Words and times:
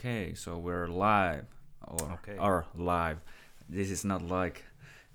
Okay, 0.00 0.32
so 0.32 0.56
we're 0.56 0.86
live 0.88 1.44
or 1.86 2.12
Okay. 2.24 2.38
or 2.38 2.64
live. 2.74 3.18
This 3.68 3.90
is 3.90 4.02
not 4.02 4.22
like 4.22 4.64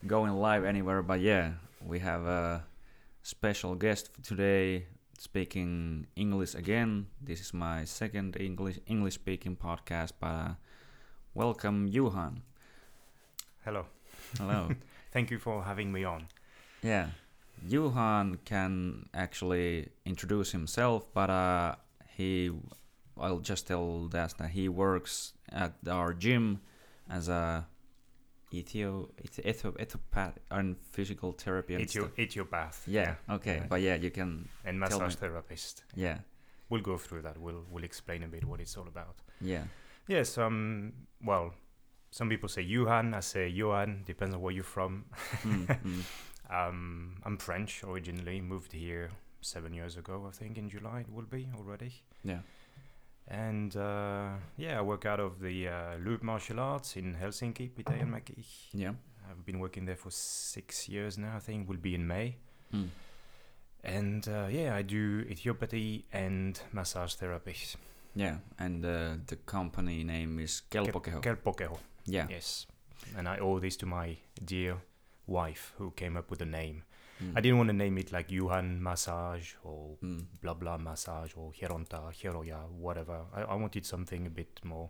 going 0.06 0.34
live 0.34 0.64
anywhere, 0.64 1.02
but 1.02 1.22
yeah, 1.22 1.54
we 1.82 1.98
have 2.00 2.22
a 2.26 2.64
special 3.24 3.74
guest 3.74 4.14
for 4.14 4.22
today 4.22 4.86
speaking 5.18 6.06
English 6.16 6.54
again. 6.54 7.08
This 7.20 7.42
is 7.42 7.52
my 7.52 7.84
second 7.86 8.38
English 8.40 8.78
English 8.86 9.16
speaking 9.16 9.56
podcast, 9.58 10.12
but 10.20 10.28
uh, 10.30 10.54
welcome 11.34 11.88
Johan. 11.88 12.44
Hello. 13.66 13.88
Hello. 14.38 14.70
Thank 15.12 15.32
you 15.32 15.40
for 15.40 15.64
having 15.64 15.92
me 15.92 16.04
on. 16.06 16.28
yeah. 16.84 17.10
Johan 17.68 18.38
can 18.46 19.08
actually 19.16 19.90
introduce 20.06 20.52
himself, 20.52 21.08
but 21.14 21.30
uh, 21.32 21.76
he 22.18 22.52
I'll 23.20 23.40
just 23.40 23.68
tell 23.68 24.08
that 24.10 24.34
that 24.38 24.50
he 24.52 24.68
works 24.70 25.34
at 25.52 25.74
our 25.90 26.14
gym 26.14 26.62
as 27.10 27.30
a 27.30 27.68
ethio 28.54 29.10
etho 29.46 29.72
ethopath 29.74 30.34
and 30.52 30.76
physical 30.92 31.32
therapy 31.34 31.76
and 31.76 31.90
stuff. 31.90 32.16
Ethiopath. 32.18 32.84
Yeah, 32.88 33.16
okay, 33.30 33.58
yeah. 33.58 33.66
but 33.70 33.82
yeah, 33.82 33.96
you 33.96 34.12
can 34.12 34.48
And 34.64 34.80
massage 34.80 35.16
therapist. 35.16 35.84
yeah, 35.96 36.20
We'll 36.70 36.82
go 36.82 36.98
through 36.98 37.22
that. 37.24 37.38
We'll 37.38 37.64
we'll 37.72 37.84
explain 37.84 38.24
a 38.24 38.28
bit 38.28 38.44
what 38.46 38.60
it's 38.60 38.78
all 38.78 38.88
about. 38.88 39.16
yeah, 39.42 39.64
Yes. 40.08 40.38
Um. 40.38 40.94
Well, 41.24 41.54
some 42.12 42.30
people 42.30 42.50
say 42.50 42.62
Johan. 42.62 43.14
I 43.14 43.20
say 43.22 43.48
Johan. 43.48 44.04
Depends 44.06 44.36
on 44.36 44.42
where 44.42 44.54
you're 44.54 44.64
from. 44.64 45.06
mm, 45.44 45.66
mm, 45.86 46.04
Um. 46.50 47.18
I'm 47.24 47.38
French 47.38 47.84
originally. 47.84 48.42
Moved 48.42 48.72
here 48.74 49.10
seven 49.42 49.74
years 49.74 49.98
ago. 49.98 50.26
I 50.28 50.32
think 50.32 50.58
in 50.58 50.70
July 50.70 51.02
it 51.02 51.12
will 51.12 51.26
be 51.30 51.48
already. 51.58 51.94
yeah, 52.24 52.40
And 53.28 53.76
uh, 53.76 54.30
yeah, 54.58 54.80
I 54.80 54.82
work 54.82 55.06
out 55.06 55.20
of 55.20 55.40
the 55.40 55.68
uh, 55.68 55.98
Loop 56.06 56.22
Martial 56.24 56.60
Arts 56.60 56.96
in 56.96 57.16
Helsinki, 57.16 57.70
Pitäjänmäki. 57.70 58.44
yeah, 58.74 58.94
I've 59.30 59.44
been 59.46 59.60
working 59.60 59.86
there 59.86 59.96
for 59.98 60.12
six 60.12 60.88
years 60.90 61.18
now. 61.18 61.36
I 61.36 61.40
think 61.40 61.68
will 61.68 61.82
be 61.82 61.96
in 61.96 62.06
May. 62.08 62.36
mm, 62.74 62.88
And 63.84 64.28
uh, 64.28 64.48
yeah, 64.50 64.76
I 64.80 64.84
do 64.84 65.26
ethiopathy 65.30 66.04
and 66.14 66.60
massage 66.72 67.16
therapy. 67.16 67.56
yeah, 68.16 68.38
and 68.60 68.86
uh, 68.86 69.18
the 69.28 69.36
company 69.46 70.04
name 70.04 70.40
is 70.44 70.62
Kelpokeho. 70.72 71.22
Kelpokeho. 71.22 71.78
yeah, 72.06 72.28
Yes. 72.30 72.68
And 73.18 73.28
I 73.28 73.38
owe 73.40 73.60
this 73.60 73.78
to 73.78 73.86
my 73.86 74.18
dear 74.46 74.78
wife 75.28 75.74
who 75.78 75.92
came 75.92 76.18
up 76.20 76.30
with 76.30 76.40
the 76.40 76.46
name. 76.46 76.84
Mm, 77.24 77.34
I 77.36 77.42
didn't 77.42 77.58
want 77.58 77.70
to 77.70 77.74
name 77.74 77.98
it 77.98 78.12
like 78.12 78.32
Johan 78.32 78.82
Massage 78.82 79.54
or 79.64 79.98
mm, 80.04 80.26
blah 80.42 80.54
blah 80.54 80.78
massage 80.78 81.34
or 81.36 81.52
Hieronta, 81.52 82.12
Hieroya, 82.14 82.70
whatever. 82.70 83.22
I, 83.34 83.42
I 83.44 83.56
wanted 83.56 83.86
something 83.86 84.28
a 84.28 84.30
bit 84.30 84.60
more 84.64 84.90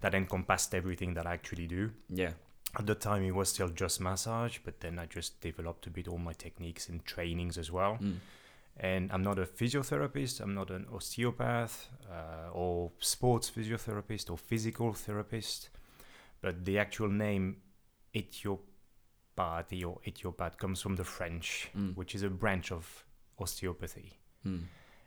that 0.00 0.14
encompassed 0.14 0.74
everything 0.74 1.14
that 1.14 1.26
I 1.26 1.32
actually 1.32 1.66
do. 1.66 1.90
yeah, 2.08 2.32
At 2.78 2.86
the 2.86 2.94
time, 2.94 3.22
it 3.24 3.34
was 3.34 3.48
still 3.48 3.68
just 3.70 4.00
massage, 4.00 4.58
but 4.64 4.80
then 4.80 4.98
I 4.98 5.06
just 5.06 5.40
developed 5.40 5.86
a 5.86 5.90
bit 5.90 6.08
all 6.08 6.18
my 6.18 6.34
techniques 6.34 6.88
and 6.88 7.04
trainings 7.04 7.56
as 7.58 7.70
well. 7.72 7.98
mm, 8.02 8.18
and 8.78 9.10
I'm 9.10 9.22
not 9.22 9.38
a 9.38 9.46
physiotherapist, 9.46 10.40
I'm 10.42 10.54
not 10.54 10.70
an 10.70 10.86
osteopath 10.92 11.88
uh, 12.10 12.50
or 12.52 12.92
sports 12.98 13.50
physiotherapist 13.50 14.30
or 14.30 14.36
physical 14.36 14.92
therapist, 14.92 15.70
but 16.42 16.66
the 16.66 16.78
actual 16.78 17.08
name 17.08 17.56
Ethiopathy 19.36 19.84
or 19.84 20.00
Ethiopath 20.06 20.56
comes 20.58 20.80
from 20.80 20.96
the 20.96 21.04
French, 21.04 21.68
Mm. 21.76 21.94
which 21.96 22.14
is 22.14 22.22
a 22.22 22.30
branch 22.30 22.72
of 22.72 23.04
osteopathy. 23.38 24.12
mm, 24.44 24.62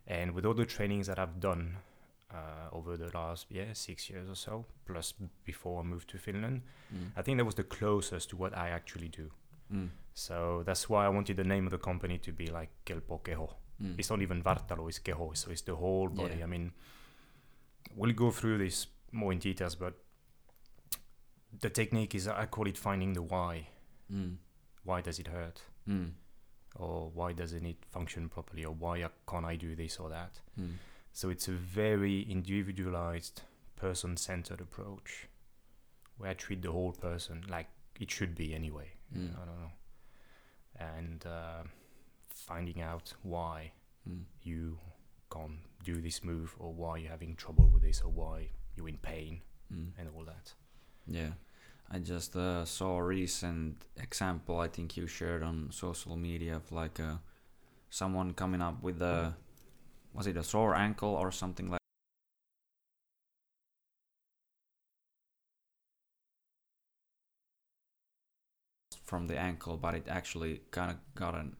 And 0.08 0.31
with 0.33 0.45
all 0.45 0.53
the 0.55 0.66
trainings 0.66 1.08
that 1.08 1.19
I've 1.19 1.39
done 1.39 1.77
uh, 2.31 2.69
over 2.71 2.95
the 2.97 3.09
last 3.17 3.47
yeah 3.49 3.73
six 3.73 4.09
years 4.09 4.30
or 4.30 4.36
so, 4.36 4.66
plus 4.86 5.13
before 5.45 5.80
I 5.81 5.83
moved 5.83 6.09
to 6.09 6.17
Finland, 6.17 6.61
mm, 6.94 7.11
I 7.16 7.21
think 7.23 7.38
that 7.38 7.45
was 7.45 7.55
the 7.55 7.63
closest 7.63 8.30
to 8.30 8.38
what 8.38 8.53
I 8.58 8.69
actually 8.69 9.08
do. 9.09 9.31
mm, 9.71 9.89
So 10.13 10.64
that's 10.64 10.89
why 10.89 11.05
I 11.05 11.09
wanted 11.09 11.38
the 11.38 11.43
name 11.43 11.65
of 11.65 11.71
the 11.71 11.77
company 11.80 12.17
to 12.20 12.32
be 12.32 12.45
like 12.48 12.70
Kelpo 12.86 13.20
Keho. 13.23 13.55
mm, 13.82 13.95
It's 13.99 14.09
not 14.09 14.21
even 14.21 14.43
Vartalo, 14.43 14.87
it's 14.89 14.99
Keho, 14.99 15.36
so 15.36 15.49
it's 15.52 15.64
the 15.64 15.76
whole 15.76 16.09
body. 16.09 16.36
Yeah. 16.37 16.43
I 16.43 16.48
mean, 16.48 16.71
we'll 17.95 18.14
go 18.15 18.32
through 18.32 18.58
this 18.59 18.87
more 19.11 19.33
in 19.33 19.39
details, 19.39 19.76
but 19.76 19.93
the 21.61 21.70
technique 21.70 22.14
is 22.15 22.27
I 22.27 22.45
call 22.45 22.67
it 22.67 22.77
finding 22.77 23.14
the 23.14 23.21
why. 23.23 23.67
Mm, 24.14 24.36
Why 24.83 25.02
does 25.02 25.20
it 25.20 25.27
hurt? 25.27 25.61
mm, 25.87 26.11
Or 26.75 27.09
why 27.14 27.33
doesn't 27.33 27.65
it 27.65 27.77
function 27.92 28.30
properly? 28.30 28.65
Or 28.65 28.73
why 28.73 29.05
can't 29.27 29.45
I 29.45 29.55
do 29.55 29.75
this 29.75 29.97
or 29.97 30.09
that? 30.09 30.39
mm, 30.59 30.73
So 31.14 31.30
it's 31.30 31.47
a 31.47 31.52
very 31.52 32.21
individualized, 32.21 33.42
person 33.75 34.17
centered 34.17 34.59
approach 34.61 35.27
where 36.17 36.31
I 36.31 36.33
treat 36.33 36.61
the 36.61 36.71
whole 36.71 36.92
person 36.92 37.43
like 37.49 37.67
it 37.99 38.11
should 38.11 38.36
be 38.36 38.53
anyway. 38.53 38.89
Mm. 39.17 39.31
I 39.42 39.45
don't 39.45 39.59
know. 39.61 39.71
And 40.76 41.26
uh, 41.26 41.64
finding 42.30 42.81
out 42.81 43.14
why 43.23 43.71
mm. 44.09 44.23
you 44.43 44.77
can't 45.31 45.59
do 45.83 46.02
this 46.02 46.23
move 46.23 46.55
or 46.59 46.73
why 46.73 46.97
you're 46.97 47.09
having 47.11 47.36
trouble 47.36 47.70
with 47.70 47.83
this 47.83 48.02
or 48.02 48.11
why 48.11 48.49
you're 48.76 48.89
in 48.89 48.97
pain 48.97 49.41
Mm. 49.71 49.91
and 49.99 50.09
all 50.15 50.23
that. 50.23 50.52
Yeah, 51.08 51.33
I 51.92 52.00
just 52.00 52.36
uh, 52.36 52.66
saw 52.66 52.98
a 52.98 53.04
recent 53.04 53.86
example. 53.98 54.60
I 54.60 54.67
think 54.67 54.95
you 54.95 55.08
shared 55.08 55.42
on 55.44 55.70
social 55.72 56.16
media 56.16 56.55
of 56.58 56.72
like 56.72 57.00
uh, 57.00 57.16
someone 57.89 58.33
coming 58.33 58.61
up 58.61 58.82
with 58.83 59.02
a 59.02 59.33
was 60.14 60.27
it 60.27 60.38
a 60.38 60.44
sore 60.44 60.76
ankle 60.76 61.10
or 61.16 61.32
something 61.32 61.70
like 61.70 61.80
from 69.04 69.27
the 69.27 69.38
ankle, 69.38 69.77
but 69.77 69.95
it 69.95 70.08
actually 70.08 70.61
kind 70.71 70.92
of 70.92 70.98
got 71.16 71.36
an 71.36 71.56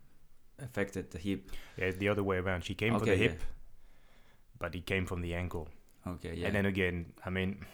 affected 0.60 1.12
the 1.12 1.18
hip. 1.18 1.52
Yeah, 1.78 1.92
the 1.92 2.10
other 2.10 2.24
way 2.24 2.38
around. 2.38 2.64
She 2.64 2.76
came 2.76 2.94
for 2.94 3.02
Okay, 3.02 3.16
the 3.18 3.24
yeah. 3.24 3.30
hip, 3.32 3.44
but 4.60 4.76
it 4.76 4.86
came 4.86 5.06
from 5.06 5.22
the 5.22 5.34
ankle. 5.34 5.68
Okay, 6.08 6.34
yeah, 6.36 6.48
And 6.48 6.56
then 6.56 6.66
again, 6.66 7.14
I 7.26 7.30
mean, 7.30 7.66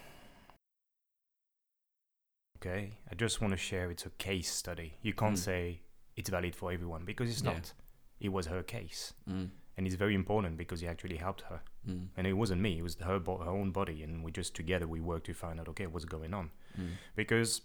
okay, 2.65 2.91
I 3.11 3.15
just 3.15 3.41
want 3.41 3.51
to 3.51 3.57
share 3.57 3.91
it's 3.91 4.05
a 4.05 4.09
case 4.11 4.51
study. 4.51 4.93
You 5.01 5.13
can't 5.13 5.35
Mm. 5.35 5.45
say 5.49 5.81
it's 6.15 6.29
valid 6.29 6.55
for 6.55 6.71
everyone 6.71 7.05
because 7.05 7.29
it's 7.29 7.41
Yeah. 7.43 7.53
not. 7.53 7.73
It 8.19 8.29
was 8.29 8.47
her 8.47 8.63
case. 8.63 9.13
mm, 9.27 9.49
And 9.77 9.85
it's 9.85 9.95
very 9.97 10.15
important 10.15 10.55
because 10.57 10.81
it 10.81 10.87
actually 10.87 11.17
helped 11.17 11.41
her. 11.41 11.61
mm, 11.85 12.07
And 12.15 12.25
it 12.25 12.33
wasn't 12.33 12.61
me, 12.61 12.77
it 12.79 12.81
was 12.81 12.95
her, 13.01 13.19
bo- 13.19 13.39
her 13.39 13.49
own 13.51 13.71
body. 13.71 14.03
And 14.03 14.23
we 14.23 14.31
just 14.31 14.55
together, 14.55 14.87
we 14.87 15.01
worked 15.01 15.25
to 15.25 15.33
find 15.33 15.59
out, 15.59 15.67
okay, 15.69 15.85
what's 15.87 16.05
going 16.05 16.33
on. 16.33 16.51
mm, 16.79 16.91
because 17.15 17.61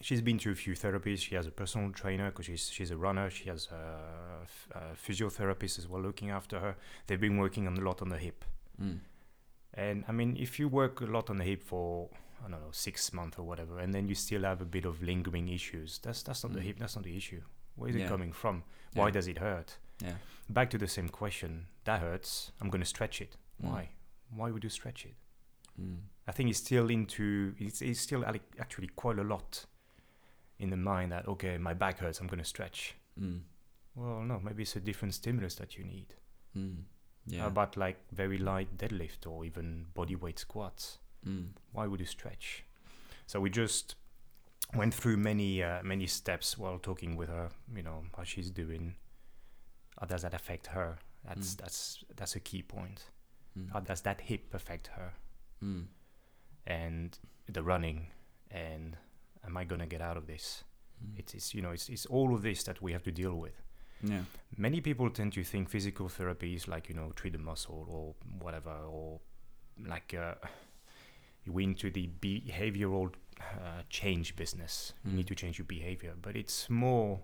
she's 0.00 0.22
been 0.22 0.38
to 0.38 0.50
a 0.50 0.54
few 0.54 0.72
therapies. 0.74 1.18
She 1.18 1.34
has 1.34 1.46
a 1.46 1.50
personal 1.50 1.90
trainer 1.92 2.30
because 2.30 2.46
she's 2.46 2.70
she's 2.70 2.90
a 2.90 2.96
runner. 2.96 3.28
She 3.30 3.48
has 3.50 3.68
a, 3.70 4.40
f- 4.42 4.68
a 4.74 4.94
physiotherapist 4.96 5.78
as 5.78 5.86
well 5.86 6.02
looking 6.02 6.30
after 6.30 6.58
her. 6.60 6.76
They've 7.06 7.20
been 7.20 7.36
working 7.36 7.66
on 7.66 7.76
a 7.76 7.80
lot 7.82 8.00
on 8.02 8.08
the 8.08 8.18
hip. 8.18 8.44
mm, 8.80 9.00
And 9.74 10.04
I 10.08 10.12
mean, 10.12 10.36
if 10.36 10.58
you 10.58 10.66
work 10.68 11.00
a 11.02 11.06
lot 11.06 11.28
on 11.30 11.36
the 11.36 11.44
hip 11.44 11.62
for 11.62 12.08
I 12.40 12.48
don't 12.48 12.60
know 12.62 12.70
six 12.72 13.12
months 13.12 13.38
or 13.38 13.42
whatever, 13.46 13.78
and 13.78 13.92
then 13.94 14.08
you 14.08 14.14
still 14.14 14.42
have 14.42 14.60
a 14.60 14.64
bit 14.64 14.84
of 14.86 15.02
lingering 15.02 15.48
issues, 15.48 15.98
that's 16.02 16.22
that's 16.22 16.42
not 16.44 16.52
the 16.52 16.60
Mm. 16.60 16.64
hip. 16.64 16.78
That's 16.78 16.96
not 16.96 17.04
the 17.04 17.16
issue. 17.16 17.42
Where 17.76 17.90
is 17.90 17.96
Yeah. 17.96 18.06
it 18.06 18.08
coming 18.08 18.32
from? 18.32 18.64
Why 18.94 19.06
Yeah. 19.06 19.10
does 19.12 19.26
it 19.28 19.38
hurt? 19.38 19.78
yeah, 20.00 20.16
Back 20.48 20.70
to 20.70 20.78
the 20.78 20.88
same 20.88 21.08
question. 21.08 21.66
That 21.84 22.00
hurts. 22.00 22.52
I'm 22.60 22.70
going 22.70 22.80
to 22.80 22.86
stretch 22.88 23.20
it. 23.20 23.36
Mm. 23.62 23.68
Why? 23.70 23.90
Why 24.30 24.50
would 24.50 24.64
you 24.64 24.70
stretch 24.70 25.04
it? 25.06 25.14
mm, 25.80 25.98
I 26.26 26.32
think 26.32 26.50
it's 26.50 26.58
still 26.58 26.90
into 26.90 27.54
it's, 27.58 27.80
it's 27.82 28.00
still 28.00 28.24
actually 28.58 28.88
quite 28.88 29.18
a 29.18 29.24
lot 29.24 29.66
in 30.58 30.70
the 30.70 30.76
mind 30.76 31.12
that 31.12 31.26
okay 31.28 31.58
my 31.58 31.74
back 31.74 31.98
hurts 31.98 32.20
I'm 32.20 32.26
going 32.26 32.38
to 32.42 32.44
stretch. 32.44 32.94
mm, 33.18 33.40
Well 33.94 34.22
no 34.22 34.40
maybe 34.40 34.62
it's 34.62 34.76
a 34.76 34.80
different 34.80 35.14
stimulus 35.14 35.54
that 35.56 35.76
you 35.76 35.84
need. 35.84 36.14
mm, 36.56 36.82
yeah, 37.26 37.42
How 37.42 37.46
about 37.48 37.76
like 37.76 37.98
very 38.12 38.38
light 38.38 38.76
deadlift 38.76 39.26
or 39.26 39.44
even 39.44 39.86
body 39.94 40.16
weight 40.16 40.38
squats? 40.38 40.98
Mm, 41.26 41.48
Why 41.72 41.86
would 41.86 42.00
you 42.00 42.06
stretch? 42.06 42.64
So 43.26 43.40
we 43.40 43.50
just 43.50 43.94
went 44.74 44.94
through 44.94 45.16
many 45.16 45.62
uh, 45.62 45.82
many 45.82 46.06
steps 46.06 46.58
while 46.58 46.78
talking 46.78 47.16
with 47.16 47.28
her. 47.28 47.50
You 47.74 47.82
know 47.82 48.04
how 48.16 48.24
she's 48.24 48.50
doing. 48.50 48.94
How 50.00 50.06
does 50.06 50.22
that 50.22 50.34
affect 50.34 50.68
her? 50.68 50.98
That's 51.24 51.54
Mm. 51.54 51.60
that's 51.62 52.04
that's 52.16 52.36
a 52.36 52.40
key 52.40 52.62
point. 52.62 53.10
mm, 53.58 53.70
How 53.72 53.80
does 53.80 54.00
that 54.02 54.20
hip 54.22 54.54
affect 54.54 54.86
her? 54.96 55.12
mm, 55.62 55.84
and 56.66 57.18
the 57.52 57.62
running 57.62 58.06
and 58.50 58.96
am 59.46 59.56
I 59.56 59.64
gonna 59.64 59.86
get 59.86 60.00
out 60.00 60.16
of 60.16 60.26
this? 60.26 60.64
mm. 61.04 61.18
It's, 61.18 61.34
it's 61.34 61.54
you 61.54 61.62
know 61.62 61.70
it's, 61.72 61.88
it's 61.88 62.06
all 62.06 62.34
of 62.34 62.42
this 62.42 62.62
that 62.64 62.80
we 62.82 62.92
have 62.92 63.02
to 63.04 63.12
deal 63.12 63.34
with. 63.34 63.62
yeah, 64.02 64.24
Many 64.56 64.80
people 64.80 65.10
tend 65.10 65.32
to 65.34 65.44
think 65.44 65.68
physical 65.68 66.08
therapy 66.08 66.54
is 66.54 66.66
like 66.68 66.88
you 66.88 66.94
know 66.94 67.12
treat 67.14 67.32
the 67.34 67.38
muscle 67.38 67.86
or 67.88 68.14
whatever 68.44 68.74
or 68.88 69.20
like 69.86 70.14
uh, 70.14 70.34
you 71.44 71.58
into 71.58 71.90
the 71.90 72.08
behavioral 72.20 73.12
uh, 73.40 73.82
change 73.88 74.36
business. 74.36 74.92
You 75.04 75.12
Mm. 75.12 75.14
need 75.14 75.26
to 75.28 75.34
change 75.34 75.58
your 75.58 75.66
behavior, 75.66 76.14
but 76.20 76.36
it's 76.36 76.68
more 76.68 77.20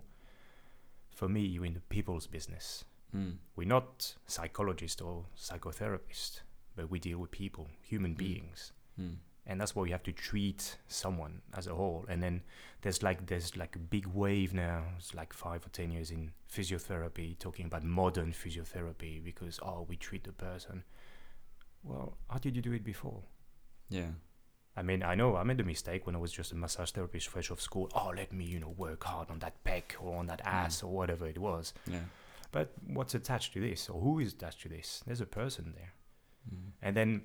for 1.11 1.27
me 1.29 1.41
you're 1.41 1.65
in 1.65 1.73
the 1.73 1.81
people's 1.81 2.27
business. 2.27 2.85
mm, 3.13 3.37
We're 3.55 3.67
not 3.67 4.15
psychologists 4.27 5.01
or 5.01 5.25
psychotherapists, 5.35 6.41
but 6.75 6.89
we 6.89 6.99
deal 6.99 7.19
with 7.19 7.31
people, 7.31 7.67
human 7.81 8.13
Mm. 8.13 8.17
beings, 8.17 8.73
Mm. 8.99 9.17
and 9.45 9.61
that's 9.61 9.75
why 9.75 9.85
you 9.85 9.91
have 9.93 10.03
to 10.03 10.11
treat 10.11 10.77
someone 10.87 11.41
as 11.53 11.67
a 11.67 11.75
whole. 11.75 12.05
And 12.09 12.21
then 12.21 12.43
there's 12.81 13.01
like 13.03 13.25
there's 13.27 13.55
like 13.55 13.75
a 13.75 13.79
big 13.79 14.05
wave 14.07 14.53
now. 14.53 14.93
It's 14.97 15.13
like 15.13 15.33
five 15.33 15.65
or 15.65 15.69
ten 15.69 15.91
years 15.91 16.11
in 16.11 16.33
physiotherapy, 16.49 17.37
talking 17.39 17.65
about 17.67 17.83
modern 17.83 18.33
physiotherapy 18.33 19.23
because 19.23 19.59
oh, 19.63 19.85
we 19.87 19.95
treat 19.95 20.23
the 20.25 20.33
person. 20.33 20.83
Well, 21.83 22.17
how 22.29 22.39
did 22.39 22.55
you 22.55 22.61
do 22.61 22.73
it 22.73 22.83
before? 22.83 23.23
Yeah. 23.89 24.09
I 24.75 24.83
mean, 24.83 25.01
I 25.01 25.15
know 25.15 25.35
I 25.35 25.43
made 25.43 25.59
a 25.59 25.63
mistake 25.63 26.05
when 26.05 26.15
I 26.15 26.19
was 26.19 26.31
just 26.31 26.51
a 26.51 26.55
massage 26.55 26.91
therapist 26.91 27.27
fresh 27.29 27.49
off 27.49 27.59
school. 27.59 27.89
Oh, 27.95 28.13
let 28.15 28.31
me, 28.31 28.45
you 28.45 28.59
know, 28.59 28.75
work 28.77 29.03
hard 29.03 29.31
on 29.31 29.39
that 29.39 29.63
pec 29.63 29.99
or 29.99 30.17
on 30.17 30.27
that 30.27 30.41
ass 30.45 30.83
or 30.83 30.91
whatever 30.91 31.25
it 31.25 31.39
was. 31.39 31.73
Yeah. 31.87 32.01
But 32.51 32.73
what's 32.85 33.15
attached 33.15 33.53
to 33.53 33.59
this, 33.59 33.89
or 33.89 33.99
who 33.99 34.19
is 34.19 34.33
attached 34.33 34.61
to 34.61 34.69
this? 34.69 35.03
There's 35.05 35.21
a 35.21 35.25
person 35.25 35.73
there. 35.75 35.93
Mm. 36.53 36.71
And 36.81 36.95
then 36.95 37.21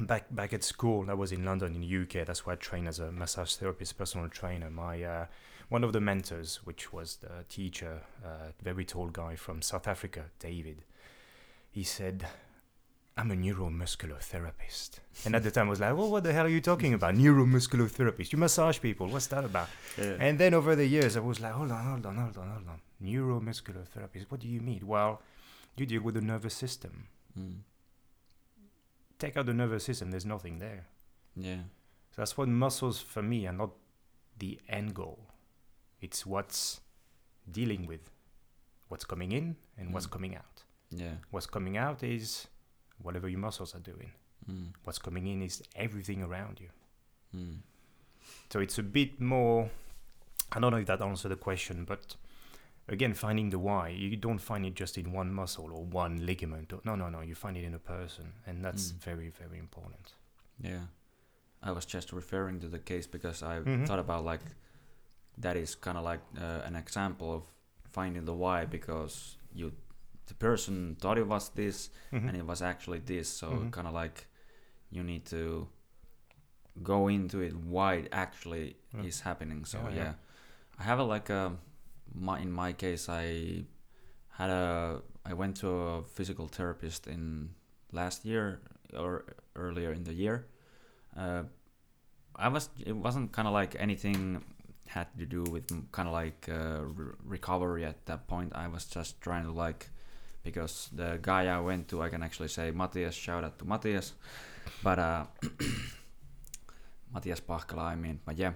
back 0.00 0.26
back 0.30 0.52
at 0.52 0.64
school, 0.64 1.10
I 1.10 1.14
was 1.14 1.32
in 1.32 1.44
London 1.44 1.74
in 1.74 1.82
the 1.82 1.96
UK. 2.02 2.26
That's 2.26 2.46
where 2.46 2.54
I 2.54 2.56
trained 2.56 2.88
as 2.88 2.98
a 2.98 3.12
massage 3.12 3.54
therapist, 3.54 3.98
personal 3.98 4.28
trainer. 4.28 4.70
My 4.70 5.02
uh, 5.02 5.26
one 5.68 5.84
of 5.84 5.92
the 5.92 6.00
mentors, 6.00 6.60
which 6.64 6.92
was 6.92 7.16
the 7.16 7.44
teacher, 7.48 8.02
uh, 8.24 8.52
very 8.62 8.84
tall 8.84 9.08
guy 9.08 9.36
from 9.36 9.62
South 9.62 9.86
Africa, 9.86 10.24
David. 10.38 10.84
He 11.70 11.84
said, 11.84 12.26
"I'm 13.16 13.30
a 13.30 13.34
neuromuscular 13.34 14.20
therapist." 14.20 15.00
And 15.24 15.34
at 15.34 15.42
the 15.42 15.50
time, 15.50 15.66
I 15.66 15.70
was 15.70 15.80
like, 15.80 15.96
"Well, 15.96 16.10
what 16.10 16.24
the 16.24 16.32
hell 16.32 16.46
are 16.46 16.48
you 16.48 16.60
talking 16.60 16.94
about? 16.94 17.14
Neuromuscular 17.14 17.90
therapist? 17.90 18.32
You 18.32 18.38
massage 18.38 18.80
people? 18.80 19.06
What's 19.08 19.26
that 19.28 19.44
about?" 19.44 19.68
Yeah. 19.98 20.16
And 20.20 20.38
then 20.38 20.54
over 20.54 20.74
the 20.76 20.86
years, 20.86 21.16
I 21.16 21.20
was 21.20 21.40
like, 21.40 21.52
hold 21.52 21.70
on, 21.70 21.84
hold 21.84 22.06
on, 22.06 22.16
hold 22.16 22.36
on, 22.38 22.48
hold 22.48 22.68
on. 22.68 22.80
Neuromuscular 23.02 23.86
therapist, 23.86 24.30
what 24.30 24.40
do 24.40 24.48
you 24.48 24.60
mean? 24.60 24.86
Well, 24.86 25.20
you 25.76 25.86
deal 25.86 26.02
with 26.02 26.14
the 26.14 26.20
nervous 26.20 26.54
system. 26.54 27.06
Mm. 27.38 27.60
Take 29.18 29.36
out 29.36 29.46
the 29.46 29.54
nervous 29.54 29.84
system, 29.84 30.10
there's 30.10 30.26
nothing 30.26 30.58
there. 30.58 30.86
Yeah. 31.36 31.62
So 32.10 32.16
that's 32.22 32.36
what 32.36 32.48
muscles 32.48 33.00
for 33.00 33.22
me 33.22 33.46
are 33.46 33.52
not 33.52 33.70
the 34.38 34.58
end 34.68 34.94
goal. 34.94 35.26
It's 36.00 36.24
what's 36.24 36.80
dealing 37.50 37.86
with 37.86 38.10
what's 38.88 39.04
coming 39.04 39.32
in 39.32 39.56
and 39.78 39.92
what's 39.94 40.06
Mm. 40.06 40.10
coming 40.12 40.36
out. 40.36 40.64
Yeah. 40.90 41.16
What's 41.30 41.46
coming 41.46 41.76
out 41.76 42.02
is 42.02 42.48
whatever 43.02 43.28
your 43.28 43.38
muscles 43.40 43.74
are 43.74 43.80
doing. 43.80 44.10
Mm. 44.50 44.72
What's 44.84 44.98
coming 44.98 45.26
in 45.26 45.42
is 45.42 45.62
everything 45.76 46.22
around 46.22 46.60
you. 46.60 46.68
Mm. 47.36 47.58
So 48.52 48.60
it's 48.60 48.78
a 48.78 48.82
bit 48.82 49.20
more. 49.20 49.70
I 50.52 50.60
don't 50.60 50.72
know 50.72 50.78
if 50.78 50.86
that 50.86 51.00
answered 51.02 51.28
the 51.30 51.36
question, 51.36 51.84
but 51.84 52.16
again, 52.88 53.14
finding 53.14 53.50
the 53.50 53.58
why, 53.58 53.88
you 53.88 54.16
don't 54.16 54.38
find 54.40 54.66
it 54.66 54.74
just 54.74 54.98
in 54.98 55.12
one 55.12 55.32
muscle 55.32 55.70
or 55.72 55.84
one 55.84 56.26
ligament. 56.26 56.72
Or, 56.72 56.80
no, 56.84 56.96
no, 56.96 57.08
no. 57.08 57.20
You 57.20 57.34
find 57.34 57.56
it 57.56 57.64
in 57.64 57.74
a 57.74 57.78
person, 57.78 58.32
and 58.46 58.64
that's 58.64 58.92
Mm. 58.92 59.04
very, 59.04 59.28
very 59.30 59.58
important. 59.58 60.14
Yeah. 60.60 60.86
I 61.62 61.72
was 61.72 61.84
just 61.86 62.12
referring 62.12 62.58
to 62.60 62.68
the 62.68 62.78
case 62.78 63.06
because 63.06 63.42
I 63.42 63.60
Mhm. 63.60 63.86
thought 63.86 63.98
about 63.98 64.24
like 64.24 64.40
that 65.38 65.56
is 65.56 65.74
kind 65.74 65.96
of 65.98 66.04
like 66.04 66.20
uh, 66.38 66.62
an 66.64 66.74
example 66.74 67.32
of 67.34 67.42
finding 67.92 68.24
the 68.24 68.34
why 68.34 68.64
because 68.64 69.36
you 69.54 69.72
the 70.30 70.34
person 70.34 70.96
thought 71.00 71.18
it 71.18 71.26
was 71.26 71.48
this 71.50 71.90
Mhm. 72.12 72.28
and 72.28 72.36
it 72.36 72.46
was 72.46 72.62
actually 72.62 73.00
this 73.00 73.28
so 73.28 73.48
Mhm. 73.50 73.70
kind 73.72 73.86
of 73.88 73.94
like 74.02 74.26
you 74.90 75.02
need 75.02 75.24
to 75.26 75.66
go 76.82 77.08
into 77.08 77.40
it 77.40 77.54
why 77.56 77.94
it 77.94 78.08
actually 78.12 78.76
Yeah. 78.94 79.02
is 79.08 79.20
happening 79.20 79.64
so 79.66 79.78
Yeah, 79.78 79.90
yeah, 79.90 80.02
yeah. 80.04 80.14
i 80.78 80.82
have 80.84 80.98
a 81.00 81.04
like 81.04 81.28
a 81.30 81.56
my 82.14 82.38
in 82.40 82.50
my 82.52 82.72
case 82.72 83.08
i 83.08 83.64
had 84.38 84.50
a 84.50 85.02
i 85.26 85.32
went 85.34 85.56
to 85.62 85.68
a 85.68 86.02
physical 86.16 86.46
therapist 86.48 87.06
in 87.06 87.50
last 87.92 88.24
year 88.24 88.60
or 88.96 89.24
earlier 89.56 89.92
in 89.92 90.04
the 90.04 90.14
year 90.14 90.46
uh, 91.16 91.42
i 92.36 92.48
was 92.48 92.70
it 92.86 92.96
wasn't 92.96 93.32
kind 93.32 93.48
of 93.48 93.54
like 93.54 93.74
anything 93.78 94.42
had 94.86 95.06
to 95.18 95.26
do 95.26 95.42
with 95.54 95.66
kind 95.92 96.08
of 96.08 96.14
like 96.14 96.48
uh, 96.48 96.80
re- 96.98 97.14
recovery 97.24 97.84
at 97.84 98.06
that 98.06 98.26
point 98.26 98.50
i 98.54 98.66
was 98.68 98.84
just 98.96 99.20
trying 99.20 99.44
to 99.44 99.52
like 99.66 99.90
because 100.42 100.88
the 100.92 101.18
guy 101.20 101.46
I 101.46 101.60
went 101.60 101.88
to, 101.88 102.02
I 102.02 102.08
can 102.08 102.22
actually 102.22 102.48
say 102.48 102.70
Matthias, 102.70 103.14
shout 103.14 103.44
out 103.44 103.58
to 103.58 103.64
Matthias, 103.64 104.14
but 104.82 104.98
uh, 104.98 105.24
Matthias 107.12 107.40
Pahkala, 107.40 107.82
I 107.82 107.96
mean, 107.96 108.20
but 108.24 108.38
yeah, 108.38 108.52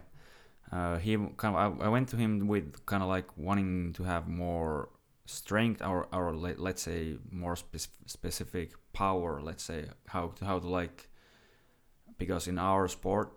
uh, 0.72 0.98
he 0.98 1.16
kind 1.36 1.54
of, 1.56 1.80
I, 1.80 1.84
I 1.86 1.88
went 1.88 2.08
to 2.10 2.16
him 2.16 2.46
with 2.46 2.84
kind 2.86 3.02
of 3.02 3.08
like 3.08 3.26
wanting 3.36 3.92
to 3.94 4.04
have 4.04 4.28
more 4.28 4.88
strength 5.26 5.82
or, 5.82 6.06
or 6.12 6.34
let, 6.34 6.58
let's 6.58 6.82
say 6.82 7.16
more 7.30 7.56
spec- 7.56 7.90
specific 8.06 8.72
power, 8.92 9.40
let's 9.42 9.64
say 9.64 9.86
how 10.08 10.28
to, 10.28 10.44
how 10.44 10.58
to 10.58 10.68
like, 10.68 11.08
because 12.18 12.46
in 12.48 12.58
our 12.58 12.88
sport, 12.88 13.32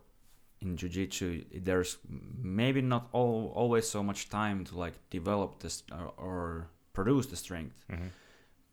in 0.59 0.75
jiu-jitsu 0.75 1.43
there's 1.61 1.99
maybe 2.41 2.81
not 2.81 3.09
all, 3.11 3.51
always 3.55 3.87
so 3.87 4.01
much 4.01 4.27
time 4.27 4.65
to 4.65 4.75
like 4.75 4.93
develop 5.11 5.59
this 5.59 5.83
or, 5.91 6.13
or 6.17 6.67
produce 6.93 7.27
the 7.27 7.35
strength. 7.35 7.75
Mhm. 7.91 8.09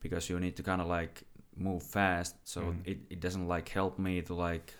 Because 0.04 0.28
you 0.30 0.38
need 0.38 0.54
to 0.56 0.62
kind 0.62 0.80
of 0.82 0.86
like 0.86 1.22
move 1.56 1.82
fast 1.82 2.36
so 2.44 2.60
Mhm. 2.60 2.82
it, 2.84 2.98
it 3.10 3.20
doesn't 3.20 3.48
like 3.48 3.68
help 3.70 3.98
me 3.98 4.20
to 4.22 4.34
like 4.34 4.74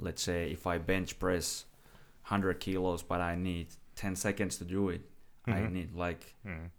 let's 0.00 0.22
say 0.22 0.50
if 0.50 0.66
i 0.66 0.78
bench 0.78 1.18
press 1.18 1.66
100 2.24 2.58
kilos 2.58 3.02
but 3.02 3.20
i 3.20 3.34
need 3.36 3.66
10 3.96 4.16
seconds 4.16 4.56
to 4.56 4.64
do 4.64 4.88
it 4.88 5.02
i 5.46 5.60
Mhm. 5.60 5.72
need 5.72 5.94
like 5.94 6.34
Mhm. 6.44 6.70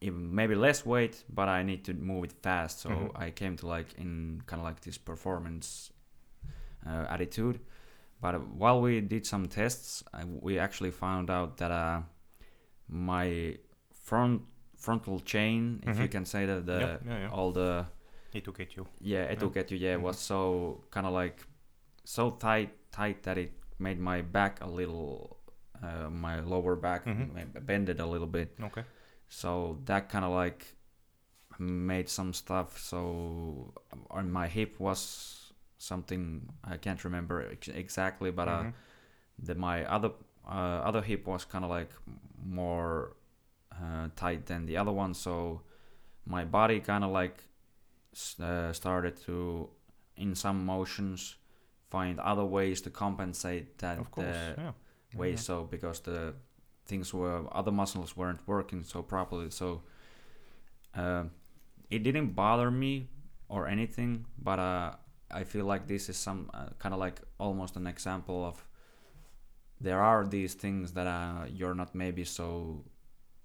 even 0.00 0.34
maybe 0.34 0.54
less 0.54 0.86
weight 0.86 1.24
but 1.28 1.48
i 1.48 1.62
need 1.62 1.84
to 1.84 1.92
move 1.94 2.24
it 2.24 2.32
fast 2.42 2.80
so 2.80 2.90
Mhm. 2.90 3.10
i 3.16 3.30
came 3.30 3.56
to 3.56 3.66
like 3.66 3.88
in 3.98 4.40
kind 4.46 4.60
of 4.60 4.64
like 4.64 4.80
this 4.80 4.98
performance 4.98 5.92
uh, 6.86 7.04
attitude 7.10 7.58
but 8.20 8.34
uh, 8.34 8.38
while 8.38 8.80
we 8.80 9.00
did 9.00 9.26
some 9.26 9.46
tests 9.46 10.02
I, 10.14 10.24
we 10.24 10.58
actually 10.58 10.90
found 10.92 11.30
out 11.30 11.56
that 11.58 11.70
uh, 11.70 12.00
my 12.88 13.58
front 13.92 14.42
frontal 14.78 15.20
chain 15.20 15.80
if 15.82 15.98
you 15.98 16.06
Mhm. 16.06 16.10
can 16.10 16.24
say 16.24 16.46
that 16.46 16.66
the 16.66 16.78
yeah, 16.80 16.96
yeah, 17.06 17.18
yeah. 17.24 17.30
all 17.30 17.52
the 17.52 17.84
He 18.32 18.40
took 18.40 18.60
it 18.60 18.76
you. 18.76 18.86
yeah 19.00 19.32
etuket 19.34 19.70
yeah 19.70 19.96
Mhm. 19.96 20.02
was 20.02 20.18
so 20.18 20.38
kind 20.90 21.06
of 21.06 21.12
like 21.22 21.38
so 22.04 22.30
tight 22.30 22.70
tight 22.92 23.22
that 23.22 23.36
it 23.38 23.52
made 23.78 23.98
my 24.00 24.22
back 24.22 24.60
a 24.62 24.66
little 24.80 25.36
uh, 25.82 26.08
my 26.10 26.40
lower 26.40 26.76
back 26.76 27.04
Mhm. 27.06 27.66
bended 27.66 28.00
a 28.00 28.06
little 28.06 28.26
bit 28.38 28.48
Okay. 28.60 28.84
so 29.28 29.78
that 29.84 30.08
kind 30.08 30.24
of 30.24 30.32
like 30.32 30.74
made 31.58 32.08
some 32.08 32.32
stuff 32.32 32.78
so 32.78 33.72
on 34.10 34.30
my 34.30 34.46
hip 34.48 34.78
was 34.78 35.52
something 35.78 36.48
i 36.64 36.76
can't 36.76 37.04
remember 37.04 37.42
ex- 37.50 37.68
exactly 37.82 38.30
but 38.30 38.48
uh 38.48 38.62
Mhm. 38.62 38.72
the 39.46 39.54
my 39.54 39.84
other 39.86 40.10
uh, 40.46 40.80
other 40.88 41.02
hip 41.02 41.26
was 41.26 41.44
kind 41.44 41.64
of 41.64 41.70
like 41.70 41.90
more 42.44 43.16
uh, 43.82 44.08
tight 44.16 44.46
than 44.46 44.66
the 44.66 44.76
other 44.76 44.92
one 44.92 45.14
so 45.14 45.62
my 46.26 46.44
body 46.44 46.80
kind 46.80 47.04
of 47.04 47.10
like 47.10 47.44
uh, 48.42 48.72
started 48.72 49.16
to 49.16 49.68
in 50.16 50.34
some 50.34 50.64
motions 50.64 51.36
find 51.90 52.18
other 52.20 52.44
ways 52.44 52.80
to 52.82 52.90
compensate 52.90 53.78
that 53.78 53.98
of 53.98 54.10
course. 54.10 54.26
the 54.26 54.62
yeah. 54.62 54.72
way 55.18 55.30
Yeah. 55.30 55.36
so 55.36 55.64
because 55.64 56.00
the 56.00 56.34
things 56.86 57.12
were 57.14 57.44
other 57.52 57.70
muscles 57.72 58.16
weren't 58.16 58.40
working 58.46 58.82
so 58.84 59.02
properly 59.02 59.50
so 59.50 59.82
uh, 60.94 61.24
it 61.90 62.02
didn't 62.02 62.30
bother 62.34 62.70
me 62.70 63.08
or 63.48 63.66
anything 63.68 64.24
but 64.38 64.58
uh, 64.58 64.92
i 65.30 65.44
feel 65.44 65.64
like 65.64 65.86
this 65.86 66.08
is 66.08 66.16
some 66.16 66.50
uh, 66.54 66.66
kind 66.78 66.92
of 66.94 67.00
like 67.00 67.20
almost 67.38 67.76
an 67.76 67.86
example 67.86 68.44
of 68.44 68.64
there 69.80 70.00
are 70.00 70.26
these 70.26 70.54
things 70.54 70.92
that 70.92 71.06
uh, 71.06 71.44
you're 71.48 71.74
not 71.74 71.94
maybe 71.94 72.24
so 72.24 72.84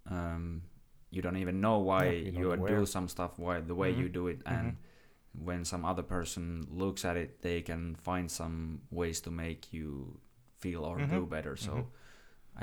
um, 0.09 0.63
you 1.11 1.21
don't 1.21 1.37
even 1.37 1.61
know 1.61 1.77
why 1.79 2.05
Yeah, 2.05 2.29
you 2.41 2.51
aware. 2.51 2.79
do 2.79 2.85
some 2.85 3.07
stuff 3.07 3.37
why 3.37 3.59
the 3.61 3.75
way 3.75 3.91
you 3.91 4.05
Mhm. 4.09 4.13
do 4.13 4.27
it 4.27 4.41
and 4.45 4.77
when 5.45 5.65
some 5.65 5.85
other 5.85 6.03
person 6.03 6.67
looks 6.69 7.05
at 7.05 7.17
it 7.17 7.41
they 7.41 7.61
can 7.61 7.95
find 7.95 8.29
some 8.29 8.81
ways 8.91 9.21
to 9.21 9.31
make 9.31 9.71
you 9.73 10.19
feel 10.59 10.83
or 10.85 10.97
do 10.97 11.25
Mhm. 11.25 11.29
better 11.29 11.55
so 11.55 11.71
Mhm. 11.71 11.85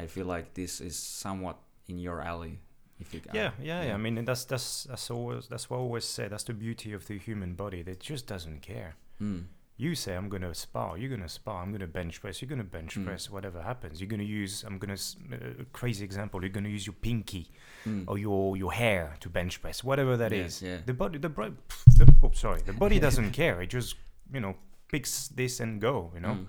i 0.02 0.06
feel 0.06 0.26
like 0.26 0.54
this 0.54 0.80
is 0.80 0.96
somewhat 0.96 1.58
in 1.88 1.98
your 1.98 2.20
alley 2.20 2.60
if 3.00 3.14
you 3.14 3.20
Yeah, 3.32 3.52
yeah, 3.62 3.82
yeah. 3.86 3.94
I 3.94 3.96
mean, 3.96 4.24
that's 4.24 4.44
that's 4.44 4.84
that's 4.84 5.10
always 5.10 5.48
that's 5.48 5.70
what 5.70 5.78
I 5.78 5.80
always 5.80 6.04
say. 6.04 6.28
That's 6.28 6.44
the 6.44 6.52
beauty 6.52 6.92
of 6.92 7.06
the 7.06 7.18
human 7.18 7.54
body. 7.54 7.82
That 7.82 7.98
just 7.98 8.26
doesn't 8.26 8.60
care. 8.60 8.94
mm, 9.20 9.44
You 9.80 9.94
say 9.94 10.12
I'm 10.18 10.28
gonna 10.28 10.54
spar. 10.54 10.98
You're 10.98 11.08
gonna 11.16 11.28
spar. 11.28 11.62
I'm 11.62 11.72
gonna 11.72 11.86
bench 12.00 12.20
press. 12.20 12.40
You're 12.40 12.48
gonna 12.54 12.70
bench 12.78 12.96
Mm. 12.96 13.04
press. 13.06 13.30
Whatever 13.36 13.62
happens, 13.62 13.94
you're 14.00 14.12
gonna 14.14 14.32
use. 14.42 14.62
I'm 14.66 14.78
gonna 14.82 14.98
s- 15.04 15.16
uh, 15.32 15.64
crazy 15.72 16.04
example. 16.04 16.38
You're 16.42 16.56
gonna 16.58 16.74
use 16.78 16.86
your 16.86 16.98
pinky 17.08 17.44
mm. 17.86 18.04
or 18.08 18.16
your 18.18 18.56
your 18.62 18.72
hair 18.72 19.04
to 19.20 19.28
bench 19.38 19.54
press. 19.62 19.82
Whatever 19.90 20.16
that 20.22 20.32
is. 20.32 20.60
Yeah. 20.62 20.80
The 20.84 20.92
body. 21.02 21.18
The, 21.18 21.30
bro- 21.30 21.56
the 21.98 22.06
oh, 22.22 22.32
sorry. 22.34 22.60
The 22.70 22.74
body 22.84 22.98
doesn't 23.06 23.30
care. 23.32 23.62
It 23.62 23.70
just 23.78 23.96
you 24.34 24.40
know 24.40 24.54
picks 24.88 25.28
this 25.28 25.60
and 25.60 25.80
go. 25.80 26.10
You 26.14 26.20
know. 26.20 26.34
Mm, 26.34 26.46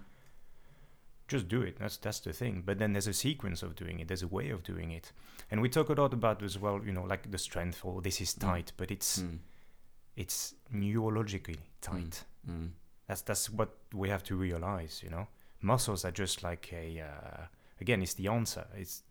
just 1.28 1.48
do 1.48 1.62
it. 1.62 1.78
That's 1.80 1.98
that's 1.98 2.20
the 2.20 2.34
thing. 2.34 2.64
But 2.66 2.80
then 2.80 2.92
there's 2.94 3.08
a 3.08 3.14
sequence 3.14 3.64
of 3.64 3.76
doing 3.76 4.00
it. 4.02 4.08
There's 4.10 4.24
a 4.24 4.28
way 4.38 4.50
of 4.52 4.64
doing 4.64 4.92
it, 4.92 5.14
and 5.50 5.62
we 5.62 5.70
talk 5.70 5.88
a 5.90 5.94
lot 5.94 6.14
about 6.14 6.44
as 6.44 6.58
well. 6.60 6.82
You 6.86 6.92
know, 6.92 7.04
like 7.14 7.32
the 7.32 7.38
strength 7.38 7.80
or 7.86 8.02
this 8.02 8.20
is 8.20 8.34
Mm. 8.36 8.40
tight, 8.42 8.74
but 8.76 8.92
it's 8.92 9.20
mm, 9.22 9.38
it's 10.18 10.54
neurologically 10.74 11.60
tight. 11.80 12.26
Mm. 13.12 13.18
That's 13.18 13.22
that's 13.24 13.50
what 13.50 13.70
we 13.94 14.10
have 14.10 14.24
to 14.24 14.36
realize. 14.36 15.02
You 15.04 15.10
know, 15.12 15.28
muscles 15.62 16.06
are 16.06 16.12
just 16.14 16.44
like 16.44 16.74
a. 16.74 17.02
Uh, 17.02 17.48
again, 17.82 18.02
it's 18.02 18.14
the 18.16 18.28
answer. 18.30 18.66
It's 18.78 19.04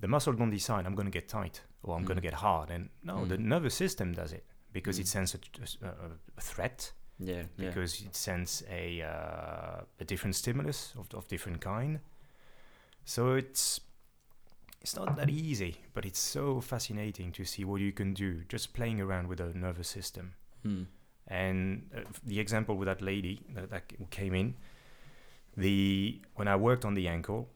the 0.00 0.08
muscle 0.08 0.32
don't 0.36 0.50
decide 0.50 0.86
I'm 0.86 0.94
going 0.94 1.10
to 1.12 1.18
get 1.20 1.28
tight 1.28 1.62
or 1.82 1.96
I'm 1.96 2.04
going 2.04 2.16
to 2.20 2.26
Mm. 2.28 2.30
get 2.30 2.34
hard, 2.40 2.70
and 2.70 2.88
no, 3.02 3.24
the 3.26 3.36
Mm. 3.36 3.44
nervous 3.48 3.74
system 3.74 4.14
does 4.14 4.32
it 4.32 4.44
because 4.72 5.00
it 5.00 5.06
Mm. 5.06 5.12
senses 5.12 5.40
a, 5.82 5.86
a, 5.86 6.10
a 6.36 6.40
threat 6.40 6.92
Yeah. 7.18 7.44
Yeah. 7.58 7.68
because 7.68 8.04
it 8.06 8.16
sends 8.16 8.62
a 8.70 9.02
uh, 9.02 9.84
a 10.00 10.04
different 10.04 10.36
stimulus 10.36 10.94
of 10.96 11.06
of 11.14 11.26
different 11.28 11.60
kind. 11.60 11.98
So 13.04 13.36
it's 13.38 13.80
it's 14.80 14.96
not 14.96 15.16
that 15.16 15.28
easy, 15.30 15.74
but 15.94 16.04
it's 16.04 16.18
so 16.32 16.60
fascinating 16.60 17.32
to 17.32 17.44
see 17.44 17.64
what 17.64 17.80
you 17.80 17.92
can 17.92 18.14
do 18.14 18.44
just 18.52 18.72
playing 18.74 19.00
around 19.00 19.28
with 19.28 19.38
the 19.38 19.52
nervous 19.54 19.88
system. 19.88 20.34
Mm. 21.30 21.34
And 21.34 21.90
uh, 21.96 22.00
the 22.26 22.40
example 22.40 22.76
with 22.76 22.86
that 22.86 23.00
lady 23.02 23.40
that, 23.54 23.70
that 23.70 23.92
came 24.10 24.34
in, 24.34 24.54
the 25.56 26.20
when 26.34 26.48
I 26.48 26.56
worked 26.56 26.84
on 26.84 26.94
the 26.94 27.08
ankle, 27.08 27.48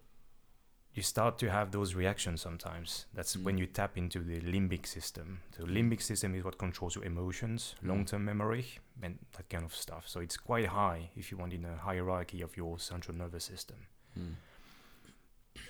you 0.95 1.03
start 1.03 1.39
to 1.39 1.51
have 1.51 1.73
those 1.73 1.95
reactions 1.95 2.41
sometimes. 2.41 3.07
That's 3.13 3.37
when 3.37 3.57
Mm. 3.57 3.59
you 3.61 3.67
tap 3.67 3.99
into 3.99 4.21
the 4.21 4.41
limbic 4.41 4.87
system. 4.87 5.41
The 5.59 5.65
limbic 5.67 6.01
system 6.01 6.35
is 6.35 6.43
what 6.45 6.57
controls 6.59 6.95
your 6.95 7.05
emotions, 7.05 7.75
Mm. 7.83 7.89
long-term 7.89 8.25
memory, 8.25 8.65
and 9.03 9.19
that 9.37 9.49
kind 9.51 9.65
of 9.65 9.75
stuff. 9.75 10.09
So 10.09 10.21
it's 10.21 10.39
quite 10.39 10.67
high 10.69 11.11
if 11.17 11.31
you 11.31 11.37
want 11.39 11.53
in 11.53 11.65
a 11.65 11.77
hierarchy 11.77 12.41
of 12.43 12.57
your 12.57 12.79
central 12.79 13.17
nervous 13.17 13.45
system. 13.45 13.77
Mm. 14.19 14.37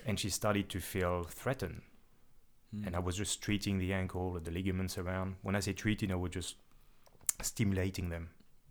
And 0.05 0.21
she 0.21 0.31
started 0.31 0.69
to 0.71 0.81
feel 0.81 1.25
threatened 1.25 1.83
Mm. 2.75 2.87
and 2.87 2.97
I 2.97 2.99
was 2.99 3.17
just 3.17 3.41
treating 3.43 3.79
the 3.79 3.93
ankle, 3.93 4.21
or 4.35 4.41
the 4.41 4.51
ligaments 4.51 4.99
around. 4.99 5.37
When 5.43 5.55
I 5.57 5.61
say 5.61 5.73
treating, 5.73 6.11
I 6.13 6.17
was 6.17 6.33
just 6.33 6.57
stimulating 7.43 8.09
them, 8.11 8.31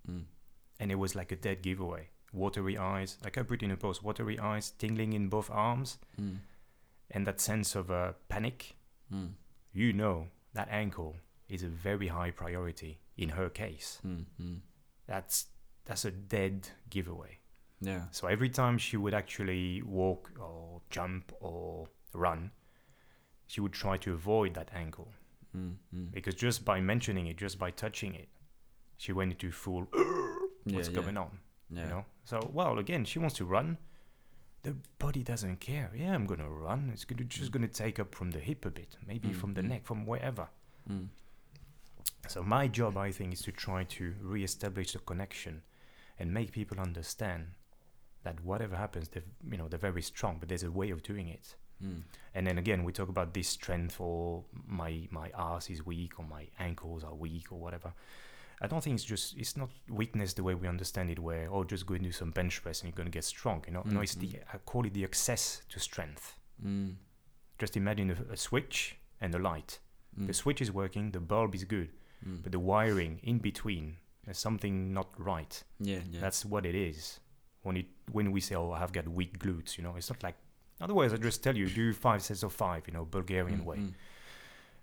Mm. 0.10 0.26
and 0.80 0.92
it 0.92 0.96
was 0.96 1.16
like 1.16 1.32
a 1.32 1.36
dead 1.36 1.62
giveaway. 1.62 2.10
Watery 2.34 2.78
eyes, 2.78 3.18
like 3.24 3.38
I 3.38 3.44
put 3.44 3.64
in 3.64 3.72
a 3.72 3.78
post, 3.78 4.04
watery 4.04 4.38
eyes, 4.40 4.72
tingling 4.72 5.14
in 5.14 5.30
both 5.30 5.50
arms, 5.50 5.98
Mm. 6.20 6.40
and 7.12 7.26
that 7.28 7.40
sense 7.40 7.76
of 7.76 7.90
uh, 7.92 8.14
panic. 8.30 8.76
Mm. 9.12 9.34
You 9.74 9.94
know 9.94 10.28
that 10.54 10.68
ankle 10.70 11.16
is 11.50 11.64
a 11.64 11.70
very 11.70 12.08
high 12.08 12.32
priority 12.32 13.00
in 13.18 13.30
her 13.30 13.50
case. 13.50 14.00
Mm. 14.04 14.26
Mm. 14.40 14.62
That's 15.08 15.48
that's 15.86 16.04
a 16.06 16.12
dead 16.12 16.70
giveaway. 16.90 17.40
Yeah. 17.80 18.10
So 18.12 18.28
every 18.28 18.50
time 18.50 18.78
she 18.80 18.98
would 18.98 19.14
actually 19.14 19.82
walk 19.84 20.32
or 20.40 20.82
jump 20.90 21.32
or 21.40 21.88
run, 22.14 22.52
she 23.48 23.62
would 23.62 23.74
try 23.74 23.98
to 23.98 24.14
avoid 24.14 24.54
that 24.56 24.72
ankle. 24.74 25.14
Mm. 25.56 25.78
Mm. 25.94 26.12
because 26.12 26.36
just 26.36 26.66
by 26.66 26.82
mentioning 26.82 27.28
it, 27.28 27.38
just 27.38 27.58
by 27.58 27.72
touching 27.72 28.14
it, 28.14 28.28
she 28.98 29.12
went 29.14 29.32
into 29.32 29.52
full 29.52 29.88
what's 30.64 30.90
yeah. 30.90 30.96
going 30.96 31.18
on, 31.18 31.40
Yeah. 31.70 31.84
you 31.84 31.90
know. 31.90 32.06
So 32.24 32.40
well, 32.54 32.80
again, 32.80 33.06
she 33.06 33.20
wants 33.20 33.36
to 33.36 33.46
run. 33.46 33.78
The 34.64 34.76
body 34.98 35.22
doesn't 35.24 35.60
care. 35.60 35.92
Yeah, 35.96 36.14
I'm 36.16 36.26
gonna 36.26 36.50
run. 36.50 36.90
It's 36.94 37.06
gonna, 37.06 37.24
just 37.24 37.50
Mm. 37.52 37.54
gonna 37.54 37.68
take 37.68 38.00
up 38.00 38.16
from 38.16 38.32
the 38.32 38.40
hip 38.40 38.66
a 38.66 38.72
bit, 38.72 38.98
maybe 39.06 39.30
Mm, 39.30 39.36
from 39.36 39.54
the 39.54 39.62
mm. 39.62 39.70
neck, 39.70 39.86
from 39.86 40.06
wherever. 40.08 40.48
Mm. 40.90 41.10
So 42.28 42.42
my 42.42 42.68
job, 42.68 42.98
I 42.98 43.12
think, 43.12 43.34
is 43.34 43.42
to 43.44 43.52
try 43.52 43.84
to 43.84 44.16
re-establish 44.22 44.94
the 44.94 45.00
connection 45.00 45.62
and 46.18 46.34
make 46.34 46.52
people 46.52 46.80
understand 46.80 47.52
that 48.24 48.40
whatever 48.44 48.76
happens, 48.76 49.10
they're, 49.10 49.24
you 49.52 49.58
know, 49.58 49.68
they're 49.68 49.78
very 49.78 50.02
strong, 50.02 50.38
but 50.40 50.50
there's 50.50 50.64
a 50.64 50.72
way 50.72 50.90
of 50.90 51.04
doing 51.04 51.28
it. 51.28 51.56
Mm. 51.84 52.02
And 52.34 52.48
then 52.48 52.58
again, 52.58 52.84
we 52.84 52.92
talk 52.92 53.10
about 53.10 53.34
this 53.36 53.50
strength 53.50 54.00
or 54.00 54.46
my 54.66 55.08
my 55.12 55.30
ass 55.38 55.70
is 55.70 55.86
weak 55.86 56.18
or 56.20 56.26
my 56.26 56.48
ankles 56.58 57.04
are 57.04 57.14
weak 57.14 57.52
or 57.52 57.60
whatever. 57.60 57.94
I 58.62 58.68
don't 58.68 58.82
think 58.84 58.96
it's 58.96 59.04
just 59.04 59.36
it's 59.38 59.58
not 59.58 59.70
weakness 59.90 60.34
the 60.34 60.44
way 60.44 60.56
we 60.56 60.68
understand 60.68 61.10
it, 61.10 61.20
where 61.20 61.48
oh 61.52 61.64
just 61.64 61.86
go 61.86 61.94
and 61.96 62.04
do 62.04 62.12
some 62.12 62.32
bench 62.32 62.62
press 62.64 62.82
and 62.82 62.90
you're 62.90 62.98
gonna 62.98 63.10
get 63.10 63.24
strong. 63.26 63.64
You 63.68 63.74
know, 63.74 63.84
no, 63.86 64.02
it's 64.02 64.16
the 64.16 64.40
I 64.54 64.58
call 64.60 64.86
it 64.86 64.94
the 64.94 65.04
access 65.04 65.62
to 65.70 65.80
strength. 65.80 66.38
Mm. 66.66 66.96
Just 67.60 67.76
imagine 67.78 68.12
a, 68.12 68.34
a 68.34 68.38
switch 68.38 68.96
and 69.22 69.34
a 69.36 69.40
light. 69.40 69.80
Mm. 70.20 70.28
The 70.28 70.34
switch 70.34 70.62
is 70.62 70.72
working, 70.72 71.12
the 71.12 71.20
bulb 71.20 71.54
is 71.56 71.64
good, 71.66 71.90
Mm. 72.26 72.42
but 72.44 72.52
the 72.54 72.60
wiring 72.60 73.20
in 73.24 73.38
between 73.40 73.98
is 74.28 74.38
something 74.38 74.94
not 74.94 75.10
right. 75.20 75.64
yeah. 75.80 76.00
Yeah. 76.10 76.22
That's 76.22 76.46
what 76.46 76.66
it 76.66 76.74
is. 76.76 77.20
When 77.64 77.78
it 77.78 77.88
when 78.12 78.32
we 78.32 78.40
say 78.42 78.56
oh 78.56 78.72
I've 78.72 78.94
got 78.94 79.08
weak 79.08 79.38
glutes, 79.40 79.78
you 79.78 79.84
know, 79.84 79.96
it's 79.98 80.10
not 80.10 80.24
like. 80.24 80.36
Otherwise, 80.82 81.14
I 81.14 81.18
just 81.18 81.42
tell 81.44 81.56
you 81.58 81.68
do 81.70 81.94
five 81.94 82.22
sets 82.22 82.44
of 82.44 82.52
five, 82.54 82.82
you 82.88 82.94
know, 82.94 83.06
Bulgarian 83.06 83.60
Mm, 83.62 83.66
way. 83.66 83.78
mm, 83.78 83.94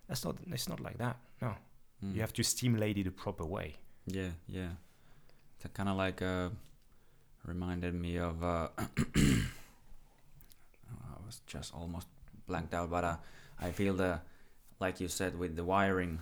That's 0.07 0.23
not. 0.25 0.35
It's 0.51 0.67
not 0.69 0.79
like 0.79 0.97
that. 0.97 1.17
No, 1.41 1.53
mm. 2.03 2.15
you 2.15 2.21
have 2.21 2.33
to 2.33 2.43
stimulate 2.43 2.97
it 2.97 3.05
the 3.05 3.11
proper 3.11 3.45
way. 3.45 3.75
Yeah, 4.05 4.29
yeah. 4.47 4.69
That 5.61 5.73
kind 5.73 5.89
of 5.89 5.97
like 5.97 6.21
uh, 6.21 6.49
reminded 7.45 7.93
me 7.93 8.17
of. 8.17 8.43
Uh, 8.43 8.67
I 8.77 8.87
was 11.25 11.41
just 11.47 11.73
almost 11.73 12.07
blanked 12.47 12.73
out, 12.73 12.89
but 12.89 13.03
uh, 13.03 13.15
I 13.59 13.71
feel 13.71 13.93
the, 13.93 14.19
like 14.79 14.99
you 14.99 15.07
said 15.07 15.37
with 15.37 15.55
the 15.55 15.63
wiring, 15.63 16.19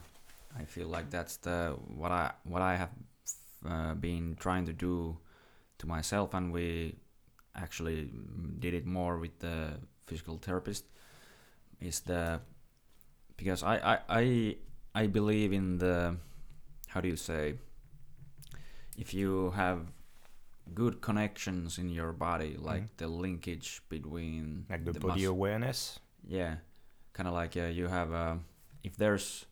I 0.58 0.66
feel 0.66 0.88
like 0.88 1.10
that's 1.10 1.38
the 1.38 1.78
what 1.96 2.12
I 2.12 2.32
what 2.44 2.62
I 2.62 2.76
have 2.76 2.90
uh, 3.68 3.94
been 3.96 4.36
trying 4.40 4.66
to 4.66 4.74
do 4.74 5.18
to 5.80 5.88
myself, 5.88 6.34
and 6.34 6.52
we 6.52 6.96
actually 7.56 8.10
did 8.60 8.74
it 8.74 8.86
more 8.86 9.18
with 9.18 9.40
the 9.40 9.80
physical 10.06 10.38
therapist. 10.38 10.86
Is 11.80 12.02
the 12.02 12.42
because 13.38 13.64
I 13.64 13.78
I 13.78 14.00
I, 14.10 14.56
I 14.94 15.08
believe 15.08 15.54
in 15.54 15.78
the 15.78 16.18
how 16.88 17.00
do 17.02 17.08
you 17.08 17.16
say 17.16 17.56
if 18.98 19.14
you 19.14 19.52
have 19.52 19.92
good 20.74 21.02
connections 21.02 21.78
in 21.78 21.90
your 21.90 22.12
body 22.14 22.56
like 22.58 22.84
Mhm. 22.84 22.98
the 22.98 23.08
linkage 23.08 23.82
between 23.90 24.66
Like 24.70 24.84
the, 24.86 24.92
the 24.94 25.00
body 25.00 25.22
mus- 25.22 25.30
awareness. 25.30 26.00
yeah 26.28 26.58
kind 27.14 27.28
of 27.28 27.34
like 27.34 27.58
uh, 27.58 27.68
you 27.68 27.88
have 27.88 28.12
uh, 28.14 28.36
if 28.84 28.96
there's 28.98 29.46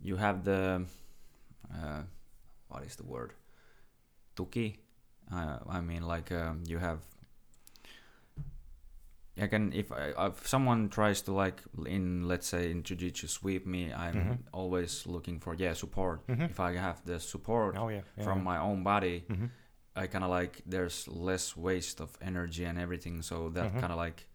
you 0.00 0.16
have 0.16 0.44
the 0.44 0.84
uh, 1.72 2.02
what 2.68 2.82
is 2.84 2.96
the 2.96 3.04
word 3.04 3.32
tuki 4.36 4.76
uh, 5.32 5.58
i 5.68 5.80
mean 5.80 6.02
like 6.02 6.32
um, 6.32 6.62
you 6.66 6.78
have 6.78 7.00
I 9.40 9.46
can 9.48 9.72
if 9.72 9.90
I, 9.90 10.12
if 10.26 10.46
someone 10.46 10.88
tries 10.88 11.22
to 11.22 11.32
like 11.32 11.60
in 11.86 12.28
let's 12.28 12.46
say 12.46 12.70
in 12.70 12.82
jiu-jitsu 12.84 13.26
sweep 13.26 13.66
me 13.66 13.92
i'm 13.92 14.14
Mhm. 14.14 14.38
always 14.52 15.06
looking 15.06 15.40
for 15.40 15.54
yeah 15.54 15.74
support 15.74 16.24
Mhm. 16.28 16.50
if 16.50 16.60
i 16.60 16.72
have 16.76 17.04
the 17.04 17.18
support 17.18 17.76
Oh 17.76 17.88
yeah. 17.88 18.02
yeah 18.16 18.24
from 18.24 18.44
my 18.44 18.58
own 18.58 18.82
body 18.84 19.24
hmm 19.28 19.46
I 19.96 20.08
kind 20.08 20.24
of 20.24 20.30
like 20.30 20.60
there's 20.66 21.06
less 21.06 21.56
waste 21.56 22.00
of 22.00 22.10
energy 22.20 22.64
and 22.64 22.78
everything, 22.78 23.22
so 23.22 23.48
that 23.50 23.64
Mhm. 23.72 23.80
kind 23.80 23.92
of 23.92 23.98
like 24.06 24.26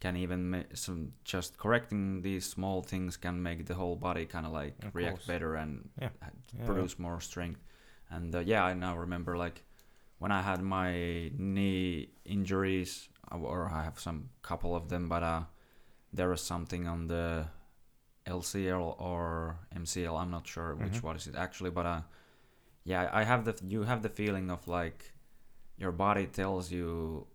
can 0.00 0.16
even 0.16 0.50
make 0.50 0.76
some 0.76 1.12
just 1.24 1.56
correcting 1.56 2.20
these 2.22 2.44
small 2.44 2.82
things 2.82 3.16
can 3.16 3.42
make 3.42 3.64
the 3.64 3.74
whole 3.74 3.96
body 3.96 4.26
kind 4.26 4.44
of 4.46 4.52
like 4.52 4.74
Of 4.84 4.94
react 4.94 5.16
course. 5.16 5.26
better 5.26 5.54
and 5.56 5.88
Yeah. 6.00 6.10
Yeah, 6.58 6.64
produce 6.66 6.98
more 6.98 7.20
strength. 7.22 7.60
And 8.10 8.34
uh, 8.34 8.40
yeah, 8.40 8.62
I 8.70 8.74
now 8.74 8.98
remember 8.98 9.36
like 9.38 9.64
when 10.18 10.32
I 10.32 10.42
had 10.42 10.62
my 10.62 11.30
knee 11.36 12.08
injuries, 12.24 13.08
or 13.30 13.70
I 13.70 13.82
have 13.84 13.98
some 14.00 14.30
couple 14.42 14.74
of 14.74 14.88
them, 14.88 15.08
but 15.08 15.22
uh, 15.22 15.42
there 16.12 16.28
was 16.28 16.40
something 16.42 16.86
on 16.88 17.06
the 17.08 17.46
LCL 18.26 18.96
or 18.98 19.58
MCL. 19.74 20.16
I'm 20.16 20.30
not 20.30 20.46
sure 20.46 20.74
which 20.74 21.00
Mhm. 21.00 21.02
one 21.02 21.16
is 21.16 21.26
it 21.26 21.34
actually, 21.36 21.70
but 21.70 21.86
uh, 21.86 22.00
yeah, 22.84 23.08
I 23.12 23.24
have 23.24 23.44
the 23.44 23.54
you 23.66 23.82
have 23.84 24.02
the 24.02 24.08
feeling 24.08 24.50
of 24.50 24.66
like 24.68 25.12
your 25.78 25.92
body 25.92 26.26
tells 26.26 26.70
you 26.72 27.26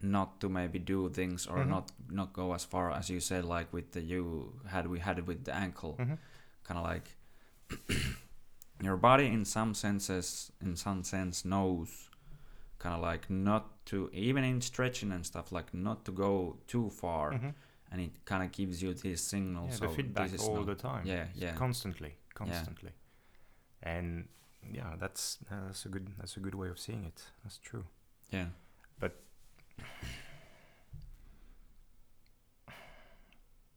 not 0.00 0.40
to 0.40 0.48
maybe 0.48 0.78
do 0.80 1.08
things 1.08 1.46
or 1.46 1.58
Mhm. 1.64 1.68
not 1.68 1.92
not 2.10 2.32
go 2.32 2.52
as 2.54 2.64
far 2.64 2.90
as 2.90 3.08
you 3.08 3.20
said 3.20 3.44
like 3.44 3.72
with 3.72 3.92
the 3.92 4.00
you 4.00 4.52
had 4.66 4.86
we 4.88 4.98
had 4.98 5.18
it 5.18 5.26
with 5.26 5.44
the 5.44 5.54
ankle 5.54 5.94
hmm 5.96 6.14
kind 6.64 6.78
of 6.78 6.84
like 6.84 7.16
your 8.82 8.96
body 8.96 9.26
in 9.26 9.44
some 9.44 9.74
senses 9.74 10.52
in 10.60 10.76
some 10.76 11.04
sense 11.04 11.44
knows 11.44 12.08
kind 12.78 12.94
of 12.94 13.00
like 13.00 13.30
not 13.30 13.84
to 13.86 14.10
even 14.12 14.44
in 14.44 14.60
stretching 14.60 15.12
and 15.12 15.24
stuff 15.24 15.52
like 15.52 15.72
not 15.72 16.04
to 16.04 16.12
go 16.12 16.56
too 16.66 16.90
far 16.90 17.32
hmm 17.32 17.50
and 17.92 18.00
it 18.00 18.24
kind 18.24 18.42
of 18.42 18.50
gives 18.52 18.82
you 18.82 18.94
these 18.94 19.20
signals 19.20 19.68
Yeah, 19.72 19.76
so 19.76 19.86
the 19.86 19.92
feedback 19.94 20.30
this 20.30 20.40
is 20.40 20.48
all 20.48 20.54
not- 20.56 20.66
the 20.66 20.74
time. 20.74 21.06
yeah 21.06 21.26
yeah 21.34 21.54
Constantly, 21.54 22.14
constantly. 22.34 22.90
And 23.82 24.28
yeah, 24.72 24.94
that's 24.98 25.38
uh, 25.50 25.66
that's 25.66 25.84
a 25.84 25.88
good 25.90 26.06
that's 26.18 26.36
a 26.38 26.40
good 26.40 26.54
way 26.54 26.68
of 26.70 26.78
seeing 26.78 27.04
it. 27.04 27.22
That's 27.44 27.58
true. 27.58 27.84
yeah 28.30 28.46
But 28.98 29.12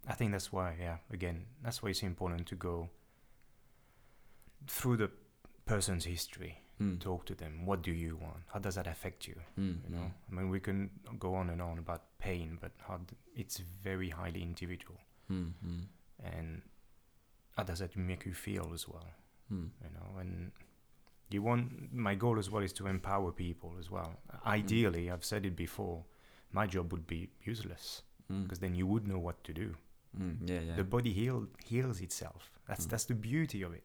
I 0.07 0.13
think 0.13 0.31
that's 0.31 0.51
why, 0.53 0.75
yeah, 0.79 0.97
again, 1.11 1.45
that's 1.63 1.81
why 1.81 1.89
it's 1.89 2.03
important 2.03 2.47
to 2.47 2.55
go 2.55 2.89
through 4.67 4.97
the 4.97 5.09
person's 5.65 6.05
history, 6.05 6.61
mm. 6.81 6.99
talk 6.99 7.25
to 7.25 7.35
them. 7.35 7.65
What 7.65 7.81
do 7.81 7.91
you 7.91 8.17
want? 8.17 8.43
How 8.53 8.59
does 8.59 8.75
that 8.75 8.87
affect 8.87 9.27
you? 9.27 9.35
Mm, 9.59 9.77
You 9.83 9.95
know, 9.95 10.11
I 10.29 10.35
mean, 10.35 10.49
we 10.49 10.59
can 10.59 10.89
go 11.19 11.35
on 11.35 11.49
and 11.49 11.61
on 11.61 11.79
about 11.79 12.01
pain, 12.19 12.57
but 12.61 12.71
how 12.87 12.97
d- 12.97 13.15
it's 13.35 13.57
very 13.83 14.09
highly 14.09 14.41
individual. 14.41 14.99
mm, 15.31 15.53
And 16.23 16.61
how 17.57 17.63
does 17.63 17.79
that 17.79 17.95
make 17.95 18.25
you 18.25 18.33
feel 18.33 18.71
as 18.73 18.87
well? 18.87 19.07
mm, 19.51 19.69
You 19.83 19.89
know, 19.93 20.19
and 20.19 20.51
You 21.31 21.41
want 21.41 21.91
my 21.91 22.13
goal 22.15 22.37
as 22.39 22.49
well 22.51 22.63
is 22.63 22.73
to 22.73 22.85
empower 22.87 23.31
people 23.31 23.71
as 23.79 23.89
well. 23.89 24.11
Ideally, 24.45 25.09
I've 25.11 25.25
said 25.25 25.45
it 25.45 25.55
before, 25.55 26.05
my 26.51 26.67
job 26.67 26.91
would 26.91 27.07
be 27.07 27.29
useless 27.43 28.03
because 28.43 28.59
then 28.59 28.75
you 28.75 28.85
would 28.87 29.07
know 29.07 29.17
what 29.19 29.43
to 29.43 29.53
do. 29.53 29.75
Yeah, 30.45 30.59
yeah. 30.67 30.75
The 30.75 30.83
body 30.83 31.11
heal, 31.13 31.47
heals 31.65 31.99
itself. 32.01 32.51
That's 32.67 32.85
that's 32.85 33.05
the 33.05 33.15
beauty 33.15 33.63
of 33.63 33.73
it. 33.73 33.83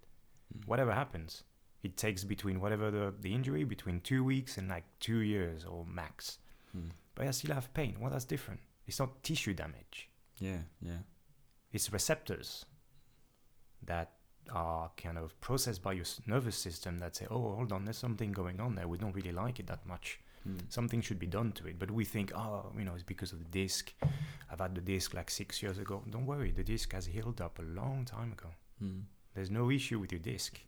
Whatever 0.66 0.92
happens, 0.92 1.45
it 1.83 1.97
takes 1.97 2.25
between 2.25 2.61
whatever 2.61 2.90
the, 2.90 3.14
the 3.21 3.35
injury 3.35 3.64
between 3.64 4.00
two 4.00 4.23
weeks 4.23 4.59
and 4.59 4.69
like 4.69 4.85
two 5.00 5.19
years 5.19 5.64
or 5.64 5.87
max. 5.87 6.38
Mm. 6.76 6.90
But 7.14 7.26
I 7.26 7.30
still 7.30 7.54
have 7.54 7.73
pain. 7.75 7.97
Well, 8.00 8.11
that's 8.11 8.25
different. 8.25 8.61
It's 8.87 8.99
not 8.99 9.23
tissue 9.23 9.54
damage. 9.54 10.09
Yeah, 10.38 10.62
yeah. 10.80 10.99
It's 11.73 11.92
receptors 11.92 12.64
that 13.85 14.12
are 14.52 14.90
kind 14.97 15.16
of 15.19 15.38
processed 15.40 15.83
by 15.83 15.92
your 15.92 16.04
nervous 16.26 16.57
system 16.57 16.99
that 16.99 17.16
say, 17.16 17.26
"Oh, 17.30 17.54
hold 17.54 17.73
on, 17.73 17.85
there's 17.85 17.99
something 17.99 18.33
going 18.33 18.61
on 18.61 18.75
there. 18.75 18.88
We 18.88 18.99
don't 18.99 19.14
really 19.14 19.33
like 19.33 19.61
it 19.61 19.66
that 19.69 19.87
much. 19.87 20.19
Mm. 20.49 20.61
Something 20.69 21.00
should 21.02 21.19
be 21.19 21.26
done 21.26 21.52
to 21.52 21.66
it." 21.69 21.78
But 21.78 21.90
we 21.90 22.04
think, 22.04 22.33
"Oh, 22.35 22.73
you 22.76 22.85
know, 22.85 22.95
it's 22.95 23.02
because 23.02 23.33
of 23.33 23.38
the 23.38 23.45
disc. 23.45 23.92
I've 24.50 24.61
had 24.61 24.75
the 24.75 24.80
disc 24.80 25.14
like 25.14 25.30
six 25.30 25.62
years 25.62 25.78
ago." 25.78 26.02
Don't 26.11 26.26
worry, 26.26 26.50
the 26.50 26.64
disc 26.64 26.92
has 26.92 27.07
healed 27.07 27.40
up 27.40 27.59
a 27.59 27.62
long 27.62 28.04
time 28.04 28.33
ago. 28.33 28.49
Mm. 28.83 29.02
There's 29.35 29.51
no 29.51 29.71
issue 29.71 29.99
with 29.99 30.13
your 30.13 30.21
disc. 30.21 30.61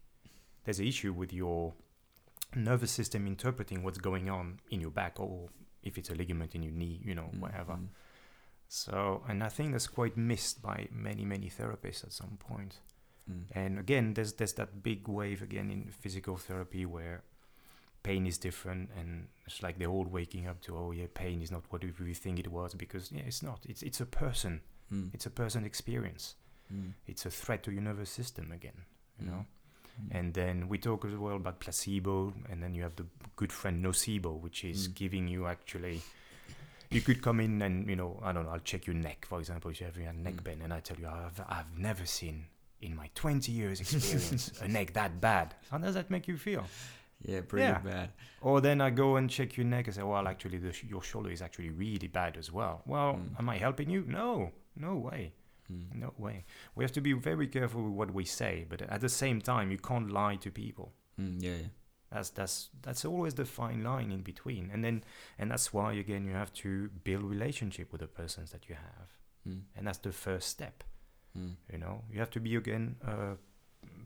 There's 0.64 0.78
an 0.78 0.86
issue 0.86 1.12
with 1.12 1.32
your 1.32 1.74
nervous 2.54 2.90
system 2.90 3.26
interpreting 3.26 3.82
what's 3.82 3.98
going 3.98 4.28
on 4.28 4.60
in 4.70 4.80
your 4.80 4.90
back, 4.90 5.18
or 5.18 5.48
if 5.82 5.98
it's 5.98 6.10
a 6.10 6.14
ligament 6.14 6.54
in 6.54 6.62
your 6.62 6.72
knee, 6.72 7.00
you 7.04 7.14
know, 7.14 7.30
Mm, 7.34 7.40
whatever. 7.40 7.78
So, 8.68 9.22
and 9.28 9.42
I 9.42 9.48
think 9.48 9.72
that's 9.72 9.86
quite 9.86 10.16
missed 10.16 10.62
by 10.62 10.88
many, 10.90 11.24
many 11.24 11.50
therapists 11.50 12.04
at 12.04 12.12
some 12.12 12.38
point. 12.38 12.78
Mm. 13.30 13.44
And 13.52 13.78
again, 13.78 14.14
there's 14.14 14.34
there's 14.34 14.54
that 14.54 14.82
big 14.82 15.08
wave 15.08 15.42
again 15.42 15.70
in 15.70 15.90
physical 15.90 16.36
therapy 16.36 16.86
where 16.86 17.22
pain 18.02 18.26
is 18.26 18.38
different, 18.38 18.90
and 18.98 19.28
it's 19.46 19.62
like 19.62 19.78
they're 19.78 19.90
all 19.90 20.04
waking 20.04 20.46
up 20.48 20.60
to, 20.62 20.76
oh 20.76 20.90
yeah, 20.92 21.06
pain 21.12 21.42
is 21.42 21.50
not 21.50 21.64
what 21.70 21.84
we 21.84 22.14
think 22.14 22.38
it 22.38 22.48
was 22.48 22.74
because 22.74 23.12
yeah, 23.12 23.22
it's 23.26 23.42
not. 23.42 23.60
It's 23.68 23.82
it's 23.82 24.00
a 24.00 24.06
person. 24.06 24.62
Mm. 24.92 25.10
It's 25.14 25.26
a 25.26 25.30
person 25.30 25.64
experience. 25.64 26.34
Mm. 26.72 26.92
It's 27.06 27.24
a 27.26 27.30
threat 27.30 27.62
to 27.64 27.72
your 27.72 27.82
nervous 27.82 28.10
system 28.10 28.52
again. 28.52 28.84
You 29.18 29.26
know. 29.26 29.46
Mm. 30.00 30.18
And 30.18 30.34
then 30.34 30.68
we 30.68 30.78
talk 30.78 31.04
as 31.04 31.14
well 31.14 31.36
about 31.36 31.60
placebo, 31.60 32.32
and 32.50 32.62
then 32.62 32.74
you 32.74 32.82
have 32.82 32.96
the 32.96 33.06
good 33.36 33.52
friend 33.52 33.84
nocebo, 33.84 34.38
which 34.40 34.64
is 34.64 34.88
Mm. 34.88 34.94
giving 34.94 35.28
you 35.28 35.46
actually. 35.46 36.02
You 36.90 37.00
could 37.00 37.22
come 37.22 37.40
in 37.40 37.62
and 37.62 37.88
you 37.88 37.96
know 37.96 38.20
I 38.22 38.32
don't 38.32 38.44
know. 38.44 38.50
I'll 38.52 38.58
check 38.72 38.86
your 38.86 38.96
neck, 38.96 39.24
for 39.26 39.38
example, 39.38 39.70
if 39.70 39.80
you 39.80 39.86
have 39.86 39.96
a 39.96 40.12
neck 40.12 40.34
Mm. 40.34 40.44
pain, 40.44 40.62
and 40.62 40.72
I 40.72 40.80
tell 40.80 40.98
you 40.98 41.08
I've 41.08 41.40
I've 41.48 41.78
never 41.78 42.04
seen 42.06 42.46
in 42.80 42.96
my 42.96 43.08
20 43.14 43.52
years 43.52 43.80
experience 43.80 44.60
a 44.60 44.68
neck 44.68 44.92
that 44.94 45.20
bad. 45.20 45.54
How 45.70 45.78
does 45.78 45.94
that 45.94 46.10
make 46.10 46.26
you 46.28 46.36
feel? 46.36 46.66
Yeah, 47.24 47.42
pretty 47.42 47.66
Yeah. 47.66 47.78
bad. 47.78 48.10
Or 48.40 48.60
then 48.60 48.80
I 48.80 48.90
go 48.90 49.14
and 49.16 49.30
check 49.30 49.56
your 49.56 49.64
neck 49.66 49.86
and 49.86 49.94
say, 49.94 50.02
well, 50.02 50.26
actually, 50.26 50.58
the 50.58 50.72
sh- 50.72 50.84
your 50.88 51.02
shoulder 51.02 51.30
is 51.30 51.40
actually 51.40 51.70
really 51.70 52.08
bad 52.08 52.36
as 52.36 52.50
well. 52.50 52.82
Well, 52.84 53.14
Mm. 53.14 53.38
am 53.38 53.48
I 53.48 53.58
helping 53.58 53.88
you? 53.88 54.04
No, 54.08 54.50
no 54.74 54.96
way. 54.96 55.32
Mm. 55.70 55.94
No 55.94 56.12
way. 56.18 56.44
We 56.74 56.84
have 56.84 56.92
to 56.92 57.00
be 57.00 57.12
very 57.12 57.46
careful 57.46 57.82
with 57.84 57.92
what 57.92 58.10
we 58.14 58.24
say, 58.24 58.66
but 58.68 58.82
at 58.82 59.00
the 59.00 59.08
same 59.08 59.40
time, 59.40 59.70
you 59.70 59.78
can't 59.78 60.10
lie 60.10 60.36
to 60.36 60.50
people. 60.50 60.92
Mm. 61.20 61.42
Yeah, 61.42 61.50
yeah. 61.60 61.66
That's 62.10 62.30
that's 62.30 62.68
that's 62.82 63.04
always 63.04 63.34
the 63.34 63.44
fine 63.44 63.82
line 63.84 64.10
in 64.12 64.22
between, 64.22 64.70
and 64.72 64.84
then 64.84 65.02
and 65.38 65.50
that's 65.50 65.72
why 65.72 65.92
again 65.94 66.24
you 66.26 66.32
have 66.34 66.52
to 66.54 66.90
build 67.04 67.22
relationship 67.24 67.90
with 67.92 68.00
the 68.02 68.06
persons 68.06 68.50
that 68.50 68.68
you 68.68 68.74
have, 68.74 69.08
Mm. 69.48 69.62
and 69.76 69.86
that's 69.86 69.98
the 69.98 70.12
first 70.12 70.48
step. 70.48 70.84
Mm. 71.38 71.54
You 71.72 71.78
know, 71.78 72.04
you 72.12 72.18
have 72.18 72.30
to 72.32 72.40
be 72.40 72.56
again 72.56 72.96
a 73.06 73.36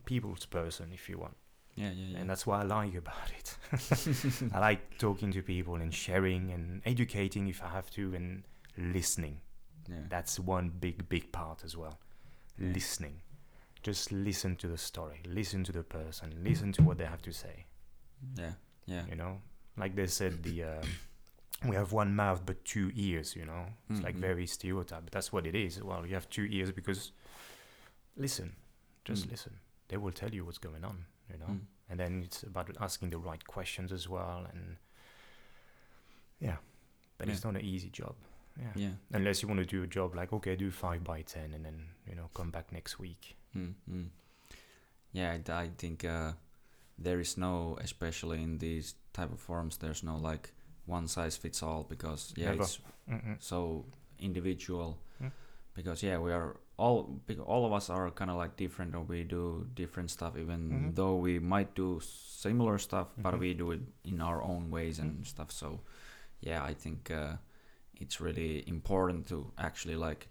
people's 0.04 0.46
person 0.46 0.92
if 0.92 1.08
you 1.08 1.18
want, 1.18 1.36
Yeah, 1.74 1.90
yeah, 1.90 2.06
yeah. 2.12 2.18
and 2.18 2.30
that's 2.30 2.46
why 2.46 2.60
I 2.60 2.64
like 2.64 2.94
about 2.94 3.32
it. 3.38 3.56
I 4.54 4.58
like 4.60 4.98
talking 4.98 5.32
to 5.32 5.42
people 5.42 5.74
and 5.74 5.92
sharing 5.92 6.52
and 6.52 6.82
educating 6.84 7.48
if 7.48 7.60
I 7.62 7.68
have 7.70 7.90
to, 7.92 8.14
and 8.14 8.44
listening. 8.78 9.40
Yeah. 9.88 9.96
That's 10.08 10.38
one 10.38 10.70
big, 10.70 11.08
big 11.08 11.30
part 11.32 11.64
as 11.64 11.76
well. 11.76 11.98
Yeah. 12.58 12.72
Listening. 12.72 13.20
Just 13.82 14.10
listen 14.12 14.56
to 14.56 14.66
the 14.68 14.78
story, 14.78 15.20
listen 15.26 15.62
to 15.64 15.72
the 15.72 15.82
person, 15.84 16.32
listen 16.42 16.72
to 16.72 16.82
what 16.82 16.98
they 16.98 17.04
have 17.04 17.22
to 17.22 17.32
say. 17.32 17.66
yeah, 18.36 18.52
yeah. 18.86 19.04
You 19.08 19.14
know, 19.16 19.40
like 19.76 19.94
they 19.94 20.06
said, 20.06 20.42
the 20.42 20.64
um, 20.64 20.88
we 21.68 21.76
have 21.76 21.92
one 21.92 22.14
mouth 22.16 22.42
but 22.44 22.64
two 22.64 22.90
ears. 22.96 23.36
You 23.36 23.44
know, 23.46 23.66
it's 23.90 24.00
like 24.02 24.16
Mhm. 24.16 24.20
very 24.20 24.46
stereotype, 24.46 25.04
but 25.04 25.12
that's 25.12 25.32
what 25.32 25.46
it 25.46 25.54
is. 25.54 25.80
Well, 25.82 26.04
you 26.06 26.14
have 26.14 26.28
two 26.28 26.46
ears 26.50 26.72
because 26.72 27.12
listen, 28.16 28.56
just 29.04 29.26
Mm. 29.26 29.30
listen. 29.30 29.52
They 29.88 29.96
will 29.98 30.12
tell 30.12 30.34
you 30.34 30.44
what's 30.44 30.58
going 30.58 30.84
on. 30.84 31.04
You 31.30 31.38
know, 31.38 31.46
Mm. 31.46 31.66
and 31.90 32.00
then 32.00 32.22
it's 32.24 32.42
about 32.42 32.76
asking 32.80 33.10
the 33.10 33.18
right 33.18 33.44
questions 33.46 33.92
as 33.92 34.08
well, 34.08 34.46
and 34.52 34.78
yeah, 36.40 36.56
but 37.18 37.28
it's 37.28 37.44
not 37.44 37.54
an 37.54 37.62
easy 37.62 37.90
job. 37.90 38.16
Yeah. 38.58 38.72
Yeah. 38.74 38.90
Unless 39.12 39.42
you 39.42 39.48
want 39.48 39.60
to 39.60 39.66
do 39.66 39.82
a 39.82 39.86
job 39.86 40.14
like 40.14 40.32
okay, 40.32 40.56
do 40.56 40.70
five 40.70 41.04
by 41.04 41.22
ten, 41.22 41.52
and 41.54 41.64
then 41.64 41.88
you 42.08 42.14
know 42.14 42.28
come 42.34 42.50
back 42.50 42.72
next 42.72 42.98
week. 42.98 43.36
Mm, 43.56 43.74
mm. 43.90 44.08
Yeah, 45.12 45.36
I, 45.48 45.52
I 45.52 45.70
think 45.78 46.04
uh, 46.04 46.32
there 46.98 47.20
is 47.20 47.36
no, 47.36 47.76
especially 47.80 48.42
in 48.42 48.58
these 48.58 48.94
type 49.12 49.32
of 49.32 49.40
forums, 49.40 49.76
there's 49.78 50.02
no 50.02 50.16
like 50.16 50.52
one 50.86 51.08
size 51.08 51.36
fits 51.36 51.62
all 51.62 51.84
because 51.88 52.32
yeah, 52.36 52.50
Never. 52.50 52.62
it's 52.62 52.80
Mm-mm. 53.10 53.36
so 53.40 53.84
individual. 54.18 54.98
Mm. 55.22 55.32
Because 55.74 56.02
yeah, 56.02 56.18
we 56.18 56.32
are 56.32 56.56
all 56.78 57.20
all 57.46 57.66
of 57.66 57.72
us 57.72 57.90
are 57.90 58.10
kind 58.10 58.30
of 58.30 58.36
like 58.36 58.56
different, 58.56 58.94
or 58.94 59.00
we 59.02 59.24
do 59.24 59.66
different 59.74 60.10
stuff, 60.10 60.36
even 60.38 60.70
Mhm. 60.70 60.94
though 60.94 61.16
we 61.16 61.38
might 61.38 61.74
do 61.74 62.00
similar 62.02 62.78
stuff, 62.78 63.08
but 63.18 63.34
Mhm. 63.34 63.38
we 63.40 63.54
do 63.54 63.70
it 63.72 63.80
in 64.04 64.20
our 64.20 64.42
own 64.42 64.70
ways 64.70 64.98
and 64.98 65.20
Mm. 65.20 65.26
stuff. 65.26 65.50
So 65.52 65.80
yeah, 66.40 66.62
I 66.70 66.74
think 66.74 67.10
uh, 67.10 67.36
it's 68.00 68.20
really 68.20 68.68
important 68.68 69.28
to 69.28 69.52
actually 69.58 69.96
like 69.96 70.28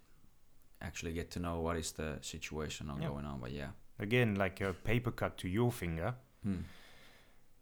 actually 0.80 1.12
get 1.12 1.30
to 1.32 1.40
know 1.40 1.60
what 1.60 1.76
is 1.76 1.92
the 1.92 2.18
situation 2.20 2.90
Yeah. 3.00 3.08
going 3.08 3.24
on. 3.24 3.40
But 3.40 3.52
yeah. 3.52 3.70
Again, 3.98 4.34
like 4.34 4.60
a 4.60 4.72
paper 4.72 5.10
cut 5.10 5.36
to 5.38 5.48
your 5.48 5.72
finger 5.72 6.14
Mm. 6.46 6.64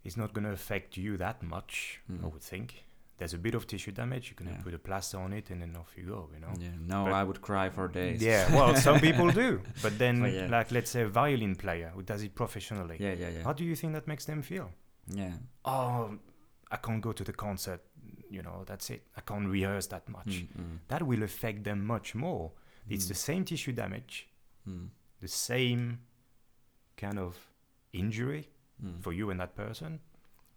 is 0.05 0.17
not 0.17 0.33
going 0.35 0.45
to 0.45 0.53
affect 0.53 0.97
you 0.97 1.17
that 1.17 1.43
much. 1.43 2.01
I 2.09 2.13
Mhm. 2.13 2.33
would 2.33 2.43
think. 2.43 2.85
There's 3.19 3.33
a 3.35 3.39
bit 3.39 3.55
of 3.55 3.67
tissue 3.67 3.93
damage. 3.93 4.29
You 4.31 4.35
can 4.37 4.49
Yeah. 4.49 4.61
put 4.63 4.75
a 4.75 4.79
plaster 4.79 5.19
on 5.19 5.33
it, 5.33 5.51
and 5.51 5.63
then 5.63 5.77
off 5.77 5.97
you 5.97 6.05
go. 6.07 6.29
You 6.35 6.41
know. 6.41 6.53
Yeah, 6.59 6.75
no, 6.81 7.05
But- 7.05 7.13
I 7.13 7.23
would 7.23 7.41
cry 7.41 7.71
for 7.71 7.87
days. 7.89 8.21
Yeah, 8.21 8.53
well, 8.55 8.75
some 8.77 8.99
people 9.01 9.31
do, 9.31 9.63
but 9.83 9.97
then, 9.99 10.21
But 10.21 10.33
yeah. 10.33 10.47
like, 10.49 10.73
let's 10.73 10.91
say 10.91 11.03
a 11.03 11.09
violin 11.09 11.55
player 11.55 11.91
who 11.95 12.03
does 12.03 12.23
it 12.25 12.35
professionally. 12.35 12.97
yeah, 12.99 13.13
yeah, 13.15 13.29
yeah. 13.31 13.45
How 13.45 13.53
do 13.53 13.65
you 13.65 13.77
think 13.77 13.93
that 13.93 14.07
makes 14.09 14.25
them 14.25 14.43
feel? 14.43 14.73
yeah. 15.07 15.35
Oh, 15.65 16.19
I 16.71 16.77
can't 16.79 17.01
go 17.01 17.13
to 17.13 17.23
the 17.25 17.33
concert. 17.33 17.81
You 18.35 18.43
know, 18.43 18.65
that's 18.67 18.91
it. 18.91 19.03
I 19.17 19.21
can't 19.21 19.49
rehearse 19.49 19.87
that 19.89 20.09
much. 20.09 20.27
Mm, 20.27 20.49
mm, 20.61 20.79
That 20.89 21.03
will 21.11 21.23
affect 21.23 21.65
them 21.65 21.87
much 21.87 22.15
more. 22.15 22.51
It's 22.89 23.05
mm, 23.07 23.09
the 23.09 23.15
same 23.15 23.45
tissue 23.45 23.73
damage, 23.73 24.29
mm, 24.69 24.89
the 25.21 25.29
same 25.29 25.99
kind 26.97 27.19
of 27.19 27.37
injury 27.93 28.49
mm. 28.85 29.01
for 29.03 29.13
you 29.13 29.31
and 29.31 29.41
that 29.41 29.55
person. 29.55 30.01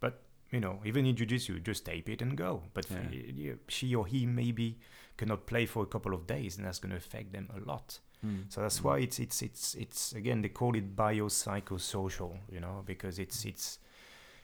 But 0.00 0.14
you 0.50 0.60
know, 0.60 0.80
even 0.84 1.06
in 1.06 1.14
jiu-jitsu, 1.16 1.60
just 1.60 1.84
tape 1.86 2.08
it 2.08 2.22
and 2.22 2.36
go. 2.36 2.62
But 2.74 2.86
Yeah. 2.90 3.54
she 3.68 3.94
or 3.94 4.06
he 4.06 4.26
maybe 4.26 4.78
cannot 5.16 5.46
play 5.46 5.66
for 5.66 5.82
a 5.82 5.86
couple 5.86 6.14
of 6.14 6.26
days, 6.26 6.56
and 6.58 6.66
that's 6.66 6.78
going 6.80 6.90
to 6.90 6.96
affect 6.96 7.32
them 7.32 7.48
a 7.56 7.60
lot. 7.68 8.00
Mm, 8.26 8.44
So 8.48 8.60
that's 8.60 8.80
mm, 8.80 8.84
why 8.84 8.98
it's 9.06 9.18
it's 9.20 9.42
it's 9.42 9.74
it's 9.74 10.12
again 10.14 10.42
they 10.42 10.48
call 10.50 10.76
it 10.76 10.96
biopsychosocial, 10.96 12.32
you 12.50 12.60
know, 12.60 12.82
because 12.86 13.18
it's 13.22 13.44
it's 13.44 13.78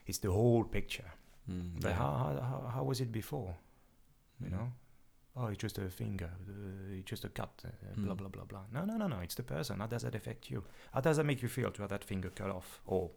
it's 0.06 0.18
the 0.18 0.30
whole 0.30 0.64
picture. 0.64 1.10
Mm, 1.50 1.80
But 1.80 1.88
yeah. 1.90 1.94
how, 1.98 2.10
how 2.16 2.40
how 2.50 2.70
how 2.74 2.82
was 2.84 3.00
it 3.00 3.10
before? 3.12 3.54
You 4.40 4.48
Mm. 4.48 4.52
know, 4.52 4.72
oh, 5.36 5.46
it's 5.46 5.62
just 5.62 5.78
a 5.78 5.88
finger, 5.90 6.30
uh, 6.48 6.98
it's 6.98 7.10
just 7.10 7.24
a 7.24 7.28
cut, 7.28 7.62
uh, 7.64 7.70
blah 7.96 8.14
Mm. 8.14 8.18
blah 8.18 8.28
blah 8.28 8.44
blah. 8.44 8.64
No 8.72 8.84
no 8.84 8.96
no 8.96 9.06
no, 9.08 9.20
it's 9.20 9.34
the 9.34 9.42
person. 9.42 9.78
How 9.80 9.86
does 9.86 10.02
that 10.02 10.14
affect 10.14 10.50
you? 10.50 10.62
How 10.92 11.00
does 11.00 11.16
that 11.16 11.24
make 11.24 11.42
you 11.42 11.48
feel 11.48 11.70
to 11.70 11.82
have 11.82 11.90
that 11.90 12.04
finger 12.04 12.30
cut 12.30 12.50
off 12.50 12.80
or 12.86 13.10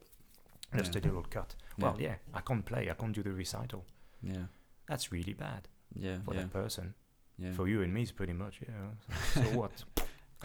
just 0.76 0.94
Yeah. 0.96 1.02
a 1.02 1.04
little 1.08 1.24
cut? 1.30 1.56
Well, 1.78 1.96
yeah, 2.00 2.16
I 2.34 2.42
can't 2.42 2.66
play, 2.66 2.90
I 2.90 2.94
can't 2.94 3.13
do 3.16 3.24
the 3.24 3.32
recital. 3.34 3.86
Yeah. 4.22 4.48
That's 4.88 5.12
really 5.12 5.34
bad 5.34 5.68
Yeah. 5.96 6.22
for 6.26 6.34
yeah. 6.34 6.42
that 6.42 6.52
person. 6.52 6.94
Yeah. 7.40 7.54
For 7.54 7.68
you 7.68 7.82
and 7.84 7.94
me, 7.94 8.02
it's 8.02 8.12
pretty 8.12 8.34
much, 8.34 8.62
yeah. 8.62 8.92
So, 9.34 9.44
so 9.44 9.50
what? 9.60 9.84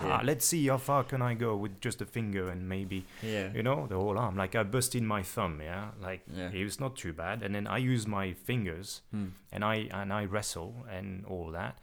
Yeah. 0.01 0.19
Ah, 0.19 0.21
let's 0.25 0.47
see 0.47 0.67
how 0.69 0.79
far 0.79 1.05
can 1.05 1.21
I 1.21 1.35
go 1.35 1.55
with 1.55 1.81
just 1.81 2.01
a 2.01 2.07
finger 2.07 2.49
and 2.49 2.67
maybe 2.69 3.05
yeah. 3.23 3.53
you 3.55 3.63
know 3.63 3.87
the 3.87 3.97
whole 3.97 4.19
arm. 4.19 4.37
Like 4.37 4.55
I 4.55 4.63
busted 4.63 5.03
my 5.03 5.23
thumb, 5.23 5.61
yeah. 5.61 5.91
Like 6.01 6.23
Yeah. 6.35 6.51
it 6.51 6.65
was 6.65 6.81
not 6.81 6.97
too 6.97 7.13
bad, 7.13 7.43
and 7.43 7.55
then 7.55 7.67
I 7.67 7.77
use 7.79 8.07
my 8.07 8.33
fingers 8.33 9.03
Mm, 9.15 9.33
and 9.53 9.65
I 9.65 9.89
and 9.91 10.13
I 10.13 10.25
wrestle 10.25 10.75
and 10.91 11.27
all 11.27 11.51
that. 11.53 11.79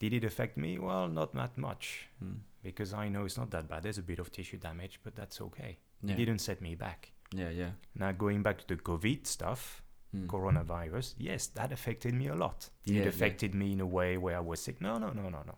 Did 0.00 0.12
it 0.12 0.24
affect 0.24 0.56
me? 0.56 0.78
Well, 0.78 1.08
not 1.08 1.32
that 1.34 1.56
much 1.56 2.08
mm. 2.22 2.38
because 2.62 2.92
I 2.92 3.08
know 3.08 3.24
it's 3.24 3.36
not 3.38 3.50
that 3.50 3.68
bad. 3.68 3.82
There's 3.82 3.98
a 3.98 4.02
bit 4.02 4.18
of 4.18 4.30
tissue 4.30 4.58
damage, 4.58 4.98
but 5.04 5.14
that's 5.14 5.40
okay. 5.40 5.78
Yeah. 6.02 6.14
It 6.14 6.16
didn't 6.16 6.38
set 6.40 6.60
me 6.60 6.74
back. 6.74 7.12
Yeah. 7.32 7.50
Yeah. 7.50 7.70
Now 7.94 8.12
going 8.12 8.42
back 8.42 8.58
to 8.58 8.66
the 8.66 8.76
COVID 8.82 9.26
stuff, 9.26 9.82
Mm. 10.16 10.26
coronavirus, 10.26 11.14
yes, 11.18 11.48
that 11.48 11.70
affected 11.70 12.14
me 12.14 12.28
a 12.28 12.34
lot. 12.34 12.70
Yeah, 12.84 13.00
it 13.00 13.02
yeah. 13.02 13.08
affected 13.08 13.54
me 13.54 13.72
in 13.72 13.80
a 13.80 13.86
way 13.86 14.16
where 14.16 14.36
I 14.38 14.40
was 14.40 14.58
sick? 14.62 14.80
No, 14.80 14.96
no, 14.98 15.10
no, 15.12 15.28
no, 15.28 15.42
no. 15.46 15.54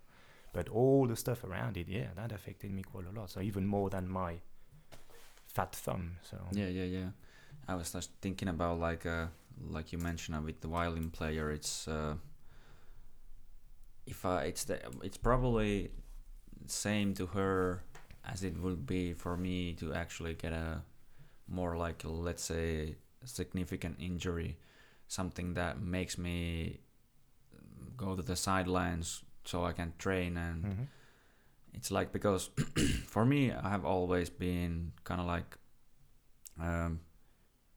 But 0.53 0.69
all 0.69 1.07
the 1.07 1.17
stuff 1.17 1.45
around 1.45 1.77
it, 1.77 1.89
yeah, 1.89 2.09
that 2.17 2.33
affected 2.33 2.73
me 2.73 2.83
quite 2.83 3.07
a 3.07 3.19
lot. 3.19 3.31
So 3.31 3.41
even 3.41 3.67
more 3.67 3.89
than 3.91 4.09
my 4.09 4.41
fat 5.47 5.75
thumb. 5.75 6.17
So 6.23 6.37
Yeah. 6.53 6.69
Yeah. 6.69 6.85
Yeah. 6.85 7.09
I 7.69 7.75
was 7.75 7.93
just 7.93 8.11
thinking 8.21 8.49
about 8.49 8.81
like 8.81 9.07
uh 9.07 9.27
like 9.69 9.93
you 9.93 9.99
mentioned 9.99 10.37
uh, 10.37 10.41
with 10.41 10.61
the 10.61 10.69
violin 10.69 11.11
player. 11.11 11.51
It's 11.51 11.87
uh, 11.87 12.15
if 14.07 14.25
I 14.25 14.45
it's 14.45 14.65
the 14.65 14.81
it's 15.03 15.17
probably 15.17 15.91
same 16.67 17.15
to 17.15 17.27
her 17.27 17.83
as 18.25 18.43
it 18.43 18.57
would 18.59 18.87
be 18.87 19.13
for 19.13 19.37
me 19.37 19.73
to 19.75 19.93
actually 19.95 20.35
get 20.35 20.53
a 20.53 20.83
more 21.49 21.77
like 21.77 22.03
let's 22.05 22.45
say 22.45 22.97
significant 23.25 23.97
injury, 24.01 24.57
something 25.09 25.55
that 25.55 25.81
makes 25.81 26.17
me 26.17 26.81
go 27.97 28.17
to 28.17 28.23
the 28.23 28.37
sidelines 28.37 29.23
so 29.45 29.65
I 29.65 29.73
can 29.73 29.93
train 29.99 30.37
and 30.37 30.65
Mhm. 30.65 30.87
it's 31.73 31.91
like 31.91 32.13
because 32.13 32.51
for 33.07 33.25
me 33.25 33.53
I 33.53 33.69
have 33.71 33.85
always 33.85 34.31
been 34.31 34.93
kind 35.05 35.21
of 35.21 35.27
like 35.27 35.57
um 36.61 37.01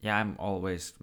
yeah 0.01 0.17
I'm 0.17 0.35
always 0.39 0.93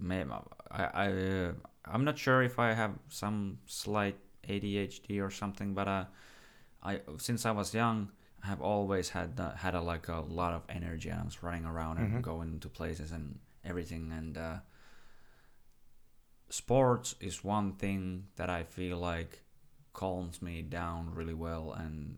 I 0.71 0.83
I 0.93 1.07
uh, 1.11 1.53
I'm 1.85 2.03
not 2.03 2.17
sure 2.17 2.43
if 2.43 2.59
I 2.59 2.73
have 2.73 2.93
some 3.09 3.59
slight 3.65 4.17
ADHD 4.47 5.19
or 5.19 5.31
something 5.31 5.73
but 5.73 5.87
uh 5.87 6.05
I 6.83 7.01
since 7.17 7.45
I 7.45 7.51
was 7.51 7.73
young 7.73 8.11
I 8.43 8.47
have 8.47 8.61
always 8.61 9.09
had 9.09 9.37
that, 9.37 9.57
had 9.57 9.75
a 9.75 9.81
like 9.81 10.07
a 10.07 10.19
lot 10.21 10.53
of 10.53 10.63
energy 10.69 11.09
and 11.09 11.19
I 11.21 11.23
was 11.23 11.43
running 11.43 11.65
around 11.65 11.97
Mhm. 11.97 12.13
and 12.15 12.23
going 12.23 12.59
to 12.59 12.69
places 12.69 13.11
and 13.11 13.39
everything 13.63 14.11
and 14.11 14.37
uh 14.37 14.57
sports 16.49 17.15
is 17.19 17.43
one 17.43 17.73
thing 17.73 18.27
that 18.35 18.49
I 18.49 18.63
feel 18.63 18.97
like 18.97 19.43
calms 19.93 20.41
me 20.41 20.61
down 20.61 21.11
really 21.13 21.33
well 21.33 21.73
and 21.73 22.17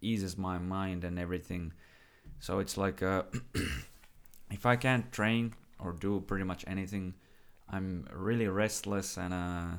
eases 0.00 0.36
my 0.38 0.58
mind 0.58 1.04
and 1.04 1.18
everything. 1.18 1.72
So 2.40 2.58
it's 2.58 2.76
like 2.76 3.02
uh, 3.02 3.22
if 4.50 4.66
I 4.66 4.76
can't 4.76 5.10
train 5.12 5.54
or 5.78 5.92
do 5.92 6.20
pretty 6.20 6.44
much 6.44 6.64
anything, 6.66 7.14
I'm 7.68 8.06
really 8.12 8.48
restless 8.48 9.16
and 9.18 9.34
uh, 9.34 9.76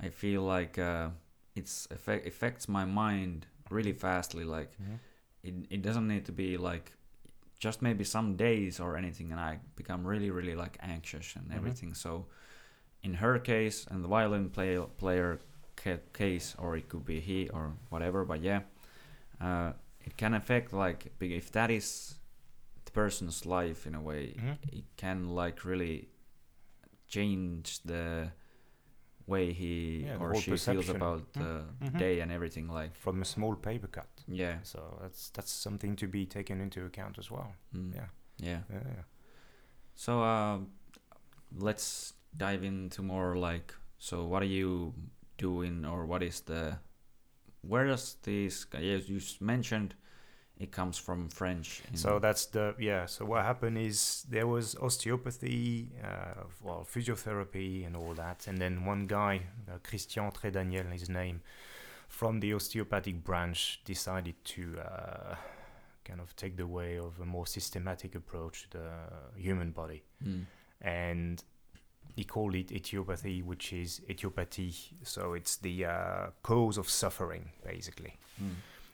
I 0.00 0.08
feel 0.10 0.42
like 0.42 0.78
uh, 0.78 1.10
it's 1.54 1.88
effect- 1.90 2.26
affects 2.26 2.68
my 2.68 2.84
mind 2.84 3.46
really 3.70 3.92
fastly. 3.92 4.44
Like 4.44 4.72
Mhm. 4.80 4.98
it, 5.42 5.54
it 5.70 5.82
doesn't 5.82 6.06
need 6.08 6.24
to 6.26 6.32
be 6.32 6.56
like 6.56 6.92
just 7.58 7.80
maybe 7.82 8.04
some 8.04 8.34
days 8.36 8.80
or 8.80 8.96
anything 8.96 9.30
and 9.30 9.38
i 9.40 9.56
become 9.76 10.04
really 10.04 10.30
really 10.30 10.56
like 10.56 10.76
anxious 10.82 11.36
and 11.36 11.52
Mhm. 11.52 11.56
everything 11.56 11.94
so 11.94 12.26
in 13.04 13.14
her 13.14 13.38
case 13.38 13.86
and 13.88 14.02
the 14.02 14.08
violin 14.08 14.50
play, 14.50 14.78
player 14.98 15.38
case 16.12 16.54
or 16.58 16.76
it 16.76 16.88
could 16.88 17.04
be 17.04 17.20
he 17.20 17.48
or 17.48 17.72
whatever 17.90 18.24
but 18.24 18.40
yeah 18.42 18.60
uh, 19.40 19.72
it 20.00 20.16
can 20.16 20.34
affect 20.34 20.72
like 20.72 21.12
if 21.20 21.50
that 21.52 21.70
is 21.70 22.14
the 22.84 22.90
person's 22.92 23.46
life 23.46 23.86
in 23.86 23.94
a 23.94 24.00
way 24.00 24.34
Mhm. 24.38 24.56
it 24.72 24.84
can 24.96 25.28
like 25.34 25.64
really 25.64 26.08
change 27.08 27.80
the 27.84 28.30
way 29.26 29.52
he 29.52 30.04
Yeah, 30.06 30.16
or 30.18 30.34
she 30.34 30.50
feels 30.50 30.86
perception. 30.86 30.96
about 30.96 31.32
the 31.34 31.64
Mhm. 31.80 31.98
day 31.98 32.20
and 32.20 32.32
everything 32.32 32.68
like 32.68 32.94
From 32.94 33.22
a 33.22 33.24
small 33.24 33.54
paper 33.56 33.86
cut. 33.88 34.08
yeah 34.28 34.58
So 34.62 34.98
that's 35.00 35.30
that's 35.30 35.50
something 35.52 35.96
to 35.96 36.06
be 36.06 36.26
taken 36.26 36.60
into 36.60 36.84
account 36.84 37.18
as 37.18 37.30
well. 37.30 37.54
mm, 37.74 37.94
Yeah. 37.94 38.08
yeah 38.38 38.62
Yeah. 38.70 38.82
yeah. 38.96 39.04
So 39.94 40.22
uh, 40.22 40.58
let's 41.58 42.14
dive 42.36 42.64
into 42.66 43.02
more 43.02 43.36
like 43.36 43.74
so 43.98 44.24
what 44.26 44.42
are 44.42 44.46
you 44.60 44.94
doing 45.48 45.84
or 45.84 46.06
what 46.06 46.22
is 46.22 46.40
the 46.50 46.62
where 47.70 47.86
does 47.86 48.16
this 48.22 48.66
yes 48.80 49.08
you 49.08 49.20
mentioned 49.40 49.94
it 50.62 50.70
comes 50.70 50.96
from 50.96 51.28
French. 51.28 51.82
So 51.94 52.18
that's 52.20 52.46
the 52.46 52.74
yeah. 52.78 53.06
So 53.06 53.24
what 53.24 53.44
happened 53.44 53.78
is 53.78 54.24
there 54.28 54.46
was 54.46 54.76
osteopathy, 54.76 55.88
uh, 56.02 56.44
well, 56.62 56.86
physiotherapy, 56.94 57.84
and 57.86 57.96
all 57.96 58.14
that. 58.14 58.46
And 58.46 58.58
then 58.58 58.84
one 58.84 59.06
guy, 59.06 59.42
uh, 59.68 59.78
Christian 59.82 60.30
Trédaniel, 60.30 60.90
his 60.92 61.08
name, 61.08 61.40
from 62.08 62.40
the 62.40 62.54
osteopathic 62.54 63.24
branch, 63.24 63.80
decided 63.84 64.36
to 64.44 64.78
uh, 64.78 65.34
kind 66.04 66.20
of 66.20 66.34
take 66.36 66.56
the 66.56 66.66
way 66.66 66.98
of 66.98 67.18
a 67.20 67.26
more 67.26 67.46
systematic 67.46 68.14
approach 68.14 68.68
to 68.70 68.78
the 68.78 69.40
human 69.40 69.72
body, 69.72 70.02
Mm, 70.24 70.46
and 70.80 71.44
he 72.14 72.24
called 72.24 72.54
it 72.54 72.68
etiopathy, 72.68 73.42
which 73.44 73.72
is 73.72 74.00
etiopathy. 74.08 74.74
So 75.02 75.34
it's 75.34 75.56
the 75.56 75.84
uh, 75.86 76.26
cause 76.42 76.76
of 76.78 76.88
suffering, 76.88 77.50
basically 77.64 78.16
mm, 78.42 78.50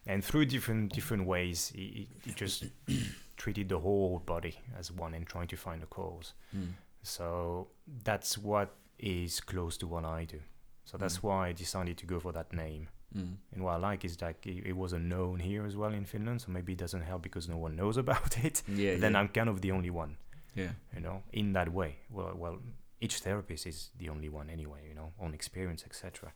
and 0.07 0.25
through 0.25 0.47
different 0.47 0.93
different 0.93 1.27
ways 1.27 1.73
he, 1.75 2.09
he- 2.25 2.33
just 2.33 2.65
treated 3.37 3.69
the 3.69 3.79
whole 3.79 4.19
body 4.25 4.55
as 4.79 4.91
one 4.91 5.15
and 5.15 5.27
trying 5.27 5.47
to 5.49 5.57
find 5.57 5.83
a 5.83 5.87
cause 5.87 6.33
mm, 6.57 6.69
so 7.03 7.69
that's 8.05 8.37
what 8.39 8.75
is 8.99 9.41
close 9.41 9.77
to 9.77 9.87
what 9.87 10.05
i 10.05 10.25
do 10.25 10.41
so 10.85 10.97
that's 10.99 11.19
Mm. 11.19 11.23
why 11.25 11.49
i 11.49 11.53
decided 11.53 11.97
to 11.99 12.07
go 12.07 12.19
for 12.21 12.33
that 12.33 12.53
name 12.53 12.89
mm, 13.17 13.35
and 13.53 13.63
what 13.65 13.75
i 13.75 13.77
like 13.77 14.05
is 14.05 14.17
that 14.17 14.37
it, 14.45 14.67
it 14.67 14.73
wasn't 14.73 15.05
known 15.05 15.39
here 15.41 15.65
as 15.67 15.77
well 15.77 15.93
in 15.93 16.05
finland 16.05 16.41
so 16.41 16.51
maybe 16.51 16.73
it 16.73 16.79
doesn't 16.79 17.03
help 17.03 17.23
because 17.23 17.49
no 17.49 17.57
one 17.57 17.77
knows 17.77 17.97
about 18.05 18.39
it 18.45 18.63
yeah. 18.69 18.97
then 18.97 19.13
yeah. 19.13 19.19
i'm 19.21 19.29
kind 19.29 19.49
of 19.49 19.61
the 19.61 19.71
only 19.71 19.91
one 19.91 20.17
yeah. 20.55 20.71
you 20.95 21.01
know 21.01 21.23
in 21.33 21.53
that 21.53 21.73
way 21.73 21.97
well 22.11 22.33
well 22.35 22.59
each 23.01 23.19
therapist 23.21 23.67
is 23.67 23.91
the 23.99 24.09
only 24.09 24.29
one 24.29 24.51
anyway 24.51 24.81
you 24.89 24.95
know 24.95 25.13
on 25.21 25.35
experience 25.35 25.85
etc 25.85 26.33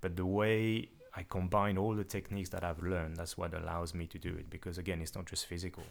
but 0.00 0.16
the 0.16 0.24
way 0.26 0.88
i 1.14 1.22
combine 1.22 1.76
all 1.78 1.94
the 1.94 2.04
techniques 2.04 2.48
that 2.50 2.62
i've 2.64 2.82
learned 2.82 3.16
that's 3.16 3.36
what 3.36 3.52
allows 3.54 3.94
me 3.94 4.06
to 4.06 4.18
do 4.18 4.34
it 4.36 4.48
because 4.50 4.78
again 4.78 5.00
it's 5.02 5.14
not 5.14 5.26
just 5.26 5.46
physical 5.46 5.84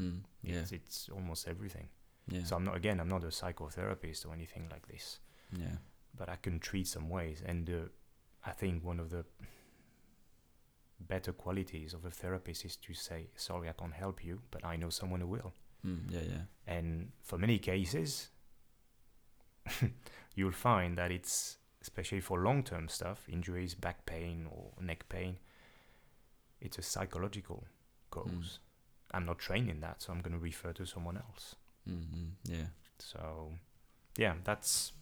Mm, 0.00 0.20
yeah. 0.42 0.60
it's, 0.60 0.72
it's 0.72 1.08
almost 1.12 1.46
everything 1.46 1.86
Yeah. 2.28 2.44
so 2.44 2.56
i'm 2.56 2.64
not 2.64 2.76
again 2.76 2.98
i'm 2.98 3.08
not 3.10 3.24
a 3.24 3.28
psychotherapist 3.28 4.24
or 4.26 4.32
anything 4.32 4.68
like 4.70 4.86
this 4.88 5.18
yeah. 5.52 5.76
but 6.16 6.30
i 6.30 6.36
can 6.36 6.58
treat 6.60 6.86
some 6.86 7.10
ways 7.10 7.42
and 7.44 7.68
uh, 7.68 7.88
i 8.46 8.52
think 8.52 8.82
one 8.82 8.98
of 8.98 9.10
the 9.10 9.24
better 11.00 11.32
qualities 11.32 11.92
of 11.94 12.04
a 12.04 12.10
therapist 12.10 12.64
is 12.64 12.76
to 12.76 12.94
say 12.94 13.26
sorry 13.36 13.68
i 13.68 13.72
can't 13.72 13.92
help 13.92 14.24
you 14.24 14.40
but 14.50 14.64
i 14.64 14.76
know 14.76 14.88
someone 14.90 15.20
who 15.20 15.26
will 15.26 15.52
Mm, 15.84 16.02
yeah. 16.10 16.20
Yeah. 16.30 16.42
and 16.76 17.10
for 17.22 17.38
many 17.38 17.58
cases 17.58 18.28
you'll 20.34 20.52
find 20.52 20.96
that 20.98 21.10
it's 21.10 21.58
especially 21.80 22.20
for 22.20 22.38
long-term 22.38 22.88
stuff 22.88 23.26
injuries 23.28 23.74
back 23.74 24.06
pain 24.06 24.46
or 24.50 24.70
neck 24.80 25.08
pain 25.08 25.36
it's 26.60 26.78
a 26.78 26.82
psychological 26.82 27.64
cause. 28.10 28.60
I'm 29.12 29.26
not 29.26 29.38
trained 29.38 29.68
in 29.68 29.80
that 29.80 30.00
so 30.02 30.12
i'm 30.12 30.20
going 30.20 30.32
to 30.32 30.38
refer 30.38 30.72
to 30.72 30.86
someone 30.86 31.16
else. 31.16 31.56
Mm, 31.88 31.94
mm, 31.94 32.30
yeah. 32.44 32.66
so 32.98 33.50
yeah 34.16 34.34
that's 34.44 34.92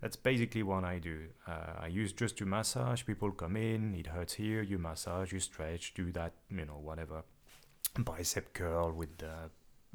that's 0.00 0.16
basically 0.16 0.62
what 0.62 0.84
i 0.84 0.98
do. 0.98 1.28
Uh, 1.46 1.74
i 1.80 1.86
use 1.86 2.12
just 2.12 2.38
to 2.38 2.46
massage 2.46 3.04
people 3.04 3.30
come 3.30 3.56
in 3.56 3.94
it 3.94 4.08
hurts 4.08 4.34
here 4.34 4.62
you 4.62 4.78
massage 4.78 5.32
you 5.32 5.40
stretch 5.40 5.94
do 5.94 6.10
that 6.12 6.32
you 6.50 6.64
know 6.64 6.80
whatever. 6.82 7.22
Bicep 7.98 8.52
curl 8.54 8.92
with 8.92 9.18
the 9.18 9.50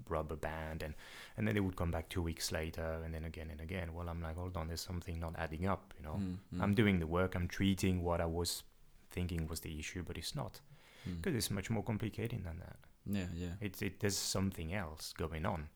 rubber 0.10 0.36
band 0.36 0.84
and 0.84 0.94
and 1.38 1.48
then 1.48 1.56
they 1.56 1.62
would 1.62 1.76
come 1.76 1.92
back 1.92 2.10
two 2.10 2.22
weeks 2.22 2.52
later 2.52 3.02
and 3.06 3.14
then 3.14 3.24
again 3.26 3.50
and 3.52 3.62
again 3.62 3.94
well 3.94 4.10
i'm 4.10 4.22
like 4.22 4.36
hold 4.36 4.58
on 4.58 4.68
there's 4.68 4.82
something 4.82 5.20
not 5.20 5.34
adding 5.38 5.66
up 5.68 5.94
you 5.98 6.04
know 6.04 6.16
Mm, 6.20 6.38
mm, 6.54 6.62
i'm 6.62 6.74
doing 6.74 7.00
the 7.00 7.08
work 7.08 7.36
i'm 7.36 7.48
treating 7.48 8.04
what 8.04 8.20
i 8.22 8.26
was 8.26 8.64
thinking 9.12 9.48
was 9.48 9.60
the 9.62 9.78
issue 9.80 10.04
but 10.06 10.18
it's 10.18 10.36
not 10.36 10.60
mm. 11.08 11.16
because 11.22 11.36
it's 11.36 11.52
much 11.52 11.70
more 11.70 11.84
complicated 11.84 12.44
than 12.44 12.60
that 12.60 12.78
Yeah. 13.06 13.28
Yeah. 13.36 13.54
it's 13.62 13.82
it 13.82 14.00
there's 14.00 14.18
something 14.18 14.74
else 14.74 15.14
going 15.18 15.46
on. 15.46 15.70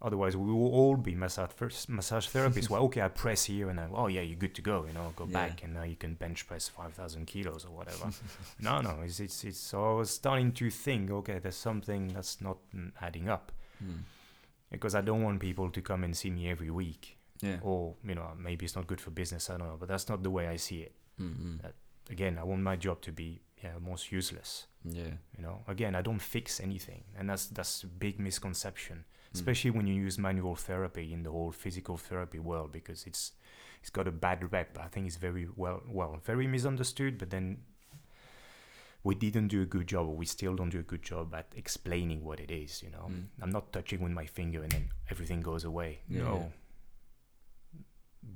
Otherwise, 0.00 0.36
we 0.36 0.52
will 0.52 0.72
all 0.72 0.96
be 0.96 1.14
massage 1.14 1.50
massage 1.88 2.28
therapists. 2.34 2.70
well, 2.70 2.82
okay, 2.84 3.02
I 3.02 3.08
press 3.08 3.44
here, 3.46 3.68
and 3.68 3.78
then 3.78 3.90
oh 3.92 4.06
yeah, 4.06 4.20
you're 4.20 4.38
good 4.38 4.54
to 4.54 4.62
go. 4.62 4.84
You 4.86 4.92
know, 4.92 5.12
go 5.16 5.24
Yeah. 5.26 5.32
back, 5.32 5.64
and 5.64 5.74
now 5.74 5.82
you 5.82 5.96
can 5.96 6.14
bench 6.14 6.46
press 6.46 6.68
five 6.68 6.92
thousand 6.94 7.26
kilos 7.26 7.64
or 7.64 7.70
whatever. 7.70 8.10
no, 8.60 8.80
no, 8.80 9.00
it's 9.04 9.18
it's 9.20 9.42
it's. 9.44 9.58
So 9.58 9.90
I 9.90 9.94
was 9.94 10.10
starting 10.10 10.52
to 10.52 10.70
think, 10.70 11.10
okay, 11.10 11.38
there's 11.40 11.56
something 11.56 12.08
that's 12.08 12.40
not 12.40 12.58
adding 13.00 13.28
up 13.28 13.52
Mm, 13.84 14.02
because 14.70 14.94
I 14.96 15.00
don't 15.02 15.22
want 15.22 15.38
people 15.40 15.70
to 15.70 15.80
come 15.80 16.02
and 16.04 16.16
see 16.16 16.30
me 16.30 16.48
every 16.50 16.70
week, 16.70 17.16
yeah. 17.40 17.58
or 17.62 17.94
you 18.04 18.14
know, 18.14 18.32
maybe 18.36 18.64
it's 18.66 18.74
not 18.76 18.86
good 18.86 19.00
for 19.00 19.10
business. 19.10 19.50
I 19.50 19.56
don't 19.56 19.68
know, 19.68 19.76
but 19.78 19.88
that's 19.88 20.08
not 20.08 20.22
the 20.22 20.30
way 20.30 20.48
I 20.48 20.56
see 20.56 20.80
it. 20.82 20.94
Mm, 21.20 21.34
mm, 21.60 21.72
Again, 22.10 22.38
I 22.38 22.44
want 22.44 22.62
my 22.62 22.76
job 22.76 23.00
to 23.02 23.12
be 23.12 23.40
yeah 23.62 23.74
almost 23.74 24.12
useless. 24.12 24.66
yeah. 24.84 25.14
you 25.36 25.42
know 25.42 25.64
again 25.66 25.96
i 25.96 26.00
don't 26.02 26.22
fix 26.22 26.60
anything 26.60 27.02
and 27.18 27.28
that's 27.28 27.46
that's 27.46 27.82
a 27.82 27.86
big 27.88 28.20
misconception 28.20 29.04
Mm. 29.28 29.34
especially 29.34 29.70
when 29.70 29.86
you 29.86 29.94
use 29.94 30.18
manual 30.18 30.54
therapy 30.56 31.12
in 31.12 31.22
the 31.22 31.30
whole 31.30 31.52
physical 31.52 31.96
therapy 31.98 32.38
world 32.38 32.72
because 32.72 33.06
it's 33.06 33.32
it's 33.80 33.90
got 33.90 34.08
a 34.08 34.10
bad 34.10 34.50
rep. 34.52 34.76
I 34.80 34.88
think 34.88 35.06
it's 35.06 35.16
very 35.16 35.46
well 35.54 35.82
well 35.86 36.18
very 36.24 36.46
misunderstood 36.46 37.18
but 37.18 37.28
then 37.30 37.58
we 39.04 39.14
didn't 39.14 39.48
do 39.48 39.62
a 39.62 39.66
good 39.66 39.86
job 39.86 40.08
or 40.08 40.16
we 40.16 40.26
still 40.26 40.56
don't 40.56 40.70
do 40.70 40.80
a 40.80 40.82
good 40.82 41.02
job 41.02 41.34
at 41.34 41.46
explaining 41.56 42.24
what 42.24 42.40
it 42.40 42.50
is 42.50 42.82
you 42.82 42.90
know? 42.90 43.06
Mm. 43.08 43.24
i'm 43.42 43.50
not 43.50 43.72
touching 43.72 44.00
with 44.00 44.12
my 44.12 44.26
finger 44.26 44.62
and 44.62 44.72
then 44.72 44.88
everything 45.10 45.40
goes 45.40 45.64
away. 45.64 46.00
Yeah, 46.08 46.22
no. 46.22 46.52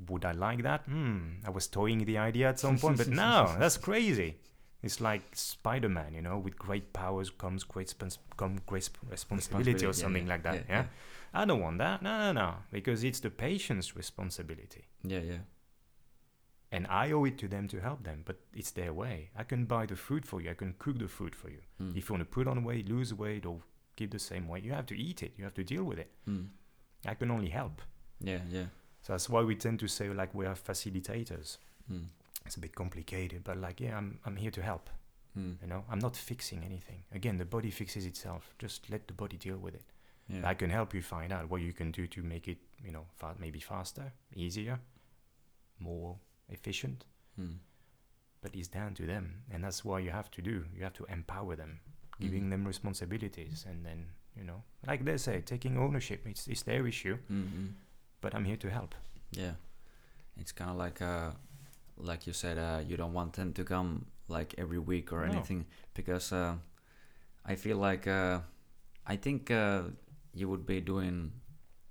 Would 0.09 0.25
i 0.25 0.33
like 0.33 0.63
that? 0.63 0.83
Hmm. 0.87 1.19
I 1.45 1.51
was 1.51 1.67
toying 1.67 2.05
the 2.05 2.19
idea 2.19 2.49
at 2.51 2.59
some 2.61 2.79
point 2.79 2.99
but 2.99 3.09
no 3.25 3.55
that's 3.59 3.77
crazy 3.77 4.37
It's 4.83 5.01
like 5.01 5.23
Spider-Man, 5.33 6.13
you 6.15 6.23
know, 6.23 6.39
with 6.39 6.57
great 6.59 6.93
powers 6.93 7.31
comes 7.31 7.63
great 7.65 7.95
come 8.37 8.59
great 8.67 8.85
sp- 8.91 8.99
responsibility 9.11 9.85
or 9.85 9.89
yeah, 9.89 10.03
something 10.05 10.27
yeah, 10.27 10.33
like 10.33 10.43
that. 10.43 10.55
yeah, 10.55 10.63
Yeah, 10.69 10.85
I 11.33 11.45
don't 11.45 11.61
want 11.61 11.79
that. 11.79 12.03
No, 12.03 12.19
no, 12.19 12.33
no, 12.33 12.55
because 12.73 13.05
it's 13.05 13.21
the 13.21 13.31
patient's 13.31 13.95
responsibility, 13.97 14.85
yeah, 15.05 15.21
yeah, 15.21 15.39
and 16.73 16.87
I 16.89 17.13
owe 17.13 17.25
it 17.27 17.39
to 17.39 17.49
them 17.49 17.69
to 17.69 17.81
help 17.81 18.03
them. 18.05 18.23
But 18.25 18.37
it's 18.55 18.71
their 18.73 18.93
way. 18.93 19.31
I 19.37 19.45
can 19.45 19.67
buy 19.67 19.87
the 19.87 19.97
food 19.97 20.25
for 20.27 20.41
you. 20.41 20.51
I 20.51 20.55
can 20.55 20.75
cook 20.79 20.99
the 20.99 21.09
food 21.09 21.35
for 21.37 21.51
you. 21.51 21.61
Mm. 21.81 21.97
If 21.97 22.09
you 22.09 22.15
want 22.15 22.23
to 22.29 22.35
put 22.35 22.49
on 22.49 22.65
weight, 22.65 22.89
lose 22.89 23.13
weight, 23.15 23.47
or 23.47 23.61
keep 23.97 24.11
the 24.11 24.19
same 24.19 24.49
weight, 24.49 24.65
you 24.65 24.73
have 24.73 24.87
to 24.87 24.97
eat 24.99 25.23
it. 25.23 25.33
You 25.37 25.45
have 25.45 25.55
to 25.55 25.65
deal 25.65 25.85
with 25.85 25.99
it. 25.99 26.11
Mm. 26.29 26.47
I 27.07 27.15
can 27.15 27.31
only 27.31 27.51
help. 27.51 27.83
yeah, 28.21 28.41
yeah, 28.51 28.67
So 29.03 29.13
that's 29.13 29.29
why 29.29 29.43
we 29.43 29.55
tend 29.57 29.79
to 29.81 29.89
say 29.89 30.09
like 30.09 30.35
we 30.35 30.47
are 30.47 30.55
facilitators. 30.55 31.59
mm. 31.91 32.07
It's 32.45 32.57
a 32.57 32.61
bit 32.61 32.75
complicated, 32.75 33.45
but 33.45 33.57
like 33.57 33.81
yeah, 33.81 33.97
I'm 33.99 34.19
I'm 34.27 34.37
here 34.37 34.51
to 34.53 34.63
help. 34.63 34.91
Mm. 35.39 35.57
You 35.63 35.69
know, 35.69 35.85
I'm 35.91 35.99
not 35.99 36.17
fixing 36.17 36.63
anything. 36.65 37.05
Again, 37.15 37.39
the 37.39 37.45
body 37.47 37.71
fixes 37.71 38.05
itself. 38.07 38.55
Just 38.59 38.91
let 38.91 39.07
the 39.07 39.15
body 39.15 39.37
deal 39.39 39.57
with 39.59 39.75
it. 39.75 39.85
yeah, 40.29 40.49
I 40.51 40.55
can 40.55 40.71
help 40.71 40.95
you 40.95 41.03
find 41.03 41.33
out 41.33 41.49
what 41.51 41.61
you 41.63 41.73
can 41.73 41.91
do 41.93 42.07
to 42.07 42.23
make 42.23 42.49
it, 42.49 42.59
you 42.85 42.93
know, 42.93 43.07
fa- 43.15 43.35
maybe 43.39 43.61
faster, 43.61 44.13
easier, 44.37 44.79
more 45.79 46.17
efficient. 46.49 47.05
mm. 47.41 47.57
But 48.43 48.55
it's 48.57 48.69
down 48.69 48.95
to 48.95 49.07
them, 49.07 49.45
and 49.53 49.63
that's 49.65 49.85
what 49.85 50.03
you 50.03 50.11
have 50.11 50.31
to 50.33 50.43
do. 50.43 50.65
You 50.77 50.83
have 50.83 50.95
to 50.95 51.05
empower 51.09 51.55
them, 51.57 51.81
giving 52.21 52.45
Mhm. 52.47 52.51
them 52.51 52.67
responsibilities, 52.67 53.65
and 53.69 53.85
then 53.87 54.07
you 54.37 54.45
know, 54.45 54.63
like 54.87 55.05
they 55.05 55.17
say, 55.19 55.41
taking 55.43 55.79
ownership. 55.79 56.27
It's 56.27 56.49
it's 56.49 56.63
their 56.63 56.87
issue, 56.89 57.19
Mm, 57.31 57.45
mm. 57.49 57.73
but 58.21 58.35
I'm 58.35 58.45
here 58.45 58.57
to 58.59 58.69
help. 58.71 58.95
Yeah, 59.31 59.55
it's 60.37 60.53
kind 60.53 60.71
of 60.71 60.77
like 60.77 61.01
uh, 61.05 61.31
like 61.97 62.27
you 62.27 62.33
said, 62.33 62.59
uh, 62.59 62.81
you 62.87 62.97
don't 62.97 63.13
want 63.13 63.35
them 63.35 63.53
to 63.55 63.65
come 63.65 64.07
like 64.29 64.55
every 64.59 64.79
week 64.79 65.13
or 65.13 65.25
No. 65.27 65.33
anything 65.33 65.67
because 65.95 66.33
uh, 66.33 66.55
I 67.45 67.55
feel 67.57 67.77
like 67.77 68.07
uh, 68.07 68.41
I 69.07 69.17
think 69.17 69.51
uh, 69.51 69.83
you 70.35 70.49
would 70.49 70.65
be 70.67 70.81
doing 70.81 71.33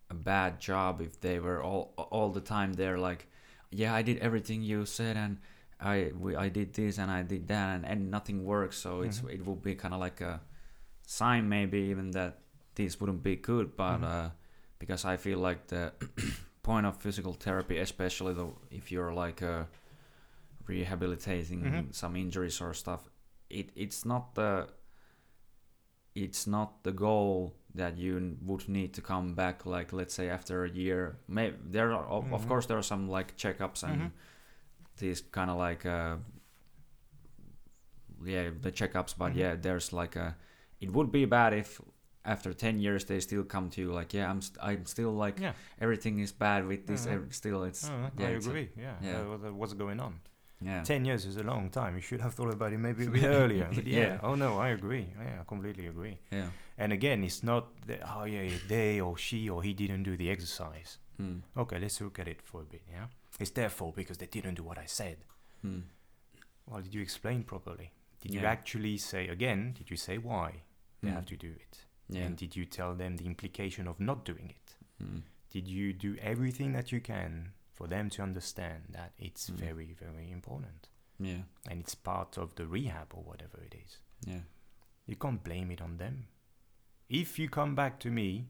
a 0.09 0.13
bad 0.13 0.59
job 0.59 1.01
if 1.01 1.19
they 1.21 1.39
were 1.39 1.61
all 1.63 1.93
all 1.97 2.29
the 2.31 2.41
time 2.41 2.73
there. 2.73 2.97
Like, 2.97 3.27
yeah, 3.71 3.93
I 3.93 4.01
did 4.01 4.17
everything 4.19 4.61
you 4.63 4.85
said 4.85 5.17
and. 5.17 5.37
I 5.83 6.11
we, 6.15 6.35
I 6.35 6.49
did 6.49 6.73
this 6.75 6.99
and 6.99 7.09
I 7.09 7.23
did 7.23 7.47
that 7.47 7.73
and, 7.73 7.85
and 7.87 8.11
nothing 8.11 8.45
works 8.45 8.77
so 8.77 9.01
it's 9.01 9.21
Mhm. 9.21 9.33
it 9.33 9.45
would 9.47 9.63
be 9.63 9.73
kind 9.73 9.95
of 9.95 9.99
like 9.99 10.21
a 10.21 10.39
sign 11.07 11.49
maybe 11.49 11.79
even 11.89 12.11
that 12.11 12.37
this 12.75 12.99
wouldn't 13.01 13.23
be 13.23 13.35
good 13.35 13.75
but 13.75 13.97
Mhm. 13.97 14.03
uh, 14.03 14.29
because 14.77 15.05
I 15.05 15.17
feel 15.17 15.39
like 15.39 15.65
the 15.69 15.91
point 16.61 16.85
of 16.85 16.97
physical 17.01 17.33
therapy, 17.33 17.79
especially 17.79 18.35
though 18.35 18.59
if 18.69 18.91
you're 18.91 19.11
like 19.11 19.41
uh, 19.41 19.63
rehabilitating 20.67 21.61
Mhm. 21.63 21.93
some 21.93 22.15
injuries 22.15 22.61
or 22.61 22.73
stuff, 22.73 23.09
it 23.49 23.71
it's 23.75 24.05
not 24.05 24.35
the 24.35 24.67
it's 26.15 26.45
not 26.47 26.83
the 26.83 26.91
goal 26.91 27.55
that 27.73 27.97
you 27.97 28.37
would 28.41 28.67
need 28.67 28.93
to 28.93 29.01
come 29.01 29.33
back 29.33 29.65
like 29.65 29.93
let's 29.93 30.13
say 30.13 30.29
after 30.29 30.65
a 30.65 30.69
year 30.69 31.15
maybe 31.27 31.55
there 31.71 31.93
are 31.93 32.05
of, 32.05 32.33
of 32.33 32.41
Mhm. 32.41 32.47
course 32.47 32.65
there 32.67 32.77
are 32.77 32.83
some 32.83 33.07
like 33.07 33.37
checkups 33.37 33.83
and 33.83 34.01
Mhm. 34.01 34.11
these 34.97 35.21
kind 35.31 35.49
of 35.49 35.57
like 35.57 35.85
uh 35.85 36.17
yeah 38.25 38.49
the 38.61 38.71
checkups 38.71 39.15
but 39.17 39.31
Mhm. 39.33 39.37
yeah 39.37 39.55
there's 39.55 39.93
like 39.93 40.15
a 40.15 40.35
it 40.79 40.91
would 40.91 41.11
be 41.11 41.25
bad 41.25 41.53
if 41.53 41.79
after 42.25 42.53
10 42.53 42.77
years 42.79 43.05
they 43.05 43.19
still 43.19 43.43
come 43.43 43.69
to 43.69 43.81
you 43.81 43.91
like 43.91 44.13
yeah 44.13 44.29
i'm 44.29 44.41
st- 44.41 44.57
i'm 44.61 44.85
still 44.85 45.11
like 45.13 45.39
Yeah. 45.39 45.53
everything 45.79 46.19
is 46.19 46.31
bad 46.33 46.67
with 46.67 46.85
this 46.87 47.05
Mhm. 47.05 47.13
ev- 47.13 47.33
still 47.33 47.63
it's 47.63 47.89
Uh, 47.89 48.09
yeah, 48.17 48.27
I 48.27 48.31
it's 48.31 48.47
a- 48.47 48.69
yeah. 48.77 48.95
yeah. 49.01 49.49
What's 49.51 49.73
going 49.73 49.99
on? 49.99 50.19
Yeah 50.61 50.83
Ten 50.83 51.05
years 51.05 51.25
is 51.25 51.37
a 51.37 51.43
long 51.43 51.69
time. 51.69 51.95
You 51.95 52.01
should 52.01 52.21
have 52.21 52.33
thought 52.33 52.53
about 52.53 52.71
it 52.73 52.77
maybe 52.79 53.05
a 53.05 53.09
bit 53.09 53.23
earlier. 53.41 53.67
But 53.73 53.85
yeah. 53.87 53.99
Yeah. 53.99 54.19
Oh 54.23 54.35
no, 54.35 54.59
I 54.59 54.69
agree. 54.69 55.07
Yeah, 55.17 55.41
I 55.41 55.43
completely 55.43 55.87
agree. 55.87 56.19
yeah 56.31 56.49
And 56.77 56.93
again, 56.93 57.23
it's 57.23 57.43
not 57.43 57.63
that 57.87 58.01
oh 58.15 58.25
yeah, 58.25 58.49
they 58.67 58.99
or 59.01 59.17
she 59.17 59.49
or 59.49 59.63
he 59.63 59.73
didn't 59.73 60.03
do 60.03 60.15
the 60.17 60.29
exercise. 60.29 60.99
mm. 61.19 61.41
Okay, 61.55 61.79
let's 61.79 61.99
look 62.01 62.19
at 62.19 62.27
it 62.27 62.41
for 62.41 62.61
a 62.61 62.65
bit. 62.65 62.81
Yeah, 62.91 63.07
it's 63.39 63.51
their 63.51 63.69
fault 63.69 63.95
because 63.95 64.17
they 64.17 64.27
didn't 64.27 64.55
do 64.55 64.63
what 64.63 64.77
I 64.77 64.85
said. 64.87 65.17
Mm. 65.65 65.83
Well, 66.67 66.81
did 66.81 66.93
you 66.93 67.01
explain 67.01 67.43
properly? 67.43 67.91
Did 68.21 68.33
you 68.33 68.41
actually 68.45 68.97
say 68.97 69.27
again? 69.27 69.73
Did 69.77 69.89
you 69.91 69.97
say 69.97 70.17
why 70.17 70.49
they 71.01 71.09
Mm. 71.09 71.15
have 71.15 71.25
to 71.25 71.37
do 71.37 71.51
it? 71.65 71.85
yeah 72.09 72.25
And 72.25 72.35
did 72.37 72.55
you 72.55 72.65
tell 72.65 72.93
them 72.95 73.17
the 73.17 73.25
implication 73.25 73.87
of 73.87 73.99
not 73.99 74.25
doing 74.25 74.49
it? 74.57 74.67
mm. 75.03 75.21
Did 75.55 75.67
you 75.67 75.93
do 75.93 76.11
everything 76.31 76.73
that 76.73 76.91
you 76.93 77.01
can 77.01 77.31
for 77.71 77.87
them 77.87 78.09
to 78.09 78.21
understand 78.21 78.83
that 78.89 79.11
it's 79.17 79.49
Mm. 79.49 79.55
very, 79.55 79.93
very 79.99 80.29
important 80.31 80.89
yeah 81.19 81.43
and 81.69 81.79
it's 81.79 81.95
part 81.95 82.37
of 82.37 82.55
the 82.55 82.65
rehab 82.65 83.07
or 83.13 83.23
whatever 83.23 83.59
it 83.65 83.75
is? 83.85 83.97
yeah 84.25 84.41
You 85.07 85.15
can't 85.17 85.43
blame 85.43 85.71
it 85.71 85.81
on 85.81 85.97
them. 85.97 86.27
If 87.09 87.37
you 87.39 87.49
come 87.49 87.75
back 87.75 87.99
to 87.99 88.09
me, 88.09 88.45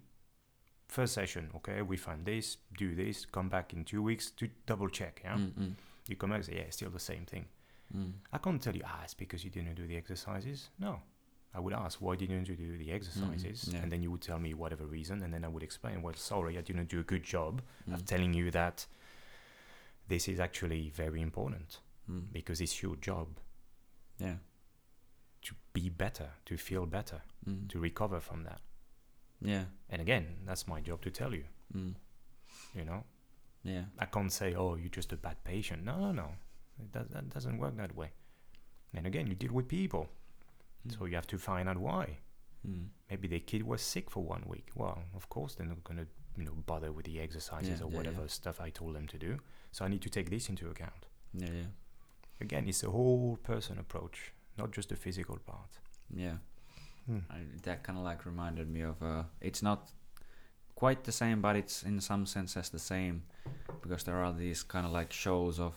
first 0.87 1.13
session, 1.13 1.49
okay, 1.55 1.81
we 1.81 1.97
find 1.97 2.25
this, 2.25 2.57
do 2.77 2.93
this, 2.95 3.25
come 3.25 3.49
back 3.49 3.73
in 3.73 3.83
two 3.85 4.03
weeks 4.03 4.29
to 4.31 4.49
double 4.65 4.89
check, 4.89 5.21
yeah? 5.23 5.37
Mm, 5.37 5.51
mm, 5.53 5.73
You 6.07 6.15
come 6.17 6.29
back 6.31 6.37
and 6.37 6.45
say, 6.45 6.55
yeah, 6.55 6.67
it's 6.67 6.75
still 6.75 6.91
the 6.91 6.99
same 6.99 7.25
thing. 7.25 7.45
mm. 7.95 8.11
I 8.33 8.37
can't 8.37 8.61
tell 8.61 8.75
you, 8.75 8.83
ah, 8.85 9.01
it's 9.03 9.13
because 9.15 9.43
you 9.45 9.49
didn't 9.49 9.75
do 9.75 9.87
the 9.87 9.97
exercises. 9.97 10.69
No. 10.79 10.99
I 11.53 11.59
would 11.59 11.73
ask, 11.73 11.99
why 12.01 12.15
didn't 12.15 12.47
you 12.47 12.55
do 12.55 12.77
the 12.77 12.91
exercises? 12.91 13.69
yeah. 13.73 13.81
And 13.81 13.91
then 13.91 14.01
you 14.03 14.11
would 14.11 14.21
tell 14.21 14.39
me 14.39 14.53
whatever 14.53 14.85
reason, 14.85 15.23
and 15.23 15.33
then 15.33 15.43
I 15.43 15.47
would 15.47 15.63
explain, 15.63 16.01
well, 16.03 16.13
sorry, 16.15 16.57
I 16.57 16.61
didn't 16.61 16.89
do 16.89 16.99
a 16.99 17.03
good 17.13 17.23
job 17.23 17.61
of 17.93 18.01
Mm. 18.01 18.05
telling 18.05 18.33
you 18.33 18.51
that 18.51 18.85
this 20.11 20.27
is 20.27 20.39
actually 20.39 20.83
very 21.03 21.21
important 21.21 21.79
Mm. 22.09 22.23
because 22.33 22.59
it's 22.65 22.77
your 22.83 22.95
job 23.07 23.27
yeah 24.19 24.37
to 25.41 25.55
be 25.73 25.89
better, 25.89 26.29
to 26.45 26.57
feel 26.57 26.85
better, 26.85 27.21
mm. 27.47 27.67
to 27.71 27.79
recover 27.79 28.19
from 28.19 28.43
that. 28.43 28.61
yeah 29.51 29.65
And 29.89 30.01
again, 30.01 30.25
that's 30.47 30.67
my 30.67 30.79
job 30.89 30.99
to 31.01 31.11
tell 31.19 31.33
you, 31.39 31.45
mm. 31.73 31.93
you 32.75 32.85
know? 32.89 33.03
yeah 33.63 33.85
I 34.03 34.05
can't 34.15 34.31
say, 34.39 34.55
oh, 34.55 34.75
you're 34.79 34.95
just 34.97 35.13
a 35.13 35.17
bad 35.27 35.37
patient. 35.43 35.83
No, 35.85 35.95
no, 36.05 36.11
no. 36.11 36.29
It 36.83 36.91
does, 36.91 37.07
that 37.13 37.29
doesn't 37.35 37.57
work 37.63 37.75
that 37.77 37.95
way. 37.95 38.09
And 38.95 39.05
again, 39.07 39.27
you 39.27 39.35
deal 39.35 39.53
with 39.53 39.67
people. 39.67 40.05
So 40.93 41.05
you 41.05 41.15
have 41.15 41.27
to 41.27 41.37
find 41.37 41.69
out 41.69 41.77
why. 41.77 42.05
mm. 42.67 42.87
Maybe 43.09 43.27
the 43.27 43.39
kid 43.39 43.63
was 43.63 43.81
sick 43.93 44.09
for 44.09 44.23
one 44.35 44.43
week. 44.53 44.67
Well, 44.75 44.99
of 45.15 45.29
course 45.29 45.51
they're 45.55 45.67
not 45.75 45.83
going 45.83 45.99
to, 46.03 46.07
you 46.37 46.45
know, 46.45 46.55
bother 46.65 46.91
with 46.91 47.05
the 47.05 47.19
exercises 47.27 47.79
Yeah, 47.79 47.85
or 47.85 47.89
yeah, 47.91 47.97
whatever 47.97 48.21
yeah. 48.21 48.27
stuff 48.39 48.59
I 48.67 48.69
told 48.71 48.95
them 48.95 49.07
to 49.07 49.17
do. 49.27 49.33
So 49.71 49.85
I 49.85 49.87
need 49.89 50.01
to 50.01 50.09
take 50.09 50.29
this 50.29 50.49
into 50.49 50.69
account. 50.69 51.05
yeah 51.33 51.49
yeah 51.53 51.67
Again, 52.41 52.67
it's 52.67 52.83
a 52.83 52.89
whole 52.89 53.37
person 53.43 53.77
approach, 53.79 54.33
not 54.57 54.71
just 54.75 54.89
the 54.89 54.95
physical 54.95 55.37
part. 55.45 55.79
yeah 56.15 56.37
Hmm. 57.05 57.19
I, 57.31 57.37
that 57.63 57.83
kind 57.83 57.97
of 57.99 58.05
like 58.05 58.25
reminded 58.25 58.67
me 58.69 58.81
of 58.81 59.01
uh, 59.01 59.23
it's 59.41 59.63
not 59.63 59.91
quite 60.75 61.03
the 61.03 61.11
same 61.11 61.41
but 61.41 61.55
it's 61.55 61.83
in 61.83 61.99
some 62.01 62.25
senses 62.25 62.69
the 62.69 62.79
same 62.79 63.23
because 63.81 64.03
there 64.03 64.23
are 64.23 64.33
these 64.33 64.61
kind 64.63 64.85
of 64.85 64.91
like 64.91 65.11
shows 65.13 65.59
of 65.59 65.73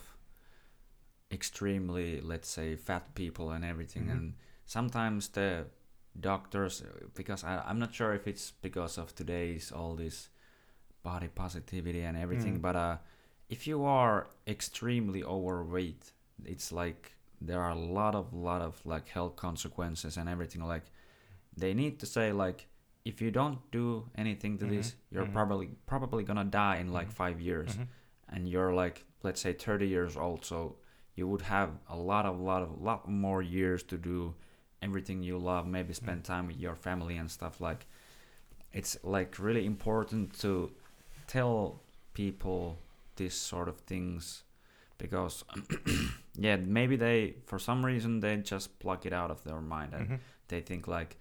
extremely 1.30 2.20
let's 2.20 2.48
say 2.48 2.76
fat 2.76 3.14
people 3.14 3.50
and 3.50 3.64
everything 3.64 4.06
Mhm. 4.06 4.12
and 4.12 4.34
sometimes 4.66 5.28
the 5.28 5.66
doctors 6.20 6.82
because 7.14 7.42
I, 7.44 7.62
i'm 7.66 7.78
not 7.78 7.92
sure 7.94 8.14
if 8.14 8.26
it's 8.28 8.52
because 8.62 8.98
of 8.98 9.14
today's 9.14 9.72
all 9.72 9.96
this 9.96 10.28
body 11.02 11.28
positivity 11.28 12.02
and 12.02 12.16
everything 12.16 12.58
Mm. 12.58 12.62
but 12.62 12.76
uh 12.76 12.96
if 13.48 13.66
you 13.66 13.84
are 13.84 14.26
extremely 14.46 15.22
overweight 15.22 16.12
it's 16.44 16.72
like 16.72 17.14
there 17.40 17.60
are 17.60 17.70
a 17.70 17.78
lot 18.00 18.14
of 18.14 18.32
lot 18.32 18.62
of 18.62 18.84
like 18.86 19.08
health 19.08 19.36
consequences 19.36 20.16
and 20.16 20.28
everything 20.28 20.62
like 20.66 20.84
they 21.56 21.74
need 21.74 21.98
to 21.98 22.06
say 22.06 22.32
like 22.32 22.66
if 23.04 23.20
you 23.20 23.30
don't 23.30 23.58
do 23.70 24.08
anything 24.16 24.58
to 24.58 24.66
this 24.66 24.90
Mhm, 24.90 24.94
you're 25.10 25.24
mhm. 25.26 25.32
probably 25.32 25.68
probably 25.86 26.24
gonna 26.24 26.44
die 26.44 26.76
in 26.76 26.92
like 26.92 27.08
Mhm, 27.08 27.12
five 27.12 27.40
years 27.40 27.76
Mhm. 27.76 27.86
and 28.30 28.48
you're 28.48 28.72
like 28.72 29.04
let's 29.22 29.40
say 29.40 29.52
30 29.52 29.86
years 29.88 30.16
old 30.16 30.44
so 30.44 30.76
you 31.14 31.28
would 31.28 31.42
have 31.42 31.70
a 31.88 31.96
lot 31.96 32.26
of 32.26 32.40
lot 32.40 32.62
of 32.62 32.80
lot 32.80 33.08
more 33.08 33.42
years 33.42 33.82
to 33.84 33.96
do 33.98 34.34
everything 34.82 35.22
you 35.22 35.38
love 35.38 35.66
maybe 35.66 35.92
spend 35.94 36.22
Mm. 36.22 36.26
time 36.26 36.46
with 36.46 36.56
your 36.58 36.74
family 36.74 37.16
and 37.16 37.30
stuff 37.30 37.60
like 37.60 37.86
it's 38.72 38.96
like 39.04 39.38
really 39.38 39.64
important 39.66 40.32
to 40.40 40.72
tell 41.26 41.80
people 42.14 42.78
this 43.16 43.34
sort 43.34 43.68
of 43.68 43.78
things 43.80 44.44
because 44.98 45.44
yeah 46.36 46.56
maybe 46.56 46.96
they 46.96 47.34
for 47.46 47.58
some 47.58 47.84
reason 47.84 48.20
they 48.20 48.36
just 48.38 48.78
pluck 48.78 49.06
it 49.06 49.12
out 49.12 49.30
of 49.30 49.42
their 49.44 49.60
mind 49.60 49.92
and 49.94 50.08
Mhm. 50.08 50.18
they 50.48 50.60
think 50.60 50.86
like 50.88 51.16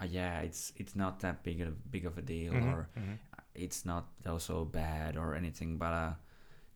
uh, 0.00 0.04
yeah 0.06 0.40
it's 0.40 0.72
it's 0.76 0.94
not 0.96 1.20
that 1.20 1.42
big 1.42 1.60
of 1.60 1.90
big 1.90 2.06
of 2.06 2.18
a 2.18 2.22
deal 2.22 2.52
Mhm. 2.54 2.72
or 2.74 2.88
Mhm. 2.96 3.18
it's 3.54 3.84
not 3.84 4.04
so 4.38 4.64
bad 4.64 5.16
or 5.16 5.34
anything 5.34 5.78
but 5.78 5.92
uh 5.92 6.14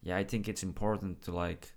yeah 0.02 0.16
i 0.16 0.24
think 0.24 0.48
it's 0.48 0.62
important 0.62 1.22
to 1.22 1.33
like 1.33 1.72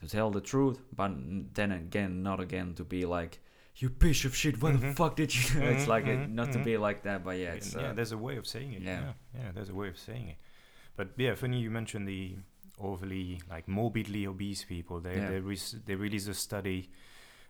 to 0.00 0.08
tell 0.08 0.30
the 0.30 0.40
truth 0.40 0.80
but 0.94 1.10
then 1.54 1.72
again 1.72 2.22
not 2.22 2.40
again 2.40 2.74
to 2.74 2.84
be 2.84 3.04
like 3.06 3.40
you 3.76 3.90
piece 3.90 4.24
of 4.24 4.34
shit 4.36 4.60
why 4.62 4.72
the 4.72 4.78
Mhm. 4.78 4.94
fuck 4.96 5.16
did 5.16 5.34
you 5.34 5.40
it's 5.72 5.84
Mhm, 5.84 5.88
like 5.88 6.04
uh, 6.04 6.16
mhm, 6.16 6.28
not 6.34 6.52
to 6.52 6.58
be 6.58 6.76
like 6.76 7.02
that 7.02 7.24
but 7.24 7.36
yeah 7.38 7.54
it's 7.54 7.74
yeah, 7.74 7.90
uh, 7.90 7.92
there's 7.94 8.12
a 8.12 8.18
way 8.18 8.36
of 8.36 8.46
saying 8.46 8.72
it. 8.74 8.82
yeah. 8.82 9.00
Yeah. 9.00 9.12
yeah, 9.34 9.52
there's 9.52 9.70
a 9.70 9.74
way 9.74 9.88
of 9.88 9.98
saying 9.98 10.28
it. 10.28 10.36
But 10.96 11.08
yeah, 11.16 11.34
funny 11.34 11.60
you 11.60 11.70
mentioned 11.70 12.08
the 12.08 12.36
overly 12.78 13.40
like 13.50 13.68
morbidly 13.68 14.26
obese 14.26 14.64
people. 14.64 15.00
They 15.00 15.16
Yeah. 15.16 15.30
they, 15.30 15.40
re- 15.40 15.80
they 15.86 15.94
released 15.94 16.28
a 16.28 16.34
study 16.34 16.90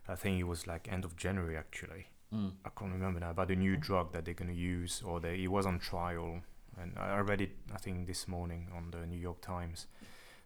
I 0.09 0.14
think 0.14 0.38
it 0.38 0.44
was 0.44 0.66
like 0.68 0.88
end 0.92 1.04
of 1.04 1.16
January 1.16 1.56
actually. 1.56 2.06
Mm. 2.32 2.52
I 2.64 2.68
can't 2.78 2.92
remember 2.92 3.18
now 3.20 3.30
about 3.30 3.50
a 3.50 3.56
new 3.56 3.76
drug 3.76 4.12
that 4.12 4.24
they're 4.24 4.35
going 4.35 4.50
to 4.54 4.54
use, 4.54 5.02
or 5.04 5.18
they, 5.20 5.42
it 5.42 5.50
was 5.50 5.66
on 5.66 5.78
trial. 5.80 6.42
And 6.80 6.92
I 6.96 7.18
read 7.20 7.40
it, 7.40 7.56
I 7.74 7.78
think, 7.78 8.06
this 8.06 8.28
morning 8.28 8.68
on 8.76 8.90
the 8.92 9.04
New 9.06 9.18
York 9.18 9.40
Times, 9.40 9.87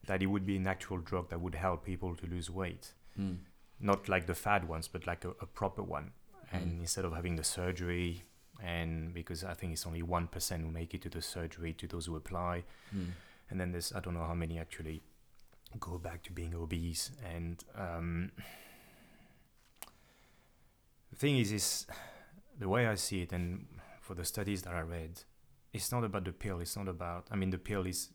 that 0.07 0.23
it 0.23 0.27
would 0.27 0.47
be 0.47 0.57
an 0.57 0.67
actual 0.67 0.99
drug 0.99 1.29
that 1.29 1.41
would 1.43 1.55
help 1.57 1.85
people 1.85 2.15
to 2.17 2.27
lose 2.27 2.49
weight. 2.51 2.93
Mm. 3.19 3.39
Not 3.81 4.09
like 4.09 4.27
the 4.27 4.35
fad 4.35 4.67
ones, 4.69 4.89
but 4.89 5.07
like 5.07 5.25
a, 5.27 5.31
a 5.43 5.47
proper 5.47 5.83
one. 5.83 6.13
And 6.53 6.73
Mm. 6.79 6.81
instead 6.81 7.05
of 7.05 7.13
having 7.13 7.37
the 7.37 7.45
surgery, 7.45 8.23
and 8.63 9.13
because 9.15 9.45
I 9.45 9.55
think 9.55 9.73
it's 9.73 9.87
only 9.87 10.03
1% 10.03 10.61
who 10.61 10.71
make 10.71 10.95
it 10.95 11.03
to 11.03 11.09
the 11.09 11.23
surgery, 11.23 11.73
to 11.75 11.87
those 11.87 12.07
who 12.07 12.17
apply. 12.17 12.65
Mm. 12.95 13.07
And 13.51 13.61
then 13.61 13.73
there's, 13.73 13.93
I 13.93 14.01
don't 14.01 14.15
know 14.15 14.25
how 14.25 14.35
many 14.35 14.59
actually 14.59 15.03
go 15.79 15.99
back 15.99 16.23
to 16.25 16.33
being 16.33 16.55
obese. 16.55 17.11
And 17.35 17.63
um, 17.77 18.33
the 21.11 21.17
thing 21.17 21.39
is, 21.39 21.53
is 21.53 21.87
the 22.59 22.69
way 22.69 22.87
I 22.87 22.95
see 22.95 23.23
it, 23.23 23.33
and 23.33 23.67
for 24.01 24.15
the 24.15 24.25
studies 24.25 24.63
that 24.63 24.75
I 24.75 24.81
read, 24.81 25.23
it's 25.73 25.93
not 25.93 26.05
about 26.05 26.25
the 26.25 26.33
pill. 26.33 26.61
It's 26.61 26.77
not 26.77 26.89
about. 26.89 27.27
I 27.31 27.37
mean, 27.37 27.51
the 27.51 27.59
pill 27.59 27.87
is 27.87 28.11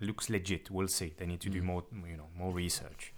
looks 0.00 0.28
legit. 0.28 0.70
We'll 0.70 0.88
see. 0.88 1.12
They 1.16 1.26
need 1.26 1.40
to 1.40 1.50
do 1.50 1.60
Mm. 1.62 1.64
more, 1.64 1.84
you 2.08 2.16
know, 2.16 2.28
more 2.36 2.52
research. 2.52 3.12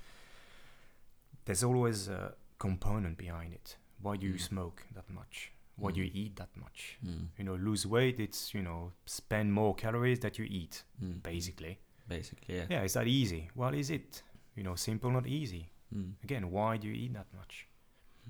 There's 1.45 1.63
always 1.65 2.09
a 2.09 2.35
component 2.59 3.17
behind 3.19 3.53
it. 3.55 3.77
Why 4.01 4.17
do 4.17 4.27
you 4.27 4.35
Mm. 4.35 4.41
smoke 4.41 4.87
that 4.95 5.09
much? 5.09 5.53
Why 5.79 5.91
do 5.93 6.01
you 6.01 6.11
Mm. 6.11 6.15
eat 6.17 6.37
that 6.37 6.57
much? 6.57 6.99
Mm. 7.05 7.29
You 7.39 7.45
know, 7.45 7.55
lose 7.57 7.87
weight. 7.87 8.19
It's 8.21 8.55
you 8.55 8.63
know, 8.63 8.93
spend 9.05 9.53
more 9.53 9.75
calories 9.75 10.21
that 10.21 10.39
you 10.39 10.47
eat, 10.47 10.85
Mm. 11.03 11.23
basically. 11.23 11.79
Basically, 12.09 12.55
yeah. 12.57 12.67
Yeah, 12.71 12.83
is 12.85 12.93
that 12.95 13.07
easy? 13.07 13.51
Well, 13.55 13.75
is 13.75 13.91
it? 13.91 14.23
You 14.55 14.63
know, 14.63 14.75
simple, 14.77 15.11
not 15.11 15.27
easy. 15.27 15.69
Mm. 15.95 16.15
Again, 16.25 16.51
why 16.51 16.77
do 16.79 16.89
you 16.89 16.95
eat 16.95 17.13
that 17.15 17.27
much? 17.35 17.67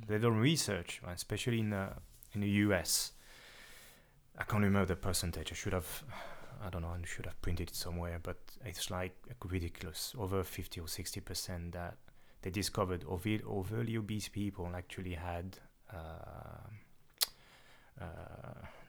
They've 0.07 0.21
done 0.21 0.39
research, 0.41 1.01
uh, 1.07 1.11
especially 1.11 1.61
in 1.61 1.71
the 1.71 1.93
in 2.35 2.41
the 2.41 2.51
US. 2.67 3.13
I 4.39 4.45
can't 4.45 4.63
remember 4.63 4.87
the 4.87 4.97
percentage. 4.97 5.53
I 5.53 5.55
should 5.55 5.73
have, 5.73 6.05
I 6.61 6.69
don't 6.69 6.83
know, 6.83 6.89
I 6.89 7.07
should 7.07 7.27
have 7.27 7.41
printed 7.41 7.71
it 7.71 7.75
somewhere, 7.77 8.19
but 8.23 8.37
it's 8.65 8.91
like 8.91 9.15
ridiculous. 9.45 10.15
Over 10.19 10.43
50 10.45 10.81
or 10.81 10.89
60 10.89 11.21
percent 11.21 11.73
that 11.73 11.97
they 12.43 12.51
discovered 12.51 13.05
overly, 13.05 13.41
overly 13.45 13.97
obese 13.97 14.29
people 14.29 14.75
actually 14.75 15.15
had. 15.15 15.59
Uh, 15.93 15.97
uh, 15.97 16.67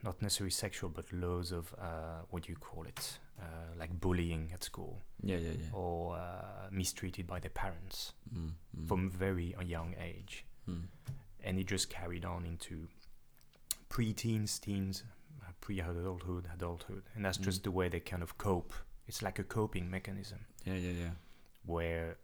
not 0.04 0.22
necessarily 0.22 0.52
sexual, 0.52 0.90
but 0.90 1.12
loads 1.12 1.52
of 1.52 1.74
uh, 1.80 2.22
what 2.30 2.44
do 2.44 2.52
you 2.52 2.58
call 2.58 2.84
it, 2.86 3.20
uh, 3.42 3.46
like 3.80 3.92
bullying 4.00 4.52
at 4.54 4.64
school 4.64 5.02
Yeah, 5.24 5.38
yeah, 5.38 5.52
yeah. 5.60 5.70
or 5.74 6.18
uh, 6.18 6.68
mistreated 6.72 7.26
by 7.28 7.40
their 7.40 7.52
parents 7.52 8.14
Mm. 8.34 8.52
Mm. 8.76 8.88
from 8.88 9.10
very 9.10 9.56
a 9.58 9.64
young 9.64 9.96
age, 10.00 10.46
Mm. 10.68 10.88
and 11.44 11.58
it 11.60 11.68
just 11.72 11.90
carried 11.90 12.26
on 12.26 12.46
into 12.46 12.88
pre-teens, 13.90 14.60
teens, 14.60 15.04
uh, 15.42 15.52
pre-adulthood, 15.62 16.48
adulthood, 16.54 17.04
and 17.16 17.24
that's 17.26 17.38
just 17.38 17.62
Mm. 17.62 17.64
the 17.64 17.72
way 17.72 17.90
they 17.90 18.00
kind 18.00 18.24
of 18.24 18.38
cope. 18.38 18.74
It's 19.08 19.22
like 19.22 19.40
a 19.40 19.44
coping 19.44 19.90
mechanism 19.90 20.40
Yeah, 20.66 20.74
yeah, 20.76 20.92
yeah. 20.92 21.12
where 21.66 22.18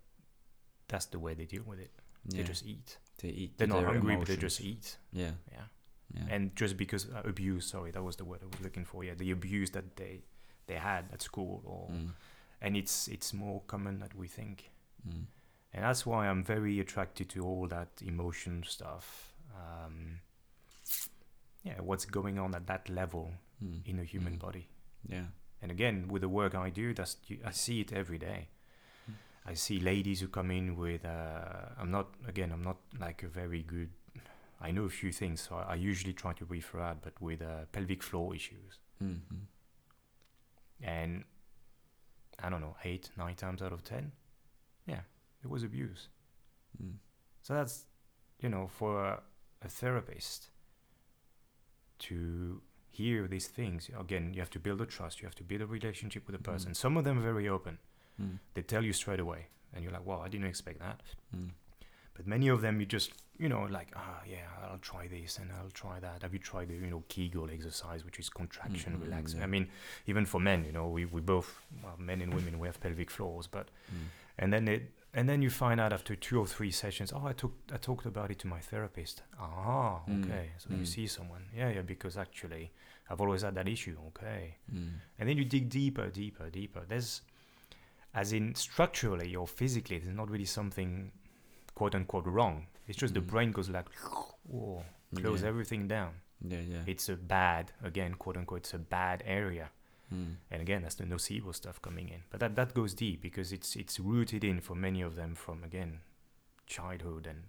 that's 0.90 1.06
the 1.08 1.20
way 1.20 1.34
they 1.34 1.46
deal 1.46 1.64
with 1.64 1.80
it. 1.80 1.92
yeah. 2.26 2.38
They 2.42 2.44
just 2.48 2.66
eat. 2.66 2.98
they 3.20 3.30
eat. 3.30 3.58
They're 3.58 3.68
not 3.68 3.84
hungry, 3.86 4.16
but 4.18 4.28
they 4.28 4.38
just 4.38 4.60
eat. 4.62 4.98
Yeah, 5.12 5.32
Yeah, 5.52 5.66
yeah. 6.14 6.36
and 6.36 6.56
just 6.56 6.78
because 6.78 7.08
uh, 7.10 7.22
abuse. 7.26 7.66
Sorry, 7.68 7.92
that 7.92 8.04
was 8.04 8.16
the 8.16 8.26
word 8.26 8.40
I 8.44 8.46
was 8.46 8.62
looking 8.62 8.86
for. 8.86 9.04
Yeah, 9.04 9.14
the 9.16 9.32
abuse 9.32 9.72
that 9.72 9.96
they 9.96 10.22
they 10.68 10.76
had 10.76 11.06
at 11.14 11.22
school, 11.22 11.62
or 11.66 11.90
Mm. 11.92 12.14
and 12.62 12.76
it's 12.78 13.08
it's 13.08 13.34
more 13.34 13.62
common 13.68 14.00
than 14.00 14.10
we 14.18 14.28
think. 14.28 14.72
Mm. 15.08 15.26
and 15.74 15.84
that's 15.84 16.06
why 16.06 16.28
I'm 16.30 16.44
very 16.44 16.80
attracted 16.80 17.30
to 17.30 17.44
all 17.46 17.68
that 17.68 17.90
emotion 18.06 18.64
stuff. 18.64 19.34
Um, 19.56 20.20
yeah, 21.64 21.80
what's 21.82 22.06
going 22.06 22.40
on 22.40 22.56
at 22.56 22.68
that 22.68 22.90
level 22.90 23.32
Mm. 23.64 23.82
in 23.88 24.00
a 24.00 24.04
human 24.04 24.34
Mm. 24.34 24.40
body? 24.40 24.68
Yeah. 25.08 25.28
And 25.62 25.72
again, 25.72 26.08
with 26.10 26.22
the 26.22 26.30
work 26.30 26.56
I 26.56 26.70
do, 26.70 26.94
that's 26.94 27.18
I 27.46 27.52
see 27.52 27.80
it 27.82 27.92
every 27.94 28.18
day. 28.18 28.48
Mm. 29.10 29.14
I 29.46 29.54
see 29.56 29.80
ladies 29.80 30.20
who 30.22 30.28
come 30.28 30.52
in 30.52 30.76
with. 30.76 31.06
Uh, 31.06 31.70
I'm 31.78 31.90
not 31.92 32.08
again. 32.28 32.52
I'm 32.52 32.64
not 32.64 32.78
like 33.00 33.24
a 33.24 33.28
very 33.30 33.64
good. 33.64 33.90
I 34.68 34.72
know 34.72 34.86
a 34.86 34.90
few 34.90 35.12
things, 35.12 35.42
so 35.42 35.56
I, 35.56 35.74
I 35.74 35.76
usually 35.76 36.14
try 36.14 36.34
to 36.34 36.46
refer 36.46 36.80
out, 36.80 37.02
but 37.02 37.14
with 37.22 37.42
uh, 37.42 37.66
pelvic 37.72 38.02
floor 38.04 38.34
issues, 38.36 38.80
Mm. 39.04 39.20
Mm. 39.34 39.46
and 40.82 41.24
I 42.40 42.50
don't 42.50 42.62
know, 42.62 42.76
eight, 42.86 43.10
nine 43.18 43.36
times 43.36 43.62
out 43.62 43.74
of 43.74 43.84
ten, 43.84 44.12
yeah, 44.88 45.02
it 45.44 45.50
was 45.50 45.64
abuse. 45.64 46.08
Mm. 46.82 46.96
So 47.42 47.54
that's, 47.54 47.86
you 48.40 48.50
know, 48.50 48.68
for 48.80 49.04
a, 49.06 49.22
a 49.62 49.68
therapist 49.68 50.50
to 52.00 52.62
hear 52.92 53.28
these 53.28 53.48
things, 53.48 53.90
again, 54.00 54.34
you 54.34 54.40
have 54.42 54.50
to 54.52 54.60
build 54.60 54.82
a 54.82 54.86
trust, 54.86 55.22
you 55.22 55.26
have 55.28 55.36
to 55.36 55.44
build 55.44 55.62
a 55.62 55.66
relationship 55.68 56.26
with 56.28 56.36
a 56.36 56.44
person. 56.52 56.72
Mhm. 56.72 56.76
Some 56.76 56.98
of 56.98 57.04
them 57.04 57.18
are 57.20 57.22
very 57.34 57.48
open, 57.50 57.80
Mm. 58.22 58.40
they 58.54 58.62
tell 58.62 58.84
you 58.84 58.94
straight 58.94 59.20
away, 59.20 59.48
and 59.74 59.84
you're 59.84 59.92
like, 59.94 60.06
wow, 60.06 60.22
I 60.22 60.30
didn't 60.30 60.48
expect 60.48 60.80
that. 60.80 61.02
Mm. 61.36 61.52
But 62.14 62.28
many 62.28 62.48
of 62.48 62.62
them, 62.62 62.80
you 62.80 62.86
just, 62.86 63.12
you 63.40 63.50
know, 63.50 63.64
like, 63.64 63.90
ah, 63.96 64.22
yeah, 64.30 64.46
I'll 64.70 64.78
try 64.78 65.08
this 65.08 65.38
and 65.40 65.52
I'll 65.52 65.72
try 65.72 66.00
that. 66.00 66.22
Have 66.22 66.34
you 66.34 66.40
tried 66.40 66.68
the, 66.70 66.76
you 66.76 66.88
know, 66.92 67.04
Kegel 67.10 67.50
exercise, 67.50 68.06
which 68.06 68.20
is 68.20 68.30
contraction, 68.30 68.94
Mhm, 68.98 69.02
relax? 69.02 69.34
yeah. 69.34 69.44
I 69.44 69.48
mean, 69.48 69.68
even 70.06 70.26
for 70.26 70.40
men, 70.40 70.64
you 70.66 70.72
know, 70.72 70.88
we, 70.88 71.06
we 71.06 71.22
both, 71.22 71.60
well, 71.84 71.98
men 71.98 72.22
and 72.22 72.34
women, 72.34 72.60
we 72.60 72.68
have 72.68 72.80
pelvic 72.80 73.10
floors, 73.10 73.48
but 73.48 73.70
Mm. 73.92 74.08
and 74.38 74.54
then 74.54 74.68
it 74.68 74.92
and 75.16 75.30
then 75.30 75.44
you 75.44 75.50
find 75.52 75.80
out 75.80 75.94
after 75.94 76.16
two 76.16 76.40
or 76.40 76.48
three 76.48 76.72
sessions 76.72 77.14
oh 77.14 77.28
i 77.28 77.34
took 77.34 77.54
i 77.72 77.78
talked 77.78 78.08
about 78.08 78.32
it 78.32 78.40
to 78.40 78.48
my 78.48 78.60
therapist 78.60 79.22
ah 79.40 80.02
Mm, 80.08 80.24
okay 80.24 80.46
so 80.58 80.70
you 80.72 80.78
mm. 80.78 80.88
see 80.88 81.06
someone 81.06 81.44
yeah 81.56 81.70
yeah 81.70 81.84
because 81.84 82.18
actually 82.18 82.72
i've 83.10 83.22
always 83.22 83.44
had 83.44 83.54
that 83.54 83.68
issue 83.68 83.96
okay 84.08 84.58
Mm. 84.74 84.90
and 85.20 85.30
then 85.30 85.38
you 85.38 85.46
dig 85.46 85.70
deeper 85.70 86.08
deeper 86.10 86.50
deeper 86.50 86.82
there's 86.90 87.22
as 88.16 88.34
in 88.34 88.56
structurally 88.56 89.36
or 89.36 89.48
physically 89.48 90.00
there's 90.00 90.16
not 90.16 90.30
really 90.32 90.46
something 90.60 91.12
quote 91.76 91.96
unquote 91.96 92.26
wrong 92.28 92.68
it's 92.88 92.98
just 92.98 93.14
the 93.14 93.22
Mm. 93.22 93.28
brain 93.28 93.52
goes 93.52 93.70
like 93.70 93.88
whoa 94.48 94.84
close 95.16 95.42
yeah. 95.42 95.48
everything 95.48 95.88
down 95.88 96.12
Yeah, 96.42 96.60
yeah. 96.60 96.84
it's 96.86 97.08
a 97.10 97.16
bad 97.16 97.72
again 97.84 98.14
quote 98.16 98.38
unquote 98.38 98.60
it's 98.62 98.74
a 98.74 98.80
bad 98.80 99.24
area 99.26 99.70
Mm. 100.14 100.36
and 100.52 100.62
again 100.62 100.82
that's 100.84 100.96
the 100.96 101.06
nocebo 101.06 101.56
stuff 101.56 101.82
coming 101.82 102.10
in 102.10 102.22
but 102.30 102.40
that 102.42 102.56
that 102.56 102.74
goes 102.74 102.94
deep 102.94 103.22
because 103.22 103.52
it's 103.52 103.76
it's 103.76 104.00
rooted 104.00 104.44
in 104.44 104.60
for 104.62 104.76
many 104.76 105.02
of 105.02 105.16
them 105.16 105.34
from 105.36 105.64
again 105.64 106.00
childhood 106.68 107.28
and 107.28 107.44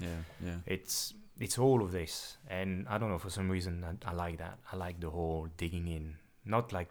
Yeah, 0.00 0.22
yeah. 0.44 0.58
it's 0.66 1.14
it's 1.38 1.58
all 1.58 1.82
of 1.82 1.92
this 1.92 2.36
and 2.48 2.86
i 2.88 2.98
don't 2.98 3.10
know 3.10 3.18
for 3.18 3.30
some 3.30 3.48
reason 3.50 3.84
i, 3.84 4.10
I 4.10 4.12
like 4.12 4.38
that 4.38 4.58
i 4.72 4.76
like 4.76 4.98
the 5.00 5.10
whole 5.10 5.48
digging 5.56 5.86
in 5.88 6.16
not 6.44 6.72
like 6.72 6.88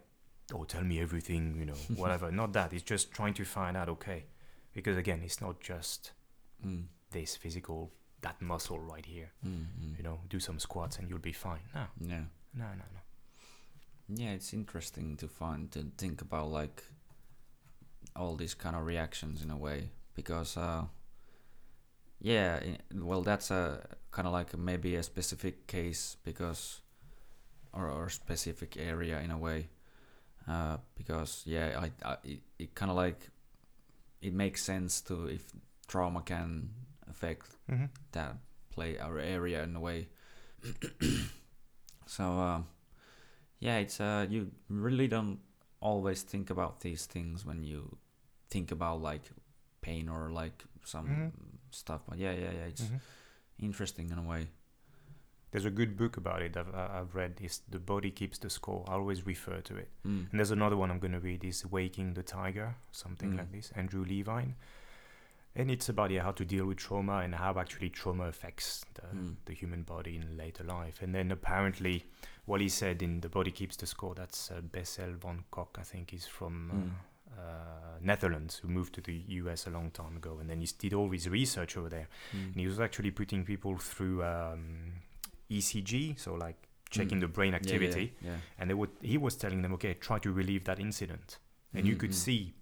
oh 0.54 0.64
tell 0.64 0.84
me 0.84 1.02
everything 1.02 1.56
you 1.60 1.66
know 1.66 1.74
whatever 2.02 2.32
not 2.32 2.54
that 2.54 2.72
it's 2.74 2.84
just 2.84 3.12
trying 3.12 3.34
to 3.36 3.44
find 3.46 3.76
out 3.76 3.90
okay 3.90 4.26
because 4.74 4.96
again 4.98 5.22
it's 5.24 5.42
not 5.42 5.60
just 5.60 6.12
Mm. 6.66 6.86
this 7.12 7.36
physical 7.38 7.92
that 8.22 8.42
muscle 8.42 8.80
right 8.80 9.06
here 9.06 9.32
Mm. 9.46 9.66
Mm. 9.80 9.98
you 9.98 10.04
know 10.04 10.20
do 10.30 10.40
some 10.40 10.60
squats 10.60 10.98
and 11.00 11.10
you'll 11.10 11.20
be 11.20 11.34
fine 11.34 11.62
no 11.76 11.86
Yeah. 12.00 12.24
no 12.54 12.66
no 12.66 12.86
no 12.94 13.02
Yeah, 14.16 14.32
it's 14.36 14.54
interesting 14.54 15.18
to 15.18 15.28
find 15.28 15.72
to 15.72 15.84
think 15.98 16.22
about 16.22 16.50
like 16.52 16.84
all 18.16 18.36
these 18.38 18.54
kind 18.56 18.76
of 18.76 18.86
reactions 18.86 19.42
in 19.44 19.50
a 19.52 19.58
way 19.58 19.90
because 20.16 20.58
uh 20.58 20.86
yeah, 22.20 22.60
well 22.94 23.22
that's 23.22 23.52
a 23.52 23.86
kind 24.12 24.28
of 24.28 24.34
like 24.34 24.58
maybe 24.58 24.96
a 24.96 25.04
specific 25.04 25.68
case 25.68 26.16
because 26.24 26.82
or 27.74 27.90
or 27.90 28.10
specific 28.10 28.78
area 28.78 29.20
in 29.20 29.32
a 29.32 29.38
way 29.38 29.68
uh 30.48 30.78
because 30.96 31.44
yeah, 31.46 31.80
I, 31.86 31.92
I 32.12 32.18
it, 32.24 32.40
it 32.60 32.76
kind 32.76 32.92
of 32.92 32.98
like 32.98 33.30
it 34.22 34.34
makes 34.34 34.64
sense 34.64 35.02
to 35.02 35.28
if 35.28 35.44
trauma 35.88 36.22
can 36.22 36.70
affect 37.10 37.48
mm-hmm. 37.70 37.86
that 38.12 38.36
play 38.70 38.98
our 39.00 39.20
area 39.20 39.64
in 39.64 39.76
a 39.76 39.80
way. 39.80 40.08
so 42.06 42.24
um, 42.24 42.66
yeah, 43.60 43.78
it's 43.78 44.00
uh, 44.00 44.26
you 44.30 44.52
really 44.70 45.08
don't 45.08 45.40
always 45.80 46.22
think 46.24 46.50
about 46.50 46.82
these 46.82 47.06
things 47.06 47.46
when 47.46 47.64
you 47.64 47.98
think 48.50 48.72
about 48.72 49.02
like 49.02 49.24
pain 49.82 50.10
or 50.10 50.30
like 50.32 50.64
some 50.86 51.08
Mhm. 51.08 51.32
stuff. 51.72 52.02
But 52.08 52.18
yeah, 52.18 52.32
yeah, 52.34 52.52
yeah, 52.52 52.66
it's 52.68 52.84
Mm-hmm. 52.84 52.98
interesting 53.60 54.10
in 54.10 54.18
a 54.18 54.24
way. 54.24 54.48
There's 55.52 55.66
a 55.66 55.70
good 55.70 55.96
book 55.98 56.18
about 56.18 56.42
it 56.42 56.58
I've, 56.58 56.74
I've 56.74 57.14
read. 57.14 57.34
It's 57.40 57.60
The 57.70 57.78
Body 57.80 58.10
Keeps 58.10 58.40
the 58.40 58.50
Score. 58.50 58.84
I 58.88 58.94
always 58.94 59.24
refer 59.26 59.62
to 59.62 59.76
it. 59.78 59.90
Mm. 60.04 60.32
And 60.32 60.40
there's 60.40 60.50
another 60.50 60.76
one 60.76 60.90
I'm 60.90 60.98
going 61.00 61.12
to 61.14 61.20
read 61.20 61.44
is 61.44 61.64
Waking 61.64 62.16
the 62.16 62.24
Tiger, 62.24 62.76
something 62.92 63.34
Mm. 63.34 63.38
like 63.38 63.52
this, 63.52 63.72
Andrew 63.76 64.02
Levine. 64.02 64.56
And 65.56 65.70
it's 65.70 65.88
about 65.90 66.10
yeah, 66.12 66.24
how 66.24 66.32
to 66.32 66.46
deal 66.46 66.66
with 66.66 66.78
trauma 66.78 67.18
and 67.20 67.36
how 67.36 67.60
actually 67.60 67.90
trauma 67.90 68.26
affects 68.28 68.86
the, 68.96 69.02
Mm. 69.16 69.36
the 69.46 69.54
human 69.54 69.84
body 69.84 70.16
in 70.16 70.36
later 70.38 70.64
life. 70.64 71.02
And 71.04 71.14
then 71.14 71.32
apparently, 71.32 72.06
what 72.46 72.60
he 72.62 72.70
said 72.70 73.02
in 73.04 73.22
The 73.22 73.30
Body 73.30 73.52
Keeps 73.52 73.76
the 73.78 73.86
Score, 73.86 74.16
that's 74.16 74.50
uh, 74.52 74.62
Bessel 74.62 75.14
von 75.20 75.44
Koch, 75.52 75.78
I 75.80 75.84
think, 75.84 76.14
is 76.14 76.26
from 76.28 76.72
uh, 76.72 76.74
Mm. 76.76 76.92
uh, 77.38 78.00
Netherlands 78.02 78.58
who 78.62 78.68
moved 78.68 78.94
to 78.96 79.02
the 79.02 79.14
US 79.42 79.68
a 79.68 79.70
long 79.70 79.92
time 79.92 80.18
ago, 80.18 80.40
and 80.40 80.50
then 80.50 80.60
he 80.60 80.68
did 80.80 80.94
all 80.94 81.10
his 81.12 81.28
research 81.30 81.78
over 81.78 81.90
there. 81.90 82.08
Mm. 82.34 82.46
And 82.54 82.56
he 82.62 82.68
was 82.68 82.80
actually 82.80 83.12
putting 83.12 83.46
people 83.46 83.78
through 83.78 84.24
um, 84.24 84.94
ECG, 85.50 86.16
so 86.20 86.34
like 86.36 86.56
checking 86.90 87.18
Mm. 87.18 87.22
the 87.22 87.28
brain 87.28 87.54
Yeah, 87.54 87.60
yeah, 87.60 87.74
activity, 87.74 88.14
Yeah. 88.22 88.38
and 88.58 88.70
they 88.70 88.74
would 88.74 88.92
he 89.02 89.18
was 89.18 89.36
telling 89.36 89.62
them, 89.62 89.74
okay, 89.74 89.94
try 89.96 90.20
to 90.20 90.32
relieve 90.32 90.64
that 90.66 90.80
incident, 90.80 91.38
and 91.74 91.86
you 91.88 91.96
Mm, 91.96 92.00
could 92.00 92.12
mm. 92.12 92.14
see 92.26 92.54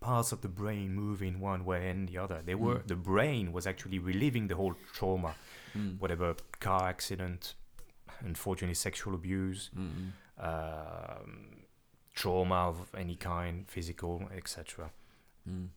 parts 0.00 0.32
of 0.32 0.40
the 0.40 0.48
brain 0.48 0.94
moving 0.94 1.40
one 1.40 1.64
way 1.64 1.88
and 1.90 2.08
the 2.08 2.18
other. 2.18 2.42
They 2.44 2.54
were 2.54 2.80
Mm. 2.80 2.86
the 2.88 2.96
brain 2.96 3.52
was 3.52 3.66
actually 3.66 3.98
relieving 3.98 4.48
the 4.48 4.56
whole 4.56 4.74
trauma, 4.92 5.34
Mm. 5.74 5.98
whatever 6.00 6.34
car 6.60 6.88
accident, 6.88 7.54
unfortunately 8.20 8.74
sexual 8.74 9.14
abuse, 9.14 9.70
Mm, 9.74 9.90
mm. 9.92 10.12
um, 10.48 11.64
trauma 12.14 12.68
of 12.68 12.94
any 12.94 13.16
kind, 13.16 13.68
physical, 13.68 14.28
etc. 14.34 14.90
Mm. 15.48 15.68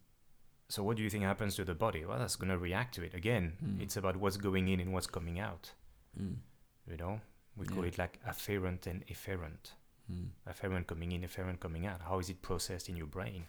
So 0.67 0.83
what 0.83 0.97
do 0.97 1.03
you 1.03 1.09
think 1.09 1.23
happens 1.23 1.55
to 1.55 1.63
the 1.65 1.75
body? 1.75 2.03
Well, 2.05 2.17
that's 2.19 2.35
going 2.35 2.49
to 2.49 2.57
react 2.57 2.95
to 2.95 3.03
it 3.03 3.13
again. 3.13 3.77
It's 3.79 3.95
about 3.97 4.15
what's 4.17 4.37
going 4.37 4.67
in 4.67 4.79
and 4.79 4.91
what's 4.93 5.07
coming 5.07 5.39
out. 5.39 5.73
You 6.17 6.97
know, 6.97 7.21
we 7.55 7.65
call 7.67 7.83
it 7.83 7.97
like 7.97 8.19
afferent 8.25 8.87
and 8.87 9.05
efferent. 9.07 9.73
Mm. 10.11 10.29
Afferent 10.47 10.87
coming 10.87 11.11
in, 11.11 11.21
efferent 11.21 11.59
coming 11.59 11.85
out. 11.85 12.01
How 12.01 12.19
is 12.19 12.29
it 12.29 12.41
processed 12.41 12.89
in 12.89 12.95
your 12.97 13.07
brain? 13.07 13.47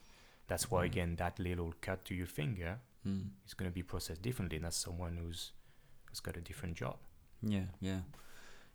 That's 0.48 0.70
why 0.70 0.82
Mm. 0.82 0.86
again 0.86 1.16
that 1.16 1.38
little 1.38 1.74
cut 1.80 2.04
to 2.06 2.14
your 2.14 2.26
finger 2.26 2.78
Mm. 3.06 3.30
is 3.46 3.54
going 3.54 3.70
to 3.70 3.74
be 3.74 3.82
processed 3.82 4.22
differently. 4.22 4.58
That's 4.58 4.76
someone 4.76 5.16
who's 5.16 5.52
who's 6.08 6.20
got 6.20 6.36
a 6.36 6.40
different 6.40 6.76
job. 6.76 6.96
Yeah, 7.42 7.66
yeah, 7.80 8.00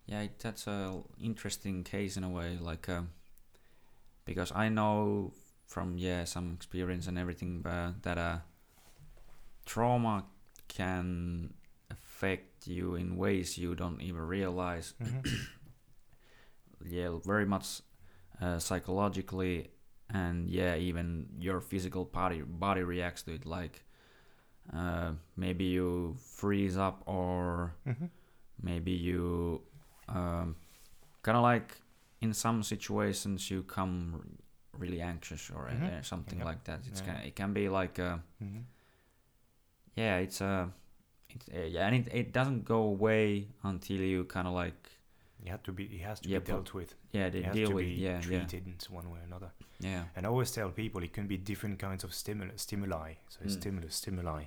yeah. 0.06 0.22
It, 0.22 0.40
that's 0.40 0.68
a 0.68 1.02
interesting 1.20 1.84
case 1.84 2.18
in 2.18 2.24
a 2.24 2.30
way, 2.30 2.58
like 2.60 2.88
um, 2.90 3.10
because 4.26 4.52
I 4.52 4.70
know 4.70 5.34
from 5.66 5.98
yeah 5.98 6.26
some 6.26 6.54
experience 6.54 7.08
and 7.08 7.18
everything 7.18 7.66
uh, 7.66 7.94
that 8.04 8.18
uh, 8.18 8.40
trauma 9.66 10.26
can 10.68 11.54
affect 11.90 12.68
you 12.68 12.96
in 12.96 13.18
ways 13.18 13.58
you 13.58 13.76
don't 13.76 14.02
even 14.02 14.22
realize. 14.22 14.94
yeah, 16.86 17.18
very 17.26 17.46
much 17.46 17.82
uh, 18.42 18.60
psychologically, 18.60 19.70
and 20.14 20.50
yeah, 20.50 20.76
even 20.76 21.28
your 21.40 21.62
physical 21.62 22.06
body 22.06 22.42
body 22.42 22.84
reacts 22.84 23.24
to 23.24 23.34
it. 23.34 23.46
Like 23.46 23.84
uh, 24.74 25.12
maybe 25.36 25.66
you 25.66 26.16
freeze 26.20 26.78
up 26.78 27.02
or 27.06 27.74
Mm-hmm. 27.88 28.06
maybe 28.62 28.92
you 28.92 29.62
um, 30.10 30.56
kind 31.24 31.38
of 31.38 31.44
like 31.44 31.78
in 32.22 32.34
some 32.34 32.62
situations 32.64 33.50
you 33.50 33.64
come 33.64 34.14
r- 34.16 34.80
really 34.80 35.02
anxious 35.02 35.50
or 35.50 35.68
uh, 35.70 35.74
Mhm. 35.74 36.06
something 36.06 36.38
Yep. 36.40 36.46
like 36.48 36.64
that 36.66 36.80
it's 36.88 37.02
Yeah. 37.02 37.14
kind 37.14 37.26
it 37.28 37.36
can 37.36 37.54
be 37.54 37.70
like 37.70 38.00
uh, 38.00 38.18
Mm-hmm. 38.44 38.62
yeah 39.96 40.18
it's 40.18 40.42
uh, 40.42 40.68
it's 41.30 41.48
uh, 41.50 41.60
yeah 41.68 41.88
and 41.88 41.96
it, 42.08 42.14
it 42.14 42.34
doesn't 42.34 42.66
go 42.66 42.82
away 42.84 43.48
until 43.64 44.00
you 44.02 44.24
kind 44.26 44.48
of 44.48 44.54
like 44.54 44.90
You 45.44 45.52
have 45.52 45.64
to 45.64 45.72
be. 45.72 45.86
It 45.86 46.02
has 46.02 46.20
to 46.22 46.30
Yeah, 46.30 46.40
be 46.40 46.46
dealt 46.46 46.74
with. 46.74 46.96
yeah 47.12 47.30
they 47.30 47.40
It 47.40 47.46
has 47.46 47.56
deal 47.56 47.70
to 47.70 47.76
with 47.76 47.86
be 47.86 47.92
yeah 47.94 48.18
yeah 48.18 48.22
treated 48.22 48.68
in 48.68 48.76
one 48.90 49.10
way 49.12 49.20
or 49.20 49.24
another. 49.24 49.52
yeah 49.80 50.04
And 50.16 50.26
I 50.26 50.30
always 50.30 50.52
tell 50.52 50.70
people 50.70 51.04
it 51.04 51.14
can 51.14 51.28
be 51.28 51.38
different 51.38 51.80
kinds 51.80 52.04
of 52.04 52.14
stimuli. 52.14 52.52
stimuli. 52.58 53.14
So 53.30 53.40
Mm. 53.46 53.50
stimulus, 53.50 53.96
stimuli. 53.96 54.44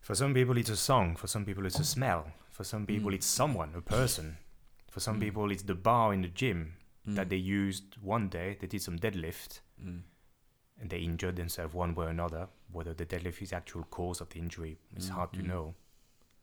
For 0.00 0.14
some 0.14 0.34
people, 0.34 0.56
it's 0.58 0.70
a 0.70 0.76
song. 0.76 1.16
For 1.16 1.26
some 1.28 1.44
people, 1.44 1.66
it's 1.66 1.78
a 1.78 1.84
smell. 1.84 2.32
For 2.50 2.64
some 2.64 2.86
people, 2.86 3.10
Mm. 3.10 3.14
it's 3.14 3.26
someone, 3.26 3.74
a 3.76 3.80
person. 3.80 4.36
For 4.90 5.00
some 5.00 5.16
Mm. 5.18 5.20
people, 5.20 5.50
it's 5.52 5.62
the 5.62 5.74
bar 5.74 6.12
in 6.14 6.22
the 6.22 6.28
gym 6.28 6.74
that 7.06 7.26
Mm, 7.26 7.30
they 7.30 7.36
used 7.36 7.96
one 8.02 8.28
day. 8.28 8.56
They 8.60 8.66
did 8.66 8.82
some 8.82 8.98
deadlift 8.98 9.60
mm, 9.80 10.02
and 10.80 10.90
they 10.90 10.98
injured 11.00 11.36
themselves 11.36 11.74
one 11.74 11.94
way 11.94 12.06
or 12.06 12.10
another. 12.10 12.48
Whether 12.72 12.94
the 12.94 13.06
deadlift 13.06 13.42
is 13.42 13.50
the 13.50 13.56
actual 13.56 13.84
cause 13.84 14.20
of 14.20 14.28
the 14.30 14.38
injury, 14.38 14.78
it's 14.96 15.08
Mm, 15.08 15.14
hard 15.14 15.32
to 15.34 15.42
know 15.42 15.74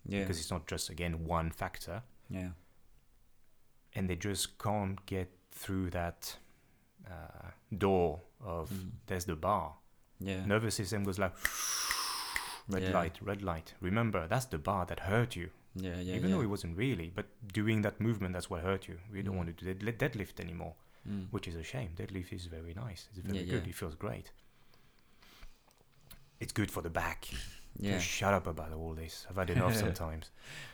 yeah 0.06 0.22
because 0.22 0.40
it's 0.40 0.52
not 0.52 0.68
just 0.68 0.90
again 0.90 1.26
one 1.26 1.52
factor. 1.52 2.04
yeah 2.30 2.52
And 4.00 4.10
they 4.10 4.16
just 4.16 4.58
can't 4.58 5.06
get 5.06 5.30
through 5.52 5.90
that 5.90 6.38
uh, 7.06 7.48
door 7.78 8.22
of 8.40 8.70
mm, 8.70 8.92
there's 9.08 9.26
the 9.26 9.36
bar. 9.36 9.74
yeah 10.22 10.46
nervous 10.46 10.76
system 10.76 11.04
goes 11.04 11.20
like 11.20 11.34
red 12.70 12.84
Yeah. 12.84 12.94
light, 13.00 13.20
red 13.22 13.42
light. 13.42 13.74
Remember, 13.82 14.22
that's 14.28 14.46
the 14.46 14.58
bar 14.58 14.86
that 14.86 15.00
hurt 15.12 15.36
you. 15.36 15.50
yeah 15.76 16.00
yeah 16.00 16.16
Even 16.16 16.30
yeah. 16.30 16.36
though 16.36 16.42
it 16.48 16.50
wasn't 16.56 16.78
really, 16.78 17.12
but 17.16 17.26
doing 17.54 17.82
that 17.82 18.00
movement, 18.00 18.34
that's 18.36 18.50
what 18.50 18.62
hurt 18.62 18.88
you. 18.88 18.98
We 19.12 19.22
don't 19.22 19.34
Mm. 19.36 19.38
want 19.42 19.58
to 19.58 19.66
do 19.66 19.74
dead- 19.74 20.00
deadlift 20.00 20.40
anymore, 20.40 20.76
Mm, 21.10 21.28
which 21.32 21.48
is 21.48 21.56
a 21.56 21.64
shame. 21.64 21.90
Deadlift 22.02 22.32
is 22.40 22.46
very 22.58 22.74
nice. 22.86 23.02
It's 23.12 23.20
very 23.28 23.40
Yeah, 23.40 23.52
good. 23.54 23.68
It 23.68 23.76
feels 23.76 23.96
great. 23.96 24.32
It's 26.40 26.54
good 26.54 26.72
for 26.72 26.82
the 26.82 26.90
back. 26.90 27.28
Yeah 27.80 27.94
Just 27.94 28.08
shut 28.08 28.34
up 28.34 28.48
about 28.48 28.74
all 28.74 28.94
this. 28.94 29.26
I've 29.30 29.38
had 29.38 29.50
enough 29.50 29.76
sometimes. 29.86 30.32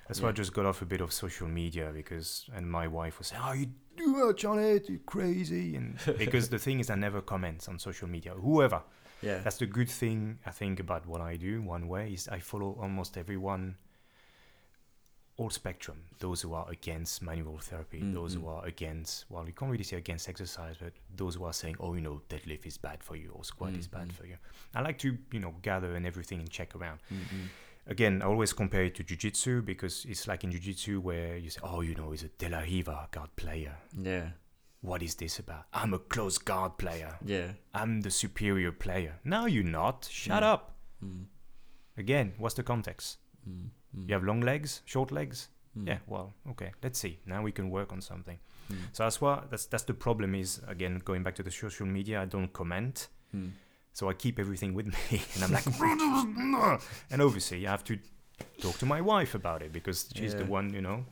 That's 0.07 0.21
why 0.21 0.29
I 0.29 0.31
just 0.31 0.53
got 0.53 0.65
off 0.65 0.81
a 0.81 0.85
bit 0.85 1.01
of 1.01 1.11
social 1.11 1.47
media 1.47 1.91
because, 1.93 2.47
and 2.55 2.69
my 2.69 2.87
wife 2.87 3.17
was 3.17 3.27
saying, 3.27 3.41
"Oh, 3.45 3.53
you 3.53 3.67
do 3.97 4.07
much 4.07 4.45
on 4.45 4.59
it, 4.59 4.85
Johnny, 4.85 4.93
you 4.93 4.99
crazy," 5.05 5.75
and 5.75 5.97
because 6.17 6.49
the 6.49 6.59
thing 6.59 6.79
is, 6.79 6.89
I 6.89 6.95
never 6.95 7.21
comment 7.21 7.67
on 7.69 7.79
social 7.79 8.07
media. 8.07 8.33
Whoever, 8.33 8.81
yeah 9.21 9.39
that's 9.39 9.57
the 9.57 9.65
good 9.65 9.89
thing 9.89 10.39
I 10.45 10.51
think 10.51 10.79
about 10.79 11.07
what 11.07 11.21
I 11.21 11.37
do. 11.37 11.61
One 11.61 11.87
way 11.87 12.13
is 12.13 12.27
I 12.27 12.39
follow 12.39 12.77
almost 12.81 13.17
everyone, 13.17 13.75
all 15.37 15.49
spectrum. 15.49 15.97
Those 16.19 16.41
who 16.41 16.53
are 16.53 16.67
against 16.69 17.21
manual 17.21 17.57
therapy, 17.59 17.99
Mm, 18.01 18.13
those 18.13 18.33
who 18.35 18.41
mm. 18.41 18.47
are 18.53 18.65
against, 18.65 19.25
well, 19.29 19.45
you 19.45 19.53
can't 19.53 19.69
really 19.71 19.83
say 19.83 19.97
against 19.97 20.29
exercise, 20.29 20.75
but 20.79 20.93
those 21.15 21.35
who 21.35 21.43
are 21.43 21.53
saying, 21.53 21.75
oh, 21.79 21.93
you 21.93 22.01
know, 22.01 22.21
deadlift 22.29 22.65
is 22.65 22.77
bad 22.77 23.03
for 23.03 23.15
you 23.17 23.31
or 23.33 23.43
squat 23.43 23.73
is 23.75 23.87
Mm, 23.87 23.91
bad 23.91 24.07
mm. 24.09 24.13
for 24.13 24.25
you. 24.25 24.37
I 24.73 24.81
like 24.81 24.97
to, 24.99 25.17
you 25.31 25.39
know, 25.41 25.53
gather 25.61 25.95
and 25.95 26.05
everything 26.07 26.39
and 26.39 26.49
check 26.49 26.73
around. 26.75 26.99
Mm, 27.13 27.17
mm. 27.35 27.47
Again, 27.87 28.21
I 28.21 28.25
always 28.25 28.53
compare 28.53 28.85
it 28.85 28.95
to 28.95 29.03
jiu-jitsu 29.03 29.61
because 29.61 30.05
it's 30.09 30.25
like 30.27 30.43
in 30.45 30.51
jiu-jitsu 30.51 31.01
where 31.01 31.35
you 31.37 31.49
say, 31.49 31.59
oh, 31.63 31.81
you 31.81 31.95
know, 31.95 32.11
he's 32.11 32.23
a 32.23 32.29
De 32.29 32.47
La 32.49 32.59
Riva 32.59 33.07
guard 33.11 33.35
player. 33.35 33.75
yeah 34.01 34.29
What 34.81 35.01
is 35.03 35.15
this 35.15 35.39
about? 35.39 35.65
I'm 35.73 35.93
a 35.93 35.99
close 35.99 36.37
guard 36.39 36.77
player. 36.77 37.17
yeah 37.25 37.51
I'm 37.73 38.01
the 38.01 38.09
superior 38.11 38.71
player. 38.71 39.19
No, 39.23 39.45
you're 39.47 39.63
not. 39.81 40.07
Shut 40.09 40.43
Mm. 40.43 40.53
up. 40.53 40.75
mm, 41.03 41.25
Again, 41.97 42.33
what's 42.37 42.55
the 42.55 42.63
context? 42.63 43.17
Mm, 43.95 44.07
You 44.07 44.13
have 44.15 44.23
long 44.23 44.41
legs, 44.41 44.81
short 44.85 45.11
legs? 45.11 45.49
mm, 45.77 45.87
Yeah, 45.87 45.99
well, 46.07 46.33
okay. 46.51 46.71
Let's 46.83 46.99
see. 46.99 47.19
Now 47.25 47.41
we 47.43 47.51
can 47.51 47.69
work 47.69 47.91
on 47.91 48.01
something. 48.01 48.39
mm, 48.71 48.77
So 48.93 49.03
that's 49.03 49.21
why 49.21 49.43
that's 49.49 49.65
that's 49.67 49.85
the 49.85 49.93
problem 49.93 50.35
is 50.35 50.61
again 50.67 51.01
going 51.05 51.23
back 51.23 51.35
to 51.35 51.43
the 51.43 51.51
social 51.51 51.85
media, 51.87 52.21
I 52.21 52.25
don't 52.25 52.51
comment. 52.53 53.07
mm. 53.35 53.51
So 53.93 54.09
I 54.09 54.13
keep 54.13 54.39
everything 54.39 54.75
with 54.75 54.87
me 54.87 55.21
and 55.35 55.43
I'm 55.43 55.51
like 55.51 55.65
and 57.11 57.21
obviously 57.21 57.65
I 57.67 57.71
have 57.71 57.83
to 57.85 57.97
talk 58.61 58.77
to 58.79 58.85
my 58.85 58.99
wife 59.01 59.35
about 59.35 59.61
it 59.61 59.71
because 59.71 60.09
she's 60.15 60.35
the 60.35 60.45
one, 60.45 60.73
you 60.73 60.81
know. 60.81 61.05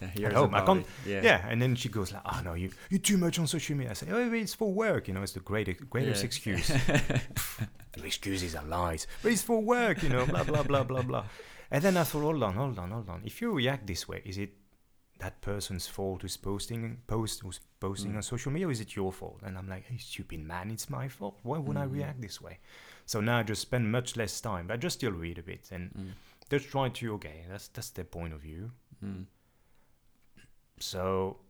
Yeah, 0.00 0.08
here's 0.14 0.34
home, 0.34 0.54
I 0.54 0.60
can't- 0.60 0.86
yeah 1.06 1.22
Yeah. 1.24 1.48
and 1.50 1.60
then 1.60 1.74
she 1.74 1.88
goes 1.88 2.12
like, 2.12 2.22
"Oh 2.24 2.40
no, 2.44 2.54
you 2.54 2.70
you're 2.90 3.00
too 3.02 3.16
much 3.18 3.38
on 3.40 3.46
social 3.46 3.76
media." 3.76 3.90
I 3.90 3.94
say, 3.94 4.06
"Oh, 4.12 4.32
it's 4.32 4.54
for 4.54 4.72
work, 4.72 5.08
you 5.08 5.14
know. 5.14 5.22
It's 5.22 5.32
the 5.32 5.40
greatest 5.40 5.90
greatest 5.90 6.22
Yeah. 6.22 6.26
excuse." 6.26 6.70
excuses 8.04 8.54
are 8.54 8.64
lies, 8.64 9.06
but 9.22 9.32
it's 9.32 9.42
for 9.42 9.60
work, 9.60 10.02
you 10.02 10.08
know, 10.08 10.24
blah, 10.26 10.44
blah, 10.44 10.62
blah, 10.62 10.84
blah, 10.84 11.02
blah. 11.02 11.24
And 11.70 11.82
then 11.84 11.96
I 11.96 12.04
thought, 12.04 12.22
hold 12.22 12.42
on, 12.42 12.54
hold 12.54 12.78
on, 12.78 12.90
hold 12.90 13.08
on. 13.10 13.22
If 13.24 13.40
you 13.42 13.52
react 13.52 13.86
this 13.86 14.08
way, 14.08 14.22
is 14.24 14.38
it 14.38 14.54
that 15.18 15.40
person's 15.42 15.86
fault 15.86 16.22
who's 16.22 16.36
posting, 16.36 17.02
post, 17.06 17.40
who's 17.40 17.60
posting 17.80 18.12
Mm. 18.12 18.16
on 18.16 18.22
social 18.22 18.52
media, 18.52 18.68
or 18.68 18.70
is 18.70 18.80
it 18.80 18.94
your 18.96 19.12
fault? 19.12 19.40
And 19.42 19.58
I'm 19.58 19.68
like, 19.68 19.84
hey, 19.84 19.98
stupid 19.98 20.40
man, 20.40 20.70
it's 20.70 20.88
my 20.88 21.08
fault. 21.08 21.38
Why 21.42 21.58
would 21.58 21.76
I 21.76 21.84
Mhm. 21.86 21.92
react 21.92 22.20
this 22.22 22.40
way? 22.40 22.58
So 23.04 23.20
now 23.20 23.38
I 23.38 23.42
just 23.42 23.60
spend 23.62 23.90
much 23.92 24.16
less 24.16 24.40
time, 24.40 24.66
but 24.68 24.74
I 24.74 24.76
just 24.76 24.96
still 24.98 25.12
read 25.12 25.38
a 25.38 25.42
bit 25.42 25.68
and 25.72 25.90
Mm, 25.94 26.12
just 26.48 26.68
try 26.70 26.88
to, 26.88 27.14
okay, 27.14 27.44
that's, 27.48 27.68
that's 27.68 27.90
their 27.90 28.04
point 28.04 28.32
of 28.32 28.40
view. 28.42 28.70
mm, 29.04 29.26
So 30.80 31.40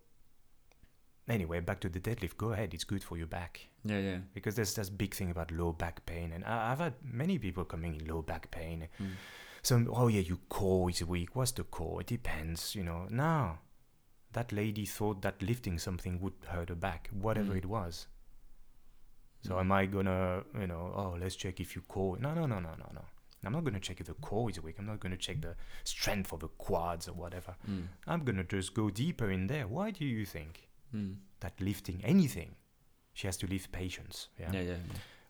anyway, 1.27 1.59
back 1.59 1.79
to 1.81 1.89
the 1.89 1.99
deadlift. 1.99 2.37
Go 2.37 2.51
ahead, 2.53 2.73
it's 2.73 2.83
good 2.83 3.03
for 3.03 3.17
your 3.17 3.27
back. 3.27 3.67
yeah 3.85 3.99
yeah 3.99 4.17
Because 4.33 4.55
there's 4.55 4.73
this 4.73 4.89
big 4.89 5.13
thing 5.13 5.29
about 5.31 5.51
low 5.51 5.71
back 5.73 6.05
pain, 6.05 6.31
and 6.33 6.43
I, 6.43 6.71
I've 6.71 6.79
had 6.79 6.93
many 7.03 7.37
people 7.37 7.65
coming 7.65 7.95
in 7.95 8.05
low 8.07 8.21
back 8.21 8.49
pain. 8.51 8.87
So, 9.61 9.85
oh 9.93 10.07
yeah, 10.07 10.21
your 10.21 10.39
core 10.49 10.89
is 10.89 11.03
weak. 11.03 11.35
What's 11.35 11.51
the 11.51 11.63
core? 11.63 12.01
It 12.01 12.07
depends, 12.07 12.75
you 12.75 12.83
know. 12.83 13.07
No, 13.09 13.57
that 14.33 14.51
lady 14.51 14.85
thought 14.85 15.21
that 15.21 15.41
lifting 15.41 15.77
something 15.79 16.19
would 16.21 16.33
hurt 16.47 16.69
her 16.69 16.75
back, 16.75 17.09
whatever 17.11 17.53
Mm. 17.53 17.57
it 17.57 17.65
was. 17.65 18.07
So, 19.41 19.55
mm, 19.55 19.59
am 19.61 19.71
I 19.71 19.85
gonna, 19.85 20.43
you 20.59 20.67
know, 20.67 20.93
oh, 20.95 21.17
let's 21.19 21.35
check 21.35 21.59
if 21.59 21.75
your 21.75 21.83
core? 21.83 22.17
No, 22.19 22.33
no, 22.33 22.45
no, 22.45 22.59
no, 22.59 22.69
no, 22.77 22.89
no. 22.93 23.05
I'm 23.45 23.53
not 23.53 23.63
gonna 23.63 23.79
check 23.79 24.01
if 24.01 24.07
the 24.07 24.13
core 24.15 24.49
is 24.49 24.61
weak. 24.61 24.75
I'm 24.79 24.85
not 24.85 24.99
gonna 24.99 25.15
check 25.17 25.41
the 25.41 25.55
strength 25.85 26.33
of 26.33 26.41
the 26.41 26.49
quads 26.49 27.07
or 27.07 27.13
whatever. 27.13 27.55
mm, 27.69 27.87
I'm 28.05 28.23
gonna 28.25 28.43
just 28.43 28.73
go 28.73 28.89
deeper 28.89 29.31
in 29.31 29.47
there. 29.47 29.65
Why 29.67 29.91
do 29.91 30.03
you 30.05 30.25
think 30.25 30.69
mm. 30.93 31.15
that 31.39 31.53
lifting 31.61 32.01
anything, 32.03 32.55
she 33.13 33.27
has 33.27 33.37
to 33.37 33.47
lift 33.47 33.71
patience? 33.71 34.27
yeah 34.37 34.51
yeah 34.51 34.61
yeah 34.61 34.75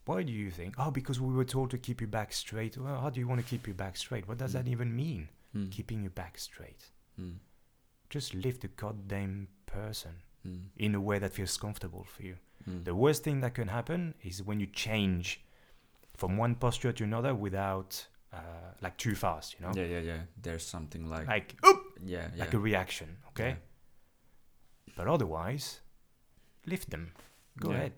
Why 0.10 0.24
do 0.24 0.34
you 0.34 0.50
think? 0.50 0.74
Oh, 0.80 0.90
because 0.90 1.22
we 1.22 1.32
were 1.40 1.46
told 1.46 1.70
to 1.70 1.78
keep 1.78 2.02
your 2.02 2.08
back 2.20 2.34
straight. 2.34 2.76
Well, 2.84 3.00
how 3.00 3.12
do 3.12 3.20
you 3.20 3.28
want 3.28 3.42
to 3.44 3.48
keep 3.48 3.68
your 3.68 3.76
back 3.76 3.96
straight? 3.96 4.28
What 4.28 4.40
does 4.40 4.54
that 4.54 4.66
Mm. 4.66 4.72
even 4.74 4.96
mean? 4.96 5.30
Mm, 5.56 5.70
Keeping 5.72 6.02
your 6.02 6.16
back 6.24 6.40
straight. 6.40 6.84
mm, 7.20 7.38
Just 8.10 8.34
lift 8.34 8.62
the 8.62 8.70
goddamn 8.70 9.50
person 9.68 10.16
mm, 10.48 10.70
in 10.78 10.96
a 10.96 11.02
way 11.10 11.20
that 11.20 11.32
feels 11.34 11.56
comfortable 11.58 12.04
for 12.14 12.24
you. 12.24 12.36
Mm. 12.68 12.86
The 12.86 12.96
worst 13.04 13.24
thing 13.24 13.42
that 13.42 13.54
can 13.54 13.68
happen 13.68 14.16
is 14.24 14.42
when 14.42 14.60
you 14.60 14.66
change 14.88 15.26
from 16.16 16.38
one 16.38 16.56
posture 16.56 16.92
to 16.94 17.04
another 17.04 17.36
without 17.36 18.08
uh, 18.34 18.40
like 18.82 18.98
too 18.98 19.14
fast, 19.16 19.48
you 19.56 19.62
know, 19.66 19.74
Yeah, 19.76 19.86
yeah, 19.96 20.04
yeah. 20.12 20.22
There's 20.42 20.66
something 20.66 21.04
like, 21.16 21.28
like 21.28 21.56
oop, 21.68 21.80
yeah, 22.04 22.32
yeah. 22.34 22.40
like 22.44 22.54
a 22.56 22.60
reaction. 22.70 23.10
Okay, 23.30 23.50
Yeah. 23.50 24.94
but 24.98 25.08
otherwise, 25.08 25.82
lift 26.66 26.90
them. 26.90 27.12
Go 27.60 27.70
Yeah. 27.72 27.78
ahead. 27.78 27.94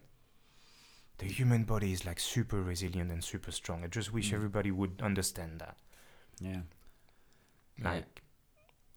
The 1.21 1.27
human 1.27 1.63
body 1.63 1.91
is 1.93 2.05
like 2.05 2.19
super 2.19 2.61
resilient 2.61 3.11
and 3.11 3.23
super 3.23 3.51
strong. 3.51 3.83
I 3.83 3.87
just 3.87 4.11
wish 4.11 4.31
Mm. 4.31 4.35
everybody 4.35 4.71
would 4.71 5.01
understand 5.01 5.59
that. 5.61 5.77
Yeah. 6.39 6.61
Yeah. 7.77 7.89
Like 7.91 8.21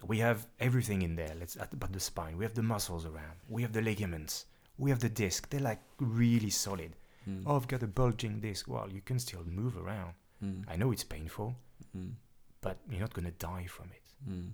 we 0.02 0.18
have 0.20 0.46
everything 0.58 1.02
in 1.02 1.16
there. 1.16 1.34
Let's 1.38 1.56
but 1.82 1.92
the 1.92 2.00
spine. 2.00 2.36
We 2.38 2.44
have 2.44 2.54
the 2.54 2.62
muscles 2.62 3.04
around. 3.06 3.36
We 3.48 3.62
have 3.62 3.72
the 3.72 3.82
ligaments. 3.82 4.46
We 4.78 4.90
have 4.90 5.00
the 5.00 5.08
disc. 5.08 5.48
They're 5.50 5.60
like 5.72 5.82
really 6.00 6.50
solid. 6.50 6.92
Mm. 7.28 7.42
Oh, 7.46 7.56
I've 7.56 7.68
got 7.68 7.82
a 7.82 7.86
bulging 7.86 8.40
disc. 8.40 8.68
Well, 8.68 8.88
you 8.92 9.00
can 9.00 9.18
still 9.18 9.44
move 9.44 9.76
around. 9.76 10.14
Mm. 10.42 10.64
I 10.68 10.76
know 10.76 10.92
it's 10.92 11.04
painful, 11.04 11.56
Mm. 11.96 12.14
but 12.60 12.76
you're 12.90 13.00
not 13.00 13.14
gonna 13.14 13.30
die 13.52 13.66
from 13.66 13.90
it. 13.92 14.06
Mm. 14.28 14.50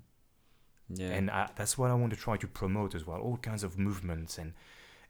Yeah. 0.89 1.13
And 1.17 1.31
I, 1.31 1.49
that's 1.57 1.79
what 1.79 1.91
I 1.91 1.95
want 1.95 2.13
to 2.13 2.19
try 2.19 2.37
to 2.37 2.47
promote 2.49 2.95
as 2.97 3.07
well. 3.07 3.21
All 3.21 3.37
kinds 3.39 3.63
of 3.65 3.79
movements 3.79 4.39
and 4.39 4.53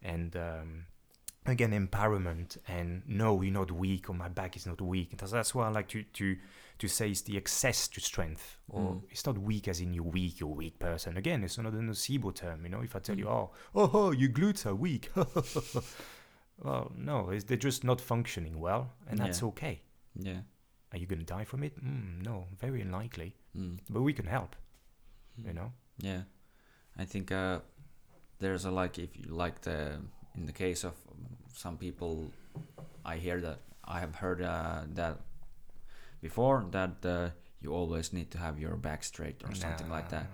and 0.03 0.37
um, 0.37 0.87
again 1.47 1.73
empowerment. 1.73 2.59
And 2.69 3.03
no, 3.07 3.41
you're 3.43 3.53
not 3.53 3.71
weak, 3.73 4.09
or 4.11 4.15
my 4.15 4.29
back 4.29 4.57
is 4.57 4.67
not 4.67 4.81
weak. 4.81 5.17
That's, 5.17 5.33
that's 5.33 5.55
why 5.55 5.67
I 5.67 5.71
like 5.71 5.89
to 5.89 6.03
to 6.03 6.37
to 6.79 6.89
say 6.89 7.11
it's 7.11 7.21
the 7.23 7.37
access 7.37 7.89
to 7.89 8.01
strength, 8.01 8.57
or 8.69 8.81
Mm. 8.95 9.03
it's 9.11 9.27
not 9.27 9.37
weak 9.37 9.69
as 9.69 9.81
in 9.81 9.93
you're 9.93 10.03
weak, 10.05 10.41
you're 10.41 10.49
a 10.49 10.53
weak 10.55 10.79
person. 10.79 11.17
Again, 11.19 11.45
it's 11.45 11.59
another 11.59 11.79
nocebo 11.79 12.35
term. 12.35 12.65
You 12.65 12.71
know, 12.71 12.81
if 12.81 12.97
I 12.97 13.01
tell 13.01 13.19
you, 13.19 13.27
Mm. 13.27 13.31
oh, 13.33 13.51
oh, 13.75 13.91
oh, 13.93 14.11
your 14.13 14.31
glutes 14.31 14.65
are 14.65 14.75
weak. 14.75 15.11
well, 16.65 16.93
no, 16.97 17.31
it's, 17.31 17.45
they're 17.45 17.57
just 17.57 17.85
not 17.85 18.01
functioning 18.01 18.59
well, 18.61 18.93
and 19.09 19.19
that's 19.19 19.41
Yeah. 19.43 19.49
okay. 19.49 19.81
yeah. 20.15 20.41
Are 20.93 20.99
you 20.99 21.07
going 21.07 21.21
to 21.21 21.25
die 21.25 21.45
from 21.45 21.63
it? 21.63 21.79
Mm, 21.85 22.25
no, 22.25 22.47
very 22.59 22.81
unlikely. 22.81 23.37
Mm. 23.57 23.79
But 23.89 24.03
we 24.03 24.13
can 24.13 24.27
help. 24.27 24.57
You 25.45 25.53
know. 25.53 25.73
Yeah, 25.99 26.23
I 26.99 27.05
think 27.05 27.31
uh, 27.31 27.61
there's 28.41 28.65
a 28.65 28.71
like 28.71 28.99
if 28.99 29.17
you 29.17 29.27
like 29.29 29.61
the 29.61 30.01
in 30.37 30.47
the 30.47 30.53
case 30.53 30.85
of 30.85 30.95
some 31.53 31.77
people, 31.77 32.31
I 33.05 33.17
hear 33.17 33.41
that 33.41 33.59
I 33.85 34.01
have 34.01 34.17
heard 34.17 34.43
uh, 34.43 34.83
that 34.95 35.19
before 36.21 36.65
that 36.71 37.05
uh, 37.05 37.31
you 37.61 37.73
always 37.73 38.13
need 38.13 38.31
to 38.33 38.39
have 38.39 38.59
your 38.59 38.77
back 38.77 39.05
straight 39.05 39.43
or 39.49 39.55
something 39.55 39.89
like 39.89 40.09
that 40.11 40.27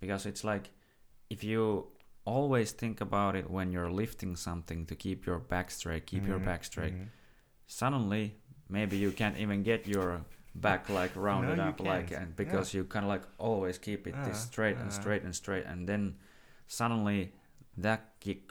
because 0.00 0.26
it's 0.26 0.44
like 0.44 0.70
if 1.30 1.42
you 1.44 1.86
always 2.24 2.72
think 2.72 3.00
about 3.00 3.36
it 3.36 3.50
when 3.50 3.72
you're 3.72 3.90
lifting 3.90 4.36
something 4.36 4.86
to 4.86 4.94
keep 4.94 5.26
your 5.26 5.38
back 5.38 5.70
straight, 5.70 6.06
keep 6.06 6.26
your 6.26 6.38
Mhm, 6.38 6.44
back 6.44 6.64
straight. 6.64 6.94
mhm. 6.94 7.08
Suddenly, 7.66 8.34
maybe 8.68 8.96
you 8.96 9.10
can't 9.12 9.36
even 9.38 9.62
get 9.62 9.86
your 9.86 10.22
back 10.54 10.88
like 10.88 11.10
rounded 11.16 11.58
you 11.58 11.64
up 11.64 11.80
like 11.80 12.12
and 12.12 12.36
because 12.36 12.72
you 12.72 12.84
kind 12.84 13.04
of 13.04 13.08
like 13.08 13.22
always 13.38 13.76
keep 13.78 14.06
it 14.06 14.14
this 14.24 14.38
Uh, 14.38 14.46
straight 14.46 14.76
and 14.78 14.88
uh. 14.88 14.94
straight 14.94 15.22
and 15.22 15.34
straight 15.34 15.64
and 15.66 15.88
then 15.88 16.14
suddenly 16.68 17.32
that 17.76 18.00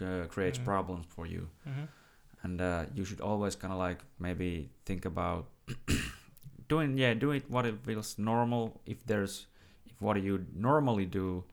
uh, 0.02 0.28
creates 0.28 0.60
Mhm. 0.60 0.66
problems 0.66 1.06
for 1.08 1.26
you 1.26 1.50
Mhm. 1.66 1.88
and 2.44 2.62
uh, 2.62 2.86
you 2.94 3.06
should 3.06 3.22
always 3.22 3.56
kind 3.56 3.72
of 3.74 3.80
like 3.80 4.04
maybe 4.20 4.70
think 4.86 5.06
about 5.06 5.46
doing 6.70 6.98
yeah 6.98 7.14
do 7.14 7.32
it 7.32 7.50
what 7.50 7.66
it 7.66 7.76
feels 7.86 8.18
normal 8.18 8.82
if 8.86 9.04
there's 9.06 9.48
if 9.86 9.94
what 10.02 10.22
you 10.22 10.46
normally 10.56 11.06
do 11.06 11.44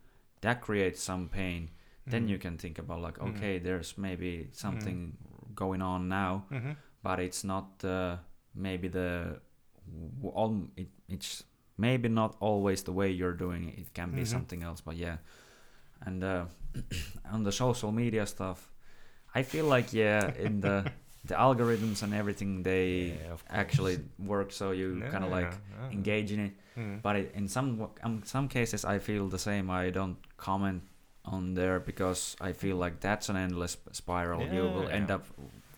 that 0.41 0.61
creates 0.61 1.03
some 1.03 1.29
pain 1.29 1.71
then 2.07 2.25
Mhm. 2.25 2.31
you 2.31 2.39
can 2.39 2.59
think 2.59 2.79
about 2.79 3.01
like 3.01 3.19
Mhm. 3.19 3.29
okay 3.31 3.59
there's 3.59 3.97
maybe 3.99 4.49
something 4.53 5.17
going 5.55 5.83
on 5.83 6.09
now 6.09 6.45
Mhm. 6.51 6.77
but 7.03 7.19
it's 7.21 7.45
not 7.45 7.85
uh, 7.85 8.17
maybe 8.55 8.89
the 8.89 9.41
all 10.23 10.69
it, 10.77 10.89
it's 11.09 11.45
maybe 11.77 12.09
not 12.09 12.37
always 12.41 12.83
the 12.85 12.93
way 12.93 13.11
you're 13.11 13.37
doing 13.37 13.69
it 13.69 13.79
it 13.79 13.95
can 13.95 14.11
be 14.11 14.23
something 14.25 14.63
else 14.63 14.81
but 14.81 14.97
yeah 14.97 15.17
and 16.07 16.25
uh, 16.25 16.45
on 17.33 17.43
the 17.45 17.53
social 17.53 17.93
media 17.93 18.27
stuff 18.27 18.71
i 19.35 19.43
feel 19.43 19.67
like 19.67 19.93
yeah 19.93 20.31
in 20.39 20.61
the 20.61 20.85
the 21.25 21.35
algorithms 21.35 22.03
and 22.03 22.15
everything 22.15 22.63
they 22.63 23.13
Yeah, 23.15 23.37
actually 23.49 23.99
work 24.19 24.53
so 24.53 24.71
you 24.73 25.01
Yeah, 25.03 25.11
kind 25.11 25.25
of 25.25 25.31
like 25.31 25.53
yeah. 25.53 25.91
engage 25.93 26.33
in 26.33 26.41
it 26.41 26.53
Mhm. 26.77 27.01
but 27.03 27.17
it, 27.17 27.33
in 27.35 27.49
some 27.49 27.89
um, 28.03 28.23
some 28.25 28.49
cases 28.49 28.85
i 28.85 28.99
feel 28.99 29.29
the 29.29 29.39
same 29.39 29.71
i 29.71 29.91
don't 29.91 30.17
comment 30.37 30.83
on 31.25 31.55
there 31.55 31.79
because 31.81 32.37
i 32.41 32.53
feel 32.53 32.77
like 32.77 33.01
that's 33.01 33.29
an 33.29 33.37
endless 33.37 33.73
sp- 33.77 33.93
spiral 33.93 34.47
you 34.53 34.63
will 34.63 34.89
end 34.89 35.11
up 35.11 35.25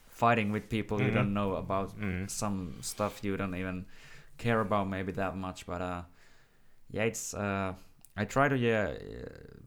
fighting 0.07 0.53
with 0.53 0.69
people 0.69 1.01
you 1.01 1.11
Mhm. 1.11 1.15
don't 1.15 1.35
know 1.35 1.55
about 1.57 1.91
Mhm. 1.99 2.29
some 2.31 2.73
stuff 2.83 3.25
you 3.25 3.37
don't 3.37 3.55
even 3.57 3.85
care 4.39 4.61
about 4.61 4.89
maybe 4.89 5.13
that 5.13 5.35
much 5.37 5.67
but 5.67 5.81
uh 5.81 6.03
yeah 6.91 7.05
it's 7.05 7.35
uh 7.35 7.73
i 8.17 8.25
try 8.25 8.49
to 8.49 8.57
yeah 8.57 8.93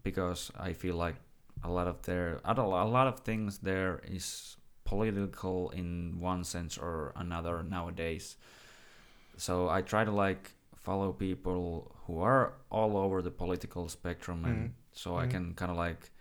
because 0.04 0.52
i 0.60 0.74
feel 0.74 0.96
like 0.96 1.16
a 1.64 1.70
lot 1.70 1.88
of 1.88 2.02
their 2.04 2.40
a 2.46 2.54
lo- 2.54 2.84
a 2.84 2.86
lot 2.88 3.08
of 3.08 3.20
things 3.22 3.60
there 3.60 4.02
is 4.06 4.58
political 4.84 5.70
in 5.72 6.20
one 6.20 6.44
sense 6.44 6.78
or 6.78 7.12
another 7.16 7.64
nowadays 7.64 8.38
so 9.38 9.68
i 9.70 9.82
try 9.82 10.04
to 10.06 10.12
like 10.12 10.52
follow 10.76 11.12
people 11.12 11.92
who 12.06 12.20
are 12.22 12.54
all 12.70 12.96
over 12.98 13.22
the 13.22 13.32
political 13.32 13.90
spectrum 13.90 14.46
and 14.46 14.70
Mhm. 14.70 14.72
so 14.94 15.18
i 15.18 15.26
Mhm. 15.26 15.32
can 15.32 15.54
kind 15.56 15.72
of 15.72 15.78
like 15.78 16.12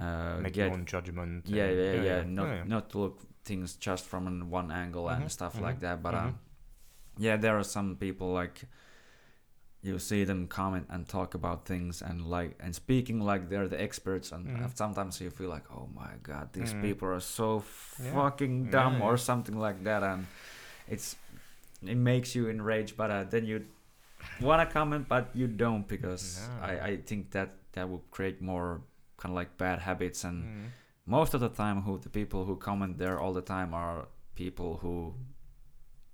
uh 0.00 0.38
Make 0.40 0.54
get 0.54 0.64
your 0.66 0.72
own 0.74 0.84
judgment. 0.86 1.46
yeah, 1.48 1.64
and- 1.66 1.78
yeah, 1.78 2.02
yeah, 2.02 2.22
Not 2.24 2.48
yeah. 2.48 2.64
not 2.64 2.90
to 2.90 2.98
look 2.98 3.20
things 3.44 3.76
just 3.76 4.04
from 4.06 4.50
one 4.50 4.72
angle 4.72 5.04
Mhm, 5.04 5.16
and 5.22 5.30
stuff 5.30 5.54
mhm, 5.56 5.62
like 5.62 5.78
that. 5.80 6.02
But 6.02 6.14
mhm. 6.14 6.28
uh, 6.28 6.32
yeah, 7.18 7.36
there 7.36 7.54
are 7.58 7.64
some 7.64 7.96
people 7.96 8.32
like 8.32 8.64
you 9.82 9.98
see 9.98 10.22
them 10.24 10.46
comment 10.46 10.86
and 10.88 11.08
talk 11.08 11.34
about 11.34 11.66
things 11.66 12.02
and 12.02 12.24
like 12.26 12.56
and 12.60 12.74
speaking 12.74 13.20
like 13.20 13.48
they're 13.50 13.66
the 13.68 13.80
experts 13.80 14.30
and 14.32 14.46
Mhm. 14.46 14.76
sometimes 14.76 15.20
you 15.20 15.30
feel 15.30 15.48
like 15.50 15.66
oh 15.72 15.88
my 15.94 16.12
god 16.22 16.52
these 16.52 16.72
Mhm. 16.74 16.80
people 16.80 17.08
are 17.08 17.20
so 17.20 17.64
Yeah. 17.98 18.12
fucking 18.14 18.70
dumb 18.70 18.98
Yeah, 18.98 19.06
or 19.10 19.16
something 19.16 19.58
like 19.58 19.82
that 19.84 20.02
and 20.02 20.26
it's 20.86 21.16
it 21.82 21.96
makes 21.96 22.34
you 22.36 22.48
enraged 22.48 22.96
but 22.96 23.10
uh, 23.10 23.24
then 23.24 23.44
you 23.44 23.66
want 24.40 24.62
to 24.62 24.72
comment 24.72 25.08
but 25.08 25.24
you 25.34 25.46
don't 25.48 25.86
because 25.88 26.48
No. 26.48 26.66
I, 26.66 26.72
I 26.90 26.96
think 26.98 27.30
that 27.32 27.50
that 27.72 27.88
will 27.90 28.04
create 28.10 28.40
more 28.40 28.80
kind 29.16 29.32
of 29.32 29.36
like 29.36 29.56
bad 29.58 29.78
habits 29.80 30.22
and 30.24 30.44
Mhm. 30.44 30.66
most 31.06 31.34
of 31.34 31.40
the 31.40 31.48
time 31.48 31.82
who 31.82 31.98
the 31.98 32.08
people 32.08 32.44
who 32.44 32.54
comment 32.56 32.98
there 32.98 33.18
all 33.18 33.32
the 33.32 33.42
time 33.42 33.74
are 33.74 34.06
people 34.36 34.78
who 34.82 35.14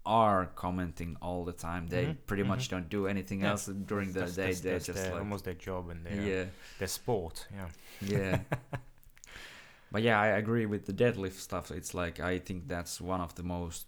are 0.08 0.46
commenting 0.64 1.16
all 1.20 1.44
the 1.44 1.52
time 1.68 1.86
they 1.88 2.04
Mhm, 2.06 2.16
pretty 2.26 2.42
mhm. 2.44 2.48
much 2.52 2.68
don't 2.70 2.88
do 2.88 3.06
anything 3.06 3.40
Yeah. 3.40 3.50
else 3.50 3.66
during 3.90 4.08
the 4.12 4.20
That's- 4.20 4.36
day 4.36 4.42
that's- 4.42 4.60
they're 4.62 4.72
that's 4.74 4.86
just 4.86 4.98
their- 5.02 5.12
like 5.12 5.20
almost 5.24 5.44
their 5.44 5.58
job 5.68 5.90
and 5.90 6.00
their 6.06 6.22
yeah 6.30 6.44
their 6.78 6.88
sport. 6.88 7.36
Yeah. 7.58 7.68
yeah 8.00 8.40
but 9.92 10.02
yeah 10.02 10.20
i 10.20 10.28
agree 10.42 10.66
with 10.66 10.82
the 10.86 10.92
deadlift 10.92 11.38
stuff 11.48 11.70
it's 11.70 11.92
like 11.94 12.20
i 12.20 12.38
think 12.38 12.68
that's 12.68 13.00
one 13.00 13.20
of 13.20 13.34
the 13.34 13.42
most 13.42 13.86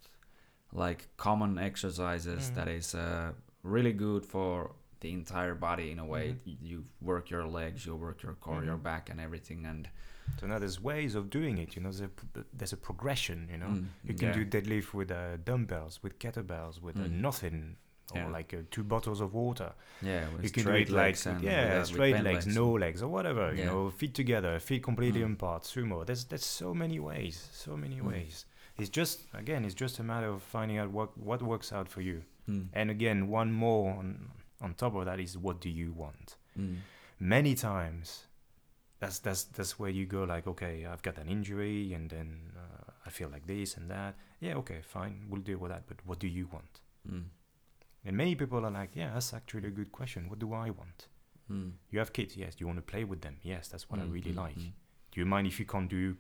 like 0.73 1.09
common 1.17 1.59
exercises 1.59 2.51
Mhm. 2.51 2.55
that 2.57 2.69
is 2.69 2.95
uh, 2.95 3.33
really 3.63 3.93
good 3.93 4.25
for 4.25 4.73
the 5.01 5.13
entire 5.13 5.55
body 5.55 5.91
in 5.91 5.99
a 5.99 6.05
way 6.15 6.27
Mhm. 6.47 6.57
You 6.71 6.85
work 7.01 7.31
your 7.31 7.47
legs 7.47 7.87
you 7.87 7.97
work 7.97 8.23
your 8.23 8.35
core 8.45 8.65
your 8.65 8.77
Mhm. 8.79 8.83
back 8.91 9.11
and 9.11 9.19
everything 9.21 9.67
and 9.67 9.89
So 10.39 10.47
now 10.47 10.59
there's 10.59 10.81
ways 10.81 11.15
of 11.15 11.29
doing 11.31 11.59
it. 11.59 11.77
You 11.77 11.83
know, 11.83 11.91
there's 11.91 12.01
a, 12.03 12.45
there's 12.53 12.73
a 12.73 12.77
progression. 12.77 13.49
You 13.51 13.59
know, 13.59 13.67
Mm, 13.67 13.87
you 14.05 14.15
can 14.15 14.29
yeah. 14.29 14.35
do 14.35 14.45
deadlift 14.47 14.95
with 14.95 15.11
uh, 15.11 15.37
dumbbells, 15.45 16.01
with 16.03 16.19
kettlebells, 16.19 16.81
with 16.81 16.97
uh, 16.97 17.01
Mm. 17.05 17.21
nothing, 17.21 17.77
or 18.13 18.19
Yeah. 18.21 18.29
like 18.29 18.55
uh, 18.55 18.63
two 18.71 18.83
bottles 18.85 19.21
of 19.21 19.35
water. 19.35 19.73
yeah 20.03 20.27
you 20.43 20.51
can 20.51 20.65
do 20.65 20.71
it 20.73 20.89
like 20.89 20.97
legs 21.05 21.27
yeah, 21.43 21.83
straight 21.85 22.13
bent 22.15 22.25
legs, 22.25 22.47
no 22.47 22.73
legs, 22.73 23.03
or 23.03 23.09
whatever. 23.09 23.55
You 23.55 23.65
know, 23.67 23.91
feet 23.91 24.15
together, 24.15 24.59
feet 24.61 24.83
completely 24.83 25.21
Mm. 25.23 25.35
apart, 25.35 25.63
sumo. 25.65 26.05
There's 26.05 26.25
there's 26.25 26.45
so 26.63 26.75
many 26.75 26.99
ways, 26.99 27.37
so 27.53 27.77
many 27.77 27.99
Mm. 28.01 28.07
ways. 28.11 28.47
It's 28.79 28.89
just 29.01 29.21
again, 29.35 29.65
it's 29.67 29.75
just 29.85 29.99
a 30.01 30.03
matter 30.03 30.29
of 30.29 30.43
finding 30.43 30.79
out 30.79 30.91
what 30.91 31.11
what 31.19 31.41
works 31.43 31.73
out 31.73 31.89
for 31.89 32.01
you. 32.03 32.23
Mm. 32.49 32.69
And 32.73 32.91
again, 32.91 33.29
one 33.29 33.53
more 33.53 33.93
on 33.99 34.31
on 34.61 34.75
top 34.75 34.95
of 34.95 35.05
that 35.05 35.19
is 35.21 35.37
what 35.39 35.61
do 35.61 35.69
you 35.69 35.93
want? 35.93 36.37
Mm. 36.59 36.77
Many 37.19 37.55
times, 37.55 38.27
that's 39.01 39.19
that's 39.19 39.45
that's 39.45 39.79
where 39.79 39.91
you 39.91 40.07
go 40.07 40.23
like, 40.25 40.47
okay, 40.47 40.87
I've 40.87 41.03
got 41.03 41.19
an 41.19 41.29
injury, 41.29 41.93
and 41.95 42.09
then 42.11 42.53
uh, 42.57 42.93
I 43.07 43.11
feel 43.11 43.29
like 43.29 43.47
this 43.47 43.77
and 43.77 43.91
that. 43.91 44.15
Yeah, 44.41 44.55
okay, 44.57 44.81
fine, 44.83 45.27
we'll 45.29 45.43
deal 45.43 45.59
with 45.59 45.71
that. 45.73 45.85
But 45.87 45.97
what 46.07 46.19
do 46.19 46.29
you 46.29 46.47
want? 46.53 46.81
Mm. 47.11 47.25
And 48.05 48.17
many 48.17 48.35
people 48.35 48.65
are 48.65 48.71
like, 48.71 48.91
yeah, 48.95 49.11
that's 49.13 49.35
actually 49.35 49.69
a 49.69 49.71
good 49.71 49.91
question. 49.93 50.29
What 50.31 50.39
do 50.39 50.53
I 50.55 50.71
want? 50.71 51.09
Mm. 51.53 51.73
You 51.91 51.99
have 51.99 52.13
kids, 52.13 52.37
yes. 52.37 52.55
Do 52.55 52.63
you 52.63 52.67
want 52.67 52.79
to 52.79 52.93
play 52.93 53.05
with 53.05 53.21
them? 53.21 53.37
Yes, 53.43 53.69
that's 53.69 53.91
what 53.91 54.01
I 54.01 54.05
Mm, 54.05 54.13
really 54.13 54.33
mm, 54.33 54.37
like. 54.37 54.57
mm. 54.59 54.73
Do 55.13 55.21
you 55.21 55.27
mind 55.27 55.47
if 55.47 55.59
you 55.59 55.67
can't 55.67 55.91
do 55.91 56.17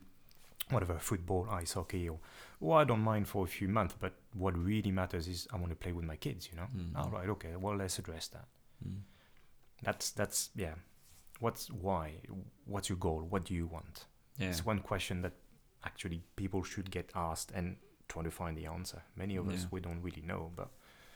whatever 0.71 0.99
football, 0.99 1.47
ice 1.51 1.73
hockey, 1.75 2.09
or 2.09 2.19
well, 2.61 2.79
I 2.79 2.85
don't 2.85 3.01
mind 3.01 3.29
for 3.29 3.45
a 3.45 3.49
few 3.49 3.69
months, 3.69 3.95
but 3.99 4.13
what 4.35 4.55
really 4.59 4.91
matters 4.91 5.27
is 5.29 5.47
I 5.53 5.57
want 5.57 5.71
to 5.71 5.77
play 5.77 5.93
with 5.93 6.05
my 6.05 6.17
kids. 6.17 6.49
You 6.51 6.57
know. 6.59 6.67
Mm, 6.77 6.97
All 6.97 7.11
mm. 7.11 7.29
okay. 7.29 7.57
Well, 7.57 7.77
let's 7.77 7.99
address 7.99 8.29
that. 8.29 8.47
That's 9.83 10.11
that's 10.11 10.51
yeah. 10.55 10.75
What's 11.41 11.71
why? 11.71 12.13
What's 12.67 12.89
your 12.89 12.99
goal? 12.99 13.23
What 13.29 13.45
do 13.45 13.55
you 13.55 13.67
want? 13.67 14.07
Yeah. 14.39 14.49
It's 14.51 14.65
one 14.65 14.79
question 14.81 15.23
that 15.23 15.33
actually 15.85 16.23
people 16.37 16.63
should 16.63 16.91
get 16.91 17.11
asked 17.15 17.51
and 17.55 17.77
try 18.09 18.23
to 18.23 18.31
find 18.31 18.57
the 18.57 18.67
answer. 18.67 19.03
Many 19.17 19.37
of 19.37 19.49
us 19.49 19.67
we 19.71 19.81
don't 19.81 20.03
really 20.03 20.23
know, 20.23 20.53
but 20.57 20.71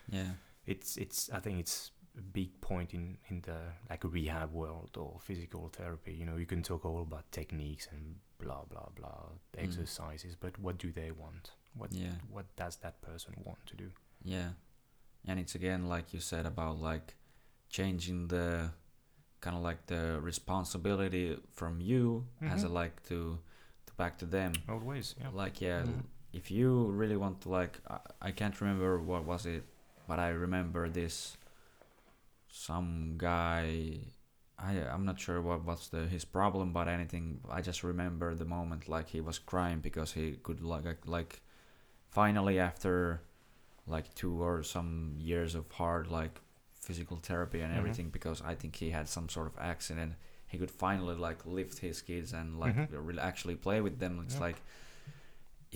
Yeah. 0.09 0.33
it's 0.67 0.97
it's 0.97 1.31
I 1.31 1.41
think 1.41 1.61
it's 1.61 1.91
a 2.17 2.23
big 2.23 2.61
point 2.61 2.95
in 2.95 3.19
in 3.29 3.41
the 3.43 3.59
like 3.91 4.05
rehab 4.05 4.53
world 4.53 4.97
or 4.97 5.19
physical 5.21 5.69
therapy. 5.69 6.13
You 6.15 6.25
know, 6.27 6.37
you 6.39 6.47
can 6.47 6.63
talk 6.63 6.85
all 6.85 7.03
about 7.03 7.31
techniques 7.31 7.89
and 7.93 8.17
blah 8.39 8.65
blah 8.65 8.89
blah 8.95 9.29
Mm. 9.57 9.63
exercises, 9.65 10.37
but 10.37 10.59
what 10.59 10.79
do 10.79 10.91
they 10.93 11.11
want? 11.11 11.53
What 11.75 11.93
Yeah. 11.93 12.15
what 12.31 12.47
does 12.57 12.77
that 12.79 13.01
person 13.03 13.35
want 13.45 13.67
to 13.67 13.77
do? 13.77 13.91
Yeah. 14.23 14.53
And 15.27 15.39
it's 15.41 15.55
again 15.55 15.89
like 15.89 16.15
you 16.15 16.21
said 16.21 16.47
about 16.47 16.79
like 16.79 17.17
changing 17.69 18.29
the 18.29 18.73
kind 19.45 19.57
of 19.57 19.63
like 19.71 19.81
the 19.87 20.03
responsibility 20.31 21.37
from 21.53 21.81
you 21.91 22.25
as 22.55 22.65
a 22.65 22.69
Mhm. 22.69 22.73
like 22.81 22.95
to 23.11 23.19
to 23.87 23.93
back 24.01 24.17
to 24.19 24.27
them. 24.27 24.53
Always, 24.69 25.15
yeah. 25.21 25.31
Like 25.43 25.61
yeah, 25.61 25.83
Mhm. 25.85 26.03
if 26.33 26.51
you 26.51 26.71
really 27.01 27.17
want 27.25 27.37
to 27.43 27.49
like 27.61 27.75
I, 27.95 27.99
I 28.29 28.31
can't 28.33 28.57
remember 28.61 28.99
what 29.11 29.25
was 29.33 29.45
it, 29.47 29.65
but 30.09 30.19
I 30.19 30.31
remember 30.47 30.89
this 30.89 31.37
some 32.49 33.15
guy 33.19 33.99
I 34.59 34.73
I'm 34.93 35.05
not 35.05 35.19
sure 35.21 35.41
what 35.43 35.65
was 35.65 35.89
the 35.89 36.07
his 36.07 36.25
problem 36.25 36.73
but 36.73 36.87
anything 36.89 37.41
I 37.51 37.61
just 37.61 37.83
remember 37.85 38.35
the 38.35 38.45
moment 38.45 38.89
like 38.89 39.09
he 39.09 39.21
was 39.21 39.39
crying 39.39 39.81
because 39.81 40.13
he 40.13 40.39
could 40.43 40.61
like, 40.63 41.07
like 41.07 41.43
finally 42.11 42.59
after 42.61 43.21
like 43.87 44.15
two 44.15 44.43
or 44.43 44.63
some 44.63 45.15
years 45.19 45.55
of 45.55 45.71
hard 45.73 46.07
like 46.07 46.41
physical 46.87 47.17
therapy 47.29 47.61
and 47.65 47.73
Mhm. 47.73 47.79
everything 47.81 48.09
because 48.19 48.39
I 48.53 48.55
think 48.61 48.73
he 48.83 48.89
had 48.99 49.07
some 49.09 49.29
sort 49.29 49.47
of 49.51 49.57
accident 49.73 50.13
he 50.53 50.59
could 50.59 50.71
finally 50.87 51.17
like 51.29 51.41
lift 51.59 51.77
his 51.87 51.99
kids 52.09 52.33
and 52.33 52.49
like 52.65 52.77
Mhm. 52.77 52.89
really 53.09 53.19
actually 53.31 53.57
play 53.67 53.79
with 53.87 53.97
them 54.03 54.13
it's 54.25 54.35
Yeah. 54.37 54.47
like 54.49 54.59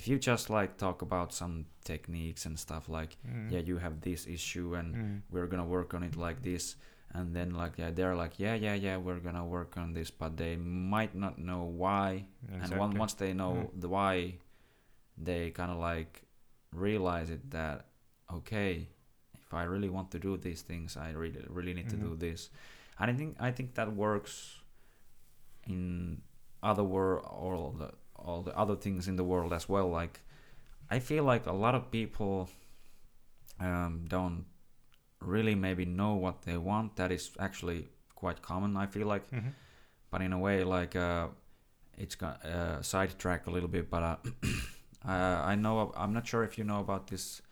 if 0.01 0.07
you 0.09 0.17
just 0.19 0.47
like 0.59 0.77
talk 0.77 1.03
about 1.09 1.33
some 1.41 1.55
techniques 1.85 2.47
and 2.47 2.57
stuff 2.67 2.85
like 2.99 3.13
Mm. 3.27 3.51
yeah 3.53 3.63
you 3.71 3.79
have 3.79 3.97
this 4.09 4.27
issue 4.27 4.69
and 4.79 4.89
Mm. 4.95 5.23
we're 5.33 5.49
gonna 5.53 5.71
work 5.79 5.91
on 5.97 6.03
it 6.09 6.15
like 6.27 6.39
this 6.43 6.77
and 7.17 7.35
then 7.37 7.49
like 7.63 7.75
yeah 7.83 7.91
they're 7.97 8.15
like 8.23 8.35
yeah 8.45 8.55
yeah 8.55 8.75
yeah 8.87 8.97
we're 9.07 9.19
gonna 9.27 9.45
work 9.57 9.77
on 9.83 9.89
this 9.95 10.11
but 10.21 10.37
they 10.37 10.55
might 10.57 11.15
not 11.25 11.35
know 11.39 11.63
why 11.65 12.09
and 12.63 12.71
one, 12.83 12.93
once 13.03 13.15
they 13.15 13.33
know 13.41 13.55
Mm. 13.55 13.81
the 13.83 13.89
why 13.97 14.15
they 15.29 15.51
kind 15.51 15.71
of 15.75 15.79
like 15.79 16.23
realize 16.73 17.31
it 17.31 17.51
that 17.51 17.87
okay 18.39 18.75
if 19.49 19.55
i 19.55 19.65
really 19.65 19.89
want 19.89 20.11
to 20.11 20.19
do 20.19 20.37
these 20.37 20.61
things 20.63 20.97
i 20.97 21.11
really 21.11 21.43
really 21.49 21.73
need 21.75 21.89
to 21.89 21.97
do 21.97 22.17
this. 22.17 22.51
And 23.01 23.11
i 23.11 23.15
think 23.15 23.37
i 23.41 23.51
think 23.51 23.75
that 23.75 23.89
works 23.97 24.61
in 25.67 26.21
other 26.63 26.85
world 26.85 27.25
all 27.25 27.75
the 27.79 27.91
all 28.17 28.43
the 28.43 28.55
other 28.57 28.77
things 28.77 29.07
in 29.09 29.17
the 29.17 29.25
world 29.25 29.53
as 29.53 29.69
well. 29.69 29.89
Like 29.89 30.21
i 30.91 30.99
feel 30.99 31.25
like 31.25 31.47
a 31.47 31.53
lot 31.53 31.75
of 31.75 31.91
people 31.91 32.49
um, 33.61 34.05
don't 34.09 34.45
really 35.21 35.55
maybe 35.55 35.85
know 35.85 36.15
what 36.15 36.43
they 36.43 36.57
want. 36.57 36.97
That 36.97 37.11
is 37.13 37.31
actually 37.39 37.89
quite 38.15 38.43
common 38.43 38.77
i 38.77 38.87
feel 38.87 39.07
like. 39.07 39.31
Mhm. 39.31 39.53
but 40.11 40.21
in 40.23 40.33
a 40.33 40.39
way 40.39 40.65
like 40.65 40.97
uh, 40.97 41.29
it's 41.97 42.17
got 42.17 42.45
uh, 42.45 42.83
sidetrack 42.83 43.47
a 43.47 43.51
little 43.51 43.69
bit 43.69 43.89
but 43.91 44.03
uh, 44.03 44.17
uh, 45.13 45.39
i 45.53 45.55
know 45.55 45.93
i'm 45.97 46.13
not 46.13 46.27
sure 46.27 46.43
if 46.43 46.59
you 46.59 46.65
know 46.65 46.81
about 46.81 47.07
this 47.07 47.43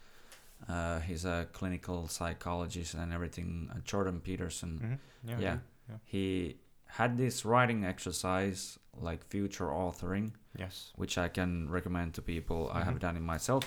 uh, 0.68 1.00
he's 1.00 1.24
a 1.24 1.46
clinical 1.52 2.08
psychologist 2.08 2.94
and 2.94 3.12
everything 3.12 3.68
uh, 3.72 3.78
jordan 3.84 4.20
peterson 4.20 4.80
Mhm. 4.82 4.98
Yeah. 5.30 5.40
Yeah. 5.40 5.58
Yeah. 5.88 5.96
he 6.04 6.56
had 6.86 7.16
this 7.18 7.44
writing 7.44 7.84
exercise 7.84 8.78
like 9.00 9.24
future 9.28 9.66
authoring 9.68 10.32
Yes. 10.58 10.92
which 10.96 11.18
i 11.18 11.28
can 11.28 11.68
recommend 11.70 12.14
to 12.14 12.22
people 12.22 12.70
i 12.72 12.82
have 12.82 12.94
Mhm. 12.96 13.00
done 13.00 13.16
it 13.16 13.22
myself 13.22 13.64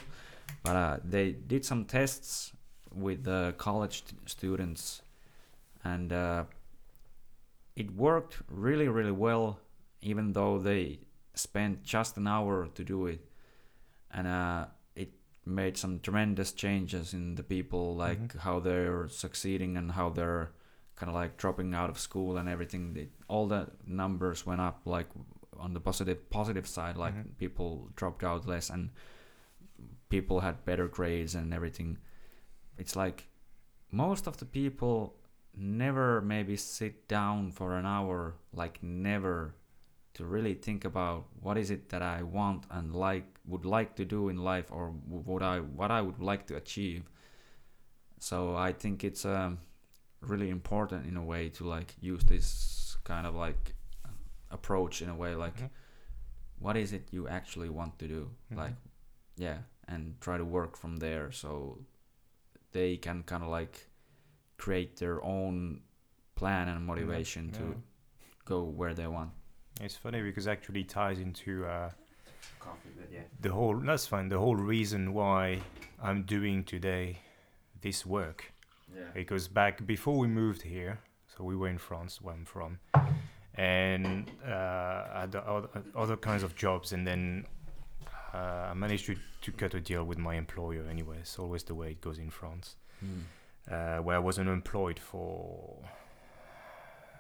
but 0.63 0.75
uh, 0.75 0.97
they 1.03 1.31
did 1.31 1.63
some 1.65 1.85
tests 1.85 2.53
with 2.91 3.23
the 3.23 3.53
college 3.57 4.03
st- 4.05 4.29
students 4.29 5.01
and 5.83 6.11
uh, 6.11 6.43
it 7.75 7.91
worked 7.95 8.41
really 8.49 8.87
really 8.87 9.11
well 9.11 9.59
even 10.01 10.33
though 10.33 10.57
they 10.57 10.99
spent 11.35 11.83
just 11.83 12.17
an 12.17 12.27
hour 12.27 12.67
to 12.73 12.83
do 12.83 13.05
it 13.07 13.21
and 14.11 14.27
uh, 14.27 14.65
made 15.49 15.77
some 15.77 15.99
tremendous 15.99 16.51
changes 16.51 17.13
in 17.13 17.35
the 17.35 17.43
people 17.43 17.95
like 17.95 18.19
Mhm. 18.33 18.39
how 18.39 18.59
they're 18.59 19.07
succeeding 19.09 19.77
and 19.77 19.91
how 19.93 20.09
they're 20.09 20.51
kind 20.95 21.09
of 21.09 21.15
like 21.15 21.37
dropping 21.37 21.73
out 21.73 21.89
of 21.89 21.97
school 21.97 22.37
and 22.37 22.47
everything 22.49 22.93
They- 22.93 23.09
all 23.27 23.47
the 23.47 23.71
numbers 23.85 24.45
went 24.45 24.61
up 24.61 24.81
like 24.85 25.07
on 25.57 25.73
the 25.73 25.79
positive 25.79 26.29
positive 26.29 26.67
side 26.67 26.97
like 26.97 27.15
Mhm. 27.15 27.37
people 27.37 27.89
dropped 27.95 28.23
out 28.23 28.45
less 28.47 28.69
and 28.69 28.89
people 30.09 30.39
had 30.41 30.65
better 30.65 30.87
grades 30.87 31.35
and 31.35 31.53
everything 31.53 31.97
it's 32.77 32.95
like 32.95 33.27
most 33.91 34.27
of 34.27 34.37
the 34.37 34.45
people 34.45 35.15
never 35.55 36.21
maybe 36.21 36.55
sit 36.55 37.07
down 37.07 37.51
for 37.51 37.75
an 37.75 37.85
hour 37.85 38.35
like 38.53 38.81
never 38.83 39.55
to 40.13 40.25
really 40.25 40.53
think 40.53 40.83
about 40.85 41.27
what 41.41 41.57
is 41.57 41.69
it 41.71 41.89
that 41.89 42.01
I 42.01 42.23
want 42.23 42.65
and 42.69 42.93
like 42.95 43.38
would 43.49 43.65
like 43.65 43.95
to 43.95 44.05
do 44.05 44.29
in 44.29 44.37
life 44.53 44.71
or 44.71 44.89
what 44.89 45.41
I 45.43 45.59
what 45.59 45.91
I 45.91 46.01
would 46.01 46.21
like 46.31 46.45
to 46.47 46.55
achieve 46.55 47.03
so 48.19 48.55
I 48.55 48.71
think 48.73 49.03
it's 49.03 49.25
um 49.25 49.59
really 50.21 50.49
important 50.49 51.05
in 51.07 51.15
a 51.17 51.23
way 51.23 51.49
to 51.49 51.63
like 51.63 51.95
use 52.01 52.23
this 52.25 52.97
kind 53.03 53.25
of 53.25 53.35
like 53.35 53.73
approach 54.51 55.01
in 55.01 55.09
a 55.09 55.15
way 55.15 55.35
like 55.35 55.57
Mhm. 55.61 55.69
what 56.59 56.75
is 56.77 56.91
it 56.93 57.07
you 57.11 57.27
actually 57.27 57.69
want 57.69 57.97
to 57.99 58.07
do 58.07 58.29
Mhm. 58.51 58.57
like 58.57 58.75
yeah 59.37 59.59
and 59.87 60.19
try 60.21 60.37
to 60.37 60.45
work 60.45 60.75
from 60.77 60.97
there 60.97 61.31
so 61.31 61.79
they 62.71 62.97
can 62.97 63.23
kind 63.23 63.43
of 63.43 63.49
like 63.49 63.87
create 64.57 64.97
their 64.97 65.23
own 65.23 65.81
plan 66.35 66.67
and 66.67 66.85
motivation 66.85 67.51
to 67.51 67.63
Yeah. 67.63 67.75
go 68.45 68.63
where 68.63 68.93
they 68.93 69.07
want 69.07 69.31
It's 69.81 69.95
funny 69.95 70.21
because 70.21 70.45
actually 70.47 70.83
ties 70.83 71.19
into 71.19 71.65
uh, 71.65 71.91
coffee 72.59 72.89
but 72.97 73.07
yeah 73.11 73.21
the 73.41 73.51
whole. 73.51 73.77
That's 73.77 74.07
fine. 74.07 74.29
The 74.29 74.39
whole 74.39 74.55
reason 74.55 75.13
why 75.13 75.61
I'm 76.01 76.23
doing 76.23 76.63
today 76.63 77.19
this 77.81 78.05
work 78.05 78.51
yeah 78.95 79.03
because 79.13 79.47
back 79.47 79.85
before 79.85 80.17
we 80.17 80.27
moved 80.27 80.61
here, 80.61 80.99
so 81.35 81.43
we 81.43 81.55
were 81.55 81.69
in 81.69 81.77
France, 81.77 82.21
where 82.21 82.35
I'm 82.35 82.45
from, 82.45 82.79
and 83.55 84.29
uh, 84.45 84.51
I 85.13 85.19
had 85.21 85.35
other, 85.35 85.69
other 85.95 86.17
kinds 86.17 86.43
of 86.43 86.55
jobs, 86.55 86.91
and 86.91 87.05
then 87.07 87.45
uh, 88.33 88.71
I 88.71 88.73
managed 88.73 89.05
to, 89.07 89.15
to 89.41 89.51
cut 89.51 89.73
a 89.73 89.79
deal 89.79 90.03
with 90.03 90.17
my 90.17 90.35
employer. 90.35 90.85
Anyway, 90.89 91.17
it's 91.19 91.39
always 91.39 91.63
the 91.63 91.75
way 91.75 91.91
it 91.91 92.01
goes 92.01 92.19
in 92.19 92.29
France, 92.29 92.75
mm. 93.03 93.21
uh, 93.71 94.01
where 94.01 94.15
I 94.15 94.19
was 94.19 94.37
unemployed 94.37 94.99
for 94.99 95.77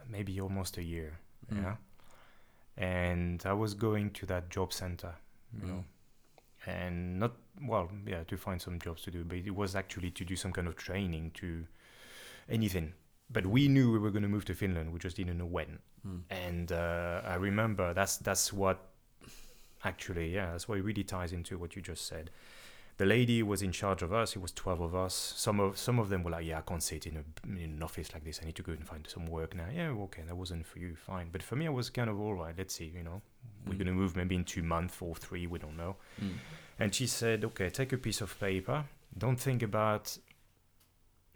maybe 0.09 0.39
almost 0.39 0.77
a 0.77 0.83
year. 0.83 1.19
Mm. 1.53 1.63
Yeah, 1.63 1.75
and 2.79 3.43
I 3.45 3.53
was 3.53 3.73
going 3.75 4.09
to 4.11 4.25
that 4.27 4.49
job 4.49 4.71
center, 4.73 5.13
you 5.61 5.67
know, 5.67 5.83
Mm. 5.83 6.71
and 6.73 7.19
not 7.19 7.33
well, 7.61 7.91
yeah, 8.07 8.23
to 8.23 8.37
find 8.37 8.61
some 8.61 8.79
jobs 8.79 9.01
to 9.03 9.11
do, 9.11 9.23
but 9.25 9.37
it 9.37 9.53
was 9.53 9.75
actually 9.75 10.11
to 10.11 10.23
do 10.23 10.35
some 10.37 10.53
kind 10.53 10.67
of 10.67 10.75
training 10.77 11.31
to 11.31 11.65
anything. 12.47 12.93
But 13.29 13.45
we 13.45 13.67
knew 13.67 13.91
we 13.91 13.99
were 13.99 14.11
going 14.11 14.23
to 14.23 14.29
move 14.29 14.45
to 14.45 14.55
Finland. 14.55 14.93
We 14.93 14.99
just 14.99 15.17
didn't 15.17 15.37
know 15.37 15.45
when. 15.45 15.79
Mm. 16.07 16.21
And 16.29 16.71
uh, 16.71 17.21
I 17.25 17.35
remember 17.35 17.93
that's 17.93 18.17
that's 18.17 18.53
what 18.53 18.79
actually, 19.83 20.33
yeah, 20.33 20.51
that's 20.51 20.67
what 20.69 20.77
it 20.77 20.83
really 20.83 21.03
ties 21.03 21.33
into 21.33 21.57
what 21.57 21.75
you 21.75 21.81
just 21.81 22.07
said. 22.07 22.31
The 22.99 23.05
lady 23.05 23.41
was 23.43 23.61
in 23.61 23.71
charge 23.71 24.01
of 24.01 24.11
us. 24.11 24.35
It 24.35 24.41
was 24.41 24.51
twelve 24.51 24.81
of 24.81 24.93
us. 24.93 25.13
Some 25.15 25.61
of 25.61 25.77
some 25.77 25.99
of 25.99 26.09
them 26.09 26.21
were 26.23 26.31
like, 26.31 26.45
"Yeah, 26.45 26.57
I 26.59 26.61
can't 26.69 26.83
sit 26.83 27.07
in, 27.07 27.15
a, 27.15 27.23
in 27.47 27.71
an 27.77 27.81
office 27.81 28.11
like 28.13 28.25
this. 28.25 28.39
I 28.41 28.45
need 28.45 28.55
to 28.57 28.61
go 28.61 28.73
and 28.73 28.85
find 28.85 29.07
some 29.07 29.25
work 29.25 29.55
now." 29.55 29.67
Yeah, 29.73 29.91
okay, 30.07 30.23
that 30.27 30.35
wasn't 30.35 30.65
for 30.67 30.79
you, 30.79 30.95
fine. 30.97 31.29
But 31.31 31.41
for 31.41 31.55
me, 31.55 31.65
I 31.65 31.69
was 31.69 31.89
kind 31.89 32.09
of 32.09 32.19
all 32.19 32.35
right. 32.35 32.53
Let's 32.57 32.75
see, 32.75 32.91
you 32.93 33.03
know, 33.03 33.21
we're 33.65 33.75
Mm. 33.75 33.79
gonna 33.79 33.93
move 33.93 34.17
maybe 34.17 34.35
in 34.35 34.43
two 34.43 34.63
months 34.63 35.01
or 35.01 35.15
three. 35.15 35.47
We 35.47 35.59
don't 35.59 35.77
know. 35.77 35.95
Mm. 36.21 36.33
And 36.77 36.93
she 36.93 37.07
said, 37.07 37.45
okay, 37.45 37.69
take 37.69 37.93
a 37.93 37.97
piece 37.97 38.19
of 38.21 38.37
paper. 38.39 38.85
Don't 39.17 39.39
think 39.39 39.63
about 39.63 40.17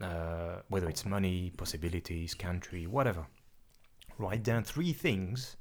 uh, 0.02 0.64
whether 0.68 0.90
it's 0.90 1.06
money, 1.06 1.54
possibilities, 1.56 2.34
country, 2.34 2.86
whatever. 2.88 3.26
Write 4.18 4.44
down 4.44 4.64
three 4.66 4.92
things 4.92 5.56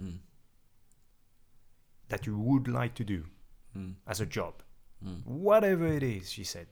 Mm. 0.00 0.20
that 2.08 2.26
you 2.26 2.38
would 2.38 2.66
like 2.66 2.94
to 2.94 3.04
do 3.04 3.26
Mm. 3.76 3.96
as 4.06 4.20
a 4.22 4.26
job. 4.26 4.62
Mm. 5.04 5.24
Whatever 5.26 5.86
it 5.86 6.02
is, 6.02 6.30
she 6.30 6.44
said. 6.44 6.66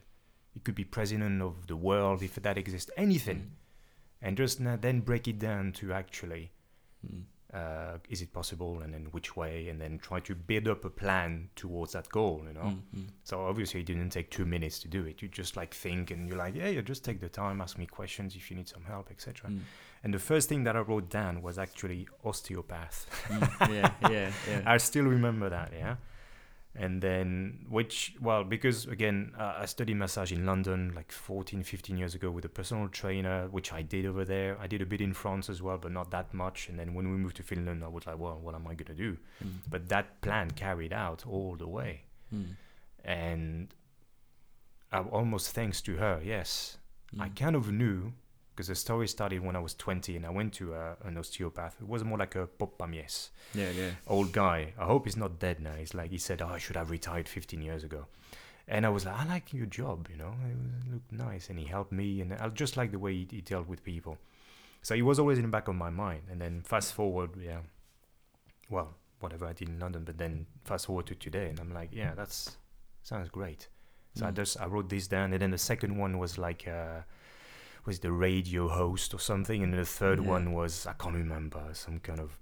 It 0.54 0.64
could 0.64 0.74
be 0.74 0.84
president 0.84 1.40
of 1.42 1.66
the 1.66 1.76
world, 1.76 2.22
if 2.22 2.34
that 2.36 2.58
exists, 2.58 2.90
anything. 2.96 3.52
And 4.20 4.36
just 4.36 4.62
then 4.80 5.00
break 5.00 5.26
it 5.28 5.38
down 5.38 5.72
to 5.72 5.92
actually, 5.92 6.52
Mm. 7.06 7.24
uh, 7.52 7.98
is 8.08 8.22
it 8.22 8.32
possible, 8.32 8.80
and 8.82 8.94
then 8.94 9.06
which 9.10 9.34
way, 9.36 9.68
and 9.68 9.80
then 9.80 9.98
try 9.98 10.20
to 10.20 10.34
build 10.34 10.68
up 10.68 10.84
a 10.84 10.90
plan 10.90 11.48
towards 11.56 11.92
that 11.92 12.08
goal, 12.10 12.44
you 12.46 12.52
know? 12.54 12.60
Mm. 12.60 12.82
Mm. 12.96 13.06
So 13.24 13.44
obviously 13.44 13.80
it 13.80 13.86
didn't 13.86 14.10
take 14.10 14.30
two 14.30 14.44
minutes 14.46 14.78
to 14.80 14.88
do 14.88 15.04
it. 15.06 15.20
You 15.22 15.28
just 15.28 15.56
like 15.56 15.74
think 15.74 16.10
and 16.12 16.28
you're 16.28 16.38
like, 16.38 16.54
yeah, 16.54 16.68
you 16.68 16.80
just 16.82 17.04
take 17.04 17.20
the 17.20 17.28
time, 17.28 17.60
ask 17.60 17.76
me 17.78 17.86
questions 17.86 18.36
if 18.36 18.50
you 18.50 18.56
need 18.56 18.68
some 18.68 18.84
help, 18.84 19.10
etc. 19.10 19.50
Mm. 19.50 19.60
And 20.04 20.14
the 20.14 20.18
first 20.20 20.48
thing 20.48 20.64
that 20.64 20.76
I 20.76 20.80
wrote 20.80 21.08
down 21.10 21.42
was 21.42 21.58
actually 21.58 22.06
osteopath. 22.24 23.06
Mm. 23.28 23.74
yeah 23.74 23.90
yeah 24.10 24.32
yeah 24.48 24.62
I 24.74 24.76
still 24.78 25.04
remember 25.06 25.48
that, 25.50 25.72
yeah. 25.72 25.96
And 26.74 27.02
then 27.02 27.58
which 27.68 28.14
well 28.20 28.44
because 28.44 28.86
again 28.86 29.32
uh, 29.38 29.54
i 29.58 29.66
studied 29.66 29.94
massage 29.94 30.32
in 30.32 30.46
london 30.46 30.90
like 30.96 31.12
14 31.12 31.62
15 31.62 31.98
years 31.98 32.14
ago 32.14 32.30
with 32.30 32.46
a 32.46 32.48
personal 32.48 32.88
trainer 32.88 33.46
which 33.50 33.72
i 33.74 33.82
did 33.82 34.06
over 34.06 34.24
there 34.24 34.56
i 34.58 34.66
did 34.66 34.80
a 34.80 34.86
bit 34.86 35.00
in 35.02 35.12
france 35.12 35.50
as 35.50 35.60
well 35.60 35.76
but 35.76 35.92
not 35.92 36.10
that 36.10 36.32
much 36.32 36.68
and 36.70 36.78
then 36.78 36.94
when 36.94 37.10
we 37.10 37.16
moved 37.18 37.36
to 37.36 37.42
finland 37.42 37.84
i 37.84 37.88
was 37.88 38.06
like 38.06 38.18
well 38.18 38.38
what 38.40 38.54
am 38.54 38.66
i 38.66 38.74
going 38.74 38.86
to 38.86 38.94
do 38.94 39.16
Mm. 39.44 39.50
but 39.68 39.88
that 39.90 40.20
plan 40.22 40.50
carried 40.52 40.92
out 40.94 41.26
all 41.26 41.56
the 41.56 41.68
way 41.68 42.02
Mm. 42.34 42.56
and 43.04 43.74
I, 44.90 45.00
almost 45.00 45.50
thanks 45.54 45.80
to 45.82 45.96
her 45.96 46.20
yes 46.24 46.78
i 47.20 47.28
Mm. 47.28 47.36
kind 47.36 47.56
of 47.56 47.70
knew 47.70 48.12
because 48.54 48.68
the 48.68 48.74
story 48.74 49.08
started 49.08 49.40
when 49.44 49.56
i 49.56 49.58
was 49.58 49.74
20 49.74 50.16
and 50.16 50.24
i 50.26 50.30
went 50.30 50.52
to 50.52 50.74
uh, 50.74 50.94
an 51.04 51.16
osteopath 51.16 51.76
it 51.80 51.88
was 51.88 52.04
more 52.04 52.18
like 52.18 52.34
a 52.36 52.46
poppamies 52.46 53.30
Yeah, 53.54 53.70
yeah. 53.70 53.90
old 54.06 54.32
guy. 54.32 54.72
I 54.78 54.84
hope 54.84 55.04
he's 55.06 55.16
not 55.16 55.38
dead 55.38 55.60
now. 55.60 55.74
He's 55.74 55.94
like 55.94 56.10
he 56.10 56.18
said, 56.18 56.40
"Oh, 56.42 56.48
I 56.56 56.58
should 56.58 56.76
have 56.76 56.90
retired 56.90 57.28
15 57.28 57.60
years 57.62 57.84
ago." 57.84 58.06
And 58.68 58.86
I 58.86 58.88
was 58.88 59.04
like, 59.04 59.18
"I 59.22 59.24
like 59.34 59.52
your 59.52 59.66
job, 59.66 60.08
you 60.10 60.16
know. 60.22 60.32
It 60.50 60.92
looked 60.92 61.12
nice, 61.12 61.50
and 61.50 61.58
he 61.58 61.66
helped 61.66 61.92
me, 61.92 62.20
and 62.22 62.32
I 62.32 62.48
just 62.48 62.76
like 62.76 62.90
the 62.92 62.98
way 62.98 63.12
he, 63.14 63.26
he 63.30 63.40
dealt 63.42 63.68
with 63.68 63.82
people." 63.84 64.16
So 64.82 64.94
he 64.94 65.02
was 65.02 65.18
always 65.18 65.38
in 65.38 65.44
the 65.48 65.50
back 65.56 65.68
of 65.68 65.74
my 65.74 65.90
mind. 65.90 66.22
And 66.30 66.40
then 66.40 66.62
fast 66.62 66.94
forward, 66.94 67.30
yeah, 67.38 67.60
well, 68.70 68.94
whatever 69.20 69.46
I 69.46 69.52
did 69.52 69.68
in 69.68 69.78
London, 69.78 70.04
but 70.04 70.16
then 70.18 70.46
fast 70.64 70.86
forward 70.86 71.06
to 71.06 71.14
today, 71.14 71.48
and 71.50 71.60
I'm 71.60 71.72
like, 71.74 71.90
"Yeah, 71.92 72.14
that's 72.14 72.56
sounds 73.02 73.28
great." 73.28 73.68
So 74.14 74.26
I 74.26 74.30
Mm. 74.30 74.36
just 74.36 74.60
I 74.60 74.66
wrote 74.66 74.88
this 74.88 75.06
down, 75.08 75.32
and 75.32 75.40
then 75.42 75.50
the 75.50 75.58
second 75.72 75.96
one 75.98 76.18
was 76.18 76.38
like. 76.38 76.66
Uh, 76.68 77.02
was 77.84 77.98
the 78.00 78.12
radio 78.12 78.68
host 78.68 79.12
or 79.14 79.18
something, 79.20 79.62
and 79.62 79.72
the 79.74 79.84
third 79.84 80.18
Yeah. 80.22 80.30
one 80.30 80.52
was 80.52 80.86
I 80.86 80.92
can't 80.94 81.14
remember 81.16 81.70
some 81.74 81.98
kind 82.00 82.20
of 82.20 82.38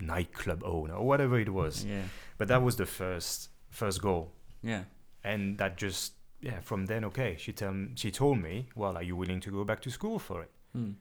nightclub 0.00 0.62
owner 0.64 0.94
or 0.94 1.06
whatever 1.06 1.38
it 1.38 1.48
was. 1.52 1.84
Yeah. 1.84 2.02
But 2.38 2.48
that 2.48 2.62
was 2.62 2.76
the 2.76 2.86
first 2.86 3.50
first 3.70 4.00
goal, 4.00 4.32
Yeah. 4.62 4.84
and 5.24 5.58
that 5.58 5.76
just 5.76 6.14
yeah. 6.40 6.60
From 6.60 6.86
then, 6.86 7.04
okay, 7.04 7.36
she 7.36 7.52
tell 7.52 7.74
she 7.96 8.10
told 8.10 8.38
me, 8.38 8.68
well, 8.76 8.96
are 8.96 9.02
you 9.02 9.16
willing 9.16 9.40
to 9.40 9.50
go 9.50 9.64
back 9.64 9.80
to 9.82 9.90
school 9.90 10.18
for 10.18 10.42
it? 10.42 10.50
Mm. 10.76 10.94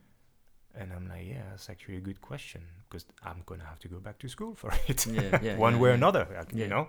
And 0.79 0.91
I'm 0.93 1.07
like, 1.07 1.25
yeah, 1.27 1.43
that's 1.49 1.69
actually 1.69 1.97
a 1.97 2.01
good 2.01 2.21
question 2.21 2.61
because 2.89 3.05
I'm 3.23 3.43
gonna 3.45 3.63
have 3.65 3.79
to 3.79 3.87
go 3.87 3.99
back 3.99 4.17
to 4.19 4.27
school 4.29 4.55
for 4.55 4.71
it, 4.87 5.05
Yeah, 5.05 5.39
yeah, 5.41 5.57
one 5.67 5.73
yeah, 5.73 5.79
way 5.79 5.89
or 5.89 5.93
another, 5.93 6.45
you 6.53 6.67
know. 6.67 6.87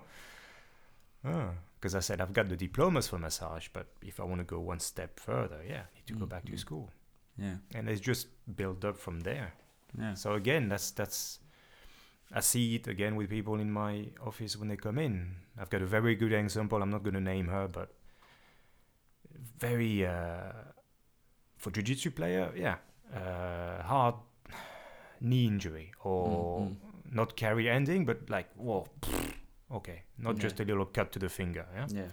Because 1.81 1.95
I 1.95 2.01
said 2.01 2.21
I've 2.21 2.33
got 2.33 2.49
the 2.49 2.57
diplomas 2.57 3.07
for 3.09 3.19
massage, 3.19 3.69
but 3.73 3.87
if 4.03 4.19
I 4.21 4.25
want 4.25 4.41
to 4.41 4.45
go 4.45 4.59
one 4.61 4.81
step 4.81 5.21
further, 5.21 5.61
yeah, 5.67 5.83
I 5.87 5.95
need 5.95 6.07
to 6.07 6.15
go 6.15 6.27
Mm, 6.27 6.29
back 6.29 6.45
to 6.47 6.53
mm. 6.53 6.59
school, 6.59 6.91
Yeah. 7.39 7.57
and 7.75 7.89
it's 7.89 8.01
just 8.01 8.29
built 8.57 8.85
up 8.85 8.97
from 8.97 9.21
there. 9.21 9.53
Yeah. 9.99 10.15
So 10.15 10.35
again, 10.35 10.69
that's 10.69 10.91
that's 10.91 11.41
I 12.33 12.41
see 12.41 12.75
it 12.75 12.89
again 12.89 13.17
with 13.17 13.31
people 13.31 13.61
in 13.61 13.71
my 13.71 14.09
office 14.27 14.57
when 14.57 14.69
they 14.69 14.77
come 14.77 14.99
in. 14.99 15.37
I've 15.59 15.71
got 15.71 15.83
a 15.83 15.87
very 15.87 16.15
good 16.17 16.33
example. 16.33 16.83
I'm 16.83 16.91
not 16.91 17.03
going 17.03 17.15
to 17.15 17.21
name 17.21 17.49
her, 17.49 17.69
but 17.69 17.95
very 19.59 20.07
uh, 20.07 20.53
for 21.57 21.71
jiu-jitsu 21.71 22.11
player, 22.13 22.53
yeah, 22.57 22.77
uh, 23.15 23.83
hard 23.83 24.15
knee 25.21 25.47
injury 25.47 25.93
or 26.05 26.63
Mm, 26.63 26.77
not 27.13 27.37
carry 27.37 27.69
ending, 27.69 28.05
but 28.05 28.29
like 28.31 28.49
whoa, 28.57 28.87
okay, 29.71 30.03
not 30.19 30.37
Yeah. 30.37 30.43
just 30.43 30.61
a 30.61 30.65
little 30.65 30.87
cut 30.87 31.13
to 31.13 31.19
the 31.19 31.29
finger, 31.29 31.67
yeah. 31.75 31.87
Yeah. 31.89 32.11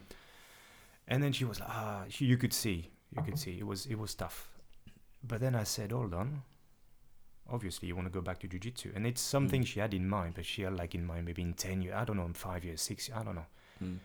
And 1.07 1.21
then 1.23 1.33
she 1.33 1.45
was 1.45 1.59
like, 1.59 1.69
ah, 1.69 2.03
she, 2.09 2.25
you 2.25 2.37
could 2.37 2.53
see, 2.53 2.89
you 3.15 3.21
could 3.23 3.37
see, 3.37 3.57
it 3.59 3.65
was 3.67 3.85
it 3.85 3.97
was 3.99 4.15
tough. 4.15 4.49
But 5.23 5.39
then 5.41 5.55
I 5.55 5.63
said, 5.65 5.91
hold 5.91 6.13
on. 6.13 6.41
Obviously, 7.47 7.87
you 7.87 7.95
want 7.95 8.07
to 8.07 8.11
go 8.11 8.21
back 8.21 8.39
to 8.39 8.47
jujitsu, 8.47 8.95
and 8.95 9.05
it's 9.05 9.21
something 9.21 9.63
she 9.63 9.79
had 9.79 9.93
in 9.93 10.09
mind, 10.09 10.33
but 10.33 10.45
she 10.45 10.63
had 10.63 10.73
like 10.75 10.95
in 10.95 11.05
mind 11.05 11.25
maybe 11.25 11.43
in 11.43 11.53
ten 11.53 11.81
years, 11.83 11.95
I 11.95 12.03
don't 12.03 12.17
know, 12.17 12.25
in 12.25 12.33
five 12.33 12.65
years, 12.65 12.81
six, 12.81 13.07
years, 13.07 13.19
I 13.19 13.23
don't 13.23 13.35
know. 13.35 13.45
Mm. 13.83 13.97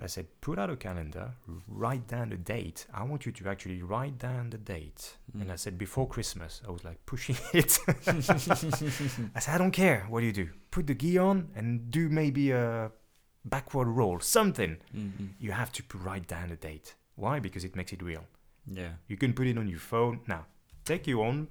I 0.00 0.06
said, 0.06 0.26
put 0.40 0.58
out 0.60 0.70
a 0.70 0.76
calendar, 0.76 1.32
write 1.66 2.06
down 2.06 2.28
the 2.30 2.36
date. 2.36 2.86
I 2.94 3.02
want 3.02 3.26
you 3.26 3.32
to 3.32 3.48
actually 3.48 3.82
write 3.82 4.16
down 4.18 4.50
the 4.50 4.58
date. 4.58 5.16
And 5.34 5.48
Mm. 5.48 5.52
I 5.52 5.56
said, 5.56 5.76
before 5.76 6.06
Christmas, 6.08 6.62
I 6.66 6.70
was 6.70 6.84
like 6.84 7.04
pushing 7.04 7.36
it. 7.52 7.78
I 8.06 9.40
said, 9.40 9.54
I 9.54 9.58
don't 9.58 9.72
care 9.72 10.06
what 10.08 10.22
you 10.22 10.32
do. 10.32 10.48
Put 10.70 10.86
the 10.86 10.94
gi 10.94 11.18
on 11.18 11.48
and 11.56 11.90
do 11.90 12.08
maybe 12.08 12.50
a 12.52 12.90
backward 13.44 13.88
roll, 13.88 14.20
something. 14.20 14.76
Mm-hmm. 14.96 15.26
You 15.38 15.52
have 15.52 15.72
to 15.72 15.82
write 15.98 16.26
down 16.28 16.48
the 16.50 16.56
date. 16.56 16.94
Why? 17.16 17.40
Because 17.40 17.64
it 17.64 17.74
makes 17.76 17.92
it 17.92 18.02
real. 18.02 18.24
Yeah. 18.70 18.92
You 19.08 19.16
can 19.16 19.32
put 19.32 19.46
it 19.46 19.58
on 19.58 19.68
your 19.68 19.80
phone. 19.80 20.20
Now, 20.26 20.46
take 20.84 21.06
your 21.06 21.24
own 21.24 21.48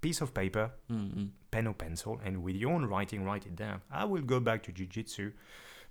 piece 0.00 0.20
of 0.20 0.32
paper, 0.34 0.70
Mm-hmm. 0.90 1.24
pen 1.50 1.66
or 1.66 1.74
pencil, 1.74 2.20
and 2.24 2.42
with 2.44 2.54
your 2.56 2.72
own 2.72 2.84
writing, 2.84 3.24
write 3.24 3.46
it 3.46 3.56
down. 3.56 3.80
I 3.90 4.04
will 4.04 4.22
go 4.22 4.38
back 4.40 4.62
to 4.64 4.72
Jiu 4.72 4.86
Jitsu 4.86 5.32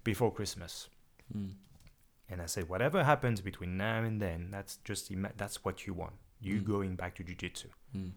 before 0.04 0.32
Christmas. 0.32 0.88
Mm. 1.34 1.54
And 2.30 2.42
I 2.42 2.48
said, 2.48 2.68
whatever 2.70 3.04
happens 3.04 3.40
between 3.42 3.78
now 3.78 4.04
and 4.04 4.22
then, 4.22 4.50
that's 4.52 4.78
just 4.84 5.12
that's 5.38 5.64
what 5.64 5.86
you 5.86 5.94
want. 5.94 6.14
You 6.42 6.62
Mm. 6.62 6.66
going 6.66 6.96
back 6.96 7.16
to 7.16 7.24
Jiu 7.24 7.36
Jitsu. 7.36 7.70
Mm. 7.96 8.12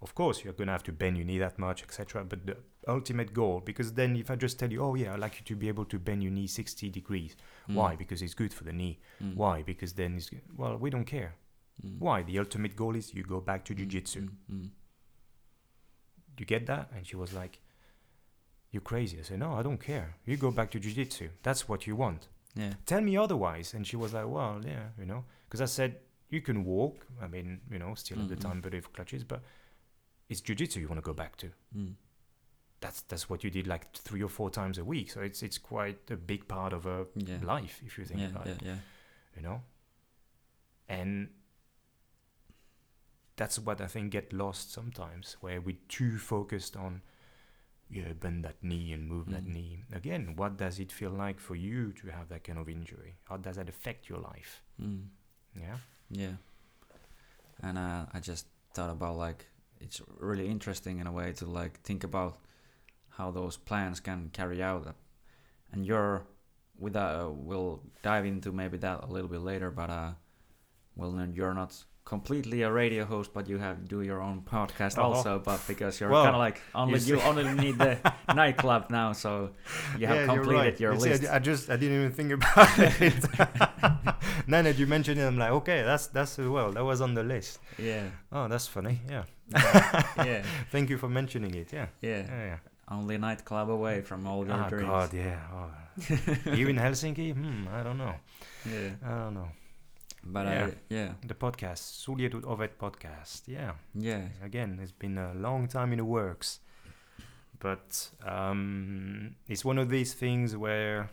Of 0.00 0.14
course, 0.14 0.42
you're 0.42 0.52
gonna 0.52 0.72
have 0.72 0.82
to 0.84 0.92
bend 0.92 1.16
your 1.16 1.26
knee 1.26 1.38
that 1.38 1.58
much, 1.58 1.82
etc. 1.82 2.24
But 2.24 2.46
the 2.46 2.56
ultimate 2.88 3.32
goal, 3.32 3.60
because 3.60 3.92
then 3.94 4.16
if 4.16 4.30
I 4.30 4.36
just 4.36 4.58
tell 4.58 4.72
you, 4.72 4.82
oh 4.82 4.94
yeah, 4.96 5.12
I'd 5.14 5.20
like 5.20 5.38
you 5.38 5.44
to 5.46 5.56
be 5.56 5.68
able 5.68 5.84
to 5.86 5.98
bend 5.98 6.22
your 6.22 6.32
knee 6.32 6.46
60 6.48 6.90
degrees. 6.90 7.36
Mm. 7.68 7.74
Why? 7.74 7.96
Because 7.96 8.22
it's 8.22 8.34
good 8.34 8.52
for 8.54 8.64
the 8.64 8.72
knee. 8.72 8.98
Mm. 9.22 9.36
Why? 9.36 9.62
Because 9.62 9.92
then 9.94 10.16
it's 10.16 10.30
well, 10.56 10.76
we 10.76 10.90
don't 10.90 11.04
care. 11.04 11.34
Mm. 11.84 11.98
Why? 12.00 12.22
The 12.22 12.38
ultimate 12.38 12.74
goal 12.76 12.96
is 12.96 13.14
you 13.14 13.22
go 13.24 13.40
back 13.40 13.64
to 13.66 13.74
Mm, 13.74 13.76
Jiu 13.78 13.86
Jitsu. 13.86 14.20
mm, 14.22 14.30
mm. 14.52 14.70
you 16.38 16.46
get 16.46 16.66
that? 16.66 16.90
And 16.96 17.06
she 17.06 17.16
was 17.16 17.32
like, 17.32 17.60
You're 18.72 18.80
crazy. 18.80 19.18
I 19.18 19.22
said, 19.22 19.38
No, 19.38 19.52
I 19.54 19.62
don't 19.62 19.78
care. 19.80 20.16
You 20.24 20.36
go 20.36 20.50
back 20.50 20.70
to 20.72 20.80
Jiu 20.80 20.92
Jitsu. 20.92 21.28
That's 21.42 21.68
what 21.68 21.86
you 21.86 21.94
want. 21.94 22.28
Yeah. 22.54 22.72
Tell 22.86 23.00
me 23.00 23.16
otherwise. 23.16 23.74
And 23.74 23.86
she 23.86 23.96
was 23.96 24.12
like, 24.14 24.26
Well, 24.26 24.60
yeah, 24.64 24.88
you 24.98 25.04
know. 25.06 25.24
Because 25.46 25.60
I 25.60 25.66
said, 25.66 25.96
You 26.30 26.40
can 26.40 26.64
walk. 26.64 27.06
I 27.20 27.26
mean, 27.28 27.60
you 27.70 27.78
know, 27.78 27.94
still 27.94 28.20
at 28.22 28.28
the 28.28 28.36
Mhm. 28.36 28.40
time, 28.40 28.60
but 28.62 28.74
if 28.74 28.90
clutches, 28.92 29.24
but 29.24 29.42
it's 30.28 30.40
Jiu 30.40 30.54
Jitsu 30.56 30.80
you 30.80 30.88
want 30.88 30.98
to 30.98 31.04
go 31.04 31.12
back 31.12 31.36
to. 31.36 31.50
Mm. 31.76 31.94
That's 32.80 33.02
that's 33.02 33.28
what 33.30 33.44
you 33.44 33.50
did 33.50 33.66
like 33.66 33.92
three 33.92 34.22
or 34.22 34.28
four 34.30 34.50
times 34.50 34.78
a 34.78 34.84
week. 34.84 35.10
So 35.10 35.20
it's 35.20 35.42
it's 35.42 35.58
quite 35.58 36.10
a 36.10 36.16
big 36.16 36.48
part 36.48 36.72
of 36.72 36.86
a 36.86 37.06
Yeah. 37.14 37.38
life 37.42 37.80
if 37.84 37.98
you 37.98 38.04
think 38.06 38.20
Yeah. 38.20 38.28
about 38.30 38.46
Yeah. 38.46 38.52
it, 38.54 38.62
Yeah. 38.62 38.78
you 39.36 39.42
know. 39.42 39.62
And 40.88 41.28
that's 43.36 43.58
what 43.58 43.80
I 43.80 43.86
think 43.86 44.10
get 44.12 44.32
lost 44.32 44.72
sometimes, 44.72 45.36
where 45.40 45.60
we're 45.60 45.78
too 45.88 46.18
focused 46.18 46.76
on, 46.76 47.02
yeah, 47.92 48.12
bend 48.14 48.44
that 48.44 48.56
knee 48.62 48.92
and 48.94 49.06
move 49.06 49.26
that 49.30 49.44
Mm. 49.44 49.54
knee. 49.54 49.84
Again, 49.92 50.34
what 50.36 50.56
does 50.56 50.78
it 50.80 50.90
feel 50.92 51.10
like 51.10 51.38
for 51.40 51.54
you 51.54 51.92
to 52.00 52.08
have 52.08 52.28
that 52.30 52.42
kind 52.44 52.58
of 52.58 52.68
injury? 52.68 53.16
How 53.24 53.36
does 53.36 53.56
that 53.56 53.68
affect 53.68 54.08
your 54.08 54.18
life? 54.18 54.62
Mm. 54.80 55.08
Yeah. 55.54 55.76
Yeah. 56.10 56.36
And 57.62 57.78
uh, 57.78 58.06
I 58.12 58.20
just 58.20 58.46
thought 58.74 58.90
about 58.90 59.16
like 59.16 59.46
it's 59.80 60.00
really 60.18 60.48
interesting 60.48 60.98
in 61.00 61.06
a 61.06 61.12
way 61.12 61.32
to 61.34 61.44
like 61.46 61.80
think 61.82 62.04
about 62.04 62.38
how 63.10 63.30
those 63.30 63.56
plans 63.56 64.00
can 64.00 64.30
carry 64.32 64.62
out. 64.62 64.94
And 65.72 65.86
you're 65.86 66.22
with 66.78 66.96
uh, 66.96 67.28
we'll 67.30 67.82
dive 68.02 68.24
into 68.26 68.52
maybe 68.52 68.78
that 68.78 69.04
a 69.04 69.06
little 69.06 69.28
bit 69.28 69.40
later, 69.40 69.70
but 69.70 69.90
uh, 69.90 70.12
well, 70.96 71.12
then 71.12 71.32
you're 71.34 71.54
not 71.54 71.84
completely 72.14 72.58
a 72.62 72.70
radio 72.82 73.04
host, 73.12 73.28
but 73.36 73.44
you 73.48 73.58
have 73.66 73.76
do 73.94 73.98
your 74.10 74.20
own 74.28 74.38
podcast 74.54 74.94
Uh-huh. 74.98 75.08
also. 75.16 75.32
But 75.48 75.60
because 75.72 75.94
you're 76.00 76.10
Well, 76.12 76.24
kind 76.28 76.36
of 76.36 76.44
like 76.46 76.58
only 76.74 76.98
you 77.00 77.16
you, 77.16 77.22
only 77.28 77.44
need 77.64 77.76
the 77.78 77.92
nightclub 78.40 78.82
now, 78.90 79.08
so 79.14 79.30
you 79.98 80.06
have 80.12 80.28
completed 80.28 80.80
your 80.80 80.92
You 80.94 81.00
see, 81.00 81.08
I 81.08 81.12
list. 81.12 81.32
I, 81.36 81.38
just 81.50 81.62
I 81.74 81.76
didn't 81.80 81.96
even 82.00 82.12
think 82.18 82.30
about 82.38 82.68
it. 83.08 83.22
now 84.52 84.60
that 84.66 84.76
you 84.80 84.86
mentioned 84.86 85.18
it, 85.20 85.26
I'm 85.30 85.38
like, 85.44 85.52
okay, 85.60 85.82
that's 85.90 86.06
that's 86.16 86.38
well. 86.38 86.72
That 86.76 86.84
was 86.84 87.00
on 87.00 87.14
the 87.14 87.22
list. 87.34 87.58
yeah, 87.78 88.04
Oh, 88.32 88.48
that's 88.48 88.66
funny. 88.68 89.00
Yeah. 89.08 89.24
yeah, 90.16 90.42
Thank 90.70 90.90
you 90.90 90.98
for 90.98 91.08
mentioning 91.08 91.54
it. 91.54 91.72
Yeah. 91.72 91.86
yeah. 92.00 92.22
Yeah. 92.28 92.44
yeah. 92.50 92.58
Only 92.88 93.16
nightclub 93.18 93.68
away 93.70 94.00
from 94.02 94.26
all 94.26 94.44
your 94.46 94.56
Oh 94.64 94.68
dreams. 94.68 94.88
God, 94.88 95.10
yeah. 95.14 95.38
Oh. 95.52 95.70
you 96.58 96.68
in 96.68 96.76
Helsinki? 96.76 97.32
Hmm, 97.34 97.68
I 97.78 97.82
don't 97.82 97.96
know. 97.98 98.14
Yeah. 98.64 98.90
I 99.04 99.10
don't 99.22 99.34
know. 99.34 99.48
But 100.24 100.46
Yeah. 100.46 100.66
yeah, 100.66 100.74
yeah, 100.88 101.12
The 101.26 101.34
podcast, 101.34 101.82
Suljetut 102.04 102.44
Ovet 102.44 102.78
podcast. 102.78 103.42
Yeah. 103.48 103.72
yeah, 103.94 104.28
Again, 104.42 104.78
it's 104.82 104.92
been 104.92 105.18
a 105.18 105.34
long 105.34 105.66
time 105.68 105.92
in 105.92 105.98
the 105.98 106.04
works, 106.04 106.60
but 107.58 108.08
um, 108.24 109.34
it's 109.48 109.64
one 109.64 109.78
of 109.78 109.88
these 109.88 110.14
things 110.14 110.56
where, 110.56 111.10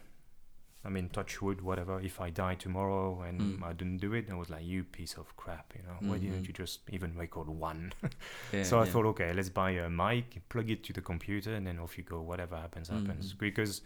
I 0.85 0.89
mean, 0.89 1.09
touch 1.09 1.41
wood, 1.41 1.61
whatever. 1.61 1.99
If 1.99 2.21
I 2.21 2.29
die 2.29 2.55
tomorrow 2.55 3.21
and 3.21 3.41
Mm. 3.41 3.63
I 3.63 3.73
didn't 3.73 3.97
do 3.97 4.13
it, 4.13 4.29
I 4.29 4.35
was 4.35 4.49
like, 4.49 4.63
you 4.63 4.83
piece 4.83 5.15
of 5.17 5.35
crap, 5.37 5.73
you 5.75 5.81
know. 5.83 5.97
Why 6.07 6.19
didn't 6.19 6.43
Mhm. 6.43 6.47
you 6.47 6.53
just 6.53 6.81
even 6.89 7.17
record 7.17 7.49
one? 7.49 7.91
yeah. 8.53 8.63
so 8.63 8.79
I 8.79 8.85
yeah. 8.85 8.91
thought, 8.91 9.05
okay, 9.07 9.33
let's 9.33 9.49
buy 9.49 9.71
a 9.71 9.89
mic, 9.89 10.47
plug 10.49 10.69
it 10.69 10.83
to 10.83 10.93
the 10.93 11.01
computer, 11.01 11.55
and 11.55 11.65
then 11.65 11.79
off 11.79 11.97
you 11.97 12.03
go. 12.03 12.21
Whatever 12.21 12.57
happens, 12.57 12.89
happens. 12.89 13.33
Mhm. 13.33 13.39
Because, 13.39 13.81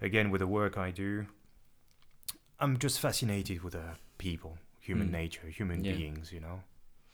again, 0.00 0.30
with 0.30 0.38
the 0.40 0.46
work 0.46 0.78
I 0.78 0.92
do, 0.92 1.26
I'm 2.60 2.78
just 2.78 3.00
fascinated 3.00 3.62
with 3.62 3.72
the 3.72 3.96
people, 4.28 4.52
human 4.88 5.08
Mm. 5.08 5.12
nature, 5.22 5.48
human 5.58 5.84
Yeah. 5.84 5.96
beings. 5.96 6.32
You 6.32 6.40
know, 6.40 6.58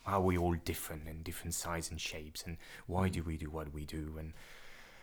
how 0.04 0.20
we 0.28 0.36
all 0.38 0.54
different 0.72 1.08
and 1.08 1.24
different 1.24 1.54
size 1.54 1.90
and 1.90 2.00
shapes, 2.00 2.44
and 2.46 2.56
why 2.86 3.08
do 3.16 3.22
we 3.22 3.36
do 3.36 3.48
what 3.50 3.72
we 3.72 3.84
do, 3.86 4.18
and 4.18 4.32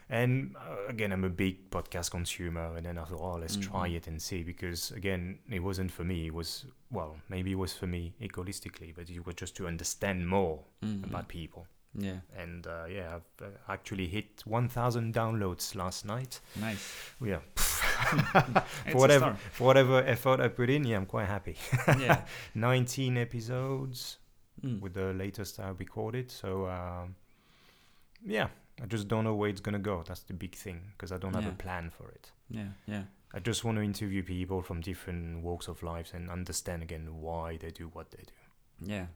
And 0.10 0.56
uh, 0.58 0.90
again, 0.90 1.12
I'm 1.14 1.24
a 1.24 1.30
big 1.30 1.70
podcast 1.72 2.12
consumer, 2.12 2.76
and 2.76 2.86
then 2.86 2.98
I 2.98 3.06
thought, 3.06 3.22
oh, 3.22 3.38
let's 3.40 3.56
try 3.56 3.88
Mhm. 3.90 3.96
it 3.98 4.08
and 4.08 4.22
see. 4.22 4.44
Because 4.44 4.92
again, 4.92 5.40
it 5.50 5.62
wasn't 5.64 5.92
for 5.92 6.04
me. 6.04 6.18
It 6.28 6.34
was 6.34 6.66
well, 6.92 7.16
maybe 7.30 7.50
it 7.52 7.58
was 7.58 7.74
for 7.74 7.88
me 7.88 8.14
egoistically, 8.22 8.92
but 8.92 9.10
it 9.10 9.26
was 9.26 9.36
just 9.42 9.56
to 9.56 9.66
understand 9.68 10.28
more 10.28 10.60
Mhm. 10.82 11.04
about 11.06 11.28
people. 11.30 11.68
Yeah, 11.96 12.20
And 12.36 12.68
uh, 12.68 12.86
yeah, 12.90 13.16
I've 13.16 13.46
uh, 13.48 13.52
actually 13.70 14.08
hit 14.08 14.44
1,000 14.46 15.14
downloads 15.16 15.74
last 15.76 16.06
night. 16.06 16.42
nice. 16.56 16.86
Yeah, 17.22 17.40
for 18.92 18.98
whatever 18.98 19.38
for 19.52 19.64
whatever 19.66 20.04
effort 20.04 20.40
I 20.40 20.48
put 20.50 20.70
in, 20.70 20.84
yeah, 20.86 20.98
I'm 20.98 21.06
quite 21.06 21.28
happy. 21.28 21.56
yeah. 22.00 22.22
19 22.56 23.18
episodes 23.18 24.18
Mm. 24.64 24.80
with 24.82 24.94
the 24.94 25.12
latest 25.14 25.60
I 25.60 25.70
recorded. 25.70 26.32
So 26.32 26.68
um, 26.68 27.16
yeah, 28.26 28.48
I 28.82 28.86
just 28.86 29.08
don't 29.08 29.24
know 29.24 29.36
where 29.36 29.50
it's 29.50 29.60
gonna 29.62 29.80
go. 29.80 30.04
That's 30.08 30.22
the 30.24 30.34
big 30.34 30.56
thing 30.56 30.80
because 30.92 31.12
I 31.12 31.18
don't 31.18 31.34
have 31.34 31.44
Yeah. 31.44 31.50
a 31.50 31.64
plan 31.64 31.90
for 31.90 32.08
it. 32.12 32.32
Yeah, 32.50 32.68
yeah. 32.88 33.04
I 33.34 33.40
just 33.40 33.64
want 33.66 33.78
to 33.78 33.84
interview 33.84 34.24
people 34.24 34.62
from 34.62 34.80
different 34.82 35.44
walks 35.44 35.68
of 35.68 35.82
life 35.84 36.14
and 36.14 36.30
understand 36.30 36.84
again 36.84 37.20
why 37.20 37.58
they 37.58 37.72
do 37.72 37.90
what 37.94 38.12
they 38.12 38.24
do. 38.24 38.92
Yeah, 38.94 39.08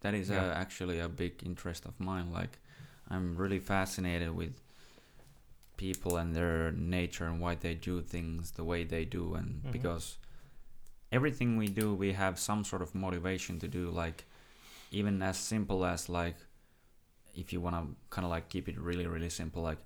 that 0.00 0.14
is 0.14 0.30
Yeah. 0.30 0.46
Uh, 0.46 0.54
actually 0.54 0.98
a 1.00 1.08
big 1.08 1.42
interest 1.44 1.84
of 1.86 2.00
mine. 2.00 2.32
Like, 2.32 2.58
I'm 3.10 3.36
really 3.36 3.60
fascinated 3.60 4.30
with 4.30 4.60
people 5.78 6.16
and 6.18 6.34
their 6.36 6.70
nature 6.72 7.24
and 7.26 7.40
why 7.40 7.54
they 7.54 7.74
do 7.74 8.02
things 8.02 8.50
the 8.52 8.64
way 8.64 8.84
they 8.84 9.04
do, 9.06 9.34
and 9.34 9.62
Mhm. 9.64 9.72
because 9.72 10.18
everything 11.10 11.56
we 11.56 11.68
do, 11.68 11.94
we 11.94 12.12
have 12.12 12.38
some 12.38 12.62
sort 12.64 12.82
of 12.82 12.94
motivation 12.94 13.58
to 13.60 13.68
do. 13.68 13.88
Like, 13.90 14.26
even 14.90 15.22
as 15.22 15.38
simple 15.38 15.84
as 15.86 16.08
like, 16.08 16.36
if 17.34 17.52
you 17.52 17.60
wanna 17.60 17.86
kind 18.10 18.24
of 18.26 18.30
like 18.30 18.48
keep 18.50 18.68
it 18.68 18.78
really, 18.78 19.06
really 19.06 19.30
simple, 19.30 19.62
like, 19.62 19.78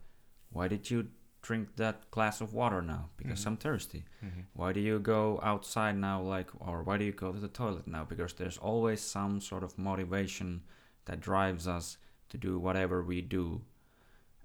why 0.51 0.66
did 0.68 0.90
you 0.90 1.09
drink 1.43 1.76
that 1.76 2.11
glass 2.11 2.40
of 2.40 2.53
water 2.55 2.80
now? 2.82 3.11
Because 3.16 3.40
Mhm. 3.43 3.47
I'm 3.49 3.57
thirsty 3.57 4.05
Mm-hmm. 4.24 4.40
why 4.55 4.72
do 4.72 4.80
you 4.80 4.99
go 5.01 5.40
outside 5.43 5.97
now 5.97 6.20
like 6.22 6.49
or 6.61 6.82
why 6.84 6.97
do 6.99 7.05
you 7.05 7.12
go 7.12 7.32
to 7.32 7.40
the 7.40 7.49
toilet 7.49 7.86
now 7.86 8.05
because 8.05 8.32
there's 8.34 8.59
always 8.59 9.01
some 9.01 9.40
sort 9.40 9.64
of 9.64 9.76
motivation 9.78 10.62
that 11.07 11.18
drives 11.20 11.66
us 11.66 11.99
to 12.28 12.38
do 12.38 12.59
whatever 12.61 13.03
we 13.03 13.20
do 13.20 13.62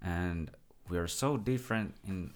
and 0.02 0.50
we 0.90 0.98
are 0.98 1.08
so 1.08 1.38
different 1.38 1.96
in 2.08 2.32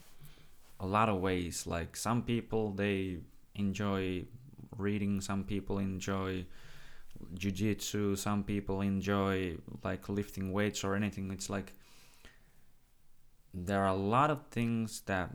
a 0.80 0.86
lot 0.86 1.10
of 1.10 1.20
ways 1.22 1.66
like 1.68 1.96
some 1.96 2.22
people 2.24 2.72
they 2.72 3.18
enjoy 3.56 4.24
reading 4.78 5.22
some 5.22 5.44
people 5.44 5.78
enjoy 5.80 6.46
jiu-jitsu 7.36 8.16
some 8.16 8.44
people 8.44 8.82
enjoy 8.82 9.56
like 9.84 10.10
lifting 10.10 10.52
weights 10.52 10.84
or 10.84 10.96
anything 10.96 11.32
it's 11.32 11.50
like 11.50 11.74
there 13.54 13.82
are 13.82 13.88
a 13.88 13.94
lot 13.96 14.30
of 14.32 14.40
things 14.50 15.02
that 15.06 15.30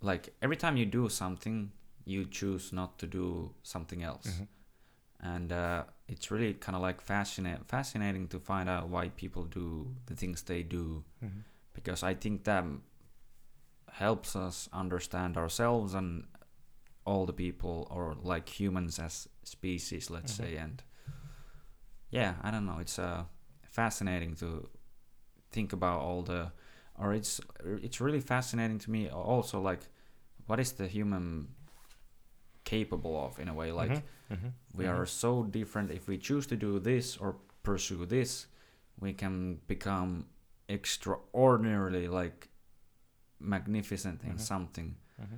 like 0.00 0.34
every 0.42 0.56
time 0.56 0.76
you 0.76 0.86
do 0.86 1.08
something 1.08 1.70
you 2.04 2.24
choose 2.24 2.72
not 2.72 2.98
to 2.98 3.06
do 3.06 3.54
something 3.62 4.02
else 4.02 4.26
Mhm. 4.26 4.46
and 5.20 5.52
uh, 5.52 5.84
it's 6.08 6.30
really 6.32 6.54
kind 6.54 6.74
of 6.74 6.82
like 6.82 7.00
fascinating 7.00 7.64
fascinating 7.64 8.26
to 8.28 8.40
find 8.40 8.68
out 8.68 8.88
why 8.88 9.08
people 9.10 9.44
do 9.44 9.94
the 10.06 10.16
things 10.16 10.42
they 10.42 10.62
do 10.62 11.04
Mm-hmm. 11.22 11.40
Because 11.74 12.02
i 12.02 12.14
think 12.14 12.44
that 12.44 12.64
helps 13.92 14.34
us 14.36 14.68
understand 14.72 15.36
ourselves 15.36 15.94
and 15.94 16.24
all 17.04 17.26
the 17.26 17.32
people 17.32 17.86
or 17.90 18.14
like 18.22 18.48
humans 18.60 18.98
as 18.98 19.28
species 19.44 20.10
let's 20.10 20.32
Mhm. 20.32 20.36
say. 20.36 20.56
And 20.56 20.82
yeah 22.10 22.34
i 22.42 22.50
don't 22.50 22.64
know. 22.66 22.78
It's 22.80 22.98
uh, 22.98 23.24
fascinating 23.64 24.34
to 24.36 24.68
think 25.50 25.72
about 25.72 26.00
all 26.00 26.22
the 26.22 26.52
or 26.98 27.12
it's 27.14 27.40
it's 27.82 28.00
really 28.00 28.20
fascinating 28.20 28.78
to 28.78 28.90
me 28.90 29.08
also 29.10 29.60
like 29.60 29.88
what 30.46 30.60
is 30.60 30.72
the 30.72 30.86
human 30.86 31.48
capable 32.64 33.16
of 33.24 33.38
in 33.38 33.48
a 33.48 33.54
way? 33.54 33.72
Like 33.72 34.02
Mm-hmm. 34.30 34.48
we 34.74 34.86
are 34.86 35.06
so 35.06 35.42
different. 35.44 35.90
If 35.90 36.08
we 36.08 36.18
choose 36.18 36.46
to 36.48 36.56
do 36.56 36.78
this 36.78 37.16
or 37.16 37.36
pursue 37.62 38.06
this 38.06 38.46
we 39.00 39.12
can 39.12 39.60
become 39.66 40.26
extraordinarily 40.72 42.08
like 42.08 42.48
magnificent 43.40 44.22
in 44.22 44.34
Mhm. 44.36 44.40
something 44.40 44.96
Mm-hmm. 45.20 45.36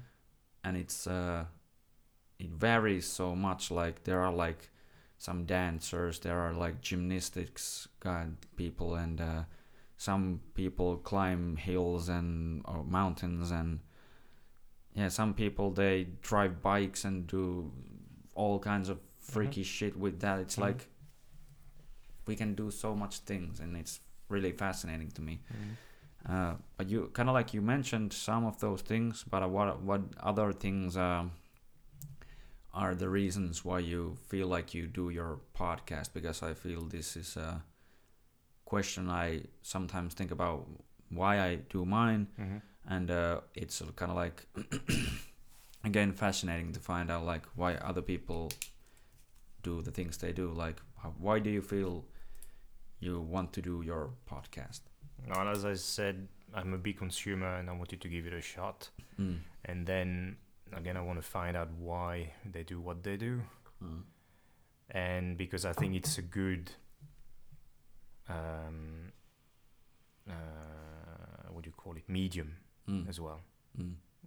and 0.64 0.76
it's 0.76 1.06
uh 1.06 1.44
it 2.38 2.50
varies 2.50 3.06
so 3.06 3.34
much 3.34 3.70
like 3.70 4.04
there 4.04 4.20
are 4.20 4.32
like 4.32 4.70
some 5.18 5.44
dancers 5.46 6.18
there 6.20 6.38
are 6.38 6.52
like 6.52 6.80
gymnastics 6.80 7.88
god 8.00 8.36
people 8.56 8.94
and 8.94 9.20
uh 9.20 9.44
some 9.96 10.40
people 10.54 10.96
climb 10.98 11.56
hills 11.56 12.08
and 12.08 12.62
or 12.66 12.84
mountains 12.84 13.50
and 13.50 13.80
yeah 14.94 15.08
some 15.08 15.32
people 15.34 15.70
they 15.70 16.04
drive 16.22 16.60
bikes 16.62 17.04
and 17.04 17.26
do 17.26 17.72
all 18.34 18.58
kinds 18.58 18.88
of 18.88 18.98
freaky 19.20 19.62
shit 19.62 19.96
with 19.96 20.20
that 20.20 20.38
it's 20.40 20.56
Mhm. 20.56 20.62
like 20.66 20.88
we 22.26 22.36
can 22.36 22.54
do 22.54 22.70
so 22.70 22.94
much 22.94 23.18
things 23.20 23.60
and 23.60 23.76
it's 23.76 24.00
really 24.28 24.52
fascinating 24.52 25.10
to 25.10 25.22
me 25.22 25.40
Mm-hmm. 25.52 26.34
uh, 26.34 26.54
but 26.76 26.88
you 26.88 27.10
kind 27.12 27.28
of 27.28 27.34
like 27.34 27.52
you 27.54 27.60
mentioned 27.62 28.12
some 28.12 28.46
of 28.46 28.58
those 28.60 28.80
things, 28.82 29.24
but 29.30 29.42
uh, 29.42 29.48
what 29.48 29.82
what 29.82 30.00
other 30.22 30.52
things 30.52 30.96
um, 30.96 31.32
are 32.72 32.94
the 32.94 33.08
reasons 33.08 33.64
why 33.64 33.78
you 33.78 34.16
feel 34.28 34.48
like 34.48 34.74
you 34.74 34.86
do 34.86 35.10
your 35.10 35.38
podcast? 35.54 36.12
Because 36.14 36.42
I 36.42 36.54
feel 36.54 36.80
this 36.88 37.16
is 37.16 37.36
a 37.36 37.62
question 38.64 39.08
I 39.10 39.42
sometimes 39.62 40.14
think 40.14 40.30
about 40.30 40.66
why 41.10 41.40
I 41.40 41.56
do 41.68 41.84
mine, 41.84 42.26
Mm-hmm. 42.40 42.58
and 42.88 43.10
uh, 43.10 43.40
it's 43.54 43.82
kind 43.96 44.10
of 44.10 44.16
like 44.16 44.46
again 45.84 46.12
fascinating 46.12 46.72
to 46.72 46.80
find 46.80 47.10
out 47.10 47.24
like 47.24 47.44
why 47.54 47.74
other 47.76 48.02
people 48.02 48.50
do 49.62 49.82
the 49.82 49.90
things 49.90 50.16
they 50.18 50.32
do. 50.32 50.52
Like, 50.52 50.80
why 51.18 51.38
do 51.38 51.50
you 51.50 51.62
feel 51.62 52.04
you 53.00 53.20
want 53.20 53.52
to 53.54 53.62
do 53.62 53.82
your 53.82 54.10
podcast? 54.30 54.80
Well, 55.28 55.48
as 55.48 55.64
I 55.64 55.74
said, 55.74 56.28
I'm 56.54 56.72
a 56.74 56.78
big 56.78 56.98
consumer 56.98 57.56
and 57.56 57.68
I 57.68 57.72
wanted 57.72 58.00
to 58.02 58.08
give 58.08 58.26
it 58.26 58.32
a 58.32 58.40
shot. 58.40 58.90
Mm. 59.18 59.38
And 59.64 59.86
then 59.86 60.36
again, 60.72 60.96
I 60.96 61.00
want 61.00 61.18
to 61.18 61.26
find 61.26 61.56
out 61.56 61.70
why 61.78 62.32
they 62.50 62.62
do 62.62 62.80
what 62.80 63.02
they 63.02 63.16
do. 63.16 63.40
Mm. 63.82 64.02
And 64.90 65.36
because 65.38 65.64
I 65.64 65.72
think 65.72 65.94
it's 65.94 66.18
a 66.18 66.22
good, 66.22 66.70
um, 68.28 69.12
uh, 70.28 70.32
what 71.50 71.64
do 71.64 71.68
you 71.70 71.74
call 71.76 71.96
it, 71.96 72.08
medium 72.08 72.56
Mm. 72.88 73.08
as 73.08 73.18
well. 73.20 73.40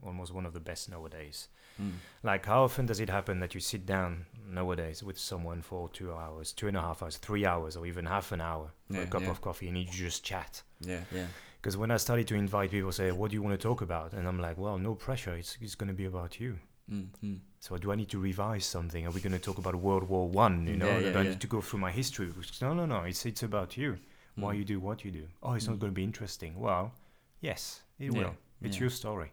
Mm. 0.04 0.08
Almost 0.08 0.34
one 0.34 0.46
of 0.46 0.54
the 0.54 0.60
best 0.60 0.90
nowadays. 0.90 1.48
Mm. 1.82 1.94
Like, 2.24 2.46
how 2.46 2.64
often 2.64 2.86
does 2.86 3.00
it 3.00 3.10
happen 3.10 3.40
that 3.40 3.54
you 3.54 3.60
sit 3.62 3.86
down 3.86 4.26
nowadays 4.48 5.04
with 5.04 5.18
someone 5.20 5.62
for 5.62 5.90
two 5.90 6.14
hours, 6.14 6.52
two 6.54 6.68
and 6.68 6.78
a 6.78 6.82
half 6.82 7.04
hours, 7.04 7.18
three 7.18 7.46
hours, 7.46 7.76
or 7.78 7.86
even 7.86 8.06
half 8.06 8.32
an 8.32 8.42
hour 8.42 8.72
for 8.88 8.96
Yeah, 8.98 9.02
a 9.04 9.08
cup 9.08 9.22
yeah. 9.24 9.30
of 9.32 9.42
coffee 9.42 9.68
and 9.68 9.78
you 9.78 9.86
just 9.86 10.24
chat? 10.24 10.64
Yeah, 10.82 11.02
yeah. 11.12 11.28
Because 11.62 11.78
when 11.78 11.92
I 11.92 11.98
started 11.98 12.28
to 12.30 12.36
invite 12.36 12.72
people, 12.72 12.92
say, 12.92 13.12
"What 13.12 13.30
do 13.32 13.36
you 13.36 13.44
want 13.44 13.60
to 13.60 13.68
talk 13.68 13.82
about?" 13.82 14.14
and 14.14 14.28
I'm 14.28 14.40
like, 14.40 14.58
"Well, 14.58 14.78
no 14.80 14.96
pressure. 14.96 15.36
It's 15.36 15.58
it's 15.62 15.76
going 15.76 15.90
to 15.90 15.94
be 15.94 16.06
about 16.06 16.40
you." 16.40 16.60
Mm, 16.90 17.08
mm. 17.24 17.40
So 17.60 17.78
do 17.78 17.92
I 17.92 17.96
need 17.96 18.10
to 18.10 18.20
revise 18.20 18.66
something? 18.66 19.06
Are 19.06 19.12
we 19.12 19.20
going 19.20 19.34
to 19.34 19.40
talk 19.40 19.58
about 19.58 19.76
World 19.76 20.08
War 20.08 20.28
One? 20.30 20.66
You 20.68 20.78
know, 20.78 20.98
Yeah, 21.00 21.10
yeah, 21.12 21.20
I 21.20 21.24
need 21.24 21.42
to 21.42 21.48
go 21.48 21.60
through 21.62 21.80
my 21.82 21.92
history? 21.92 22.32
No, 22.62 22.74
no, 22.74 22.86
no. 22.86 23.00
It's 23.04 23.26
it's 23.26 23.44
about 23.44 23.76
you. 23.78 23.98
Why 24.36 24.54
Mm. 24.54 24.58
you 24.60 24.66
do 24.66 24.80
what 24.80 25.04
you 25.04 25.12
do. 25.12 25.28
Oh, 25.44 25.54
it's 25.56 25.68
not 25.68 25.78
Mm. 25.78 25.82
going 25.82 25.92
to 25.94 25.96
be 25.96 26.04
interesting. 26.04 26.54
Well, 26.60 26.94
yes, 27.42 27.82
it 28.00 28.12
will. 28.14 28.36
It's 28.62 28.80
your 28.80 28.90
story. 28.92 29.32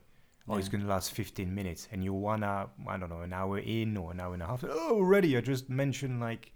Oh, 0.48 0.56
it's 0.58 0.68
going 0.68 0.82
to 0.82 0.88
last 0.88 1.12
15 1.12 1.54
minutes, 1.54 1.88
and 1.90 2.04
you 2.04 2.12
wanna 2.12 2.68
I 2.86 2.96
don't 2.98 3.08
know 3.08 3.20
an 3.22 3.32
hour 3.32 3.58
in 3.58 3.96
or 3.96 4.12
an 4.12 4.20
hour 4.20 4.34
and 4.34 4.42
a 4.42 4.46
half. 4.46 4.62
Oh, 4.68 4.96
already 4.96 5.36
I 5.36 5.40
just 5.40 5.68
mentioned 5.70 6.20
like 6.20 6.52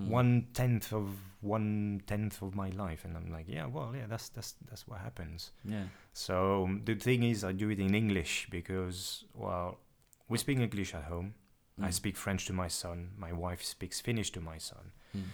Mm. 0.00 0.08
one 0.08 0.46
tenth 0.54 0.90
of 0.92 1.06
one 1.42 2.00
tenth 2.06 2.40
of 2.42 2.54
my 2.54 2.70
life, 2.70 3.04
and 3.04 3.14
I'm 3.16 3.30
like, 3.30 3.46
yeah, 3.46 3.66
well, 3.66 3.92
yeah, 3.94 4.06
that's 4.08 4.30
that's 4.30 4.54
that's 4.70 4.88
what 4.88 5.00
happens. 5.00 5.52
Yeah. 5.64 5.84
So 6.14 6.68
the 6.84 6.94
thing 6.94 7.22
is, 7.24 7.44
I 7.44 7.52
do 7.52 7.68
it 7.70 7.78
in 7.78 7.94
English 7.94 8.48
because, 8.50 9.24
well, 9.34 9.78
we 10.30 10.38
speak 10.38 10.58
English 10.58 10.94
at 10.94 11.04
home. 11.04 11.34
I 11.78 11.88
Mm. 11.88 11.92
speak 11.92 12.16
French 12.16 12.46
to 12.46 12.52
my 12.54 12.68
son. 12.68 13.10
My 13.18 13.32
wife 13.32 13.62
speaks 13.62 14.00
Finnish 14.00 14.30
to 14.32 14.40
my 14.40 14.58
son. 14.58 14.92
Mm. 15.14 15.24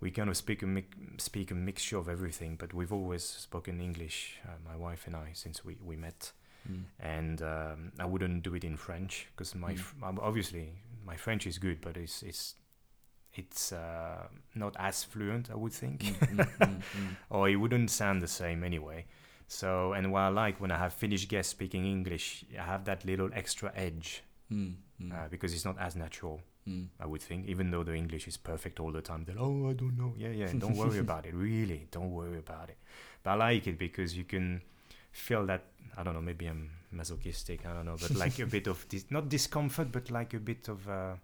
We 0.00 0.10
kind 0.12 0.28
of 0.30 0.36
speak 0.36 0.62
a 0.62 0.66
mi- 0.66 0.86
speak 1.18 1.50
a 1.50 1.54
mixture 1.54 1.98
of 1.98 2.08
everything, 2.08 2.56
but 2.56 2.72
we've 2.72 2.92
always 2.92 3.24
spoken 3.24 3.80
English, 3.80 4.38
uh, 4.44 4.58
my 4.64 4.76
wife 4.76 5.06
and 5.08 5.16
I, 5.16 5.32
since 5.32 5.64
we, 5.64 5.76
we 5.84 5.96
met. 5.96 6.32
Mm. 6.70 6.82
And 7.00 7.42
um, 7.42 7.92
I 7.98 8.04
wouldn't 8.06 8.42
do 8.42 8.54
it 8.54 8.64
in 8.64 8.76
French 8.76 9.26
because 9.30 9.54
my 9.54 9.72
Mm. 9.74 9.78
f- 9.78 9.94
um, 10.02 10.18
obviously 10.22 10.72
my 11.04 11.16
French 11.16 11.46
is 11.46 11.58
good, 11.58 11.80
but 11.80 11.96
it's 11.96 12.22
it's 12.22 12.54
it's 13.34 13.72
uh, 13.72 14.28
not 14.54 14.74
as 14.78 15.04
fluent, 15.04 15.50
I 15.50 15.56
would 15.56 15.72
think. 15.72 16.02
Mm, 16.02 16.36
mm, 16.36 16.58
mm, 16.58 16.82
mm. 16.82 17.16
or 17.30 17.48
it 17.48 17.56
wouldn't 17.56 17.90
sound 17.90 18.22
the 18.22 18.28
same 18.28 18.64
anyway. 18.64 19.04
So, 19.48 19.92
and 19.92 20.10
what 20.10 20.20
I 20.22 20.28
like 20.28 20.60
when 20.60 20.70
I 20.70 20.78
have 20.78 20.92
Finnish 20.94 21.28
guests 21.28 21.50
speaking 21.52 21.84
English, 21.86 22.44
I 22.58 22.62
have 22.62 22.84
that 22.86 23.04
little 23.04 23.28
extra 23.32 23.70
edge 23.76 24.22
uh, 24.52 25.28
because 25.30 25.52
it's 25.54 25.64
not 25.64 25.76
as 25.78 25.94
natural, 25.94 26.40
mm. 26.68 26.88
I 26.98 27.06
would 27.06 27.20
think. 27.20 27.46
Even 27.46 27.70
though 27.70 27.84
the 27.84 27.94
English 27.94 28.26
is 28.26 28.36
perfect 28.36 28.80
all 28.80 28.90
the 28.90 29.02
time, 29.02 29.24
they're 29.24 29.38
oh, 29.38 29.68
I 29.70 29.74
don't 29.74 29.96
know. 29.96 30.14
Yeah, 30.16 30.30
yeah. 30.30 30.48
Don't 30.58 30.76
worry 30.76 30.98
about 31.06 31.26
it. 31.26 31.34
Really, 31.34 31.86
don't 31.90 32.10
worry 32.10 32.38
about 32.38 32.70
it. 32.70 32.78
But 33.22 33.30
I 33.32 33.34
like 33.34 33.66
it 33.66 33.78
because 33.78 34.16
you 34.16 34.24
can 34.24 34.62
feel 35.16 35.46
that 35.46 35.64
I 35.96 36.02
don't 36.02 36.14
know. 36.14 36.20
Maybe 36.22 36.46
I'm 36.46 36.70
masochistic. 36.90 37.66
I 37.66 37.72
don't 37.72 37.84
know, 37.86 37.96
but 38.00 38.14
like 38.16 38.38
a 38.38 38.46
bit 38.56 38.66
of 38.66 38.86
dis- 38.88 39.10
not 39.10 39.28
discomfort, 39.28 39.90
but 39.92 40.10
like 40.10 40.34
a 40.34 40.40
bit 40.40 40.68
of 40.68 40.88
uh, 40.88 41.14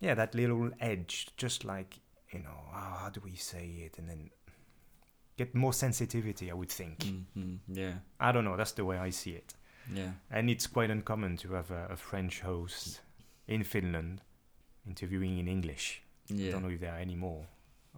yeah, 0.00 0.14
that 0.14 0.34
little 0.34 0.70
edge. 0.80 1.28
Just 1.36 1.64
like 1.64 1.98
you 2.32 2.40
know, 2.40 2.58
oh, 2.74 2.96
how 3.02 3.10
do 3.10 3.20
we 3.24 3.34
say 3.36 3.66
it, 3.86 3.98
and 3.98 4.08
then 4.08 4.30
get 5.36 5.54
more 5.54 5.72
sensitivity. 5.72 6.50
I 6.50 6.54
would 6.54 6.70
think. 6.70 6.98
Mhm, 7.04 7.58
Yeah. 7.68 7.94
I 8.20 8.32
don't 8.32 8.44
know. 8.44 8.56
That's 8.56 8.72
the 8.72 8.84
way 8.84 8.98
I 8.98 9.10
see 9.10 9.32
it. 9.32 9.54
Yeah. 9.92 10.12
And 10.30 10.48
it's 10.50 10.66
quite 10.66 10.90
uncommon 10.90 11.36
to 11.38 11.52
have 11.54 11.70
a, 11.70 11.88
a 11.90 11.96
French 11.96 12.40
host 12.40 13.00
in 13.46 13.64
Finland 13.64 14.20
interviewing 14.86 15.38
in 15.38 15.48
English. 15.48 16.02
Yeah. 16.28 16.48
I 16.48 16.52
don't 16.52 16.62
know 16.62 16.70
if 16.70 16.80
there 16.80 16.92
are 16.92 17.00
any 17.02 17.16
more 17.16 17.46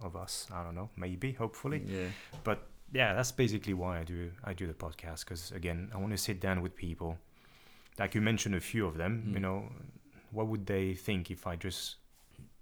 of 0.01 0.15
us. 0.15 0.47
I 0.51 0.63
don't 0.63 0.75
know. 0.75 0.89
Maybe, 0.97 1.31
hopefully. 1.33 1.81
Yeah. 1.85 2.09
Yeah, 2.93 3.13
that's 3.13 3.31
basically 3.31 3.73
why 3.73 3.99
I 3.99 4.03
do 4.03 4.31
I 4.43 4.53
do 4.53 4.65
the 4.67 4.73
podcast 4.73 5.25
because 5.25 5.51
again, 5.51 5.89
I 5.93 5.97
want 5.97 6.11
to 6.11 6.17
sit 6.17 6.39
down 6.39 6.61
with 6.61 6.75
people. 6.75 7.17
Like 7.99 8.15
you 8.15 8.21
mentioned 8.21 8.55
a 8.55 8.59
few 8.61 8.85
of 8.87 8.97
them, 8.97 9.23
you 9.33 9.39
Mm. 9.39 9.41
know, 9.41 9.71
what 10.31 10.47
would 10.47 10.65
they 10.65 10.93
think 10.93 11.29
if 11.31 11.47
I 11.47 11.55
just 11.55 11.97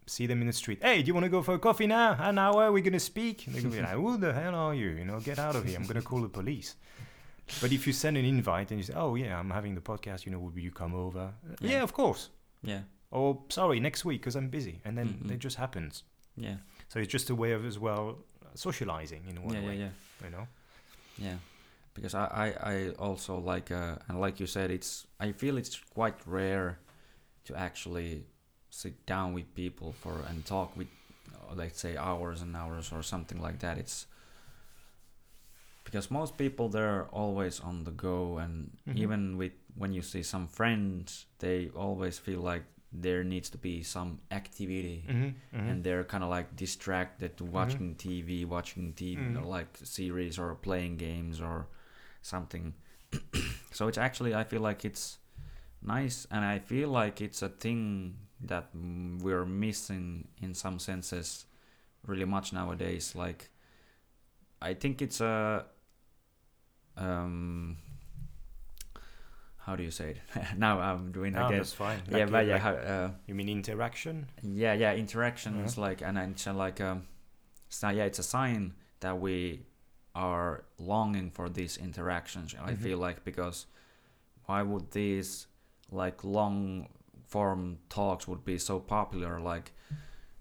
see 0.08 0.26
them 0.28 0.42
in 0.42 0.48
the 0.48 0.54
street? 0.54 0.80
Hey, 0.82 1.02
do 1.02 1.08
you 1.08 1.14
want 1.14 1.26
to 1.26 1.30
go 1.30 1.42
for 1.42 1.54
a 1.56 1.60
coffee 1.60 1.88
now? 1.88 2.16
An 2.20 2.38
hour, 2.38 2.72
we're 2.72 2.84
gonna 2.84 3.00
speak. 3.00 3.46
They're 3.46 3.62
gonna 3.62 3.76
be 3.76 3.82
like, 3.82 3.96
"Who 3.96 4.18
the 4.18 4.34
hell 4.34 4.56
are 4.56 4.74
you? 4.74 4.90
You 4.92 5.06
know, 5.06 5.20
get 5.20 5.40
out 5.40 5.56
of 5.56 5.66
here! 5.66 5.78
I'm 5.80 5.86
gonna 5.86 6.02
call 6.02 6.22
the 6.22 6.30
police." 6.30 6.76
But 7.62 7.72
if 7.72 7.86
you 7.86 7.94
send 7.94 8.18
an 8.18 8.26
invite 8.26 8.72
and 8.72 8.80
you 8.80 8.84
say, 8.84 8.94
"Oh 8.96 9.14
yeah, 9.16 9.38
I'm 9.40 9.52
having 9.52 9.76
the 9.76 9.82
podcast. 9.82 10.26
You 10.26 10.32
know, 10.32 10.40
would 10.40 10.56
you 10.56 10.72
come 10.72 10.96
over?" 10.96 11.34
Uh, 11.50 11.56
Yeah. 11.62 11.72
yeah 11.72 11.84
of 11.84 11.94
course. 11.94 12.30
Yeah. 12.64 12.82
Or 13.12 13.44
sorry, 13.50 13.80
next 13.80 14.06
week 14.06 14.22
because 14.22 14.36
I'm 14.36 14.50
busy, 14.50 14.82
and 14.86 14.98
then 14.98 15.08
Mhm. 15.24 15.32
it 15.32 15.40
just 15.40 15.58
happens. 15.58 16.04
Yeah. 16.36 16.58
So 16.88 17.00
it's 17.00 17.12
just 17.12 17.30
a 17.30 17.36
way 17.36 17.52
of 17.52 17.64
as 17.66 17.78
well 17.80 18.18
socializing 18.56 19.24
in 19.30 19.42
one 19.44 19.54
Yeah. 19.56 19.62
Yeah. 19.62 19.68
way. 19.68 19.78
Yeah. 19.78 19.90
You 20.24 20.30
know. 20.32 20.48
Yeah, 21.18 21.38
because 21.94 22.14
I, 22.14 22.26
I, 22.46 22.72
I 22.74 22.90
also 23.00 23.38
like 23.38 23.72
uh, 23.72 23.96
and 24.08 24.20
like 24.20 24.40
you 24.40 24.48
said, 24.48 24.70
it's 24.72 25.08
I 25.20 25.32
feel 25.32 25.58
it's 25.58 25.80
quite 25.94 26.16
rare 26.26 26.80
to 27.46 27.56
actually 27.56 28.26
sit 28.70 29.06
down 29.06 29.34
with 29.34 29.54
people 29.56 29.94
for 29.94 30.26
and 30.28 30.44
talk 30.46 30.76
with, 30.76 30.88
uh, 31.34 31.54
let's 31.56 31.80
say 31.80 31.96
hours 31.96 32.42
and 32.42 32.56
hours 32.56 32.92
or 32.92 33.02
something 33.04 33.42
like 33.42 33.60
that. 33.60 33.78
It's 33.78 34.08
because 35.84 36.10
most 36.12 36.38
people 36.38 36.68
they're 36.70 37.06
always 37.12 37.60
on 37.60 37.84
the 37.84 37.92
go, 37.92 38.38
and 38.40 38.72
Mhm. 38.88 38.98
even 38.98 39.38
with 39.38 39.54
when 39.78 39.94
you 39.94 40.02
see 40.02 40.24
some 40.24 40.48
friends, 40.48 41.26
they 41.40 41.70
always 41.76 42.20
feel 42.20 42.42
like 42.42 42.64
there 43.02 43.24
needs 43.24 43.50
to 43.50 43.58
be 43.58 43.84
some 43.84 44.20
activity 44.32 45.04
Mm-hmm. 45.08 45.60
and 45.70 45.84
they're 45.84 46.04
kind 46.04 46.24
of 46.24 46.30
like 46.30 46.56
distracted 46.56 47.36
to 47.38 47.44
watching 47.46 47.96
TV, 47.96 48.46
watching 48.46 48.94
TV, 48.94 49.18
Mhm. 49.20 49.42
or 49.42 49.46
like 49.46 49.78
series 49.84 50.40
or 50.40 50.56
playing 50.56 50.98
games 50.98 51.42
or 51.42 51.68
something. 52.22 52.74
so 53.72 53.88
it's 53.88 53.98
actually 53.98 54.34
I 54.34 54.44
feel 54.44 54.62
like 54.62 54.86
it's 54.86 55.18
nice, 55.82 56.28
and 56.32 56.44
I 56.46 56.60
feel 56.60 56.90
like 56.90 57.22
it's 57.22 57.42
a 57.42 57.50
thing 57.50 58.16
that 58.42 58.70
we're 58.74 59.46
missing 59.46 60.28
in 60.42 60.54
some 60.54 60.80
senses 60.80 61.46
really 62.08 62.26
much 62.26 62.54
nowadays. 62.54 63.16
Like 63.16 63.50
I 64.62 64.74
think 64.74 65.02
it's 65.02 65.22
a 65.22 65.66
um 66.98 67.78
how 69.66 69.76
do 69.76 69.84
you 69.84 69.92
say 69.92 70.10
it? 70.12 70.18
now 70.58 70.80
I'm 70.80 71.12
doing 71.12 71.34
No, 71.34 71.48
again. 71.48 71.58
that's 71.60 71.74
fine. 71.74 72.02
Yeah, 72.10 72.18
Like, 72.26 72.32
but 72.32 72.38
uh, 72.38 72.48
yeah, 72.48 72.54
like- 72.54 72.62
how, 72.62 72.74
uh, 72.74 73.12
you 73.28 73.36
mean 73.36 73.50
interaction? 73.50 74.28
yeah 74.44 74.74
yeah 74.74 74.94
interaction 74.94 75.52
is 75.66 75.74
Uh-huh. 75.78 75.88
like 75.90 76.02
and 76.08 76.18
it's 76.18 76.48
uh, 76.48 76.54
like 76.54 76.80
um 76.82 77.08
so 77.70 77.90
yeah 77.90 78.06
it's 78.06 78.20
a 78.20 78.24
sign 78.24 78.74
that 79.00 79.20
we 79.20 79.66
are 80.14 80.64
longing 80.78 81.30
for 81.32 81.50
these 81.50 81.78
interactions 81.88 82.56
i 82.70 82.72
Mhm. 82.72 82.78
feel 82.86 82.98
like 83.08 83.20
because 83.26 83.66
why 84.48 84.62
would 84.62 84.92
these 84.92 85.48
like 85.92 86.24
long 86.24 86.88
form 87.28 87.78
talks 87.90 88.28
would 88.28 88.44
be 88.46 88.58
so 88.58 88.80
popular 88.80 89.40
like 89.54 89.72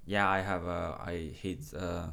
yeah 0.06 0.28
i 0.38 0.40
have 0.50 0.64
uh, 0.66 0.96
i 1.12 1.14
hit 1.42 1.58
uh 1.74 2.06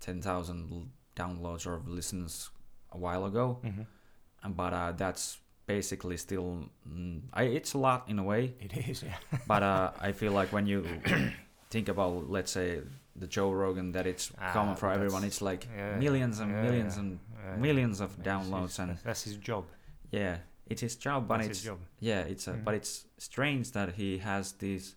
10000 0.00 0.90
downloads 1.16 1.66
or 1.66 1.76
listens 1.86 2.50
a 2.90 2.98
while 2.98 3.24
ago 3.26 3.46
Mm-hmm. 3.62 4.52
but 4.60 4.72
uh 4.72 4.92
that's 4.92 5.38
basically 5.66 6.16
still 6.16 6.68
mm, 6.88 7.20
I, 7.32 7.44
it's 7.44 7.74
a 7.74 7.78
lot 7.78 8.04
in 8.08 8.18
a 8.18 8.22
way 8.22 8.54
It 8.60 8.72
is, 8.88 9.02
yeah. 9.02 9.16
but 9.46 9.62
uh, 9.62 9.90
I 10.00 10.12
feel 10.12 10.32
like 10.32 10.52
when 10.52 10.66
you 10.66 10.84
think 11.70 11.88
about, 11.88 12.30
let's 12.30 12.52
say, 12.52 12.80
the 13.16 13.26
Joe 13.26 13.50
Rogan, 13.52 13.92
that 13.92 14.06
it's 14.06 14.30
Ah, 14.38 14.52
common 14.52 14.76
for 14.76 14.90
everyone. 14.90 15.24
It's 15.24 15.40
like 15.42 15.66
yeah, 15.76 15.96
millions 15.98 16.40
and 16.40 16.50
yeah, 16.52 16.62
millions 16.62 16.94
yeah. 16.96 17.02
and 17.02 17.18
Uh, 17.44 17.56
millions 17.60 18.00
of 18.00 18.10
downloads, 18.22 18.78
and 18.78 18.96
that's 19.04 19.24
his 19.24 19.36
job. 19.36 19.64
yeah, 20.10 20.36
it's 20.66 20.80
his 20.82 20.96
job. 20.96 21.28
But 21.28 21.36
that's 21.38 21.48
it's 21.48 21.58
his 21.58 21.66
job. 21.66 21.78
yeah, 22.00 22.20
it's 22.32 22.48
a, 22.48 22.52
Mm. 22.52 22.64
but 22.64 22.74
it's 22.74 23.04
strange 23.18 23.72
that 23.72 23.88
he 24.00 24.18
has 24.18 24.52
these 24.58 24.96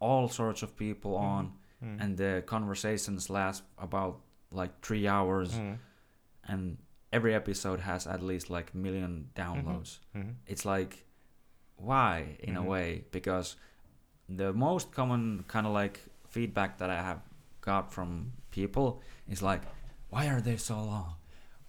all 0.00 0.28
sorts 0.28 0.62
of 0.62 0.70
people 0.76 1.14
on, 1.16 1.52
Mm. 1.82 2.00
and 2.02 2.16
the 2.16 2.42
conversations 2.46 3.28
last 3.30 3.62
about 3.78 4.14
like 4.50 4.72
three 4.86 5.06
hours, 5.08 5.50
Mm. 5.54 5.78
and 6.48 6.76
every 7.16 7.32
episode 7.34 7.80
has 7.90 8.06
at 8.14 8.20
least 8.30 8.46
like 8.56 8.68
million 8.74 9.12
downloads. 9.42 9.90
Mhm. 10.16 10.34
it's 10.52 10.64
like 10.74 10.92
why 11.76 12.36
in 12.48 12.54
Mhm. 12.54 12.62
a 12.62 12.64
way 12.72 12.88
because 13.16 13.48
the 14.42 14.52
most 14.52 14.86
common 14.98 15.22
kind 15.54 15.66
of 15.68 15.72
like 15.82 15.96
feedback 16.34 16.70
that 16.80 16.90
i 16.90 17.00
have 17.08 17.20
got 17.70 17.84
from 17.96 18.08
people 18.50 18.86
is 19.34 19.40
like 19.50 19.62
why 20.12 20.22
are 20.32 20.40
they 20.48 20.56
so 20.56 20.76
long 20.94 21.10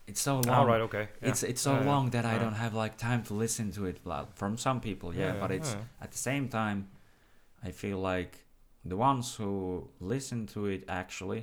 it's 0.08 0.22
so 0.22 0.36
long 0.48 0.56
All 0.60 0.68
right, 0.72 0.82
okay. 0.88 1.06
yeah. 1.22 1.30
it's 1.30 1.42
it's 1.52 1.62
so 1.62 1.74
Yeah, 1.74 1.80
yeah, 1.84 1.92
long 1.92 2.04
that 2.16 2.26
i 2.34 2.36
don't 2.44 2.60
have 2.66 2.74
like 2.84 2.96
time 3.10 3.22
to 3.30 3.34
listen 3.46 3.72
to 3.78 3.82
it 3.92 3.98
from 4.42 4.58
some 4.58 4.80
people 4.88 5.10
yeah, 5.16 5.34
but 5.42 5.52
it's 5.58 5.72
at 6.04 6.10
the 6.16 6.18
same 6.30 6.46
time 6.50 6.80
i 7.68 7.72
feel 7.72 8.00
like 8.14 8.34
the 8.92 8.96
ones 9.10 9.36
who 9.40 9.90
listen 10.00 10.40
to 10.56 10.60
it 10.76 10.82
actually 11.02 11.42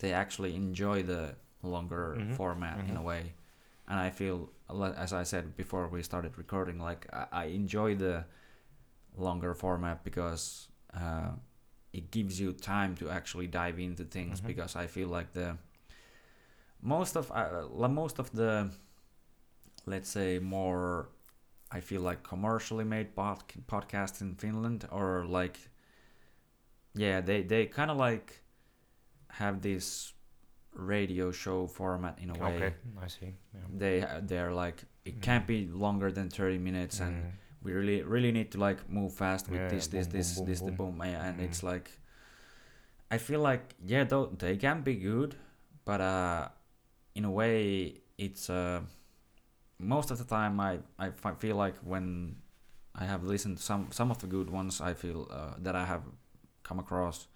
they 0.00 0.12
actually 0.12 0.52
enjoy 0.54 1.02
the 1.02 1.22
longer 1.62 2.16
Mhm, 2.18 2.34
format 2.36 2.78
in 2.88 2.96
a 2.96 3.00
mhm. 3.00 3.04
way 3.04 3.32
and 3.88 3.98
i 3.98 4.10
feel 4.10 4.50
as 4.96 5.12
i 5.12 5.22
said 5.24 5.56
before 5.56 5.88
we 5.88 6.02
started 6.02 6.36
recording 6.38 6.78
like 6.78 7.06
i, 7.12 7.26
I 7.32 7.44
enjoy 7.46 7.96
the 7.96 8.24
longer 9.16 9.54
format 9.54 10.04
because 10.04 10.68
uh, 10.94 11.30
it 11.92 12.10
gives 12.10 12.40
you 12.40 12.52
time 12.52 12.94
to 12.96 13.10
actually 13.10 13.46
dive 13.46 13.78
into 13.78 14.04
things 14.04 14.40
Mhm. 14.40 14.46
because 14.46 14.76
i 14.76 14.86
feel 14.86 15.08
like 15.08 15.32
the 15.32 15.56
most 16.82 17.16
of 17.16 17.30
uh, 17.32 17.88
most 17.88 18.18
of 18.18 18.30
the 18.32 18.70
let's 19.86 20.08
say 20.08 20.38
more 20.38 21.08
i 21.70 21.80
feel 21.80 22.00
like 22.00 22.22
commercially 22.22 22.84
made 22.84 23.14
pod- 23.14 23.42
podcasts 23.66 24.20
in 24.20 24.34
finland 24.34 24.86
or 24.90 25.24
like 25.26 25.58
yeah 26.94 27.20
they 27.20 27.42
they 27.42 27.66
kind 27.66 27.90
of 27.90 27.96
like 27.96 28.42
have 29.28 29.60
this 29.62 30.12
radio 30.74 31.30
show 31.32 31.66
format 31.66 32.18
in 32.22 32.30
a 32.30 32.34
way 32.34 32.56
Okay, 32.56 32.74
I 33.02 33.08
see. 33.08 33.34
Yeah. 33.54 33.60
they 33.78 34.04
they're 34.22 34.52
like 34.52 34.84
it 35.04 35.20
can't 35.20 35.46
be 35.46 35.66
longer 35.66 36.10
than 36.12 36.28
30 36.30 36.58
minutes 36.58 37.00
and 37.00 37.14
Mm. 37.24 37.30
we 37.62 37.72
really 37.72 38.02
really 38.02 38.32
need 38.32 38.50
to 38.52 38.58
like 38.58 38.88
move 38.88 39.12
fast 39.12 39.48
with 39.50 39.60
Yeah, 39.60 39.68
this 39.68 39.88
this 39.88 40.06
boom, 40.06 40.12
this 40.18 40.34
boom, 40.36 40.46
this 40.46 40.60
boom, 40.60 40.66
the 40.70 40.72
boom 40.76 41.00
and 41.02 41.40
it's 41.40 41.60
Mm. 41.60 41.72
like 41.72 41.90
i 43.10 43.18
feel 43.18 43.40
like 43.40 43.74
yeah 43.84 44.04
though 44.04 44.26
they 44.38 44.56
can 44.56 44.82
be 44.82 44.94
good 44.94 45.34
but 45.84 46.00
uh 46.00 46.48
in 47.14 47.24
a 47.24 47.30
way 47.30 47.94
it's 48.18 48.48
uh 48.50 48.80
most 49.78 50.10
of 50.10 50.18
the 50.18 50.24
time 50.24 50.60
i 50.60 50.78
i 50.98 51.10
feel 51.38 51.56
like 51.56 51.74
when 51.84 52.36
i 52.94 53.04
have 53.04 53.24
listened 53.24 53.56
to 53.56 53.62
some 53.62 53.88
some 53.90 54.10
of 54.10 54.18
the 54.18 54.26
good 54.26 54.50
ones 54.50 54.80
i 54.80 54.94
feel 54.94 55.26
uh, 55.30 55.54
that 55.58 55.74
i 55.74 55.84
have 55.84 56.02
come 56.62 56.78
across 56.78 57.26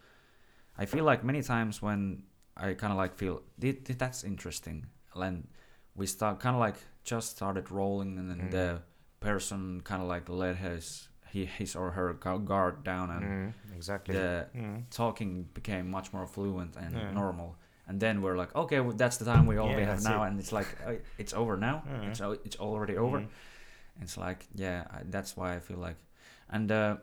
i 0.78 0.84
feel 0.86 1.04
like 1.04 1.24
many 1.24 1.42
times 1.42 1.82
when 1.82 2.22
i 2.56 2.74
kind 2.74 2.92
of 2.92 2.96
like 2.98 3.14
feel 3.16 3.42
"Th- 3.60 3.82
th- 3.84 3.98
that's 3.98 4.24
interesting 4.24 4.86
and 5.14 5.46
we 5.94 6.06
start 6.06 6.40
kind 6.40 6.54
of 6.56 6.60
like 6.60 6.76
just 7.04 7.30
started 7.36 7.70
rolling 7.70 8.18
and 8.18 8.30
then 8.30 8.40
Mm. 8.48 8.50
the 8.50 8.82
person 9.20 9.80
kind 9.80 10.02
of 10.02 10.08
like 10.08 10.28
let 10.28 10.56
his 10.56 11.08
he, 11.30 11.44
his 11.46 11.74
or 11.74 11.90
her 11.92 12.12
guard 12.14 12.84
down 12.84 13.10
and 13.10 13.24
Mm, 13.24 13.52
exactly. 13.76 14.14
the 14.14 14.46
Mm. 14.54 14.84
talking 14.90 15.48
became 15.54 15.90
much 15.90 16.12
more 16.12 16.26
fluent 16.26 16.76
and 16.76 16.94
Yeah. 16.94 17.10
normal 17.12 17.56
and 17.88 18.00
then 18.00 18.22
we're 18.22 18.36
like 18.36 18.54
okay 18.54 18.80
well, 18.80 18.96
that's 18.96 19.16
the 19.18 19.24
time 19.24 19.46
we 19.46 19.56
all 19.58 19.70
Yeah, 19.70 19.84
have 19.92 20.02
now 20.04 20.22
it. 20.22 20.28
and 20.28 20.38
it's 20.40 20.52
like 20.52 20.68
uh, 20.86 20.94
it's 21.18 21.34
over 21.34 21.56
now 21.56 21.82
it's 22.08 22.20
it's 22.46 22.56
already 22.56 22.96
over 22.96 23.18
it's 24.02 24.16
like 24.16 24.46
yeah 24.54 24.84
I, 24.90 24.98
that's 25.14 25.36
why 25.36 25.54
i 25.56 25.60
feel 25.60 25.78
like 25.78 25.98
and 26.48 26.70
uh 26.72 26.96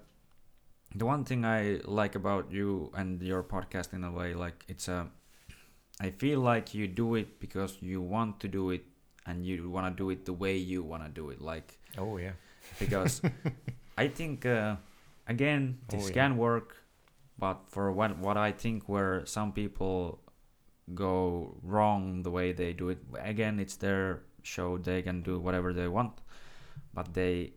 the 0.95 1.06
one 1.06 1.24
thing 1.24 1.45
i 1.45 1.80
like 1.86 2.16
about 2.16 2.52
you 2.52 2.91
and 2.95 3.22
your 3.22 3.43
podcast 3.43 3.93
in 3.93 4.04
a 4.04 4.12
way 4.12 4.34
like 4.34 4.66
it's 4.68 4.88
a 4.88 5.10
i 6.06 6.10
feel 6.22 6.39
like 6.52 6.74
you 6.78 6.88
do 6.88 7.16
it 7.22 7.39
because 7.39 7.78
you 7.82 8.02
want 8.02 8.39
to 8.43 8.47
do 8.47 8.72
it 8.76 8.84
and 9.26 9.45
you 9.45 9.70
want 9.70 9.86
to 9.86 9.93
do 10.04 10.10
it 10.10 10.26
the 10.26 10.34
way 10.34 10.56
you 10.58 10.82
want 10.91 11.04
to 11.06 11.10
do 11.22 11.30
it 11.34 11.39
like 11.41 11.78
Oh 11.97 12.18
yeah. 12.18 12.34
because 12.80 13.22
I 14.04 14.08
think 14.08 14.45
uh, 14.45 14.76
again 15.28 15.78
this 15.89 16.04
Oh, 16.04 16.08
yeah. 16.08 16.14
can 16.20 16.38
work, 16.38 16.70
but 17.38 17.58
for 17.68 17.91
what 17.91 18.18
what 18.18 18.38
I 18.38 18.52
think 18.64 18.88
where 18.88 19.26
some 19.26 19.52
people 19.52 20.20
go 20.95 21.56
wrong 21.64 22.24
the 22.24 22.32
way 22.32 22.52
they 22.52 22.74
do 22.74 22.89
it 22.89 22.99
again 23.20 23.60
it's 23.60 23.76
their 23.78 24.24
show 24.43 24.78
they 24.78 25.02
can 25.02 25.22
do 25.22 25.39
whatever 25.39 25.72
they 25.74 25.88
want 25.88 26.14
but 26.93 27.14
they 27.14 27.54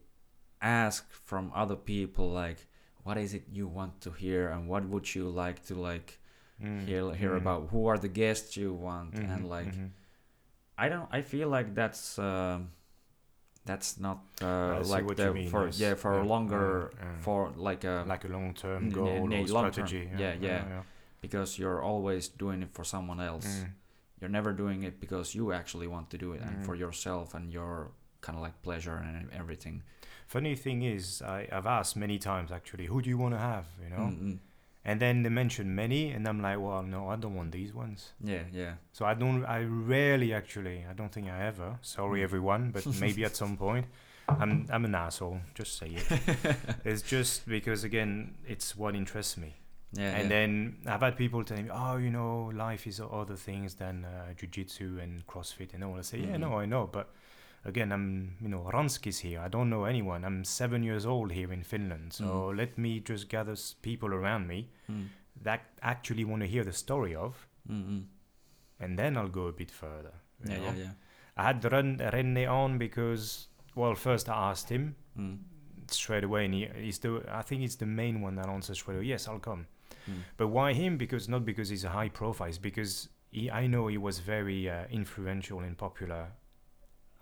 ask 0.63 1.11
from 1.11 1.51
other 1.55 1.77
people 1.77 2.31
like 2.31 2.67
what 3.03 3.17
is 3.19 3.35
it 3.35 3.45
you 3.53 3.67
want 3.67 4.01
to 4.01 4.11
hear 4.11 4.49
and 4.51 4.69
what 4.69 4.85
would 4.87 5.07
you 5.15 5.29
like 5.29 5.65
to 5.67 5.75
like 5.75 6.19
Mm, 6.63 6.87
hear 6.87 7.13
hear 7.15 7.31
mm, 7.33 7.37
about 7.37 7.69
who 7.71 7.87
are 7.89 7.99
the 7.99 8.09
guests 8.09 8.57
you 8.57 8.73
want 8.73 9.15
mhm, 9.15 9.35
and 9.35 9.49
like 9.49 9.75
mhm. 9.75 9.91
i 10.79 10.89
don't 10.89 11.09
i 11.11 11.21
feel 11.23 11.49
like 11.49 11.75
that's 11.75 12.19
um 12.19 12.71
that's 13.67 13.99
not 13.99 14.19
uh, 14.43 14.81
like 14.85 15.17
the 15.17 15.33
mean, 15.33 15.49
for 15.49 15.67
yes. 15.67 15.79
yeah 15.79 15.95
for 15.95 16.13
a 16.13 16.23
Yeah, 16.23 16.29
longer 16.29 16.91
yeah, 16.95 17.03
yeah. 17.05 17.21
for 17.23 17.51
like 17.57 17.85
a 17.85 18.05
like 18.07 18.25
a 18.25 18.29
long-term 18.29 18.85
n- 18.85 18.93
goal 18.93 19.25
n- 19.25 19.33
or 19.33 19.47
long-term, 19.47 19.87
strategy. 19.87 20.11
yeah, 20.13 20.35
yeah. 20.41 20.83
because 21.21 21.59
you're 21.59 21.83
always 21.83 22.29
doing 22.29 22.63
it 22.63 22.71
for 22.73 22.85
someone 22.85 23.21
else 23.21 23.47
Mm, 23.47 23.71
you're 24.21 24.31
never 24.31 24.53
doing 24.53 24.85
it 24.85 25.01
because 25.01 25.35
you 25.35 25.53
actually 25.53 25.87
want 25.89 26.09
to 26.11 26.19
do 26.19 26.33
it 26.35 26.41
and 26.43 26.59
Mm. 26.59 26.65
for 26.67 26.75
yourself 26.77 27.35
and 27.35 27.51
your 27.53 27.91
kind 28.21 28.37
of 28.39 28.43
like 28.43 28.63
pleasure 28.63 28.97
and 28.97 29.29
everything 29.33 29.83
Funny 30.27 30.57
thing 30.57 30.83
is, 30.83 31.21
I, 31.23 31.47
I've 31.53 31.67
asked 31.67 31.97
many 31.97 32.19
times 32.19 32.51
actually, 32.51 32.87
who 32.87 33.03
do 33.03 33.11
you 33.11 33.19
want 33.19 33.35
to 33.35 33.39
have? 33.39 33.67
You 33.83 33.91
know, 33.91 34.05
Mm-mm. 34.09 34.39
And 34.85 35.01
then 35.01 35.23
they 35.23 35.31
mention 35.31 35.75
many, 35.75 36.11
and 36.11 36.27
I'm 36.29 36.41
like, 36.43 36.59
well, 36.61 36.83
no, 36.83 37.09
I 37.09 37.17
don't 37.17 37.35
want 37.35 37.53
these 37.53 37.73
ones. 37.75 38.13
yeah 38.23 38.43
yeah 38.53 38.73
So 38.93 39.05
I 39.07 39.15
don't, 39.15 39.45
I 39.47 39.65
rarely 39.65 40.33
actually, 40.35 40.85
I 40.91 40.93
don't 40.93 41.13
think 41.13 41.29
I 41.29 41.47
ever. 41.47 41.79
Sorry, 41.83 42.21
Mm. 42.21 42.25
everyone, 42.25 42.71
but 42.73 42.87
maybe 43.01 43.25
at 43.25 43.37
some 43.37 43.57
point. 43.57 43.87
I'm, 44.29 44.67
I'm 44.71 44.85
an 44.87 44.95
asshole. 44.95 45.41
Just 45.55 45.77
say 45.79 45.89
it. 45.99 46.07
it's 46.85 47.03
just 47.03 47.47
because 47.47 47.85
again, 47.85 48.35
it's 48.47 48.75
what 48.77 48.95
interests 48.95 49.37
me. 49.37 49.53
yeah 49.93 50.11
and 50.19 50.23
yeah. 50.25 50.29
then 50.37 50.77
I've 50.87 51.03
had 51.03 51.15
people 51.17 51.45
telling 51.45 51.65
me, 51.67 51.71
oh, 51.73 51.97
you 51.99 52.11
know, 52.11 52.51
life 52.67 52.87
is 52.91 53.01
other 53.01 53.37
things 53.37 53.75
than 53.83 54.05
uh, 54.05 54.33
jujitsu 54.41 55.03
and 55.03 55.27
CrossFit 55.27 55.75
and 55.75 55.85
all. 55.85 55.97
I 55.99 56.03
say, 56.03 56.19
yeah, 56.19 56.37
Mhm. 56.37 56.41
no, 56.41 56.59
I 56.63 56.67
know, 56.67 56.89
but 56.97 57.07
again, 57.65 57.93
I'm, 57.93 58.37
you 58.41 58.49
know, 58.49 58.71
Ranski's 58.73 59.19
here. 59.21 59.41
I 59.41 59.49
don't 59.49 59.71
know 59.71 59.85
anyone. 59.85 60.25
I'm 60.25 60.45
seven 60.45 60.83
years 60.83 61.07
old 61.07 61.33
here 61.33 61.53
in 61.53 61.63
Finland, 61.63 62.13
so 62.13 62.25
Mhm. 62.25 62.57
let 62.57 62.79
me 62.79 63.01
just 63.01 63.29
gather 63.29 63.55
people 63.83 64.13
around 64.15 64.47
me 64.47 64.69
Mm. 64.89 65.09
that 65.43 65.61
actually 65.83 66.25
want 66.25 66.43
to 66.43 66.49
hear 66.49 66.65
the 66.65 66.73
story 66.73 67.15
of, 67.15 67.49
Mm-mm. 67.69 68.05
and 68.81 68.99
then 68.99 69.17
I'll 69.17 69.29
go 69.41 69.47
a 69.49 69.53
bit 69.53 69.71
further. 69.71 70.13
yeah 70.45 70.59
yeah 70.61 70.75
yeah 70.77 70.91
I 71.37 71.43
had 71.45 71.65
Ren- 71.73 71.99
Renne 72.13 72.47
on 72.47 72.79
because, 72.79 73.49
well, 73.75 73.95
first 73.95 74.29
I 74.29 74.51
asked 74.51 74.69
him 74.69 74.95
mm. 75.19 75.39
straight 75.91 76.25
away, 76.25 76.45
and 76.45 76.55
he, 76.55 76.67
he's 76.85 76.99
the, 77.01 77.23
I 77.29 77.43
think 77.43 77.63
it's 77.63 77.77
the 77.77 77.87
main 77.87 78.21
one 78.21 78.37
that 78.37 78.49
answers 78.49 78.79
straight 78.79 78.97
away. 78.99 79.07
Yes, 79.07 79.27
I'll 79.29 79.41
come. 79.41 79.67
Mm. 80.09 80.23
But 80.37 80.49
why 80.49 80.75
him? 80.75 80.97
Because 80.99 81.29
not 81.29 81.45
because 81.45 81.71
he's 81.71 81.85
a 81.85 81.89
high 81.91 82.09
profile. 82.11 82.49
It's 82.49 82.59
because 82.59 83.09
he, 83.33 83.51
I 83.51 83.67
know 83.67 83.87
he 83.89 83.99
was 83.99 84.19
very 84.21 84.69
uh, 84.69 84.85
influential 84.91 85.61
and 85.61 85.77
popular 85.77 86.29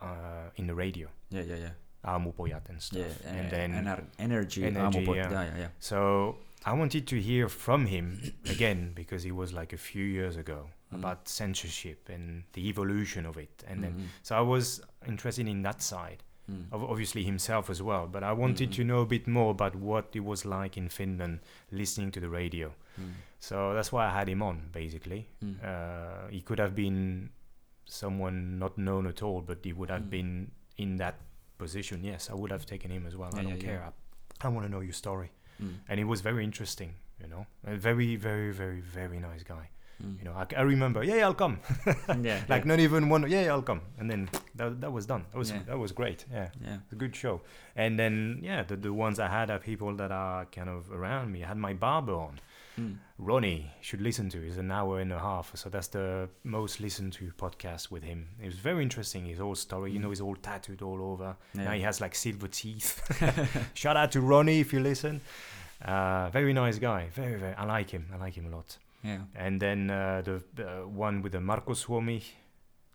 uh, 0.03 0.51
in 0.57 0.67
the 0.67 0.75
radio, 0.75 1.09
yeah 1.31 1.43
yeah 1.43 1.57
yeah 1.57 1.71
Aamupojat 2.05 2.69
and 2.69 2.81
stuff. 2.83 2.99
yeah 3.25 3.31
and 3.31 3.47
uh, 3.47 3.51
then 3.51 3.71
ener- 3.73 4.05
energy, 4.19 4.65
energy, 4.65 5.01
yeah. 5.01 5.15
yeah 5.15 5.31
yeah 5.45 5.59
yeah 5.59 5.69
so 5.79 6.37
I 6.65 6.73
wanted 6.75 7.07
to 7.09 7.17
hear 7.21 7.49
from 7.49 7.87
him 7.87 8.21
again 8.55 8.93
because 8.95 9.25
it 9.25 9.35
was 9.35 9.53
like 9.53 9.73
a 9.73 9.79
few 9.79 10.05
years 10.05 10.37
ago 10.37 10.67
Mm. 10.93 10.99
about 10.99 11.27
censorship 11.27 12.11
and 12.15 12.43
the 12.53 12.69
evolution 12.69 13.25
of 13.25 13.39
it, 13.39 13.65
and 13.67 13.83
then 13.83 13.93
Mhm. 13.95 14.07
so 14.23 14.37
I 14.37 14.43
was 14.43 14.83
interested 15.09 15.49
in 15.49 15.63
that 15.63 15.81
side. 15.81 16.23
Mm. 16.51 16.67
Ob- 16.71 16.91
Obviously 16.91 17.23
himself 17.25 17.71
as 17.71 17.81
well, 17.81 18.07
but 18.07 18.23
I 18.23 18.33
wanted 18.35 18.69
Mhm. 18.71 18.75
to 18.77 18.85
know 18.85 19.01
a 19.01 19.07
bit 19.07 19.27
more 19.27 19.51
about 19.53 19.75
what 19.75 20.05
it 20.15 20.21
was 20.23 20.45
like 20.45 20.77
in 20.77 20.89
Finland 20.91 21.41
listening 21.71 22.11
to 22.13 22.21
the 22.21 22.29
radio. 22.29 22.69
Mm. 23.01 23.13
So 23.39 23.73
that's 23.75 23.91
why 23.91 24.05
I 24.05 24.11
had 24.19 24.29
him 24.29 24.43
on, 24.43 24.69
basically. 24.73 25.29
Mm. 25.43 25.57
Uh, 25.65 26.29
he 26.31 26.43
could 26.43 26.59
have 26.61 26.75
been 26.75 27.31
someone 27.93 28.59
not 28.59 28.77
known 28.79 29.07
at 29.07 29.23
all, 29.23 29.41
but 29.43 29.59
he 29.65 29.73
would 29.73 29.91
have 29.91 30.03
Mm. 30.03 30.11
been 30.11 30.51
in 30.79 30.97
that 30.97 31.17
position. 31.59 32.03
Yes, 32.05 32.31
I 32.31 32.35
would 32.35 32.51
have 32.51 32.65
taken 32.67 32.91
him 32.91 33.07
as 33.07 33.15
well. 33.17 33.31
I 33.35 33.43
don't 33.43 33.57
yeah, 33.61 33.67
care. 33.69 33.81
yeah. 33.85 33.91
I, 34.43 34.47
I 34.47 34.49
want 34.51 34.67
to 34.67 34.71
know 34.73 34.81
your 34.81 34.95
story. 34.95 35.31
Mm. 35.63 35.75
And 35.89 36.01
it 36.01 36.05
was 36.05 36.21
very 36.23 36.43
interesting, 36.45 36.95
you 37.21 37.29
know. 37.29 37.47
A 37.67 37.77
very, 37.77 38.17
very, 38.17 38.51
very, 38.53 38.81
very 38.81 39.19
nice 39.21 39.43
guy. 39.45 39.69
Mm. 40.03 40.19
You 40.19 40.25
know, 40.25 40.33
I, 40.33 40.47
I 40.57 40.63
remember, 40.63 41.05
yeah, 41.05 41.17
yeah, 41.17 41.27
I'll 41.27 41.35
come. 41.45 41.61
yeah 41.87 42.41
like 42.49 42.65
yeah. 42.65 42.71
not 42.73 42.81
even 42.81 43.09
one, 43.11 43.23
yeah, 43.31 43.43
yeah, 43.45 43.53
I'll 43.53 43.63
come. 43.63 43.83
And 43.99 44.11
then 44.11 44.29
that, 44.57 44.81
that 44.81 44.93
was 44.93 45.07
done. 45.07 45.25
That 45.31 45.39
was 45.39 45.51
Yeah. 45.51 45.63
that 45.67 45.79
was 45.79 45.93
great. 45.93 46.25
Yeah, 46.33 46.49
yeah 46.65 46.79
a 46.91 46.95
good 46.97 47.15
show. 47.15 47.43
And 47.77 47.99
then 47.99 48.41
yeah, 48.43 48.65
the 48.67 48.77
the 48.77 48.93
ones 48.93 49.19
I 49.19 49.29
had 49.29 49.51
are 49.51 49.59
people 49.61 49.95
that 49.97 50.11
are 50.11 50.47
kind 50.47 50.69
of 50.69 50.91
around 50.91 51.31
me. 51.33 51.45
I 51.45 51.49
had 51.49 51.59
my 51.59 51.75
barber 51.75 52.15
on. 52.15 52.41
Mm. 52.79 52.97
Ronnie 53.19 53.71
should 53.81 54.01
listen 54.01 54.29
to. 54.31 54.39
It's 54.47 54.57
an 54.57 54.71
hour 54.71 55.01
and 55.01 55.13
a 55.13 55.19
half, 55.19 55.51
so 55.55 55.69
that's 55.69 55.89
the 55.89 56.29
most 56.45 56.81
listened 56.81 57.13
to 57.15 57.31
podcast 57.37 57.91
with 57.91 58.03
him. 58.03 58.29
It 58.41 58.47
was 58.47 58.55
very 58.59 58.83
interesting. 58.83 59.27
His 59.27 59.39
whole 59.39 59.55
story, 59.55 59.93
you 59.93 59.99
know, 59.99 60.09
he's 60.11 60.21
all 60.23 60.37
tattooed 60.37 60.83
all 60.83 61.01
over. 61.03 61.37
yeah. 61.55 61.65
Now 61.65 61.73
he 61.73 61.83
has 61.83 62.01
like 62.01 62.15
silver 62.15 62.49
teeth. 62.49 63.01
Shout 63.75 63.97
out 63.97 64.11
to 64.13 64.21
Ronnie 64.21 64.61
if 64.61 64.73
you 64.73 64.81
listen. 64.81 65.21
Uh, 65.85 66.31
very 66.31 66.53
nice 66.53 66.79
guy. 66.79 67.09
Very 67.15 67.37
very. 67.39 67.55
I 67.55 67.65
like 67.65 67.91
him. 67.91 68.07
I 68.13 68.17
like 68.17 68.35
him 68.35 68.47
a 68.47 68.57
lot. 68.57 68.79
yeah 69.05 69.19
And 69.35 69.61
then 69.61 69.91
uh, 69.91 70.23
the, 70.25 70.43
the 70.55 70.87
one 70.87 71.23
with 71.23 71.33
the 71.33 71.41
Marco 71.41 71.75
Suomi, 71.75 72.23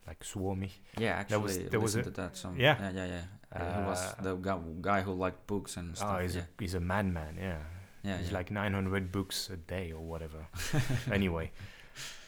like 0.08 0.24
Suomi. 0.24 0.72
yeah 0.98 1.20
actually 1.20 1.44
was- 1.44 1.70
there 1.70 1.80
was 1.82 1.96
a- 1.96 2.04
to 2.04 2.10
that 2.12 2.38
song 2.38 2.56
Yeah. 2.58 2.78
yeah 2.80 2.92
yeah 2.96 3.06
yeah 3.16 3.22
Uh, 3.52 3.82
he 3.82 3.88
was 3.90 4.00
Uh, 4.02 4.22
the 4.24 4.36
guy, 4.36 4.58
guy 4.82 5.02
who 5.02 5.14
liked 5.26 5.46
books 5.48 5.78
and 5.78 5.96
stuff 5.98 6.16
Oh, 6.16 6.22
he's 6.22 6.36
yeah 6.36 6.42
a 6.60 6.62
he's 6.62 6.76
a 6.76 6.80
madman. 6.80 7.38
Yeah. 7.40 7.60
Yeah 8.04 8.18
He's 8.18 8.32
yeah. 8.32 8.38
like 8.38 8.52
900 8.52 9.12
books 9.12 9.50
a 9.50 9.58
day 9.58 9.92
or 9.92 10.02
whatever. 10.02 10.48
anyway, 11.12 11.52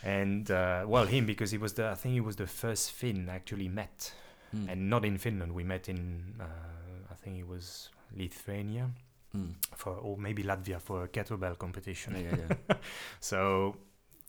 and 0.03 0.49
uh, 0.51 0.83
well, 0.87 1.05
him 1.05 1.25
because 1.25 1.51
he 1.51 1.57
was 1.57 1.73
the 1.73 1.89
I 1.89 1.95
think 1.95 2.13
he 2.13 2.21
was 2.21 2.35
the 2.35 2.47
first 2.47 2.91
Finn 2.91 3.29
I 3.29 3.35
actually 3.35 3.69
met, 3.69 4.13
Mm. 4.55 4.67
and 4.71 4.89
not 4.89 5.05
in 5.05 5.17
Finland. 5.19 5.53
We 5.53 5.63
met 5.63 5.89
in 5.89 6.33
uh, 6.39 7.11
I 7.11 7.15
think 7.15 7.37
it 7.37 7.47
was 7.47 7.89
Lithuania 8.17 8.89
Mm. 9.37 9.53
for 9.75 9.91
or 9.93 10.17
maybe 10.17 10.43
Latvia 10.43 10.79
for 10.81 11.03
a 11.03 11.07
kettlebell 11.07 11.55
competition. 11.57 12.15
yeah 12.15 12.35
yeah 12.35 12.55
yeah 12.69 12.75
So 13.19 13.75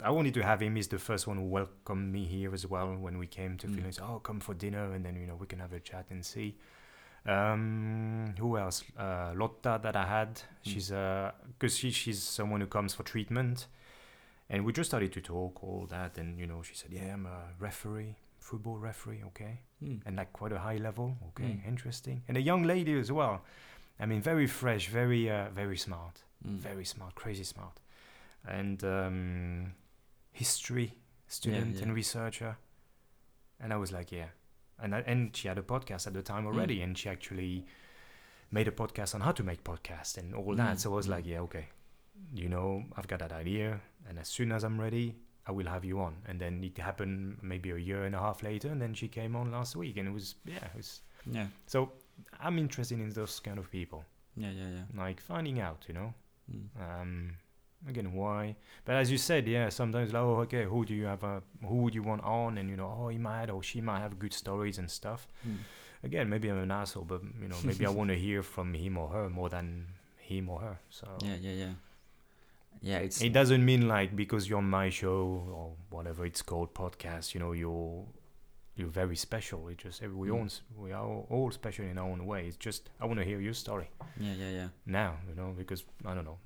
I 0.05 0.11
wanted 0.11 0.35
to 0.35 0.43
have 0.43 0.61
him. 0.61 0.77
He's 0.77 0.89
the 0.89 0.99
first 0.99 1.27
one 1.27 1.39
who 1.39 1.45
welcomed 1.45 2.13
me 2.13 2.25
here 2.27 2.53
as 2.53 2.67
well 2.67 2.95
when 2.97 3.17
we 3.19 3.27
came 3.27 3.57
to 3.59 3.67
Mm. 3.67 3.75
Finland. 3.75 3.99
Oh, 4.03 4.19
come 4.19 4.41
for 4.41 4.55
dinner, 4.55 4.93
and 4.95 5.03
then 5.05 5.17
you 5.17 5.27
know 5.27 5.37
we 5.41 5.47
can 5.47 5.59
have 5.59 5.73
a 5.73 5.81
chat 5.81 6.05
and 6.11 6.23
see. 6.25 6.55
Um, 7.27 8.35
who 8.39 8.57
else? 8.57 8.83
Uh, 8.99 9.33
Lotta 9.35 9.79
that 9.83 9.97
I 9.97 10.07
had. 10.07 10.35
Mm. 10.35 10.43
She's 10.63 10.93
uh, 10.93 11.33
because 11.59 11.77
she, 11.77 11.91
she's 11.91 12.23
someone 12.23 12.61
who 12.61 12.67
comes 12.67 12.95
for 12.95 13.03
treatment, 13.03 13.67
and 14.49 14.65
we 14.65 14.73
just 14.73 14.91
started 14.91 15.13
to 15.13 15.21
talk 15.21 15.63
all 15.63 15.87
that, 15.91 16.19
and 16.19 16.39
you 16.39 16.47
know 16.47 16.63
she 16.63 16.75
said, 16.75 16.91
yeah, 16.93 17.13
I'm 17.15 17.27
a 17.27 17.41
referee, 17.59 18.17
football 18.39 18.79
referee, 18.79 19.23
okay, 19.27 19.61
Mm. 19.83 20.01
and 20.07 20.17
like 20.17 20.33
quite 20.33 20.53
a 20.53 20.59
high 20.59 20.77
level, 20.79 21.17
okay, 21.29 21.45
Mm. 21.63 21.69
interesting, 21.69 22.23
and 22.29 22.37
a 22.37 22.41
young 22.41 22.63
lady 22.65 22.99
as 22.99 23.11
well. 23.13 23.43
I 23.99 24.07
mean, 24.07 24.23
very 24.23 24.47
fresh, 24.47 24.89
very 24.89 25.31
uh, 25.31 25.51
very 25.55 25.77
smart 25.77 26.25
Mm. 26.47 26.59
very 26.59 26.85
smart, 26.87 27.15
crazy 27.15 27.45
smart, 27.45 27.81
and 28.49 28.83
um, 28.83 29.73
history 30.33 30.95
student 31.29 31.77
yeah. 31.77 31.83
and 31.83 31.95
researcher. 31.95 32.57
And 33.63 33.75
I 33.75 33.77
was 33.77 33.93
like, 33.93 34.11
yeah, 34.11 34.29
and 34.83 34.95
and 34.95 35.37
she 35.37 35.49
had 35.49 35.59
a 35.59 35.63
podcast 35.63 36.07
at 36.07 36.13
the 36.15 36.23
time 36.23 36.47
already, 36.47 36.79
Mm. 36.79 36.85
and 36.85 36.99
she 36.99 37.09
actually 37.09 37.67
made 38.51 38.69
a 38.69 38.73
podcast 38.73 39.15
on 39.15 39.21
how 39.21 39.33
to 39.33 39.43
make 39.43 39.63
podcasts 39.65 40.19
and 40.19 40.35
all 40.35 40.55
Mm, 40.55 40.57
that. 40.57 40.81
So 40.81 40.93
I 40.93 40.97
was 40.97 41.07
mm. 41.07 41.11
like, 41.11 41.27
yeah, 41.27 41.41
okay, 41.41 41.67
you 42.35 42.49
know, 42.49 42.85
I've 42.97 43.07
got 43.09 43.19
that 43.21 43.33
idea, 43.33 43.81
and 44.09 44.19
as 44.19 44.29
soon 44.29 44.53
as 44.53 44.65
I'm 44.65 44.81
ready, 44.81 45.15
I 45.47 45.53
will 45.53 45.67
have 45.67 45.85
you 45.85 46.01
on. 46.01 46.15
And 46.27 46.41
then 46.41 46.63
it 46.65 46.77
happened 46.79 47.39
maybe 47.43 47.71
a 47.71 47.77
year 47.77 48.05
and 48.05 48.15
a 48.15 48.19
half 48.19 48.43
later, 48.43 48.69
and 48.69 48.81
then 48.81 48.95
she 48.95 49.09
came 49.09 49.37
on 49.37 49.51
last 49.53 49.77
week, 49.77 49.97
and 49.99 50.09
it 50.09 50.13
was 50.13 50.35
yeah, 50.45 50.57
it 50.65 50.77
was. 50.77 51.01
yeah 51.31 51.47
So 51.67 51.93
I'm 52.41 52.59
interested 52.59 52.99
in 53.01 53.11
those 53.11 53.41
kind 53.41 53.59
of 53.59 53.71
people, 53.71 54.05
yeah 54.37 54.51
yeah 54.51 54.69
yeah 54.77 55.05
like 55.05 55.21
finding 55.21 55.61
out, 55.61 55.85
you 55.89 55.95
know. 55.95 56.15
Mm. 56.51 56.67
Um, 56.85 57.37
again, 57.89 58.13
why? 58.13 58.57
But 58.85 58.97
as 58.97 59.11
you 59.11 59.19
said, 59.19 59.47
yeah, 59.49 59.69
sometimes 59.69 60.13
like, 60.13 60.23
oh, 60.23 60.41
okay, 60.41 60.65
who 60.65 60.85
do 60.85 60.95
you 60.95 61.05
have? 61.07 61.23
A, 61.25 61.43
who 61.65 61.77
would 61.77 61.95
you 61.95 62.03
want 62.03 62.23
on? 62.25 62.59
And 62.59 62.69
you 62.71 62.77
know, 62.77 62.95
oh, 63.01 63.09
he 63.09 63.19
might 63.19 63.51
or 63.51 63.63
she 63.63 63.81
might 63.81 64.01
have 64.01 64.19
good 64.19 64.33
stories 64.33 64.79
and 64.79 64.91
stuff. 64.91 65.27
Mm. 65.47 65.57
Again, 66.03 66.29
maybe 66.31 66.49
I'm 66.51 66.59
an 66.59 66.71
asshole, 66.71 67.05
but 67.05 67.23
you 67.43 67.49
know, 67.49 67.57
maybe 67.65 67.85
I 67.87 67.91
want 67.99 68.09
to 68.11 68.17
hear 68.19 68.43
from 68.43 68.75
him 68.75 68.97
or 68.99 69.09
her 69.09 69.29
more 69.29 69.49
than 69.49 69.87
him 70.19 70.49
or 70.49 70.61
her. 70.61 70.79
So 70.91 71.07
yeah 71.23 71.37
yeah 71.41 71.53
yeah 71.53 71.73
yeah 72.83 72.99
it's 72.99 73.21
it 73.21 73.33
doesn't 73.33 73.65
mean 73.65 73.89
like 73.89 74.15
because 74.17 74.49
you're 74.49 74.59
on 74.59 74.71
my 74.71 74.89
show 74.89 75.43
or 75.55 75.73
whatever 75.91 76.25
it's 76.25 76.43
called 76.43 76.73
podcast. 76.75 77.35
You 77.35 77.41
know, 77.41 77.53
you're 77.53 78.05
you're 78.77 78.89
very 78.89 79.17
special. 79.17 79.69
It 79.69 79.79
just 79.79 80.01
we 80.03 80.29
Mm. 80.29 80.35
all 80.35 80.49
we 80.85 80.93
are 80.93 81.05
all 81.29 81.51
special 81.51 81.85
in 81.85 81.99
our 81.99 82.09
own 82.09 82.25
way. 82.25 82.47
It's 82.47 82.57
just 82.57 82.89
I 83.01 83.05
want 83.07 83.19
to 83.19 83.25
hear 83.25 83.41
your 83.41 83.55
story 83.55 83.91
yeah 84.19 84.33
yeah 84.35 84.51
yeah 84.51 84.69
now. 84.87 85.17
You 85.29 85.35
know, 85.35 85.53
because 85.57 85.85
I 86.07 86.15
don't 86.15 86.25
know. 86.25 86.39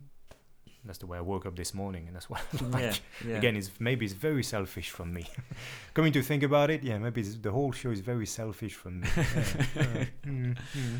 That's 0.84 0.98
the 0.98 1.06
way 1.06 1.18
I 1.18 1.22
woke 1.22 1.46
up 1.46 1.56
this 1.56 1.72
morning, 1.72 2.06
and 2.06 2.14
that's 2.14 2.28
why 2.28 2.40
I 2.60 2.64
like 2.66 2.82
yeah 2.82 2.94
yeah 3.26 3.38
Again, 3.38 3.56
it's 3.56 3.70
maybe 3.78 4.04
it's 4.04 4.14
very 4.14 4.42
selfish 4.42 4.90
from 4.90 5.12
me. 5.12 5.24
Coming 5.94 6.12
to 6.12 6.22
think 6.22 6.42
about 6.42 6.70
it, 6.70 6.82
yeah, 6.82 6.98
maybe 6.98 7.22
the 7.22 7.50
whole 7.50 7.72
show 7.72 7.90
is 7.90 8.00
very 8.00 8.26
selfish 8.26 8.74
from 8.74 9.00
me. 9.00 9.08
Yeah, 9.16 9.82
uh, 9.82 10.04
mm, 10.26 10.56
mm. 10.76 10.98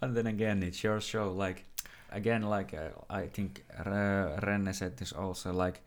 but 0.00 0.14
then 0.14 0.26
again 0.26 0.62
it's 0.62 0.82
your 0.82 1.00
show 1.00 1.32
like 1.32 1.64
again 2.10 2.42
like 2.42 2.74
uh, 2.74 2.90
i 3.10 3.26
think 3.26 3.64
uh, 3.78 4.38
renne 4.42 4.72
said 4.74 4.96
this 4.96 5.12
also 5.12 5.52
like 5.52 5.80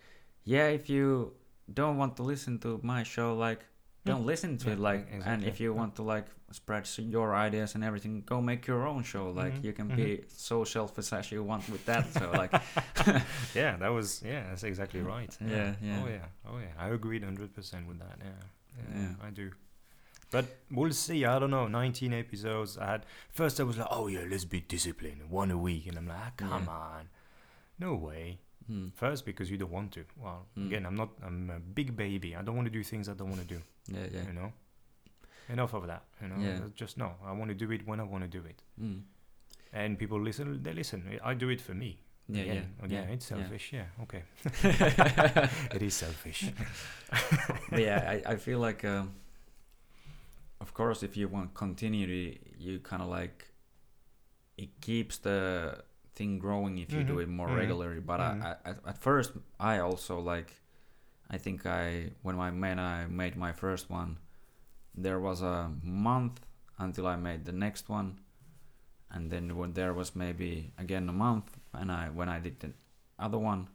yeah 0.45 0.67
if 0.67 0.89
you 0.89 1.33
don't 1.73 1.97
want 1.97 2.15
to 2.15 2.23
listen 2.23 2.59
to 2.59 2.79
my 2.83 3.03
show 3.03 3.35
like 3.35 3.65
don't 4.05 4.25
listen 4.25 4.57
to 4.57 4.67
Yeah, 4.67 4.73
it 4.73 4.79
like 4.79 5.01
e- 5.07 5.13
and 5.13 5.41
if 5.43 5.47
exactly. 5.47 5.63
you 5.65 5.73
want 5.73 5.95
to 5.95 6.03
like 6.03 6.25
spread 6.51 6.87
your 6.97 7.35
ideas 7.47 7.75
and 7.75 7.83
everything 7.83 8.23
go 8.25 8.41
make 8.41 8.67
your 8.67 8.85
own 8.87 9.03
show 9.03 9.29
like 9.29 9.53
Mhm, 9.53 9.63
you 9.63 9.73
can 9.73 9.87
mhm. 9.89 9.95
be 9.95 10.23
so 10.27 10.63
selfish 10.65 11.13
as 11.13 11.31
you 11.31 11.43
want 11.43 11.69
with 11.69 11.85
that 11.85 12.11
so 12.13 12.31
like 12.31 12.51
yeah, 13.55 13.77
that 13.77 13.89
was 13.89 14.21
yeah, 14.25 14.43
that's 14.49 14.63
exactly 14.63 15.01
right. 15.01 15.37
Yeah, 15.39 15.75
yeah. 15.81 16.01
Oh 16.03 16.07
yeah, 16.09 16.25
oh 16.49 16.57
yeah. 16.59 16.73
I 16.85 16.89
agreed 16.89 17.23
hundred 17.23 17.53
percent 17.53 17.87
with 17.87 17.99
that. 17.99 18.17
Yeah, 18.19 18.41
yeah, 18.77 19.01
Yeah. 19.01 19.27
I 19.27 19.29
do. 19.31 19.51
But 20.31 20.45
we'll 20.71 20.93
see. 20.93 21.25
I 21.25 21.39
don't 21.39 21.51
know. 21.51 21.67
Nineteen 21.67 22.13
episodes. 22.13 22.77
I 22.77 22.85
had 22.93 23.05
first. 23.31 23.59
I 23.59 23.63
was 23.63 23.77
like, 23.77 23.89
oh 23.91 24.07
yeah, 24.07 24.23
let's 24.29 24.45
be 24.45 24.61
disciplined, 24.61 25.29
one 25.29 25.51
a 25.51 25.57
week, 25.57 25.87
and 25.87 25.97
I'm 25.97 26.07
like, 26.07 26.17
ah, 26.25 26.31
come 26.37 26.63
Yeah. 26.67 26.71
on, 26.73 27.09
no 27.79 27.95
way. 27.95 28.39
Hmm, 28.67 28.87
First, 28.95 29.25
because 29.25 29.49
you 29.51 29.57
don't 29.57 29.71
want 29.71 29.91
to. 29.93 30.03
Well, 30.17 30.45
Mm. 30.57 30.67
again, 30.67 30.85
I'm 30.85 30.95
not. 30.95 31.09
I'm 31.23 31.49
a 31.49 31.59
big 31.59 31.95
baby. 31.95 32.35
I 32.35 32.41
don't 32.41 32.55
want 32.55 32.65
to 32.67 32.71
do 32.79 32.83
things 32.83 33.07
I 33.09 33.13
don't 33.13 33.29
want 33.29 33.41
to 33.41 33.47
do. 33.55 33.61
yeah 33.87 34.05
yeah 34.13 34.23
You 34.27 34.33
know. 34.33 34.51
Enough 35.49 35.73
of 35.73 35.87
that. 35.87 36.03
You 36.21 36.27
know. 36.29 36.35
Yeah. 36.39 36.59
Just 36.75 36.97
no. 36.97 37.15
I 37.25 37.31
want 37.31 37.49
to 37.49 37.55
do 37.55 37.71
it 37.71 37.85
when 37.87 37.99
I 37.99 38.03
want 38.03 38.23
to 38.23 38.29
do 38.39 38.45
it. 38.47 38.61
mm. 38.81 39.01
And 39.73 39.97
people 39.97 40.19
listen. 40.21 40.61
They 40.63 40.73
listen. 40.73 41.03
I 41.23 41.33
do 41.33 41.49
it 41.49 41.61
for 41.61 41.73
me. 41.73 41.97
yeah 42.27 42.41
again, 42.43 42.55
yeah 42.79 42.85
again, 42.85 43.07
yeah, 43.07 43.13
it's 43.15 43.25
selfish. 43.25 43.73
Yeah. 43.73 43.87
Okay. 44.03 44.23
it 45.75 45.81
is 45.81 45.93
selfish. 45.93 46.45
yeah 47.71 47.99
I, 48.13 48.33
I 48.33 48.35
feel 48.37 48.59
like 48.59 48.85
um, 48.85 49.11
of 50.59 50.73
course 50.73 51.03
if 51.03 51.17
you 51.17 51.27
want 51.27 51.53
continuity 51.53 52.39
you 52.57 52.79
kind 52.79 53.01
of 53.01 53.09
like 53.09 53.47
it 54.57 54.69
keeps 54.81 55.17
the 55.19 55.83
thing 56.21 56.39
growing 56.39 56.77
if 56.77 56.89
you 56.93 57.03
do 57.03 57.15
Mhm, 57.17 57.23
it 57.23 57.29
more 57.29 57.49
mhm, 57.49 57.57
regularly. 57.61 58.01
But. 58.11 58.19
I, 58.21 58.31
I, 58.49 58.69
at, 58.69 58.77
at 58.91 58.97
first 59.07 59.31
i 59.71 59.73
also 59.87 60.13
like 60.33 60.49
i 61.35 61.37
think 61.43 61.65
i 61.65 62.11
when 62.25 62.35
i 62.47 62.49
made 62.51 62.79
i 62.79 63.07
made 63.23 63.35
my 63.45 63.51
first 63.63 63.89
one 63.89 64.11
there 65.05 65.19
was 65.19 65.41
a 65.41 65.57
month 66.09 66.37
until 66.77 67.05
i 67.07 67.15
made 67.15 67.41
the 67.45 67.51
next 67.65 67.89
one. 67.89 68.19
And 69.13 69.29
then 69.33 69.45
when 69.59 69.73
there 69.73 69.93
was 69.93 70.15
maybe 70.15 70.51
again 70.83 71.09
a 71.09 71.13
month 71.27 71.47
and 71.73 71.91
i 71.91 72.03
when 72.19 72.29
i 72.29 72.39
did 72.39 72.55
the 72.63 72.71
other 73.19 73.37
one 73.51 73.67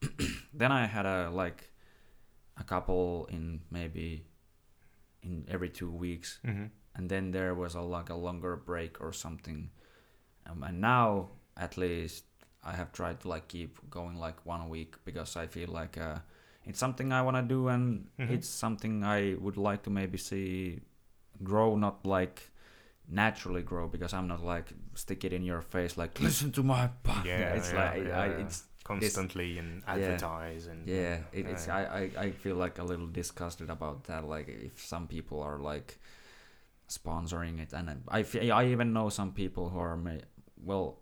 then 0.60 0.72
i 0.72 0.86
had 0.86 1.06
a 1.06 1.30
like 1.42 1.60
a 2.62 2.64
couple 2.64 3.28
in 3.30 3.60
maybe 3.70 4.24
in 5.22 5.44
every 5.48 5.68
two 5.78 5.90
weeks. 5.90 6.38
Hmm 6.44 6.66
and 6.94 7.08
then 7.08 7.30
there 7.32 7.54
was 7.54 7.74
a 7.74 7.80
like 7.80 8.10
a 8.10 8.14
longer 8.26 8.54
break 8.56 9.00
or 9.00 9.12
something. 9.12 9.70
Um, 10.46 10.62
and 10.62 10.80
now 10.80 11.30
at 11.56 11.76
least 11.76 12.24
i 12.64 12.72
have 12.72 12.92
tried 12.92 13.20
to 13.20 13.28
like 13.28 13.48
keep 13.48 13.78
going 13.90 14.16
like 14.16 14.44
one 14.46 14.68
week 14.68 14.94
because 15.04 15.36
i 15.36 15.46
feel 15.46 15.68
like 15.68 15.98
uh, 15.98 16.18
it's 16.64 16.78
something 16.78 17.12
i 17.12 17.20
want 17.22 17.36
to 17.36 17.42
do 17.42 17.68
and 17.68 18.06
Mhm. 18.18 18.30
it's 18.30 18.48
something 18.48 19.04
i 19.04 19.34
would 19.40 19.56
like 19.56 19.82
to 19.82 19.90
maybe 19.90 20.18
see 20.18 20.80
grow 21.42 21.76
not 21.76 22.06
like 22.06 22.50
naturally 23.08 23.62
grow 23.62 23.88
because 23.88 24.12
i'm 24.14 24.28
not 24.28 24.42
like 24.44 24.72
stick 24.94 25.24
it 25.24 25.32
in 25.32 25.42
your 25.42 25.60
face 25.60 25.96
like 25.96 26.20
listen 26.20 26.52
to 26.52 26.62
my 26.62 26.88
podcast 27.04 27.24
Yeah, 27.26 27.54
it's 27.54 27.72
yeah, 27.72 27.84
like 27.84 28.06
yeah, 28.06 28.20
I, 28.20 28.26
yeah. 28.26 28.44
it's 28.46 28.64
Constantly 28.84 29.58
and 29.58 29.82
advertise 29.86 30.66
and 30.66 30.88
yeah 30.88 31.18
it, 31.32 31.46
it's 31.46 31.68
yeah. 31.68 31.76
I, 31.76 31.98
I 31.98 32.10
i 32.26 32.30
feel 32.32 32.56
like 32.56 32.78
a 32.80 32.84
little 32.84 33.06
disgusted 33.06 33.70
about 33.70 34.04
that 34.04 34.24
like 34.26 34.48
if 34.48 34.84
some 34.84 35.06
people 35.06 35.40
are 35.40 35.58
like 35.60 35.98
sponsoring 36.88 37.60
it 37.60 37.72
and 37.72 38.02
I- 38.08 38.24
i 38.50 38.64
even 38.66 38.92
know 38.92 39.08
some 39.08 39.32
people 39.32 39.70
who 39.70 39.78
are 39.78 39.98
well 40.64 40.98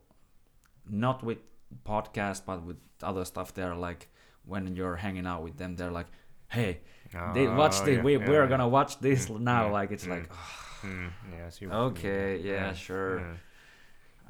not 0.91 1.23
with 1.23 1.39
podcast 1.87 2.43
but 2.47 2.62
with 2.65 2.77
other 3.03 3.25
stuff 3.25 3.55
they're 3.55 3.75
like 3.77 4.09
when 4.45 4.75
you're 4.77 4.97
hanging 4.97 5.27
out 5.27 5.43
with 5.43 5.57
them 5.57 5.77
they're 5.77 5.91
like 5.93 6.07
hey 6.49 6.81
they 7.35 7.47
watch 7.47 7.77
Oh, 7.81 7.85
this 7.85 7.97
yeah, 7.97 8.03
we, 8.03 8.17
yeah, 8.17 8.29
we're 8.29 8.43
yeah. 8.45 8.49
gonna 8.49 8.69
watch 8.69 8.99
this 9.01 9.27
Mm, 9.27 9.41
now 9.41 9.69
mm, 9.69 9.73
like 9.73 9.91
it's 9.91 10.07
mm. 10.07 10.11
like 10.11 10.31
Mm, 10.83 11.11
I 11.33 11.45
what 11.45 11.61
you 11.61 11.69
mean. 11.69 11.77
okay 11.77 12.39
yeah, 12.39 12.73
sure 12.73 13.19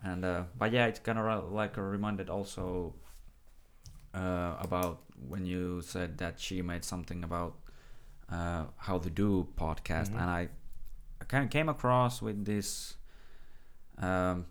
and 0.03 0.25
uh, 0.25 0.45
but 0.59 0.73
yeah 0.73 0.87
it's 0.87 0.99
kind 0.99 1.19
of 1.19 1.53
like 1.53 1.77
a 1.77 1.83
reminded 1.83 2.29
also 2.31 2.95
uh, 4.15 4.57
about 4.61 5.03
when 5.29 5.45
you 5.47 5.81
said 5.83 6.19
that 6.19 6.41
she 6.41 6.63
made 6.63 6.85
something 6.85 7.23
about 7.23 7.55
uh, 8.31 8.65
how 8.77 8.99
to 8.99 9.11
do 9.11 9.47
podcast 9.57 10.11
Mhm. 10.11 10.21
and 10.21 10.31
i 10.31 10.49
kind 11.29 11.45
of 11.45 11.51
came 11.51 11.69
across 11.69 12.21
with 12.23 12.45
this 12.45 12.97
um, 13.99 14.47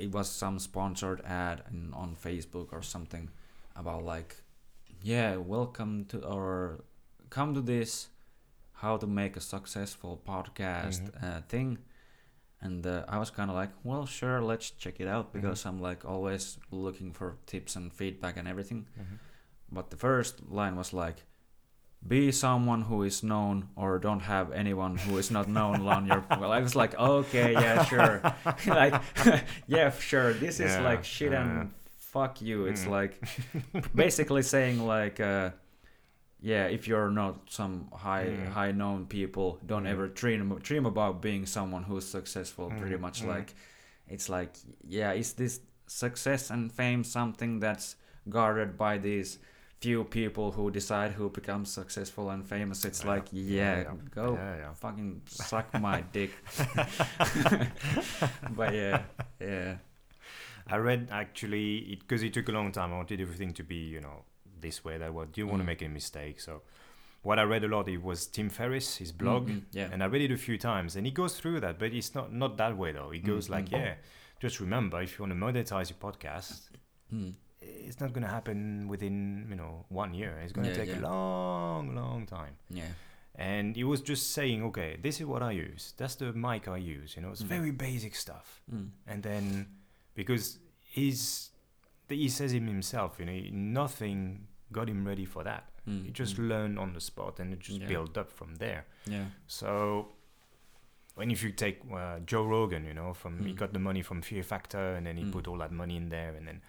it 0.00 0.10
was 0.12 0.28
some 0.30 0.58
sponsored 0.58 1.20
ad 1.24 1.62
in, 1.70 1.92
on 1.94 2.16
facebook 2.16 2.68
or 2.72 2.82
something 2.82 3.28
about 3.76 4.02
like 4.04 4.36
yeah 5.02 5.36
welcome 5.36 6.04
to 6.06 6.18
or 6.26 6.80
come 7.30 7.54
to 7.54 7.60
this 7.60 8.08
how 8.82 8.96
to 8.96 9.06
make 9.06 9.36
a 9.36 9.40
successful 9.40 10.20
podcast 10.26 11.00
Mhm. 11.00 11.22
uh, 11.24 11.40
thing 11.48 11.78
and 12.60 12.86
uh, 12.86 13.04
i 13.08 13.16
was 13.18 13.30
kind 13.30 13.50
of 13.50 13.56
like 13.56 13.70
well 13.84 14.06
sure 14.06 14.40
let's 14.42 14.70
check 14.82 15.00
it 15.00 15.08
out 15.08 15.26
Mm-hmm. 15.26 15.40
because 15.40 15.66
i'm 15.68 15.80
like 15.80 16.04
always 16.04 16.58
looking 16.70 17.12
for 17.12 17.36
tips 17.46 17.76
and 17.76 17.92
feedback 17.92 18.36
and 18.36 18.48
everything 18.48 18.86
Mhm. 18.98 19.18
but 19.72 19.90
the 19.90 19.96
first 19.96 20.34
line 20.50 20.76
was 20.76 20.92
like 20.92 21.24
be 22.06 22.32
someone 22.32 22.82
who 22.82 23.02
is 23.02 23.22
known 23.22 23.68
or 23.76 23.98
don't 23.98 24.20
have 24.20 24.52
anyone 24.52 24.96
who 24.96 25.18
is 25.18 25.30
not 25.30 25.48
known 25.48 25.86
on 25.96 26.06
your 26.06 26.24
well 26.40 26.50
i 26.50 26.60
was 26.60 26.74
like 26.74 26.98
okay 26.98 27.52
yeah 27.52 27.84
sure 27.92 28.22
like 28.66 28.94
yeah 29.66 29.90
sure 29.90 30.32
this 30.32 30.60
is 30.60 30.70
Yeah, 30.72 30.80
like 30.80 31.04
shit 31.04 31.32
yeah. 31.32 31.42
and 31.42 31.70
fuck 31.98 32.40
you 32.40 32.64
it's 32.66 32.84
Mm. 32.84 32.90
like 32.90 33.22
basically 33.94 34.42
saying 34.42 34.80
like 34.86 35.20
uh 35.20 35.50
yeah 36.40 36.64
if 36.66 36.88
you're 36.88 37.10
not 37.10 37.36
some 37.50 37.88
high 37.92 38.26
Mm. 38.32 38.48
high 38.52 38.72
known 38.72 39.06
people 39.06 39.58
don't 39.66 39.84
Mm. 39.84 39.90
ever 39.92 40.08
dream 40.08 40.58
dream 40.62 40.86
about 40.86 41.20
being 41.20 41.46
someone 41.46 41.82
who's 41.84 42.06
successful 42.06 42.70
pretty 42.80 42.96
Mm, 42.96 43.00
much 43.00 43.22
mm. 43.22 43.28
like 43.28 43.54
it's 44.08 44.28
like 44.28 44.56
yeah 44.88 45.12
is 45.12 45.34
this 45.34 45.60
success 45.86 46.50
and 46.50 46.72
fame 46.72 47.04
something 47.04 47.60
that's 47.60 47.96
guarded 48.28 48.76
by 48.78 48.96
these 48.98 49.38
few 49.80 50.04
people 50.04 50.52
who 50.52 50.70
decide 50.70 51.12
who 51.12 51.30
becomes 51.30 51.70
successful 51.72 52.28
and 52.30 52.44
famous 52.46 52.84
it's 52.84 53.02
Yeah, 53.04 53.10
like 53.14 53.26
yeah, 53.32 53.76
yeah, 53.78 53.92
go 54.14 54.38
fucking 54.74 55.22
suck 55.26 55.72
my 55.80 56.02
dick 56.12 56.30
but 58.50 58.74
yeah 58.74 59.02
yeah 59.40 59.76
I 60.68 60.76
read 60.76 61.08
actually 61.10 61.78
it 61.92 62.00
because 62.00 62.22
it, 62.22 62.32
took 62.32 62.48
a 62.48 62.52
long 62.52 62.70
time. 62.70 62.92
I 62.92 62.96
wanted 62.96 63.20
everything 63.20 63.52
to 63.54 63.64
be, 63.64 63.74
you 63.94 64.00
know, 64.00 64.22
this 64.60 64.84
way, 64.84 64.98
that 64.98 65.12
way. 65.12 65.24
Didn't 65.32 65.50
want 65.50 65.60
to 65.60 65.64
Mm. 65.64 65.66
make 65.66 65.82
any 65.82 65.92
mistake. 65.94 66.38
So, 66.40 66.62
what 67.22 67.40
I 67.40 67.42
read 67.42 67.64
a 67.64 67.68
lot 67.68 67.88
it 67.88 68.00
was 68.00 68.28
Tim 68.28 68.48
Ferriss, 68.50 68.98
his 68.98 69.10
blog, 69.10 69.48
Mhm, 69.48 69.62
yeah 69.72 69.88
and 69.90 70.00
I 70.00 70.06
read 70.06 70.22
it 70.22 70.32
a 70.32 70.36
few 70.36 70.58
times, 70.58 70.94
and 70.96 71.06
he 71.06 71.12
goes 71.12 71.32
through 71.40 71.58
that, 71.60 71.78
but 71.80 71.92
it's 71.92 72.14
not 72.14 72.32
not 72.32 72.56
that 72.58 72.76
way 72.76 72.92
though. 72.92 73.10
He 73.10 73.18
goes 73.18 73.48
Mm, 73.48 73.50
like, 73.54 73.66
mm. 73.70 73.78
yeah, 73.78 73.94
just 74.38 74.60
remember 74.60 75.02
if 75.02 75.18
you 75.18 75.24
want 75.26 75.32
to 75.32 75.40
monetize 75.46 75.90
your 75.90 75.98
podcast, 75.98 76.70
Mm. 77.12 77.34
It's 77.86 78.00
not 78.00 78.12
going 78.12 78.22
to 78.24 78.30
happen 78.30 78.88
within 78.88 79.46
you 79.50 79.56
know 79.56 79.84
one 79.88 80.14
year. 80.14 80.38
It's 80.42 80.52
going 80.52 80.66
to 80.70 80.72
Yeah, 80.78 80.84
take 80.84 80.96
a 80.96 81.00
long, 81.00 81.94
long 81.94 82.26
time. 82.26 82.54
yeah 82.70 82.92
And 83.36 83.76
he 83.76 83.84
was 83.84 84.00
just 84.02 84.32
saying, 84.32 84.62
okay, 84.68 84.98
this 85.02 85.20
is 85.20 85.26
what 85.26 85.42
I 85.42 85.52
use. 85.52 85.94
That's 85.96 86.16
the 86.16 86.32
mic 86.32 86.68
I 86.68 86.76
use. 86.96 87.16
You 87.16 87.22
know, 87.22 87.30
it's 87.32 87.42
Mm. 87.44 87.48
very 87.58 87.72
basic 87.72 88.14
stuff. 88.14 88.48
mm. 88.70 88.88
And 89.06 89.22
then 89.22 89.66
because 90.14 90.58
he's 90.96 91.50
he 92.08 92.28
says 92.28 92.52
him 92.52 92.66
himself, 92.66 93.18
you 93.20 93.26
know, 93.26 93.38
nothing 93.82 94.46
got 94.72 94.88
him 94.88 95.06
ready 95.06 95.24
for 95.24 95.42
that. 95.44 95.64
Mm. 95.88 96.04
He 96.06 96.10
just 96.22 96.36
mm. 96.36 96.48
learned 96.48 96.78
on 96.78 96.92
the 96.92 97.00
spot 97.00 97.40
and 97.40 97.52
it 97.54 97.60
just 97.68 97.80
Yeah. 97.80 97.88
built 97.92 98.18
up 98.18 98.30
from 98.30 98.56
there. 98.56 98.82
yeah 99.06 99.26
So 99.46 99.68
when 101.14 101.30
if 101.30 101.42
you 101.42 101.52
take 101.52 101.78
uh, 101.92 102.18
Joe 102.30 102.44
Rogan, 102.44 102.84
you 102.84 102.94
know, 102.94 103.14
from 103.14 103.44
he 103.44 103.52
Mm. 103.52 103.56
got 103.62 103.72
the 103.72 103.78
money 103.78 104.02
from 104.02 104.22
Fear 104.22 104.42
Factor 104.42 104.94
and 104.96 105.06
then 105.06 105.16
he 105.16 105.24
Mm. 105.24 105.32
put 105.32 105.48
all 105.48 105.58
that 105.58 105.72
money 105.72 105.96
in 105.96 106.08
there 106.08 106.34
and 106.38 106.46
then 106.48 106.60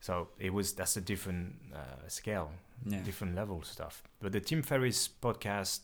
so 0.00 0.28
it 0.38 0.52
was 0.52 0.72
that's 0.72 0.96
a 0.96 1.00
different 1.00 1.54
uh, 1.74 2.08
scale, 2.08 2.50
yeah 2.84 3.00
different 3.00 3.34
level 3.34 3.62
stuff. 3.62 4.02
But 4.20 4.32
the 4.32 4.40
Tim 4.40 4.62
Ferriss 4.62 5.08
podcast 5.08 5.80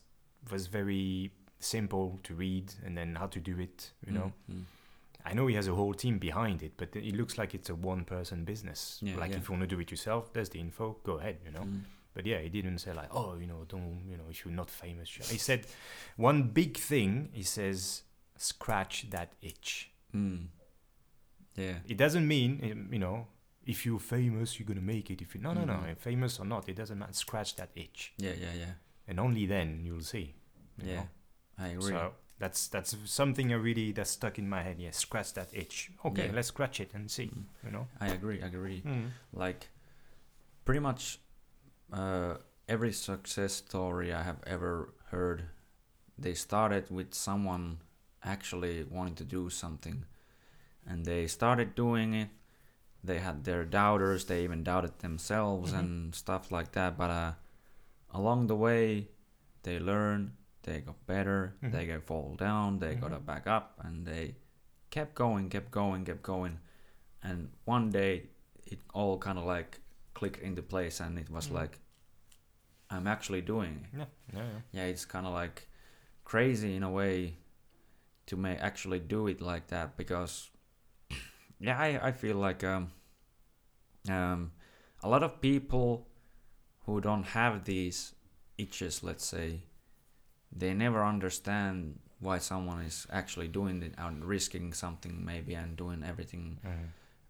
was 0.50 0.66
very 0.66 1.32
simple 1.58 2.18
to 2.24 2.34
read 2.34 2.74
and 2.84 2.96
then 2.96 3.14
how 3.14 3.26
to 3.28 3.38
do 3.38 3.58
it, 3.58 3.90
you 4.04 4.12
know. 4.12 4.32
Mm, 4.50 4.56
mm. 4.56 4.62
I 5.24 5.34
know 5.34 5.46
he 5.46 5.54
has 5.54 5.68
a 5.68 5.74
whole 5.74 5.94
team 5.94 6.18
behind 6.18 6.62
it, 6.62 6.72
but 6.76 6.96
it 6.96 7.14
looks 7.14 7.38
like 7.38 7.54
it's 7.54 7.70
a 7.70 7.74
one 7.74 8.04
person 8.04 8.44
business. 8.44 8.98
Yeah, 9.00 9.16
like 9.16 9.30
yeah. 9.30 9.36
if 9.36 9.48
you 9.48 9.52
want 9.52 9.62
to 9.62 9.68
do 9.68 9.80
it 9.80 9.90
yourself, 9.90 10.32
there's 10.32 10.48
the 10.48 10.58
info, 10.58 10.96
go 11.04 11.18
ahead, 11.18 11.38
you 11.44 11.52
know. 11.52 11.60
Mm. 11.60 11.82
But 12.14 12.26
yeah, 12.26 12.40
he 12.40 12.48
didn't 12.48 12.78
say 12.78 12.92
like, 12.92 13.08
oh, 13.14 13.36
you 13.38 13.46
know, 13.46 13.64
don't, 13.68 14.02
you 14.08 14.16
know, 14.16 14.24
if 14.28 14.44
you're 14.44 14.52
not 14.52 14.68
famous. 14.68 15.08
sh-" 15.08 15.30
He 15.30 15.38
said 15.38 15.66
one 16.16 16.42
big 16.48 16.76
thing. 16.76 17.30
He 17.32 17.42
says, 17.42 18.02
scratch 18.36 19.06
that 19.10 19.32
itch. 19.40 19.90
Mm. 20.14 20.46
Yeah. 21.56 21.76
It 21.86 21.96
doesn't 21.96 22.26
mean, 22.26 22.88
you 22.90 22.98
know, 22.98 23.28
if 23.66 23.86
you're 23.86 23.98
famous, 24.00 24.58
you're 24.58 24.66
gonna 24.66 24.80
make 24.80 25.10
it. 25.10 25.20
If 25.22 25.34
you 25.34 25.40
no, 25.40 25.52
no, 25.52 25.64
no, 25.64 25.74
Mhm. 25.74 25.96
famous 25.98 26.38
or 26.40 26.44
not, 26.46 26.68
it 26.68 26.74
doesn't 26.76 26.98
matter. 26.98 27.12
Scratch 27.12 27.56
that 27.56 27.70
itch, 27.74 28.12
Yeah. 28.18 28.34
Yeah. 28.34 28.52
Yeah. 28.54 28.74
and 29.06 29.18
only 29.20 29.46
then 29.46 29.80
you'll 29.84 30.02
see. 30.02 30.34
you 30.78 30.88
Yeah. 30.88 30.96
know. 30.96 31.08
I 31.58 31.68
agree. 31.68 31.90
So 31.92 32.14
that's 32.38 32.68
that's 32.68 32.96
something 33.10 33.52
I 33.52 33.56
really 33.56 33.92
that's 33.92 34.10
stuck 34.10 34.38
in 34.38 34.48
my 34.48 34.62
head. 34.62 34.78
Yeah, 34.80 34.90
scratch 34.92 35.32
that 35.34 35.50
itch. 35.52 35.90
Okay, 36.04 36.26
Yeah. 36.26 36.32
let's 36.32 36.48
scratch 36.48 36.80
it 36.80 36.94
and 36.94 37.10
see. 37.10 37.26
Mm. 37.28 37.44
You 37.64 37.70
know. 37.70 37.88
I 38.00 38.08
agree. 38.08 38.42
I 38.42 38.46
agree. 38.46 38.80
Mm. 38.82 39.10
Like, 39.32 39.68
pretty 40.64 40.80
much, 40.80 41.20
uh, 41.92 42.36
every 42.68 42.92
success 42.92 43.52
story 43.54 44.12
I 44.12 44.22
have 44.22 44.40
ever 44.46 44.94
heard 45.10 45.44
they 46.18 46.34
started 46.34 46.90
with 46.90 47.12
someone 47.14 47.78
actually 48.22 48.84
wanting 48.84 49.16
to 49.16 49.24
do 49.24 49.50
something 49.50 50.04
and 50.86 51.04
they 51.04 51.26
started 51.26 51.74
doing 51.74 52.14
it 52.14 52.28
they 53.04 53.18
had 53.18 53.44
their 53.44 53.64
doubters 53.64 54.24
they 54.26 54.44
even 54.44 54.62
doubted 54.62 54.98
themselves 55.00 55.72
Mhm. 55.72 55.78
and 55.78 56.14
stuff 56.14 56.50
like 56.52 56.72
that 56.72 56.96
but 56.96 57.10
uh, 57.10 57.32
along 58.10 58.46
the 58.46 58.56
way 58.56 59.08
they 59.64 59.78
learn 59.78 60.36
they 60.62 60.80
got 60.80 61.06
better 61.06 61.54
Mhm. 61.62 61.72
they 61.72 61.86
got 61.86 62.02
fall 62.04 62.36
down 62.36 62.78
they 62.78 62.94
got 62.94 63.10
Mhm. 63.10 63.26
back 63.26 63.46
up 63.46 63.78
and 63.84 64.06
they 64.06 64.36
kept 64.90 65.14
going 65.14 65.48
kept 65.50 65.70
going 65.70 66.04
kept 66.04 66.22
going 66.22 66.58
and 67.22 67.50
one 67.64 67.90
day 67.90 68.28
it 68.66 68.78
all 68.94 69.18
kind 69.18 69.38
of 69.38 69.44
like 69.44 69.80
clicked 70.14 70.40
into 70.42 70.62
place 70.62 71.00
and 71.00 71.18
it 71.18 71.28
was 71.30 71.48
Mhm. 71.48 71.54
like 71.54 71.78
i'm 72.90 73.06
actually 73.06 73.40
doing 73.40 73.86
it 73.92 73.98
Yeah, 73.98 74.04
yeah, 74.32 74.38
yeah. 74.52 74.60
yeah 74.72 74.84
it's 74.84 75.04
kind 75.06 75.26
of 75.26 75.32
like 75.32 75.68
crazy 76.24 76.76
in 76.76 76.82
a 76.82 76.90
way 76.90 77.36
to 78.26 78.36
may 78.36 78.56
actually 78.56 79.00
do 79.00 79.26
it 79.26 79.40
like 79.40 79.66
that 79.68 79.96
because 79.96 80.50
yeah 81.62 81.78
i, 81.78 82.08
I 82.08 82.12
feel 82.12 82.36
like 82.36 82.62
um, 82.64 82.90
um, 84.08 84.52
a 85.02 85.08
lot 85.08 85.22
of 85.22 85.40
people 85.40 86.06
who 86.86 87.00
don't 87.00 87.24
have 87.38 87.64
these 87.64 88.14
itches 88.58 89.02
let's 89.02 89.24
say 89.24 89.60
they 90.50 90.74
never 90.74 91.02
understand 91.04 91.98
why 92.20 92.38
someone 92.38 92.82
is 92.82 93.06
actually 93.10 93.48
doing 93.48 93.82
it 93.82 93.94
and 93.98 94.24
risking 94.24 94.72
something 94.72 95.24
maybe 95.24 95.54
and 95.54 95.76
doing 95.76 96.02
everything 96.04 96.58
Mhm. 96.64 96.88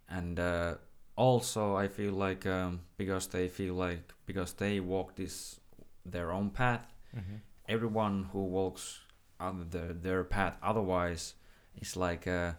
and 0.08 0.40
uh, 0.40 0.74
also 1.16 1.76
i 1.76 1.88
feel 1.88 2.12
like 2.12 2.44
um, 2.46 2.80
because 2.96 3.26
they 3.28 3.48
feel 3.48 3.74
like 3.74 4.12
because 4.26 4.54
they 4.54 4.80
walk 4.80 5.14
this 5.16 5.60
their 6.04 6.30
own 6.32 6.50
path 6.50 6.84
Mhm. 7.14 7.40
everyone 7.68 8.24
who 8.32 8.42
walks 8.44 9.00
on 9.38 9.68
the, 9.70 9.94
their 10.02 10.24
path 10.24 10.56
otherwise 10.62 11.34
is 11.80 11.96
like 11.96 12.26
uh 12.26 12.52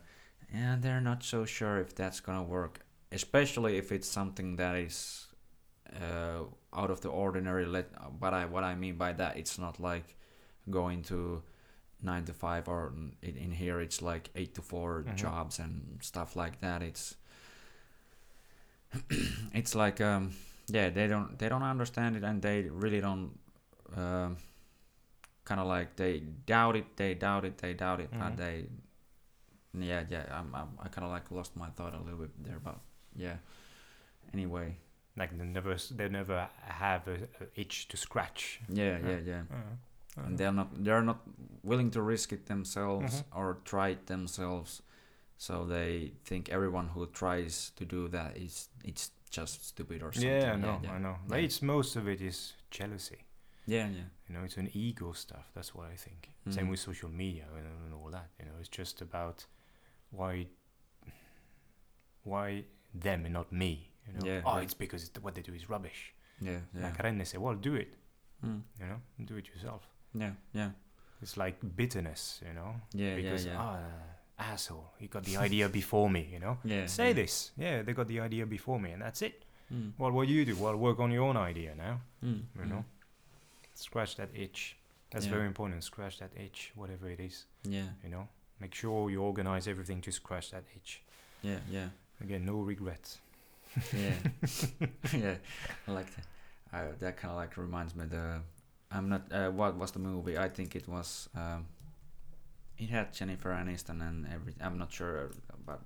yeah 0.54 0.76
they're 0.80 1.02
not 1.02 1.24
so 1.24 1.46
sure 1.46 1.80
if 1.80 1.96
that's 1.96 2.20
gonna 2.20 2.44
work 2.44 2.80
especially 3.12 3.78
if 3.78 3.92
it's 3.92 4.08
something 4.08 4.56
that 4.58 4.76
is 4.76 5.28
uh 6.02 6.44
out 6.74 6.90
of 6.92 7.02
the 7.02 7.10
ordinary 7.10 7.66
let 7.66 7.88
but 8.20 8.34
i 8.34 8.46
what 8.46 8.64
i 8.64 8.76
mean 8.76 8.96
by 8.96 9.14
that 9.14 9.38
it's 9.38 9.58
not 9.60 9.80
like 9.80 10.16
going 10.70 11.02
to 11.04 11.42
nine 12.02 12.26
to 12.26 12.34
five 12.34 12.68
or 12.68 12.92
in, 13.22 13.36
in 13.38 13.52
here 13.52 13.80
it's 13.82 14.02
like 14.02 14.30
eight 14.36 14.54
to 14.56 14.62
4 14.62 15.04
Mhm. 15.08 15.16
jobs 15.16 15.60
and 15.60 15.98
stuff 16.02 16.36
like 16.36 16.60
that 16.62 16.82
it's 16.82 17.16
it's 19.54 19.76
like 19.76 20.02
um 20.02 20.32
yeah 20.68 20.90
they 20.90 21.08
don't 21.08 21.38
they 21.40 21.50
don't 21.50 21.64
understand 21.64 22.16
it 22.16 22.24
and 22.24 22.42
they 22.42 22.64
really 22.64 23.02
don't 23.02 23.38
um 23.96 24.38
kind 25.46 25.60
of 25.60 25.68
like 25.68 25.96
they 25.96 26.20
doubt 26.46 26.76
it 26.76 26.96
they 26.96 27.14
doubt 27.14 27.46
it 27.46 27.58
they 27.58 27.74
doubt 27.74 28.00
it 28.00 28.12
Mhm. 28.12 28.20
but 28.20 28.38
they 28.38 28.66
yeah 29.80 30.04
yeah 30.10 30.26
i'm, 30.32 30.54
I'm 30.54 30.70
i 30.84 30.88
kind 30.88 31.06
of 31.06 31.12
like 31.12 31.32
lost 31.32 31.56
my 31.56 31.70
thought 31.76 31.94
a 31.94 32.00
little 32.04 32.20
bit 32.20 32.32
there 32.44 32.60
but 32.64 32.78
yeah 33.16 33.38
anyway 34.34 34.76
Like 35.16 35.38
they 35.38 35.45
never, 35.45 35.76
they 35.91 36.10
never 36.10 36.48
have 36.66 37.08
a, 37.08 37.14
a 37.41 37.45
itch 37.62 37.88
to 37.90 37.98
scratch. 37.98 38.60
yeah 38.70 38.98
Yeah. 39.00 39.10
yeah 39.10 39.20
yeah 39.26 39.41
Uh, 40.18 40.26
and 40.26 40.38
they're 40.38 40.52
not 40.62 40.70
they're 40.84 41.02
not 41.12 41.22
willing 41.64 41.91
to 41.91 42.02
risk 42.02 42.32
it 42.34 42.45
themselves 42.45 43.14
Mhm. 43.22 43.38
or 43.40 43.58
try 43.64 43.90
it 43.95 44.06
themselves 44.06 44.82
so 45.38 45.66
they 45.66 46.12
think 46.26 46.50
everyone 46.50 46.88
who 46.94 47.06
tries 47.08 47.72
to 47.76 47.84
do 47.86 48.08
that 48.10 48.38
is 48.38 48.70
it's 48.84 49.12
just 49.38 49.66
stupid 49.66 50.02
or 50.04 50.12
something 50.14 50.30
yeah, 50.41 50.54
I 50.54 50.58
know, 50.58 50.80
yeah, 50.84 50.95
I 50.98 51.00
know. 51.00 51.16
But 51.28 51.38
yeah. 51.40 51.45
it's 51.45 51.62
most 51.62 51.95
of 51.95 52.08
it 52.08 52.22
is 52.22 52.54
jealousy. 52.72 53.18
yeah 53.66 53.88
yeah 53.98 54.08
You 54.28 54.36
know, 54.36 54.44
it's 54.45 54.58
an 54.58 54.70
ego 54.74 55.14
stuff. 55.14 55.45
That's 55.56 55.72
what 55.76 55.86
I 55.94 55.98
think. 56.06 56.22
Mhm. 56.45 56.54
Same 56.54 56.68
with 56.72 56.80
social 56.80 57.10
media 57.10 57.45
and, 57.58 57.66
and 57.86 57.94
all 57.94 58.12
that. 58.12 58.28
You 58.40 58.45
know, 58.48 58.56
it's 58.62 58.70
just 58.78 59.02
about 59.02 59.45
why, 60.15 60.48
why 62.23 62.64
them 62.94 63.26
and 63.26 63.34
not 63.34 63.52
me. 63.52 63.90
You 64.07 64.14
know, 64.19 64.26
Yeah, 64.26 64.41
oh, 64.45 64.56
yeah. 64.57 64.64
it's 64.64 64.73
because 64.73 65.10
what 65.22 65.34
they 65.35 65.41
do 65.41 65.53
is 65.53 65.69
rubbish. 65.69 66.14
yeah 66.41 66.60
yeah 66.76 66.84
Like 66.84 67.02
Renne 67.03 67.26
say, 67.26 67.38
well, 67.38 67.56
do 67.56 67.76
it. 67.76 67.94
Mm. 68.45 68.61
You 68.80 68.85
know, 68.90 68.99
do 69.26 69.35
it 69.38 69.48
yourself. 69.53 69.81
yeah 70.14 70.34
yeah 70.53 70.72
It's 71.22 71.38
like 71.38 71.57
bitterness. 71.76 72.41
You 72.48 72.53
know, 72.53 72.76
yeah 72.94 73.15
because 73.15 73.45
yeah 73.45 73.53
yeah 73.53 73.77
ah, 74.40 74.52
asshole, 74.53 74.88
he 74.99 75.07
got 75.07 75.23
the 75.23 75.38
idea 75.38 75.69
before 75.69 76.10
me. 76.10 76.23
You 76.34 76.40
know, 76.40 76.57
yeah 76.65 76.85
say 76.88 77.07
yeah. 77.07 77.14
this. 77.22 77.52
Yeah, 77.57 77.81
they 77.84 77.94
got 77.94 78.07
the 78.07 78.19
idea 78.19 78.45
before 78.45 78.80
me, 78.80 78.91
and 78.91 79.02
that's 79.02 79.22
it. 79.22 79.45
Mm. 79.73 79.91
Well, 79.98 80.11
what 80.11 80.27
do 80.27 80.34
you 80.34 80.45
do? 80.45 80.56
Well, 80.64 80.76
work 80.76 80.99
on 80.99 81.11
your 81.11 81.23
own 81.30 81.38
idea 81.38 81.72
now. 81.76 82.02
Mm. 82.23 82.41
You 82.60 82.65
know, 82.65 82.84
scratch 83.76 84.15
that 84.18 84.30
itch. 84.35 84.76
That's 85.11 85.27
very 85.27 85.45
important. 85.48 85.84
Scratch 85.84 86.18
that 86.19 86.31
itch, 86.35 86.72
whatever 86.76 87.07
it 87.10 87.19
is. 87.19 87.45
yeah 87.64 87.90
You 88.03 88.10
know, 88.10 88.27
make 88.64 88.73
sure 88.76 89.10
you 89.14 89.19
organize 89.22 89.68
everything 89.73 89.99
to 90.02 90.11
scratch 90.11 90.48
that 90.52 90.64
itch. 90.77 90.91
yeah 91.49 91.60
yeah 91.69 91.90
Again, 92.23 92.45
no 92.45 92.56
regrets. 92.73 93.19
yeah 94.03 94.15
yeah 95.26 95.35
i 95.88 95.91
like 95.91 96.10
that 96.15 96.26
uh, 96.73 96.91
that 97.03 97.14
kind 97.19 97.31
of 97.34 97.38
like 97.44 97.57
reminds 97.57 97.94
me 97.99 98.06
the 98.15 98.26
i'm 98.95 99.07
not 99.14 99.23
uh, 99.31 99.49
what 99.60 99.76
was 99.81 99.91
the 99.91 99.99
movie 99.99 100.38
i 100.38 100.48
think 100.57 100.69
it 100.76 100.88
was 100.88 101.27
um 101.35 101.65
it 102.84 102.90
had 102.95 103.11
jennifer 103.18 103.49
aniston 103.61 103.99
and 104.07 104.18
every 104.35 104.53
i'm 104.65 104.77
not 104.77 104.91
sure 104.99 105.31
but 105.65 105.81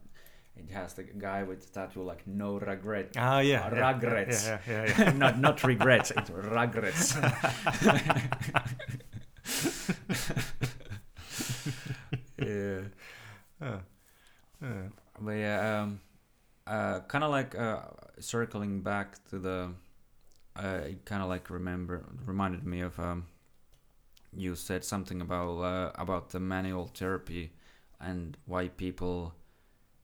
it 0.58 0.70
has 0.80 0.94
the 0.94 1.04
guy 1.28 1.44
with 1.50 1.60
the 1.66 1.70
tattoo 1.80 2.04
like 2.12 2.22
no 2.28 2.50
regret 2.60 3.08
Ah, 3.18 3.40
yeah. 3.40 3.68
Uh, 3.68 3.76
yeah, 3.76 3.92
regrets. 3.94 4.40
Yeah, 4.48 4.60
yeah, 4.68 4.86
yeah. 4.86 5.04
yeah. 5.04 5.12
not 5.24 5.34
not 5.40 5.64
regrets 5.64 6.12
it's 6.18 6.30
regrets 6.30 7.16
yeah 12.58 12.82
Uh, 13.62 13.80
uh, 14.64 14.90
But 15.20 15.32
yeah, 15.34 15.82
um, 15.82 16.00
uh, 16.68 17.00
kind 17.08 17.24
of 17.24 17.32
like 17.32 17.58
uh, 17.58 17.82
circling 18.20 18.82
back 18.82 19.24
to 19.30 19.40
the, 19.40 19.72
uh, 20.56 20.82
it 20.86 21.06
kind 21.06 21.22
of 21.24 21.30
like 21.30 21.50
remember 21.50 22.04
reminded 22.26 22.66
me 22.66 22.82
of 22.82 23.00
um, 23.00 23.26
you 24.36 24.56
said 24.56 24.84
something 24.84 25.22
about 25.22 25.60
uh, 25.62 25.92
about 25.96 26.30
the 26.30 26.40
manual 26.40 26.88
therapy 26.88 27.52
and 28.00 28.38
why 28.46 28.68
people 28.68 29.34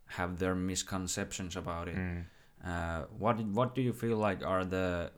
have 0.07 0.39
their 0.39 0.55
misconceptions 0.55 1.55
about 1.55 1.87
it. 1.87 1.95
mm. 1.97 2.23
Uh, 2.65 3.05
what 3.19 3.39
what 3.45 3.75
do 3.75 3.81
you 3.81 3.93
feel 3.93 4.17
like 4.17 4.45
are 4.45 4.65
the 4.65 5.11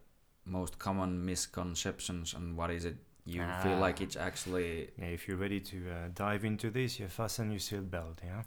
most 0.45 0.79
common 0.79 1.25
misconceptions 1.25 2.33
and 2.33 2.57
what 2.57 2.71
is 2.71 2.85
it 2.85 2.97
you 3.25 3.41
feel 3.63 3.77
like 3.77 3.97
Ah. 3.99 4.03
it's 4.03 4.15
actually 4.15 4.89
Yeah, 4.97 5.05
if 5.13 5.27
you're 5.27 5.37
ready 5.37 5.59
to 5.59 5.77
uh, 5.91 6.07
dive 6.13 6.45
into 6.45 6.69
this, 6.69 6.99
you 6.99 7.07
fasten 7.07 7.51
your 7.51 7.59
seatbelt, 7.59 8.17
yeah? 8.23 8.43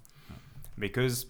Because 0.78 1.26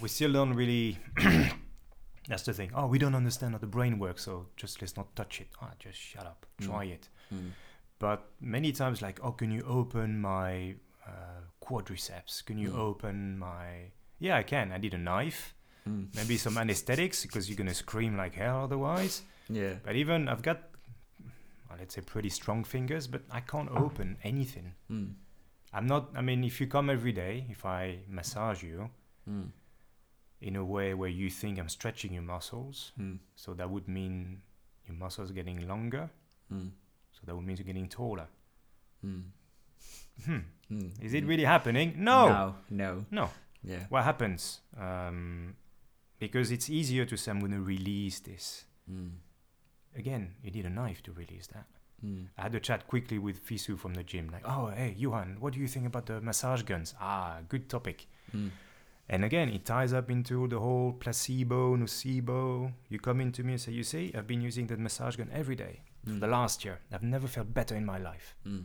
we 0.00 0.08
still 0.08 0.32
don't 0.32 0.54
really. 0.54 0.98
That's 2.28 2.42
the 2.42 2.52
thing. 2.54 2.70
Oh, 2.74 2.86
we 2.86 2.98
don't 2.98 3.14
understand 3.14 3.52
how 3.52 3.58
the 3.58 3.66
brain 3.68 3.98
works, 3.98 4.22
so 4.24 4.46
just 4.56 4.80
let's 4.80 4.96
not 4.96 5.14
touch 5.14 5.40
it. 5.40 5.48
Ah, 5.62 5.70
just 5.78 5.98
shut 5.98 6.26
up. 6.26 6.44
Mm. 6.60 6.66
Try 6.66 6.84
it. 6.86 7.08
mm, 7.32 7.50
But 7.98 8.24
many 8.40 8.72
times, 8.72 9.00
like, 9.02 9.20
oh, 9.22 9.32
can 9.32 9.50
you 9.52 9.62
open 9.68 10.20
my 10.20 10.74
uh, 11.06 11.40
quadriceps? 11.62 12.44
Can 12.44 12.58
you 12.58 12.70
Mm. 12.70 12.78
open 12.78 13.38
my. 13.38 13.92
Yeah, 14.18 14.36
I 14.38 14.42
can. 14.42 14.72
I 14.72 14.78
need 14.78 14.94
a 14.94 14.98
knife. 14.98 15.54
mm, 15.88 16.08
Maybe 16.16 16.36
some 16.36 16.58
anesthetics 16.58 17.22
because 17.22 17.48
you're 17.48 17.56
going 17.58 17.68
to 17.68 17.74
scream 17.74 18.16
like 18.16 18.34
hell 18.34 18.64
otherwise. 18.64 19.22
yeah 19.48 19.74
But 19.84 19.94
even 19.94 20.28
I've 20.28 20.42
got, 20.42 20.58
let's 21.78 21.94
say, 21.94 22.00
pretty 22.02 22.28
strong 22.30 22.64
fingers, 22.64 23.06
but 23.06 23.22
I 23.30 23.40
can't 23.40 23.70
open 23.70 24.16
anything. 24.22 24.74
mm, 24.90 25.12
I'm 25.72 25.86
not. 25.86 26.10
I 26.16 26.20
mean, 26.22 26.44
if 26.44 26.60
you 26.60 26.66
come 26.66 26.88
every 26.90 27.12
day, 27.12 27.46
if 27.50 27.64
I 27.66 27.98
massage 28.08 28.62
you 28.62 28.88
mm, 29.28 29.48
in 30.40 30.56
a 30.56 30.64
way 30.64 30.94
where 30.94 31.10
you 31.10 31.28
think 31.30 31.58
I'm 31.58 31.68
stretching 31.68 32.12
your 32.14 32.22
muscles, 32.22 32.92
mm, 32.98 33.18
so 33.34 33.54
that 33.54 33.68
would 33.70 33.88
mean 33.88 34.42
your 34.86 34.96
muscles 34.96 35.30
getting 35.32 35.66
longer. 35.68 36.08
mm, 36.52 36.70
So 37.12 37.20
that 37.26 37.34
would 37.34 37.44
mean 37.44 37.56
you're 37.56 37.66
getting 37.66 37.88
taller. 37.88 38.28
mm. 39.04 39.22
Hmm. 40.24 40.38
Mm. 40.72 40.92
Is 41.04 41.12
it 41.12 41.24
really 41.26 41.44
happening? 41.44 41.94
No. 41.98 42.28
No. 42.28 42.54
No. 42.70 43.04
No. 43.10 43.30
Yeah. 43.62 43.84
What 43.90 44.04
happens? 44.04 44.60
Um, 44.80 45.54
because 46.18 46.50
it's 46.50 46.70
easier 46.70 47.04
to 47.04 47.16
say 47.18 47.30
I'm 47.30 47.40
going 47.40 47.52
to 47.52 47.60
release 47.60 48.20
this. 48.20 48.64
Mm. 48.90 49.10
Again, 49.96 50.34
you 50.42 50.50
need 50.50 50.66
a 50.66 50.70
knife 50.70 51.02
to 51.04 51.12
release 51.12 51.46
that. 51.48 51.66
Mm. 52.04 52.26
I 52.36 52.42
had 52.42 52.54
a 52.54 52.60
chat 52.60 52.86
quickly 52.86 53.18
with 53.18 53.42
Fisu 53.46 53.78
from 53.78 53.94
the 53.94 54.02
gym, 54.02 54.28
like, 54.30 54.46
oh, 54.46 54.66
hey, 54.68 54.94
Johan, 54.98 55.36
what 55.40 55.54
do 55.54 55.60
you 55.60 55.66
think 55.68 55.86
about 55.86 56.06
the 56.06 56.20
massage 56.20 56.62
guns? 56.62 56.94
Ah, 57.00 57.38
good 57.48 57.68
topic. 57.70 58.06
Mm. 58.34 58.50
And 59.08 59.24
again, 59.24 59.48
it 59.48 59.64
ties 59.64 59.92
up 59.92 60.10
into 60.10 60.48
the 60.48 60.58
whole 60.58 60.92
placebo, 60.92 61.76
nocebo. 61.76 62.72
You 62.88 62.98
come 62.98 63.20
into 63.20 63.42
me 63.44 63.52
and 63.52 63.60
say, 63.60 63.72
you 63.72 63.84
see, 63.84 64.12
I've 64.14 64.26
been 64.26 64.40
using 64.42 64.66
that 64.66 64.78
massage 64.80 65.16
gun 65.16 65.30
every 65.32 65.54
day 65.56 65.80
for 66.04 66.10
Mm. 66.12 66.20
the 66.20 66.26
last 66.26 66.64
year. 66.64 66.80
I've 66.92 67.02
never 67.02 67.26
felt 67.28 67.54
better 67.54 67.74
in 67.76 67.84
my 67.86 67.98
life. 67.98 68.34
Mm. 68.46 68.64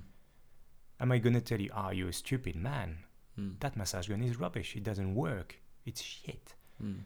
Am 1.00 1.12
I 1.12 1.18
going 1.20 1.34
to 1.36 1.42
tell 1.42 1.62
you, 1.62 1.70
ah, 1.74 1.92
you're 1.92 2.10
a 2.10 2.14
stupid 2.14 2.56
man? 2.56 2.98
Mm. 3.40 3.60
That 3.62 3.78
massage 3.78 4.10
gun 4.10 4.22
is 4.22 4.38
rubbish. 4.40 4.76
It 4.76 4.84
doesn't 4.84 5.16
work. 5.16 5.56
It's 5.86 6.02
shit. 6.02 6.54
Mm. 6.84 7.02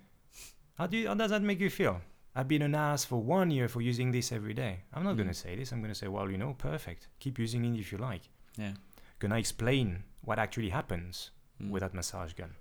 How, 0.77 0.87
do 0.87 0.97
you, 0.97 1.07
how 1.07 1.13
does 1.13 1.29
that 1.31 1.41
make 1.43 1.59
you 1.59 1.69
feel? 1.69 2.01
I've 2.35 2.47
been 2.47 2.61
an 2.61 2.75
ass 2.75 3.05
for 3.05 3.21
one 3.21 3.49
year 3.51 3.67
for 3.69 3.81
using 3.81 4.11
this 4.11 4.31
every 4.31 4.53
day. 4.53 4.79
I'm 4.93 5.03
not 5.03 5.13
Mm. 5.13 5.17
going 5.17 5.27
to 5.29 5.33
say 5.33 5.55
this. 5.55 5.71
I'm 5.71 5.79
going 5.81 5.93
to 5.93 5.99
say, 5.99 6.07
well, 6.09 6.29
you 6.29 6.37
know, 6.37 6.53
perfect. 6.53 7.07
Keep 7.19 7.39
using 7.39 7.63
it 7.65 7.79
if 7.79 7.91
you 7.91 7.97
like. 7.97 8.23
Yeah. 8.57 8.73
Gonna 9.19 9.37
explain 9.37 10.03
what 10.21 10.37
actually 10.39 10.69
happens 10.69 11.31
Mm. 11.61 11.69
with 11.69 11.81
that 11.81 11.93
massage 11.93 12.33
gun. 12.33 12.55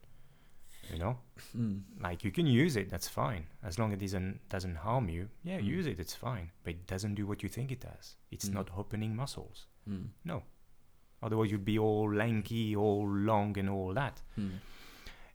You 0.93 0.99
know, 0.99 1.19
Mm. 1.57 1.83
like 2.01 2.23
you 2.25 2.31
can 2.31 2.47
use 2.47 2.77
it. 2.77 2.89
That's 2.91 3.09
fine 3.09 3.47
as 3.63 3.79
long 3.79 3.93
as 3.93 3.97
it 3.99 4.01
doesn't 4.05 4.49
doesn't 4.49 4.77
harm 4.77 5.09
you. 5.09 5.29
Yeah, 5.43 5.59
Mm. 5.59 5.65
use 5.79 5.87
it. 5.87 5.99
It's 5.99 6.15
fine. 6.15 6.51
But 6.63 6.75
it 6.75 6.87
doesn't 6.87 7.15
do 7.17 7.27
what 7.27 7.43
you 7.43 7.49
think 7.49 7.73
it 7.73 7.81
does. 7.81 8.17
It's 8.31 8.49
Mm. 8.49 8.55
not 8.55 8.71
opening 8.77 9.17
muscles. 9.17 9.67
Mm. 9.89 10.11
Otherwise, 11.23 11.51
you'd 11.51 11.65
be 11.65 11.79
all 11.79 12.13
lanky, 12.15 12.77
all 12.77 13.09
long, 13.09 13.59
and 13.59 13.69
all 13.71 13.95
that. 13.95 14.23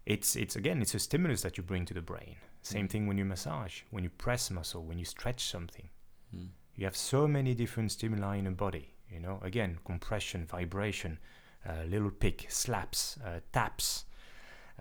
It's 0.06 0.36
it's 0.36 0.56
again, 0.56 0.82
it's 0.82 0.95
a 0.95 0.99
stimulus 0.99 1.41
that 1.41 1.57
you 1.57 1.64
bring 1.64 1.86
to 1.86 1.94
the 1.94 2.02
brain. 2.02 2.36
Same 2.61 2.88
Mm. 2.88 2.91
thing 2.91 3.07
when 3.07 3.18
you 3.18 3.26
massage, 3.26 3.81
when 3.90 4.03
you 4.03 4.10
press 4.10 4.52
muscle, 4.52 4.84
when 4.84 4.98
you 4.99 5.06
stretch 5.06 5.45
something. 5.45 5.90
Mm. 6.36 6.49
You 6.76 6.86
have 6.86 6.95
so 6.95 7.27
many 7.27 7.53
different 7.56 7.91
stimuli 7.91 8.38
in 8.38 8.45
the 8.45 8.52
body. 8.52 8.94
You 9.10 9.19
know, 9.19 9.40
again, 9.41 9.80
compression, 9.86 10.45
vibration, 10.45 11.19
uh, 11.68 11.84
little 11.88 12.11
pick, 12.11 12.45
slaps, 12.49 13.18
uh, 13.26 13.40
taps, 13.52 14.06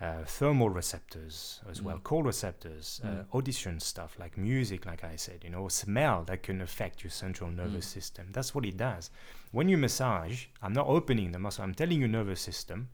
uh, 0.01 0.23
thermal 0.25 0.69
receptors 0.69 1.59
as 1.69 1.81
well, 1.81 1.97
Mm. 1.97 2.03
cold 2.03 2.25
receptors, 2.25 3.01
uh, 3.03 3.07
Mm. 3.07 3.25
audition 3.33 3.79
stuff 3.79 4.17
like 4.19 4.37
music, 4.37 4.85
like 4.85 5.03
I 5.03 5.17
said. 5.17 5.43
You 5.43 5.49
know, 5.49 5.67
smell 5.67 6.23
that 6.25 6.43
can 6.43 6.61
affect 6.61 7.03
your 7.03 7.11
central 7.11 7.49
nervous 7.49 7.85
Mm. 7.87 7.93
system. 7.93 8.27
That's 8.31 8.53
what 8.55 8.65
it 8.65 8.77
does. 8.77 9.09
When 9.51 9.67
you 9.67 9.77
massage, 9.77 10.45
I'm 10.61 10.73
not 10.73 10.87
opening 10.87 11.31
the 11.31 11.39
muscle. 11.39 11.63
I'm 11.65 11.73
telling 11.75 11.99
your 11.99 12.07
nervous 12.09 12.39
system. 12.41 12.89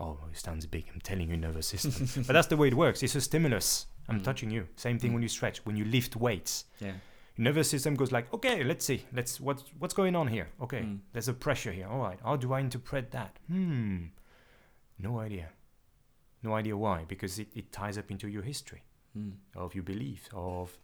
Oh, 0.00 0.18
it 0.32 0.38
sounds 0.38 0.66
big. 0.66 0.88
I'm 0.92 1.00
telling 1.00 1.28
you 1.30 1.36
nervous 1.36 1.66
system, 1.68 1.92
but 2.26 2.32
that's 2.32 2.48
the 2.48 2.56
way 2.56 2.68
it 2.68 2.74
works. 2.74 3.02
It's 3.02 3.14
a 3.14 3.20
stimulus. 3.20 3.86
I'm 4.08 4.20
Mm. 4.20 4.24
touching 4.24 4.50
you. 4.50 4.66
Same 4.76 4.98
thing 4.98 5.10
Mm. 5.10 5.14
when 5.14 5.22
you 5.22 5.28
stretch, 5.28 5.64
when 5.66 5.76
you 5.76 5.84
lift 5.84 6.16
weights 6.16 6.64
Yeah. 6.80 6.94
your 7.36 7.44
nervous 7.44 7.70
system 7.70 7.94
goes 7.94 8.10
like 8.10 8.32
okay 8.34 8.64
let's 8.64 8.84
see 8.84 9.04
let's 9.12 9.38
what's 9.40 9.62
what's 9.78 9.94
going 9.94 10.16
on 10.16 10.26
here 10.28 10.48
okay 10.60 10.82
Mm. 10.82 10.98
there's 11.12 11.28
a 11.28 11.34
pressure 11.34 11.72
here 11.72 11.86
all 11.86 12.00
right 12.08 12.20
how 12.24 12.34
do 12.36 12.52
i 12.52 12.58
interpret 12.60 13.10
that 13.12 13.38
hmm 13.46 14.06
no 14.98 15.20
idea 15.20 15.50
no 16.42 16.54
idea 16.54 16.76
why 16.76 17.04
because 17.04 17.38
it, 17.38 17.48
it 17.54 17.70
ties 17.70 17.96
up 17.98 18.10
into 18.10 18.26
your 18.28 18.42
history 18.42 18.82
Mm. 19.16 19.32
of 19.54 19.74
your 19.74 19.84
beliefs 19.84 20.28
of 20.32 20.78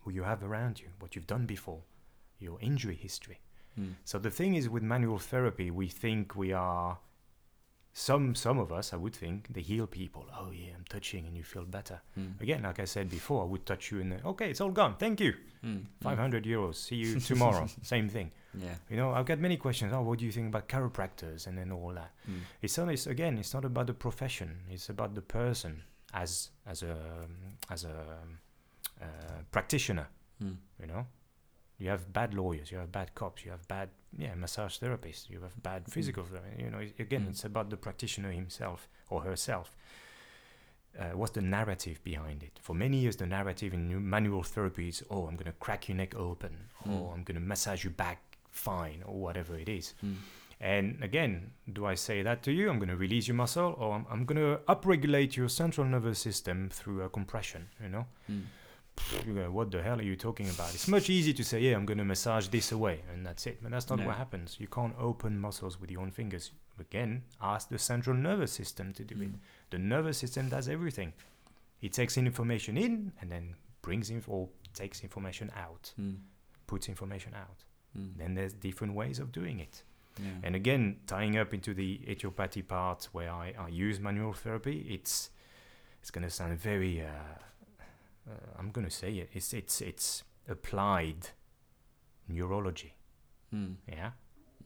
who 0.00 0.10
you 0.10 0.24
have 0.24 0.42
around 0.42 0.80
you 0.80 0.88
what 0.98 1.14
you've 1.14 1.26
done 1.28 1.46
before 1.46 1.82
your 2.38 2.58
injury 2.60 2.96
history 2.96 3.38
Mm. 3.78 3.94
so 4.04 4.18
the 4.18 4.30
thing 4.30 4.54
is 4.54 4.68
with 4.68 4.82
manual 4.82 5.18
therapy 5.18 5.70
we 5.70 5.88
think 5.88 6.34
we 6.36 6.52
are 6.52 6.98
some 7.94 8.34
some 8.34 8.58
of 8.58 8.72
us 8.72 8.92
i 8.94 8.96
would 8.96 9.14
think 9.14 9.48
they 9.52 9.60
heal 9.60 9.86
people 9.86 10.24
oh 10.38 10.50
yeah 10.50 10.72
i'm 10.76 10.84
touching 10.88 11.26
and 11.26 11.36
you 11.36 11.42
feel 11.44 11.64
better 11.64 12.00
Mm. 12.18 12.40
again 12.40 12.62
like 12.62 12.80
i 12.80 12.86
said 12.86 13.10
before 13.10 13.42
i 13.42 13.46
would 13.46 13.66
touch 13.66 13.90
you 13.92 14.00
and 14.00 14.12
then, 14.12 14.20
okay 14.24 14.48
it's 14.50 14.60
all 14.62 14.70
gone 14.70 14.94
thank 14.98 15.20
you 15.20 15.34
Mm. 15.64 15.84
500 16.00 16.42
euros. 16.44 16.74
See 16.74 16.96
you 16.96 17.20
tomorrow. 17.30 17.68
Same 17.82 18.08
thing. 18.08 18.32
Yeah. 18.52 18.74
You 18.90 18.96
know, 18.96 19.12
I've 19.12 19.26
got 19.26 19.38
many 19.38 19.56
questions. 19.56 19.92
Oh, 19.94 20.02
what 20.02 20.18
do 20.18 20.24
you 20.24 20.32
think 20.32 20.48
about 20.48 20.66
chiropractors 20.68 21.46
and 21.46 21.56
then 21.56 21.70
all 21.70 21.92
that? 21.94 22.10
Mm. 22.28 22.40
It's 22.62 22.76
not. 22.78 22.88
It's 22.88 23.06
again. 23.06 23.38
It's 23.38 23.54
not 23.54 23.64
about 23.64 23.86
the 23.86 23.94
profession. 23.94 24.48
It's 24.68 24.88
about 24.88 25.14
the 25.14 25.22
person 25.22 25.84
as 26.12 26.50
as 26.66 26.82
a 26.82 26.96
as 27.70 27.84
a 27.84 27.94
uh, 29.00 29.06
practitioner. 29.52 30.08
Mm. 30.42 30.56
You 30.80 30.86
know, 30.88 31.06
you 31.82 31.90
have 31.94 32.04
bad 32.12 32.30
lawyers. 32.34 32.70
You 32.72 32.78
have 32.82 32.90
bad 33.00 33.08
cops. 33.14 33.44
You 33.44 33.50
have 33.56 33.64
bad 33.68 33.88
yeah 34.24 34.34
massage 34.44 34.74
therapists. 34.82 35.24
You 35.32 35.40
have 35.46 35.54
bad 35.62 35.82
physical. 35.94 36.24
ther- 36.24 36.54
You 36.62 36.70
know, 36.72 36.80
again, 37.06 37.22
Mm. 37.24 37.30
it's 37.30 37.44
about 37.44 37.66
the 37.70 37.76
practitioner 37.76 38.30
himself 38.42 38.88
or 39.10 39.18
herself. 39.30 39.66
Uh, 40.98 41.12
what's 41.18 41.32
the 41.32 41.40
narrative 41.40 41.98
behind 42.04 42.42
it? 42.42 42.58
For 42.62 42.74
many 42.74 42.98
years, 42.98 43.16
the 43.16 43.26
narrative 43.26 43.72
in 43.72 43.82
manual 44.10 44.42
therapy 44.42 44.88
is, 44.88 45.02
oh, 45.10 45.26
I'm 45.26 45.36
going 45.36 45.50
to 45.54 45.58
crack 45.64 45.88
your 45.88 45.96
neck 45.96 46.14
open, 46.14 46.52
or 46.84 46.90
Mm. 47.08 47.14
I'm 47.14 47.22
going 47.24 47.40
to 47.40 47.46
massage 47.52 47.82
your 47.84 47.94
back 47.96 48.18
fine, 48.50 49.02
or 49.06 49.14
whatever 49.26 49.56
it 49.58 49.68
is. 49.68 49.94
Mm. 50.04 50.16
And 50.60 51.02
again, 51.02 51.32
do 51.72 51.86
I 51.92 51.96
say 51.96 52.22
that 52.22 52.42
to 52.42 52.52
you? 52.52 52.68
I'm 52.70 52.78
going 52.78 52.90
to 52.96 52.96
release 53.06 53.26
your 53.26 53.36
muscle, 53.36 53.74
or 53.78 53.94
I'm, 53.96 54.04
I'm 54.12 54.24
going 54.26 54.36
to 54.48 54.60
upregulate 54.74 55.34
your 55.34 55.48
central 55.48 55.86
nervous 55.86 56.18
system 56.18 56.68
through 56.68 57.00
a 57.02 57.08
compression, 57.08 57.62
you 57.82 57.88
know? 57.88 58.04
You 59.26 59.34
go, 59.34 59.50
what 59.50 59.70
the 59.70 59.82
hell 59.82 59.98
are 59.98 60.02
you 60.02 60.16
talking 60.16 60.48
about? 60.48 60.74
It's 60.74 60.88
much 60.88 61.10
easier 61.10 61.34
to 61.34 61.44
say, 61.44 61.60
yeah, 61.60 61.76
I'm 61.76 61.84
going 61.86 61.98
to 61.98 62.04
massage 62.04 62.48
this 62.48 62.72
away, 62.72 63.02
and 63.12 63.24
that's 63.26 63.46
it. 63.46 63.58
But 63.62 63.70
that's 63.70 63.88
not 63.90 63.98
Yeah. 63.98 64.06
what 64.06 64.16
happens. 64.16 64.56
You 64.58 64.68
can't 64.68 64.94
open 64.98 65.38
muscles 65.38 65.80
with 65.80 65.90
your 65.90 66.00
own 66.02 66.10
fingers. 66.10 66.52
Again, 66.80 67.22
ask 67.40 67.68
the 67.68 67.78
central 67.78 68.16
nervous 68.16 68.52
system 68.52 68.92
to 68.94 69.04
do 69.04 69.14
it. 69.20 69.32
Mm. 69.32 69.38
The 69.70 69.78
nervous 69.78 70.18
system 70.18 70.48
does 70.48 70.68
everything. 70.68 71.12
It 71.82 71.92
takes 71.92 72.16
in 72.16 72.26
information 72.26 72.76
in 72.76 73.12
and 73.20 73.30
then 73.30 73.54
brings 73.82 74.08
in 74.10 74.22
or 74.26 74.48
takes 74.72 75.02
information 75.02 75.50
out, 75.54 75.92
Mm. 76.00 76.16
puts 76.66 76.88
information 76.88 77.34
out. 77.34 77.64
Mm. 77.96 78.16
Then 78.16 78.34
there's 78.34 78.54
different 78.54 78.94
ways 78.94 79.18
of 79.18 79.30
doing 79.32 79.60
it. 79.60 79.82
Yeah. 80.18 80.26
And 80.42 80.56
again, 80.56 81.00
tying 81.06 81.36
up 81.36 81.52
into 81.52 81.74
the 81.74 81.98
etiopathy 82.06 82.66
part 82.66 83.08
where 83.12 83.30
I, 83.30 83.52
I 83.58 83.68
use 83.68 84.00
manual 84.00 84.32
therapy, 84.32 84.86
it's 84.88 85.30
it's 86.00 86.10
going 86.10 86.24
to 86.24 86.30
sound 86.30 86.58
very. 86.58 87.00
Uh, 87.02 87.38
uh, 88.30 88.34
I'm 88.58 88.70
going 88.70 88.86
to 88.86 88.90
say 88.90 89.12
it. 89.14 89.30
It's 89.32 89.52
it's 89.52 89.80
it's 89.80 90.24
applied 90.48 91.28
neurology. 92.28 92.94
Mm. 93.54 93.76
Yeah, 93.88 94.10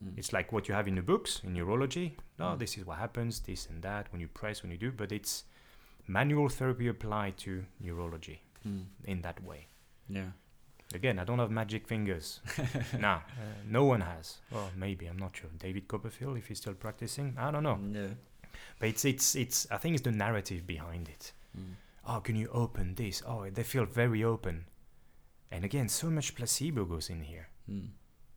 Mm. 0.03 0.17
it's 0.17 0.31
like 0.31 0.51
what 0.51 0.67
you 0.67 0.75
have 0.75 0.87
in 0.87 0.95
the 0.95 1.01
books 1.01 1.41
in 1.43 1.53
neurology. 1.53 2.15
Oh, 2.39 2.43
Mm. 2.53 2.59
this 2.59 2.77
is 2.77 2.85
what 2.85 2.97
happens, 2.99 3.39
this 3.41 3.67
and 3.69 3.81
that 3.81 4.11
when 4.11 4.21
you 4.21 4.27
press, 4.27 4.61
when 4.63 4.71
you 4.71 4.77
do. 4.77 4.91
But 4.91 5.11
it's 5.11 5.43
manual 6.07 6.49
therapy 6.49 6.87
applied 6.87 7.37
to 7.37 7.65
neurology 7.79 8.41
Mm. 8.65 8.85
in 9.05 9.21
that 9.21 9.41
way. 9.43 9.67
Yeah. 10.09 10.31
Again, 10.93 11.19
I 11.19 11.25
don't 11.25 11.39
have 11.39 11.51
magic 11.51 11.87
fingers. 11.87 12.39
nah, 12.99 13.15
uh, 13.15 13.21
no 13.65 13.83
one 13.85 14.01
has. 14.01 14.37
Well, 14.51 14.69
maybe 14.75 15.07
I'm 15.07 15.17
not 15.17 15.35
sure. 15.35 15.49
David 15.57 15.87
Copperfield, 15.87 16.37
if 16.37 16.47
he's 16.47 16.59
still 16.59 16.75
practicing, 16.75 17.35
I 17.37 17.51
don't 17.51 17.63
know. 17.63 17.79
Yeah. 17.91 18.13
But 18.79 18.89
it's 18.89 19.03
it's 19.05 19.35
it's. 19.35 19.67
I 19.71 19.77
think 19.77 19.95
it's 19.95 20.03
the 20.03 20.11
narrative 20.11 20.65
behind 20.65 21.09
it. 21.09 21.33
Oh, 22.07 22.21
can 22.21 22.35
you 22.35 22.47
open 22.53 22.95
this? 22.95 23.21
Oh, 23.27 23.49
they 23.49 23.63
feel 23.63 23.85
very 23.85 24.23
open. 24.23 24.65
And 25.51 25.63
again, 25.65 25.89
so 25.89 26.09
much 26.09 26.35
placebo 26.35 26.85
goes 26.85 27.09
in 27.09 27.21
here. 27.23 27.49
Mm. 27.69 27.89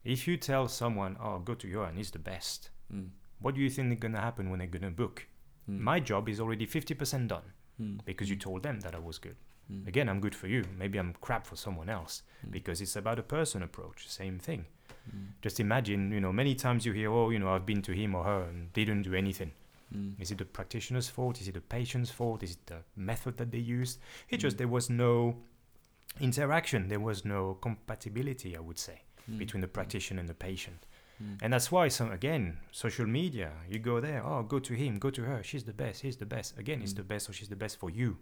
If 0.05 0.27
you 0.27 0.37
tell 0.37 0.67
someone, 0.69 1.17
"Oh, 1.21 1.39
go 1.39 1.55
to 1.55 1.69
Johan, 1.69 1.97
he's 1.97 2.11
the 2.11 2.19
best," 2.19 2.71
Mm. 2.93 3.11
what 3.39 3.55
do 3.55 3.61
you 3.61 3.71
think 3.71 3.93
is 3.93 3.99
gonna 4.01 4.21
happen 4.21 4.51
when 4.51 4.59
they're 4.59 4.69
gonna 4.79 4.91
book? 4.91 5.27
Mm. 5.69 5.79
My 5.81 6.01
job 6.01 6.29
is 6.29 6.41
already 6.41 6.67
fifty 6.67 6.95
percent 6.95 7.29
done 7.29 7.53
Mm. 7.81 8.05
because 8.05 8.29
you 8.31 8.37
Mm. 8.37 8.41
told 8.41 8.63
them 8.63 8.81
that 8.81 8.95
I 8.95 8.99
was 8.99 9.19
good. 9.19 9.37
Mm. 9.71 9.87
Again, 9.87 10.09
I'm 10.09 10.21
good 10.21 10.35
for 10.35 10.49
you. 10.49 10.65
Maybe 10.77 10.99
I'm 10.99 11.13
crap 11.21 11.47
for 11.47 11.57
someone 11.57 11.89
else 11.89 12.23
because 12.51 12.81
it's 12.81 12.97
about 12.97 13.19
a 13.19 13.23
person 13.23 13.63
approach. 13.63 14.09
Same 14.09 14.39
thing. 14.39 14.67
Just 15.43 15.59
imagine, 15.61 16.13
you 16.13 16.21
know, 16.21 16.33
many 16.33 16.55
times 16.55 16.85
you 16.87 16.93
hear, 16.93 17.11
oh, 17.11 17.31
you 17.31 17.39
know, 17.39 17.49
I've 17.55 17.67
been 17.67 17.83
to 17.83 17.93
him 17.93 18.15
or 18.15 18.25
her 18.25 18.43
and 18.43 18.73
didn't 18.73 19.03
do 19.03 19.15
anything. 19.15 19.53
Mm. 19.95 20.21
Is 20.21 20.31
it 20.31 20.39
the 20.39 20.45
practitioner's 20.45 21.09
fault? 21.09 21.41
Is 21.41 21.49
it 21.49 21.55
the 21.55 21.61
patient's 21.61 22.11
fault? 22.11 22.43
Is 22.43 22.53
it 22.53 22.67
the 22.67 22.79
method 22.97 23.37
that 23.39 23.51
they 23.51 23.59
used? 23.59 23.99
It 24.29 24.39
just 24.39 24.57
Mm. 24.57 24.59
there 24.59 24.69
was 24.69 24.89
no 24.91 25.43
interaction. 26.21 26.89
There 26.89 27.01
was 27.01 27.25
no 27.25 27.55
compatibility, 27.61 28.57
I 28.57 28.61
would 28.61 28.79
say, 28.79 29.03
Mm. 29.29 29.39
between 29.39 29.61
the 29.61 29.69
practitioner 29.69 30.21
and 30.21 30.29
the 30.29 30.35
patient. 30.35 30.87
Mm. 31.23 31.39
And 31.43 31.53
that's 31.53 31.71
why 31.71 31.89
some 31.89 32.11
again, 32.11 32.59
social 32.73 33.07
media, 33.07 33.53
you 33.69 33.79
go 33.79 34.01
there, 34.01 34.25
oh, 34.25 34.43
go 34.43 34.59
to 34.59 34.75
him, 34.75 34.99
go 34.99 35.11
to 35.11 35.23
her. 35.25 35.43
She's 35.43 35.65
the 35.65 35.73
best. 35.75 36.03
He's 36.03 36.17
the 36.17 36.27
best. 36.27 36.59
Again, 36.59 36.83
it's 36.83 36.93
Mm. 36.93 36.97
the 36.97 37.05
best 37.05 37.29
or 37.29 37.33
she's 37.33 37.49
the 37.49 37.57
best 37.57 37.79
for 37.79 37.91
you. 37.91 38.19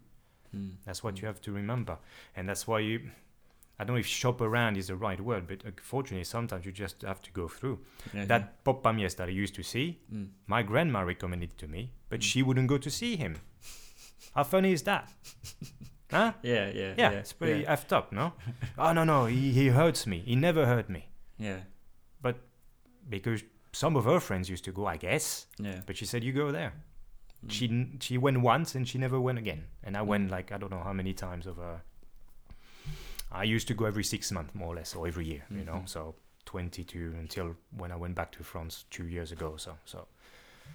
Mm. 0.54 0.76
That's 0.84 1.02
what 1.04 1.14
Mm. 1.14 1.22
you 1.22 1.26
have 1.28 1.40
to 1.42 1.52
remember. 1.52 1.98
And 2.34 2.48
that's 2.48 2.66
why 2.66 2.80
you 2.80 3.10
I 3.78 3.84
don't 3.84 3.94
know 3.94 4.00
if 4.00 4.06
shop 4.06 4.40
around 4.40 4.76
is 4.76 4.86
the 4.88 4.96
right 4.96 5.20
word, 5.20 5.46
but 5.46 5.62
unfortunately 5.64 6.24
sometimes 6.24 6.66
you 6.66 6.72
just 6.72 7.02
have 7.02 7.20
to 7.22 7.30
go 7.32 7.46
through. 7.48 7.78
Yeah, 8.12 8.24
That 8.26 8.64
Pop 8.64 8.82
Pamies 8.82 9.14
that 9.16 9.28
I 9.28 9.32
used 9.32 9.54
to 9.54 9.62
see. 9.62 9.98
Mm. 10.12 10.28
my 10.46 10.62
grandma 10.62 11.00
recommended 11.02 11.56
to 11.58 11.68
me, 11.68 11.92
but 12.08 12.20
Mm. 12.20 12.24
she 12.24 12.42
wouldn't 12.42 12.68
go 12.68 12.78
to 12.78 12.90
see 12.90 13.16
him. 13.16 13.36
How 14.34 14.44
funny 14.44 14.72
is 14.72 14.82
that? 14.82 15.12
huh? 16.10 16.32
Yeah, 16.42 16.68
yeah, 16.68 16.72
Yeah, 16.74 16.94
yeah. 16.98 17.10
it's 17.20 17.32
pretty 17.32 17.60
Yeah. 17.62 17.74
effed 17.76 17.92
up, 17.92 18.12
no? 18.12 18.32
oh, 18.78 18.92
no, 18.92 19.04
no, 19.04 19.26
he, 19.26 19.52
he 19.52 19.68
hurts 19.68 20.06
me. 20.06 20.18
He 20.20 20.34
never 20.36 20.66
hurt 20.66 20.88
me. 20.88 21.08
yeah. 21.38 21.60
But 22.20 22.36
because 23.08 23.44
some 23.72 23.96
of 23.96 24.04
her 24.04 24.18
friends 24.20 24.50
used 24.50 24.64
to 24.64 24.72
go, 24.72 24.86
I 24.86 24.96
guess. 24.96 25.46
Yeah. 25.58 25.82
But 25.86 25.96
she 25.96 26.04
said, 26.06 26.24
you 26.24 26.32
go 26.32 26.50
there. 26.50 26.72
Mm. 27.46 27.50
She 27.52 27.86
she 28.00 28.18
went 28.18 28.40
once 28.40 28.74
and 28.74 28.88
she 28.88 28.98
never 28.98 29.20
went 29.20 29.38
again. 29.38 29.64
And 29.84 29.96
I 29.96 30.02
went 30.02 30.26
Mm. 30.28 30.32
like, 30.36 30.50
I 30.52 30.58
don't 30.58 30.70
know 30.72 30.82
how 30.82 30.92
many 30.92 31.14
times 31.14 31.46
over. 31.46 31.82
I 33.30 33.44
used 33.44 33.68
to 33.68 33.74
go 33.74 33.84
every 33.86 34.04
six 34.04 34.30
months, 34.32 34.54
more 34.54 34.68
or 34.72 34.76
less, 34.76 34.94
or 34.94 35.06
every 35.06 35.26
year, 35.26 35.44
you 35.50 35.64
know? 35.64 35.80
Mhm. 35.84 35.88
So 35.88 36.14
22 36.46 37.14
until 37.18 37.56
when 37.76 37.92
I 37.92 37.96
went 37.96 38.14
back 38.14 38.32
to 38.32 38.42
France 38.42 38.84
two 38.90 39.06
years 39.06 39.32
ago. 39.32 39.56
So, 39.56 39.76
so 39.84 40.08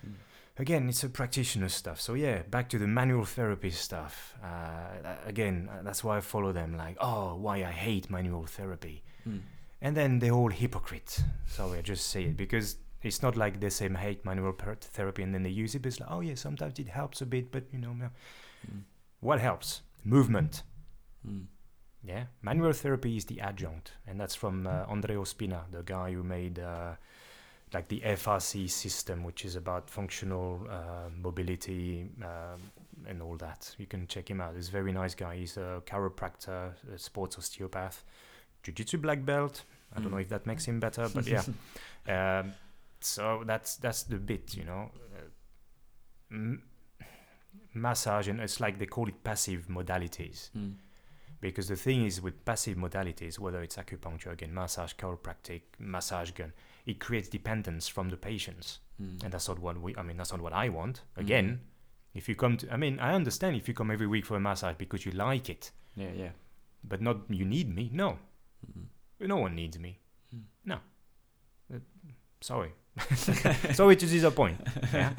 Mm. 0.05 0.13
again, 0.57 0.89
it's 0.89 1.03
a 1.03 1.09
practitioner 1.09 1.69
stuff. 1.69 1.99
So 1.99 2.13
yeah, 2.13 2.43
back 2.43 2.69
to 2.69 2.77
the 2.77 2.87
manual 2.87 3.25
therapy 3.25 3.71
stuff. 3.71 4.35
Uh, 4.43 5.15
again, 5.25 5.69
uh, 5.71 5.81
that's 5.83 6.03
why 6.03 6.17
I 6.17 6.21
follow 6.21 6.51
them. 6.53 6.77
Like, 6.77 6.97
oh, 6.99 7.35
why 7.35 7.57
I 7.57 7.71
hate 7.71 8.09
manual 8.09 8.45
therapy, 8.45 9.03
Mm. 9.25 9.41
and 9.81 9.95
then 9.97 10.19
they're 10.19 10.31
all 10.33 10.49
hypocrite. 10.51 11.23
Sorry, 11.47 11.79
I 11.79 11.81
just 11.81 12.07
say 12.09 12.25
it 12.25 12.37
because 12.37 12.77
it's 13.01 13.21
not 13.21 13.35
like 13.35 13.59
they 13.59 13.69
say 13.69 13.89
hate 13.89 14.23
manual 14.25 14.53
therapy 14.53 15.23
and 15.23 15.33
then 15.33 15.43
they 15.43 15.49
use 15.63 15.73
it. 15.75 15.81
But 15.81 15.87
it's 15.89 15.99
like, 15.99 16.11
oh 16.11 16.21
yeah, 16.21 16.35
sometimes 16.35 16.77
it 16.79 16.87
helps 16.87 17.21
a 17.21 17.25
bit, 17.25 17.51
but 17.51 17.63
you 17.73 17.79
know. 17.79 17.93
Mm. 18.67 18.83
what 19.21 19.39
helps? 19.39 19.81
Movement. 20.03 20.63
Mm. 21.25 21.47
Yeah, 22.05 22.25
manual 22.41 22.73
therapy 22.73 23.15
is 23.15 23.25
the 23.25 23.39
adjunct, 23.39 23.93
and 24.07 24.19
that's 24.19 24.35
from 24.35 24.67
uh, 24.67 24.85
Andreo 24.87 25.23
Spina, 25.25 25.63
the 25.71 25.83
guy 25.83 26.11
who 26.11 26.21
made 26.23 26.59
uh, 26.59 26.95
like 27.73 27.87
the 27.87 28.01
FRC 28.01 28.69
system, 28.69 29.23
which 29.23 29.45
is 29.45 29.55
about 29.55 29.89
functional 29.89 30.67
uh, 30.69 31.09
mobility 31.21 32.09
um, 32.21 32.59
and 33.07 33.21
all 33.21 33.37
that. 33.37 33.73
You 33.77 33.85
can 33.85 34.05
check 34.07 34.29
him 34.29 34.41
out. 34.41 34.53
He's 34.55 34.67
a 34.67 34.71
very 34.71 34.91
nice 34.91 35.15
guy. 35.15 35.37
He's 35.37 35.55
a 35.57 35.81
chiropractor, 35.85 36.73
a 36.93 36.97
sports 36.97 37.37
osteopath, 37.37 38.03
jiu-jitsu 38.63 38.97
black 38.97 39.23
belt. 39.25 39.63
I 39.95 39.99
don't 40.01 40.11
know 40.11 40.17
Mm. 40.17 40.21
if 40.23 40.29
that 40.29 40.45
makes 40.45 40.65
him 40.65 40.79
better, 40.81 41.07
but 41.13 41.25
yeah. 41.25 41.43
um, 42.41 42.53
so 42.99 43.43
that's 43.45 43.77
that's 43.77 44.03
the 44.03 44.17
bit, 44.17 44.55
you 44.57 44.65
know. 44.65 44.91
Uh, 45.15 45.21
m- 46.31 46.63
massage 47.75 48.27
and 48.27 48.39
it's 48.39 48.59
like 48.59 48.77
they 48.77 48.85
call 48.85 49.07
it 49.07 49.23
passive 49.23 49.67
modalities 49.67 50.49
Mm. 50.55 50.73
Because 51.47 51.67
the 51.73 51.75
thing 51.85 51.99
is 52.09 52.15
with 52.25 52.35
passive 52.45 52.77
modalities 52.85 53.35
whether 53.43 53.61
it's 53.65 53.77
acupuncture 53.83 54.31
again 54.35 54.53
massage 54.61 54.93
chiropractic 55.01 55.61
massage 55.95 56.31
gun 56.39 56.51
it 56.91 56.97
creates 57.05 57.29
dependence 57.39 57.85
from 57.95 58.09
the 58.09 58.17
patients 58.29 58.79
Mm. 59.01 59.23
and 59.23 59.33
that's 59.33 59.47
not 59.51 59.59
what 59.65 59.75
we 59.83 59.89
i 60.01 60.03
mean 60.07 60.17
that's 60.17 60.31
not 60.35 60.41
what 60.47 60.53
i 60.53 60.69
want 60.69 61.01
again 61.23 61.47
Mhm. 61.49 62.19
if 62.19 62.29
you 62.29 62.35
come 62.43 62.55
to 62.57 62.65
i 62.75 62.77
mean 62.83 62.99
i 62.99 63.11
understand 63.19 63.55
if 63.61 63.67
you 63.67 63.73
come 63.79 63.89
every 63.95 64.05
week 64.15 64.25
for 64.29 64.35
a 64.37 64.39
massage 64.39 64.75
because 64.83 65.01
you 65.07 65.11
like 65.27 65.49
it 65.55 65.71
Yeah, 65.95 66.13
yeah. 66.23 66.31
but 66.91 67.01
not 67.01 67.17
you 67.39 67.45
need 67.55 67.67
me 67.79 67.89
no 68.03 68.09
Mm. 68.65 68.85
no 69.33 69.37
one 69.45 69.55
needs 69.55 69.77
me 69.79 69.91
Mm. 70.35 70.43
no 70.65 70.77
Uh, 71.73 71.79
sorry 72.41 72.71
sorry 73.79 73.95
to 73.95 74.05
disappoint 74.05 74.57
yeah 74.93 75.13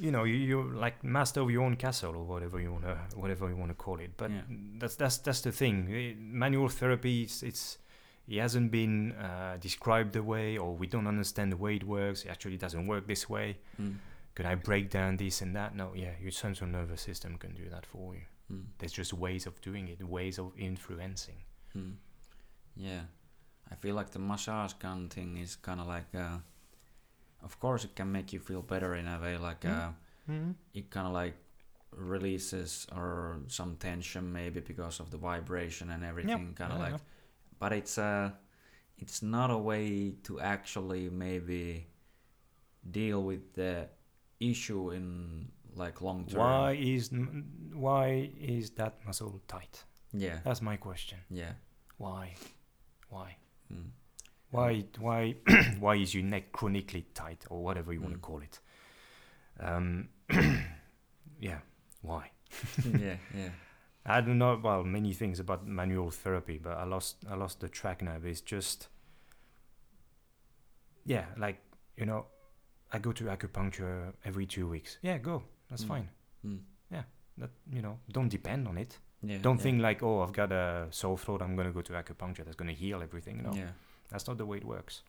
you 0.00 0.10
know 0.10 0.24
you, 0.24 0.34
you're 0.34 0.64
like 0.74 1.02
master 1.04 1.40
of 1.40 1.50
your 1.50 1.62
own 1.62 1.76
castle 1.76 2.14
or 2.16 2.24
whatever 2.24 2.60
you 2.60 2.72
want 2.72 2.84
to 2.84 2.96
whatever 3.16 3.48
you 3.48 3.56
want 3.56 3.70
to 3.70 3.74
call 3.74 4.00
it 4.00 4.10
but 4.16 4.30
Yeah. 4.30 4.40
that's 4.78 4.96
that's 4.96 5.18
that's 5.18 5.40
the 5.42 5.52
thing 5.52 5.88
Eh, 5.90 6.14
manual 6.18 6.68
therapy 6.68 7.22
it's, 7.22 7.42
it's 7.42 7.78
it 8.26 8.38
hasn't 8.40 8.70
been 8.70 9.12
uh, 9.12 9.56
described 9.60 10.12
the 10.14 10.22
way 10.22 10.56
or 10.58 10.74
we 10.74 10.86
don't 10.86 11.06
understand 11.06 11.52
the 11.52 11.56
way 11.56 11.76
it 11.76 11.84
works 11.84 12.24
it 12.24 12.28
actually 12.30 12.56
doesn't 12.56 12.86
work 12.86 13.06
this 13.06 13.28
way 13.28 13.56
Mm. 13.80 13.94
can 14.34 14.46
i 14.46 14.54
break 14.54 14.90
down 14.90 15.16
this 15.16 15.42
and 15.42 15.54
that 15.54 15.74
no 15.76 15.92
yeah 15.94 16.14
your 16.20 16.32
central 16.32 16.68
nervous 16.70 17.00
system 17.02 17.36
can 17.38 17.54
do 17.54 17.68
that 17.70 17.86
for 17.86 18.14
you 18.14 18.22
Mm. 18.52 18.64
there's 18.78 18.92
just 18.92 19.12
ways 19.12 19.46
of 19.46 19.60
doing 19.62 19.88
it 19.88 20.02
ways 20.06 20.38
of 20.38 20.52
influencing 20.58 21.38
Mm. 21.76 21.94
Yeah, 22.76 23.02
I 23.70 23.74
feel 23.76 23.94
like 23.96 24.10
the 24.10 24.18
massage 24.18 24.72
gun 24.74 25.08
thing 25.08 25.36
is 25.38 25.56
kind 25.56 25.80
of 25.80 25.86
like, 25.86 26.06
uh, 26.14 26.38
of 27.44 27.58
course, 27.60 27.84
it 27.84 27.94
can 27.94 28.10
make 28.12 28.32
you 28.32 28.40
feel 28.40 28.62
better 28.62 28.94
in 28.94 29.06
a 29.06 29.18
way. 29.20 29.36
Like 29.38 29.60
Mm. 29.60 29.78
uh, 29.78 29.92
mm-hmm. 30.30 30.50
it 30.72 30.90
kind 30.90 31.06
of 31.06 31.12
like 31.12 31.36
releases 31.92 32.86
or 32.92 33.38
some 33.48 33.76
tension 33.76 34.32
maybe 34.32 34.60
because 34.60 35.00
of 35.00 35.10
the 35.10 35.16
vibration 35.18 35.90
and 35.90 36.04
everything. 36.04 36.54
Kind 36.54 36.72
of 36.72 36.78
Yeah, 36.78 36.84
like, 36.92 37.00
but 37.58 37.72
it's 37.72 37.98
uh, 37.98 38.30
it's 38.98 39.22
not 39.22 39.50
a 39.50 39.58
way 39.58 40.12
to 40.24 40.40
actually 40.40 41.10
maybe 41.10 41.86
deal 42.90 43.22
with 43.22 43.54
the 43.54 43.88
issue 44.40 44.90
in 44.90 45.48
like 45.76 46.00
long 46.00 46.26
term. 46.26 46.40
Why 46.40 46.72
is 46.72 47.10
why 47.72 48.30
is 48.40 48.70
that 48.70 49.04
muscle 49.06 49.40
tight? 49.48 49.84
Yeah, 50.12 50.38
That's 50.44 50.62
my 50.62 50.76
question. 50.76 51.18
yeah. 51.30 51.52
Why? 51.98 52.34
Why? 53.08 53.36
Mm. 53.72 53.90
Why? 54.54 54.84
Why? 54.98 55.34
why 55.80 55.96
is 55.96 56.14
your 56.14 56.24
neck 56.24 56.52
chronically 56.52 57.04
tight, 57.14 57.44
or 57.50 57.62
whatever 57.62 57.92
you 57.92 58.00
want 58.00 58.12
Mm. 58.14 58.20
to 58.20 58.26
call 58.28 58.40
it? 58.42 58.60
Um, 59.60 60.08
yeah. 61.40 61.58
Why? 62.02 62.30
yeah, 62.84 63.16
yeah. 63.34 63.48
I 64.06 64.20
don't 64.20 64.38
know. 64.38 64.60
Well, 64.62 64.84
many 64.84 65.12
things 65.14 65.40
about 65.40 65.66
manual 65.66 66.10
therapy, 66.10 66.58
but 66.58 66.76
I 66.78 66.84
lost 66.84 67.24
I 67.30 67.34
lost 67.36 67.60
the 67.60 67.68
track 67.68 68.02
now. 68.02 68.16
It's 68.22 68.40
just, 68.42 68.88
yeah, 71.06 71.24
like 71.36 71.58
you 71.96 72.06
know, 72.06 72.26
I 72.92 72.98
go 72.98 73.12
to 73.12 73.24
acupuncture 73.24 74.12
every 74.24 74.46
two 74.46 74.68
weeks. 74.68 74.98
Yeah, 75.02 75.18
go. 75.18 75.42
That's 75.70 75.84
Mm. 75.84 75.88
fine. 75.88 76.08
Mm. 76.46 76.58
That 77.36 77.50
you 77.72 77.82
know, 77.82 77.98
don't 78.12 78.28
depend 78.28 78.68
on 78.68 78.78
it. 78.78 78.96
Yeah, 79.20 79.38
Don't 79.42 79.56
yeah. 79.56 79.62
think 79.64 79.82
like, 79.82 80.04
oh, 80.04 80.20
I've 80.22 80.32
got 80.32 80.52
a 80.52 80.86
sore 80.90 81.18
throat. 81.18 81.42
I'm 81.42 81.56
gonna 81.56 81.72
go 81.72 81.80
to 81.82 81.92
acupuncture. 81.94 82.44
That's 82.44 82.54
gonna 82.54 82.70
heal 82.84 83.02
everything. 83.02 83.42
No, 83.42 83.52
Yeah, 83.52 83.70
that's 84.10 84.26
not 84.28 84.38
the 84.38 84.46
way 84.46 84.58
it 84.58 84.64
works. 84.64 85.02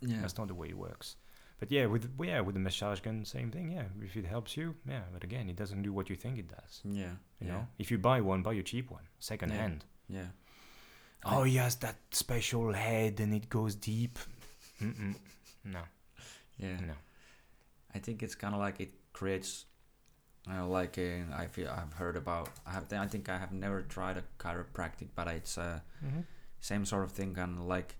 yeah. 0.00 0.20
That's 0.20 0.36
not 0.38 0.48
the 0.48 0.54
way 0.54 0.68
it 0.68 0.76
works. 0.78 1.16
But 1.60 1.70
yeah, 1.70 1.86
with 1.86 2.10
yeah, 2.20 2.40
with 2.40 2.54
the 2.54 2.60
massage 2.60 3.00
gun, 3.00 3.24
same 3.24 3.50
thing. 3.50 3.70
Yeah, 3.70 3.84
if 4.02 4.16
it 4.16 4.26
helps 4.26 4.56
you, 4.56 4.74
yeah. 4.88 5.02
But 5.12 5.24
again, 5.24 5.48
it 5.48 5.56
doesn't 5.56 5.82
do 5.82 5.92
what 5.92 6.10
you 6.10 6.16
think 6.16 6.38
it 6.38 6.48
does. 6.48 6.80
Yeah, 6.84 7.14
You 7.40 7.46
yeah, 7.46 7.52
know, 7.52 7.66
if 7.78 7.90
you 7.90 7.98
buy 7.98 8.20
one, 8.20 8.42
buy 8.42 8.54
a 8.54 8.62
cheap 8.62 8.90
one, 8.90 9.06
second 9.18 9.50
Yeah. 9.50 9.56
hand. 9.60 9.84
yeah. 10.08 10.26
Oh, 11.26 11.44
yes, 11.44 11.76
that 11.76 11.96
special 12.10 12.72
head 12.74 13.18
and 13.20 13.32
it 13.32 13.48
goes 13.48 13.74
deep. 13.76 14.18
Mm-mm. 14.82 15.14
No, 15.64 15.80
yeah. 16.58 16.76
no. 16.80 16.92
I 17.94 17.98
think 18.00 18.22
it's 18.22 18.34
kind 18.34 18.54
of 18.54 18.60
like 18.60 18.80
it 18.80 18.92
creates, 19.12 19.64
uh, 20.50 20.66
like 20.66 20.98
uh, 20.98 21.34
I 21.34 21.46
feel 21.46 21.70
I've 21.70 21.94
heard 21.94 22.16
about. 22.16 22.50
I 22.66 22.72
have. 22.72 22.92
I 22.92 23.06
think 23.06 23.28
I 23.28 23.38
have 23.38 23.52
never 23.52 23.80
tried 23.82 24.18
a 24.18 24.24
chiropractic, 24.38 25.08
but 25.14 25.28
it's 25.28 25.56
uh, 25.56 25.80
Mm-hmm. 26.04 26.20
same 26.60 26.84
sort 26.84 27.04
of 27.04 27.12
thing. 27.12 27.38
Of 27.38 27.60
like 27.60 27.94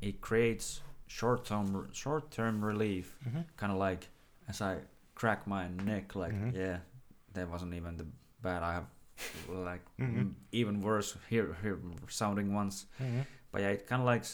it 0.00 0.20
creates 0.20 0.82
short 1.06 1.44
term 1.44 1.88
short 1.92 2.30
term 2.30 2.64
relief. 2.64 3.16
Mm-hmm. 3.26 3.40
Kind 3.56 3.72
of 3.72 3.78
like 3.78 4.08
as 4.48 4.60
I 4.60 4.78
crack 5.14 5.46
my 5.46 5.68
neck, 5.68 6.14
like 6.14 6.32
Mhm. 6.34 6.54
yeah, 6.54 6.78
that 7.34 7.48
wasn't 7.48 7.74
even 7.74 7.96
the 7.96 8.06
bad. 8.42 8.62
I 8.62 8.72
have 8.74 8.86
like 9.48 9.82
Mhm. 9.98 10.18
m- 10.18 10.36
even 10.52 10.80
worse 10.82 11.16
here 11.30 11.56
here 11.62 11.78
sounding 12.08 12.52
ones. 12.54 12.86
Mm-hmm. 13.00 13.20
But 13.52 13.62
yeah, 13.62 13.70
it 13.70 13.86
kind 13.86 14.02
of 14.02 14.06
like 14.06 14.24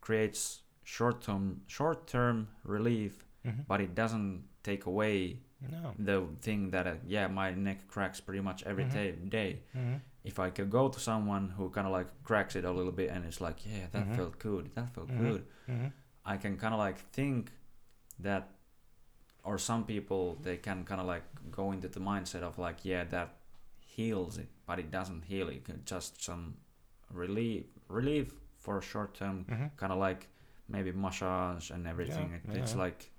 creates 0.00 0.62
short 0.82 1.22
term 1.22 1.62
short 1.66 2.06
term 2.06 2.48
relief, 2.64 3.24
Mm-hmm. 3.44 3.62
but 3.68 3.80
it 3.80 3.94
doesn't 3.94 4.44
take 4.62 4.86
away 4.86 5.40
No. 5.70 5.94
the 5.98 6.26
thing 6.40 6.70
that 6.70 6.86
uh, 6.86 6.94
yeah 7.06 7.26
my 7.28 7.50
neck 7.54 7.88
cracks 7.88 8.20
pretty 8.20 8.40
much 8.42 8.62
every 8.64 8.84
Mhm. 8.84 8.92
day 8.92 9.12
day 9.12 9.62
Mm-hmm. 9.74 9.96
If 10.24 10.38
i 10.38 10.50
could 10.50 10.70
go 10.70 10.88
to 10.88 10.98
someone 11.00 11.50
who 11.56 11.68
kind 11.70 11.86
of 11.86 11.92
like 11.92 12.08
cracks 12.24 12.56
it 12.56 12.64
a 12.64 12.70
little 12.70 12.92
bit 12.92 13.10
and 13.10 13.24
it's 13.24 13.40
like 13.40 13.58
yeah 13.66 13.86
that 13.92 14.06
Mhm. 14.08 14.16
felt 14.16 14.38
good 14.38 14.70
that 14.74 14.88
felt 14.94 15.08
Mhm. 15.08 15.18
good 15.18 15.42
Mm-hmm. 15.68 15.88
i 16.24 16.36
can 16.36 16.56
kind 16.56 16.74
of 16.74 16.80
like 16.80 16.98
think 17.12 17.52
that 18.18 18.48
or 19.44 19.58
some 19.58 19.84
people 19.84 20.38
they 20.42 20.56
can 20.56 20.84
kind 20.84 21.00
of 21.00 21.06
like 21.06 21.24
go 21.50 21.72
into 21.72 21.88
the 21.88 22.00
mindset 22.00 22.42
of 22.42 22.58
like 22.58 22.78
yeah 22.84 23.04
that 23.04 23.28
heals 23.96 24.38
it 24.38 24.48
but 24.66 24.78
it 24.78 24.90
doesn't 24.90 25.22
heal 25.24 25.48
it 25.48 25.64
can 25.64 25.82
just 25.84 26.22
some 26.22 26.54
relief 27.10 27.64
relief 27.88 28.32
for 28.58 28.80
short 28.82 29.14
term 29.14 29.44
Mm-hmm. 29.48 29.66
kind 29.76 29.92
of 29.92 29.98
like 29.98 30.28
maybe 30.68 30.90
massage 30.92 31.70
and 31.70 31.86
everything 31.86 32.30
Yeah, 32.30 32.52
it, 32.54 32.58
it's 32.62 32.72
yeah. 32.74 32.78
like 32.84 33.10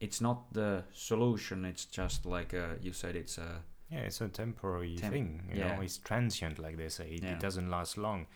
it's 0.00 0.20
not 0.20 0.52
the 0.52 0.82
solution 0.92 1.64
it's 1.64 1.84
just 1.84 2.26
like 2.26 2.52
uh 2.52 2.74
you 2.82 2.92
said 2.92 3.14
it's 3.16 3.38
a 3.38 3.62
Yeah, 3.90 4.00
it's 4.00 4.20
a 4.20 4.28
temporary 4.28 4.96
Temp- 4.96 5.12
thing. 5.12 5.42
You 5.52 5.60
yeah. 5.60 5.76
know, 5.76 5.82
it's 5.82 5.98
transient, 5.98 6.58
like 6.58 6.76
they 6.76 6.88
say. 6.88 7.08
It, 7.10 7.22
Yeah. 7.22 7.32
it 7.32 7.40
doesn't 7.40 7.70
last 7.70 7.96
long. 7.98 8.26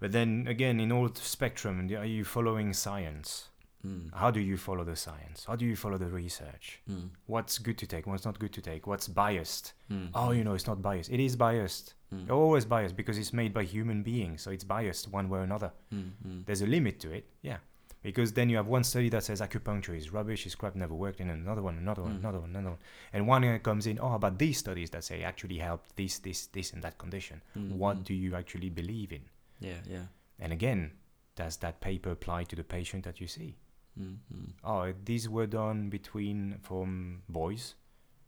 But 0.00 0.12
then 0.12 0.46
again, 0.48 0.78
in 0.80 0.92
all 0.92 1.08
spectrum, 1.14 1.88
are 1.96 2.04
you 2.04 2.24
following 2.24 2.72
science? 2.72 3.48
mm, 3.86 4.12
How 4.14 4.30
do 4.30 4.40
you 4.40 4.56
follow 4.56 4.84
the 4.84 4.96
science? 4.96 5.44
How 5.46 5.56
do 5.56 5.64
you 5.64 5.76
follow 5.76 5.96
the 5.98 6.06
research? 6.06 6.80
mm, 6.90 7.08
What's 7.26 7.58
good 7.58 7.78
to 7.78 7.86
take? 7.86 8.06
What's 8.06 8.24
not 8.24 8.38
good 8.38 8.52
to 8.54 8.60
take? 8.60 8.86
What's 8.86 9.08
biased? 9.08 9.72
mm, 9.90 10.10
Oh, 10.14 10.32
you 10.32 10.44
know, 10.44 10.54
it's 10.54 10.66
not 10.66 10.82
biased. 10.82 11.10
It 11.10 11.20
is 11.20 11.34
biased. 11.36 11.94
mm, 12.14 12.30
Always 12.30 12.64
biased 12.64 12.94
because 12.96 13.16
it's 13.18 13.32
made 13.32 13.52
by 13.54 13.64
human 13.64 14.02
beings, 14.02 14.42
so 14.42 14.50
it's 14.50 14.64
biased 14.64 15.08
one 15.12 15.28
way 15.28 15.38
or 15.40 15.42
another. 15.42 15.72
mm, 15.94 16.10
mm, 16.26 16.44
There's 16.46 16.62
a 16.62 16.66
limit 16.66 17.00
to 17.00 17.12
it, 17.12 17.24
yeah. 17.42 17.58
Because 18.02 18.32
then 18.34 18.48
you 18.48 18.56
have 18.56 18.68
one 18.68 18.84
study 18.84 19.08
that 19.08 19.24
says 19.24 19.40
acupuncture 19.40 19.96
is 19.96 20.12
rubbish, 20.12 20.46
is 20.46 20.54
crap, 20.54 20.76
never 20.76 20.94
worked, 20.94 21.18
and 21.18 21.30
another 21.30 21.62
one, 21.62 21.76
another 21.78 22.02
one, 22.02 22.12
Mm. 22.12 22.18
another 22.20 22.40
one, 22.40 22.50
another 22.50 22.70
one. 22.70 22.78
And 23.12 23.26
one 23.26 23.42
uh, 23.44 23.58
comes 23.58 23.86
in, 23.86 23.98
oh, 24.00 24.12
about 24.14 24.38
these 24.38 24.58
studies 24.58 24.90
that 24.90 25.02
say 25.02 25.24
actually 25.24 25.58
helped 25.58 25.96
this, 25.96 26.18
this, 26.20 26.46
this, 26.48 26.72
and 26.72 26.82
that 26.84 26.98
condition. 26.98 27.42
mm, 27.56 27.72
What 27.72 28.04
do 28.04 28.14
you 28.14 28.36
actually 28.36 28.70
believe 28.70 29.12
in? 29.12 29.22
yeah 29.60 29.80
yeah 29.88 30.06
And 30.38 30.52
again, 30.52 30.92
does 31.34 31.56
that 31.58 31.80
paper 31.80 32.10
apply 32.10 32.44
to 32.44 32.54
the 32.56 32.62
patient 32.64 33.04
that 33.04 33.20
you 33.20 33.26
see? 33.26 33.56
mm, 33.98 34.18
mm, 34.32 34.50
Oh, 34.62 34.92
these 35.04 35.28
were 35.28 35.46
done 35.46 35.88
between 35.88 36.58
from 36.62 37.22
boys 37.28 37.74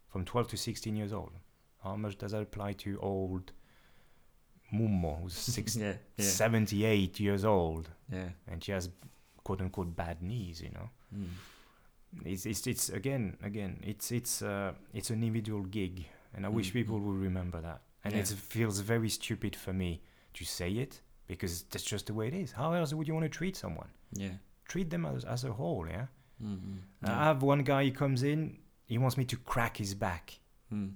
from 0.07 0.25
12 0.25 0.47
to 0.49 0.57
16 0.57 0.95
years 0.95 1.13
old. 1.13 1.31
How 1.83 1.95
much 1.95 2.17
does 2.17 2.31
that 2.31 2.41
apply 2.41 2.73
to 2.73 2.99
old 2.99 3.51
Mummo, 4.73 5.21
who's 5.21 5.33
six, 5.33 5.75
yeah 5.83 5.93
yeah 6.17 6.25
78 6.25 7.19
years 7.19 7.43
old, 7.45 7.89
yeah 8.11 8.29
and 8.47 8.63
she 8.63 8.71
has 8.71 8.89
quote 9.43 9.61
unquote 9.61 9.95
bad 9.95 10.21
knees, 10.21 10.61
you 10.61 10.69
know? 10.71 10.89
mm, 11.15 11.29
It's, 12.25 12.45
it's, 12.45 12.65
it's 12.67 12.89
again, 12.89 13.37
again, 13.43 13.79
it's, 13.83 14.11
it's, 14.11 14.41
uh, 14.41 14.73
it's 14.93 15.09
an 15.09 15.21
individual 15.23 15.63
gig, 15.63 16.05
and 16.33 16.45
I 16.45 16.49
wish 16.49 16.69
Mm, 16.69 16.73
people 16.73 16.99
mm. 16.99 17.03
would 17.05 17.19
remember 17.21 17.61
that. 17.61 17.81
And 18.03 18.13
Yeah. 18.13 18.21
it 18.21 18.27
feels 18.27 18.79
very 18.79 19.09
stupid 19.09 19.55
for 19.55 19.73
me 19.73 20.01
to 20.33 20.45
say 20.45 20.71
it 20.71 21.01
because 21.27 21.63
that's 21.69 21.83
just 21.83 22.05
the 22.07 22.13
way 22.13 22.27
it 22.27 22.33
is. 22.33 22.51
How 22.53 22.73
else 22.73 22.93
would 22.93 23.07
you 23.07 23.13
want 23.13 23.25
to 23.31 23.37
treat 23.37 23.55
someone? 23.55 23.89
yeah 24.13 24.37
Treat 24.67 24.89
them 24.89 25.05
as, 25.05 25.25
as 25.25 25.43
a 25.43 25.51
whole, 25.51 25.85
yeah? 25.87 26.07
mm, 26.43 26.57
mm, 26.57 26.77
I 27.03 27.07
yeah. 27.09 27.23
have 27.25 27.41
one 27.43 27.63
guy, 27.63 27.83
he 27.85 27.91
comes 27.91 28.23
in, 28.23 28.57
he 28.85 28.97
wants 28.97 29.17
me 29.17 29.25
to 29.25 29.37
crack 29.37 29.77
his 29.77 29.93
back. 29.93 30.39
mm, 30.73 30.93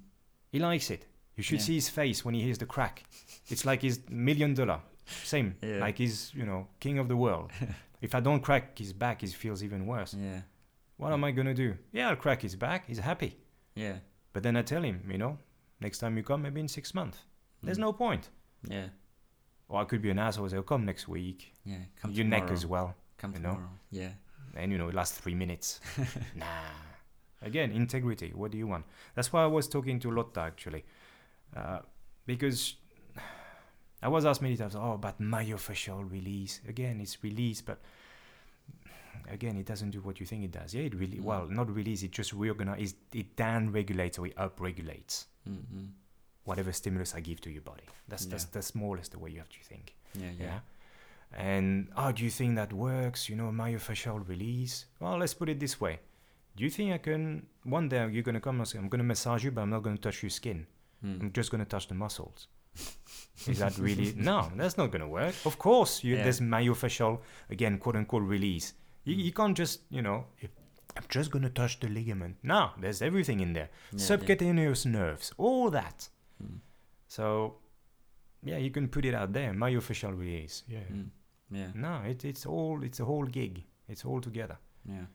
He 0.52 0.60
likes 0.60 0.90
it. 0.92 1.06
You 1.36 1.44
should 1.44 1.60
Yeah. 1.60 1.66
see 1.66 1.76
his 1.76 1.90
face 1.90 2.24
when 2.26 2.36
he 2.36 2.42
hears 2.42 2.58
the 2.60 2.66
crack. 2.68 3.04
It's 3.50 3.66
like 3.66 3.82
he's 3.82 4.00
million 4.10 4.54
dollar. 4.54 4.80
Same. 5.24 5.56
Yeah. 5.62 5.80
Like 5.80 5.98
he's, 5.98 6.32
you 6.36 6.46
know, 6.46 6.68
king 6.80 7.00
of 7.00 7.08
the 7.08 7.16
world. 7.18 7.52
if 8.04 8.14
I 8.16 8.20
don't 8.28 8.42
crack 8.48 8.78
his 8.78 8.94
back, 8.94 9.22
he 9.22 9.28
feels 9.28 9.64
even 9.64 9.82
worse. 9.94 10.14
Yeah. 10.28 10.42
What 10.98 11.12
am 11.14 11.24
I 11.24 11.32
gonna 11.32 11.54
do? 11.66 11.70
Yeah, 11.92 12.10
I'll 12.10 12.16
crack 12.26 12.42
his 12.48 12.56
back. 12.56 12.82
He's 12.88 13.00
happy. 13.00 13.32
Yeah. 13.76 13.98
But 14.34 14.44
then 14.44 14.56
I 14.56 14.62
tell 14.62 14.84
him, 14.90 14.98
you 15.14 15.18
know, 15.18 15.38
next 15.80 15.98
time 16.00 16.18
you 16.18 16.24
come, 16.24 16.42
maybe 16.44 16.60
in 16.60 16.68
six 16.68 16.94
months. 16.94 17.20
There's 17.64 17.78
Mm. 17.78 17.88
no 17.88 17.94
point. 17.94 18.30
Yeah. 18.70 18.88
Or 19.70 19.82
I 19.82 19.86
could 19.86 20.02
be 20.02 20.10
an 20.12 20.20
asshole. 20.20 20.50
Say, 20.50 20.58
oh, 20.58 20.64
come 20.64 20.86
next 20.86 21.08
week. 21.08 21.54
Yeah. 21.66 21.84
Come 22.02 22.12
Your 22.12 22.26
neck 22.26 22.52
as 22.52 22.66
well. 22.66 22.96
Come 23.18 23.34
you 23.34 23.40
know? 23.40 23.54
tomorrow. 23.56 23.80
Yeah. 23.92 24.12
and 24.56 24.72
you 24.72 24.78
know 24.78 24.90
it 24.90 24.94
lasts 24.96 25.18
three 25.24 25.34
minutes 25.44 25.80
nah 26.36 26.46
again 27.42 27.72
integrity 27.72 28.30
what 28.36 28.52
do 28.52 28.58
you 28.64 28.68
want 28.74 28.86
that's 29.16 29.30
why 29.34 29.42
i 29.44 29.48
was 29.58 29.68
talking 29.68 29.98
to 30.04 30.12
lotta 30.12 30.42
actually 30.42 30.84
uh, 31.60 31.80
because 32.32 32.76
i 34.04 34.08
was 34.16 34.24
asked 34.26 34.42
many 34.48 34.58
times 34.62 34.76
oh 34.76 34.98
but 35.06 35.20
my 35.20 35.44
official 35.60 36.04
release 36.04 36.54
again 36.74 36.96
it's 37.04 37.18
release 37.24 37.62
but 37.70 37.80
again 39.30 39.56
it 39.58 39.66
doesn't 39.66 39.92
do 39.92 40.00
what 40.02 40.20
you 40.20 40.26
think 40.26 40.44
it 40.44 40.52
does 40.52 40.74
yeah 40.76 40.84
it 40.90 40.96
really 40.96 41.18
Mm. 41.20 41.24
well 41.30 41.46
not 41.60 41.68
release 41.74 42.04
it 42.04 42.12
just 42.12 42.32
reorganizes, 42.34 42.96
it 43.14 43.36
down 43.36 43.72
regulates 43.72 44.18
or 44.20 44.28
it 44.28 44.38
up 44.38 44.60
regulates 44.60 45.28
Mm-hmm. 45.50 45.86
whatever 46.46 46.72
stimulus 46.72 47.14
i 47.16 47.20
give 47.30 47.40
to 47.42 47.50
your 47.50 47.62
body 47.72 47.84
that's 48.08 48.26
that's 48.26 48.44
Yeah. 48.46 48.50
that's 48.54 48.72
more 48.76 48.96
or 48.96 48.98
less 48.98 49.10
the 49.10 49.20
way 49.20 49.30
you 49.32 49.40
have 49.40 49.50
to 49.58 49.64
think 49.72 49.86
Yeah. 50.14 50.32
yeah. 50.40 50.46
Yeah. 50.46 50.60
And 51.36 51.88
oh, 51.98 52.12
do 52.12 52.24
you 52.24 52.30
think 52.30 52.52
that 52.62 52.72
works? 52.72 53.28
You 53.28 53.36
know, 53.36 53.50
myofascial 53.50 54.20
release. 54.34 54.76
Well, 55.00 55.18
let's 55.18 55.34
put 55.34 55.50
it 55.50 55.60
this 55.60 55.82
way. 55.82 55.94
Do 56.56 56.64
you 56.64 56.70
think 56.70 56.94
I 56.94 57.00
can? 57.00 57.48
One 57.78 57.90
day 57.90 58.08
you're 58.14 58.22
gonna 58.30 58.40
come 58.48 58.58
and 58.62 58.68
say, 58.70 58.78
"I'm 58.78 58.88
gonna 58.88 59.04
massage 59.14 59.44
you, 59.46 59.50
but 59.56 59.62
I'm 59.64 59.72
not 59.72 59.82
gonna 59.82 59.98
touch 59.98 60.22
your 60.22 60.30
skin. 60.30 60.68
Mm. 61.04 61.20
I'm 61.22 61.32
just 61.40 61.50
gonna 61.50 61.66
touch 61.66 61.88
the 61.88 61.96
muscles." 61.96 62.48
Is 63.48 63.60
that 63.60 63.78
really? 63.78 64.14
no, 64.18 64.52
that's 64.56 64.78
not 64.78 64.92
gonna 64.92 65.08
work. 65.08 65.36
Of 65.46 65.58
course, 65.58 66.04
you, 66.04 66.16
Yeah. 66.16 66.24
there's 66.24 66.40
my 66.42 66.62
official 66.62 67.22
again, 67.50 67.78
quote 67.78 67.96
unquote 67.98 68.24
release. 68.24 68.74
You, 69.04 69.16
Mm. 69.16 69.24
you 69.26 69.32
can't 69.34 69.58
just, 69.58 69.82
you 69.90 70.02
know, 70.02 70.26
I'm 70.96 71.04
just 71.10 71.32
gonna 71.32 71.50
touch 71.50 71.80
the 71.80 71.88
ligament. 71.90 72.38
No, 72.44 72.72
there's 72.80 73.02
everything 73.02 73.40
in 73.42 73.54
there. 73.54 73.70
Yeah, 73.92 74.00
yeah. 74.00 74.06
Subcutaneous 74.06 74.86
nerves, 74.86 75.34
all 75.38 75.70
that. 75.72 76.10
Mm. 76.42 76.60
So, 77.08 77.58
yeah, 78.44 78.58
you 78.58 78.72
can 78.72 78.88
put 78.88 79.04
it 79.06 79.14
out 79.14 79.34
there. 79.34 79.52
My 79.54 79.70
official 79.72 80.14
release. 80.14 80.64
Yeah. 80.68 80.80
Mm. 80.92 81.10
Yeah. 81.52 81.72
No, 81.76 82.02
it, 82.08 82.24
it's 82.26 82.46
all 82.46 82.82
it's 82.84 83.00
a 83.00 83.06
whole 83.06 83.26
gig. 83.26 83.64
It's 83.90 84.06
all 84.06 84.22
together. 84.22 84.58
Yeah, 84.86 85.06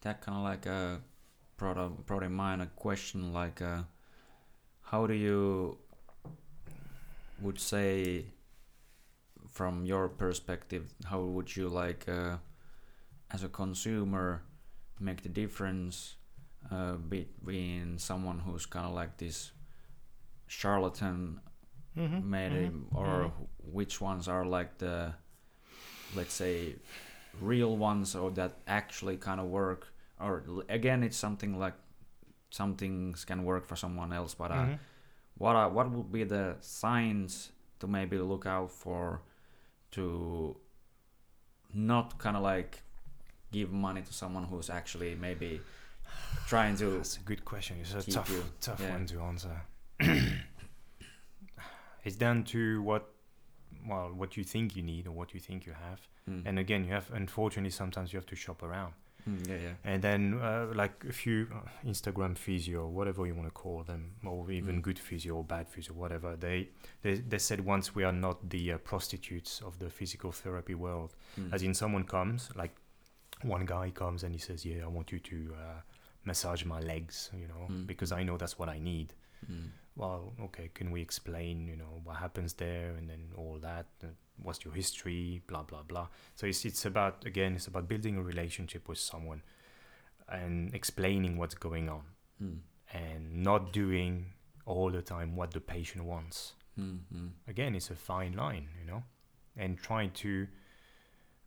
that 0.00 0.20
kind 0.20 0.38
of 0.38 0.44
like 0.44 0.66
uh, 0.66 0.96
brought 1.56 1.78
up, 1.78 2.04
brought 2.06 2.22
in 2.24 2.32
mind 2.32 2.60
a 2.62 2.66
question 2.66 3.32
like, 3.32 3.62
uh, 3.62 3.82
how 4.82 5.06
do 5.06 5.14
you 5.14 5.78
would 7.42 7.58
say, 7.60 8.26
from 9.50 9.84
your 9.84 10.08
perspective, 10.08 10.94
how 11.06 11.20
would 11.20 11.54
you 11.56 11.68
like, 11.68 12.08
uh, 12.08 12.36
as 13.30 13.42
a 13.44 13.48
consumer, 13.48 14.42
make 15.00 15.22
the 15.22 15.28
difference 15.28 16.16
uh, 16.70 16.94
between 16.94 17.98
someone 17.98 18.40
who's 18.40 18.66
kind 18.66 18.86
of 18.86 18.92
like 18.94 19.16
this 19.18 19.52
charlatan 20.46 21.40
Mm-hmm. 21.96 22.20
maybe 22.30 22.70
or 22.94 23.32
wh- 23.36 23.74
which 23.74 24.00
ones 24.00 24.28
are 24.28 24.44
like 24.44 24.78
the 24.78 25.12
let's 26.14 26.34
say 26.34 26.76
real 27.40 27.76
ones 27.76 28.14
or 28.14 28.30
that 28.30 28.58
actually 28.66 29.16
kind 29.16 29.40
of 29.40 29.46
work 29.46 29.88
or 30.20 30.44
again 30.68 31.02
it's 31.02 31.16
something 31.16 31.58
like 31.58 31.74
some 32.50 32.74
things 32.76 33.24
can 33.24 33.44
work 33.44 33.66
for 33.66 33.76
someone 33.76 34.12
else 34.12 34.34
but 34.34 34.50
uh, 34.52 34.54
Mm-hmm. 34.56 34.74
What 35.42 35.56
are, 35.56 35.68
what 35.68 35.90
would 35.90 36.12
be 36.12 36.22
the 36.22 36.54
signs 36.60 37.50
to 37.80 37.88
maybe 37.88 38.16
look 38.16 38.46
out 38.46 38.70
for 38.70 39.22
to 39.90 40.56
not 41.74 42.16
kind 42.16 42.36
of 42.36 42.44
like 42.44 42.84
give 43.50 43.72
money 43.72 44.02
to 44.02 44.12
someone 44.12 44.44
who's 44.44 44.70
actually 44.70 45.16
maybe 45.16 45.60
trying 46.46 46.76
to 46.76 46.90
That's 46.90 47.16
a 47.16 47.20
good 47.22 47.44
question. 47.44 47.78
It's 47.80 47.92
a 47.92 48.08
tough, 48.08 48.30
you- 48.30 48.44
tough 48.60 48.80
yeah. 48.80 48.92
one 48.92 49.06
to 49.06 49.20
answer. 49.20 49.62
it's 52.04 52.16
down 52.16 52.44
to 52.44 52.80
what, 52.82 53.08
well, 53.88 54.12
what 54.14 54.36
you 54.36 54.44
think 54.44 54.76
you 54.76 54.84
need 54.84 55.08
or 55.08 55.10
what 55.10 55.34
you 55.34 55.40
think 55.40 55.66
you 55.66 55.72
have. 55.72 56.00
Mm. 56.30 56.42
And 56.46 56.58
again, 56.60 56.84
you 56.84 56.92
have 56.92 57.10
unfortunately 57.12 57.70
sometimes 57.70 58.12
you 58.12 58.16
have 58.16 58.26
to 58.26 58.36
shop 58.36 58.62
around. 58.62 58.92
Mm, 59.28 59.48
yeah 59.48 59.56
yeah 59.62 59.74
And 59.84 60.02
then 60.02 60.34
uh, 60.42 60.72
like 60.74 61.04
a 61.08 61.12
few 61.12 61.46
uh, 61.54 61.68
Instagram 61.88 62.36
physio, 62.36 62.88
whatever 62.88 63.26
you 63.26 63.34
want 63.34 63.46
to 63.48 63.52
call 63.62 63.84
them, 63.84 64.12
or 64.24 64.50
even 64.50 64.76
Mm. 64.78 64.82
good 64.82 64.98
physio 64.98 65.36
or 65.36 65.44
bad 65.44 65.68
physio, 65.68 65.94
whatever. 65.94 66.36
They 66.36 66.68
they, 67.02 67.14
they 67.28 67.38
said 67.38 67.60
once 67.64 67.94
we 67.94 68.04
are 68.04 68.12
not 68.12 68.50
the 68.50 68.72
uh, 68.72 68.78
prostitutes 68.78 69.60
of 69.62 69.78
the 69.78 69.90
physical 69.90 70.32
therapy 70.32 70.74
world. 70.74 71.14
Mm. 71.38 71.52
As 71.54 71.62
in, 71.62 71.74
someone 71.74 72.04
comes, 72.04 72.50
like 72.56 72.72
one 73.42 73.64
guy 73.64 73.90
comes 73.90 74.24
and 74.24 74.34
he 74.34 74.40
says, 74.40 74.64
"Yeah, 74.64 74.84
I 74.84 74.88
want 74.88 75.12
you 75.12 75.18
to 75.20 75.36
uh, 75.54 75.80
massage 76.24 76.64
my 76.64 76.80
legs, 76.80 77.30
you 77.32 77.46
know, 77.46 77.66
Mm. 77.70 77.86
because 77.86 78.12
I 78.20 78.22
know 78.24 78.36
that's 78.36 78.58
what 78.58 78.68
I 78.68 78.78
need." 78.80 79.14
Mm. 79.50 79.68
Well, 79.94 80.32
okay, 80.40 80.70
can 80.74 80.90
we 80.90 81.00
explain, 81.02 81.68
you 81.68 81.76
know, 81.76 82.00
what 82.04 82.16
happens 82.16 82.54
there, 82.54 82.96
and 82.98 83.08
then 83.10 83.30
all 83.36 83.58
that? 83.60 83.86
What's 84.42 84.64
your 84.64 84.74
history? 84.74 85.42
Blah 85.46 85.62
blah 85.62 85.82
blah. 85.82 86.08
So 86.34 86.46
it's 86.46 86.64
it's 86.64 86.84
about 86.86 87.24
again, 87.26 87.54
it's 87.54 87.66
about 87.66 87.88
building 87.88 88.16
a 88.16 88.22
relationship 88.22 88.88
with 88.88 88.98
someone, 88.98 89.42
and 90.28 90.74
explaining 90.74 91.36
what's 91.38 91.54
going 91.54 91.88
on, 91.88 92.02
Mm. 92.42 92.58
and 92.92 93.42
not 93.42 93.72
doing 93.72 94.32
all 94.64 94.90
the 94.90 95.02
time 95.02 95.34
what 95.36 95.50
the 95.52 95.60
patient 95.60 96.04
wants 96.04 96.54
Mm. 96.78 97.00
Mm. 97.12 97.30
again 97.48 97.74
it's 97.74 97.90
a 97.90 97.96
fine 97.96 98.32
line 98.32 98.68
you 98.80 98.86
know 98.86 99.02
and 99.56 99.76
trying 99.76 100.10
to 100.12 100.46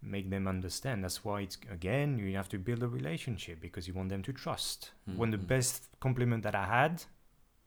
make 0.01 0.30
them 0.30 0.47
understand 0.47 1.03
that's 1.03 1.23
why 1.26 1.41
it's 1.41 1.57
again 1.72 2.19
you 2.19 2.35
have 2.35 2.49
to 2.49 2.59
build 2.59 2.84
a 2.84 2.88
relationship 2.88 3.59
because 3.61 3.88
you 3.88 3.93
want 3.93 4.09
them 4.09 4.22
to 4.22 4.31
trust 4.34 4.91
when 5.19 5.31
the 5.31 5.38
Mhm. 5.38 5.47
best 5.47 5.88
compliment 5.99 6.43
that 6.43 6.55
i 6.55 6.65
had 6.65 7.03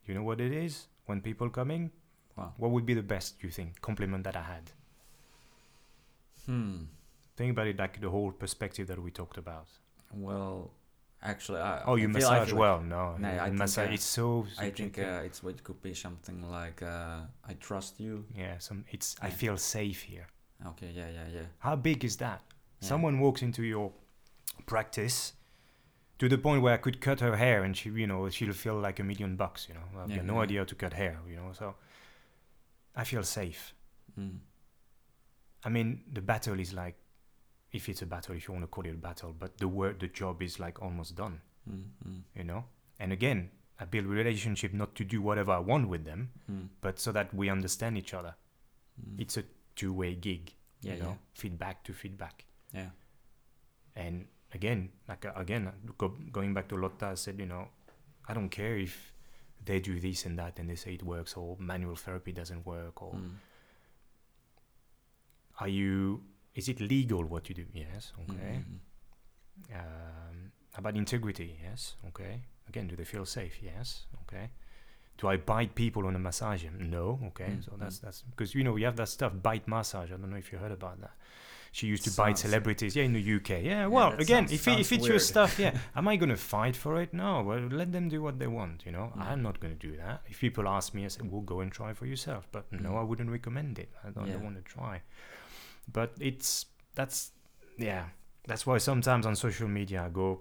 you 0.06 0.14
know 0.14 0.22
what 0.22 0.40
it 0.40 0.52
is 0.52 0.86
when 1.06 1.20
people 1.20 1.48
coming 1.50 1.90
Wow. 2.36 2.52
what 2.58 2.70
would 2.70 2.86
be 2.86 2.94
the 2.94 3.02
best 3.14 3.42
you 3.42 3.50
think 3.50 3.80
compliment 3.80 4.22
that 4.24 4.36
i 4.36 4.42
had 4.42 4.70
Hmm. 6.48 6.76
think 7.36 7.50
about 7.54 7.66
it 7.72 7.78
like 7.78 8.00
the 8.00 8.08
whole 8.16 8.32
perspective 8.32 8.86
that 8.90 8.98
we 9.06 9.10
talked 9.10 9.38
about 9.38 9.68
Well, 10.26 10.70
actually, 11.22 11.60
I. 11.60 11.82
oh 11.86 11.96
you 12.02 12.08
I 12.08 12.12
massage 12.12 12.48
feel 12.48 12.58
well 12.58 12.80
no 12.80 13.02
No, 13.18 13.28
yeah, 13.28 13.42
I 13.44 13.48
think, 13.48 13.58
massage 13.58 13.90
uh, 13.90 13.94
it's 13.96 14.04
so 14.18 14.46
I 14.66 14.70
think 14.70 14.98
uh, 14.98 15.26
it's 15.28 15.40
it 15.42 15.62
could 15.66 15.80
be 15.82 15.94
something 15.94 16.38
like 16.58 16.78
uh, 16.82 17.20
I 17.50 17.52
trust 17.68 18.00
you. 18.00 18.24
yeah 18.42 18.58
some 18.58 18.84
it's 18.94 19.08
i 19.28 19.30
feel 19.30 19.56
safe 19.56 20.00
here 20.12 20.26
Okay, 20.70 20.90
yeah, 20.92 21.08
yeah, 21.18 21.28
yeah. 21.36 21.46
How 21.66 21.76
big 21.76 22.04
is 22.04 22.16
that? 22.16 22.40
Yeah. 22.80 22.88
Someone 22.88 23.20
walks 23.20 23.42
into 23.42 23.62
your 23.62 23.92
practice 24.66 25.34
to 26.18 26.28
the 26.28 26.36
point 26.38 26.62
where 26.62 26.74
I 26.74 26.78
could 26.78 27.00
cut 27.00 27.20
her 27.20 27.36
hair 27.36 27.62
and 27.62 27.76
she, 27.76 27.90
you 27.90 28.06
know, 28.08 28.28
she'll 28.30 28.52
feel 28.52 28.74
like 28.86 28.98
a 28.98 29.04
million 29.04 29.36
bucks, 29.36 29.68
you 29.68 29.74
know. 29.74 29.86
I've 30.02 30.10
Yeah, 30.10 30.16
got 30.16 30.24
no 30.26 30.34
yeah. 30.34 30.40
idea 30.46 30.58
how 30.60 30.64
to 30.64 30.74
cut 30.74 30.92
hair, 30.94 31.14
you 31.30 31.36
know. 31.36 31.52
So 31.52 31.76
I 32.96 33.04
feel 33.04 33.22
safe. 33.22 33.72
Mm. 34.18 34.38
I 35.64 35.68
mean, 35.68 36.02
the 36.12 36.20
battle 36.22 36.58
is 36.60 36.72
like, 36.72 36.96
if 37.72 37.88
it's 37.88 38.02
a 38.02 38.06
battle, 38.06 38.34
if 38.34 38.46
you 38.48 38.54
want 38.54 38.64
to 38.64 38.68
call 38.68 38.86
it 38.86 38.90
a 38.94 38.96
battle, 38.96 39.34
but 39.38 39.58
the 39.58 39.68
work, 39.68 39.98
the 39.98 40.08
job 40.08 40.42
is 40.42 40.58
like 40.60 40.80
almost 40.82 41.16
done, 41.16 41.40
Mm. 41.68 41.84
Mm. 42.06 42.22
you 42.34 42.44
know. 42.44 42.64
And 43.00 43.12
again, 43.12 43.50
I 43.78 43.84
build 43.84 44.06
a 44.06 44.08
relationship 44.08 44.72
not 44.72 44.94
to 44.96 45.04
do 45.04 45.20
whatever 45.20 45.52
I 45.52 45.58
want 45.58 45.88
with 45.88 46.04
them, 46.04 46.30
Mm. 46.50 46.68
but 46.80 46.98
so 46.98 47.12
that 47.12 47.34
we 47.34 47.48
understand 47.50 47.98
each 47.98 48.14
other. 48.14 48.34
Mm. 49.00 49.20
It's 49.20 49.36
a 49.36 49.44
two-way 49.76 50.14
gig, 50.14 50.54
yeah, 50.80 50.94
you 50.94 51.02
know, 51.02 51.08
yeah, 51.10 51.16
feedback 51.34 51.84
to 51.84 51.92
feedback. 51.92 52.44
yeah. 52.72 52.90
and 53.96 54.26
again 54.54 54.88
like 55.08 55.24
uh, 55.26 55.32
again 55.36 55.70
go, 55.98 56.08
going 56.32 56.54
back 56.54 56.68
to 56.68 56.76
lotta 56.76 57.06
I 57.06 57.14
said 57.14 57.38
you 57.38 57.46
know 57.46 57.68
i 58.28 58.32
don't 58.34 58.48
care 58.48 58.76
if 58.78 59.12
they 59.64 59.80
do 59.80 59.98
this 59.98 60.24
and 60.26 60.38
that 60.38 60.58
and 60.58 60.70
they 60.70 60.76
say 60.76 60.94
it 60.94 61.02
works 61.02 61.34
or 61.34 61.56
manual 61.58 61.96
therapy 61.96 62.32
doesn't 62.32 62.64
work 62.64 63.02
or 63.02 63.14
Mm. 63.14 63.30
Are 65.60 65.68
you 65.68 66.22
is 66.54 66.68
it 66.68 66.80
legal 66.80 67.24
what 67.24 67.48
you 67.48 67.54
do 67.54 67.66
yes 67.72 68.12
okay 68.24 68.60
Mm. 68.60 68.78
um, 69.74 70.52
about 70.76 70.96
integrity 70.96 71.58
yes 71.62 71.94
okay 72.06 72.42
again 72.68 72.86
do 72.86 72.96
they 72.96 73.04
feel 73.04 73.24
safe 73.24 73.58
yes 73.62 74.06
okay 74.22 74.50
do 75.20 75.26
I 75.26 75.36
bite 75.36 75.74
people 75.74 76.06
on 76.06 76.14
a 76.14 76.18
massage? 76.20 76.64
No. 76.78 77.18
Okay. 77.30 77.46
Mm, 77.50 77.64
So 77.64 77.72
that's 77.76 77.98
that's 77.98 78.22
because 78.22 78.54
you 78.54 78.62
know 78.62 78.70
we 78.70 78.82
have 78.84 78.94
that 78.98 79.08
stuff 79.08 79.32
bite 79.42 79.66
massage. 79.66 80.12
I 80.12 80.16
don't 80.16 80.30
know 80.30 80.36
if 80.36 80.52
you 80.52 80.58
heard 80.58 80.70
about 80.70 81.00
that. 81.00 81.10
She 81.72 81.88
used 81.88 82.04
to 82.04 82.10
Sounds- 82.10 82.24
bite 82.24 82.38
celebrities. 82.38 82.94
Yeah, 82.94 83.02
in 83.02 83.14
the 83.14 83.20
UK. 83.36 83.50
Yeah. 83.64 83.86
Well, 83.88 84.12
again, 84.12 84.46
sounds- 84.46 84.52
if 84.52 84.68
it, 84.68 84.78
if 84.78 84.86
sounds 84.86 84.92
it's 85.00 85.08
your 85.08 85.18
stuff, 85.18 85.58
yeah. 85.58 85.76
Am 85.96 86.06
I 86.06 86.14
gonna 86.14 86.36
fight 86.36 86.76
for 86.76 87.02
it? 87.02 87.12
No. 87.12 87.42
Well, 87.42 87.58
let 87.80 87.90
them 87.90 88.08
do 88.08 88.22
what 88.22 88.38
they 88.38 88.46
want. 88.46 88.86
You 88.86 88.92
know, 88.92 89.12
Mm. 89.16 89.22
I'm 89.28 89.42
not 89.42 89.58
gonna 89.58 89.74
do 89.88 89.96
that. 89.96 90.22
If 90.28 90.38
people 90.38 90.68
ask 90.68 90.94
me, 90.94 91.04
I 91.04 91.08
say, 91.08 91.22
"Well, 91.24 91.42
go 91.42 91.58
and 91.62 91.72
try 91.72 91.94
for 91.94 92.06
yourself." 92.06 92.46
But 92.52 92.70
no, 92.72 92.90
Mm. 92.90 93.00
I 93.00 93.02
wouldn't 93.02 93.30
recommend 93.38 93.80
it. 93.80 93.90
I 94.04 94.10
don't, 94.10 94.28
Yeah. 94.28 94.34
don't 94.34 94.44
want 94.44 94.56
to 94.64 94.72
try. 94.76 95.02
But 95.92 96.12
it's 96.20 96.66
that's 96.94 97.32
yeah. 97.78 98.04
That's 98.46 98.66
why 98.66 98.78
sometimes 98.78 99.26
on 99.26 99.36
social 99.36 99.68
media 99.68 100.04
I 100.04 100.08
go, 100.08 100.40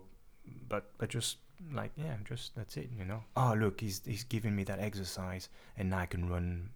but 0.69 0.91
but 0.97 1.09
just 1.09 1.37
like 1.73 1.91
yeah, 1.97 2.15
just 2.25 2.55
that's 2.55 2.77
it, 2.77 2.89
you 2.97 3.05
know. 3.05 3.23
Oh 3.35 3.53
look, 3.57 3.81
he's 3.81 4.01
he's 4.05 4.23
giving 4.23 4.55
me 4.55 4.63
that 4.65 4.79
exercise, 4.79 5.49
and 5.77 5.89
now 5.89 5.99
I 5.99 6.05
can 6.05 6.29
run 6.29 6.69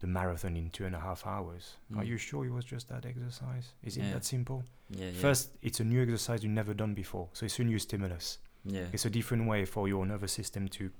the 0.00 0.06
marathon 0.06 0.56
in 0.56 0.70
two 0.70 0.84
and 0.86 0.94
a 0.94 1.00
half 1.00 1.26
hours. 1.26 1.74
Are 1.96 2.02
Mm. 2.02 2.06
you 2.06 2.16
sure 2.18 2.44
it 2.44 2.50
was 2.52 2.64
just 2.66 2.88
that 2.90 3.06
exercise? 3.06 3.72
Is 3.82 3.96
it 3.96 4.12
that 4.12 4.24
simple? 4.24 4.62
Yeah, 4.90 5.06
yeah. 5.06 5.20
First, 5.20 5.50
it's 5.62 5.80
a 5.80 5.84
new 5.84 6.02
exercise 6.02 6.42
you've 6.42 6.52
never 6.52 6.74
done 6.74 6.94
before, 6.94 7.28
so 7.32 7.46
it's 7.46 7.58
a 7.58 7.64
new 7.64 7.78
stimulus. 7.78 8.38
yeah. 8.64 8.86
It's 8.92 9.04
a 9.06 9.10
different 9.10 9.46
way 9.48 9.64
for 9.64 9.88
your 9.88 10.04
nervous 10.06 10.32
system 10.32 10.68
to 10.68 10.90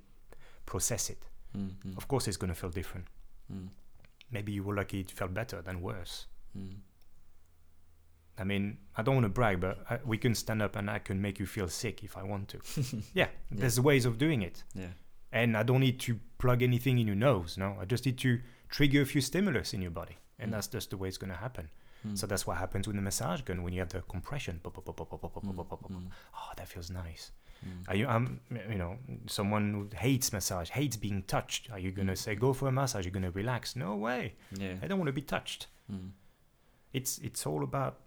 process 0.64 1.10
it. 1.10 1.22
Mm, 1.56 1.70
mm, 1.84 1.96
Of 1.96 2.08
course, 2.08 2.26
it's 2.28 2.36
gonna 2.38 2.54
feel 2.54 2.70
different. 2.70 3.06
mm, 3.52 3.68
Maybe 4.30 4.52
you 4.52 4.62
were 4.64 4.74
lucky 4.74 5.00
it 5.00 5.10
felt 5.10 5.32
better 5.34 5.62
than 5.62 5.80
worse. 5.82 6.26
mm. 6.56 6.76
I 8.38 8.44
mean, 8.44 8.78
I 8.96 9.02
don't 9.02 9.14
want 9.14 9.24
to 9.24 9.30
brag, 9.30 9.60
but 9.60 9.78
I, 9.88 9.98
we 10.04 10.18
can 10.18 10.34
stand 10.34 10.60
up 10.62 10.76
and 10.76 10.90
I 10.90 10.98
can 10.98 11.20
make 11.22 11.38
you 11.38 11.46
feel 11.46 11.68
sick 11.68 12.04
if 12.04 12.16
I 12.16 12.22
want 12.22 12.48
to. 12.48 12.58
yeah, 13.14 13.28
there's 13.50 13.80
ways 13.80 14.04
of 14.04 14.18
doing 14.18 14.42
it. 14.42 14.62
Yeah. 14.74 14.88
And 15.32 15.56
I 15.56 15.62
don't 15.62 15.80
need 15.80 15.98
to 16.00 16.18
plug 16.38 16.62
anything 16.62 16.98
in 16.98 17.06
your 17.06 17.16
nose, 17.16 17.56
no. 17.58 17.76
I 17.80 17.84
just 17.86 18.04
need 18.06 18.18
to 18.18 18.40
trigger 18.68 19.02
a 19.02 19.06
few 19.06 19.20
stimulus 19.20 19.72
in 19.74 19.80
your 19.82 19.90
body. 19.90 20.16
And 20.38 20.50
Mm. 20.50 20.54
that's 20.54 20.66
just 20.66 20.90
the 20.90 20.96
way 20.98 21.08
it's 21.08 21.16
going 21.18 21.32
to 21.32 21.38
happen. 21.38 21.68
Mm. 22.06 22.16
So 22.18 22.26
that's 22.26 22.46
what 22.46 22.58
happens 22.58 22.86
with 22.86 22.96
the 22.96 23.02
massage 23.02 23.40
gun 23.40 23.62
when 23.62 23.72
you 23.72 23.80
have 23.80 23.88
the 23.88 24.02
compression. 24.02 24.60
Oh, 26.34 26.50
that 26.56 26.68
feels 26.68 26.90
nice. 26.90 27.30
mm. 27.64 27.88
Are 27.88 27.96
you, 27.96 28.06
um, 28.06 28.40
you 28.70 28.76
know, 28.76 28.98
someone 29.26 29.72
who 29.72 29.88
hates 29.96 30.30
massage, 30.32 30.68
hates 30.70 30.96
being 30.96 31.22
touched. 31.22 31.70
Are 31.70 31.78
you 31.78 31.90
going 31.90 32.06
to 32.08 32.12
Mm. 32.14 32.18
say, 32.18 32.34
go 32.34 32.52
for 32.52 32.68
a 32.68 32.72
massage, 32.72 33.04
you're 33.06 33.12
going 33.12 33.22
to 33.22 33.30
relax? 33.30 33.76
No 33.76 33.96
way. 33.96 34.34
Yeah. 34.52 34.74
I 34.82 34.86
don't 34.88 34.98
want 34.98 35.08
to 35.08 35.12
be 35.12 35.22
touched. 35.22 35.68
It's 36.92 37.18
it's 37.18 37.46
all 37.46 37.62
about 37.62 37.98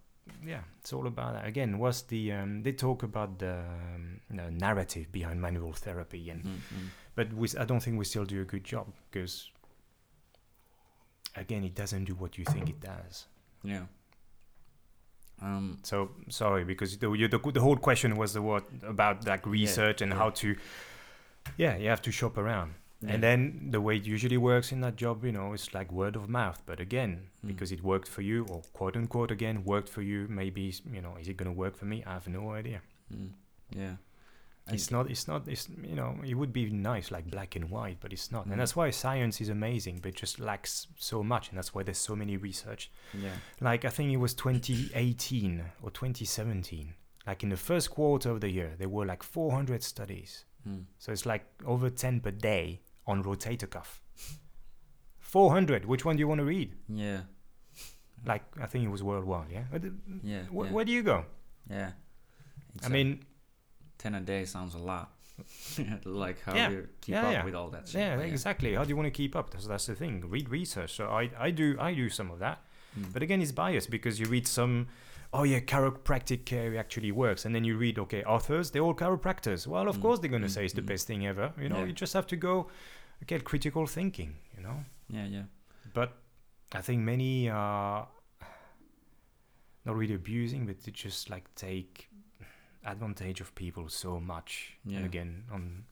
yeah 0.46 0.62
it's 0.80 0.94
all 0.94 1.08
about 1.08 1.34
that. 1.34 1.46
again 1.48 1.78
what's 1.80 2.02
the 2.04 2.32
um, 2.32 2.64
they 2.64 2.72
talk 2.72 3.04
about 3.04 3.40
the, 3.40 3.54
um, 3.96 4.20
the 4.30 4.50
narrative 4.52 5.12
behind 5.12 5.42
manual 5.42 5.74
therapy 5.74 6.30
and 6.30 6.44
Mm, 6.44 6.50
mm. 6.50 6.88
but 7.16 7.34
we, 7.34 7.48
i 7.60 7.66
don't 7.66 7.82
think 7.82 7.98
we 8.00 8.06
still 8.06 8.26
do 8.26 8.42
a 8.42 8.46
good 8.46 8.64
job 8.64 8.88
because 9.12 9.50
again 11.36 11.64
it 11.64 11.76
doesn't 11.76 12.06
do 12.06 12.16
what 12.16 12.38
you 12.38 12.46
think 12.46 12.70
it 12.70 12.80
does 12.82 13.28
Yeah. 13.64 13.86
Um. 15.42 15.78
so 15.84 16.12
sorry 16.30 16.64
because 16.66 16.98
the 16.98 17.12
you- 17.14 17.28
the, 17.30 17.40
the 17.54 17.62
whole 17.62 17.78
question 17.78 18.16
was 18.18 18.34
the 18.34 18.42
what 18.42 18.66
about 18.84 19.26
like 19.26 19.46
research 19.46 20.02
and 20.02 20.12
yeah. 20.12 20.18
how 20.18 20.30
to 20.42 20.56
yeah 21.58 21.78
you 21.78 21.88
have 21.90 22.02
to 22.02 22.12
shop 22.12 22.38
around 22.38 22.74
yeah. 23.02 23.14
And 23.14 23.24
then 23.24 23.68
the 23.72 23.80
way 23.82 23.96
it 23.96 24.06
usually 24.06 24.38
works 24.38 24.72
in 24.72 24.82
that 24.82 24.96
job, 24.98 25.24
you 25.24 25.32
know, 25.32 25.54
it's 25.54 25.74
like 25.74 25.92
word 25.92 26.16
of 26.16 26.28
mouth. 26.30 26.62
But 26.66 26.80
again, 26.80 27.30
Mm. 27.44 27.48
because 27.48 27.72
it 27.72 27.82
worked 27.84 28.08
for 28.10 28.22
you, 28.22 28.46
or 28.50 28.62
quote 28.74 28.98
unquote 28.98 29.32
again, 29.32 29.64
worked 29.64 29.88
for 29.90 30.02
you, 30.02 30.28
maybe, 30.30 30.74
you 30.92 31.02
know, 31.02 31.16
is 31.22 31.28
it 31.30 31.38
going 31.38 31.52
to 31.54 31.58
work 31.58 31.76
for 31.78 31.86
me? 31.86 32.04
I 32.06 32.14
have 32.14 32.28
no 32.28 32.52
idea. 32.52 32.82
Mm. 33.14 33.32
Yeah. 33.76 33.96
It's 34.72 34.92
not, 34.92 35.10
it's 35.10 35.28
not, 35.28 35.48
it's, 35.48 35.68
you 35.82 35.96
know, 35.96 36.16
it 36.24 36.36
would 36.36 36.54
be 36.54 36.70
nice 36.70 37.10
like 37.10 37.26
black 37.32 37.56
and 37.56 37.72
white, 37.72 37.98
but 38.02 38.14
it's 38.14 38.32
not. 38.32 38.46
Mm. 38.48 38.52
And 38.52 38.62
that's 38.62 38.76
why 38.76 38.92
science 38.92 39.42
is 39.42 39.50
amazing, 39.50 40.00
but 40.02 40.10
it 40.10 40.16
just 40.16 40.40
lacks 40.40 40.86
so 40.98 41.24
much. 41.24 41.50
And 41.50 41.58
that's 41.58 41.74
why 41.74 41.82
there's 41.82 41.98
so 41.98 42.16
many 42.16 42.38
research. 42.38 42.92
Yeah. 43.14 43.32
Like, 43.62 43.84
I 43.86 43.90
think 43.90 44.12
it 44.12 44.18
was 44.18 44.34
2018 44.36 45.64
or 45.82 45.90
2017. 45.92 46.94
Like 47.26 47.44
in 47.44 47.50
the 47.50 47.58
first 47.58 47.90
quarter 47.92 48.30
of 48.30 48.42
the 48.42 48.50
year, 48.50 48.74
there 48.78 48.90
were 48.90 49.06
like 49.06 49.24
400 49.24 49.82
studies. 49.84 50.46
Mm. 50.68 50.86
So 51.00 51.12
it's 51.12 51.26
like 51.26 51.46
over 51.66 51.90
10 51.90 52.20
per 52.20 52.32
day 52.32 52.82
on 53.10 53.24
rotator 53.24 53.70
cuff. 53.70 54.02
400. 55.20 55.86
Which 55.86 56.06
one 56.06 56.16
do 56.16 56.20
you 56.22 56.28
want 56.28 56.40
to 56.40 56.46
read? 56.46 56.74
Yeah. 56.88 57.22
Like, 58.26 58.44
I 58.62 58.66
think 58.66 58.86
it 58.86 58.90
was 58.90 59.04
worldwide, 59.04 59.48
yeah? 59.52 59.64
Yeah. 60.24 60.44
wh- 60.46 60.66
yeah. 60.66 60.72
where 60.72 60.86
do 60.86 60.92
you 60.92 61.04
go? 61.04 61.26
Yeah. 61.70 61.92
It's 62.76 62.86
I 62.86 62.90
mean, 62.90 63.24
ten 63.98 64.16
a 64.16 64.22
day 64.22 64.46
sounds 64.46 64.74
a 64.76 64.78
lot. 64.78 65.12
like 66.06 66.42
how 66.42 66.54
Yeah, 66.54 66.68
do 66.70 66.76
you 66.76 66.88
keep 67.00 67.14
yeah, 67.14 67.28
up 67.28 67.32
yeah. 67.34 67.46
with 67.46 67.56
all 67.56 67.70
that 67.70 67.88
shit? 67.88 68.02
yeah, 68.02 68.18
but 68.18 68.26
exactly. 68.26 68.74
How 68.76 68.84
do 68.84 68.90
you 68.90 68.98
want 68.98 69.06
to 69.08 69.12
keep 69.12 69.36
up? 69.36 69.52
That's, 69.52 69.68
that's 69.68 69.86
the 69.86 69.96
thing. 69.96 70.30
Read 70.30 70.50
research. 70.50 70.94
So 70.96 71.08
I, 71.08 71.30
I 71.40 71.50
do 71.52 71.78
I 71.80 71.94
do 71.94 72.10
some 72.10 72.30
of 72.30 72.40
that. 72.40 72.62
Mm. 73.00 73.14
But 73.14 73.24
again, 73.24 73.42
it's 73.42 73.54
biased 73.54 73.90
because 73.90 74.20
you 74.20 74.26
read 74.26 74.48
some, 74.48 74.88
oh 75.32 75.44
yeah, 75.44 75.60
chiropractic 75.62 76.44
care 76.46 76.76
actually 76.78 77.12
works. 77.14 77.46
And 77.46 77.56
then 77.56 77.64
you 77.64 77.78
read, 77.78 77.98
okay, 78.00 78.24
authors, 78.24 78.72
they're 78.72 78.82
all 78.82 78.96
chiropractors. 78.96 79.66
Well, 79.66 79.88
of 79.88 79.98
Mm, 79.98 80.02
course 80.02 80.20
they're 80.20 80.30
going 80.30 80.42
to 80.42 80.48
mm, 80.50 80.52
say 80.52 80.66
it's 80.66 80.74
the 80.74 80.82
mm. 80.82 80.88
best 80.88 81.08
thing 81.08 81.26
ever. 81.26 81.54
You 81.62 81.70
know, 81.70 81.80
Yeah. 81.80 81.86
you 81.86 81.94
just 81.94 82.14
have 82.14 82.28
to 82.28 82.36
go 82.36 82.68
get 83.26 83.44
critical 83.44 83.86
thinking, 83.86 84.36
you 84.56 84.64
know? 84.64 84.84
yeah, 85.10 85.26
yeah. 85.26 85.44
But 85.94 86.14
I 86.72 86.82
think 86.82 87.02
many 87.02 87.50
are 87.50 88.08
not 89.86 89.96
really 89.96 90.16
abusing, 90.16 90.66
but 90.66 90.84
they 90.84 90.92
just 90.92 91.30
like 91.30 91.54
take 91.56 92.10
advantage 92.86 93.42
of 93.42 93.54
people 93.56 93.90
so 93.90 94.20
much. 94.20 94.78
Yeah. 94.86 94.98
And 94.98 95.06
again, 95.06 95.44
on 95.52 95.84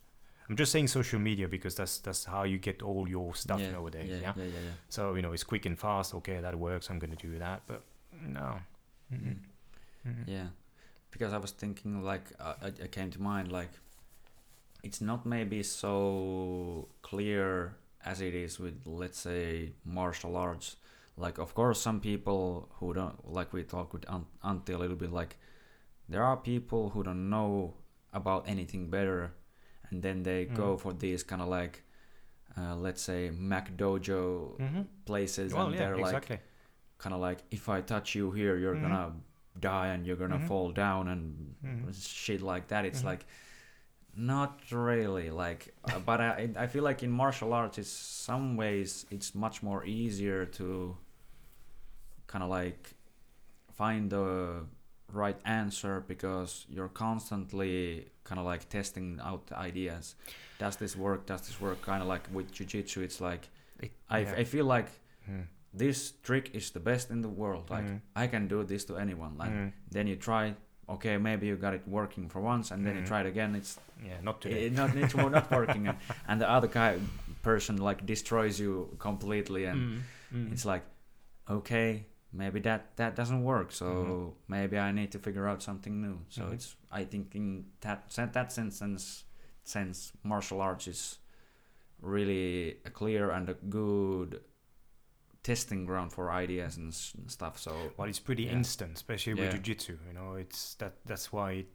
I'm 0.49 0.56
just 0.56 0.72
saying 0.72 0.88
social 0.88 1.20
media 1.20 1.48
because 1.48 1.76
that's 1.76 1.98
that's 1.99 2.24
how 2.26 2.44
you 2.44 2.58
get 2.58 2.82
all 2.82 3.08
your 3.10 3.36
stuff 3.36 3.60
yeah, 3.60 3.72
nowadays. 3.72 4.10
Yeah, 4.10 4.20
Yeah? 4.22 4.34
yeah, 4.38 4.44
yeah, 4.44 4.60
yeah. 4.66 4.72
So 4.90 5.16
you 5.16 5.22
know 5.22 5.34
it's 5.34 5.44
quick 5.44 5.66
and 5.66 5.78
fast. 5.78 6.14
Okay, 6.16 6.40
that 6.40 6.56
works. 6.56 6.90
I'm 6.90 6.99
gonna 6.99 7.16
do 7.16 7.38
that. 7.40 7.62
But 7.68 7.82
no. 8.22 8.60
Mm-mm. 9.14 9.38
Mm-mm. 10.08 10.24
Yeah, 10.26 10.48
because 11.12 11.34
I 11.34 11.38
was 11.38 11.52
thinking 11.52 12.04
like 12.04 12.26
uh, 12.40 12.54
it 12.62 12.91
came 12.91 13.10
to 13.12 13.22
mind 13.22 13.52
like 13.52 13.72
it's 14.84 15.02
not 15.02 15.26
maybe 15.26 15.64
so 15.64 16.88
clear 17.02 17.76
as 18.06 18.22
it 18.22 18.34
is 18.34 18.60
with 18.60 18.76
let's 18.86 19.20
say 19.20 19.74
martial 19.86 20.36
arts. 20.38 20.76
Like 21.18 21.40
of 21.40 21.54
course 21.56 21.80
some 21.82 21.99
people 21.99 22.70
who 22.80 22.94
don't 22.94 23.18
like 23.34 23.52
we 23.54 23.64
talked 23.64 23.94
with 23.94 24.06
Ant- 24.10 24.28
Antti 24.44 24.74
a 24.74 24.78
little 24.78 24.95
bit 24.95 25.12
like 25.12 25.38
there 26.10 26.24
are 26.24 26.38
people 26.38 26.90
who 26.91 27.04
don't 27.04 27.30
know 27.30 27.74
about 28.14 28.48
anything 28.48 28.90
better 28.90 29.32
and 29.90 30.02
then 30.04 30.24
they 30.24 30.45
go 30.45 30.76
Mm. 30.76 30.80
for 30.80 30.94
these 30.94 31.24
kind 31.24 31.41
of 31.41 31.48
like 31.49 31.84
uh, 32.58 32.76
let's 32.76 33.02
say 33.02 33.30
McDojo 33.32 34.58
Mhm. 34.60 34.86
places 35.06 35.54
Well, 35.54 35.68
and 35.68 35.74
yeah, 35.76 35.80
they're 35.82 35.98
like 35.98 36.16
exactly. 36.16 36.40
kind 36.98 37.14
of 37.16 37.22
like 37.22 37.40
if 37.52 37.70
I 37.70 37.82
touch 37.82 38.16
you 38.16 38.32
here, 38.32 38.58
you're 38.58 38.76
Mhm. 38.76 38.82
gonna 38.82 39.14
die 39.60 39.88
and 39.88 40.06
you're 40.06 40.16
gonna 40.16 40.40
Mhm. 40.40 40.48
fall 40.48 40.72
down 40.72 41.08
and 41.08 41.56
Mhm. 41.64 41.94
shit 41.94 42.41
like 42.41 42.68
that. 42.70 42.86
It's 42.86 43.02
Mhm. 43.02 43.06
like 43.12 43.26
not 44.18 44.60
really 44.72 45.30
like, 45.30 45.73
uh, 45.85 45.99
but 45.99 46.19
I 46.19 46.49
I 46.57 46.68
feel 46.68 46.84
like 46.84 47.03
in 47.03 47.11
martial 47.11 47.53
arts, 47.53 47.77
it's 47.77 47.89
some 47.89 48.57
ways 48.57 49.06
it's 49.11 49.35
much 49.35 49.61
more 49.64 49.85
easier 49.85 50.45
to 50.60 50.98
kind 52.27 52.44
of 52.44 52.49
like 52.49 52.95
find 53.73 54.10
the 54.10 54.65
right 55.14 55.38
answer 55.45 56.03
because 56.07 56.65
you're 56.69 56.89
constantly 56.89 58.07
kind 58.23 58.39
of 58.39 58.45
like 58.45 58.68
testing 58.69 59.19
out 59.23 59.44
ideas. 59.53 60.15
Does 60.60 60.76
this 60.77 60.95
work? 60.95 61.26
Does 61.27 61.41
this 61.41 61.61
work? 61.61 61.81
Kind 61.81 62.02
of 62.02 62.07
like 62.10 62.23
with 62.34 62.52
jujitsu, 62.52 63.03
it's 63.03 63.22
like 63.22 63.48
It- 63.80 63.91
I, 64.10 64.19
yeah. 64.19 64.34
I 64.41 64.44
feel 64.44 64.65
like 64.65 64.89
Mm. 65.30 65.45
this 65.73 66.14
trick 66.23 66.56
is 66.56 66.72
the 66.72 66.80
best 66.80 67.11
in 67.11 67.22
the 67.22 67.30
world. 67.30 67.69
Like 67.69 67.85
Mm. 67.85 68.02
I 68.15 68.27
can 68.27 68.48
do 68.48 68.64
this 68.64 68.85
to 68.85 68.98
anyone. 68.98 69.38
Like 69.38 69.52
Mm. 69.52 69.72
then 69.91 70.07
you 70.07 70.15
try, 70.15 70.56
okay, 70.89 71.18
maybe 71.18 71.47
you 71.47 71.55
got 71.55 71.73
it 71.73 71.84
working 71.88 72.30
for 72.30 72.41
once, 72.41 72.72
and 72.72 72.85
then 72.85 72.95
you 72.95 73.01
Mm. 73.01 73.07
try 73.07 73.22
it 73.22 73.27
again. 73.27 73.55
It's 73.55 73.80
Yeah, 74.05 74.22
not 74.22 74.41
today. 74.41 74.65
it, 74.68 74.73
not 74.73 74.95
it's 74.95 75.15
not 75.15 75.51
working, 75.59 75.88
and, 75.88 75.97
and 76.27 76.39
the 76.41 76.49
other 76.49 76.68
guy 76.68 76.99
person 77.41 77.77
like 77.77 78.05
destroys 78.05 78.59
you 78.59 78.95
completely, 78.99 79.65
and 79.65 79.80
Mm. 79.81 80.01
Mm. 80.34 80.51
it's 80.51 80.65
like, 80.65 80.84
okay, 81.49 82.05
maybe 82.31 82.59
that 82.61 82.95
that 82.97 83.15
doesn't 83.15 83.43
work. 83.43 83.72
So 83.72 83.85
Mhm. 83.85 84.34
maybe 84.47 84.77
I 84.77 84.91
need 84.91 85.11
to 85.11 85.19
figure 85.19 85.47
out 85.47 85.61
something 85.64 86.01
new. 86.01 86.19
So 86.30 86.41
Mhm. 86.43 86.53
it's 86.53 86.76
I 86.91 87.05
think 87.05 87.35
in 87.35 87.65
that 87.81 88.09
that 88.34 88.51
sense 88.51 88.77
sense 88.77 89.23
sense 89.64 90.11
martial 90.23 90.61
arts 90.61 90.88
is 90.88 91.19
really 92.01 92.77
a 92.85 92.89
clear 92.89 93.31
and 93.31 93.49
a 93.49 93.53
good 93.53 94.41
testing 95.48 95.86
ground 95.86 96.11
for 96.11 96.24
ideas 96.44 96.78
and 96.78 96.90
s- 96.91 97.14
stuff. 97.28 97.56
So 97.65 97.72
Well, 97.98 98.10
it's 98.10 98.19
pretty 98.19 98.44
Yeah. 98.44 98.57
instant, 98.57 98.94
especially 98.95 99.34
Yeah. 99.34 99.53
with 99.53 99.64
jujitsu. 99.64 99.94
You 100.07 100.14
know, 100.14 100.30
it's 100.44 100.76
that. 100.80 100.94
That's 101.06 101.28
why. 101.36 101.49
It, 101.61 101.68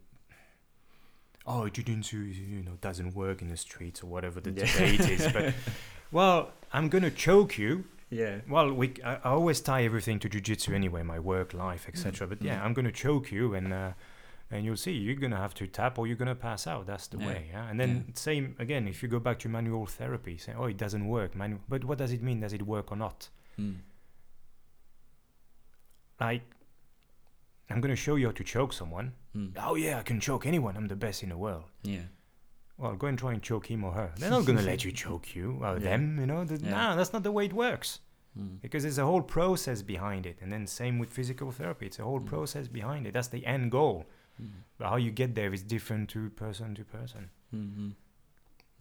oh, 1.46 1.62
jujitsu, 1.76 2.12
you 2.54 2.62
know, 2.62 2.76
doesn't 2.80 3.14
work 3.14 3.42
in 3.42 3.48
the 3.48 3.56
streets 3.56 4.02
or 4.02 4.06
whatever 4.14 4.40
the 4.40 4.50
Yeah. 4.52 4.66
debate 4.72 5.00
is. 5.16 5.32
But 5.32 5.54
well, 6.18 6.52
I'm 6.72 6.88
gonna 6.88 7.10
choke 7.10 7.58
you. 7.58 7.84
yeah, 8.10 8.40
Well, 8.48 8.68
we. 8.80 8.86
I, 9.04 9.14
I 9.26 9.30
always 9.38 9.58
tie 9.60 9.84
everything 9.84 10.18
to 10.20 10.28
jujitsu 10.28 10.70
anyway, 10.74 11.02
my 11.02 11.18
work, 11.18 11.48
life, 11.54 11.84
etc. 11.88 12.26
But 12.26 12.42
yeah, 12.42 12.58
Mm. 12.58 12.64
I'm 12.64 12.74
gonna 12.74 12.92
choke 13.06 13.32
you, 13.32 13.54
and 13.58 13.72
uh, 13.72 13.92
and 14.50 14.66
you'll 14.66 14.76
see 14.86 14.92
you're 14.92 15.20
gonna 15.24 15.42
have 15.46 15.54
to 15.60 15.66
tap 15.66 15.98
or 15.98 16.06
you're 16.06 16.20
gonna 16.24 16.34
pass 16.48 16.66
out. 16.72 16.84
That's 16.86 17.06
the 17.12 17.18
Yeah. 17.18 17.26
way. 17.28 17.40
Yeah. 17.52 17.68
And 17.70 17.76
then 17.80 17.92
same 18.14 18.54
again. 18.58 18.86
If 18.86 19.02
you 19.02 19.08
go 19.08 19.18
back 19.28 19.38
to 19.40 19.48
manual 19.48 19.86
therapy, 19.86 20.36
say, 20.36 20.52
oh, 20.60 20.66
it 20.66 20.76
doesn't 20.84 21.06
work. 21.08 21.30
Manu- 21.34 21.60
but 21.72 21.80
what 21.88 21.96
does 22.02 22.12
it 22.12 22.22
mean? 22.28 22.40
Does 22.40 22.52
it 22.52 22.62
work 22.76 22.92
or 22.92 22.96
not? 23.06 23.30
Mm. 23.58 23.76
Like, 26.20 26.42
I'm 27.70 27.80
gonna 27.80 27.96
show 27.96 28.16
you 28.16 28.26
how 28.26 28.32
to 28.32 28.44
choke 28.44 28.72
someone. 28.72 29.12
Mm. 29.36 29.52
Oh 29.58 29.74
yeah, 29.74 29.98
I 29.98 30.02
can 30.02 30.20
choke 30.20 30.46
anyone. 30.46 30.76
I'm 30.76 30.88
the 30.88 30.96
best 30.96 31.22
in 31.22 31.30
the 31.30 31.36
world. 31.38 31.64
yeah, 31.82 32.02
Well, 32.78 32.94
go 32.94 33.06
and 33.06 33.18
try 33.18 33.32
and 33.32 33.42
choke 33.42 33.66
him 33.70 33.82
or 33.84 33.92
her. 33.92 34.12
They're 34.18 34.30
not 34.30 34.44
gonna 34.44 34.62
let 34.62 34.84
you 34.84 34.92
choke 35.04 35.34
you 35.34 35.58
or 35.62 35.74
Yeah. 35.74 35.78
them. 35.78 36.18
You 36.20 36.26
know, 36.26 36.44
the, 36.44 36.56
Yeah. 36.62 36.70
nah, 36.70 36.96
that's 36.96 37.12
not 37.12 37.22
the 37.22 37.32
way 37.32 37.46
it 37.46 37.52
works. 37.52 38.00
mm. 38.38 38.60
Because 38.60 38.82
there's 38.84 38.98
a 38.98 39.04
whole 39.06 39.22
process 39.22 39.82
behind 39.82 40.26
it, 40.26 40.38
and 40.40 40.52
then 40.52 40.66
same 40.66 40.98
with 40.98 41.10
physical 41.10 41.50
therapy. 41.50 41.86
It's 41.86 41.98
a 41.98 42.04
whole 42.04 42.20
Mm. 42.20 42.26
process 42.26 42.68
behind 42.68 43.06
it. 43.06 43.12
That's 43.14 43.28
the 43.28 43.44
end 43.46 43.70
goal. 43.70 44.06
Mm. 44.40 44.50
But 44.78 44.88
how 44.88 44.96
you 44.96 45.10
get 45.10 45.34
there 45.34 45.52
is 45.52 45.62
different 45.62 46.08
to 46.10 46.30
person 46.30 46.74
to 46.74 46.84
person. 46.84 47.30
Mm-hmm. 47.54 47.90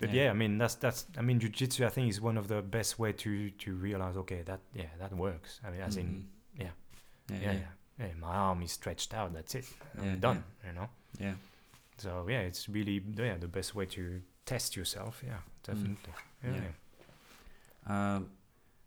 But 0.01 0.13
yeah, 0.13 0.29
I 0.31 0.33
mean 0.33 0.57
that's 0.57 0.75
that's 0.75 1.05
I 1.17 1.21
mean 1.21 1.39
jujitsu 1.39 1.85
I 1.85 1.89
think 1.89 2.09
is 2.09 2.19
one 2.19 2.37
of 2.37 2.47
the 2.47 2.61
best 2.61 2.99
way 2.99 3.13
to 3.13 3.49
to 3.51 3.73
realize 3.75 4.17
okay 4.17 4.41
that 4.43 4.59
yeah 4.73 4.89
that 4.99 5.13
works. 5.15 5.59
I 5.65 5.69
mean 5.71 5.81
as 5.81 5.95
in 5.97 6.05
Mhm. 6.07 6.23
yeah. 6.63 6.73
yeah, 7.29 7.37
yeah, 7.41 7.51
yeah, 7.53 8.05
yeah, 8.07 8.13
my 8.19 8.35
arm 8.35 8.61
is 8.63 8.71
stretched 8.71 9.13
out. 9.13 9.33
That's 9.33 9.55
it. 9.55 9.65
I'm 9.97 10.03
Yeah, 10.05 10.15
done. 10.19 10.43
You 10.67 10.73
know. 10.73 10.89
yeah. 11.19 11.35
So 11.97 12.27
yeah, 12.29 12.41
it's 12.49 12.67
really 12.67 13.01
yeah 13.17 13.37
the 13.39 13.47
best 13.47 13.75
way 13.75 13.85
to 13.85 14.21
test 14.45 14.75
yourself. 14.75 15.23
Yeah, 15.25 15.39
definitely. 15.63 16.13
Yeah. 16.43 16.49
Mm. 16.49 16.55
Yeah. 16.55 16.61
yeah. 17.87 18.15
Um, 18.15 18.29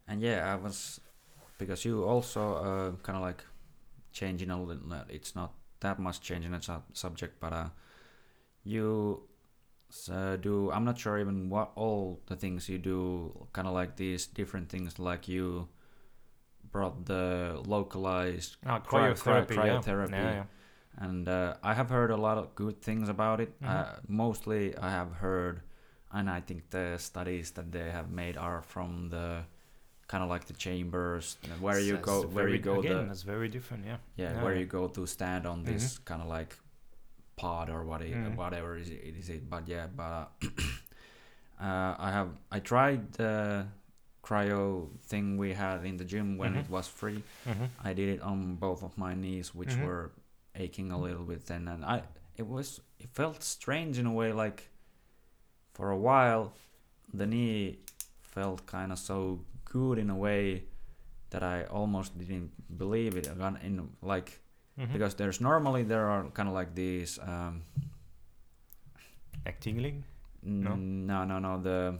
and 0.08 0.20
yeah, 0.20 0.52
I 0.52 0.56
was 0.56 1.00
because 1.58 1.84
you 1.88 2.04
also 2.04 2.40
uh, 2.56 2.90
kind 3.02 3.16
of 3.16 3.22
like 3.22 3.44
changing 4.12 4.50
a 4.50 4.62
little. 4.62 4.92
It's 5.08 5.34
not 5.34 5.52
that 5.80 5.98
much 5.98 6.20
changing 6.20 6.52
the 6.52 6.60
sub- 6.60 6.90
subject, 6.92 7.40
but 7.40 7.52
uh, 7.52 7.68
you 8.64 9.22
uh, 10.10 10.36
do. 10.36 10.70
I'm 10.72 10.84
not 10.84 10.98
sure 10.98 11.18
even 11.18 11.48
what 11.50 11.72
all 11.76 12.20
the 12.26 12.36
things 12.36 12.68
you 12.68 12.78
do. 12.78 13.46
Kind 13.52 13.68
of 13.68 13.74
like 13.74 13.96
these 13.96 14.26
different 14.26 14.68
things, 14.68 14.98
like 14.98 15.28
you 15.28 15.68
brought 16.70 17.04
the 17.06 17.60
localized 17.66 18.56
Ah, 18.66 18.80
Cryo- 18.80 19.14
cryotherapy. 19.14 19.46
cryo- 19.54 19.66
yeah. 19.66 19.80
cryotherapy. 19.80 20.10
Yeah, 20.10 20.32
yeah. 20.34 20.44
and 20.98 21.28
uh, 21.28 21.54
I 21.62 21.74
have 21.74 21.90
heard 21.90 22.10
a 22.10 22.16
lot 22.16 22.38
of 22.38 22.54
good 22.54 22.80
things 22.82 23.08
about 23.08 23.40
it. 23.40 23.60
Mhm. 23.60 23.68
Uh, 23.68 23.96
mostly, 24.08 24.76
I 24.76 24.90
have 24.90 25.12
heard, 25.12 25.62
and 26.12 26.28
I 26.30 26.40
think 26.40 26.70
the 26.70 26.96
studies 26.98 27.50
that 27.52 27.70
they 27.72 27.90
have 27.90 28.10
made 28.10 28.36
are 28.36 28.62
from 28.62 29.08
the 29.10 29.44
kind 30.06 30.22
of 30.22 30.28
like 30.30 30.44
the 30.46 30.52
chambers 30.54 31.36
where 31.60 31.78
you 31.80 31.94
That's 31.94 32.04
go, 32.06 32.22
where 32.22 32.44
very- 32.44 32.52
you 32.52 32.58
go, 32.58 32.78
Again, 32.80 32.96
the 32.98 33.04
that's 33.08 33.22
very 33.22 33.48
different. 33.48 33.84
Yeah. 33.86 33.96
yeah, 34.16 34.32
yeah, 34.34 34.42
where 34.42 34.54
you 34.54 34.66
go 34.66 34.86
to 34.88 35.06
stand 35.06 35.46
on 35.46 35.64
this 35.64 35.98
kind 35.98 36.20
of 36.22 36.28
like 36.28 36.56
pod 37.36 37.68
or 37.70 37.84
what 37.84 38.02
it, 38.02 38.12
Mhm. 38.14 38.36
whatever 38.36 38.76
is 38.76 38.88
it, 38.90 39.00
is 39.18 39.28
it. 39.28 39.48
But 39.50 39.68
yeah, 39.68 39.86
but 39.88 40.02
uh, 40.02 40.26
uh, 41.60 41.94
I 41.98 42.10
have 42.10 42.28
I 42.50 42.60
tried 42.60 43.12
the 43.12 43.66
cryo 44.22 44.88
thing 45.02 45.36
we 45.36 45.52
had 45.52 45.84
in 45.84 45.96
the 45.96 46.04
gym 46.04 46.38
when 46.38 46.54
Mhm. 46.54 46.60
it 46.60 46.70
was 46.70 46.88
free. 46.88 47.22
Mm-hmm. 47.46 47.66
I 47.84 47.92
did 47.92 48.08
it 48.08 48.20
on 48.22 48.56
both 48.56 48.82
of 48.82 48.96
my 48.96 49.14
knees, 49.14 49.54
which 49.54 49.74
Mhm. 49.76 49.82
were 49.84 50.10
aching 50.54 50.90
a 50.92 50.98
little 50.98 51.24
bit 51.24 51.46
then, 51.46 51.68
and 51.68 51.84
I 51.84 52.02
it 52.36 52.46
was 52.46 52.80
it 52.98 53.10
felt 53.10 53.42
strange 53.42 53.98
in 53.98 54.06
a 54.06 54.12
way. 54.12 54.32
Like 54.32 54.68
for 55.74 55.90
a 55.90 55.96
while, 55.98 56.52
the 57.12 57.26
knee 57.26 57.78
felt 58.22 58.66
kind 58.66 58.92
of 58.92 58.98
so 58.98 59.44
good 59.64 59.98
in 59.98 60.10
a 60.10 60.16
way 60.16 60.64
that 61.30 61.42
I 61.42 61.64
almost 61.64 62.16
didn't 62.18 62.52
believe 62.78 63.16
it. 63.16 63.26
Again, 63.26 63.58
in 63.62 63.90
like 64.02 64.40
Mm-hmm. 64.78 64.92
because 64.92 65.14
there's 65.14 65.40
normally 65.40 65.82
there 65.84 66.08
are 66.08 66.24
kind 66.30 66.48
of 66.48 66.54
like 66.54 66.74
these. 66.74 67.18
Um, 67.22 67.62
like 69.46 69.60
tingling. 69.60 70.04
no, 70.42 70.74
no, 70.74 71.24
no, 71.24 71.38
no. 71.38 71.60
The 71.62 71.98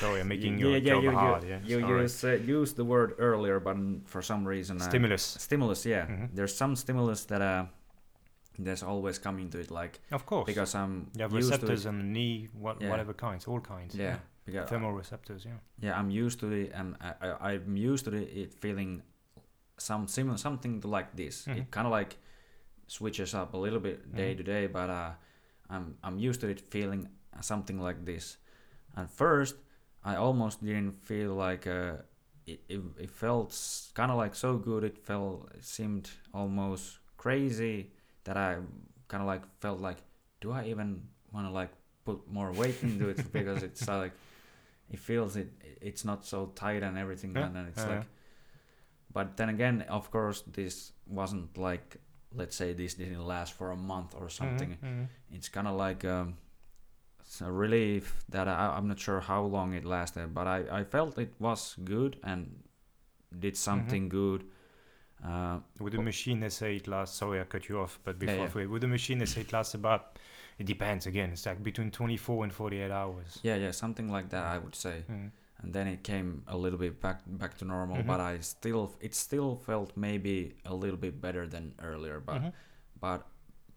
Sorry, 0.00 0.20
I'm 0.20 0.28
making 0.28 0.58
yeah, 0.58 0.64
your 0.66 0.70
yeah, 0.78 0.94
job 0.94 1.02
you, 1.04 1.10
hard. 1.12 1.42
you, 1.44 1.48
yeah. 1.50 1.60
you 1.64 1.98
use, 2.00 2.24
uh, 2.24 2.32
used 2.32 2.76
the 2.76 2.84
word 2.84 3.14
earlier, 3.18 3.60
but 3.60 3.76
for 4.06 4.22
some 4.22 4.46
reason 4.48 4.80
I- 4.80 4.84
stimulus. 4.88 5.22
stimulus 5.22 5.84
yeah 5.86 6.06
Mhm. 6.06 6.28
there's 6.34 6.54
some 6.56 6.74
stimulus 6.74 7.24
that 7.26 7.42
uh 7.42 7.66
there's 8.58 8.82
always 8.82 9.18
coming 9.18 9.50
to 9.50 9.58
it 9.60 9.70
like 9.70 10.00
Of 10.12 10.24
course. 10.26 10.46
because 10.46 10.74
i'm 10.74 11.10
you 11.16 11.22
have 11.22 11.32
receptors 11.32 11.82
to 11.82 11.88
it. 11.88 11.90
on 11.92 11.98
the 11.98 12.04
knee, 12.04 12.48
what, 12.54 12.80
Yeah. 12.80 12.90
whatever 12.90 13.12
kinds, 13.12 13.46
all 13.46 13.60
kinds. 13.60 13.94
yeah 13.94 14.16
because 14.46 14.68
Thermal 14.68 14.92
receptors. 14.92 15.44
Yeah. 15.44 15.58
yeah 15.80 15.98
i'm 15.98 16.10
used 16.10 16.40
to 16.40 16.50
it 16.52 16.72
and 16.74 16.96
I, 17.00 17.12
I 17.30 17.50
i'm 17.52 17.76
used 17.76 18.04
to 18.06 18.12
it 18.14 18.54
feeling 18.54 19.02
some 19.76 20.06
similar 20.08 20.36
something 20.38 20.80
like 20.84 21.16
this. 21.16 21.46
Mhm. 21.46 21.56
it 21.58 21.70
kind 21.70 21.86
of 21.86 21.92
like 21.92 22.16
switches 22.86 23.34
up 23.34 23.54
a 23.54 23.56
little 23.56 23.80
bit 23.80 24.14
day 24.14 24.34
Mhm. 24.34 24.36
to 24.38 24.42
day 24.42 24.66
but 24.66 24.90
uh 24.90 25.12
i'm 25.70 25.96
i'm 26.04 26.18
used 26.18 26.40
to 26.40 26.48
it 26.48 26.60
feeling 26.60 27.08
something 27.40 27.80
like 27.80 28.04
this. 28.04 28.36
And 28.96 29.10
first 29.10 29.56
i 30.04 30.14
almost 30.16 30.62
didn't 30.64 31.02
feel 31.04 31.34
like 31.34 31.66
uh 31.66 31.96
it, 32.46 32.60
it, 32.68 32.80
it 33.00 33.10
felt 33.10 33.50
kind 33.94 34.10
of 34.10 34.18
like 34.18 34.34
so 34.34 34.58
good. 34.58 34.84
It 34.84 34.98
felt 34.98 35.48
it 35.54 35.64
seemed 35.64 36.10
almost 36.34 36.98
crazy 37.16 37.90
that 38.24 38.36
i 38.36 38.56
kind 39.08 39.22
of 39.22 39.26
like 39.26 39.42
felt 39.60 39.80
like 39.80 39.96
do 40.42 40.52
i 40.52 40.66
even 40.66 41.00
want 41.32 41.46
to 41.46 41.52
like 41.52 41.70
put 42.04 42.18
more 42.30 42.52
weight 42.52 42.76
into 42.82 43.08
it? 43.08 43.18
Because 43.32 43.62
it's 43.62 43.88
uh, 43.88 43.96
like 43.98 44.12
it 44.92 44.98
feels 44.98 45.36
it 45.36 45.48
it's 45.80 46.04
not 46.04 46.26
so 46.26 46.52
tight 46.54 46.82
and 46.82 46.98
everything 46.98 47.34
Yeah, 47.34 47.46
and 47.46 47.56
then 47.56 47.66
it's 47.66 47.78
yeah, 47.82 47.88
like 47.96 48.06
but 49.14 49.36
then 49.38 49.48
again 49.48 49.82
of 49.88 50.10
course 50.10 50.42
this 50.52 50.92
wasn't 51.06 51.56
like 51.56 51.96
let's 52.36 52.56
say 52.56 52.74
this 52.74 52.94
didn't 52.94 53.24
last 53.34 53.52
for 53.54 53.70
a 53.70 53.76
month 53.76 54.14
or 54.20 54.28
something 54.28 54.76
Mhm, 54.82 54.88
mhm. 54.88 55.06
it's 55.36 55.48
kind 55.48 55.68
of 55.68 55.76
like 55.86 56.04
um, 56.04 56.36
it's 57.20 57.40
a 57.40 57.50
relief 57.50 58.04
that 58.28 58.46
I, 58.48 58.74
I'm 58.76 58.86
not 58.88 58.98
sure 58.98 59.20
how 59.20 59.42
long 59.56 59.72
it 59.74 59.84
lasted, 59.84 60.34
but 60.34 60.46
I, 60.46 60.80
I 60.80 60.84
felt 60.84 61.18
it 61.18 61.32
was 61.38 61.74
good 61.84 62.12
and 62.22 62.62
did 63.44 63.56
something 63.56 64.08
good. 64.10 64.44
Uh, 65.24 65.60
With 65.80 65.94
the 65.94 66.02
machine, 66.02 66.40
they 66.40 66.50
say 66.50 66.76
it 66.76 66.86
lasts. 66.86 67.16
Sorry, 67.16 67.40
I 67.40 67.44
cut 67.44 67.68
you 67.68 67.80
off. 67.80 67.98
But 68.04 68.18
before, 68.18 68.50
yeah. 68.60 68.66
with 68.68 68.82
the 68.82 68.88
machine, 68.88 69.18
they 69.18 69.26
say 69.26 69.40
it 69.40 69.52
lasts 69.52 69.74
about. 69.74 70.18
It 70.58 70.66
depends. 70.66 71.06
Again, 71.06 71.30
it's 71.32 71.46
like 71.46 71.62
between 71.62 71.90
24 71.90 72.44
and 72.44 72.52
48 72.52 72.90
hours. 72.90 73.40
yeah, 73.42 73.56
yeah, 73.56 73.70
something 73.70 74.12
like 74.12 74.28
that, 74.30 74.44
I 74.44 74.58
would 74.58 74.74
say. 74.74 75.04
Mm. 75.10 75.30
And 75.62 75.72
then 75.72 75.86
it 75.86 76.02
came 76.02 76.42
a 76.46 76.56
little 76.56 76.78
bit 76.78 77.00
back 77.00 77.20
back 77.26 77.56
to 77.58 77.64
normal, 77.64 77.98
Mhm. 78.02 78.06
but 78.06 78.20
I 78.20 78.40
still 78.40 78.92
it 79.00 79.14
still 79.14 79.56
felt 79.56 79.96
maybe 79.96 80.54
a 80.64 80.74
little 80.74 80.98
bit 80.98 81.20
better 81.20 81.46
than 81.46 81.74
earlier, 81.80 82.20
but 82.20 82.42
Mhm. 82.42 82.52
but 83.00 83.26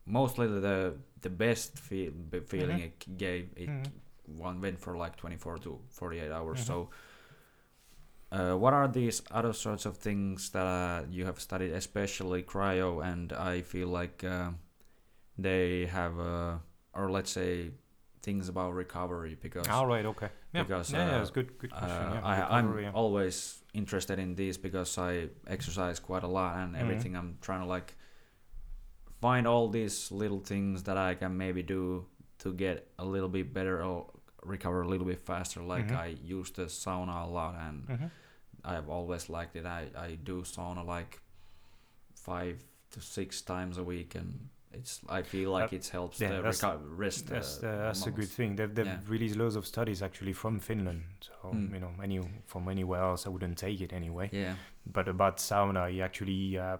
mostly 0.05 0.47
the 0.47 0.95
the 1.21 1.29
best 1.29 1.77
feel, 1.79 2.11
b- 2.11 2.39
feeling 2.41 2.79
Mhm. 2.79 2.85
it 2.85 3.17
gave 3.17 3.49
it 3.55 3.69
one 4.25 4.59
went 4.61 4.79
for 4.79 4.97
like 4.97 5.15
24 5.15 5.57
to 5.59 5.79
48 5.89 6.31
hours 6.31 6.59
Mhm. 6.59 6.65
so 6.67 6.89
uh, 8.31 8.55
what 8.55 8.73
are 8.73 8.87
these 8.87 9.21
other 9.31 9.53
sorts 9.53 9.85
of 9.85 9.97
things 9.97 10.49
that 10.51 10.65
uh, 10.65 11.05
you 11.09 11.25
have 11.25 11.39
studied 11.39 11.71
especially 11.71 12.43
cryo 12.43 13.01
and 13.03 13.31
i 13.33 13.61
feel 13.61 13.87
like 13.87 14.23
uh, 14.23 14.51
they 15.37 15.85
have 15.85 16.19
uh, 16.19 16.57
or 16.93 17.09
let's 17.09 17.31
say 17.31 17.71
things 18.21 18.49
about 18.49 18.73
recovery 18.73 19.37
because 19.41 19.67
All 19.69 19.87
right. 19.87 20.05
Okay. 20.05 20.29
Yeah. 20.57 20.63
because, 20.63 20.91
yeah, 20.93 20.99
yeah, 21.07 21.15
uh, 21.15 21.17
that's 21.19 21.31
good. 21.31 21.57
Good 21.59 21.71
question. 21.71 21.89
uh, 21.91 22.13
yeah. 22.21 22.25
I, 22.49 22.57
I'm 22.59 22.79
yeah. 22.79 22.91
always 22.93 23.63
interested 23.73 24.19
in 24.19 24.35
these 24.35 24.57
because 24.57 24.97
I 24.97 25.29
exercise 25.47 25.99
quite 25.99 26.23
a 26.23 26.27
lot 26.27 26.57
and 26.57 26.75
Mhm. 26.75 26.81
everything. 26.81 27.15
I'm 27.15 27.37
trying 27.41 27.61
to 27.61 27.67
like 27.67 27.95
find 29.21 29.47
all 29.47 29.67
these 29.69 30.11
little 30.11 30.39
things 30.39 30.83
that 30.83 30.97
I 30.97 31.15
can 31.15 31.37
maybe 31.37 31.63
do 31.63 32.05
to 32.39 32.53
get 32.53 32.87
a 32.99 33.05
little 33.05 33.29
bit 33.29 33.53
better 33.53 33.83
or 33.83 34.05
recover 34.43 34.81
a 34.81 34.87
little 34.87 35.07
bit 35.07 35.25
faster. 35.25 35.61
Like 35.61 35.87
Mhm. 35.89 35.97
I 35.97 36.07
use 36.37 36.51
the 36.51 36.65
sauna 36.67 37.25
a 37.25 37.29
lot 37.29 37.55
and 37.59 37.87
Mhm. 37.87 38.11
I've 38.63 38.89
always 38.89 39.29
liked 39.29 39.55
it. 39.55 39.65
I, 39.65 39.89
I 39.95 40.15
do 40.15 40.41
sauna 40.43 40.85
like 40.85 41.21
five 42.15 42.63
to 42.91 43.01
six 43.01 43.41
times 43.41 43.77
a 43.77 43.83
week 43.83 44.15
and 44.15 44.49
it's 44.73 45.01
I 45.09 45.21
feel 45.21 45.51
like 45.51 45.73
it 45.73 45.87
helps 45.87 46.19
yeah, 46.19 46.29
the 46.29 46.35
that's- 46.41 46.61
reco- 46.61 46.79
wrist. 46.97 47.27
That's 47.27 47.63
uh, 47.63 47.67
uh, 47.67 47.77
that's 47.85 48.05
a 48.07 48.11
good 48.11 48.29
thing. 48.29 48.55
They've 48.55 48.73
they've 48.73 48.85
Yeah. 48.85 48.99
released 49.07 49.35
loads 49.35 49.55
of 49.55 49.65
studies 49.65 50.01
actually 50.01 50.33
from 50.33 50.59
Finland. 50.59 51.03
So 51.21 51.33
Mm. 51.53 51.73
you 51.73 51.79
know, 51.79 51.91
any 52.03 52.19
from 52.45 52.67
anywhere 52.69 53.01
else, 53.01 53.25
I 53.25 53.29
wouldn't 53.29 53.57
take 53.57 53.81
it 53.81 53.93
anyway. 53.93 54.29
Yeah, 54.31 54.55
But 54.85 55.07
about 55.07 55.37
sauna, 55.37 55.89
he 55.91 56.01
actually. 56.01 56.57
Uh, 56.57 56.77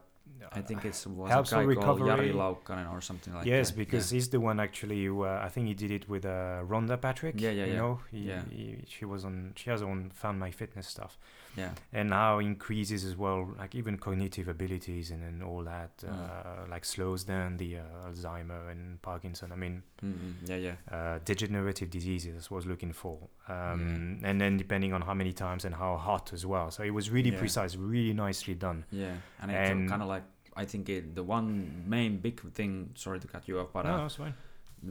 I 0.52 0.62
think 0.62 0.86
it's 0.86 1.08
was 1.08 1.32
helps 1.32 1.52
a 1.52 1.56
guy 1.66 1.76
called 1.76 2.02
Jari. 2.02 2.32
Laukkanen 2.34 2.92
or 2.92 3.02
something 3.02 3.34
like 3.34 3.46
yes, 3.46 3.72
that. 3.72 3.78
because 3.78 4.10
he's 4.12 4.30
the 4.30 4.40
one 4.40 4.60
actually 4.60 5.06
who 5.06 5.24
uh, 5.24 5.42
I 5.46 5.50
think 5.50 5.68
he 5.68 5.74
did 5.74 5.92
it 5.92 6.08
with 6.10 6.26
uh, 6.26 6.62
Rhonda 6.72 7.00
Patrick. 7.02 7.40
Yeah, 7.42 7.52
yeah, 7.52 7.66
you 7.66 7.72
yeah. 7.74 7.78
know, 7.80 8.00
he, 8.12 8.20
Yeah. 8.20 8.44
he, 8.50 8.84
she 8.88 9.06
was 9.06 9.26
on. 9.26 9.54
She 9.56 9.70
has 9.70 9.82
on 9.82 10.12
Found 10.22 10.40
My 10.40 10.52
Fitness 10.52 10.88
stuff, 10.88 11.18
yeah, 11.58 11.72
and 11.92 12.10
now 12.10 12.40
increases 12.40 13.04
as 13.04 13.16
well, 13.18 13.40
like 13.58 13.74
even 13.76 13.98
cognitive 13.98 14.48
abilities 14.48 15.12
and, 15.12 15.24
and 15.24 15.42
all 15.44 15.64
that, 15.64 15.98
Mm. 15.98 16.10
uh, 16.10 16.70
like 16.70 16.86
slows 16.86 17.24
down 17.24 17.58
the 17.58 17.78
uh, 17.80 18.08
Alzheimer 18.08 18.70
and 18.72 19.02
Parkinson. 19.02 19.52
I 19.52 19.56
mean, 19.56 19.84
mm 20.04 20.34
yeah, 20.50 20.56
yeah, 20.68 20.76
uh, 20.96 21.20
degenerative 21.26 21.90
diseases. 21.90 22.32
That's 22.36 22.50
what 22.52 22.58
I 22.58 22.62
was 22.64 22.68
looking 22.74 22.94
for. 22.94 23.18
Um, 23.50 24.20
Yeah. 24.22 24.30
And 24.30 24.40
then 24.42 24.58
depending 24.58 24.94
on 24.94 25.02
how 25.02 25.14
many 25.16 25.34
times 25.34 25.66
and 25.66 25.74
how 25.76 25.98
hot 25.98 26.32
as 26.34 26.46
well. 26.46 26.72
So 26.72 26.84
it 26.84 26.94
was 27.00 27.10
really 27.10 27.32
Yeah. 27.32 27.40
precise, 27.40 27.76
really 27.76 28.14
nicely 28.14 28.56
done. 28.56 28.86
yeah. 28.92 29.16
And 29.42 29.52
it's 29.52 29.90
kind 29.92 30.02
of 30.02 30.08
like 30.16 30.24
I 30.56 30.66
think 30.66 30.90
it, 30.90 31.14
the 31.16 31.24
one 31.24 31.84
main 31.88 32.18
big 32.18 32.38
thing. 32.54 32.92
Sorry 32.96 33.20
to 33.20 33.28
cut 33.28 33.48
you 33.48 33.60
off, 33.60 33.70
but 33.74 33.86
no, 33.86 34.06
uh, 34.06 34.32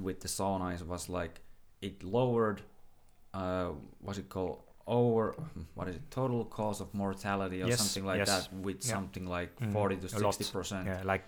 with 0.07 0.21
the 0.21 0.29
sauna 0.29 0.81
was 0.87 1.09
like 1.09 1.41
it 1.81 2.03
lowered. 2.05 2.63
Uh, 3.35 3.71
what's 4.01 4.19
it 4.19 4.29
called? 4.29 4.59
Over 4.87 5.35
what 5.75 5.89
is 5.89 5.97
it? 5.97 6.11
Total 6.11 6.45
cause 6.45 6.81
of 6.81 6.95
mortality 6.95 7.63
or 7.63 7.67
Yes, 7.69 7.79
something 7.81 8.05
like 8.07 8.19
yes. 8.19 8.29
that 8.29 8.53
with 8.55 8.77
Yeah. 8.85 8.95
something 8.95 9.27
like 9.27 9.59
Mhm. 9.59 9.73
forty 9.73 9.97
to 9.97 10.07
A 10.17 10.19
lot. 10.21 10.35
sixty 10.35 10.53
percent. 10.53 10.87
Yeah, 10.87 11.03
like 11.05 11.25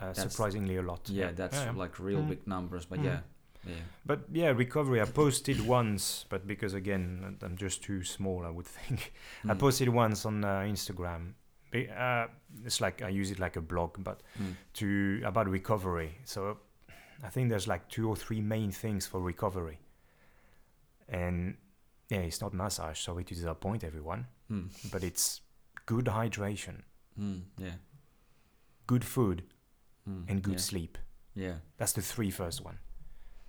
uh, 0.00 0.12
surprisingly 0.14 0.76
a 0.76 0.82
lot. 0.82 1.08
Yeah, 1.08 1.32
that's 1.32 1.56
yeah. 1.56 1.72
like 1.72 1.98
real 1.98 2.20
Mm. 2.22 2.28
big 2.28 2.46
numbers. 2.46 2.86
But 2.86 3.00
Mm. 3.00 3.04
yeah, 3.04 3.20
yeah, 3.66 3.74
But 4.06 4.20
yeah, 4.32 4.48
recovery. 4.50 5.00
I 5.02 5.04
posted 5.06 5.60
once, 5.60 6.24
but 6.30 6.46
because 6.46 6.72
again 6.74 7.36
I'm 7.42 7.56
just 7.56 7.82
too 7.82 8.02
small, 8.02 8.46
I 8.46 8.50
would 8.50 8.66
think. 8.66 9.12
I 9.44 9.54
Mm. 9.54 9.58
posted 9.58 9.88
once 9.88 10.24
on 10.28 10.44
uh, 10.44 10.64
Instagram 10.66 11.34
Uh, 11.74 12.28
it's 12.64 12.80
like 12.80 13.02
I 13.02 13.10
use 13.10 13.30
it 13.30 13.38
like 13.38 13.58
a 13.58 13.60
blog, 13.60 14.02
but 14.02 14.22
Mm. 14.38 14.54
to 14.74 15.20
about 15.26 15.46
recovery. 15.48 16.16
So 16.24 16.56
I 17.22 17.28
think 17.28 17.50
there's 17.50 17.68
like 17.68 17.88
two 17.88 18.08
or 18.08 18.16
three 18.16 18.40
main 18.40 18.70
things 18.70 19.06
for 19.06 19.20
recovery. 19.20 19.78
And 21.08 21.56
yeah, 22.08 22.18
it's 22.18 22.40
not 22.40 22.52
massage. 22.54 22.98
Sorry 23.00 23.24
to 23.24 23.34
disappoint 23.34 23.84
everyone, 23.84 24.26
Mm. 24.50 24.68
but 24.92 25.02
it's 25.04 25.40
good 25.86 26.06
hydration, 26.06 26.82
Mm. 27.18 27.42
Yeah. 27.58 27.76
good 28.86 29.04
food, 29.04 29.42
Mm. 30.08 30.24
and 30.28 30.42
good 30.42 30.54
yeah. 30.54 30.60
sleep. 30.60 30.98
Yeah. 31.34 31.56
That's 31.78 31.92
the 31.92 32.02
three 32.02 32.30
first 32.30 32.64
one. 32.64 32.78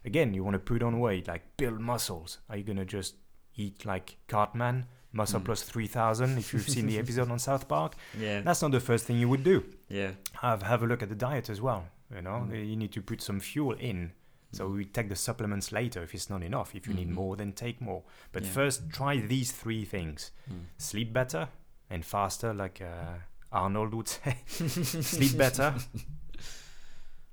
Again, 0.06 0.34
you 0.34 0.44
want 0.44 0.56
to 0.56 0.60
put 0.60 0.82
on 0.84 1.00
weight, 1.00 1.28
like 1.28 1.58
build 1.58 1.80
muscles. 1.80 2.40
Are 2.50 2.58
you 2.58 2.64
gonna 2.64 2.86
just 2.86 3.16
eat 3.56 3.86
like 3.86 4.18
Cartman, 4.28 4.86
muscle 5.12 5.40
Mm. 5.40 5.46
plus 5.46 5.64
three 5.64 5.88
thousand? 5.88 6.38
If 6.38 6.54
you've 6.54 6.68
seen 6.70 6.88
the 6.88 6.98
episode 7.04 7.30
on 7.30 7.40
South 7.40 7.68
Park, 7.68 7.96
Yeah. 8.18 8.42
that's 8.42 8.62
not 8.62 8.72
the 8.72 8.80
first 8.80 9.06
thing 9.06 9.20
you 9.20 9.30
would 9.30 9.44
do. 9.44 9.64
Yeah. 9.90 10.14
Have 10.42 10.64
have 10.64 10.82
a 10.84 10.88
look 10.88 11.04
at 11.04 11.10
the 11.10 11.16
diet 11.16 11.50
as 11.50 11.62
well. 11.62 11.88
You 12.14 12.22
know, 12.22 12.48
Mm. 12.50 12.68
you 12.70 12.76
need 12.76 12.92
to 12.94 13.02
put 13.02 13.22
some 13.22 13.40
fuel 13.40 13.74
in. 13.74 14.14
So 14.52 14.69
Mm. 14.69 14.76
we 14.78 14.86
take 14.86 15.10
the 15.10 15.15
supplements 15.15 15.72
later 15.72 16.02
if 16.03 16.14
it's 16.15 16.30
not 16.30 16.41
enough. 16.44 16.74
If 16.74 16.88
you 16.88 16.94
need 16.94 17.10
Mhm. 17.10 17.14
more, 17.14 17.36
then 17.36 17.52
take 17.53 17.82
more. 17.82 18.03
But 18.32 18.44
Yeah. 18.44 18.52
first, 18.52 18.90
try 18.90 19.19
these 19.19 19.52
three 19.52 19.84
things: 19.86 20.32
Mm. 20.49 20.65
sleep 20.78 21.11
better 21.14 21.49
and 21.90 22.06
faster, 22.06 22.53
like 22.53 22.82
uh, 22.82 23.15
Arnold 23.52 23.94
would 23.94 24.07
say. 24.07 24.38
sleep 24.48 25.38
better. 25.38 25.76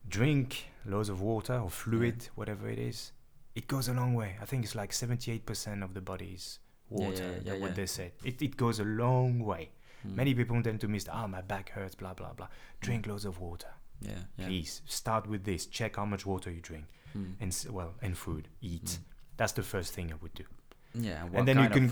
Drink 0.09 0.65
loads 0.85 1.09
of 1.09 1.21
water 1.21 1.59
or 1.59 1.71
fluid, 1.71 2.29
whatever 2.35 2.69
it 2.69 2.79
is. 2.79 3.13
It 3.55 3.69
goes 3.69 3.89
a 3.89 3.95
long 3.95 4.15
way. 4.15 4.37
I 4.41 4.45
think 4.45 4.65
it's 4.65 4.75
like 4.75 4.93
seventy-eight 4.93 5.47
percent 5.47 5.83
of 5.83 5.95
the 5.95 6.01
body's 6.01 6.59
Yeah, 6.91 7.07
water. 7.07 7.41
yeah, 7.45 7.53
yeah, 7.55 7.61
what 7.61 7.69
yeah. 7.71 7.75
they 7.75 7.87
said. 7.87 8.13
It 8.25 8.43
it 8.43 8.57
goes 8.57 8.81
a 8.81 8.85
long 8.85 9.39
way. 9.41 9.71
Mm. 10.07 10.17
Many 10.17 10.35
people 10.35 10.63
tend 10.63 10.81
to 10.81 10.89
miss. 10.89 11.09
Ah, 11.09 11.27
my 11.27 11.41
back 11.41 11.71
hurts. 11.71 11.95
Blah 11.95 12.15
blah 12.15 12.33
blah. 12.35 12.49
Drink 12.81 13.07
loads 13.07 13.25
of 13.25 13.39
water. 13.41 13.73
Yeah. 14.01 14.19
Yeah. 14.37 14.47
Please 14.47 14.83
start 14.87 15.27
with 15.27 15.45
this. 15.45 15.67
Check 15.67 15.97
how 15.97 16.05
much 16.05 16.27
water 16.27 16.51
you 16.51 16.61
drink 16.61 16.85
Mm. 17.17 17.35
and 17.41 17.67
well 17.79 17.93
and 18.03 18.17
food 18.17 18.49
eat 18.61 18.85
Mm. 18.85 18.99
that's 19.39 19.53
the 19.53 19.63
first 19.63 19.95
thing 19.95 20.13
i 20.13 20.17
would 20.23 20.35
do 20.35 20.45
Yeah. 20.97 21.25
What 21.25 21.39
and 21.41 21.49
then 21.49 21.59
you 21.65 21.69
can 21.77 21.87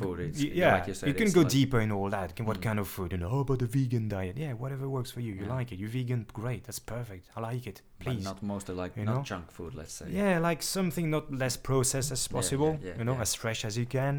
yeah 0.58 0.74
Like 0.74 0.86
you, 0.88 0.94
said, 0.94 1.08
you 1.08 1.14
can 1.22 1.30
go 1.32 1.40
like- 1.40 1.50
deeper 1.58 1.80
in 1.80 1.90
all 1.96 2.08
that 2.10 2.40
what 2.48 2.58
Mm. 2.58 2.62
kind 2.68 2.78
of 2.82 2.86
food 2.96 3.10
you 3.12 3.18
know 3.22 3.30
oh, 3.36 3.40
about 3.40 3.58
the 3.64 3.66
vegan 3.76 4.06
diet 4.08 4.36
yeah 4.44 4.52
whatever 4.62 4.86
works 4.96 5.10
for 5.14 5.20
you 5.26 5.32
you 5.40 5.44
Yeah. 5.46 5.56
like 5.56 5.68
it 5.72 5.78
you're 5.80 5.88
vegan 5.98 6.20
great 6.32 6.62
that's 6.66 6.78
perfect 6.96 7.24
i 7.36 7.40
like 7.40 7.66
it 7.72 7.78
but 7.98 8.04
please 8.04 8.24
not 8.30 8.38
mostly 8.42 8.74
like 8.82 8.92
you 8.96 9.04
not 9.04 9.14
know? 9.16 9.22
junk 9.30 9.50
food. 9.56 9.74
Let's 9.74 9.94
say. 9.98 10.06
yeah 10.20 10.38
like 10.48 10.60
something 10.62 11.06
not 11.16 11.24
less 11.42 11.56
processed 11.56 12.12
as 12.12 12.28
possible 12.28 12.72
yeah, 12.80 12.88
yeah, 12.90 12.98
you 12.98 13.04
know 13.08 13.18
as 13.26 13.34
fresh 13.34 13.64
as 13.68 13.74
you 13.80 13.86
can 13.86 14.14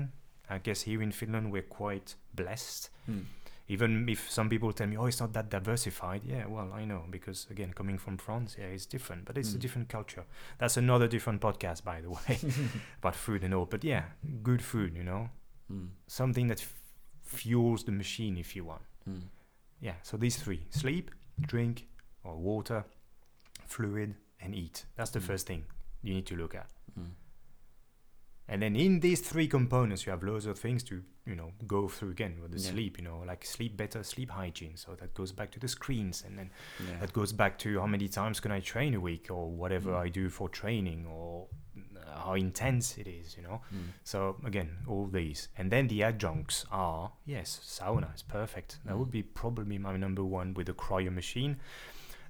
i 0.50 0.58
guess 0.68 0.80
here 0.90 1.02
in 1.08 1.12
finland 1.20 1.46
we're 1.54 1.70
quite 1.82 2.10
blessed 2.42 2.90
Mm. 3.10 3.24
Even 3.68 4.08
if 4.10 4.30
some 4.30 4.50
people 4.50 4.74
tell 4.74 4.88
me 4.88 4.98
oh 4.98 5.06
it's 5.06 5.20
not 5.22 5.32
that 5.34 5.50
diversified 5.50 6.22
yeah 6.26 6.46
well 6.48 6.70
i 6.74 6.84
know 6.86 7.04
because 7.10 7.48
again 7.50 7.72
coming 7.74 7.98
from 7.98 8.18
france 8.18 8.56
yeah 8.60 8.66
it's 8.66 8.86
different 8.86 9.24
but 9.26 9.38
it's 9.38 9.54
a 9.54 9.58
Mm. 9.58 9.62
different 9.62 9.90
culture 9.90 10.26
that's 10.58 10.78
another 10.78 11.08
different 11.08 11.40
podcast 11.42 11.84
by 11.84 12.02
the 12.02 12.10
way 12.10 12.38
about 13.00 13.16
food 13.16 13.44
and 13.44 13.54
all 13.54 13.66
but 13.66 13.84
yeah 13.84 14.04
good 14.44 14.62
food 14.62 14.96
you 14.98 15.04
know 15.04 15.30
Mm. 15.72 15.88
something 16.08 16.48
that 16.50 16.60
f- 16.62 16.74
fuels 17.24 17.84
the 17.86 17.92
machine 17.92 18.38
if 18.38 18.54
you 18.56 18.66
want 18.66 18.82
Mm. 19.10 19.22
yeah 19.82 19.96
so 20.04 20.18
these 20.18 20.36
three 20.44 20.66
sleep 20.70 21.10
drink 21.42 21.88
or 22.24 22.36
water 22.36 22.84
fluid 23.66 24.16
and 24.42 24.54
eat 24.56 24.86
that's 24.96 25.12
the 25.12 25.20
Mm. 25.20 25.28
first 25.28 25.48
thing 25.48 25.64
you 26.02 26.14
need 26.14 26.26
to 26.26 26.36
look 26.36 26.54
at 26.56 26.70
Mm. 27.00 27.12
And 28.48 28.62
then 28.62 28.76
in 28.76 29.00
these 29.00 29.22
three 29.22 29.48
components 29.48 30.06
you 30.06 30.12
have 30.12 30.22
loads 30.24 30.46
of 30.46 30.60
things 30.60 30.84
to 30.84 31.02
you 31.26 31.36
know 31.36 31.52
go 31.66 31.88
through 31.88 32.12
again 32.12 32.36
with 32.42 32.52
the 32.52 32.60
Yeah. 32.60 32.72
sleep 32.72 32.98
you 32.98 33.04
know 33.04 33.24
like 33.26 33.46
sleep 33.46 33.78
better 33.78 34.04
sleep 34.04 34.30
hygiene 34.32 34.76
so 34.76 34.96
that 34.96 35.14
goes 35.14 35.32
back 35.32 35.50
to 35.52 35.60
the 35.60 35.68
screens 35.68 36.24
and 36.26 36.38
then 36.38 36.50
Yeah. 36.80 37.00
that 37.00 37.14
goes 37.14 37.32
back 37.32 37.58
to 37.60 37.80
how 37.80 37.88
many 37.88 38.08
times 38.10 38.40
can 38.42 38.52
i 38.52 38.60
train 38.60 38.94
a 38.96 39.00
week 39.00 39.30
or 39.32 39.50
whatever 39.50 39.92
Mm. 39.92 40.06
i 40.06 40.10
do 40.10 40.30
for 40.30 40.50
training 40.50 41.06
or 41.08 41.48
uh, 41.78 42.20
how 42.26 42.34
intense 42.34 42.98
it 42.98 43.08
is 43.08 43.38
you 43.38 43.44
know 43.44 43.62
Mm. 43.74 43.92
so 44.04 44.36
again 44.46 44.70
all 44.88 45.08
these 45.08 45.48
and 45.58 45.72
then 45.72 45.88
the 45.88 46.04
adjuncts 46.04 46.66
are 46.70 47.14
yes 47.26 47.60
sauna 47.64 48.14
is 48.14 48.22
perfect 48.24 48.80
that 48.86 48.94
Mm. 48.94 49.00
would 49.00 49.12
be 49.12 49.24
probably 49.24 49.78
my 49.78 49.96
number 49.96 50.24
one 50.26 50.54
with 50.54 50.68
the 50.68 50.74
cryo 50.74 51.12
machine 51.14 51.56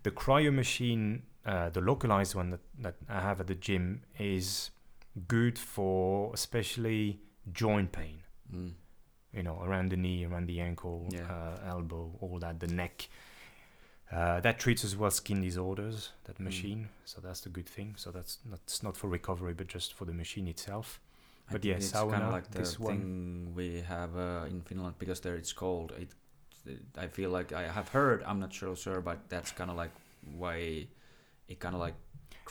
the 0.03 0.11
cryo 0.11 0.53
machine 0.53 1.23
uh, 1.45 1.69
the 1.69 1.81
localized 1.81 2.35
one 2.35 2.52
that, 2.52 2.61
that 2.80 2.95
i 3.10 3.19
have 3.19 3.40
at 3.41 3.48
the 3.48 3.56
gym 3.56 4.03
is 4.19 4.69
good 5.27 5.57
for 5.60 6.31
especially 6.34 7.19
joint 7.52 7.91
pain 7.91 8.19
Mm. 8.53 8.73
you 9.31 9.41
know, 9.41 9.60
around 9.64 9.90
the 9.90 9.98
knee, 9.98 10.26
around 10.26 10.45
the 10.48 10.60
ankle, 10.61 11.07
Yeah. 11.11 11.26
uh, 11.31 11.60
elbow, 11.68 12.15
all 12.22 12.38
that, 12.40 12.60
the 12.60 12.68
neck. 12.68 13.10
Uh, 14.11 14.40
that 14.41 14.60
treats 14.60 14.84
as 14.84 14.95
well 14.95 15.10
skin 15.10 15.41
disorders, 15.41 16.11
that 16.26 16.38
Mm. 16.38 16.44
machine. 16.45 16.90
So 17.06 17.19
that's 17.19 17.41
the 17.41 17.49
good 17.49 17.68
thing. 17.68 17.95
So 17.98 18.11
that's 18.11 18.38
not, 18.45 18.60
it's 18.64 18.84
not 18.84 18.95
for 18.95 19.07
recovery, 19.10 19.53
but 19.56 19.68
just 19.68 19.94
for 19.94 20.06
the 20.06 20.14
machine 20.14 20.48
itself. 20.48 20.99
I 21.49 21.53
But 21.53 21.65
yeah, 21.65 21.76
it's 21.77 21.91
kind 21.91 22.23
of 22.23 22.31
like 22.31 22.52
the 22.52 22.60
this 22.60 22.80
one. 22.80 22.98
thing 22.98 23.56
we 23.56 23.81
have 23.81 24.15
uh, 24.15 24.45
in 24.49 24.61
Finland 24.61 24.95
because 24.99 25.19
there 25.22 25.35
it's 25.35 25.52
cold. 25.53 25.91
It, 25.98 26.10
I 26.95 27.07
feel 27.07 27.31
like 27.31 27.52
I 27.52 27.68
have 27.68 27.90
heard. 27.90 28.22
I'm 28.23 28.40
not 28.40 28.53
sure, 28.53 28.76
sure, 28.76 29.02
but 29.02 29.18
that's 29.30 29.52
kind 29.52 29.69
of 29.72 29.77
like 29.77 29.91
why 30.38 30.88
it 31.48 31.60
kind 31.60 31.76
of 31.76 31.81
like. 31.81 31.95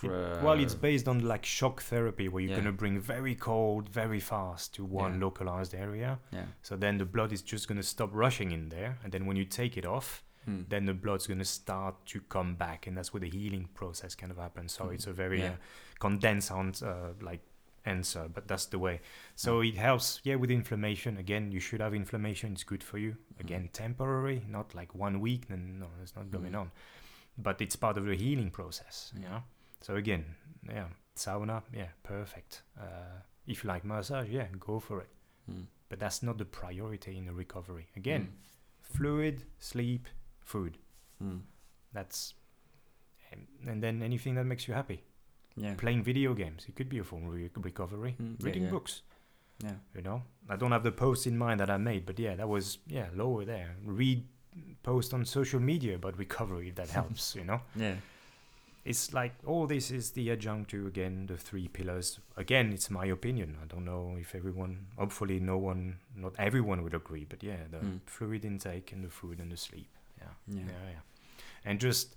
It- 0.03 0.43
well, 0.43 0.59
it's 0.59 0.75
based 0.75 1.07
on 1.09 1.21
like 1.21 1.45
shock 1.45 1.83
therapy, 1.83 2.29
where 2.29 2.43
you're 2.43 2.51
Yeah. 2.51 2.57
going 2.63 2.67
to 2.77 2.79
bring 2.79 3.01
very 3.01 3.35
cold, 3.35 3.89
very 3.89 4.21
fast 4.21 4.75
to 4.75 4.85
one 4.85 5.15
Yeah. 5.15 5.21
localized 5.27 5.75
area. 5.75 6.19
yeah. 6.33 6.47
So 6.63 6.77
then 6.77 6.99
the 6.99 7.05
blood 7.07 7.33
is 7.33 7.43
just 7.43 7.69
going 7.69 7.81
to 7.81 7.87
stop 7.87 8.11
rushing 8.13 8.51
in 8.53 8.69
there. 8.69 8.99
And 9.05 9.13
then 9.13 9.27
when 9.27 9.37
you 9.37 9.45
take 9.45 9.77
it 9.77 9.85
off, 9.87 10.23
Mm. 10.49 10.69
then 10.69 10.87
the 10.87 10.95
blood's 10.95 11.27
going 11.29 11.39
to 11.39 11.45
start 11.45 11.95
to 12.07 12.21
come 12.29 12.57
back. 12.57 12.87
And 12.89 12.97
that's 12.97 13.13
where 13.13 13.21
the 13.21 13.31
healing 13.31 13.69
process 13.75 14.15
kind 14.17 14.33
of 14.33 14.39
happens. 14.39 14.73
So 14.73 14.85
Mm. 14.87 14.95
it's 14.95 15.07
a 15.07 15.13
very 15.13 15.43
uh, 15.45 15.53
condensed 16.01 16.51
uh, 16.51 17.13
like 17.21 17.43
answer, 17.85 18.29
but 18.29 18.47
that's 18.49 18.67
the 18.67 18.79
way. 18.79 19.01
So 19.37 19.61
Mm. 19.61 19.69
it 19.69 19.77
helps, 19.77 20.21
yeah, 20.25 20.37
with 20.37 20.51
inflammation. 20.51 21.17
Again, 21.17 21.53
you 21.53 21.61
should 21.61 21.81
have 21.81 21.95
inflammation. 21.95 22.53
It's 22.53 22.65
good 22.65 22.83
for 22.83 22.99
you. 22.99 23.13
Mm. 23.13 23.41
Again, 23.41 23.69
temporary, 23.73 24.45
not 24.49 24.75
like 24.75 24.95
one 24.95 25.21
week. 25.21 25.47
Then 25.49 25.79
no, 25.79 25.89
it's 26.03 26.15
not 26.17 26.31
going 26.31 26.53
Mm. 26.53 26.61
on. 26.61 26.71
But 27.39 27.61
it's 27.61 27.77
part 27.77 27.97
of 27.97 28.05
the 28.05 28.15
healing 28.17 28.51
process. 28.51 29.13
Yeah. 29.17 29.23
Yeah. 29.29 29.41
So 29.83 29.97
again, 29.97 30.25
yeah, 30.69 30.87
sauna, 31.17 31.63
yeah, 31.75 31.89
perfect. 32.03 32.63
Uh, 32.81 33.21
if 33.47 33.65
you 33.65 33.69
like 33.69 33.85
massage, 33.85 34.29
yeah, 34.31 34.47
go 34.59 34.79
for 34.81 35.01
it. 35.01 35.09
Mm. 35.51 35.67
But 35.89 35.99
that's 35.99 36.23
not 36.23 36.39
the 36.39 36.45
priority 36.45 37.19
in 37.19 37.27
the 37.27 37.33
recovery. 37.33 37.87
Again, 37.97 38.23
Mm. 38.23 38.97
fluid, 38.97 39.45
sleep, 39.59 40.07
food. 40.41 40.79
Mm. 41.23 41.41
That's 41.93 42.35
and, 43.33 43.47
and 43.67 43.83
then 43.83 44.03
anything 44.03 44.35
that 44.37 44.45
makes 44.45 44.69
you 44.69 44.75
happy. 44.75 45.03
Yeah. 45.57 45.75
Playing 45.77 46.03
video 46.03 46.35
games, 46.35 46.65
it 46.69 46.75
could 46.77 46.89
be 46.89 46.99
a 46.99 47.05
form 47.05 47.27
of 47.27 47.35
re- 47.35 47.51
recovery. 47.57 48.15
Mm, 48.21 48.37
yeah, 48.39 48.47
Reading 48.47 48.63
yeah. 48.65 48.71
books, 48.71 49.03
Yeah. 49.63 49.75
you 49.95 50.03
know. 50.03 50.23
I 50.49 50.57
don't 50.57 50.73
have 50.73 50.83
the 50.83 50.93
post 50.93 51.27
in 51.27 51.37
mind 51.37 51.61
that 51.61 51.71
I 51.71 51.77
made, 51.77 52.07
but 52.07 52.19
yeah, 52.19 52.37
that 52.37 52.49
was 52.49 52.79
yeah 52.87 53.09
lower 53.15 53.45
there. 53.45 53.77
Read 53.85 54.25
post 54.83 55.13
on 55.15 55.25
social 55.25 55.61
media 55.61 55.95
about 55.97 56.17
recovery 56.19 56.69
if 56.69 56.75
that 56.77 56.91
helps, 57.01 57.35
you 57.37 57.45
know. 57.45 57.61
Yeah. 57.77 57.95
It's 58.85 59.13
like 59.15 59.35
all 59.47 59.67
this 59.69 59.91
is 59.93 60.11
the 60.11 60.31
adjunct 60.33 60.71
to 60.73 60.87
again 60.89 61.27
the 61.27 61.37
three 61.37 61.69
pillars. 61.69 62.19
Again, 62.37 62.73
it's 62.73 62.91
my 62.91 63.07
opinion. 63.07 63.57
I 63.63 63.67
don't 63.67 63.85
know 63.85 64.17
if 64.19 64.35
everyone, 64.35 64.87
hopefully, 64.99 65.39
no 65.39 65.57
one, 65.57 65.99
not 66.17 66.35
everyone 66.39 66.83
would 66.83 66.95
agree, 66.95 67.25
but 67.29 67.43
yeah, 67.45 67.59
the 67.71 67.79
Mm. 67.79 68.01
fluid 68.07 68.45
intake 68.45 68.91
and 68.93 69.05
the 69.05 69.09
food 69.11 69.39
and 69.41 69.53
the 69.53 69.57
sleep. 69.57 69.89
Yeah. 70.19 70.27
Yeah. 70.49 70.63
yeah, 70.67 70.91
yeah. 70.95 71.01
And 71.65 71.79
just 71.81 72.17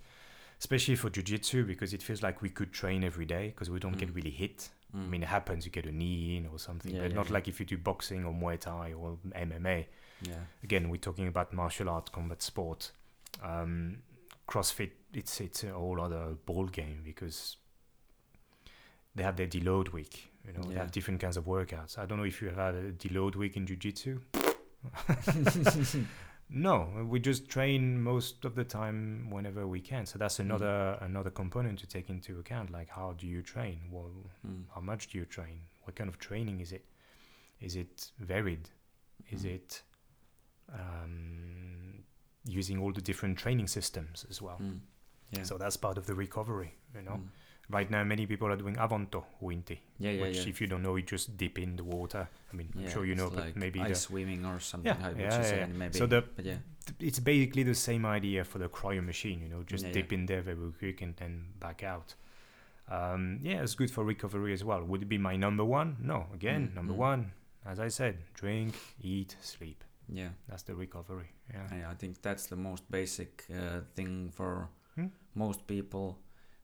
especially 0.59 0.95
for 0.95 1.09
jujitsu 1.11 1.67
because 1.67 1.93
it 1.93 2.01
feels 2.01 2.23
like 2.23 2.41
we 2.41 2.49
could 2.49 2.71
train 2.73 3.03
every 3.03 3.25
day 3.25 3.49
because 3.49 3.69
we 3.69 3.79
don't 3.79 3.97
get 3.97 4.09
Mm. 4.09 4.15
really 4.15 4.31
hit. 4.31 4.69
I 4.93 4.97
Mm. 4.97 5.09
mean, 5.09 5.23
it 5.23 5.27
happens 5.29 5.65
you 5.65 5.71
get 5.71 5.85
a 5.85 5.91
knee 5.91 6.37
in 6.37 6.47
or 6.47 6.57
something, 6.57 6.95
Yeah, 6.95 7.01
but 7.01 7.09
yeah, 7.11 7.15
not 7.15 7.29
like 7.29 7.47
if 7.47 7.59
you 7.59 7.65
do 7.67 7.77
boxing 7.77 8.25
or 8.25 8.33
Muay 8.33 8.57
Thai 8.59 8.93
or 8.93 9.19
MMA. 9.35 9.85
Yeah. 10.21 10.45
Again, 10.63 10.89
we're 10.89 10.97
talking 11.09 11.27
about 11.27 11.53
martial 11.53 11.89
arts, 11.89 12.09
combat 12.09 12.41
sport. 12.41 12.91
Um, 13.43 13.97
CrossFit, 14.47 14.91
it's 15.13 15.41
it's 15.41 15.63
a 15.63 15.71
whole 15.71 15.99
other 16.01 16.35
ball 16.45 16.65
game 16.67 17.01
because 17.03 17.57
they 19.15 19.23
have 19.23 19.35
their 19.37 19.47
deload 19.47 19.91
week. 19.91 20.31
You 20.45 20.53
know, 20.53 20.63
they 20.69 20.75
have 20.75 20.91
different 20.91 21.19
kinds 21.19 21.37
of 21.37 21.45
workouts. 21.45 21.97
I 21.97 22.05
don't 22.05 22.17
know 22.19 22.25
if 22.25 22.41
you 22.41 22.49
had 22.49 22.75
a 22.75 22.91
deload 22.91 23.35
week 23.35 23.57
in 23.57 23.65
jiu-jitsu. 23.65 24.19
no, 26.49 26.87
we 27.09 27.19
just 27.19 27.49
train 27.49 28.01
most 28.03 28.45
of 28.45 28.53
the 28.55 28.63
time 28.63 29.29
whenever 29.31 29.65
we 29.65 29.79
can. 29.81 30.05
So 30.05 30.19
that's 30.19 30.39
another 30.39 30.97
another 31.01 31.31
component 31.31 31.79
to 31.79 31.87
take 31.87 32.09
into 32.11 32.39
account. 32.39 32.69
Like, 32.71 32.89
how 32.89 33.13
do 33.17 33.25
you 33.27 33.41
train? 33.41 33.79
Well, 33.91 34.11
Mm. 34.45 34.65
how 34.75 34.81
much 34.81 35.07
do 35.07 35.17
you 35.17 35.25
train? 35.25 35.61
What 35.83 35.95
kind 35.95 36.09
of 36.09 36.19
training 36.19 36.59
is 36.61 36.71
it? 36.71 36.85
Is 37.59 37.75
it 37.75 38.11
varied? 38.19 38.69
Is 39.31 39.43
Mm. 39.43 39.55
it 39.55 39.83
um, 40.73 41.94
using 42.45 42.79
all 42.81 42.91
the 42.93 43.01
different 43.01 43.37
training 43.37 43.67
systems 43.67 44.25
as 44.29 44.41
well? 44.41 44.57
Mm. 44.61 44.79
Yeah. 45.31 45.43
So 45.43 45.57
that's 45.57 45.77
part 45.77 45.97
of 45.97 46.05
the 46.05 46.13
recovery. 46.15 46.73
You 46.95 47.01
know, 47.01 47.17
Mm. 47.19 47.27
right 47.69 47.89
now 47.89 48.03
many 48.03 48.25
people 48.27 48.47
are 48.47 48.55
doing 48.57 48.75
avanto 48.75 49.23
winti, 49.41 49.79
Yeah, 49.99 50.11
yeah, 50.11 50.21
which 50.21 50.37
yeah. 50.37 50.49
if 50.49 50.61
you 50.61 50.67
don't 50.67 50.83
know, 50.83 50.95
you 50.95 51.03
just 51.03 51.35
dip 51.37 51.57
in 51.59 51.75
the 51.75 51.83
water. 51.83 52.27
I 52.53 52.55
mean, 52.55 52.69
I'm 52.77 52.87
sure 52.89 53.05
you 53.05 53.15
know, 53.15 53.29
but 53.29 53.45
like 53.45 53.55
maybe 53.55 53.81
ice 53.81 53.89
the, 53.89 53.95
swimming 53.95 54.45
or 54.45 54.59
something. 54.59 54.95
Yeah, 54.95 55.09
yeah, 55.17 55.41
you 55.51 55.57
yeah. 55.57 55.65
Maybe. 55.65 55.97
So 55.97 56.05
the- 56.05 56.21
but 56.35 56.45
yeah. 56.45 56.57
it's 56.99 57.19
basically 57.19 57.63
the 57.63 57.73
same 57.75 58.05
idea 58.05 58.43
for 58.43 58.59
the 58.59 58.69
cryo 58.69 59.03
machine. 59.03 59.41
You 59.41 59.49
know, 59.49 59.63
just 59.63 59.91
dip 59.91 60.13
in 60.13 60.25
there 60.27 60.41
very 60.41 60.71
quick 60.77 61.01
and 61.01 61.15
then 61.17 61.45
back 61.59 61.83
out. 61.83 62.13
Um, 62.87 63.39
yeah, 63.41 63.63
it's 63.63 63.73
good 63.73 63.89
for 63.89 64.03
recovery 64.03 64.53
as 64.53 64.63
well. 64.63 64.83
Would 64.83 65.01
it 65.01 65.09
be 65.09 65.17
my 65.17 65.35
number 65.35 65.65
one? 65.65 65.97
No. 65.99 66.27
Again, 66.33 66.67
Mm, 66.69 66.75
number 66.75 66.93
mm. 66.93 66.97
one, 66.97 67.31
as 67.65 67.79
I 67.79 67.87
said, 67.89 68.17
drink, 68.35 68.75
eat, 69.01 69.35
sleep. 69.41 69.83
Yeah. 70.09 70.29
That's 70.47 70.63
the 70.63 70.75
recovery. 70.75 71.29
Yeah. 71.53 71.77
Yeah, 71.79 71.91
I 71.91 71.95
think 71.95 72.21
that's 72.21 72.47
the 72.47 72.55
most 72.55 72.89
basic 72.91 73.45
uh, 73.49 73.81
thing 73.95 74.31
for 74.31 74.67
Hmm? 74.95 75.07
most 75.33 75.67
people. 75.67 76.17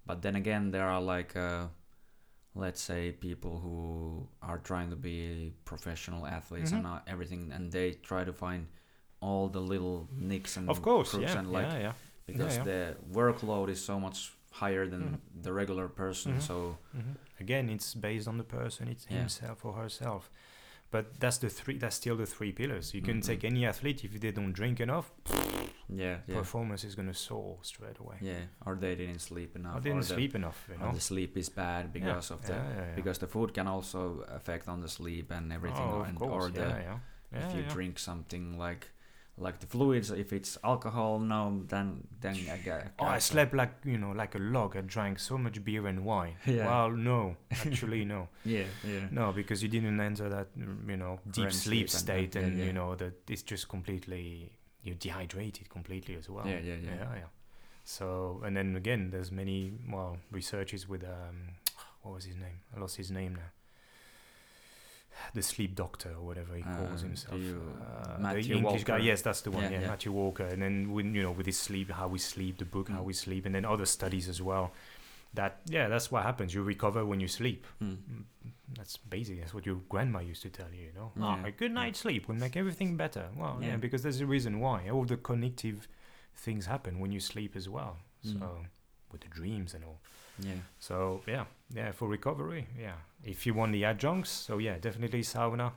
But 0.06 0.22
then 0.22 0.36
again, 0.36 0.72
there 0.72 0.88
are 0.88 1.02
like, 1.02 1.36
uh, 1.36 1.68
let's 2.56 2.82
say, 2.82 3.12
people 3.12 3.60
who 3.60 4.28
are 4.42 4.58
trying 4.60 4.90
to 4.90 4.96
be 4.96 5.54
professional 5.66 6.26
athletes 6.26 6.72
and 6.72 6.84
Mhm. 6.86 6.96
uh, 6.96 7.00
everything, 7.08 7.52
and 7.54 7.72
they 7.72 7.94
try 7.94 8.24
to 8.26 8.34
find 8.34 8.68
all 9.22 9.50
the 9.50 9.62
little 9.62 10.08
nicks 10.12 10.58
and 10.58 10.70
Of 10.70 10.82
course. 10.82 11.14
Yeah. 11.14 11.38
and 11.40 11.52
like 11.52 11.68
yeah. 11.68 11.80
Yeah. 11.82 11.94
because 12.26 12.58
yeah. 12.58 12.64
the 12.66 12.96
workload 13.12 13.70
is 13.70 13.84
so 13.86 14.00
much 14.00 14.34
higher 14.52 14.88
than 14.88 15.02
Mhm. 15.02 15.44
the 15.44 15.52
regular 15.54 15.88
person. 15.88 16.34
Mhm. 16.34 16.42
So 16.42 16.78
hmm 16.94 17.14
Again, 17.40 17.70
it's 17.70 17.96
based 17.96 18.28
on 18.28 18.38
the 18.38 18.44
person, 18.44 18.88
it's 18.88 19.06
himself 19.06 19.66
or 19.66 19.74
herself. 19.74 20.30
But 20.92 21.20
that's 21.22 21.38
the 21.38 21.50
three. 21.50 21.78
That's 21.78 21.96
still 21.96 22.18
the 22.18 22.26
three 22.26 22.52
pillars. 22.52 22.94
You 22.94 23.02
can 23.02 23.18
Mhm. 23.20 23.26
take 23.26 23.44
any 23.46 23.66
athlete 23.66 24.04
if 24.04 24.20
they 24.20 24.32
don't 24.32 24.52
drink 24.52 24.80
enough, 24.82 25.12
yeah, 25.90 26.18
yeah, 26.28 26.36
performance 26.36 26.84
is 26.84 26.96
gonna 26.96 27.14
soar 27.14 27.60
straight 27.62 27.98
away. 28.00 28.18
yeah. 28.22 28.44
Or 28.66 28.76
they 28.76 28.96
didn't 28.96 29.20
sleep 29.20 29.56
enough. 29.56 29.78
Or 29.78 29.82
didn't 29.82 30.02
the, 30.02 30.14
sleep 30.16 30.36
enough, 30.36 30.60
you 30.68 30.76
or 30.76 30.88
know. 30.88 30.94
the 30.94 31.00
sleep 31.00 31.38
is 31.38 31.50
bad 31.50 31.94
because 31.94 32.32
of 32.32 32.46
the 32.46 32.54
yeah, 32.54 32.70
yeah, 32.70 32.86
yeah. 32.88 32.96
because 32.96 33.20
the 33.20 33.28
food 33.28 33.54
can 33.54 33.68
also 33.68 34.26
affect 34.28 34.68
on 34.68 34.82
the 34.82 34.88
sleep 34.90 35.32
and 35.32 35.54
everything 35.54 35.82
oh, 35.82 36.02
of 36.02 36.08
and, 36.10 36.18
course, 36.18 36.46
or 36.46 36.52
the 36.52 36.60
yeah, 36.62 36.82
yeah. 36.82 37.00
Yeah, 37.34 37.48
if 37.48 37.56
you 37.56 37.62
yeah. 37.62 37.70
drink 37.74 37.98
something 37.98 38.58
like 38.58 38.90
like 39.38 39.60
the 39.60 39.66
fluids 39.66 40.12
if 40.12 40.34
it's 40.34 40.58
alcohol 40.64 41.18
no 41.18 41.64
then 41.68 42.08
then 42.20 42.36
I 42.52 42.58
get 42.58 42.92
Oh, 43.00 43.06
I 43.06 43.20
slept 43.20 43.54
like 43.54 43.72
you 43.86 43.98
know, 43.98 44.12
like 44.12 44.36
a 44.36 44.40
log. 44.40 44.76
I 44.78 44.82
drank 44.82 45.20
so 45.20 45.38
much 45.38 45.64
beer 45.64 45.88
and 45.88 46.06
wine. 46.06 46.36
Yeah. 46.46 46.68
Well, 46.68 46.92
no, 46.92 47.36
actually, 47.52 48.06
no, 48.06 48.28
yeah 48.46 48.66
yeah 48.84 49.08
no, 49.12 49.32
because 49.32 49.64
you 49.64 49.70
didn't 49.70 50.00
enter 50.00 50.30
that 50.30 50.48
mm, 50.58 50.90
you 50.90 50.98
know 50.98 51.20
deep 51.32 51.46
REM 51.46 51.52
sleep, 51.52 51.62
sleep 51.62 51.82
and- 51.82 51.92
state, 51.92 52.36
yeah, 52.36 52.42
and 52.42 52.58
yeah. 52.60 52.66
you 52.66 52.74
know 52.74 52.96
that 52.96 53.14
it's 53.30 53.42
just 53.44 53.68
completely 53.70 54.52
you're 54.84 54.96
dehydrated 54.96 55.70
completely 55.70 56.16
as 56.16 56.30
well. 56.30 56.46
yeah 56.46 56.60
yeah 56.60 56.76
yeah 56.76 56.96
yeah, 57.00 57.16
yeah. 57.16 57.30
So 57.84 58.42
and 58.46 58.56
then 58.56 58.76
again, 58.76 59.10
there's 59.12 59.32
many 59.32 59.74
well 59.92 60.18
researches 60.32 60.88
with 60.88 61.04
um, 61.04 61.56
what 62.04 62.14
was 62.16 62.26
his 62.26 62.36
name? 62.36 62.60
I 62.76 62.80
lost 62.80 62.98
his 62.98 63.10
name 63.12 63.36
now. 63.36 63.50
The 65.34 65.42
sleep 65.42 65.76
doctor 65.76 66.10
or 66.18 66.26
whatever 66.26 66.56
he 66.56 66.64
calls 66.64 67.02
Uh, 67.04 67.08
himself. 67.08 67.40
you- 67.42 67.74
uh, 67.82 68.18
Matthew 68.20 68.44
the 68.44 68.58
English 68.60 68.84
guy, 68.84 68.98
yes, 68.98 69.22
that's 69.22 69.42
the 69.42 69.52
one. 69.52 69.64
Yeah, 69.64 69.70
Yeah, 69.72 69.82
yeah. 69.82 69.88
Matthew 69.88 70.12
Walker. 70.12 70.46
And 70.46 70.62
then 70.62 70.92
when 70.94 71.14
you 71.16 71.22
know 71.24 71.32
with 71.32 71.46
his 71.46 71.58
sleep, 71.60 71.90
how 71.92 72.08
we 72.08 72.20
sleep, 72.20 72.58
the 72.58 72.66
book, 72.66 72.90
how 72.90 73.02
Mm. 73.02 73.06
we 73.06 73.14
sleep, 73.14 73.46
and 73.46 73.54
then 73.56 73.66
other 73.66 73.86
studies 73.86 74.28
as 74.30 74.42
well. 74.42 74.72
That 75.34 75.62
yeah, 75.66 75.88
that's 75.88 76.12
what 76.12 76.24
happens. 76.24 76.54
You 76.54 76.62
recover 76.64 77.06
when 77.06 77.20
you 77.22 77.28
sleep. 77.30 77.66
Hmm. 77.80 77.92
Mm, 77.94 78.26
That's 78.78 78.96
basic. 78.98 79.40
That's 79.40 79.54
what 79.54 79.66
your 79.66 79.76
grandma 79.90 80.20
used 80.20 80.42
to 80.44 80.50
tell 80.50 80.72
you. 80.74 80.86
You 80.88 80.94
know, 80.94 81.12
Yeah. 81.18 81.42
oh, 81.44 81.48
a 81.48 81.52
good 81.52 81.72
night's 81.74 82.00
sleep 82.00 82.28
will 82.28 82.36
make 82.36 82.56
everything 82.56 82.96
better. 82.98 83.30
Well, 83.36 83.60
yeah. 83.62 83.76
Because 83.78 84.02
there's 84.04 84.22
a 84.22 84.26
reason 84.26 84.60
why. 84.62 84.90
All 84.90 85.04
the 85.06 85.18
cognitive 85.18 85.88
things 86.36 86.66
happen 86.68 87.00
when 87.00 87.12
you 87.12 87.20
sleep 87.20 87.56
as 87.56 87.68
well. 87.68 87.98
Mm. 88.26 88.40
So 88.40 88.66
with 89.12 89.22
the 89.22 89.28
dreams 89.28 89.74
and 89.74 89.84
all. 89.84 90.00
Yeah 90.42 90.62
So 90.80 91.22
yeah, 91.28 91.46
yeah, 91.74 91.92
for 91.92 92.08
recovery, 92.08 92.68
yeah. 92.80 92.96
If 93.24 93.46
you 93.46 93.54
want 93.54 93.72
the 93.74 93.84
adjuncts, 93.86 94.30
so 94.32 94.58
yeah, 94.60 94.78
definitely 94.80 95.22
sauna. 95.22 95.72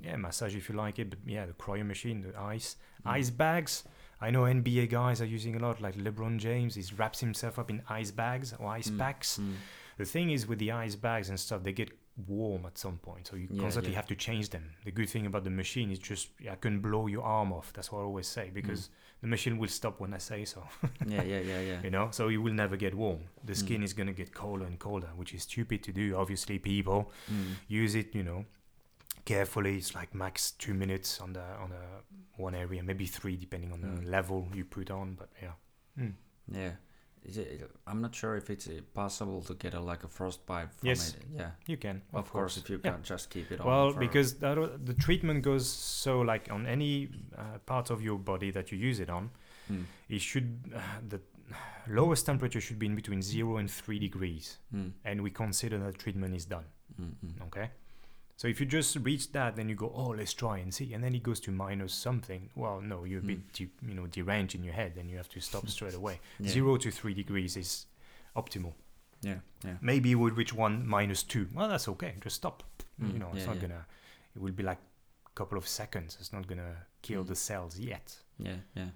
Yeah, 0.00 0.16
massage 0.16 0.54
if 0.56 0.68
you 0.68 0.74
like 0.76 0.98
it, 0.98 1.10
but 1.10 1.18
yeah, 1.26 1.46
the 1.46 1.52
cryo 1.52 1.84
machine, 1.86 2.22
the 2.22 2.38
ice, 2.38 2.76
Mm. 3.04 3.10
ice 3.18 3.30
bags. 3.30 3.84
I 4.20 4.30
know 4.30 4.42
NBA 4.44 4.86
guys 4.90 5.20
are 5.22 5.24
using 5.36 5.54
a 5.56 5.60
lot, 5.60 5.80
like 5.80 5.96
LeBron 5.96 6.38
James. 6.38 6.74
He 6.74 6.82
wraps 6.96 7.20
himself 7.20 7.58
up 7.58 7.70
in 7.70 7.82
ice 7.88 8.10
bags 8.10 8.52
or 8.58 8.66
ice 8.78 8.90
Mm. 8.90 8.98
packs. 8.98 9.36
Hmm. 9.36 9.54
The 9.96 10.04
thing 10.04 10.30
is 10.30 10.46
with 10.48 10.58
the 10.58 10.72
ice 10.72 10.96
bags 10.96 11.28
and 11.28 11.38
stuff, 11.38 11.62
they 11.62 11.72
get 11.72 11.90
warm 12.26 12.66
at 12.66 12.76
some 12.78 12.98
point, 12.98 13.26
so 13.28 13.36
you 13.36 13.46
Yeah, 13.50 13.60
constantly 13.62 13.92
yeah. 13.92 13.96
have 14.00 14.08
to 14.08 14.16
change 14.16 14.48
them. 14.50 14.74
The 14.84 14.90
good 14.90 15.08
thing 15.08 15.26
about 15.26 15.44
the 15.44 15.50
machine 15.50 15.90
is 15.92 16.00
just 16.00 16.30
I 16.50 16.56
can 16.56 16.80
blow 16.80 17.06
your 17.06 17.22
arm 17.22 17.52
off. 17.52 17.72
That's 17.72 17.92
what 17.92 18.00
I 18.00 18.02
always 18.02 18.26
say 18.26 18.48
Mm. 18.50 18.54
because 18.54 18.90
the 19.20 19.26
machine 19.26 19.58
will 19.58 19.68
stop 19.68 20.00
when 20.00 20.14
I 20.14 20.18
say 20.18 20.44
so. 20.44 20.62
yeah 21.06 21.22
yeah 21.22 21.40
yeah 21.40 21.60
yeah 21.60 21.80
you 21.82 21.90
know, 21.90 22.08
so 22.12 22.28
you 22.28 22.40
will 22.42 22.54
never 22.54 22.76
get 22.76 22.94
warm. 22.94 23.20
The 23.44 23.52
Mm. 23.54 23.56
skin 23.56 23.82
is 23.82 23.92
gonna 23.94 24.12
get 24.12 24.32
colder 24.34 24.64
and 24.64 24.78
colder, 24.78 25.10
which 25.16 25.34
is 25.34 25.42
stupid 25.42 25.82
to 25.84 25.92
do. 25.92 26.16
Obviously, 26.16 26.58
people 26.58 27.10
Hmm. 27.28 27.52
use 27.68 27.94
it, 27.94 28.14
you 28.14 28.22
know, 28.22 28.44
carefully. 29.24 29.76
It's 29.76 29.94
like 29.94 30.14
max 30.14 30.52
two 30.52 30.74
minutes 30.74 31.20
on 31.20 31.32
the 31.32 31.42
on 31.64 31.72
a 31.72 32.42
one 32.42 32.54
area, 32.54 32.82
maybe 32.82 33.06
three 33.06 33.36
depending 33.36 33.72
on 33.72 33.80
the 33.80 33.88
Mm. 33.88 34.10
level 34.10 34.48
you 34.54 34.64
put 34.64 34.90
on. 34.90 35.14
But 35.14 35.28
yeah, 35.42 35.54
mm. 35.98 36.14
yeah 36.52 36.72
it, 37.24 37.70
I'm 37.86 38.00
not 38.00 38.14
sure 38.14 38.36
if 38.36 38.50
it's 38.50 38.66
uh, 38.68 38.80
possible 38.94 39.42
to 39.42 39.54
get 39.54 39.74
a 39.74 39.80
like 39.80 40.04
a 40.04 40.08
frostbite 40.08 40.72
from 40.74 40.88
Yes. 40.88 41.14
it. 41.14 41.24
Yeah, 41.34 41.50
you 41.66 41.76
can. 41.76 42.02
of, 42.12 42.30
course, 42.30 42.56
if 42.56 42.68
you 42.70 42.80
Yeah. 42.84 42.92
can 42.92 43.02
just 43.02 43.30
keep 43.30 43.50
it 43.52 43.60
on. 43.60 43.66
Well, 43.66 43.92
because 43.94 44.34
that, 44.38 44.56
the 44.86 44.94
treatment 44.94 45.42
goes 45.42 45.68
so 45.68 46.20
like 46.20 46.50
on 46.50 46.66
any 46.66 47.08
uh, 47.36 47.58
part 47.66 47.90
of 47.90 48.00
your 48.02 48.18
body 48.18 48.50
that 48.52 48.70
you 48.72 48.78
use 48.78 49.00
it 49.00 49.10
on, 49.10 49.30
Hmm. 49.68 49.82
it 50.08 50.20
should 50.20 50.72
uh, 50.74 50.80
the 51.08 51.20
lowest 51.86 52.26
temperature 52.26 52.60
should 52.60 52.78
be 52.78 52.86
in 52.86 52.94
between 52.94 53.22
zero 53.22 53.56
and 53.58 53.70
three 53.70 53.98
degrees, 53.98 54.58
Hmm. 54.70 54.88
and 55.04 55.20
we 55.22 55.30
consider 55.30 55.78
that 55.78 55.98
treatment 55.98 56.34
is 56.34 56.46
done. 56.46 56.64
Hmm. 56.96 57.12
Hmm. 57.22 57.42
Okay. 57.42 57.70
So 58.38 58.46
if 58.48 58.60
you 58.60 58.66
just 58.66 58.94
reach 59.02 59.32
that, 59.32 59.56
then 59.56 59.68
you 59.68 59.74
go, 59.74 59.92
oh, 59.94 60.14
let's 60.16 60.32
try 60.32 60.58
and 60.58 60.72
see, 60.72 60.94
and 60.94 61.02
then 61.02 61.12
it 61.14 61.22
goes 61.24 61.40
to 61.40 61.50
minus 61.50 61.92
something. 61.92 62.48
Well, 62.54 62.80
no, 62.80 63.02
you're 63.04 63.18
a 63.18 63.22
bit, 63.22 63.40
Mm. 63.48 63.52
de- 63.52 63.86
you 63.88 63.94
know, 63.94 64.06
deranged 64.06 64.54
in 64.54 64.62
your 64.62 64.74
head, 64.74 64.92
and 64.96 65.10
you 65.10 65.16
have 65.16 65.28
to 65.30 65.40
stop 65.40 65.68
straight 65.68 65.94
away. 66.00 66.20
Yeah. 66.38 66.48
Zero 66.50 66.76
to 66.78 66.90
three 66.92 67.14
degrees 67.14 67.56
is 67.56 67.86
optimal. 68.36 68.74
Yeah, 69.22 69.40
yeah. 69.64 69.76
Maybe 69.82 70.08
you 70.10 70.18
would 70.20 70.36
reach 70.36 70.54
one 70.54 70.86
minus 70.86 71.24
two. 71.24 71.48
Well, 71.52 71.68
that's 71.68 71.88
okay. 71.88 72.14
Just 72.22 72.36
stop. 72.36 72.62
Mm, 73.02 73.12
You 73.12 73.18
know, 73.18 73.28
it's 73.32 73.40
yeah, 73.40 73.46
not 73.46 73.56
yeah. 73.56 73.62
gonna. 73.62 73.86
It 74.36 74.40
will 74.40 74.52
be 74.52 74.62
like 74.62 74.78
a 75.26 75.30
couple 75.34 75.58
of 75.58 75.66
seconds. 75.66 76.16
It's 76.20 76.32
not 76.32 76.46
gonna 76.46 76.76
kill 77.02 77.24
Mm. 77.24 77.28
the 77.28 77.34
cells 77.34 77.76
yet. 77.78 78.16
Yeah, 78.38 78.58
yeah. 78.76 78.90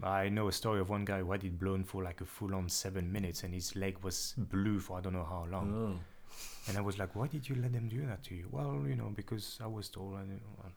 I 0.00 0.28
know 0.28 0.46
a 0.46 0.52
story 0.52 0.78
of 0.80 0.88
one 0.88 1.04
guy 1.04 1.18
who 1.18 1.32
had 1.32 1.42
it 1.42 1.58
blown 1.58 1.82
for 1.82 2.04
like 2.04 2.20
a 2.20 2.24
full 2.24 2.54
on 2.54 2.68
seven 2.68 3.10
minutes, 3.10 3.42
and 3.42 3.52
his 3.52 3.74
leg 3.74 3.98
was 4.04 4.34
blue 4.36 4.78
for 4.78 4.98
I 4.98 5.00
don't 5.00 5.14
know 5.14 5.24
how 5.24 5.46
long. 5.50 5.98
And 6.68 6.76
I 6.76 6.80
was 6.82 6.98
like, 6.98 7.16
why 7.16 7.26
did 7.28 7.48
you 7.48 7.54
let 7.56 7.72
them 7.72 7.88
do 7.88 8.04
that 8.06 8.22
to 8.24 8.34
you? 8.34 8.46
Well, 8.50 8.84
you 8.86 8.94
know, 8.94 9.10
because 9.14 9.58
I 9.62 9.66
was 9.66 9.88
told. 9.88 10.14
I 10.14 10.20
I- 10.20 10.72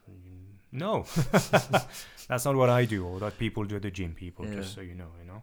no, 0.72 1.06
that's 2.30 2.45
not 2.45 2.56
what 2.56 2.69
I 2.69 2.86
do, 2.86 3.06
or 3.06 3.19
that 3.19 3.38
people 3.38 3.65
do 3.65 3.76
at 3.76 3.82
the 3.82 3.91
gym. 3.91 4.14
People, 4.14 4.45
just 4.45 4.73
so 4.73 4.80
you 4.82 4.95
know, 4.95 5.10
you 5.19 5.28
know. 5.28 5.41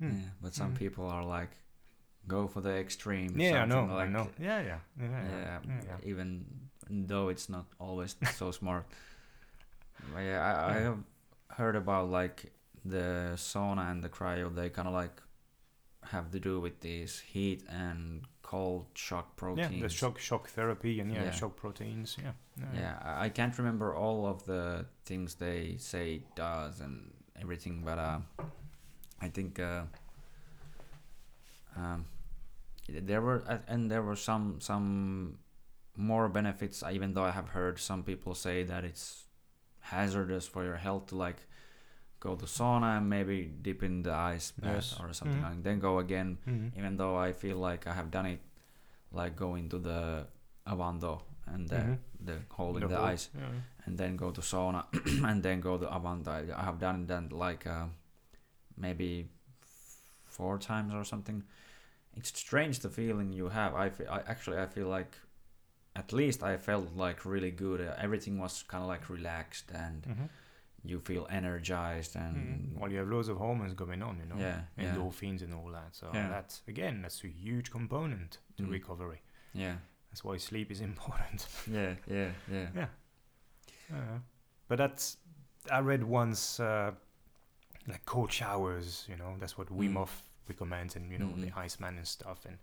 Hmm. 0.00 0.10
Yeah, 0.18 0.28
but 0.42 0.54
some 0.54 0.72
Mm. 0.72 0.78
people 0.78 1.06
are 1.06 1.24
like, 1.24 1.50
go 2.26 2.48
for 2.48 2.60
the 2.60 2.74
extreme. 2.76 3.38
Yeah, 3.38 3.62
I 3.62 3.66
know, 3.66 3.74
something 3.86 3.96
I 3.96 4.08
know. 4.08 4.28
Yeah, 4.40 4.60
yeah, 4.60 4.78
yeah, 5.00 5.06
Yeah, 5.08 5.24
yeah. 5.24 5.58
yeah, 5.68 5.80
yeah. 5.86 6.10
even 6.10 6.44
though 6.90 7.28
it's 7.28 7.48
not 7.48 7.66
always 7.78 8.16
so 8.34 8.50
smart. 8.50 8.84
But 10.12 10.20
yeah, 10.22 10.40
I, 10.42 10.74
I 10.74 10.78
have 10.80 10.98
heard 11.50 11.76
about 11.76 12.10
like 12.10 12.52
the 12.84 13.34
sauna 13.36 13.90
and 13.92 14.02
the 14.02 14.08
cryo. 14.08 14.52
They 14.52 14.70
kind 14.70 14.88
of 14.88 14.94
like 14.94 15.22
have 16.10 16.30
to 16.32 16.40
do 16.40 16.60
with 16.60 16.80
this 16.80 17.20
heat 17.20 17.62
and 17.68 18.22
cold 18.52 18.84
shock 18.94 19.34
proteins. 19.36 19.72
Yeah, 19.72 19.82
the 19.82 19.88
shock 19.88 20.18
shock 20.18 20.48
therapy 20.48 21.00
and 21.00 21.10
yeah, 21.10 21.24
Yeah. 21.24 21.30
shock 21.40 21.56
proteins. 21.56 22.16
Yeah. 22.22 22.32
Yeah, 22.74 22.98
I 23.02 23.26
I 23.26 23.28
can't 23.30 23.56
remember 23.58 23.88
all 23.94 24.26
of 24.26 24.44
the 24.44 24.84
things 25.04 25.34
they 25.36 25.76
say 25.78 26.04
it 26.20 26.26
does 26.36 26.80
and 26.80 26.94
everything, 27.42 27.82
but 27.84 27.98
uh, 27.98 28.20
I 29.26 29.28
think 29.36 29.58
uh, 29.58 29.84
um, 31.76 32.04
there 32.88 33.22
were 33.22 33.42
uh, 33.48 33.58
and 33.72 33.90
there 33.90 34.02
were 34.02 34.16
some 34.16 34.60
some 34.60 35.38
more 35.96 36.28
benefits. 36.28 36.82
Even 36.96 37.14
though 37.14 37.24
I 37.24 37.32
have 37.32 37.48
heard 37.48 37.78
some 37.78 38.02
people 38.02 38.34
say 38.34 38.64
that 38.64 38.84
it's 38.84 39.24
hazardous 39.80 40.46
for 40.46 40.62
your 40.64 40.76
health 40.86 41.06
to 41.06 41.16
like 41.16 41.40
go 42.26 42.36
to 42.36 42.46
sauna 42.46 42.88
and 42.98 43.06
maybe 43.10 43.36
dip 43.66 43.82
in 43.82 44.02
the 44.06 44.12
ice 44.34 44.52
bath 44.62 44.74
Yes. 44.74 45.00
or 45.00 45.12
something 45.12 45.40
Mhm. 45.42 45.48
like 45.50 45.62
then 45.68 45.78
go 45.80 45.92
again 45.98 46.38
Mhm. 46.46 46.68
even 46.78 46.96
though 47.00 47.16
I 47.28 47.32
feel 47.32 47.56
like 47.68 47.82
I 47.92 47.94
have 48.00 48.10
done 48.16 48.26
it, 48.34 48.40
like 49.20 49.34
going 49.36 49.68
to 49.70 49.78
the 49.88 50.26
Avanto 50.72 51.14
and 51.46 51.68
the, 51.68 51.76
Mhm. 51.82 51.98
the 52.28 52.36
hole 52.56 52.76
in 52.76 52.88
the, 52.88 52.96
whole- 52.96 53.12
ice, 53.14 53.24
Yeah. 53.34 53.50
and 53.86 53.98
then 53.98 54.16
go 54.16 54.30
to 54.30 54.40
sauna, 54.40 54.82
and 55.30 55.42
then 55.42 55.60
go 55.60 55.76
to 55.78 55.86
Avanto. 55.86 56.28
I, 56.62 56.62
have 56.68 56.78
done 56.78 57.06
that 57.06 57.32
like 57.32 57.66
uh, 57.66 57.86
maybe 58.76 59.28
four 60.36 60.58
times 60.58 60.94
or 60.94 61.04
something. 61.04 61.42
It's 62.18 62.30
strange 62.38 62.78
the 62.80 62.88
feeling 62.90 63.32
you 63.32 63.48
have. 63.48 63.74
I, 63.74 63.90
fe- 63.90 64.06
I 64.06 64.18
actually 64.32 64.58
I 64.58 64.66
feel 64.66 64.88
like 64.98 65.12
at 65.96 66.12
least 66.12 66.42
I 66.42 66.56
felt 66.56 66.94
like 66.96 67.24
really 67.24 67.50
good. 67.50 67.80
Uh, 67.80 67.94
everything 67.98 68.38
was 68.38 68.62
kind 68.62 68.82
of 68.84 68.88
like 68.88 69.08
relaxed 69.10 69.70
and 69.86 70.02
Mhm. 70.02 70.28
You 70.84 70.98
feel 71.00 71.26
energized 71.30 72.16
and 72.16 72.36
Mhm. 72.74 72.78
Well, 72.80 72.90
you 72.90 72.98
have 72.98 73.08
loads 73.08 73.28
of 73.28 73.36
hormones 73.36 73.74
going 73.74 74.02
on, 74.02 74.18
you 74.18 74.26
know, 74.26 74.36
yeah, 74.38 74.62
yeah, 74.76 74.94
endorphins 74.96 75.42
and 75.42 75.54
all 75.54 75.70
that. 75.70 75.94
So 75.94 76.10
Yeah. 76.12 76.28
that's 76.28 76.62
again, 76.66 77.02
that's 77.02 77.22
a 77.24 77.28
huge 77.28 77.70
component 77.70 78.38
to 78.56 78.64
Mm. 78.64 78.70
recovery. 78.70 79.20
yeah, 79.54 79.76
That's 80.10 80.24
why 80.24 80.36
sleep 80.38 80.70
is 80.70 80.80
important. 80.90 81.46
yeah, 81.66 81.94
yeah, 82.06 82.32
yeah. 82.50 82.68
Yeah. 82.74 82.88
Uh, 83.92 84.18
but 84.68 84.78
that's 84.78 85.18
I 85.70 85.78
read 85.80 86.02
once 86.02 86.58
uh, 86.60 86.92
like 87.86 88.04
cold 88.06 88.32
showers. 88.32 89.06
You 89.08 89.16
know, 89.16 89.36
that's 89.38 89.56
what 89.58 89.68
Wim 89.68 89.90
Mm. 89.92 89.96
Hof 89.96 90.22
recommends, 90.48 90.96
and 90.96 91.10
you 91.12 91.18
know 91.18 91.28
Mhm. 91.34 91.42
the 91.42 91.52
Iceman 91.64 91.96
and 91.98 92.06
stuff. 92.08 92.44
And 92.46 92.58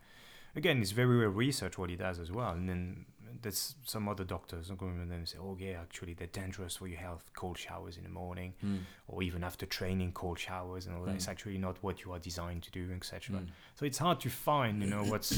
again, 0.55 0.81
it's 0.81 0.91
very 0.91 1.17
well 1.19 1.29
researched 1.29 1.77
what 1.77 1.89
he 1.89 1.95
does 1.95 2.19
as 2.19 2.31
well. 2.31 2.51
And 2.51 2.67
then 2.67 3.05
there's 3.41 3.75
some 3.85 4.07
other 4.09 4.23
doctors 4.23 4.69
who 4.69 4.75
go 4.75 4.87
in 4.87 5.11
and 5.11 5.27
say, 5.27 5.37
oh 5.39 5.55
yeah, 5.59 5.79
actually 5.81 6.13
they're 6.13 6.27
dangerous 6.27 6.75
for 6.77 6.87
your 6.87 6.99
health. 6.99 7.29
Cold 7.33 7.57
showers 7.57 7.97
in 7.97 8.03
the 8.03 8.09
morning, 8.09 8.53
Mm. 8.63 8.79
or 9.07 9.23
even 9.23 9.43
after 9.43 9.65
training, 9.65 10.11
cold 10.13 10.39
showers 10.39 10.85
and 10.87 10.95
all 10.95 11.03
that. 11.05 11.15
It's 11.15 11.25
Mm. 11.27 11.31
actually 11.31 11.57
not 11.57 11.81
what 11.83 12.03
you 12.03 12.11
are 12.13 12.19
designed 12.19 12.63
to 12.63 12.71
do, 12.71 12.91
etc. 12.93 13.37
Mm. 13.37 13.47
So 13.75 13.85
it's 13.85 13.97
hard 13.97 14.19
to 14.21 14.29
find, 14.29 14.81
you 14.83 14.89
know, 14.89 15.03
what's 15.11 15.31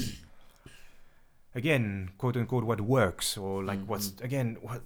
again, 1.55 2.11
quote 2.17 2.37
unquote, 2.37 2.63
what 2.63 2.81
works 2.81 3.37
or 3.37 3.63
like 3.63 3.83
what's 3.85 4.09
Mhm. 4.11 4.23
again, 4.23 4.57
what 4.61 4.81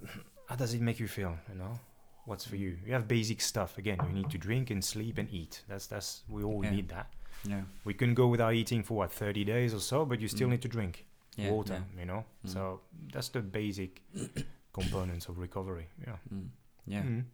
how 0.48 0.54
does 0.56 0.74
it 0.74 0.80
make 0.80 1.00
you 1.00 1.08
feel, 1.08 1.36
you 1.48 1.56
know? 1.56 1.80
What's 2.24 2.44
for 2.44 2.56
you? 2.56 2.78
You 2.84 2.92
have 2.92 3.06
basic 3.08 3.40
stuff. 3.40 3.78
Again, 3.78 3.98
you 4.06 4.12
need 4.12 4.30
to 4.30 4.38
drink 4.38 4.70
and 4.70 4.84
sleep 4.84 5.18
and 5.18 5.28
eat. 5.30 5.62
That's 5.68 5.86
that's 5.86 6.22
we 6.28 6.42
all 6.42 6.64
Yeah. 6.64 6.70
need 6.70 6.88
that. 6.88 7.12
Yeah. 7.44 7.62
We 7.84 7.94
can 7.94 8.14
go 8.14 8.26
without 8.28 8.54
eating 8.54 8.82
for 8.82 8.96
what 8.96 9.12
30 9.12 9.44
days 9.44 9.72
or 9.74 9.80
so, 9.80 10.04
but 10.04 10.20
you 10.20 10.28
still 10.28 10.48
Mm. 10.48 10.52
need 10.52 10.62
to 10.62 10.68
drink 10.68 11.06
Yeah. 11.36 11.50
water, 11.50 11.82
you 11.98 12.04
know? 12.06 12.24
Mm. 12.46 12.52
So 12.52 12.80
that's 13.12 13.28
the 13.28 13.40
basic 13.40 14.02
components 14.72 15.28
of 15.28 15.38
recovery. 15.38 15.86
Yeah. 16.00 16.16
Yeah. 16.30 16.36
Mm. 16.38 16.48
Yeah. 16.86 17.02
Mm. 17.02 17.24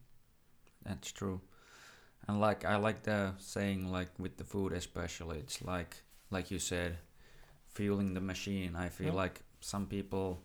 That's 0.84 1.12
true. 1.12 1.40
And 2.28 2.40
like 2.40 2.64
I 2.64 2.76
like 2.76 3.02
the 3.02 3.34
saying 3.38 3.90
like 3.92 4.10
with 4.18 4.36
the 4.36 4.44
food 4.44 4.72
especially 4.72 5.38
it's 5.38 5.62
like 5.64 5.96
like 6.30 6.50
you 6.50 6.58
said 6.58 6.98
fueling 7.74 8.14
the 8.14 8.20
machine. 8.20 8.76
I 8.76 8.88
feel 8.88 9.08
Yeah. 9.08 9.22
like 9.24 9.40
some 9.60 9.86
people 9.86 10.42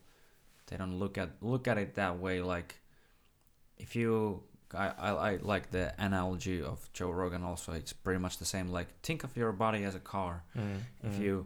they 0.68 0.78
don't 0.78 0.98
look 1.00 1.18
at 1.18 1.30
look 1.42 1.68
at 1.68 1.78
it 1.78 1.96
that 1.96 2.20
way 2.20 2.42
like 2.42 2.76
if 3.78 3.96
you 3.96 4.44
I, 4.74 4.88
I, 5.00 5.10
I 5.32 5.36
like 5.38 5.72
the 5.72 5.94
analogy 5.98 6.62
of 6.62 6.90
Joe 6.94 7.12
Rogan 7.12 7.44
also 7.44 7.72
it's 7.74 7.94
pretty 7.94 8.20
much 8.20 8.38
the 8.38 8.46
same 8.46 8.68
like 8.70 8.88
think 9.02 9.24
of 9.24 9.36
your 9.38 9.52
body 9.54 9.84
as 9.84 9.96
a 9.96 10.00
car. 10.00 10.44
Mm. 10.58 10.80
If 11.04 11.14
Mm. 11.14 11.22
you 11.22 11.46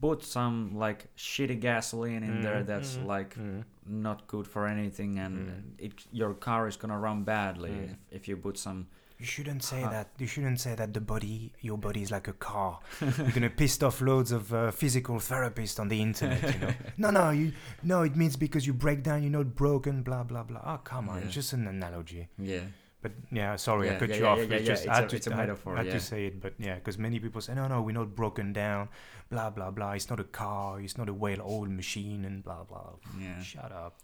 put 0.00 0.22
some 0.22 0.76
like 0.78 1.06
shitty 1.16 1.58
gasoline 1.60 2.22
in 2.22 2.40
there 2.42 2.62
Mm, 2.62 2.66
that's 2.66 2.96
mm, 2.96 3.06
like 3.06 3.34
Mm. 3.36 3.64
not 3.86 4.26
good 4.28 4.46
for 4.46 4.66
anything 4.66 5.18
and 5.18 5.36
Mm. 5.48 5.62
it 5.86 5.92
your 6.12 6.34
car 6.34 6.68
is 6.68 6.76
gonna 6.76 6.98
run 6.98 7.24
badly 7.24 7.70
Mm. 7.70 7.84
if, 7.84 7.96
if 8.10 8.28
you 8.28 8.36
put 8.36 8.58
some 8.58 8.86
You 9.20 9.26
shouldn't 9.26 9.64
say 9.64 9.80
Huh. 9.82 9.90
that. 9.90 10.08
You 10.18 10.28
shouldn't 10.28 10.60
say 10.60 10.76
that 10.76 10.92
the 10.94 11.00
body, 11.00 11.50
your 11.60 11.76
body 11.76 12.02
is 12.02 12.10
like 12.12 12.28
a 12.28 12.32
car. 12.34 12.78
You're 13.00 13.32
gonna 13.38 13.50
piss 13.50 13.82
off 13.82 14.00
loads 14.00 14.30
of 14.30 14.52
uh, 14.54 14.70
physical 14.70 15.16
therapists 15.18 15.80
on 15.80 15.88
the 15.88 16.00
internet. 16.00 16.40
You 16.54 16.60
know? 16.60 16.74
no, 16.98 17.10
no, 17.10 17.30
you, 17.30 17.52
no. 17.82 18.02
It 18.02 18.14
means 18.14 18.36
because 18.36 18.64
you 18.68 18.74
break 18.74 19.02
down, 19.02 19.24
you're 19.24 19.32
not 19.40 19.56
broken. 19.56 20.02
Blah 20.04 20.22
blah 20.22 20.44
blah. 20.44 20.60
Oh, 20.64 20.78
come 20.84 21.08
on, 21.08 21.16
Yeah. 21.18 21.24
it's 21.24 21.34
just 21.34 21.52
an 21.52 21.66
analogy. 21.66 22.28
yeah 22.38 22.60
But 23.00 23.12
yeah, 23.30 23.54
sorry, 23.56 23.90
I 23.90 23.94
cut 23.96 24.08
yeah, 24.08 24.16
you 24.16 24.22
yeah, 24.22 24.28
off. 24.30 24.38
yeah, 24.38 24.44
It's 24.44 24.52
yeah, 24.52 24.58
just 24.74 24.84
yeah, 24.86 24.92
I 24.92 24.94
had 24.96 25.04
it's 25.04 25.12
a- 25.12 25.16
to, 25.16 25.16
it's 25.16 25.28
I 25.28 25.36
metaphor, 25.36 25.74
I 25.74 25.76
had 25.78 25.86
yeah. 25.86 25.92
to 25.92 26.00
say 26.00 26.26
it, 26.26 26.40
but 26.40 26.54
yeah, 26.58 26.74
because 26.74 26.98
many 26.98 27.20
people 27.20 27.40
say, 27.40 27.54
no, 27.54 27.68
no, 27.68 27.80
we're 27.82 27.92
not 27.92 28.14
broken 28.16 28.52
down. 28.52 28.88
Blah 29.30 29.50
blah 29.50 29.70
blah. 29.70 29.92
It's 29.92 30.10
not 30.10 30.18
a 30.20 30.24
car. 30.24 30.80
It's 30.80 30.98
not 30.98 31.08
a 31.08 31.14
well-oiled 31.14 31.70
machine, 31.70 32.24
and 32.24 32.42
blah 32.42 32.64
blah. 32.64 32.94
yeah 33.20 33.40
Shut 33.42 33.70
up. 33.72 33.98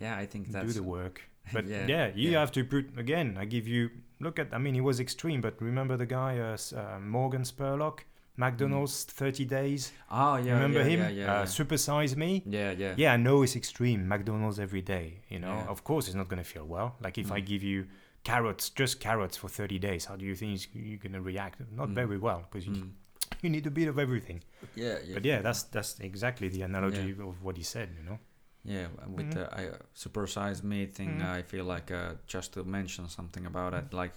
yeah 0.00 0.16
i 0.16 0.26
think 0.26 0.52
that's. 0.52 0.66
Do 0.66 0.72
the 0.72 0.82
work. 0.98 1.22
But 1.52 1.66
Yeah, 1.66 1.86
yeah, 1.88 2.06
you 2.14 2.30
yeah. 2.32 2.40
have 2.40 2.52
to 2.52 2.62
put 2.64 2.84
again. 2.98 3.36
I 3.40 3.44
give 3.46 3.66
you 3.66 3.90
look 4.20 4.38
at. 4.38 4.48
I 4.52 4.58
mean, 4.58 4.74
he 4.74 4.82
was 4.82 5.00
extreme, 5.00 5.40
but 5.40 5.54
remember 5.62 5.96
the 5.96 6.06
guy, 6.06 6.38
uh, 6.38 6.56
uh, 6.76 7.00
Morgan 7.00 7.42
Spurlock, 7.42 8.00
McDonald's, 8.36 9.04
thirty 9.04 9.44
days. 9.44 9.90
oh 10.10 10.36
yeah 10.36 10.52
remember 10.52 10.78
yeah, 10.80 10.84
him? 10.92 11.00
yeah 11.00 11.08
yeah 11.08 11.32
uh, 11.40 11.44
Supersize 11.46 12.14
Me. 12.16 12.42
yeah 12.46 12.70
yeah 12.82 12.94
Yeah, 12.96 13.14
I 13.14 13.16
know 13.16 13.42
it's 13.42 13.56
extreme. 13.56 14.06
McDonald's 14.06 14.58
every 14.60 14.82
day. 14.82 15.06
You 15.28 15.40
know, 15.40 15.54
Yeah. 15.56 15.66
of 15.74 15.82
course, 15.84 16.06
it's 16.08 16.14
not 16.14 16.28
gonna 16.28 16.44
feel 16.54 16.66
well. 16.66 16.94
Like 17.00 17.16
if 17.18 17.32
I 17.32 17.40
Mm. 17.40 17.46
give 17.46 17.62
you 17.64 17.86
carrots, 18.32 18.64
just 18.80 18.94
carrots 19.00 19.36
for 19.40 19.48
thirty 19.48 19.78
days, 19.88 20.02
how 20.08 20.16
do 20.20 20.24
you 20.30 20.34
think 20.36 20.68
you're 20.72 21.02
gonna 21.04 21.20
react? 21.32 21.56
Not 21.80 21.88
Mm. 21.88 21.94
very 22.02 22.18
well 22.26 22.40
because 22.46 22.66
you, 22.68 22.74
Mm. 22.74 22.90
you 23.42 23.50
need 23.50 23.66
a 23.66 23.70
bit 23.80 23.88
of 23.88 23.98
everything. 23.98 24.40
yeah 24.74 24.98
yeah 25.06 25.14
But 25.14 25.24
yeah, 25.30 25.42
that's 25.46 25.62
that's 25.74 25.92
exactly 26.00 26.48
the 26.56 26.62
analogy 26.70 27.10
of 27.28 27.34
what 27.44 27.56
he 27.56 27.64
said. 27.74 27.88
You 27.98 28.04
know. 28.10 28.18
yeah 28.64 28.88
with 29.16 29.26
Mhm. 29.30 29.34
the 29.36 29.44
I, 29.60 29.62
uh, 29.74 29.78
supersize 30.04 30.58
me 30.70 30.78
thing 30.98 31.12
Mhm. 31.20 31.38
i 31.38 31.42
feel 31.52 31.64
like 31.74 31.88
uh, 32.00 32.12
just 32.34 32.48
to 32.54 32.60
mention 32.78 33.08
something 33.08 33.44
about 33.52 33.72
it 33.80 33.86
like 34.00 34.14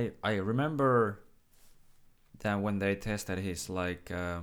i 0.00 0.02
i 0.30 0.32
remember 0.52 0.92
that 2.42 2.56
when 2.64 2.78
they 2.78 2.94
tested 2.96 3.38
his 3.38 3.68
like 3.68 4.10
uh, 4.10 4.40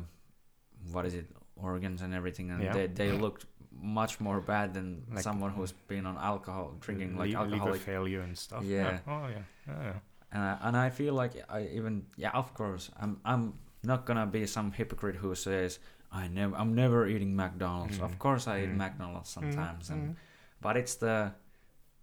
what 0.93 1.05
is 1.09 1.13
it 1.21 1.27
organs 1.55 2.01
and 2.01 2.13
everything 2.13 2.51
and 2.51 2.61
Yeah. 2.61 2.73
they, 2.77 2.87
they 2.87 3.11
looked 3.11 3.45
much 3.81 4.19
more 4.19 4.39
bad 4.41 4.73
than 4.73 5.03
Like- 5.11 5.23
someone 5.23 5.51
who's 5.51 5.71
been 5.87 6.05
on 6.05 6.17
alcohol 6.17 6.75
drinking 6.79 7.17
like 7.17 7.33
alcoholic 7.33 7.81
failure 7.81 8.21
and 8.21 8.37
stuff. 8.37 8.63
Yeah. 8.63 8.99
Oh 9.07 9.27
yeah. 9.27 9.43
Oh, 9.69 9.81
yeah. 9.81 9.99
and 10.31 10.43
I, 10.43 10.57
and 10.61 10.77
I 10.77 10.89
feel 10.89 11.13
like 11.13 11.33
I 11.49 11.67
even 11.73 12.05
yeah 12.17 12.31
of 12.33 12.53
course 12.53 12.89
I'm 12.99 13.19
I'm 13.23 13.53
not 13.83 14.05
gonna 14.05 14.25
be 14.25 14.45
some 14.47 14.71
hypocrite 14.71 15.15
who 15.17 15.35
says 15.35 15.79
I 16.11 16.27
never 16.27 16.55
I'm 16.55 16.73
never 16.73 17.07
eating 17.07 17.35
McDonald's. 17.35 17.97
Mm. 17.99 18.03
Of 18.05 18.17
course 18.19 18.47
I 18.47 18.61
eat 18.63 18.69
Mm. 18.69 18.77
McDonald's 18.77 19.29
sometimes, 19.29 19.89
and 19.89 20.01
Mm, 20.09 20.15
but 20.61 20.75
it's 20.77 20.95
the 20.95 21.31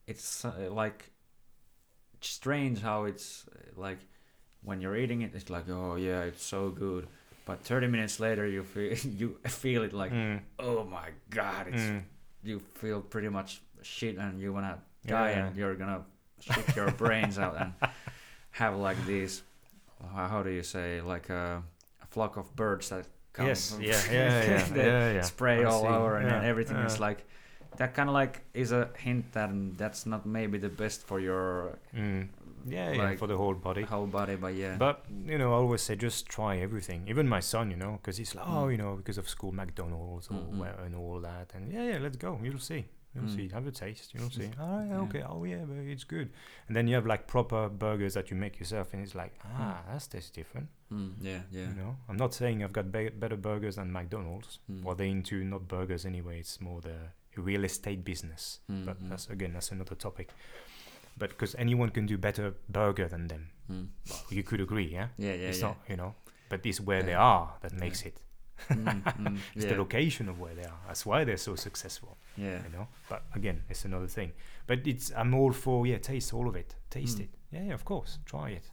it's 0.07 0.45
uh, 0.45 0.69
like 0.71 1.11
strange 2.21 2.81
how 2.81 3.05
it's 3.05 3.47
uh, 3.53 3.81
like 3.81 3.99
when 4.63 4.81
you're 4.81 4.97
eating 4.97 5.23
it 5.23 5.35
it's 5.35 5.51
like 5.51 5.69
oh 5.69 5.97
yeah 5.97 6.23
it's 6.23 6.43
so 6.45 6.71
good 6.71 7.07
but 7.45 7.61
30 7.61 7.89
minutes 7.89 8.21
later 8.21 8.47
you 8.47 8.63
feel 8.63 8.95
you 9.19 9.37
feel 9.45 9.83
it 9.83 9.93
like 9.93 10.13
mm, 10.13 10.41
oh 10.59 10.85
my 10.85 11.09
god 11.31 11.69
it's 11.69 11.83
mm. 11.83 12.03
you 12.43 12.61
feel 12.75 13.01
pretty 13.01 13.29
much 13.29 13.61
shit 13.83 14.17
and 14.17 14.41
you 14.41 14.53
wanna 14.53 14.79
die 15.07 15.31
yeah. 15.31 15.47
and 15.47 15.57
you're 15.57 15.75
gonna 15.75 16.03
shit 16.41 16.77
your 16.77 16.91
brains 16.93 17.39
out 17.39 17.57
and 17.61 17.73
have 18.51 18.77
like 18.77 19.05
these 19.07 19.43
how 20.15 20.43
do 20.43 20.51
you 20.51 20.63
say 20.63 21.01
like 21.01 21.29
a, 21.31 21.63
a 22.03 22.07
flock 22.07 22.37
of 22.37 22.55
birds 22.55 22.89
that 22.91 23.07
come 23.33 23.47
Yes. 23.47 23.77
Yeah. 23.81 24.01
Yeah. 24.11 24.45
Yeah. 24.45 24.77
yeah, 24.77 25.13
yeah. 25.13 25.21
spray 25.23 25.61
I 25.61 25.65
all 25.65 25.83
see. 25.83 25.89
over 25.89 26.17
and 26.17 26.31
then 26.31 26.43
Yeah, 26.43 26.49
everything 26.49 26.77
is 26.79 27.01
like 27.01 27.27
that 27.77 27.95
kind 27.95 28.09
of 28.09 28.15
like 28.15 28.43
is 28.55 28.73
a 28.73 28.89
hint 28.97 29.33
that 29.33 29.51
that's 29.77 30.07
not 30.07 30.25
maybe 30.25 30.59
the 30.59 30.69
best 30.69 31.03
for 31.07 31.21
your 31.21 31.79
Mm. 31.95 32.29
Yeah, 32.67 32.93
yeah, 32.93 33.17
for 33.17 33.27
the 33.27 33.37
whole 33.37 33.55
body. 33.55 33.83
whole 33.83 34.07
body 34.07 34.37
but 34.37 34.55
yeah 34.55 34.77
But 34.79 35.05
you 35.27 35.39
know, 35.39 35.53
I 35.53 35.57
always 35.57 35.83
say 35.83 35.97
just 35.97 36.27
try 36.27 36.59
everything. 36.59 37.07
Even 37.09 37.29
my 37.29 37.41
son, 37.41 37.71
you 37.71 37.77
know, 37.77 37.93
because 38.01 38.17
he's 38.17 38.35
like, 38.35 38.47
oh, 38.49 38.67
Mm. 38.67 38.73
you 38.73 38.79
know, 38.79 38.97
because 38.97 39.19
of 39.19 39.29
school 39.29 39.53
McDonald's 39.53 40.29
Mm, 40.29 40.37
mm. 40.53 40.59
where 40.59 40.77
and 40.85 40.95
all 40.95 41.21
that, 41.21 41.53
and 41.55 41.73
yeah, 41.73 41.85
yeah, 41.91 41.99
let's 41.99 42.17
go. 42.17 42.39
You'll 42.43 42.59
see. 42.59 42.85
You'll 43.15 43.25
Mm. 43.31 43.37
see. 43.37 43.49
Have 43.49 43.67
a 43.67 43.71
taste. 43.71 44.13
You'll 44.15 44.31
see. 44.31 44.51
Oh, 44.59 44.81
yeah, 44.81 44.89
Yeah. 44.95 45.01
okay. 45.03 45.23
Oh, 45.23 45.45
yeah, 45.45 45.65
but 45.69 45.77
it's 45.77 46.03
good. 46.05 46.29
And 46.67 46.75
then 46.77 46.89
you 46.89 46.95
have 46.97 47.07
like 47.07 47.27
proper 47.29 47.69
burgers 47.69 48.15
that 48.15 48.31
you 48.31 48.37
make 48.37 48.59
yourself, 48.59 48.93
and 48.93 49.03
it's 49.05 49.15
like, 49.15 49.33
ah, 49.45 49.83
that's 49.89 50.07
tastes 50.09 50.31
different. 50.31 50.69
Mm, 50.91 51.13
yeah 51.21 51.43
yeah 51.51 51.69
You 51.69 51.75
know, 51.75 51.97
I'm 52.09 52.17
not 52.17 52.35
saying 52.35 52.65
I've 52.65 52.73
got 52.73 52.91
be- 52.91 53.11
better 53.11 53.37
burgers 53.37 53.77
than 53.77 53.93
McDonald's. 53.93 54.59
Mm. 54.71 54.83
Well, 54.85 54.97
they're 54.97 55.07
into 55.19 55.45
not 55.45 55.69
burgers 55.69 56.05
anyway. 56.07 56.41
It's 56.41 56.61
more 56.61 56.81
the 56.81 56.97
real 57.37 57.65
estate 57.65 58.03
business. 58.05 58.61
Mm, 58.71 58.85
But 58.87 58.97
mm, 59.03 59.09
that's 59.11 59.29
again, 59.31 59.53
that's 59.53 59.71
another 59.73 59.95
topic. 59.97 60.29
But 61.19 61.31
because 61.31 61.55
anyone 61.59 61.91
can 61.91 62.07
do 62.07 62.19
better 62.19 62.55
burger 62.69 63.09
than 63.09 63.29
them, 63.29 63.51
mm. 63.71 63.87
you 64.31 64.43
could 64.43 64.61
agree, 64.61 64.87
yeah. 64.93 65.09
yeah 65.19 65.35
yeah 65.35 65.49
it's 65.49 65.61
yeah 65.61 65.69
not, 65.69 65.77
you 65.89 65.97
know, 65.97 66.15
but 66.49 66.67
it's 66.67 66.81
where 66.81 67.03
they 67.03 67.15
are 67.15 67.55
that 67.63 67.73
Yeah. 67.73 67.81
makes 67.81 68.03
it. 68.03 68.21
Mm, 68.71 69.03
mm, 69.03 69.39
It's 69.57 69.65
yeah, 69.65 69.73
the 69.73 69.79
location 69.79 70.29
of 70.29 70.39
where 70.41 70.55
they 70.55 70.65
are. 70.65 70.79
That's 70.87 71.05
why 71.05 71.25
they're 71.25 71.37
so 71.51 71.57
successful, 71.57 72.17
yeah 72.37 72.63
you 72.65 72.71
know. 72.77 72.87
But 73.09 73.23
again, 73.35 73.63
it's 73.69 73.85
another 73.85 74.07
thing. 74.09 74.33
But 74.67 74.87
it's 74.87 75.11
I'm 75.17 75.35
all 75.35 75.53
for 75.53 75.87
yeah, 75.87 75.99
taste 75.99 76.33
all 76.35 76.49
of 76.49 76.55
it, 76.57 76.77
taste 76.91 77.19
Mm. 77.19 77.25
it. 77.25 77.31
Yeah, 77.53 77.63
yeah, 77.69 77.75
of 77.75 77.85
course, 77.85 78.19
try 78.25 78.51
it. 78.51 78.71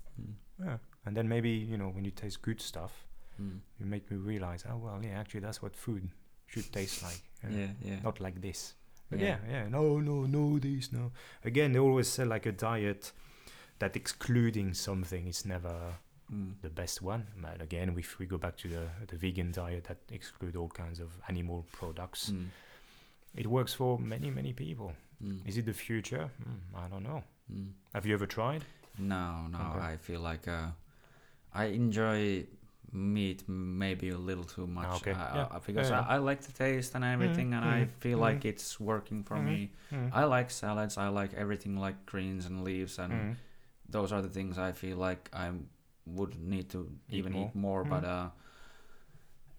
Yeah, 0.65 0.77
and 1.05 1.15
then 1.17 1.27
maybe 1.27 1.49
you 1.49 1.77
know 1.77 1.89
when 1.95 2.05
you 2.05 2.11
taste 2.11 2.41
good 2.41 2.61
stuff, 2.61 2.91
mm. 3.41 3.59
you 3.79 3.85
make 3.85 4.09
me 4.11 4.17
realize, 4.17 4.63
oh 4.69 4.77
well, 4.77 4.99
yeah, 5.03 5.19
actually 5.19 5.41
that's 5.41 5.61
what 5.61 5.75
food 5.75 6.09
should 6.47 6.71
taste 6.71 7.03
like. 7.03 7.21
yeah. 7.43 7.59
yeah 7.59 7.67
yeah 7.89 7.99
Not 8.03 8.19
like 8.19 8.39
this. 8.41 8.75
But 9.11 9.19
Yeah. 9.19 9.37
yeah, 9.45 9.51
yeah, 9.51 9.67
no, 9.69 9.99
no, 9.99 10.25
no, 10.25 10.57
this, 10.57 10.91
no. 10.91 11.11
Again, 11.43 11.73
they 11.73 11.79
always 11.79 12.07
say 12.07 12.25
like 12.25 12.45
a 12.47 12.51
diet 12.53 13.11
that 13.79 13.95
excluding 13.95 14.73
something 14.73 15.27
is 15.27 15.45
never 15.45 15.75
Mm, 16.33 16.53
the 16.61 16.69
best 16.69 17.01
one. 17.01 17.27
But 17.41 17.61
again, 17.61 17.93
if 17.99 18.17
we 18.17 18.25
go 18.25 18.37
back 18.37 18.55
to 18.59 18.69
the, 18.69 18.87
the 19.07 19.17
vegan 19.17 19.51
diet 19.51 19.83
that 19.89 19.97
exclude 20.09 20.55
all 20.55 20.69
kinds 20.69 21.01
of 21.01 21.09
animal 21.27 21.65
products, 21.73 22.29
mm, 22.31 22.47
it 23.35 23.47
works 23.47 23.73
for 23.73 23.99
many, 23.99 24.29
many 24.31 24.53
people. 24.53 24.93
mm, 25.21 25.45
Is 25.45 25.57
it 25.57 25.65
the 25.65 25.73
future? 25.73 26.29
Mm, 26.41 26.85
I 26.85 26.87
don't 26.87 27.03
know. 27.03 27.23
mm. 27.53 27.71
Have 27.93 28.05
you 28.05 28.13
ever 28.13 28.25
tried? 28.27 28.63
No, 28.97 29.47
no. 29.51 29.57
Okay. 29.59 29.79
I 29.93 29.97
feel 29.97 30.21
like 30.21 30.47
uh, 30.47 30.67
I 31.53 31.65
enjoy 31.65 32.45
meat 32.91 33.43
maybe 33.47 34.09
a 34.09 34.17
little 34.17 34.43
too 34.43 34.67
much. 34.67 34.87
Ah, 34.87 34.95
okay. 34.95 35.11
uh, 35.11 35.35
Yeah. 35.35 35.47
uh, 35.51 35.59
because 35.65 35.89
Yeah, 35.89 36.01
I, 36.01 36.15
I 36.15 36.17
like 36.17 36.41
the 36.41 36.51
taste 36.51 36.95
and 36.95 37.03
everything, 37.03 37.53
and 37.53 37.63
I 37.65 37.85
mhm, 37.85 37.89
feel 37.99 38.17
mhm. 38.17 38.21
like 38.21 38.45
it's 38.45 38.79
working 38.79 39.23
for 39.23 39.37
me. 39.37 39.71
Mm. 39.91 40.09
I 40.13 40.23
like 40.25 40.49
salads. 40.51 40.97
I 40.97 41.07
like 41.09 41.33
everything 41.33 41.77
like 41.77 42.05
greens 42.05 42.45
and 42.45 42.63
leaves, 42.63 42.99
and 42.99 43.11
Mm. 43.11 43.35
those 43.89 44.11
are 44.11 44.21
the 44.21 44.29
things 44.29 44.57
I 44.57 44.71
feel 44.73 44.97
like 44.97 45.29
I 45.33 45.51
would 46.05 46.35
need 46.41 46.69
to 46.71 46.89
Eat 47.09 47.19
even 47.19 47.33
more. 47.33 47.47
eat 47.49 47.55
more. 47.55 47.83
But 47.83 48.03
uh, 48.03 48.29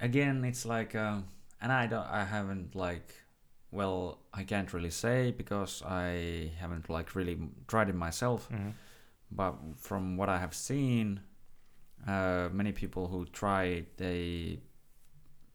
again, 0.01 0.45
it's 0.45 0.65
like, 0.67 0.95
uh, 0.95 1.19
and 1.61 1.73
I 1.73 1.87
don't, 1.87 2.07
I 2.07 2.25
haven't 2.25 2.75
like 2.75 3.15
well, 3.71 4.19
I 4.35 4.43
can't 4.45 4.71
really 4.75 4.91
say 4.91 5.31
because 5.31 5.83
I 5.87 6.51
haven't 6.61 6.91
like 6.91 7.15
really 7.15 7.39
tried 7.69 7.89
it 7.89 7.95
myself. 7.95 8.51
But 9.31 9.55
from 9.79 10.17
what 10.19 10.29
I 10.29 10.39
have 10.39 10.55
seen, 10.55 11.21
uh, 12.07 12.49
many 12.53 12.73
people 12.73 13.09
who 13.09 13.25
try 13.27 13.65
it, 13.65 13.97
they 13.97 14.59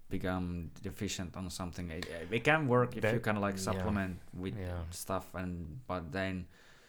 become 0.09 0.71
deficient 0.81 1.35
on 1.35 1.49
something. 1.49 1.91
It, 1.91 2.07
it 2.31 2.43
can 2.43 2.67
work 2.67 2.89
if 2.95 3.03
you 3.03 3.11
That- 3.11 3.23
kind 3.23 3.37
of 3.37 3.41
like 3.43 3.55
yeah. 3.57 3.61
supplement 3.63 4.19
with 4.33 4.57
Yeah. 4.57 4.83
stuff, 4.89 5.33
and 5.35 5.79
but 5.87 6.11
then 6.11 6.45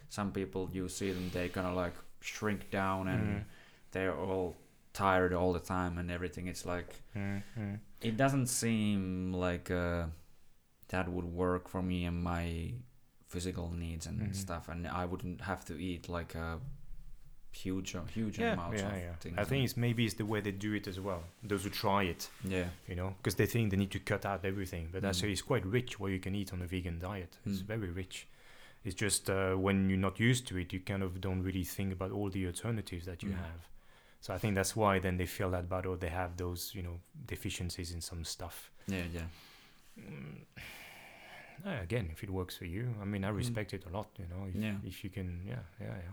some 0.09 0.33
people 0.33 0.69
you 0.73 0.89
see 0.89 1.11
them 1.13 1.31
they 1.33 1.49
kind 1.49 1.67
of 1.67 1.75
like 1.75 1.95
shrink 2.21 2.71
down 2.71 3.09
and 3.09 3.29
Mhm. 3.29 3.45
they're 3.93 4.15
all 4.17 4.57
tired 4.93 5.33
all 5.33 5.53
the 5.53 5.61
time 5.61 5.99
and 5.99 6.11
everything. 6.11 6.47
It's 6.49 6.65
like 6.65 7.03
Mm, 7.15 7.43
mm. 7.59 7.79
it 8.01 8.17
doesn't 8.17 8.47
seem 8.47 9.33
like 9.33 9.71
uh, 9.71 10.07
that 10.89 11.09
would 11.09 11.25
work 11.27 11.69
for 11.69 11.83
me 11.83 12.05
and 12.07 12.23
my 12.23 12.73
physical 13.27 13.71
needs 13.73 14.07
and 14.07 14.21
Mhm. 14.21 14.35
stuff, 14.35 14.69
and 14.69 14.87
I 14.87 15.05
wouldn't 15.05 15.41
have 15.43 15.65
to 15.67 15.75
eat 15.79 16.09
like 16.09 16.35
a 16.35 16.61
huge, 17.65 17.97
huge 18.15 18.39
Yeah, 18.39 18.53
amounts 18.55 18.81
yeah, 18.83 18.95
of 18.95 19.01
yeah. 19.03 19.15
things. 19.21 19.39
I 19.39 19.45
think 19.45 19.65
it's 19.65 19.77
maybe 19.77 20.05
it's 20.05 20.15
the 20.15 20.25
way 20.33 20.41
they 20.41 20.53
do 20.53 20.73
it 20.75 20.87
as 20.87 20.99
well. 21.01 21.23
Those 21.43 21.65
who 21.65 21.71
try 21.71 22.03
it, 22.05 22.29
yeah, 22.45 22.69
you 22.89 22.95
know, 22.95 23.15
because 23.19 23.35
they 23.37 23.47
think 23.47 23.71
they 23.71 23.77
need 23.77 23.91
to 23.93 23.99
cut 24.01 24.25
out 24.25 24.45
everything. 24.45 24.89
But 24.93 25.03
Mm. 25.03 25.09
actually, 25.09 25.33
it's 25.33 25.43
quite 25.53 25.65
rich 25.67 25.99
what 26.01 26.11
you 26.13 26.21
can 26.21 26.35
eat 26.35 26.53
on 26.53 26.63
a 26.63 26.67
vegan 26.67 26.99
diet. 26.99 27.33
It's 27.47 27.63
Mm. 27.63 27.67
very 27.67 27.91
rich. 27.91 28.27
It's 28.85 28.95
just 28.95 29.29
uh, 29.29 29.55
when 29.67 29.89
you're 29.91 29.99
not 30.09 30.21
used 30.21 30.47
to 30.49 30.57
it, 30.59 30.73
you 30.73 30.81
kind 30.81 31.03
of 31.03 31.21
don't 31.21 31.43
really 31.43 31.65
think 31.65 31.93
about 31.93 32.11
all 32.13 32.31
the 32.31 32.47
alternatives 32.47 33.05
that 33.07 33.23
you 33.23 33.31
Mm. 33.31 33.39
have. 33.47 33.69
So 34.21 34.35
I 34.35 34.39
think 34.39 34.55
that's 34.57 34.75
why 34.77 34.99
then 35.01 35.17
they 35.17 35.27
feel 35.27 35.51
that 35.51 35.69
bad 35.69 35.87
or 35.87 35.97
they 35.97 36.11
have 36.11 36.37
those, 36.37 36.75
you 36.75 36.83
know, 36.83 37.01
deficiencies 37.27 37.93
in 37.93 38.01
some 38.01 38.25
stuff. 38.25 38.71
yeah, 38.87 39.05
yeah. 39.13 39.29
Mm. 39.99 40.47
Uh, 41.67 41.81
again, 41.83 42.09
if 42.13 42.23
it 42.23 42.31
works 42.31 42.57
for 42.57 42.65
you, 42.67 42.95
I 43.03 43.05
mean, 43.05 43.25
I 43.25 43.31
Mm. 43.31 43.37
respect 43.37 43.75
it 43.75 43.85
a 43.87 43.91
lot. 43.91 44.09
You 44.19 44.27
know, 44.29 44.47
if, 44.49 44.55
Yeah. 44.55 44.77
if 44.85 45.05
you 45.05 45.11
can, 45.11 45.43
yeah, 45.45 45.63
yeah, 45.81 45.97
yeah. 46.05 46.13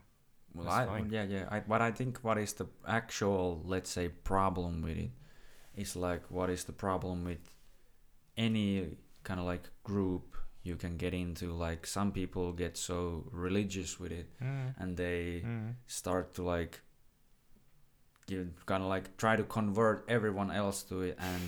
Well, 0.55 0.65
That's 0.65 0.77
I 0.77 0.85
fine. 0.85 1.09
yeah 1.11 1.23
yeah. 1.23 1.45
I, 1.51 1.59
but 1.59 1.81
I 1.81 1.91
think 1.91 2.19
what 2.23 2.37
is 2.37 2.53
the 2.53 2.65
actual 2.87 3.61
let's 3.65 3.89
say 3.89 4.07
problem 4.09 4.81
with 4.81 4.97
it 4.97 5.11
is 5.75 5.95
like 5.95 6.23
what 6.31 6.49
is 6.49 6.63
the 6.63 6.71
problem 6.73 7.25
with 7.25 7.39
any 8.37 8.97
kind 9.23 9.39
of 9.39 9.45
like 9.45 9.69
group 9.83 10.35
you 10.63 10.75
can 10.75 10.97
get 10.97 11.13
into. 11.13 11.51
Like 11.53 11.85
some 11.85 12.11
people 12.11 12.53
get 12.53 12.77
so 12.77 13.27
religious 13.31 13.99
with 13.99 14.11
it 14.11 14.27
Mm. 14.41 14.73
and 14.79 14.97
they 14.97 15.41
Mm. 15.45 15.75
start 15.87 16.33
to 16.35 16.43
like 16.43 16.81
you 18.27 18.49
kind 18.65 18.81
of 18.83 18.89
like 18.89 19.17
try 19.17 19.35
to 19.35 19.43
convert 19.43 20.03
everyone 20.07 20.49
else 20.51 20.81
to 20.83 21.01
it 21.01 21.15
and 21.19 21.41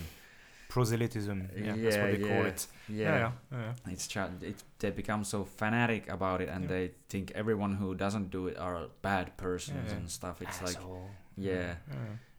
Proselytism, 0.68 1.48
yeah, 1.56 1.74
that's 1.76 1.96
what 1.96 2.10
they 2.12 2.18
call 2.18 2.44
it. 2.44 2.66
yeah, 2.88 3.18
yeah, 3.18 3.32
yeah. 3.52 3.72
it's 3.92 4.06
cha- 4.06 4.30
it, 4.42 4.56
they 4.78 4.90
become 4.90 5.24
so 5.24 5.44
fanatic 5.44 6.08
about 6.10 6.40
it 6.42 6.48
and 6.48 6.64
Yeah. 6.64 6.68
they 6.68 6.90
think 7.08 7.32
everyone 7.34 7.74
who 7.76 7.94
doesn't 7.94 8.30
do 8.30 8.48
it 8.48 8.56
are 8.58 8.86
bad 9.02 9.36
persons 9.36 9.90
Yeah. 9.90 9.96
and 9.96 10.10
stuff 10.10 10.42
it's 10.42 10.60
like 10.62 10.76
Asshole. 10.76 11.10
yeah. 11.36 11.74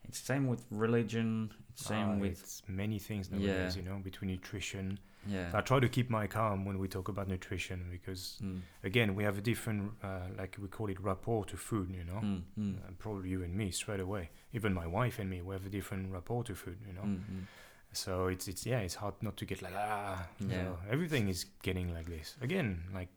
it's 0.08 0.20
same 0.20 0.48
with 0.48 0.64
religion 0.72 1.52
it's 1.72 1.86
same 1.86 2.10
Ah, 2.10 2.18
with 2.18 2.32
it's 2.40 2.62
many 2.68 3.00
things 3.00 3.30
nowadays, 3.32 3.76
Yeah. 3.76 3.82
you 3.82 3.90
know, 3.90 3.98
between 4.10 4.30
nutrition. 4.32 5.00
yeah 5.28 5.50
I 5.60 5.62
try 5.62 5.80
to 5.80 5.90
keep 5.90 6.10
my 6.10 6.26
calm 6.28 6.66
when 6.66 6.78
we 6.84 6.88
talk 6.88 7.08
about 7.10 7.28
nutrition 7.28 7.80
because, 7.96 8.24
mm, 8.44 8.62
again, 8.90 9.16
we 9.18 9.24
have 9.24 9.38
a 9.38 9.42
different, 9.52 9.82
uh, 10.04 10.28
like 10.42 10.54
we 10.64 10.68
call 10.68 10.88
it 10.90 11.00
rapport 11.12 11.46
to 11.52 11.58
food, 11.58 11.88
you 12.00 12.04
know. 12.10 12.22
mm, 12.24 12.42
mm, 12.58 12.76
Uh, 12.78 12.92
probably 13.04 13.30
you 13.34 13.44
and 13.44 13.54
me 13.62 13.68
straight 13.72 14.00
away. 14.08 14.30
Even 14.58 14.72
my 14.74 14.88
wife 15.00 15.16
and 15.22 15.30
me, 15.34 15.38
we 15.48 15.52
have 15.58 15.66
a 15.72 15.74
different 15.78 16.04
rapport 16.16 16.44
to 16.50 16.54
food, 16.56 16.78
you 16.88 16.94
know. 16.98 17.04
mm, 17.14 17.20
mm. 17.34 17.44
So 17.92 18.28
it's 18.28 18.48
it's 18.48 18.66
yeah, 18.66 18.80
it's 18.80 18.96
hard 18.96 19.16
not 19.22 19.36
to 19.38 19.46
get 19.46 19.62
like 19.62 19.74
ah. 19.76 20.28
Yeah. 20.40 20.64
know, 20.64 20.78
everything 20.90 21.28
is 21.30 21.46
getting 21.64 21.94
like 21.94 22.08
this 22.10 22.36
again, 22.42 22.84
like 22.94 23.10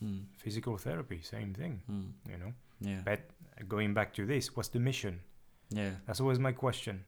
Mm, 0.00 0.26
physical 0.36 0.76
therapy, 0.78 1.20
same 1.22 1.52
thing, 1.54 1.82
mm, 1.90 2.12
you 2.30 2.38
know. 2.38 2.52
yeah 2.80 3.00
But 3.04 3.18
going 3.68 3.94
back 3.94 4.14
to 4.14 4.24
this, 4.26 4.54
what's 4.56 4.68
the 4.68 4.78
mission? 4.78 5.20
yeah 5.70 5.90
That's 6.06 6.20
always 6.20 6.38
my 6.38 6.52
question. 6.52 7.04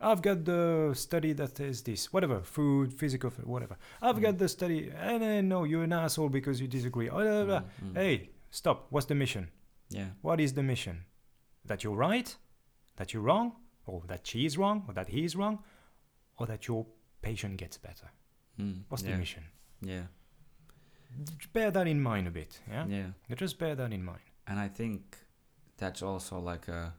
I've 0.00 0.20
got 0.20 0.44
the 0.44 0.92
study 0.94 1.32
that 1.32 1.56
says 1.56 1.82
this, 1.82 2.12
whatever, 2.12 2.40
food, 2.42 2.92
physical, 2.92 3.30
whatever. 3.44 3.76
I've 4.02 4.16
Mm. 4.18 4.22
got 4.22 4.38
the 4.38 4.48
study, 4.48 4.90
and 4.94 5.22
then 5.22 5.48
no, 5.48 5.64
you're 5.64 5.82
an 5.84 5.92
asshole 5.94 6.28
because 6.28 6.60
you 6.60 6.68
disagree. 6.68 7.08
Oh, 7.08 7.22
blah, 7.22 7.44
blah, 7.44 7.44
blah. 7.44 7.62
Mm, 7.82 7.92
mm. 7.92 7.96
Hey, 7.96 8.28
stop. 8.50 8.86
What's 8.90 9.06
the 9.06 9.14
mission? 9.14 9.48
yeah 9.88 10.10
What 10.20 10.40
is 10.40 10.52
the 10.52 10.62
mission? 10.62 11.04
That 11.64 11.82
you're 11.84 11.96
right? 12.08 12.36
That 12.96 13.12
you're 13.14 13.22
wrong? 13.22 13.52
Or 13.86 14.02
that 14.08 14.26
she 14.26 14.44
is 14.44 14.58
wrong? 14.58 14.84
Or 14.86 14.92
that 14.94 15.08
he 15.08 15.24
is 15.24 15.34
wrong? 15.34 15.64
Or 16.38 16.46
that 16.46 16.66
your 16.68 16.86
patient 17.22 17.56
gets 17.58 17.76
better? 17.78 18.10
mm, 18.60 18.82
What's 18.88 19.02
yeah 19.02 19.12
the 19.12 19.18
mission? 19.18 19.44
yeah 19.82 20.02
bear 21.52 21.70
that 21.70 21.86
in 21.86 22.00
mind 22.02 22.28
a 22.28 22.30
bit, 22.30 22.60
yeah? 22.70 22.84
yeah 22.86 23.36
Just 23.36 23.58
bear 23.58 23.74
that 23.74 23.92
in 23.92 24.04
mind. 24.04 24.20
and 24.46 24.58
I 24.58 24.68
think 24.68 25.16
that's 25.76 26.02
also 26.02 26.38
like 26.38 26.68
a 26.68 26.94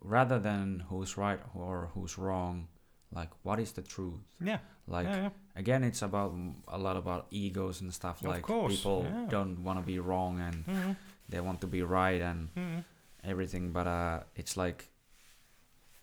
rather 0.00 0.38
than 0.38 0.84
who's 0.88 1.16
right 1.16 1.40
or 1.54 1.90
who's 1.94 2.18
wrong 2.18 2.68
like 3.12 3.30
what 3.42 3.58
is 3.60 3.72
the 3.72 3.82
truth 3.82 4.24
Yeah. 4.40 4.58
like 4.86 5.06
yeah, 5.06 5.22
yeah. 5.22 5.30
again 5.56 5.84
it's 5.84 6.02
about 6.02 6.34
a 6.68 6.78
lot 6.78 6.96
about 6.96 7.26
egos 7.30 7.80
and 7.82 7.92
stuff 7.92 8.20
Of 8.20 8.26
like 8.28 8.42
course, 8.42 8.76
people 8.76 9.04
yeah. 9.08 9.26
don't 9.28 9.62
want 9.62 9.78
to 9.78 9.84
be 9.86 9.98
wrong 9.98 10.40
and 10.40 10.64
Mhm, 10.66 10.96
they 11.28 11.40
want 11.40 11.60
to 11.60 11.66
be 11.66 11.82
right 11.82 12.20
and 12.22 12.48
mhm. 12.54 12.84
everything 13.22 13.72
but 13.72 13.86
uh 13.86 14.20
it's 14.34 14.56
like 14.56 14.88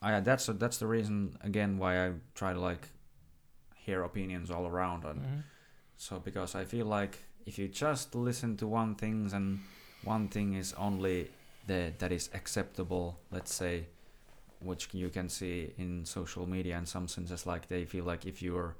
I 0.02 0.20
that's 0.22 0.46
that's 0.48 0.78
the 0.78 0.88
reason 0.88 1.38
again 1.42 1.78
why 1.78 2.08
I 2.08 2.14
try 2.36 2.54
to 2.54 2.60
like 2.60 2.88
hear 3.76 4.04
opinions 4.04 4.50
all 4.52 4.66
around 4.68 5.04
and 5.06 5.22
Mhm. 5.22 5.44
so 5.98 6.20
because 6.20 6.56
I 6.56 6.66
feel 6.66 6.86
like 6.86 7.18
if 7.46 7.58
you 7.58 7.68
just 7.68 8.16
listen 8.16 8.58
to 8.58 8.68
one 8.68 8.96
things 8.96 9.34
and 9.34 9.60
one 10.04 10.28
thing 10.30 10.54
is 10.54 10.74
only 10.74 11.30
the 11.68 11.94
that 12.00 12.12
is 12.12 12.30
acceptable, 12.34 13.20
let's 13.32 13.54
say, 13.54 13.88
which 14.60 14.94
you 14.94 15.10
can 15.10 15.30
see 15.30 15.74
in 15.78 16.06
social 16.06 16.46
media 16.48 16.78
in 16.78 16.86
some 16.86 17.08
senses, 17.08 17.46
like 17.46 17.68
they 17.68 17.86
feel 17.86 18.06
like 18.06 18.26
if 18.26 18.42
you're 18.42 18.76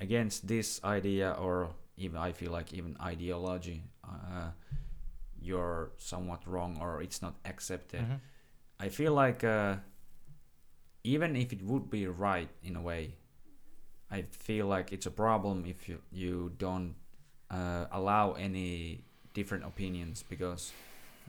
against 0.00 0.46
this 0.48 0.80
idea 0.84 1.32
or 1.32 1.70
even 1.96 2.16
I 2.18 2.32
feel 2.32 2.52
like 2.52 2.72
even 2.74 2.96
ideology, 3.00 3.82
uh, 4.04 4.50
you're 5.40 5.90
somewhat 5.98 6.46
wrong 6.46 6.78
or 6.80 7.02
it's 7.02 7.22
not 7.22 7.34
accepted. 7.44 8.00
Mhm. 8.04 8.20
I 8.80 8.88
feel 8.88 9.14
like 9.14 9.42
uh, 9.44 9.76
even 11.04 11.36
if 11.36 11.52
it 11.52 11.62
would 11.62 11.90
be 11.90 12.06
right 12.06 12.48
in 12.62 12.76
a 12.76 12.82
way, 12.82 13.14
I 14.10 14.22
feel 14.30 14.66
like 14.66 14.92
it's 14.92 15.06
a 15.06 15.10
problem 15.10 15.64
if 15.66 15.88
you 15.88 15.98
you 16.12 16.52
don't 16.58 16.94
uh, 17.50 17.86
allow 17.92 18.32
any 18.32 19.00
different 19.34 19.64
opinions 19.64 20.24
because 20.28 20.72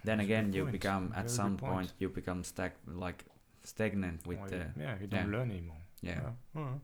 then 0.04 0.18
That's 0.18 0.28
again 0.28 0.54
you 0.54 0.64
point. 0.64 0.72
become 0.72 1.14
at 1.16 1.26
Very 1.26 1.36
some 1.36 1.58
point. 1.58 1.74
point 1.74 1.94
you 2.00 2.10
become 2.10 2.44
stack 2.44 2.76
like 2.88 3.26
stagnant 3.64 4.26
with 4.28 4.40
Well, 4.40 4.50
the 4.50 4.66
yeah, 4.80 4.96
you 5.02 5.08
don't 5.08 5.32
yeah. 5.32 5.38
learn 5.38 5.52
anymore. 5.52 5.82
yeah 6.02 6.20
Uh-huh. 6.56 6.78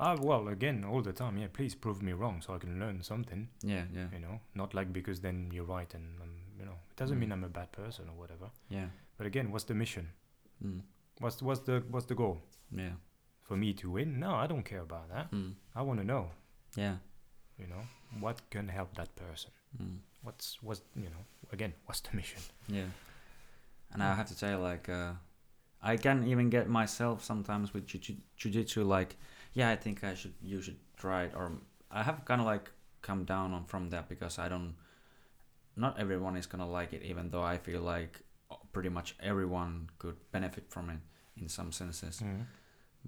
Ah, 0.00 0.16
well, 0.20 0.48
again, 0.48 0.84
all 0.84 1.02
the 1.02 1.12
time. 1.12 1.38
Yeah, 1.38 1.46
please 1.52 1.74
prove 1.76 2.02
me 2.02 2.12
wrong 2.12 2.42
so 2.42 2.54
I 2.54 2.58
can 2.58 2.80
learn 2.80 3.02
something. 3.02 3.48
yeah 3.62 3.84
yeah 3.94 4.08
You 4.12 4.18
know, 4.20 4.40
not 4.54 4.74
like 4.74 4.92
because 4.92 5.20
then 5.20 5.50
you're 5.52 5.64
right 5.78 5.94
and 5.94 6.20
um, 6.22 6.30
you 6.58 6.64
know, 6.64 6.78
it 6.90 6.96
doesn't 6.96 7.16
Mm. 7.16 7.20
mean 7.20 7.32
I'm 7.32 7.44
a 7.44 7.48
bad 7.48 7.70
person 7.72 8.08
or 8.08 8.14
whatever. 8.20 8.50
yeah 8.68 8.88
But 9.18 9.26
again, 9.26 9.50
what's 9.52 9.64
the 9.66 9.74
mission? 9.74 10.08
mm, 10.64 10.80
What's 11.20 11.42
what's 11.42 11.60
the 11.60 11.82
what's 11.90 12.06
the 12.06 12.14
goal? 12.14 12.42
yeah 12.76 12.96
For 13.42 13.56
me 13.56 13.72
to 13.74 13.90
win? 13.90 14.18
No, 14.20 14.34
I 14.34 14.46
don't 14.46 14.64
care 14.64 14.80
about 14.82 15.08
that. 15.10 15.30
mm, 15.30 15.52
I 15.74 15.82
want 15.82 16.00
to 16.00 16.06
know. 16.06 16.30
yeah 16.76 16.96
You 17.58 17.66
know, 17.68 17.82
what 18.20 18.40
can 18.50 18.68
help 18.68 18.94
that 18.96 19.14
person? 19.16 19.50
mm, 19.80 19.98
What's 20.22 20.58
what's 20.62 20.82
you 20.96 21.10
know 21.10 21.24
again? 21.52 21.72
What's 21.86 22.00
the 22.00 22.16
mission? 22.16 22.40
yeah 22.68 22.90
and 23.92 24.02
I 24.02 24.14
have 24.14 24.26
to 24.26 24.34
say 24.34 24.56
like 24.56 24.88
uh, 24.88 25.12
I 25.82 25.96
can 25.96 26.26
even 26.26 26.50
get 26.50 26.68
myself 26.68 27.22
sometimes 27.22 27.72
with 27.74 27.86
jiu- 27.86 28.16
jiu-jitsu 28.36 28.82
like 28.84 29.16
yeah 29.52 29.70
I 29.70 29.76
think 29.76 30.02
I 30.02 30.14
should 30.14 30.34
you 30.42 30.60
should 30.62 30.78
try 30.96 31.24
it 31.24 31.32
or 31.36 31.52
I 31.90 32.02
have 32.02 32.24
kind 32.24 32.40
of 32.40 32.46
like 32.46 32.70
come 33.02 33.24
down 33.24 33.52
on 33.54 33.64
from 33.66 33.90
that 33.90 34.08
because 34.08 34.38
I 34.38 34.48
don't 34.48 34.74
not 35.76 35.98
everyone 35.98 36.36
is 36.36 36.46
gonna 36.46 36.68
like 36.68 36.92
it 36.92 37.02
even 37.02 37.30
though 37.30 37.42
I 37.42 37.58
feel 37.58 37.82
like 37.82 38.22
pretty 38.74 38.90
much 38.90 39.14
everyone 39.20 39.88
could 39.98 40.16
benefit 40.32 40.64
from 40.68 40.90
it 40.90 41.00
in 41.40 41.48
some 41.48 41.70
senses 41.72 42.20
Mm. 42.22 42.44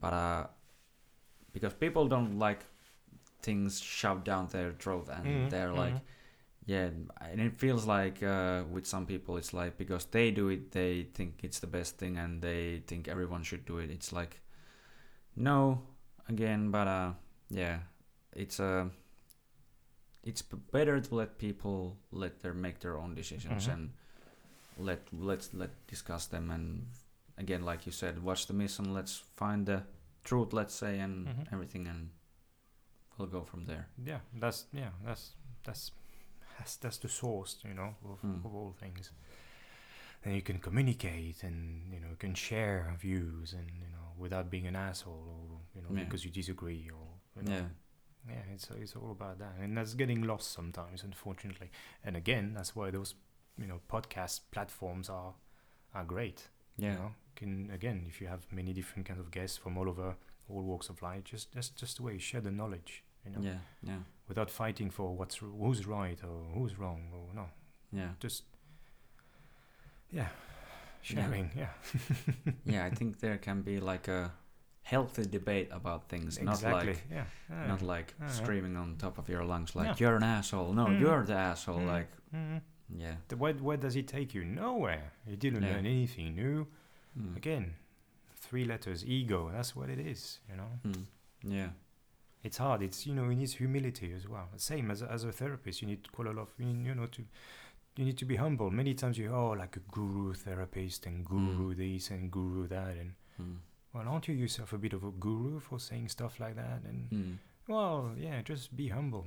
but 0.00 0.12
uh 0.12 0.46
because 1.52 1.74
people 1.74 2.06
don't 2.08 2.38
like 2.38 2.60
things 3.42 3.80
shoved 3.80 4.24
down 4.24 4.46
their 4.48 4.72
throat 4.72 5.08
and 5.16 5.26
Mhm, 5.26 5.50
they're 5.50 5.72
like 5.84 5.94
mhm. 5.94 6.00
yeah 6.66 6.90
and 7.30 7.40
it 7.40 7.58
feels 7.60 7.86
like 7.86 8.22
uh, 8.22 8.64
with 8.74 8.86
some 8.86 9.06
people 9.06 9.36
it's 9.40 9.52
like 9.54 9.76
because 9.78 10.04
they 10.10 10.30
do 10.30 10.48
it 10.48 10.70
they 10.72 11.04
think 11.14 11.44
it's 11.44 11.60
the 11.60 11.66
best 11.78 11.98
thing 11.98 12.18
and 12.18 12.42
they 12.42 12.82
think 12.86 13.08
everyone 13.08 13.42
should 13.44 13.64
do 13.66 13.78
it 13.78 13.90
it's 13.90 14.12
like 14.12 14.40
no 15.36 15.82
again 16.28 16.70
but 16.70 16.86
uh 16.88 17.12
yeah 17.50 17.78
it's 18.34 18.58
uh 18.60 18.86
it's 20.24 20.42
better 20.72 21.00
to 21.00 21.14
let 21.14 21.38
people 21.38 21.96
let 22.10 22.40
their 22.40 22.54
make 22.54 22.80
their 22.80 22.96
own 22.98 23.14
decisions 23.14 23.68
Mhm. 23.68 23.72
and 23.74 23.90
let 24.76 25.00
let's 25.12 25.52
let 25.54 25.70
discuss 25.86 26.26
them 26.26 26.50
and 26.50 26.86
again 27.38 27.62
like 27.64 27.86
you 27.86 27.92
said 27.92 28.22
watch 28.22 28.46
the 28.46 28.52
mission 28.52 28.92
let's 28.94 29.22
find 29.36 29.66
the 29.66 29.82
truth 30.24 30.52
let's 30.52 30.74
say 30.74 30.98
and 30.98 31.26
Mhm. 31.26 31.52
everything 31.52 31.86
and 31.86 32.10
we'll 33.18 33.28
go 33.28 33.42
from 33.44 33.64
there. 33.64 33.88
Yeah, 34.04 34.20
that's 34.34 34.66
yeah, 34.72 34.90
that's 35.04 35.32
that's 35.64 35.90
that's, 36.58 36.76
that's 36.76 36.98
the 36.98 37.08
source, 37.08 37.58
you 37.64 37.74
know, 37.74 37.94
of, 38.04 38.20
Mm. 38.22 38.44
of 38.44 38.54
all 38.54 38.72
things. 38.80 39.10
And 40.24 40.34
you 40.34 40.42
can 40.42 40.58
communicate, 40.58 41.42
and 41.44 41.92
you 41.92 42.00
know, 42.00 42.08
you 42.10 42.16
can 42.16 42.34
share 42.34 42.94
views, 42.98 43.52
and 43.52 43.70
you 43.70 43.88
know, 43.88 44.12
without 44.18 44.50
being 44.50 44.66
an 44.66 44.74
asshole, 44.76 45.28
or 45.52 45.60
you 45.74 45.82
know, 45.82 45.88
Yeah. 45.94 46.04
because 46.04 46.24
you 46.24 46.30
disagree, 46.30 46.90
or 46.90 47.06
you 47.36 47.42
know, 47.42 47.52
Yeah. 47.52 47.68
yeah, 48.34 48.42
it's 48.54 48.70
it's 48.70 48.96
all 48.96 49.10
about 49.12 49.38
that, 49.38 49.54
and 49.60 49.76
that's 49.76 49.94
getting 49.94 50.22
lost 50.22 50.50
sometimes, 50.52 51.02
unfortunately. 51.04 51.70
And 52.04 52.16
again, 52.16 52.54
that's 52.54 52.74
why 52.74 52.90
those 52.90 53.14
you 53.58 53.66
know 53.66 53.80
podcast 53.88 54.40
platforms 54.50 55.08
are 55.08 55.34
are 55.94 56.04
great. 56.04 56.48
Yeah. 56.78 56.92
You 56.92 56.98
know, 56.98 57.12
can 57.36 57.70
again, 57.74 58.04
if 58.08 58.20
you 58.20 58.26
have 58.28 58.46
many 58.50 58.72
different 58.72 59.06
kinds 59.08 59.20
of 59.20 59.30
guests 59.30 59.56
from 59.56 59.76
all 59.78 59.88
over 59.88 60.16
all 60.48 60.62
walks 60.62 60.88
of 60.88 61.02
life, 61.02 61.24
just 61.24 61.52
that's 61.54 61.68
just 61.70 61.96
the 61.96 62.02
way 62.02 62.12
you 62.14 62.18
share 62.18 62.40
the 62.40 62.50
knowledge. 62.50 63.02
You 63.24 63.32
know, 63.32 63.40
Yeah. 63.42 63.58
Yeah. 63.82 63.98
without 64.28 64.50
fighting 64.50 64.90
for 64.90 65.16
what's 65.16 65.36
who's 65.36 65.86
right 65.86 66.22
or 66.24 66.44
who's 66.54 66.78
wrong 66.78 67.10
or 67.12 67.34
no, 67.34 67.48
Yeah. 67.92 68.10
just 68.20 68.44
yeah, 70.10 70.28
sharing. 71.02 71.50
Yeah, 71.56 71.68
yeah. 72.64 72.84
I 72.86 72.90
think 72.90 73.18
there 73.20 73.38
can 73.38 73.62
be 73.62 73.80
like 73.80 74.08
a 74.08 74.32
healthy 74.82 75.24
debate 75.26 75.68
about 75.72 76.08
things, 76.08 76.40
not 76.40 76.62
like 76.62 77.02
yeah, 77.10 77.24
yeah. 77.50 77.66
not 77.66 77.82
like 77.82 78.14
Yeah. 78.20 78.28
screaming 78.28 78.76
on 78.76 78.96
top 78.96 79.18
of 79.18 79.28
your 79.28 79.44
lungs 79.44 79.74
like 79.74 79.86
Yeah. 79.88 79.94
you're 79.98 80.16
an 80.16 80.22
asshole. 80.22 80.72
No, 80.72 80.86
Mm. 80.86 81.00
you're 81.00 81.24
the 81.24 81.34
asshole. 81.34 81.80
Mm. 81.80 81.86
Like 81.86 82.08
Mhm. 82.32 82.60
Yeah. 82.94 83.16
The- 83.28 83.36
Where 83.36 83.54
where 83.54 83.76
does 83.76 83.96
it 83.96 84.06
take 84.08 84.34
you? 84.34 84.44
Nowhere. 84.44 85.12
You 85.26 85.36
didn't 85.36 85.62
Yeah. 85.62 85.72
learn 85.74 85.86
anything 85.86 86.34
new. 86.34 86.66
Mm. 87.18 87.36
Again, 87.36 87.74
three 88.36 88.64
letters, 88.64 89.04
ego. 89.04 89.50
That's 89.52 89.74
what 89.74 89.88
it 89.90 89.98
is. 89.98 90.40
You 90.50 90.56
know. 90.56 90.70
Mm. 90.84 91.06
Yeah. 91.42 91.70
it's 92.42 92.58
hard. 92.58 92.80
It's 92.82 93.06
you 93.06 93.14
know, 93.14 93.28
it 93.30 93.34
needs 93.34 93.54
humility 93.54 94.12
as 94.12 94.28
well. 94.28 94.48
Same 94.56 94.90
as 94.92 95.02
as 95.02 95.24
a 95.24 95.32
therapist, 95.32 95.82
you 95.82 95.88
need 95.88 96.12
quite 96.12 96.28
a 96.28 96.32
lot 96.32 96.42
of 96.42 96.54
you 96.58 96.94
know 96.94 97.06
to 97.06 97.22
you 97.96 98.04
need 98.04 98.18
to 98.18 98.24
be 98.26 98.36
humble. 98.36 98.70
Many 98.70 98.94
times 98.94 99.18
you 99.18 99.32
oh 99.34 99.50
like 99.50 99.74
a 99.76 99.80
guru 99.90 100.32
therapist 100.34 101.06
and 101.06 101.24
guru 101.24 101.74
this 101.74 102.10
and 102.10 102.30
guru 102.30 102.68
that 102.68 102.96
and 102.96 103.14
Mm. 103.40 103.56
well 103.92 104.08
aren't 104.08 104.28
you 104.28 104.34
yourself 104.34 104.72
a 104.72 104.78
bit 104.78 104.92
of 104.92 105.02
a 105.04 105.10
guru 105.10 105.58
for 105.60 105.78
saying 105.80 106.08
stuff 106.08 106.38
like 106.40 106.54
that 106.56 106.80
and 106.84 107.10
Mm. 107.10 107.38
well 107.68 108.14
yeah 108.16 108.42
just 108.42 108.76
be 108.76 108.88
humble. 108.88 109.26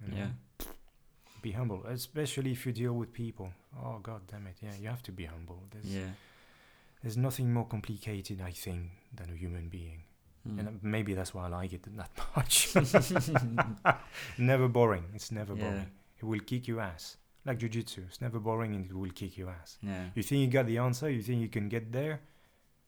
you 0.00 0.08
know. 0.08 0.16
Yeah. 0.16 0.30
Be 1.46 1.52
humble, 1.52 1.82
especially 1.86 2.50
if 2.56 2.66
you 2.66 2.72
deal 2.72 2.94
with 3.00 3.10
people. 3.12 3.48
Oh 3.84 3.98
god 4.08 4.20
damn 4.30 4.46
it, 4.48 4.56
yeah, 4.66 4.74
you 4.82 4.88
have 4.94 5.02
to 5.04 5.12
be 5.12 5.26
humble. 5.34 5.60
There's 5.72 5.86
Yeah. 5.98 6.10
there's 7.02 7.16
nothing 7.28 7.52
more 7.56 7.66
complicated 7.74 8.38
I 8.50 8.52
think 8.64 8.80
than 9.18 9.28
a 9.34 9.36
human 9.44 9.68
being. 9.68 10.00
Mm. 10.48 10.58
And 10.58 10.68
uh, 10.68 10.72
maybe 10.82 11.14
that's 11.18 11.32
why 11.34 11.42
I 11.46 11.50
like 11.60 11.72
it 11.76 11.82
that 12.00 12.10
much. 12.36 12.54
never 14.52 14.66
boring. 14.78 15.04
It's 15.14 15.30
never 15.30 15.54
Yeah. 15.54 15.62
boring. 15.64 15.90
It 16.20 16.24
will 16.24 16.40
kick 16.50 16.66
your 16.70 16.80
ass. 16.80 17.16
Like 17.44 17.58
jujitsu. 17.60 18.00
It's 18.08 18.20
never 18.20 18.38
boring 18.40 18.74
and 18.74 18.84
it 18.90 18.92
will 19.00 19.12
kick 19.22 19.32
your 19.38 19.50
ass. 19.50 19.78
yeah. 19.82 20.04
You 20.16 20.22
think 20.24 20.40
you 20.40 20.48
got 20.58 20.66
the 20.66 20.78
answer, 20.78 21.08
you 21.16 21.22
think 21.22 21.40
you 21.40 21.48
can 21.58 21.68
get 21.68 21.92
there. 21.92 22.14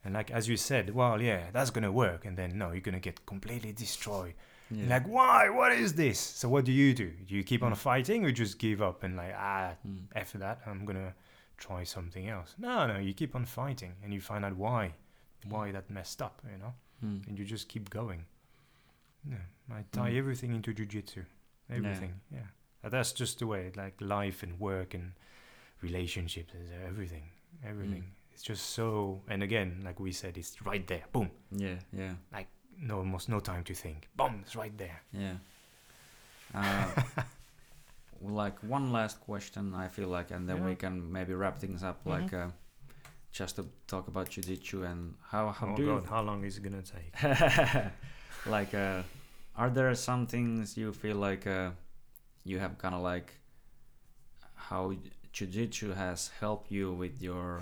And 0.05 0.14
like 0.14 0.30
as 0.39 0.48
you 0.48 0.56
said, 0.56 0.85
well 0.98 1.16
yeah, 1.22 1.43
that's 1.52 1.70
gonna 1.70 1.93
work 1.93 2.20
and 2.26 2.36
then 2.36 2.59
no, 2.59 2.66
you're 2.72 2.86
gonna 2.90 3.06
get 3.10 3.24
completely 3.24 3.72
destroyed. 3.72 4.35
Yeah. 4.70 4.89
Like, 4.89 5.07
why? 5.09 5.49
What 5.51 5.73
is 5.73 5.95
this? 5.95 6.19
So 6.20 6.49
what 6.49 6.65
do 6.65 6.73
you 6.73 6.93
do? 6.95 7.11
Do 7.27 7.35
you 7.35 7.43
keep 7.45 7.62
on 7.62 7.73
Mm. 7.73 7.77
fighting 7.77 8.24
or 8.24 8.32
just 8.32 8.59
give 8.59 8.82
up 8.82 9.03
and 9.03 9.16
like, 9.16 9.35
ah, 9.36 9.74
Mm. 9.86 10.07
F 10.15 10.32
that, 10.35 10.61
I'm 10.66 10.85
gonna 10.85 11.15
try 11.57 11.85
something 11.85 12.28
else. 12.28 12.55
No, 12.59 12.86
no, 12.86 12.99
you 12.99 13.15
keep 13.15 13.35
on 13.35 13.45
fighting 13.47 13.95
and 14.03 14.12
you 14.12 14.20
find 14.20 14.45
out 14.45 14.57
why. 14.57 14.95
Why 15.49 15.73
that 15.73 15.89
messed 15.90 16.20
up, 16.23 16.43
you 16.53 16.59
know? 16.59 16.74
Mm. 17.05 17.27
and 17.28 17.39
you 17.39 17.45
just 17.45 17.69
keep 17.69 17.90
going. 17.90 18.24
Yeah, 19.24 19.36
I 19.70 19.85
tie 19.93 20.11
Mm. 20.11 20.19
everything 20.19 20.53
into 20.53 20.74
jujitsu, 20.74 21.24
everything. 21.70 22.20
Yeah. 22.31 22.47
And 22.82 22.93
that's 22.93 23.12
just 23.12 23.39
the 23.39 23.47
way, 23.47 23.70
like 23.77 24.01
life 24.01 24.43
and 24.43 24.59
work 24.61 24.95
and 24.95 25.12
relationships, 25.81 26.53
is 26.55 26.70
everything, 26.86 27.31
everything. 27.65 28.05
It's 28.32 28.43
just 28.43 28.66
so. 28.70 29.23
And 29.28 29.43
again, 29.43 29.81
like 29.85 29.99
we 30.01 30.12
said, 30.12 30.36
it's 30.39 30.61
right 30.62 30.86
there. 30.86 31.05
Boom. 31.12 31.31
Yeah. 31.51 31.78
Yeah. 31.93 32.15
No, 32.80 32.98
almost 32.98 33.28
no 33.28 33.40
time 33.40 33.64
to 33.64 33.74
think. 33.74 34.09
Boom, 34.16 34.40
it's 34.42 34.55
right 34.56 34.76
there. 34.78 35.02
Yeah. 35.12 35.34
Uh, 36.55 36.86
like 38.22 38.59
one 38.62 38.92
last 38.92 39.20
question, 39.20 39.74
I 39.74 39.88
feel 39.88 40.09
like, 40.09 40.30
and 40.30 40.48
then 40.48 40.59
Yeah. 40.59 40.66
we 40.66 40.74
can 40.76 41.12
maybe 41.12 41.34
wrap 41.34 41.59
things 41.59 41.82
up. 41.82 42.05
Mhm. 42.05 42.10
Like 42.10 42.32
uh, 42.32 42.48
just 43.32 43.56
to 43.56 43.66
talk 43.86 44.09
about 44.09 44.30
jiu-jitsu 44.30 44.84
and 44.84 45.14
how 45.30 45.50
how 45.50 45.68
oh 45.72 45.76
do 45.76 45.86
God, 45.86 46.06
how 46.09 46.22
long 46.22 46.44
is 46.44 46.56
it 46.59 46.62
gonna 46.62 46.82
take? 46.82 47.12
like 48.46 48.74
uh, 48.74 49.02
are 49.56 49.70
there 49.70 49.94
some 49.94 50.26
things 50.26 50.76
you 50.76 50.92
feel 50.92 51.16
like 51.16 51.46
uh, 51.46 51.70
you 52.44 52.59
have 52.59 52.78
kind 52.78 52.94
of 52.94 53.02
like 53.02 53.34
how 54.55 54.94
jiu-jitsu 55.32 55.92
has 55.92 56.30
helped 56.40 56.70
you 56.70 56.92
with 56.92 57.20
your 57.20 57.60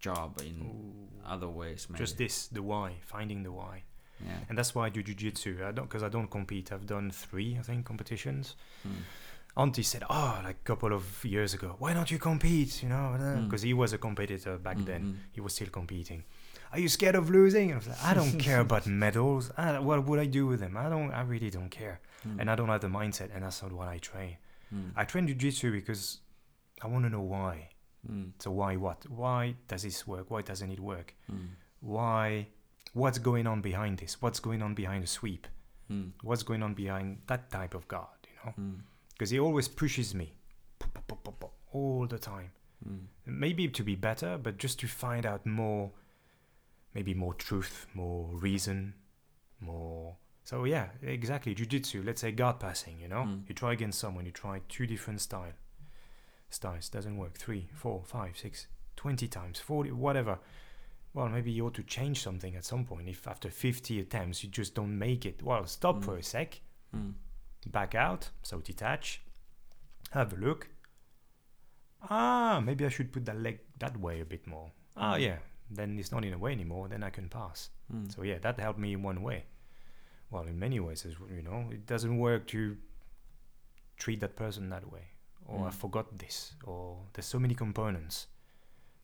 job 0.00 0.40
in 0.40 0.56
Ooh. 0.66 1.08
other 1.26 1.48
ways? 1.48 1.86
Maybe. 1.88 1.98
Just 2.04 2.18
this, 2.18 2.46
the 2.48 2.62
why, 2.62 2.96
finding 3.02 3.42
the 3.42 3.52
why, 3.52 3.82
yeah. 4.26 4.38
and 4.48 4.56
that's 4.58 4.74
why 4.74 4.86
I 4.86 4.88
do 4.90 5.02
jujitsu. 5.02 5.64
I 5.64 5.72
don't, 5.72 5.88
because 5.88 6.02
I 6.02 6.08
don't 6.08 6.30
compete. 6.30 6.72
I've 6.72 6.86
done 6.86 7.10
three, 7.10 7.56
I 7.58 7.62
think, 7.62 7.84
competitions. 7.84 8.56
Mm. 8.86 9.02
Antti 9.56 9.84
said, 9.84 10.02
"Oh, 10.08 10.40
like 10.44 10.56
a 10.56 10.64
couple 10.64 10.92
of 10.94 11.22
years 11.24 11.52
ago, 11.52 11.76
why 11.78 11.92
don't 11.92 12.10
you 12.10 12.18
compete? 12.18 12.82
You 12.82 12.88
know, 12.88 13.16
Mm. 13.18 13.44
because 13.44 13.62
he 13.62 13.74
was 13.74 13.92
a 13.92 13.98
competitor 13.98 14.56
back 14.56 14.78
Mm, 14.78 14.86
then. 14.86 15.02
mm. 15.04 15.16
He 15.32 15.40
was 15.42 15.52
still 15.54 15.68
competing. 15.68 16.24
Are 16.72 16.78
you 16.78 16.88
scared 16.88 17.16
of 17.16 17.28
losing? 17.28 17.66
And 17.70 17.74
I 17.74 17.76
was 17.78 17.88
like, 17.88 18.02
I 18.04 18.14
don't 18.14 18.38
care 18.38 18.60
about 18.60 18.86
medals. 19.04 19.50
I, 19.58 19.78
what 19.78 20.04
would 20.06 20.18
I 20.18 20.24
do 20.24 20.46
with 20.46 20.60
them? 20.60 20.74
I 20.78 20.88
don't. 20.88 21.10
I 21.12 21.20
really 21.22 21.50
don't 21.50 21.68
care. 21.70 22.00
Mm. 22.26 22.40
And 22.40 22.50
I 22.50 22.54
don't 22.54 22.68
have 22.68 22.80
the 22.80 22.88
mindset, 22.88 23.28
and 23.34 23.42
that's 23.44 23.60
not 23.62 23.72
what 23.72 23.88
I 23.88 23.98
train. 23.98 24.36
Mm. 24.74 24.92
I 24.96 25.04
train 25.04 25.28
jujitsu 25.28 25.70
because 25.70 26.20
I 26.80 26.86
want 26.86 27.04
to 27.04 27.10
know 27.10 27.20
why. 27.20 27.68
Mm. 28.10 28.32
So 28.38 28.50
why 28.52 28.76
what? 28.76 29.00
Why 29.10 29.54
does 29.68 29.82
this 29.82 30.06
work? 30.06 30.30
Why 30.30 30.40
doesn't 30.40 30.70
it 30.70 30.80
work? 30.80 31.14
Mm. 31.30 31.48
Why? 31.80 32.46
What's 32.92 33.18
going 33.18 33.46
on 33.46 33.60
behind 33.62 33.98
this? 33.98 34.20
What's 34.20 34.40
going 34.40 34.62
on 34.62 34.74
behind 34.74 35.02
the 35.02 35.06
sweep? 35.06 35.46
Mm. 35.90 36.12
What's 36.22 36.42
going 36.42 36.62
on 36.62 36.74
behind 36.74 37.22
that 37.26 37.50
type 37.50 37.74
of 37.74 37.88
guard? 37.88 38.18
You 38.24 38.36
know, 38.44 38.54
Mm. 38.58 38.80
because 39.12 39.30
he 39.30 39.38
always 39.40 39.68
pushes 39.68 40.14
me 40.14 40.34
all 41.72 42.06
the 42.06 42.18
time. 42.18 42.50
Mm. 42.86 43.06
maybe 43.26 43.68
to 43.68 43.84
be 43.84 43.94
better, 43.94 44.36
but 44.36 44.58
just 44.58 44.80
to 44.80 44.88
find 44.88 45.24
out 45.24 45.46
more, 45.46 45.92
maybe 46.94 47.14
more 47.14 47.32
truth, 47.32 47.86
more 47.94 48.26
reason, 48.34 48.94
more. 49.60 50.16
So 50.42 50.64
yeah, 50.64 50.88
exactly. 51.00 51.54
Jiu-jitsu. 51.54 52.02
Let's 52.02 52.20
say 52.22 52.32
guard 52.32 52.58
passing. 52.58 52.98
You 53.00 53.06
know, 53.06 53.22
Mm. 53.24 53.48
you 53.48 53.54
try 53.54 53.72
against 53.72 54.00
someone, 54.00 54.26
you 54.26 54.32
try 54.32 54.60
two 54.68 54.86
different 54.88 55.20
style, 55.20 55.52
styles 56.50 56.88
doesn't 56.88 57.16
work. 57.16 57.34
Three, 57.38 57.68
four, 57.72 58.02
five, 58.04 58.36
six, 58.36 58.66
twenty 58.96 59.28
times, 59.28 59.60
forty, 59.60 59.92
whatever. 59.92 60.40
Well, 61.14 61.28
maybe 61.28 61.50
you 61.52 61.66
ought 61.66 61.74
to 61.74 61.82
change 61.82 62.22
something 62.22 62.56
at 62.56 62.64
some 62.64 62.84
point. 62.84 63.08
If 63.08 63.26
after 63.26 63.50
fifty 63.50 64.00
attempts 64.00 64.42
you 64.42 64.48
just 64.50 64.74
don't 64.74 64.98
make 64.98 65.26
it, 65.26 65.42
well, 65.42 65.66
stop 65.66 65.96
Mm. 65.96 66.04
for 66.04 66.16
a 66.16 66.22
sec, 66.22 66.60
Mm. 66.94 67.14
back 67.66 67.94
out, 67.94 68.30
so 68.42 68.60
detach, 68.60 69.20
have 70.12 70.32
a 70.32 70.36
look. 70.36 70.68
Ah, 72.10 72.60
maybe 72.64 72.84
I 72.84 72.88
should 72.88 73.12
put 73.12 73.24
that 73.26 73.38
leg 73.38 73.60
that 73.78 73.96
way 73.98 74.20
a 74.20 74.24
bit 74.24 74.46
more. 74.46 74.72
Ah, 74.96 75.14
Mm. 75.16 75.20
yeah, 75.20 75.38
then 75.70 75.98
it's 75.98 76.10
not 76.12 76.24
in 76.24 76.32
a 76.32 76.38
way 76.38 76.52
anymore, 76.52 76.88
then 76.88 77.02
I 77.02 77.10
can 77.10 77.28
pass. 77.28 77.70
Mm. 77.92 78.10
So, 78.12 78.22
yeah, 78.22 78.38
that 78.38 78.58
helped 78.58 78.78
me 78.80 78.92
in 78.92 79.02
one 79.02 79.22
way. 79.22 79.44
Well, 80.30 80.46
in 80.46 80.58
many 80.58 80.80
ways, 80.80 81.04
as 81.06 81.14
you 81.30 81.42
know, 81.42 81.70
it 81.70 81.86
doesn't 81.86 82.18
work 82.18 82.46
to 82.48 82.76
treat 83.96 84.20
that 84.20 84.34
person 84.36 84.70
that 84.70 84.90
way. 84.90 85.08
Or 85.46 85.66
I 85.66 85.70
Mm. 85.70 85.74
forgot 85.74 86.18
this, 86.18 86.54
or 86.64 87.06
there's 87.12 87.26
so 87.26 87.38
many 87.38 87.54
components. 87.54 88.26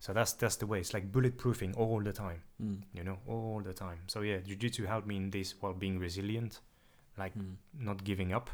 So 0.00 0.12
that's 0.12 0.32
that's 0.34 0.56
the 0.56 0.66
way. 0.66 0.78
It's 0.80 0.94
like 0.94 1.10
bulletproofing 1.12 1.76
all 1.76 2.00
the 2.02 2.12
time, 2.12 2.42
Mm. 2.62 2.82
you 2.92 3.02
know, 3.04 3.18
all 3.26 3.60
the 3.64 3.72
time. 3.74 3.98
So 4.06 4.20
yeah, 4.22 4.38
jiu-jitsu 4.38 4.86
helped 4.86 5.06
me 5.08 5.16
in 5.16 5.30
this 5.30 5.54
while 5.60 5.74
being 5.74 5.98
resilient, 5.98 6.60
like 7.16 7.34
Mm. 7.36 7.56
not 7.78 8.04
giving 8.04 8.32
up 8.32 8.48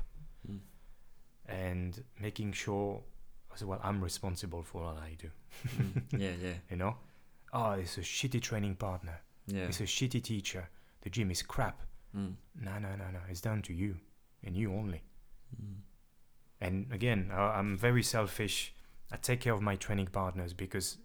Mm. 0.50 0.60
and 1.46 2.02
making 2.20 2.52
sure 2.52 3.02
as 3.54 3.62
well 3.64 3.80
I'm 3.82 4.02
responsible 4.02 4.62
for 4.62 4.84
what 4.84 4.96
I 4.96 5.16
do. 5.18 5.30
Mm. 5.76 6.02
yeah, 6.20 6.32
yeah, 6.40 6.54
You 6.70 6.76
know? 6.76 6.96
Oh, 7.52 7.72
it's 7.72 7.98
a 7.98 8.00
shitty 8.02 8.40
training 8.42 8.76
partner. 8.76 9.20
yeah. 9.46 9.66
It's 9.66 9.80
a 9.80 9.84
shitty 9.86 10.22
teacher. 10.22 10.68
The 11.02 11.10
gym 11.10 11.30
is 11.30 11.42
crap. 11.42 11.80
Mm. 12.16 12.34
No, 12.60 12.78
no, 12.78 12.96
no, 12.96 13.10
no. 13.12 13.20
It's 13.28 13.40
down 13.42 13.62
to 13.62 13.72
you 13.74 13.96
and 14.42 14.56
you 14.56 14.72
only. 14.72 15.02
Mm. 15.62 15.76
And 16.60 16.92
again, 16.92 17.30
I- 17.30 17.58
I'm 17.58 17.76
very 17.76 18.02
selfish. 18.02 18.74
I 19.12 19.16
take 19.18 19.40
care 19.40 19.52
of 19.52 19.60
my 19.60 19.76
training 19.76 20.06
partners 20.08 20.54
because 20.54 20.98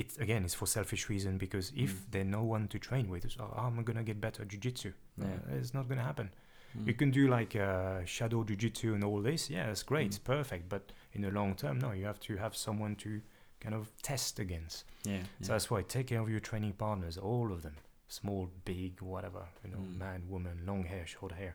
it's 0.00 0.16
again 0.18 0.44
it's 0.44 0.54
for 0.54 0.66
selfish 0.66 1.08
reason 1.08 1.38
because 1.38 1.66
if 1.76 1.90
Mm. 1.92 2.10
there's 2.12 2.26
no 2.38 2.42
one 2.54 2.68
to 2.68 2.78
train 2.78 3.06
with, 3.08 3.24
so 3.30 3.42
how 3.56 3.66
am 3.66 3.78
I 3.78 3.82
gonna 3.82 4.04
get 4.04 4.20
better 4.20 4.42
at 4.42 4.48
jiu-jitsu? 4.48 4.92
Uh, 5.20 5.26
it's 5.60 5.74
not 5.74 5.88
gonna 5.88 6.04
happen. 6.10 6.30
Mm. 6.76 6.86
You 6.88 6.94
can 6.94 7.10
do 7.10 7.28
like 7.38 7.56
uh, 7.56 8.04
shadow 8.04 8.44
jiu-jitsu 8.44 8.94
and 8.94 9.02
all 9.04 9.22
this. 9.22 9.50
Yeah, 9.50 9.66
that's 9.66 9.82
great, 9.82 10.04
Mm. 10.06 10.10
it's 10.10 10.18
perfect. 10.18 10.68
But 10.68 10.92
in 11.14 11.22
the 11.22 11.30
long 11.30 11.54
term, 11.56 11.78
no, 11.78 11.92
you 11.92 12.06
have 12.06 12.20
to 12.28 12.36
have 12.36 12.54
someone 12.56 12.94
to 12.96 13.20
kind 13.60 13.74
of 13.74 13.90
test 14.02 14.38
against. 14.38 14.84
yeah, 15.04 15.22
So 15.42 15.52
that's 15.52 15.68
why 15.70 15.82
take 15.82 16.06
care 16.06 16.20
of 16.20 16.28
your 16.30 16.40
training 16.40 16.74
partners, 16.74 17.18
all 17.18 17.52
of 17.52 17.60
them, 17.62 17.74
small, 18.08 18.50
big, 18.64 19.00
whatever, 19.02 19.44
you 19.64 19.70
know, 19.72 19.78
Mm. 19.82 19.98
man, 19.98 20.28
woman, 20.28 20.56
long 20.66 20.84
hair, 20.84 21.06
short 21.06 21.32
hair. 21.32 21.54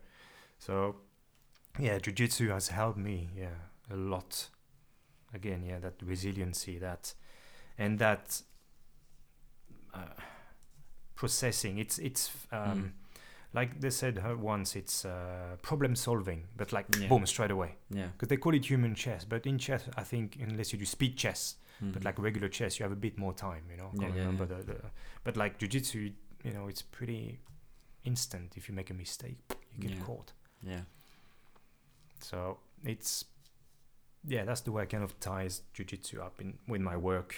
So, 0.59 0.95
yeah, 1.79 1.99
jujitsu 1.99 2.49
has 2.49 2.67
helped 2.69 2.97
me, 2.99 3.29
yeah, 3.35 3.55
a 3.89 3.95
lot. 3.95 4.49
Again, 5.33 5.63
yeah, 5.63 5.79
that 5.79 6.01
resiliency, 6.01 6.77
that, 6.79 7.13
and 7.77 7.99
that 7.99 8.41
uh, 9.93 9.99
processing. 11.15 11.77
It's 11.77 11.99
it's 11.99 12.31
um, 12.51 12.59
Mm. 12.59 12.91
like 13.53 13.79
they 13.79 13.89
said 13.91 14.17
uh, 14.19 14.35
once. 14.37 14.75
It's 14.75 15.05
uh, 15.05 15.57
problem 15.61 15.95
solving, 15.95 16.47
but 16.57 16.71
like 16.73 16.85
Yeah. 16.99 17.07
boom, 17.09 17.25
straight 17.25 17.51
away. 17.51 17.75
Yeah. 17.89 18.07
Because 18.13 18.27
they 18.29 18.37
call 18.37 18.53
it 18.55 18.65
human 18.69 18.95
chess, 18.95 19.25
but 19.25 19.45
in 19.45 19.57
chess, 19.59 19.83
I 19.97 20.03
think 20.03 20.37
unless 20.39 20.73
you 20.73 20.79
do 20.79 20.85
speed 20.85 21.17
chess, 21.17 21.57
but 21.81 22.01
Mhm. 22.01 22.05
like 22.05 22.19
regular 22.19 22.49
chess, 22.49 22.79
you 22.79 22.83
have 22.83 22.91
a 22.93 22.99
bit 22.99 23.17
more 23.17 23.33
time. 23.33 23.63
You 23.69 23.77
know, 23.77 23.91
Yeah, 23.93 23.99
can't 24.01 24.15
yeah, 24.15 24.19
remember 24.25 24.47
yeah. 24.49 24.57
The, 24.63 24.73
the. 24.73 24.91
But 25.23 25.37
like 25.37 25.59
jujitsu, 25.59 26.13
you 26.43 26.53
know, 26.53 26.67
it's 26.67 26.81
pretty 26.81 27.39
instant. 28.03 28.57
If 28.57 28.67
you 28.67 28.75
make 28.75 28.89
a 28.89 28.93
mistake, 28.93 29.37
you 29.77 29.87
get 29.89 30.03
caught. 30.03 30.33
Yeah. 30.61 30.81
So 32.19 32.59
it's 32.83 33.25
yeah, 34.25 34.45
that's 34.45 34.61
the 34.61 34.71
way 34.71 34.83
I 34.83 34.85
kind 34.85 35.03
of 35.03 35.19
ties 35.19 35.61
jujitsu 35.75 36.19
up 36.19 36.39
in 36.41 36.57
with 36.67 36.81
my 36.81 36.95
work. 36.97 37.35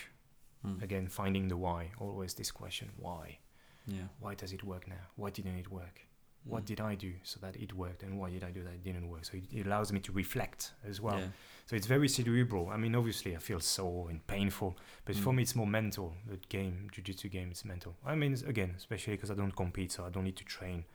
Mm. 0.66 0.82
Again, 0.84 1.08
finding 1.08 1.48
the 1.48 1.58
why. 1.58 1.92
Always 2.00 2.34
this 2.34 2.52
question: 2.52 2.90
why? 2.98 3.40
Yeah. 3.88 4.08
Why 4.20 4.34
does 4.36 4.52
it 4.54 4.64
work 4.64 4.88
now? 4.88 5.04
Why 5.16 5.30
didn't 5.30 5.58
it 5.58 5.70
work? 5.72 6.02
What 6.44 6.64
Mm. 6.64 6.66
did 6.68 6.82
I 6.82 6.96
do 6.96 7.14
so 7.24 7.40
that 7.42 7.56
it 7.56 7.74
worked, 7.74 8.04
and 8.04 8.20
why 8.20 8.30
did 8.30 8.44
I 8.44 8.52
do 8.52 8.64
that 8.64 8.74
it 8.74 8.84
didn't 8.84 9.08
work? 9.10 9.26
So 9.26 9.38
it, 9.38 9.46
it 9.52 9.66
allows 9.66 9.92
me 9.92 10.00
to 10.02 10.12
reflect 10.12 10.74
as 10.88 11.02
well. 11.02 11.18
Yeah. 11.20 11.28
So 11.66 11.76
it's 11.76 11.88
very 11.88 12.08
cerebral. 12.08 12.70
I 12.70 12.78
mean, 12.78 12.94
obviously, 12.96 13.36
I 13.36 13.40
feel 13.40 13.60
sore 13.60 14.10
and 14.12 14.26
painful, 14.28 14.78
but 15.06 15.16
for 15.16 15.32
Mm. 15.32 15.36
me, 15.38 15.42
it's 15.44 15.56
more 15.56 15.68
mental. 15.68 16.16
The 16.28 16.38
game, 16.50 16.90
jiu-jitsu 16.92 17.30
game, 17.30 17.50
it's 17.50 17.66
mental. 17.66 17.96
I 18.06 18.14
mean, 18.16 18.34
again, 18.48 18.74
especially 18.78 19.14
because 19.16 19.32
I 19.32 19.36
don't 19.36 19.56
compete, 19.56 19.92
so 19.92 20.06
I 20.06 20.10
don't 20.10 20.24
need 20.24 20.38
to 20.38 20.44
train 20.46 20.86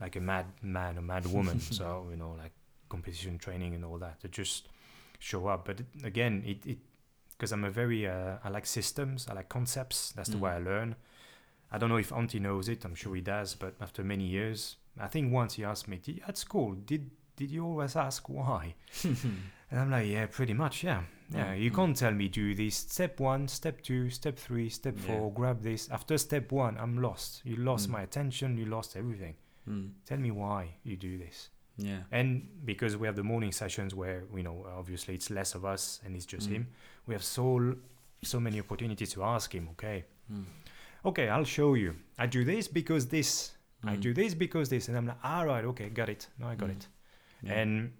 like 0.00 0.14
a 0.16 0.20
mad 0.20 0.46
man 0.62 0.98
or 0.98 1.02
mad 1.02 1.24
woman. 1.26 1.58
so 1.78 2.08
you 2.10 2.16
know, 2.16 2.32
like 2.38 2.52
competition 2.90 3.38
training 3.38 3.74
and 3.74 3.84
all 3.86 3.98
that 3.98 4.20
to 4.20 4.28
just 4.28 4.68
show 5.18 5.46
up. 5.46 5.64
But 5.64 5.80
it, 5.80 5.86
again, 6.04 6.42
it 6.46 6.66
it 6.66 6.78
because 7.42 7.50
I'm 7.50 7.64
a 7.64 7.70
very 7.70 8.06
uh, 8.06 8.36
I 8.44 8.50
like 8.50 8.66
systems, 8.66 9.26
I 9.28 9.34
like 9.34 9.48
concepts. 9.48 10.12
That's 10.12 10.28
the 10.28 10.36
Mm. 10.36 10.40
way 10.42 10.50
I 10.52 10.58
learn. 10.58 10.94
I 11.72 11.78
don't 11.78 11.88
know 11.88 11.96
if 11.98 12.10
Antti 12.10 12.38
knows 12.40 12.68
it. 12.68 12.84
I'm 12.84 12.94
sure 12.94 13.16
he 13.16 13.20
does. 13.20 13.56
But 13.56 13.74
after 13.80 14.04
many 14.04 14.26
years, 14.26 14.76
I 15.00 15.08
think 15.08 15.32
once 15.32 15.54
he 15.54 15.64
asked 15.64 15.88
me 15.88 15.96
"Did- 15.96 16.22
at 16.28 16.38
school, 16.38 16.74
did 16.86 17.10
did 17.34 17.50
you 17.50 17.64
always 17.66 17.96
ask 17.96 18.28
why? 18.28 18.74
And 19.72 19.80
I'm 19.80 19.90
like, 19.90 20.06
yeah, 20.06 20.26
pretty 20.26 20.52
much, 20.52 20.84
yeah. 20.84 21.02
Yeah, 21.30 21.54
you 21.54 21.70
mm. 21.70 21.74
can't 21.74 21.96
tell 21.96 22.12
me 22.12 22.28
do 22.28 22.54
this 22.54 22.76
step 22.76 23.18
one, 23.20 23.48
step 23.48 23.80
two, 23.82 24.10
step 24.10 24.36
three, 24.38 24.68
step 24.68 24.94
Yeah. 24.98 25.06
four, 25.06 25.32
grab 25.32 25.62
this. 25.62 25.88
After 25.90 26.18
step 26.18 26.52
one, 26.52 26.76
I'm 26.78 27.00
lost. 27.02 27.40
You 27.44 27.56
lost 27.56 27.88
Mm. 27.88 27.92
my 27.92 28.02
attention, 28.02 28.58
you 28.58 28.66
lost 28.66 28.96
everything. 28.96 29.34
Mm. 29.66 29.92
Tell 30.04 30.18
me 30.18 30.30
why 30.30 30.74
you 30.84 30.96
do 30.96 31.16
this. 31.18 31.48
Yeah. 31.76 32.02
And 32.10 32.46
because 32.64 32.96
we 32.96 33.06
have 33.06 33.16
the 33.16 33.22
morning 33.22 33.52
sessions 33.52 33.94
where, 33.94 34.24
you 34.34 34.42
know, 34.42 34.66
obviously 34.76 35.14
it's 35.14 35.30
less 35.30 35.54
of 35.54 35.64
us 35.64 36.00
and 36.04 36.14
it's 36.16 36.26
just 36.26 36.48
Mm. 36.48 36.52
him, 36.52 36.66
we 37.06 37.14
have 37.14 37.24
so 37.24 37.76
so 38.24 38.38
many 38.38 38.60
opportunities 38.60 39.10
to 39.12 39.24
ask 39.24 39.52
him, 39.52 39.68
okay, 39.70 40.04
Mm. 40.32 40.44
okay, 41.04 41.28
I'll 41.28 41.44
show 41.44 41.74
you. 41.74 41.96
I 42.18 42.26
do 42.26 42.44
this 42.44 42.68
because 42.68 43.08
this. 43.08 43.52
I 43.82 43.96
Mm. 43.96 44.00
do 44.00 44.14
this 44.14 44.34
because 44.34 44.68
this. 44.68 44.88
And 44.88 44.96
I'm 44.96 45.06
like, 45.06 45.18
all 45.24 45.44
right, 45.46 45.64
okay, 45.64 45.88
got 45.90 46.08
it. 46.08 46.28
No, 46.38 46.46
I 46.46 46.54
got 46.54 46.68
Mm. 46.68 46.76
it 46.76 46.88
Yeah. 47.42 47.54
and 47.60 47.92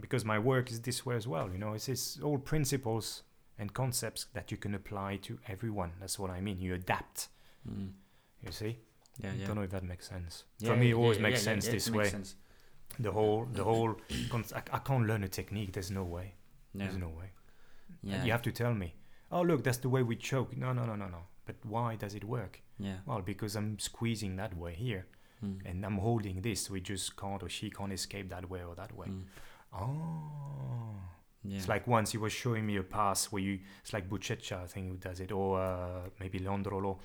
because 0.00 0.24
my 0.26 0.38
work 0.38 0.70
is 0.70 0.80
this 0.82 1.04
way 1.06 1.16
as 1.16 1.26
well 1.28 1.50
you 1.52 1.58
know 1.58 1.72
it's, 1.74 1.88
it's 1.88 2.18
all 2.20 2.38
principles 2.38 3.22
and 3.58 3.72
concepts 3.74 4.24
that 4.32 4.50
you 4.50 4.56
can 4.56 4.74
apply 4.74 5.16
to 5.18 5.38
everyone 5.48 5.92
that's 6.00 6.18
what 6.18 6.30
i 6.30 6.40
mean 6.40 6.58
you 6.60 6.72
adapt 6.74 7.28
Mm. 7.68 7.92
you 8.44 8.52
see 8.52 8.78
Yeah. 9.18 9.32
Yeah. 9.34 9.46
don't 9.46 9.56
know 9.56 9.62
if 9.62 9.70
that 9.70 9.84
makes 9.84 10.08
sense 10.08 10.44
Yeah, 10.58 10.70
for 10.70 10.76
me 10.76 10.90
it 10.90 10.94
always 10.94 11.18
makes 11.18 11.42
sense 11.42 11.66
this 11.68 11.90
way 11.90 12.08
sense. 12.08 12.36
The 12.98 13.10
whole 13.12 13.46
the 13.52 13.64
whole 13.64 13.94
con- 14.30 14.44
I, 14.54 14.62
I 14.76 14.78
can't 14.78 15.06
learn 15.06 15.24
a 15.24 15.28
technique. 15.28 15.72
There's 15.72 15.90
no 15.90 16.04
way. 16.04 16.34
There's 16.74 16.96
no 16.96 17.08
way. 17.08 17.30
Yeah. 18.02 18.24
you 18.24 18.32
have 18.32 18.42
to 18.42 18.52
tell 18.52 18.74
me 18.74 18.94
oh 19.30 19.42
look 19.42 19.62
that's 19.62 19.78
the 19.78 19.88
way 19.88 20.02
we 20.02 20.16
choke. 20.16 20.56
No 20.56 20.72
no 20.72 20.84
no 20.84 20.94
no 20.96 21.06
no. 21.08 21.22
But 21.46 21.56
why 21.64 21.96
does 21.96 22.14
it 22.14 22.24
work? 22.24 22.60
Yeah. 22.78 22.96
well 23.06 23.20
because 23.20 23.54
i'm 23.56 23.78
squeezing 23.78 24.36
that 24.36 24.56
way 24.56 24.74
here 24.74 25.06
Mm. 25.44 25.58
and 25.66 25.84
i'm 25.84 25.98
holding 25.98 26.40
this. 26.42 26.70
We 26.70 26.80
just 26.80 27.16
can't 27.16 27.42
or 27.42 27.48
she 27.48 27.68
can't 27.70 27.92
escape 27.92 28.28
that 28.30 28.48
way 28.48 28.62
or 28.62 28.74
that 28.76 28.92
way. 28.96 29.08
Mm. 29.08 29.24
oh. 29.74 30.94
Yeah. 31.44 31.56
It's 31.58 31.68
like 31.68 31.86
once 31.88 32.12
he 32.12 32.18
was 32.18 32.32
showing 32.32 32.64
me 32.66 32.76
a 32.76 32.82
pass 32.84 33.32
where 33.32 33.42
you, 33.42 33.58
it's 33.82 33.92
like 33.92 34.08
Buchecha, 34.08 34.62
I 34.62 34.66
think 34.66 34.88
who 34.90 34.96
does 34.96 35.18
it, 35.18 35.32
or 35.32 35.60
uh, 35.60 36.08
maybe 36.20 36.38
Leandro 36.38 36.78
Lo, 36.80 36.98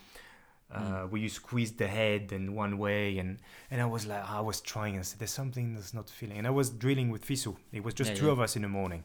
uh, 0.69 0.79
Mm. 0.79 1.09
where 1.11 1.21
you 1.21 1.29
squeeze 1.29 1.71
the 1.73 1.87
head 1.87 2.31
in 2.33 2.53
one 2.53 2.77
way, 2.77 3.17
and 3.19 3.39
and 3.71 3.81
I 3.81 3.85
was 3.85 4.05
like, 4.05 4.23
I 4.29 4.41
was 4.41 4.59
trying, 4.61 4.93
and 4.95 4.99
I 4.99 5.03
said, 5.03 5.19
there's 5.19 5.31
something 5.31 5.75
that's 5.75 5.93
not 5.93 6.09
feeling, 6.09 6.37
and 6.37 6.45
I 6.47 6.49
was 6.51 6.69
drilling 6.69 7.09
with 7.09 7.23
Fisu. 7.25 7.55
It 7.71 7.83
was 7.83 7.93
just 7.93 8.11
Yeah, 8.11 8.17
two 8.17 8.25
yeah. 8.27 8.31
of 8.33 8.39
us 8.41 8.55
in 8.57 8.61
the 8.63 8.67
morning, 8.69 9.03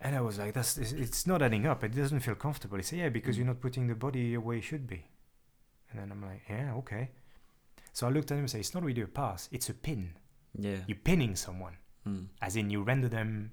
and 0.00 0.14
I 0.14 0.20
was 0.20 0.38
like, 0.38 0.52
that's 0.54 0.78
it's, 0.78 0.92
it's 0.92 1.26
not 1.26 1.42
adding 1.42 1.66
up. 1.66 1.82
It 1.82 1.94
doesn't 1.94 2.20
feel 2.20 2.34
comfortable. 2.36 2.76
He 2.76 2.82
said, 2.84 2.98
yeah, 2.98 3.08
because 3.08 3.34
Mm. 3.34 3.38
you're 3.38 3.46
not 3.52 3.60
putting 3.60 3.86
the 3.88 3.94
body 3.94 4.36
where 4.36 4.56
it 4.56 4.62
should 4.62 4.86
be, 4.86 5.02
and 5.90 5.98
then 6.00 6.12
I'm 6.12 6.22
like, 6.22 6.42
yeah, 6.48 6.74
okay. 6.74 7.10
So 7.92 8.06
I 8.06 8.10
looked 8.10 8.30
at 8.30 8.34
him 8.34 8.40
and 8.40 8.50
said, 8.50 8.60
it's 8.60 8.74
not 8.74 8.82
really 8.84 9.02
a 9.02 9.06
pass, 9.06 9.48
it's 9.52 9.68
a 9.70 9.74
pin. 9.74 10.10
Yeah. 10.58 10.78
You're 10.86 10.98
pinning 10.98 11.34
someone 11.36 11.76
Mm. 12.06 12.26
as 12.42 12.54
in 12.56 12.70
you 12.70 12.82
render 12.82 13.08
them 13.08 13.50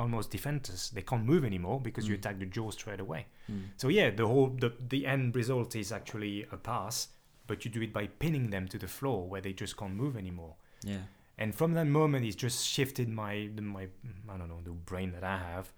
almost 0.00 0.30
defenseless. 0.30 0.90
They 0.90 1.02
can't 1.02 1.24
move 1.24 1.44
anymore 1.44 1.80
because 1.80 2.08
you 2.08 2.14
Mm. 2.14 2.18
attack 2.18 2.38
the 2.38 2.46
jaw 2.46 2.70
straight 2.70 3.00
away. 3.00 3.26
Mm. 3.48 3.68
So 3.76 3.88
yeah, 3.88 4.10
the 4.10 4.26
whole 4.26 4.48
the 4.60 4.70
the 4.88 5.06
end 5.06 5.36
result 5.36 5.76
is 5.76 5.92
actually 5.92 6.46
a 6.52 6.56
pass, 6.56 7.08
but 7.46 7.64
you 7.64 7.70
do 7.70 7.82
it 7.82 7.92
by 7.92 8.06
pinning 8.18 8.50
them 8.50 8.68
to 8.68 8.78
the 8.78 8.88
floor 8.88 9.28
where 9.28 9.40
they 9.42 9.52
just 9.52 9.76
can't 9.76 9.94
move 9.94 10.16
anymore. 10.16 10.54
Yeah. 10.82 11.02
And 11.38 11.54
from 11.54 11.74
that 11.74 11.86
moment, 11.86 12.24
it's 12.26 12.36
just 12.42 12.66
shifted 12.66 13.08
my 13.08 13.50
the- 13.56 13.62
my 13.62 13.88
I 14.28 14.36
don't 14.38 14.48
know 14.48 14.62
the 14.62 14.72
brain 14.72 15.12
that 15.12 15.24
I 15.24 15.38
have 15.38 15.72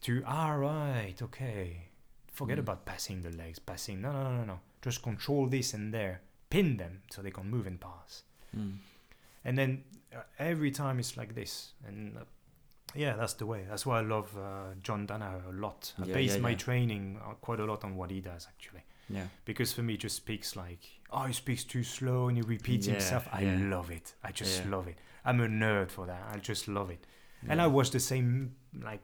to 0.00 0.22
all 0.24 0.58
right, 0.58 1.16
okay, 1.22 1.88
forget 2.32 2.56
Mm. 2.58 2.64
about 2.64 2.84
passing 2.84 3.22
the 3.22 3.30
legs, 3.42 3.58
passing 3.58 4.00
no 4.00 4.12
no 4.12 4.22
no 4.22 4.32
no 4.36 4.44
no, 4.44 4.60
just 4.82 5.02
control 5.02 5.48
this 5.48 5.74
and 5.74 5.92
there, 5.94 6.20
pin 6.50 6.76
them 6.76 7.02
so 7.10 7.22
they 7.22 7.30
can 7.32 7.50
move 7.50 7.66
and 7.66 7.78
pass 7.80 8.22
Mm. 8.56 8.78
and 9.44 9.58
then 9.58 9.84
uh, 10.16 10.22
every 10.38 10.70
time 10.70 10.98
it's 11.00 11.16
like 11.16 11.34
this 11.34 11.72
and 11.86 12.16
uh, 12.16 12.24
yeah 12.94 13.14
that's 13.16 13.34
the 13.34 13.46
way. 13.46 13.64
That's 13.68 13.84
why 13.86 13.98
i 13.98 14.02
love 14.02 14.36
uh, 14.36 14.74
john 14.82 15.06
danaher 15.06 15.42
a 15.48 15.52
lot. 15.52 15.92
I 15.98 16.06
Yeah, 16.06 16.14
base 16.14 16.34
yeah, 16.34 16.40
my 16.40 16.50
yeah. 16.50 16.56
training 16.56 17.20
uh, 17.22 17.34
quite 17.34 17.60
a 17.60 17.64
lot 17.64 17.84
on 17.84 17.96
what 17.96 18.10
he 18.10 18.20
does 18.20 18.46
actually. 18.48 18.84
Yeah. 19.10 19.28
because 19.46 19.72
for 19.72 19.82
me 19.82 19.94
it 19.94 20.00
just 20.00 20.16
speaks 20.16 20.54
like 20.54 20.80
oh 21.10 21.22
he 21.22 21.32
speaks 21.32 21.64
too 21.64 21.82
slow 21.82 22.28
and 22.28 22.36
he 22.36 22.42
repeats 22.42 22.86
himself. 22.86 23.26
I 23.32 23.42
love 23.44 23.90
it. 23.90 24.14
I 24.22 24.32
just 24.32 24.66
love 24.66 24.86
it. 24.86 24.96
I'm 25.24 25.40
a 25.40 25.46
nerd 25.46 25.90
for 25.90 26.06
that. 26.06 26.22
I 26.32 26.38
just 26.38 26.68
love 26.68 26.90
it. 26.90 27.04
And 27.48 27.60
i 27.60 27.66
watch 27.66 27.90
the 27.90 28.00
same 28.00 28.54
like 28.82 29.00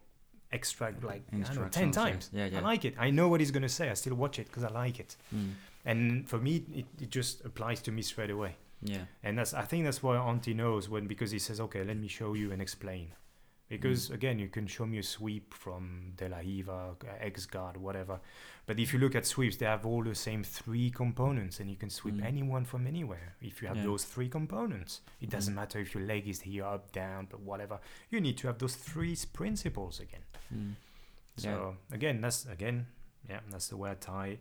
extract 0.52 1.02
like 1.02 1.22
I 1.32 1.36
don't 1.38 1.56
know, 1.56 1.68
10 1.68 1.90
times. 1.90 2.30
Yeah. 2.32 2.46
Yeah. 2.46 2.58
i 2.58 2.62
like 2.62 2.84
it. 2.84 2.94
I 2.98 3.10
know 3.10 3.28
what 3.28 3.40
he's 3.40 3.50
going 3.50 3.62
to 3.62 3.68
say. 3.68 3.90
I 3.90 3.94
still 3.94 4.14
watch 4.14 4.38
it 4.38 4.46
because 4.46 4.64
i 4.64 4.68
like 4.68 5.00
it. 5.00 5.16
Mm. 5.34 5.52
and 5.84 6.28
for 6.28 6.38
me 6.38 6.64
it, 6.74 6.86
it 7.00 7.10
just 7.10 7.44
applies 7.44 7.80
to 7.82 7.90
me 7.92 8.02
straight 8.02 8.30
away. 8.30 8.56
Yeah. 8.82 9.04
and 9.22 9.38
that's 9.38 9.54
I 9.54 9.62
think 9.62 9.84
that's 9.84 10.02
why 10.02 10.16
Antti 10.16 10.54
knows 10.54 10.88
when 10.90 11.06
because 11.06 11.30
he 11.30 11.38
says, 11.38 11.58
okay, 11.60 11.82
let 11.84 11.96
me 11.96 12.08
show 12.08 12.34
you 12.34 12.52
and 12.52 12.60
explain. 12.60 13.12
Because 13.76 14.08
Mm. 14.10 14.14
again, 14.14 14.38
you 14.38 14.48
can 14.48 14.66
show 14.66 14.86
me 14.86 14.98
a 14.98 15.02
sweep 15.02 15.52
from 15.54 16.12
De 16.16 16.28
La 16.28 16.38
Riva, 16.38 16.96
X 17.20 17.46
Guard, 17.46 17.76
whatever. 17.76 18.20
But 18.66 18.78
if 18.78 18.92
you 18.92 18.98
look 18.98 19.14
at 19.14 19.26
sweeps, 19.26 19.56
they 19.56 19.66
have 19.66 19.84
all 19.86 20.02
the 20.04 20.14
same 20.14 20.42
three 20.44 20.90
components, 20.90 21.60
and 21.60 21.68
you 21.70 21.76
can 21.76 21.90
sweep 21.90 22.14
Mm. 22.14 22.24
anyone 22.24 22.64
from 22.64 22.86
anywhere 22.86 23.34
if 23.40 23.60
you 23.60 23.68
have 23.68 23.78
Yeah. 23.78 23.84
those 23.84 24.04
three 24.04 24.28
components. 24.28 25.00
It 25.20 25.30
doesn't 25.30 25.52
Mm. 25.54 25.56
matter 25.56 25.78
if 25.80 25.94
your 25.94 26.04
leg 26.04 26.28
is 26.28 26.40
here, 26.42 26.64
up, 26.64 26.92
down, 26.92 27.26
but 27.30 27.40
whatever. 27.40 27.80
You 28.10 28.20
need 28.20 28.38
to 28.38 28.46
have 28.46 28.58
those 28.58 28.76
three 28.76 29.16
principles 29.32 30.00
again. 30.00 30.24
Mm. 30.52 30.76
So 31.36 31.48
Yeah. 31.90 31.96
again, 31.96 32.20
that's 32.20 32.46
again, 32.46 32.86
yeah, 33.28 33.40
that's 33.50 33.68
the 33.68 33.76
way 33.76 33.90
I 33.90 33.94
tie 33.94 34.38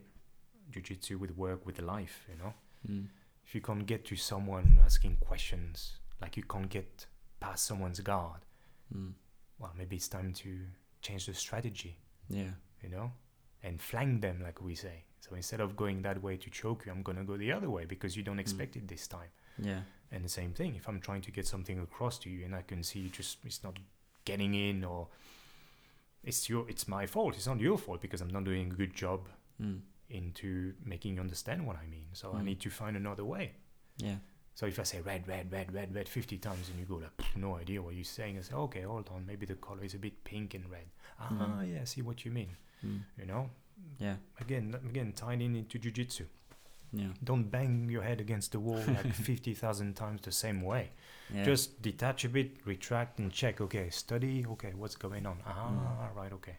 jujitsu 0.70 1.18
with 1.18 1.32
work 1.36 1.66
with 1.66 1.80
life. 1.80 2.24
You 2.28 2.36
know 2.36 2.54
Mm. 2.88 3.08
if 3.44 3.54
you 3.54 3.60
can't 3.60 3.86
get 3.86 4.04
to 4.06 4.16
someone 4.16 4.78
asking 4.84 5.16
questions, 5.16 5.98
like 6.20 6.36
you 6.36 6.44
can't 6.44 6.70
get 6.70 7.06
past 7.40 7.64
someone's 7.66 8.00
guard, 8.00 8.40
Mm. 8.94 9.14
Well, 9.58 9.72
maybe 9.76 9.96
it's 9.96 10.08
time 10.08 10.32
to 10.32 10.58
change 11.02 11.26
the 11.26 11.34
strategy, 11.34 11.98
Yeah. 12.28 12.52
you 12.82 12.88
know, 12.88 13.12
and 13.62 13.80
flank 13.80 14.20
them, 14.22 14.42
like 14.42 14.60
we 14.60 14.74
say. 14.74 15.04
So 15.20 15.34
instead 15.34 15.60
of 15.60 15.74
going 15.76 16.02
that 16.02 16.22
way 16.22 16.36
to 16.36 16.50
choke 16.50 16.84
you, 16.86 16.92
I'm 16.92 17.02
gonna 17.02 17.24
go 17.24 17.36
the 17.36 17.52
other 17.52 17.70
way 17.70 17.84
because 17.86 18.16
you 18.16 18.22
don't 18.22 18.38
expect 18.38 18.76
it 18.76 18.88
this 18.88 19.06
time. 19.08 19.30
Yeah. 19.58 19.82
And 20.10 20.24
the 20.24 20.28
same 20.28 20.52
thing, 20.52 20.74
if 20.76 20.88
I'm 20.88 21.00
trying 21.00 21.22
to 21.22 21.30
get 21.30 21.46
something 21.46 21.78
across 21.78 22.18
to 22.20 22.30
you 22.30 22.44
and 22.44 22.54
I 22.54 22.62
can 22.62 22.82
see 22.82 23.00
you 23.00 23.08
just 23.08 23.38
it's 23.44 23.62
not 23.62 23.78
getting 24.24 24.54
in 24.54 24.84
or 24.84 25.08
it's 26.22 26.48
your 26.48 26.68
it's 26.68 26.86
my 26.88 27.06
fault. 27.06 27.34
It's 27.36 27.46
not 27.46 27.60
your 27.60 27.78
fault 27.78 28.00
because 28.00 28.20
I'm 28.20 28.30
not 28.30 28.44
doing 28.44 28.70
a 28.70 28.74
good 28.74 28.94
job 28.94 29.28
Mm. 29.60 29.80
into 30.10 30.74
making 30.84 31.14
you 31.14 31.20
understand 31.20 31.64
what 31.66 31.76
I 31.76 31.86
mean. 31.86 32.08
So 32.12 32.32
I 32.34 32.40
Mm. 32.40 32.44
need 32.44 32.60
to 32.60 32.70
find 32.70 32.96
another 32.96 33.24
way. 33.24 33.54
Yeah. 33.98 34.18
So 34.54 34.66
if 34.66 34.78
I 34.78 34.84
say 34.84 35.00
red, 35.00 35.26
red, 35.26 35.50
red, 35.52 35.74
red, 35.74 35.94
red 35.94 36.08
50 36.08 36.38
times 36.38 36.68
and 36.70 36.78
you 36.78 36.84
go 36.86 36.96
like, 36.96 37.10
no 37.36 37.56
idea 37.56 37.82
what 37.82 37.94
you're 37.94 38.04
saying, 38.04 38.38
I 38.38 38.42
say, 38.42 38.54
okay, 38.54 38.82
hold 38.82 39.08
on, 39.12 39.26
maybe 39.26 39.46
the 39.46 39.56
color 39.56 39.82
is 39.82 39.94
a 39.94 39.98
bit 39.98 40.22
pink 40.24 40.54
and 40.54 40.70
red. 40.70 40.86
Ah, 41.18 41.28
Mhm. 41.32 41.74
yeah, 41.74 41.80
I 41.82 41.84
see 41.84 42.02
what 42.02 42.24
you 42.24 42.30
mean. 42.30 42.56
Mm. 42.84 43.00
You 43.18 43.26
know, 43.26 43.50
Yeah. 43.98 44.16
again, 44.40 44.74
again, 44.88 45.12
tying 45.12 45.40
in 45.40 45.56
into 45.56 45.78
jujitsu. 45.80 46.26
Yeah. 46.92 47.12
Don't 47.24 47.50
bang 47.50 47.90
your 47.90 48.02
head 48.02 48.20
against 48.20 48.52
the 48.52 48.60
wall 48.60 48.78
like 48.86 49.12
50,000 49.14 49.94
times 49.96 50.20
the 50.22 50.30
same 50.30 50.62
way. 50.62 50.90
Yeah. 51.34 51.44
Just 51.44 51.82
detach 51.82 52.24
a 52.24 52.28
bit, 52.28 52.64
retract, 52.64 53.18
and 53.18 53.32
check. 53.32 53.60
Okay, 53.60 53.90
study. 53.90 54.46
Okay, 54.46 54.72
what's 54.74 54.94
going 54.94 55.26
on? 55.26 55.42
Ah, 55.44 55.70
Mm. 56.12 56.16
right. 56.16 56.32
Okay. 56.32 56.56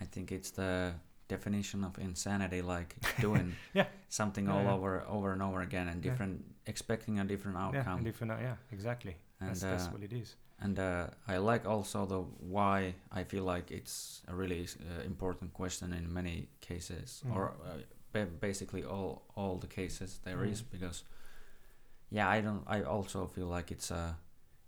I 0.00 0.04
think 0.04 0.30
it's 0.32 0.50
the 0.50 0.94
definition 1.28 1.84
of 1.84 1.98
insanity, 1.98 2.62
like 2.62 2.94
doing 3.20 3.54
Yeah. 3.74 3.86
something 4.08 4.46
Yeah, 4.46 4.54
all 4.54 4.62
yeah. 4.64 4.74
over 4.74 5.04
over 5.08 5.32
and 5.32 5.42
over 5.42 5.60
again 5.62 5.88
and 5.88 6.04
Yeah. 6.04 6.10
different 6.10 6.44
expecting 6.66 7.18
a 7.18 7.24
different 7.24 7.56
Yeah, 7.56 7.66
outcome. 7.80 8.04
different. 8.04 8.32
uh, 8.32 8.38
Yeah, 8.42 8.56
exactly. 8.70 9.16
and 9.40 9.48
that's, 9.50 9.60
that's 9.60 9.86
uh, 9.86 9.90
what 9.92 10.02
it 10.02 10.12
is. 10.12 10.36
and 10.60 10.78
uh, 10.78 11.06
I 11.28 11.38
like 11.38 11.66
also 11.68 12.06
the 12.06 12.20
why 12.54 12.94
I 13.20 13.24
feel 13.24 13.44
like 13.44 13.70
it's 13.74 14.22
a 14.28 14.34
really 14.34 14.66
uh, 14.80 15.02
important 15.04 15.52
question 15.52 15.92
in 15.92 16.12
many 16.12 16.48
cases, 16.60 17.22
Mm. 17.26 17.36
or 17.36 17.50
uh, 17.64 17.78
ba- 18.12 18.30
basically 18.40 18.84
all 18.84 19.22
all 19.36 19.58
the 19.58 19.66
cases 19.66 20.20
there 20.24 20.44
is 20.50 20.62
Mm. 20.62 20.70
because 20.70 21.04
yeah, 22.10 22.28
I 22.38 22.42
don't. 22.42 22.62
I 22.66 22.82
also 22.82 23.26
feel 23.26 23.46
like 23.56 23.70
it's 23.74 23.90
uh, 23.90 24.12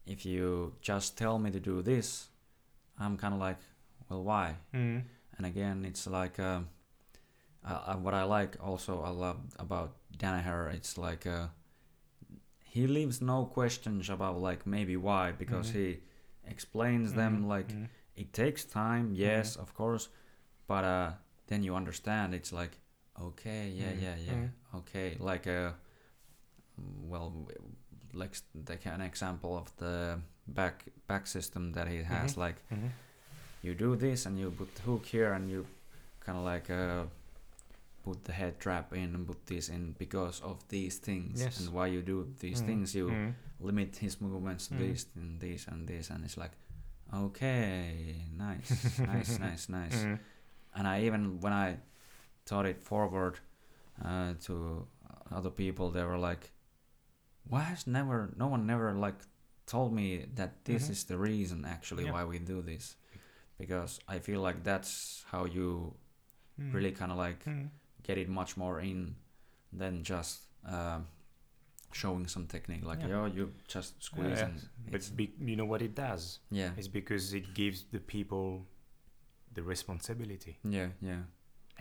if 0.06 0.24
you 0.26 0.72
just 0.82 1.16
tell 1.18 1.38
me 1.38 1.50
to 1.50 1.60
do 1.60 1.82
this, 1.82 2.28
I'm 2.98 3.16
kind 3.16 3.34
of 3.34 3.40
like, 3.40 3.58
well, 4.08 4.22
why? 4.24 4.56
Mm. 4.72 5.02
And 5.36 5.46
again, 5.46 5.84
it's 5.84 6.06
like 6.06 6.38
um, 6.38 6.68
uh, 7.64 7.80
uh, 7.86 7.96
what 7.96 8.14
I 8.14 8.22
like 8.24 8.56
also 8.62 9.02
I 9.02 9.10
love 9.10 9.38
about 9.58 9.96
Danaher. 10.16 10.72
It's 10.72 10.96
like 10.98 11.26
uh, 11.26 11.48
he 12.64 12.86
leaves 12.86 13.20
no 13.20 13.44
questions 13.44 14.10
about 14.10 14.40
like 14.40 14.66
maybe 14.66 14.96
why 14.96 15.32
because 15.32 15.70
Mhm. 15.70 15.74
he 15.74 16.00
explains 16.46 17.12
them 17.14 17.42
Mhm, 17.44 17.48
like 17.48 17.68
mhm. 17.72 17.88
it 18.16 18.32
takes 18.32 18.64
time, 18.64 19.12
yes, 19.14 19.56
of 19.56 19.74
course, 19.74 20.08
but 20.66 20.84
uh, 20.84 21.12
then 21.46 21.62
you 21.62 21.74
understand. 21.76 22.34
It's 22.34 22.52
like 22.52 22.78
okay, 23.20 23.68
yeah, 23.70 23.92
Mhm, 23.92 24.02
yeah, 24.02 24.16
yeah, 24.26 24.34
mhm. 24.34 24.50
okay, 24.74 25.16
like 25.18 25.46
uh, 25.46 25.72
well, 27.08 27.32
like 28.12 28.36
like 28.68 28.86
an 28.86 29.00
example 29.00 29.56
of 29.56 29.74
the 29.76 30.20
back 30.46 30.84
back 31.06 31.26
system 31.26 31.72
that 31.72 31.88
he 31.88 32.02
has, 32.02 32.36
like. 32.36 32.62
You 33.64 33.74
do 33.74 33.96
this 33.96 34.26
and 34.26 34.38
you 34.38 34.50
put 34.50 34.74
the 34.74 34.82
hook 34.82 35.06
here 35.06 35.32
and 35.32 35.50
you 35.50 35.66
kind 36.20 36.38
of 36.38 36.44
like 36.44 36.68
uh, 36.70 37.04
put 38.04 38.24
the 38.24 38.32
head 38.32 38.60
trap 38.60 38.92
in 38.92 39.14
and 39.14 39.26
put 39.26 39.46
this 39.46 39.68
in 39.68 39.94
because 39.98 40.40
of 40.42 40.56
these 40.68 40.98
things 40.98 41.40
Yes. 41.40 41.58
and 41.60 41.72
why 41.72 41.86
you 41.86 42.02
do 42.02 42.28
these 42.40 42.60
Mhm, 42.62 42.66
things 42.66 42.94
you 42.94 43.08
mhm. 43.08 43.34
limit 43.60 43.96
his 43.96 44.20
movements 44.20 44.68
to 44.68 44.74
Mhm. 44.74 44.78
this 44.78 45.06
and 45.16 45.40
this 45.40 45.66
and 45.68 45.88
this 45.88 46.10
and 46.10 46.24
it's 46.24 46.36
like 46.36 46.52
okay 47.12 48.16
nice 48.36 48.98
nice 49.12 49.38
nice 49.38 49.68
nice 49.68 50.04
Mhm. 50.04 50.18
and 50.74 50.88
i 50.88 51.00
even 51.02 51.40
when 51.40 51.52
i 51.52 51.76
taught 52.44 52.66
it 52.66 52.82
forward 52.82 53.38
uh, 54.04 54.34
to 54.46 54.86
other 55.30 55.50
people 55.50 55.90
they 55.90 56.02
were 56.04 56.18
like 56.18 56.50
why 57.48 57.60
has 57.60 57.86
never 57.86 58.32
no 58.36 58.46
one 58.48 58.66
never 58.66 58.92
like 58.92 59.14
told 59.66 59.92
me 59.92 60.26
that 60.34 60.64
this 60.64 60.84
Mhm. 60.88 60.90
is 60.90 61.04
the 61.04 61.16
reason 61.16 61.64
actually 61.64 62.04
Yeah. 62.04 62.12
why 62.12 62.24
we 62.24 62.38
do 62.38 62.60
this 62.62 62.96
because 63.64 63.92
i 64.14 64.18
feel 64.26 64.40
like 64.48 64.58
that's 64.70 65.24
how 65.32 65.44
you 65.56 65.68
Mhm. 66.58 66.72
really 66.74 66.92
kind 67.00 67.10
of 67.12 67.18
like 67.26 67.40
Mhm. 67.44 67.68
get 68.06 68.16
it 68.18 68.28
much 68.28 68.56
more 68.56 68.76
in 68.90 69.16
than 69.80 69.94
just 70.04 70.34
um, 70.76 71.06
showing 71.92 72.26
some 72.34 72.46
technique 72.46 72.84
like 72.90 73.00
Yeah. 73.02 73.08
yo 73.14 73.26
you 73.38 73.44
just 73.74 73.90
squeeze 74.02 74.38
Yeah, 74.38 74.46
and 74.48 74.56
But 74.86 74.94
it's, 75.00 75.10
be, 75.10 75.24
you 75.48 75.56
know 75.56 75.68
what 75.72 75.82
it 75.82 75.94
does? 75.94 76.40
yeah 76.50 76.72
It's 76.78 76.88
because 77.00 77.24
it 77.40 77.46
gives 77.54 77.78
the 77.94 78.00
people 78.14 78.66
the 79.56 79.62
responsibility. 79.62 80.54
yeah 80.64 80.90
yeah 81.10 81.22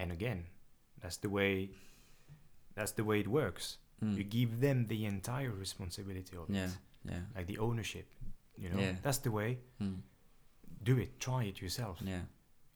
And 0.02 0.12
again, 0.12 0.40
that's 1.02 1.18
the 1.18 1.30
way. 1.30 1.70
That's 2.76 2.94
the 2.94 3.04
way 3.04 3.20
it 3.20 3.28
works. 3.28 3.78
Mm. 4.02 4.16
You 4.18 4.24
give 4.24 4.52
them 4.60 4.88
the 4.88 5.06
entire 5.06 5.52
responsibility 5.66 6.36
of 6.38 6.50
yeah 6.50 6.70
it, 6.70 6.78
yeah 7.12 7.24
like 7.36 7.46
the 7.48 7.60
ownership. 7.60 8.08
You 8.58 8.70
know, 8.70 8.80
Yeah. 8.82 8.96
that's 9.06 9.20
the 9.22 9.30
way. 9.32 9.60
mm. 9.80 10.02
Do 10.84 10.98
it. 10.98 11.20
Try 11.20 11.44
it 11.46 11.62
yourself, 11.62 12.00
yeah 12.06 12.22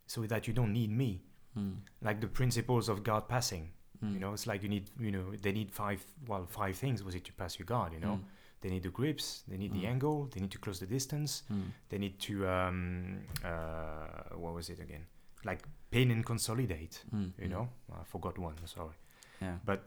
so 0.09 0.21
that 0.25 0.47
you 0.47 0.53
don't 0.53 0.71
need 0.71 0.89
me. 0.89 1.21
mm. 1.57 1.75
Like 2.01 2.21
the 2.21 2.27
principles 2.27 2.88
of 2.89 3.03
guard 3.03 3.27
passing. 3.27 3.71
Mm. 4.03 4.13
You 4.13 4.19
know, 4.19 4.34
it's 4.34 4.47
like 4.47 4.63
you 4.63 4.69
need. 4.69 4.85
You 4.99 5.11
know, 5.11 5.25
they 5.41 5.51
need 5.51 5.69
five. 5.71 5.99
Well, 6.27 6.45
five 6.45 6.75
things 6.77 7.03
was 7.03 7.13
it 7.15 7.25
to 7.25 7.34
pass 7.34 7.59
your 7.59 7.65
guard. 7.65 7.91
You 7.93 7.99
know, 7.99 8.15
Mm. 8.19 8.23
they 8.61 8.69
need 8.69 8.84
the 8.84 8.89
grips. 8.99 9.43
They 9.49 9.57
need 9.57 9.73
the 9.73 9.84
Mm. 9.84 9.91
angle. 9.93 10.17
They 10.31 10.39
need 10.39 10.51
to 10.51 10.59
close 10.59 10.79
the 10.79 10.88
distance. 10.97 11.43
Mm. 11.51 11.71
they 11.89 11.97
need 11.97 12.15
to 12.27 12.34
um, 12.47 13.19
uh, 13.43 14.35
what 14.43 14.53
was 14.53 14.69
it 14.69 14.79
again 14.79 15.05
like 15.43 15.61
pin 15.91 16.11
and 16.11 16.23
consolidate 16.25 17.03
Mm. 17.13 17.31
you 17.43 17.47
know 17.47 17.69
i 17.99 18.03
forgot 18.03 18.37
one 18.39 18.55
sorry 18.65 18.95
yeah 19.41 19.57
But 19.65 19.79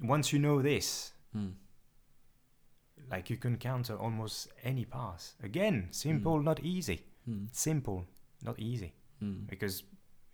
once 0.00 0.32
you 0.32 0.38
know 0.46 0.62
this. 0.62 1.12
Like 3.10 3.30
you 3.30 3.36
can 3.36 3.56
counter 3.56 3.94
almost 3.96 4.48
any 4.64 4.84
pass 4.84 5.34
again 5.42 5.88
simple 5.90 6.40
not 6.42 6.60
easy 6.60 7.00
Mm. 7.28 7.48
simple 7.52 8.04
not 8.42 8.58
easy 8.58 8.92
Mm. 9.22 9.46
because 9.50 9.82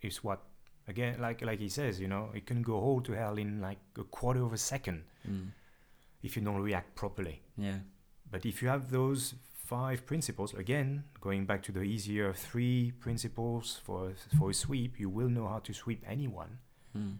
it's 0.00 0.22
what 0.22 0.40
again 0.86 1.20
like 1.20 1.42
like 1.42 1.58
he 1.58 1.68
says 1.68 1.98
you 2.00 2.06
know 2.08 2.30
it 2.34 2.46
can 2.46 2.62
go 2.62 2.74
all 2.74 3.00
to 3.00 3.12
hell 3.12 3.36
in 3.38 3.60
like 3.60 3.78
a 3.98 4.04
quarter 4.04 4.42
of 4.44 4.52
a 4.52 4.58
second 4.58 5.02
Mm. 5.28 5.48
if 6.22 6.36
you 6.36 6.42
don't 6.42 6.62
react 6.62 6.94
properly 6.94 7.40
yeah 7.56 7.78
But 8.30 8.44
if 8.46 8.62
you 8.62 8.68
have 8.70 8.90
those 8.90 9.34
five 9.64 10.04
principles, 10.06 10.54
again, 10.54 11.04
going 11.20 11.46
back 11.46 11.62
to 11.62 11.72
the 11.72 11.82
easier 11.82 12.32
three 12.34 12.92
principles 13.04 13.80
for 13.84 14.12
for 14.38 14.50
a 14.50 14.54
sweep, 14.54 14.98
you 15.00 15.08
will 15.08 15.28
know 15.36 15.46
how 15.48 15.60
to 15.60 15.72
sweep 15.72 16.02
anyone 16.06 16.58
mm. 16.96 17.16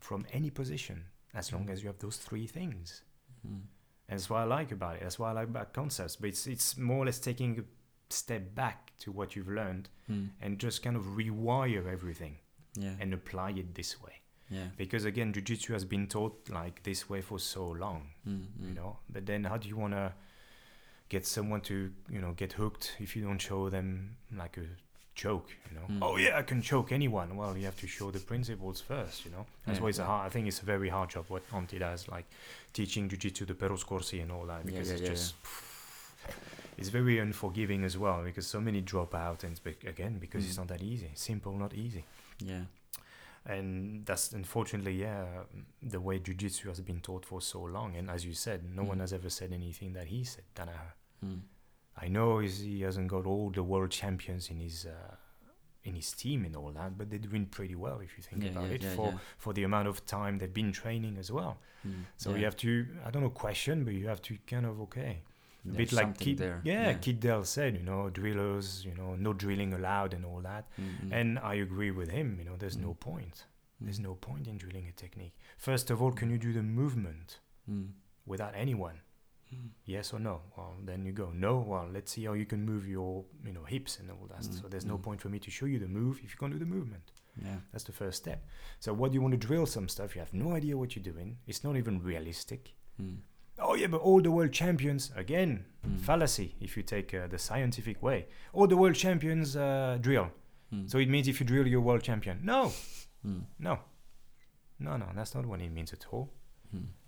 from 0.00 0.24
any 0.32 0.50
position 0.50 1.04
as 1.34 1.52
long 1.52 1.70
as 1.70 1.80
you 1.82 1.88
have 1.88 1.98
those 1.98 2.18
three 2.28 2.46
things. 2.46 3.02
Mm. 3.46 3.62
And 4.08 4.18
that's 4.18 4.30
what 4.30 4.38
I 4.40 4.44
like 4.44 4.72
about 4.72 4.96
it. 4.96 5.02
That's 5.02 5.18
what 5.18 5.28
I 5.28 5.32
like 5.32 5.48
about 5.48 5.72
concepts. 5.72 6.16
But 6.16 6.28
it's 6.28 6.46
it's 6.46 6.76
more 6.76 7.02
or 7.02 7.06
less 7.06 7.18
taking 7.18 7.58
a 7.60 7.64
step 8.12 8.54
back 8.54 8.92
to 9.00 9.12
what 9.12 9.36
you've 9.36 9.48
learned 9.48 9.88
Mm. 10.10 10.28
and 10.40 10.58
just 10.58 10.82
kind 10.82 10.96
of 10.96 11.02
rewire 11.18 11.86
everything 11.92 12.38
yeah 12.74 12.94
and 13.00 13.12
apply 13.12 13.50
it 13.50 13.74
this 13.74 14.00
way. 14.02 14.14
yeah 14.50 14.68
Because 14.78 15.04
again, 15.04 15.32
jujitsu 15.34 15.74
has 15.74 15.84
been 15.84 16.06
taught 16.06 16.48
like 16.48 16.82
this 16.82 17.10
way 17.10 17.20
for 17.20 17.38
so 17.38 17.66
long. 17.68 18.00
mm. 18.26 18.46
you 18.68 18.74
know 18.74 18.96
but 19.12 19.26
then 19.26 19.44
how 19.44 19.58
do 19.58 19.68
you 19.68 19.76
want 19.76 19.92
to 19.92 20.12
get 21.10 21.26
someone 21.26 21.60
to 21.60 21.92
you 22.10 22.20
know 22.22 22.32
get 22.32 22.52
hooked 22.54 22.96
if 22.98 23.14
you 23.16 23.22
don't 23.22 23.38
show 23.50 23.68
them 23.70 24.16
like 24.34 24.56
a 24.56 24.66
choke 25.24 25.48
you 25.66 25.72
know 25.76 25.86
Mm. 25.90 25.98
oh 26.06 26.16
yeah 26.24 26.34
i 26.40 26.42
can 26.50 26.60
choke 26.70 26.88
anyone 27.00 27.28
well 27.40 27.52
you 27.60 27.64
have 27.70 27.80
to 27.84 27.88
show 27.96 28.08
the 28.16 28.22
principles 28.32 28.78
first 28.92 29.16
you 29.24 29.30
know 29.34 29.44
that's 29.64 29.78
Yeah. 29.78 29.82
why 29.84 29.88
it's 29.92 30.02
a 30.06 30.08
hard 30.10 30.26
i 30.26 30.30
think 30.32 30.44
it's 30.50 30.62
a 30.66 30.68
very 30.74 30.90
hard 30.96 31.08
job 31.14 31.24
what 31.34 31.42
Antti 31.58 31.78
does 31.86 32.02
like 32.16 32.26
teaching 32.78 33.08
jiu-jitsu 33.10 33.42
the 33.52 33.54
peruskurssi 33.62 34.18
and 34.24 34.30
all 34.34 34.46
that 34.52 34.62
because 34.70 34.88
yeah, 34.88 34.94
it's 34.96 35.02
yeah, 35.02 35.12
just 35.14 35.34
it's 36.78 36.90
very 37.00 37.16
unforgiving 37.26 37.84
as 37.84 37.96
well 38.04 38.22
because 38.28 38.46
so 38.46 38.60
many 38.68 38.80
drop 38.92 39.12
out 39.26 39.40
and 39.46 39.54
bec- 39.64 39.84
again 39.94 40.14
because 40.24 40.42
it's 40.46 40.54
Mm. 40.56 40.62
not 40.62 40.68
that 40.74 40.82
easy 40.92 41.10
simple 41.14 41.52
not 41.64 41.72
easy 41.84 42.04
yeah 42.52 42.64
and 43.54 44.04
that's 44.08 44.32
unfortunately 44.32 44.94
yeah 45.06 45.24
the 45.94 46.00
way 46.00 46.16
jiu-jitsu 46.26 46.68
has 46.68 46.80
been 46.90 47.00
taught 47.00 47.24
for 47.30 47.40
so 47.40 47.60
long 47.76 47.96
and 47.98 48.06
as 48.16 48.20
you 48.28 48.34
said 48.46 48.58
no 48.78 48.82
one 48.90 48.98
Mm. 48.98 49.04
has 49.04 49.12
ever 49.12 49.30
said 49.30 49.50
anything 49.52 49.90
that 49.98 50.06
he 50.14 50.20
said 50.24 50.44
mm. 51.24 51.40
I 52.00 52.08
know 52.08 52.38
he 52.38 52.82
hasn't 52.82 53.08
got 53.08 53.26
all 53.26 53.50
the 53.50 53.62
world 53.62 53.90
champions 53.90 54.50
in 54.50 54.58
his 54.60 54.86
uh, 54.86 55.14
in 55.84 55.94
his 55.94 56.12
team 56.12 56.44
and 56.44 56.54
all 56.56 56.70
that 56.72 56.98
but 56.98 57.08
they're 57.08 57.18
doing 57.30 57.46
pretty 57.46 57.74
well 57.74 57.98
if 58.00 58.10
you 58.16 58.22
think 58.22 58.42
yeah, 58.42 58.50
about 58.50 58.68
yeah, 58.68 58.74
it 58.76 58.82
yeah, 58.82 58.94
for 58.96 59.08
for 59.38 59.52
the 59.54 59.62
amount 59.64 59.88
of 59.88 60.04
time 60.04 60.36
they've 60.38 60.52
been 60.62 60.72
training 60.72 61.16
as 61.18 61.30
well 61.32 61.58
Mm. 61.86 62.02
so 62.16 62.34
you 62.34 62.44
have 62.44 62.56
to 62.56 62.70
i 63.06 63.10
don't 63.12 63.22
know 63.22 63.30
question 63.30 63.84
but 63.84 63.94
you 63.94 64.08
have 64.08 64.20
to 64.28 64.36
kind 64.52 64.66
of 64.66 64.80
okay 64.86 65.22
a 65.64 65.68
There's 65.70 65.76
bit 65.76 65.92
like 65.92 66.18
Kid, 66.18 66.38
there 66.38 66.60
yeah, 66.64 66.92
Kit 66.94 67.20
Dale 67.20 67.44
said, 67.44 67.76
you 67.80 67.84
know, 67.90 68.10
drillers, 68.10 68.84
you 68.88 68.94
know, 69.00 69.10
no 69.26 69.32
drilling 69.32 69.72
allowed 69.74 70.12
and 70.16 70.24
all 70.24 70.40
that. 70.50 70.64
Mm, 70.80 70.84
mm. 71.04 71.12
And 71.18 71.38
I 71.52 71.54
agree 71.66 71.90
with 72.00 72.10
him, 72.18 72.28
you 72.40 72.44
know, 72.48 72.56
there's 72.62 72.76
no 72.88 72.92
Mm. 72.94 73.00
point. 73.10 73.36
Mm. 73.78 73.84
There's 73.86 74.00
no 74.08 74.14
point 74.28 74.46
in 74.48 74.56
drilling 74.62 74.86
a 74.88 74.92
technique. 75.04 75.34
First 75.68 75.90
of 75.92 76.00
all, 76.02 76.12
can 76.20 76.30
you 76.30 76.38
do 76.38 76.52
the 76.52 76.62
movement 76.62 77.28
Mm. 77.70 77.88
without 78.32 78.54
anyone? 78.64 78.98
Mm. 79.54 79.68
Yes 79.86 80.12
or 80.12 80.18
no? 80.20 80.40
Well, 80.56 80.74
then 80.84 81.04
you 81.06 81.12
go. 81.12 81.30
No. 81.34 81.58
Well, 81.66 81.88
let's 81.92 82.12
see 82.12 82.24
how 82.24 82.34
you 82.34 82.44
can 82.46 82.64
move 82.64 82.86
your, 82.86 83.24
you 83.46 83.52
know, 83.52 83.64
hips 83.64 83.98
and 83.98 84.10
all 84.10 84.26
that. 84.28 84.40
Mm, 84.42 84.60
So 84.62 84.68
there's 84.68 84.84
no 84.84 84.98
mm. 84.98 85.02
point 85.02 85.20
for 85.20 85.28
me 85.30 85.38
to 85.38 85.50
show 85.50 85.66
you 85.66 85.78
the 85.78 85.88
move 85.88 86.20
if 86.24 86.30
you 86.32 86.38
can't 86.38 86.52
do 86.52 86.58
the 86.58 86.66
movement. 86.66 87.12
yeah 87.42 87.56
That's 87.72 87.84
the 87.84 87.92
first 87.92 88.18
step. 88.18 88.44
So 88.80 88.92
what 88.92 89.10
do 89.10 89.14
you 89.14 89.22
want 89.22 89.32
to 89.40 89.46
drill 89.48 89.66
some 89.66 89.88
stuff? 89.88 90.14
You 90.14 90.20
have 90.20 90.34
no 90.34 90.52
idea 90.54 90.76
what 90.76 90.94
you're 90.96 91.12
doing. 91.14 91.38
It's 91.46 91.62
not 91.64 91.76
even 91.76 92.02
realistic. 92.02 92.74
mm. 93.00 93.18
Oh 93.60 93.74
yeah, 93.74 93.88
but 93.88 94.00
all 94.02 94.20
the 94.22 94.30
world 94.30 94.52
champions 94.52 95.10
again 95.16 95.64
Mm. 95.86 95.98
fallacy. 96.00 96.54
If 96.60 96.76
you 96.76 96.82
take 96.82 97.14
uh, 97.14 97.26
the 97.28 97.38
scientific 97.38 98.02
way, 98.02 98.26
all 98.52 98.66
the 98.68 98.76
world 98.76 98.94
champions 98.96 99.56
uh, 99.56 99.96
drill. 100.00 100.28
Mm. 100.72 100.88
So 100.90 100.98
it 100.98 101.08
means 101.08 101.26
if 101.28 101.40
you 101.40 101.46
drill, 101.46 101.66
you're 101.66 101.80
world 101.80 102.02
champion. 102.02 102.38
No, 102.42 102.72
no, 103.58 103.78
no, 104.78 104.96
no. 104.96 105.06
That's 105.14 105.34
not 105.34 105.46
what 105.46 105.60
it 105.60 105.72
means 105.72 105.92
at 105.92 106.06
all. 106.12 106.30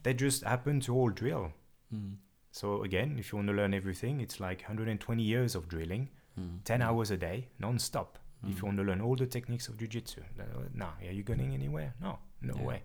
They 0.03 0.15
just 0.15 0.43
happen 0.45 0.81
to 0.81 0.95
all 0.95 1.11
drill. 1.11 1.53
Mm. 1.95 2.15
So 2.53 2.83
again, 2.83 3.17
if 3.19 3.33
you 3.33 3.37
want 3.37 3.49
to 3.49 3.55
learn 3.55 3.75
everything, 3.75 4.21
it's 4.21 4.41
like 4.41 4.63
120 4.63 5.23
years 5.23 5.55
of 5.55 5.69
drilling, 5.69 6.09
Mm. 6.39 6.63
10 6.65 6.83
hours 6.83 7.11
a 7.11 7.17
day, 7.17 7.49
non-stop. 7.59 8.19
If 8.43 8.49
Mm. 8.57 8.59
you 8.59 8.65
want 8.67 8.77
to 8.79 8.85
learn 8.85 9.01
all 9.01 9.17
the 9.17 9.27
techniques 9.27 9.69
of 9.69 9.77
jiu-jitsu, 9.77 10.23
uh, 10.39 10.45
nah, 10.75 10.93
are 11.07 11.13
you 11.13 11.23
going 11.23 11.53
anywhere? 11.55 11.95
No, 12.01 12.19
no 12.41 12.55
Yeah. 12.57 12.63
way. 12.65 12.83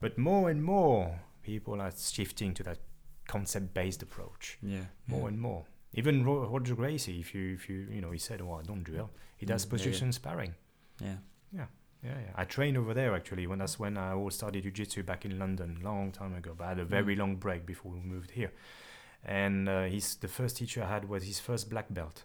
But 0.00 0.18
more 0.18 0.50
and 0.50 0.62
more 0.62 1.20
people 1.42 1.80
are 1.80 1.92
shifting 1.92 2.54
to 2.54 2.62
that 2.64 2.78
concept-based 3.28 4.02
approach. 4.02 4.58
Yeah. 4.62 4.86
More 5.06 5.20
yeah. 5.20 5.28
and 5.28 5.40
more. 5.40 5.66
Even 5.94 6.24
Ro- 6.24 6.48
Roger 6.48 6.74
Gracie, 6.74 7.20
if 7.20 7.34
you 7.34 7.54
if 7.54 7.68
you 7.70 7.76
you 7.90 8.00
know, 8.00 8.10
he 8.10 8.18
said, 8.18 8.40
"Oh, 8.40 8.52
I 8.54 8.62
don't 8.62 8.82
drill." 8.82 9.10
He 9.36 9.46
does 9.46 9.64
Mm, 9.64 9.68
yeah, 9.68 9.76
yeah. 9.76 9.84
position 9.84 10.12
sparring. 10.12 10.54
Yeah. 11.00 11.18
Yeah, 12.02 12.20
yeah. 12.20 12.32
I 12.36 12.44
trained 12.44 12.76
over 12.76 12.94
there 12.94 13.14
actually. 13.16 13.46
When 13.46 13.58
that's 13.58 13.78
when 13.80 13.96
I 13.96 14.12
all 14.12 14.30
started 14.30 14.62
jiu-jitsu 14.62 15.02
back 15.02 15.24
in 15.24 15.38
London, 15.38 15.80
long 15.82 16.12
time 16.12 16.34
ago. 16.34 16.54
But 16.54 16.64
I 16.64 16.68
had 16.68 16.78
a 16.78 16.84
very 16.84 17.16
long 17.16 17.36
break 17.36 17.64
before 17.66 17.90
we 17.92 18.00
moved 18.00 18.32
here. 18.32 18.52
And 19.28 19.68
uh, 19.68 19.84
he's 19.84 20.14
the 20.16 20.28
first 20.28 20.56
teacher 20.56 20.82
I 20.84 20.88
had 20.88 21.08
was 21.08 21.24
his 21.24 21.40
first 21.40 21.68
black 21.68 21.86
belt, 21.90 22.24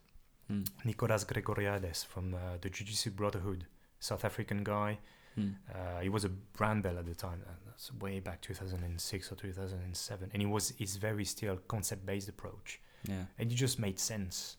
Mm. 0.51 0.67
Nicolas 0.83 1.23
Gregoriades 1.23 2.03
from 2.05 2.33
uh, 2.33 2.57
the 2.61 2.69
Jiu-Jitsu 2.69 3.11
Brotherhood, 3.11 3.65
South 3.99 4.25
African 4.25 4.63
guy. 4.63 4.99
Mm. 5.37 5.55
Uh, 5.73 6.01
he 6.01 6.09
was 6.09 6.25
a 6.25 6.29
brown 6.29 6.81
belt 6.81 6.97
at 6.97 7.05
the 7.05 7.15
time. 7.15 7.41
uh, 7.47 7.51
That's 7.65 7.91
way 7.93 8.19
back 8.19 8.41
2006 8.41 9.31
or 9.31 9.35
2007, 9.35 10.29
and 10.33 10.41
it 10.43 10.47
was 10.47 10.73
his 10.77 10.97
very 10.97 11.23
still 11.25 11.57
concept-based 11.67 12.27
approach, 12.29 12.81
Yeah. 13.07 13.25
and 13.39 13.51
it 13.51 13.55
just 13.55 13.79
made 13.79 13.97
sense 13.97 14.57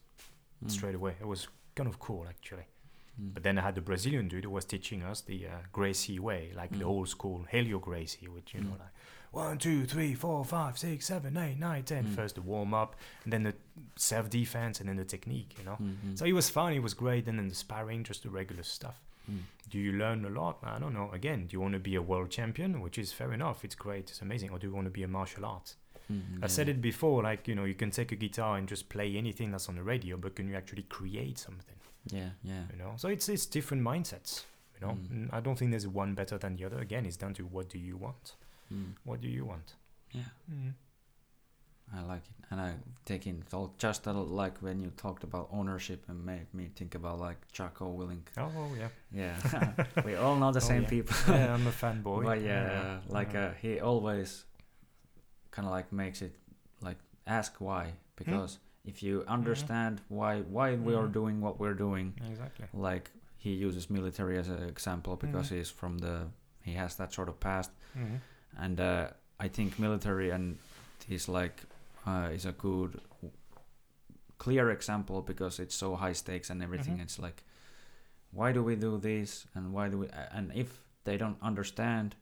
Mm. 0.65 0.71
straight 0.71 0.95
away. 0.95 1.15
It 1.21 1.27
was 1.27 1.49
kind 1.75 1.89
of 1.89 1.99
cool 1.99 2.27
actually. 2.29 2.67
Mm. 3.21 3.35
But 3.35 3.43
then 3.43 3.59
I 3.59 3.61
had 3.63 3.75
the 3.75 3.83
Brazilian 3.83 4.29
dude 4.29 4.45
who 4.45 4.51
was 4.51 4.65
teaching 4.65 5.03
us 5.03 5.21
the 5.21 5.47
uh, 5.47 5.59
Gracie 5.73 6.19
way, 6.19 6.53
like 6.57 6.71
the 6.71 6.85
Mm. 6.85 6.89
old 6.93 7.09
school 7.09 7.45
Helio 7.51 7.79
Gracie, 7.79 8.29
which 8.29 8.55
you 8.55 8.61
know, 8.63 8.71
Mm. 8.77 8.79
like 8.81 8.95
one, 9.33 9.59
two, 9.59 9.85
three, 9.87 10.15
four, 10.15 10.45
five, 10.45 10.79
six, 10.79 11.07
seven, 11.07 11.37
eight, 11.37 11.59
nine, 11.59 11.83
ten. 11.83 12.05
Mm. 12.05 12.15
First 12.15 12.37
the 12.37 12.43
warm 12.43 12.73
up, 12.75 12.95
and 13.25 13.33
then 13.33 13.43
the 13.43 13.55
self 13.97 14.31
defense, 14.31 14.79
and 14.81 14.89
then 14.89 14.97
the 14.97 15.05
technique. 15.05 15.55
You 15.59 15.65
know. 15.65 15.77
Mm, 15.83 15.95
mm. 16.07 16.19
So 16.19 16.25
it 16.25 16.33
was 16.33 16.49
fun. 16.51 16.73
It 16.73 16.83
was 16.83 16.95
great. 16.95 17.27
And 17.27 17.39
then 17.39 17.49
the 17.49 17.55
sparring, 17.55 18.05
just 18.05 18.23
the 18.23 18.31
regular 18.31 18.63
stuff. 18.63 19.01
Mm. 19.31 19.39
Do 19.71 19.79
you 19.79 19.93
learn 19.93 20.25
a 20.25 20.31
lot? 20.31 20.59
I 20.63 20.79
don't 20.79 20.95
know. 20.95 21.11
Again, 21.13 21.47
do 21.47 21.55
you 21.55 21.61
want 21.61 21.75
to 21.75 21.81
be 21.81 21.95
a 21.97 22.03
world 22.03 22.31
champion, 22.31 22.81
which 22.81 22.99
is 22.99 23.13
fair 23.13 23.33
enough. 23.33 23.65
It's 23.65 23.75
great. 23.75 24.11
It's 24.11 24.21
amazing. 24.23 24.51
Or 24.51 24.59
do 24.59 24.67
you 24.69 24.75
want 24.75 24.87
to 24.87 24.91
be 24.91 25.03
a 25.03 25.09
martial 25.09 25.45
arts? 25.47 25.77
Mm, 26.13 26.43
I 26.43 26.47
said 26.49 26.69
it 26.69 26.81
before. 26.83 27.23
Like 27.23 27.49
you 27.49 27.55
know, 27.55 27.65
you 27.65 27.75
can 27.75 27.91
take 27.91 28.13
a 28.13 28.17
guitar 28.17 28.59
and 28.59 28.69
just 28.69 28.89
play 28.89 29.17
anything 29.17 29.51
that's 29.51 29.69
on 29.69 29.77
the 29.77 29.83
radio, 29.83 30.17
but 30.17 30.35
can 30.37 30.49
you 30.49 30.57
actually 30.57 30.83
create 30.83 31.39
something? 31.39 31.77
Yeah. 32.11 32.31
Yeah. 32.43 32.65
you 32.73 32.79
know 32.79 32.95
so 32.97 33.07
it's 33.09 33.29
it's 33.29 33.47
different 33.47 33.85
mindsets 33.85 34.43
you 34.75 34.85
know 34.85 34.95
Mm. 34.95 35.29
Mm, 35.29 35.29
i 35.33 35.39
don't 35.39 35.57
think 35.57 35.71
there's 35.71 35.87
one 35.87 36.15
better 36.15 36.37
than 36.37 36.57
the 36.57 36.65
other 36.65 36.81
again 36.81 37.07
it's 37.07 37.17
down 37.17 37.33
to 37.35 37.45
what 37.45 37.69
do 37.69 37.79
you 37.79 37.97
want 37.97 38.35
Mm. 38.73 38.93
what 39.05 39.21
do 39.21 39.29
you 39.29 39.45
want 39.45 39.75
Yeah. 40.13 40.23
mm. 40.51 40.73
I 41.95 42.01
like 42.13 42.23
it, 42.31 42.37
and 42.51 42.59
I 42.61 42.71
take 43.05 43.27
in 43.27 43.45
just 43.77 44.07
like 44.07 44.57
when 44.63 44.81
you 44.81 44.91
talked 44.97 45.25
about 45.25 45.49
ownership 45.53 46.05
and 46.09 46.25
made 46.25 46.47
me 46.55 46.71
think 46.75 46.95
about 46.95 47.19
like 47.21 47.37
Jocko 47.53 47.85
Willink. 47.99 48.27
oh 48.39 48.51
oh 48.57 48.71
yeah 48.79 48.89
Yeah, 49.13 49.37
we 50.07 50.15
all 50.17 50.37
know 50.37 50.53
the 50.53 50.61
Oh, 50.65 50.73
same 50.73 50.83
yeah. 50.85 50.89
people. 50.97 51.17
yeah 51.35 51.53
i'm 51.55 51.67
a 51.67 51.71
fanboy 51.83 52.25
but 52.25 52.41
yeah, 52.41 53.01
like 53.09 53.35
yeah. 53.35 53.49
uh, 53.49 53.55
he 53.61 53.81
always 53.81 54.45
kind 55.51 55.67
of 55.69 55.73
like 55.73 55.93
makes 55.93 56.23
it 56.23 56.35
like 56.81 56.99
ask 57.27 57.61
why 57.61 57.93
because 58.17 58.59
if 58.87 59.03
you 59.03 59.23
understand 59.29 60.01
why 60.09 60.41
why 60.57 60.69
we 60.77 60.95
are 60.95 61.09
Mhm. 61.09 61.13
doing 61.21 61.41
what 61.45 61.61
we're 61.61 61.75
doing, 61.87 62.15
exactly 62.31 62.67
like 62.73 63.11
he 63.37 63.51
uses 63.67 63.91
military 63.91 64.39
as 64.39 64.49
an 64.49 64.63
example 64.75 65.17
because 65.17 65.49
Mhm. 65.51 65.57
he's 65.57 65.71
from 65.71 65.99
the 65.99 66.17
he 66.63 66.73
has 66.83 66.97
that 66.97 67.13
sort 67.13 67.29
of 67.29 67.39
past. 67.41 67.71
And 68.59 68.81
uh, 68.81 69.09
I 69.41 69.49
think 69.49 69.79
military 69.79 70.31
and 70.31 70.59
he's 71.09 71.29
like 71.29 71.63
uh, 72.07 72.29
is 72.33 72.47
a 72.47 72.53
good 72.53 73.01
clear 74.39 74.71
example 74.71 75.23
because 75.23 75.59
it's 75.63 75.75
so 75.75 75.95
high 75.97 76.13
stakes 76.15 76.51
and 76.51 76.63
everything. 76.63 76.99
Mhm. 76.99 77.03
It's 77.03 77.19
like 77.19 77.43
why 78.33 78.53
do 78.53 78.63
we 78.63 78.77
do 78.77 78.99
this 78.99 79.47
and 79.55 79.73
why 79.73 79.89
do 79.89 79.99
we 79.99 80.09
and 80.33 80.53
if 80.55 80.81
they 81.05 81.17
don't 81.17 81.37
understand, 81.43 82.15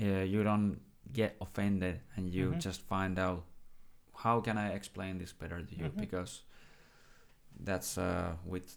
uh, 0.00 0.24
you 0.24 0.42
don't 0.42 0.80
get 1.12 1.36
offended 1.40 2.00
and 2.16 2.30
you 2.30 2.50
Mhm. 2.52 2.60
just 2.60 2.80
find 2.82 3.18
out 3.18 3.44
how 4.24 4.40
can 4.40 4.58
I 4.58 4.70
explain 4.72 5.18
this 5.18 5.32
better 5.32 5.62
to 5.62 5.74
you 5.76 5.84
Mhm. 5.90 5.96
because 6.00 6.42
that's 7.64 7.98
uh, 7.98 8.36
with 8.44 8.76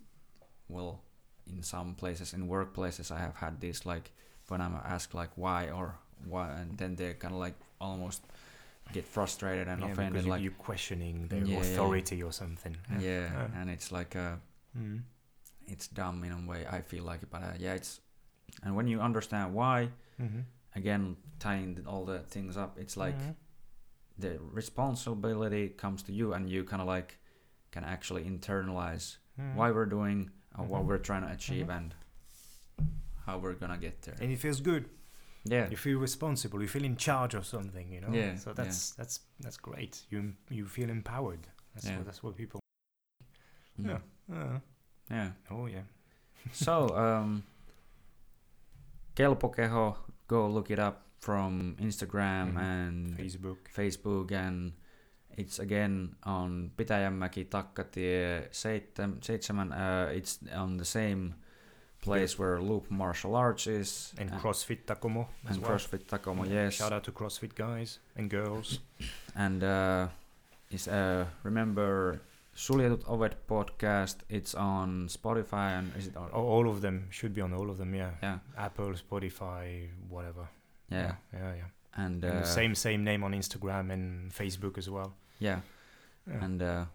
well 0.68 1.02
in 1.48 1.64
some 1.64 1.96
places 1.96 2.34
in 2.34 2.48
workplaces 2.48 3.12
I 3.12 3.20
have 3.20 3.36
had 3.36 3.60
this 3.60 3.86
like 3.86 4.12
when 4.48 4.62
I'm 4.62 4.76
asked 4.76 5.14
like 5.14 5.32
why 5.36 5.70
or 5.70 5.96
why 6.26 6.50
and 6.62 6.78
then 6.78 6.96
they 6.96 7.14
kind 7.14 7.34
of 7.34 7.40
like 7.40 7.56
almost 7.80 8.22
get 8.92 9.06
frustrated 9.06 9.68
and 9.68 9.82
yeah, 9.82 9.92
offended 9.92 10.24
you, 10.26 10.30
like 10.32 10.42
you're 10.42 10.52
questioning 10.68 11.28
their 11.28 11.44
Yeah, 11.46 11.56
yeah. 11.56 11.60
authority 11.62 12.24
or 12.24 12.32
something 12.32 12.76
yeah, 12.92 13.00
Yeah. 13.00 13.48
and 13.62 13.70
it's 13.70 13.92
like 13.92 14.16
uh 14.16 14.36
Mhm. 14.78 15.02
it's 15.68 15.88
dumb 15.88 16.24
in 16.24 16.32
a 16.32 16.42
way 16.52 16.66
I 16.68 16.82
feel 16.82 17.04
like 17.04 17.22
it 17.24 17.30
but 17.30 17.42
uh, 17.44 17.54
yeah 17.60 17.74
it's 17.76 18.02
and 18.64 18.76
when 18.76 18.88
you 18.88 19.00
understand 19.02 19.54
why 19.54 19.90
Mhm. 20.20 20.44
again 20.76 21.16
tying 21.40 21.84
all 21.88 22.06
the 22.06 22.20
things 22.20 22.58
up 22.58 22.78
it's 22.80 22.98
like 22.98 23.18
Mhm. 23.20 23.36
the 24.18 24.40
responsibility 24.40 25.70
comes 25.70 26.04
to 26.04 26.12
you 26.12 26.34
and 26.34 26.50
you 26.50 26.64
kind 26.64 26.82
of 26.82 26.88
like 26.88 27.18
can 27.72 27.84
actually 27.84 28.24
internalize 28.26 29.18
Mhm. 29.40 29.54
why 29.56 29.72
we're 29.72 29.86
doing 29.86 30.32
uh, 30.58 30.64
what 30.64 30.82
Mhm. 30.82 30.88
we're 30.88 30.98
trying 31.10 31.22
to 31.22 31.32
achieve 31.32 31.70
and 31.70 31.94
how 33.26 33.38
we're 33.38 33.54
gonna 33.54 33.78
get 33.78 34.02
there 34.02 34.16
and 34.20 34.32
it 34.32 34.38
feels 34.40 34.60
good 34.62 34.90
yeah. 35.46 35.70
You 35.70 35.78
feel 35.78 36.00
responsible 36.00 36.62
you 36.62 36.68
feel 36.68 36.84
in 36.86 36.96
charge 36.98 37.34
of 37.38 37.46
something 37.46 37.92
you 37.92 38.02
know? 38.02 38.12
Yeah, 38.14 38.36
so 38.38 38.50
yeah. 38.50 38.54
that's 38.64 38.92
that's 38.92 39.20
that's 39.40 39.58
great. 39.58 40.02
You 40.10 40.34
you 40.50 40.66
feel 40.68 40.90
empowered. 40.90 41.48
That's 41.74 41.86
Yeah. 41.88 41.98
what 41.98 42.06
that's 42.06 42.24
what 42.24 42.36
people 42.36 42.60
Mm. 43.80 43.88
yeah. 43.90 44.36
Uh, 44.36 44.60
yeah. 45.12 45.32
Oh 45.52 45.68
yeah. 45.68 45.84
So 46.52 46.90
um 46.96 47.44
kelpo 49.16 49.50
keho 49.52 49.96
go 50.28 50.48
look 50.48 50.72
it 50.72 50.80
up 50.80 51.06
from 51.20 51.76
instagram 51.80 52.54
Mhm. 52.54 52.62
and 52.62 53.18
facebook. 53.18 53.58
Facebook 53.76 54.32
and 54.32 54.74
it's 55.38 55.60
again 55.60 56.16
on 56.26 56.72
Pitäjänmäki 56.78 57.46
Takkatie 57.46 58.48
7, 58.52 59.22
7 59.22 59.72
uh, 59.72 60.10
it's 60.18 60.40
on 60.56 60.78
the 60.78 60.86
same 60.86 61.34
place 62.02 62.40
where 62.40 62.62
Loop 62.62 62.90
Martial 62.90 63.36
Arts 63.36 63.68
is 63.68 64.14
and 64.18 64.32
uh, 64.32 64.38
CrossFit 64.40 64.86
Takomo 64.86 65.28
as 65.48 65.56
and 65.56 65.64
well. 65.66 65.72
CrossFit 65.72 66.08
Takomo 66.08 66.44
Yeah, 66.46 66.64
yes 66.66 66.74
Shout 66.76 66.94
out 66.94 67.04
to 67.06 67.12
CrossFit 67.12 67.56
guys 67.56 68.00
and 68.16 68.30
girls. 68.30 68.80
and 69.36 69.64
uh, 69.64 70.08
is 70.72 70.88
uh, 70.88 71.26
remember 71.44 72.22
Suljetut 72.56 73.04
Ovet 73.08 73.36
podcast 73.48 74.18
it's 74.30 74.54
on 74.56 75.08
Spotify 75.08 75.78
and 75.80 75.92
is 75.98 76.08
it 76.08 76.16
on 76.18 76.30
Oh, 76.34 76.44
all 76.44 76.70
of 76.70 76.82
them 76.82 77.08
should 77.10 77.34
be 77.34 77.42
on 77.42 77.54
all 77.54 77.70
of 77.70 77.78
them. 77.78 77.94
Yeah. 77.94 78.12
yeah 78.24 78.40
Apple, 78.58 78.94
Spotify, 78.94 79.88
whatever. 80.10 80.48
yeah 80.92 81.16
Yeah. 81.34 81.54
Yeah. 81.56 81.70
and, 82.06 82.24
And 82.24 82.26
uh, 82.26 82.40
the 82.42 82.46
same 82.46 82.76
same 82.76 83.04
name 83.04 83.24
on 83.24 83.34
Instagram 83.34 83.92
and 83.92 84.32
Facebook 84.32 84.78
as 84.78 84.90
well. 84.90 85.14
yeah 85.40 85.60
Yeah. 86.28 86.44
and 86.46 86.62
uh, 86.62 86.86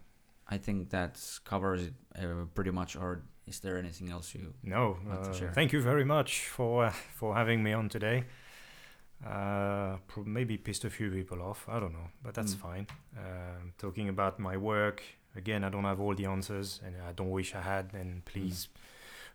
I 0.47 0.57
think 0.57 0.89
that 0.89 1.19
covers 1.43 1.81
it 1.87 1.93
uh, 2.19 2.45
pretty 2.53 2.71
much 2.71 2.95
or 2.95 3.21
is 3.47 3.59
there 3.59 3.77
anything 3.77 4.09
else 4.09 4.33
you 4.35 4.53
no. 4.63 4.97
Uh, 5.09 5.31
share. 5.33 5.51
thank 5.53 5.71
you 5.73 5.81
very 5.81 6.05
much 6.05 6.47
for 6.47 6.85
uh, 6.85 6.91
for 7.19 7.35
having 7.35 7.61
me 7.63 7.73
on 7.73 7.89
today. 7.89 8.23
Uh, 9.25 9.97
maybe 10.25 10.57
pissed 10.57 10.83
a 10.85 10.89
few 10.89 11.09
people 11.09 11.41
off. 11.41 11.65
I 11.69 11.79
don't 11.79 11.93
know, 11.93 12.09
but 12.23 12.33
that's 12.33 12.53
Mm. 12.55 12.59
fine. 12.59 12.87
Um, 13.17 13.73
talking 13.77 14.09
about 14.09 14.39
my 14.39 14.57
work 14.57 15.01
again, 15.35 15.63
I 15.63 15.69
don't 15.69 15.85
have 15.85 15.99
all 16.01 16.13
the 16.15 16.25
answers, 16.25 16.81
and 16.85 16.95
I 17.09 17.11
don't 17.13 17.31
wish 17.31 17.55
I 17.55 17.61
had. 17.61 17.93
And 17.93 18.23
please 18.25 18.67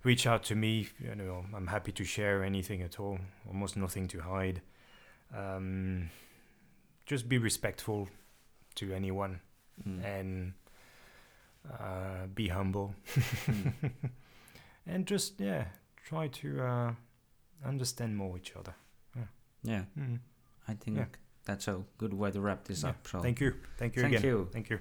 reach 0.04 0.26
out 0.26 0.42
to 0.44 0.54
me. 0.54 0.88
You 0.98 1.14
know, 1.14 1.44
I'm 1.54 1.66
happy 1.68 1.92
to 1.92 2.04
share 2.04 2.44
anything 2.44 2.82
at 2.82 3.00
all. 3.00 3.18
Almost 3.48 3.76
nothing 3.76 4.06
to 4.08 4.20
hide. 4.20 4.60
Um, 5.34 6.10
just 7.06 7.28
be 7.28 7.38
respectful 7.38 8.08
to 8.76 8.92
anyone 8.92 9.40
Mm. 9.88 10.04
and 10.04 10.52
uh, 11.68 12.26
be 12.34 12.48
humble. 12.48 12.94
Mm. 13.46 13.72
and 14.86 15.06
just 15.06 15.40
yeah 15.40 15.64
try 16.08 16.28
to 16.28 16.60
uh, 16.60 16.92
understand 17.64 18.16
more 18.16 18.36
each 18.36 18.56
other. 18.56 18.74
Yeah. 19.62 19.84
Mm. 19.98 20.18
I 20.68 20.74
think 20.74 20.96
Yeah. 20.96 21.06
that's 21.44 21.68
a 21.68 21.82
good 21.98 22.14
way 22.14 22.30
to 22.30 22.40
wrap 22.40 22.64
this 22.64 22.82
Yeah. 22.82 22.90
up 22.90 23.06
so. 23.06 23.20
Thank 23.20 23.40
you. 23.40 23.54
Thank 23.76 23.96
you 23.96 24.02
thank 24.02 24.14
again. 24.16 24.28
you. 24.30 24.48
Thank 24.52 24.70
you 24.70 24.78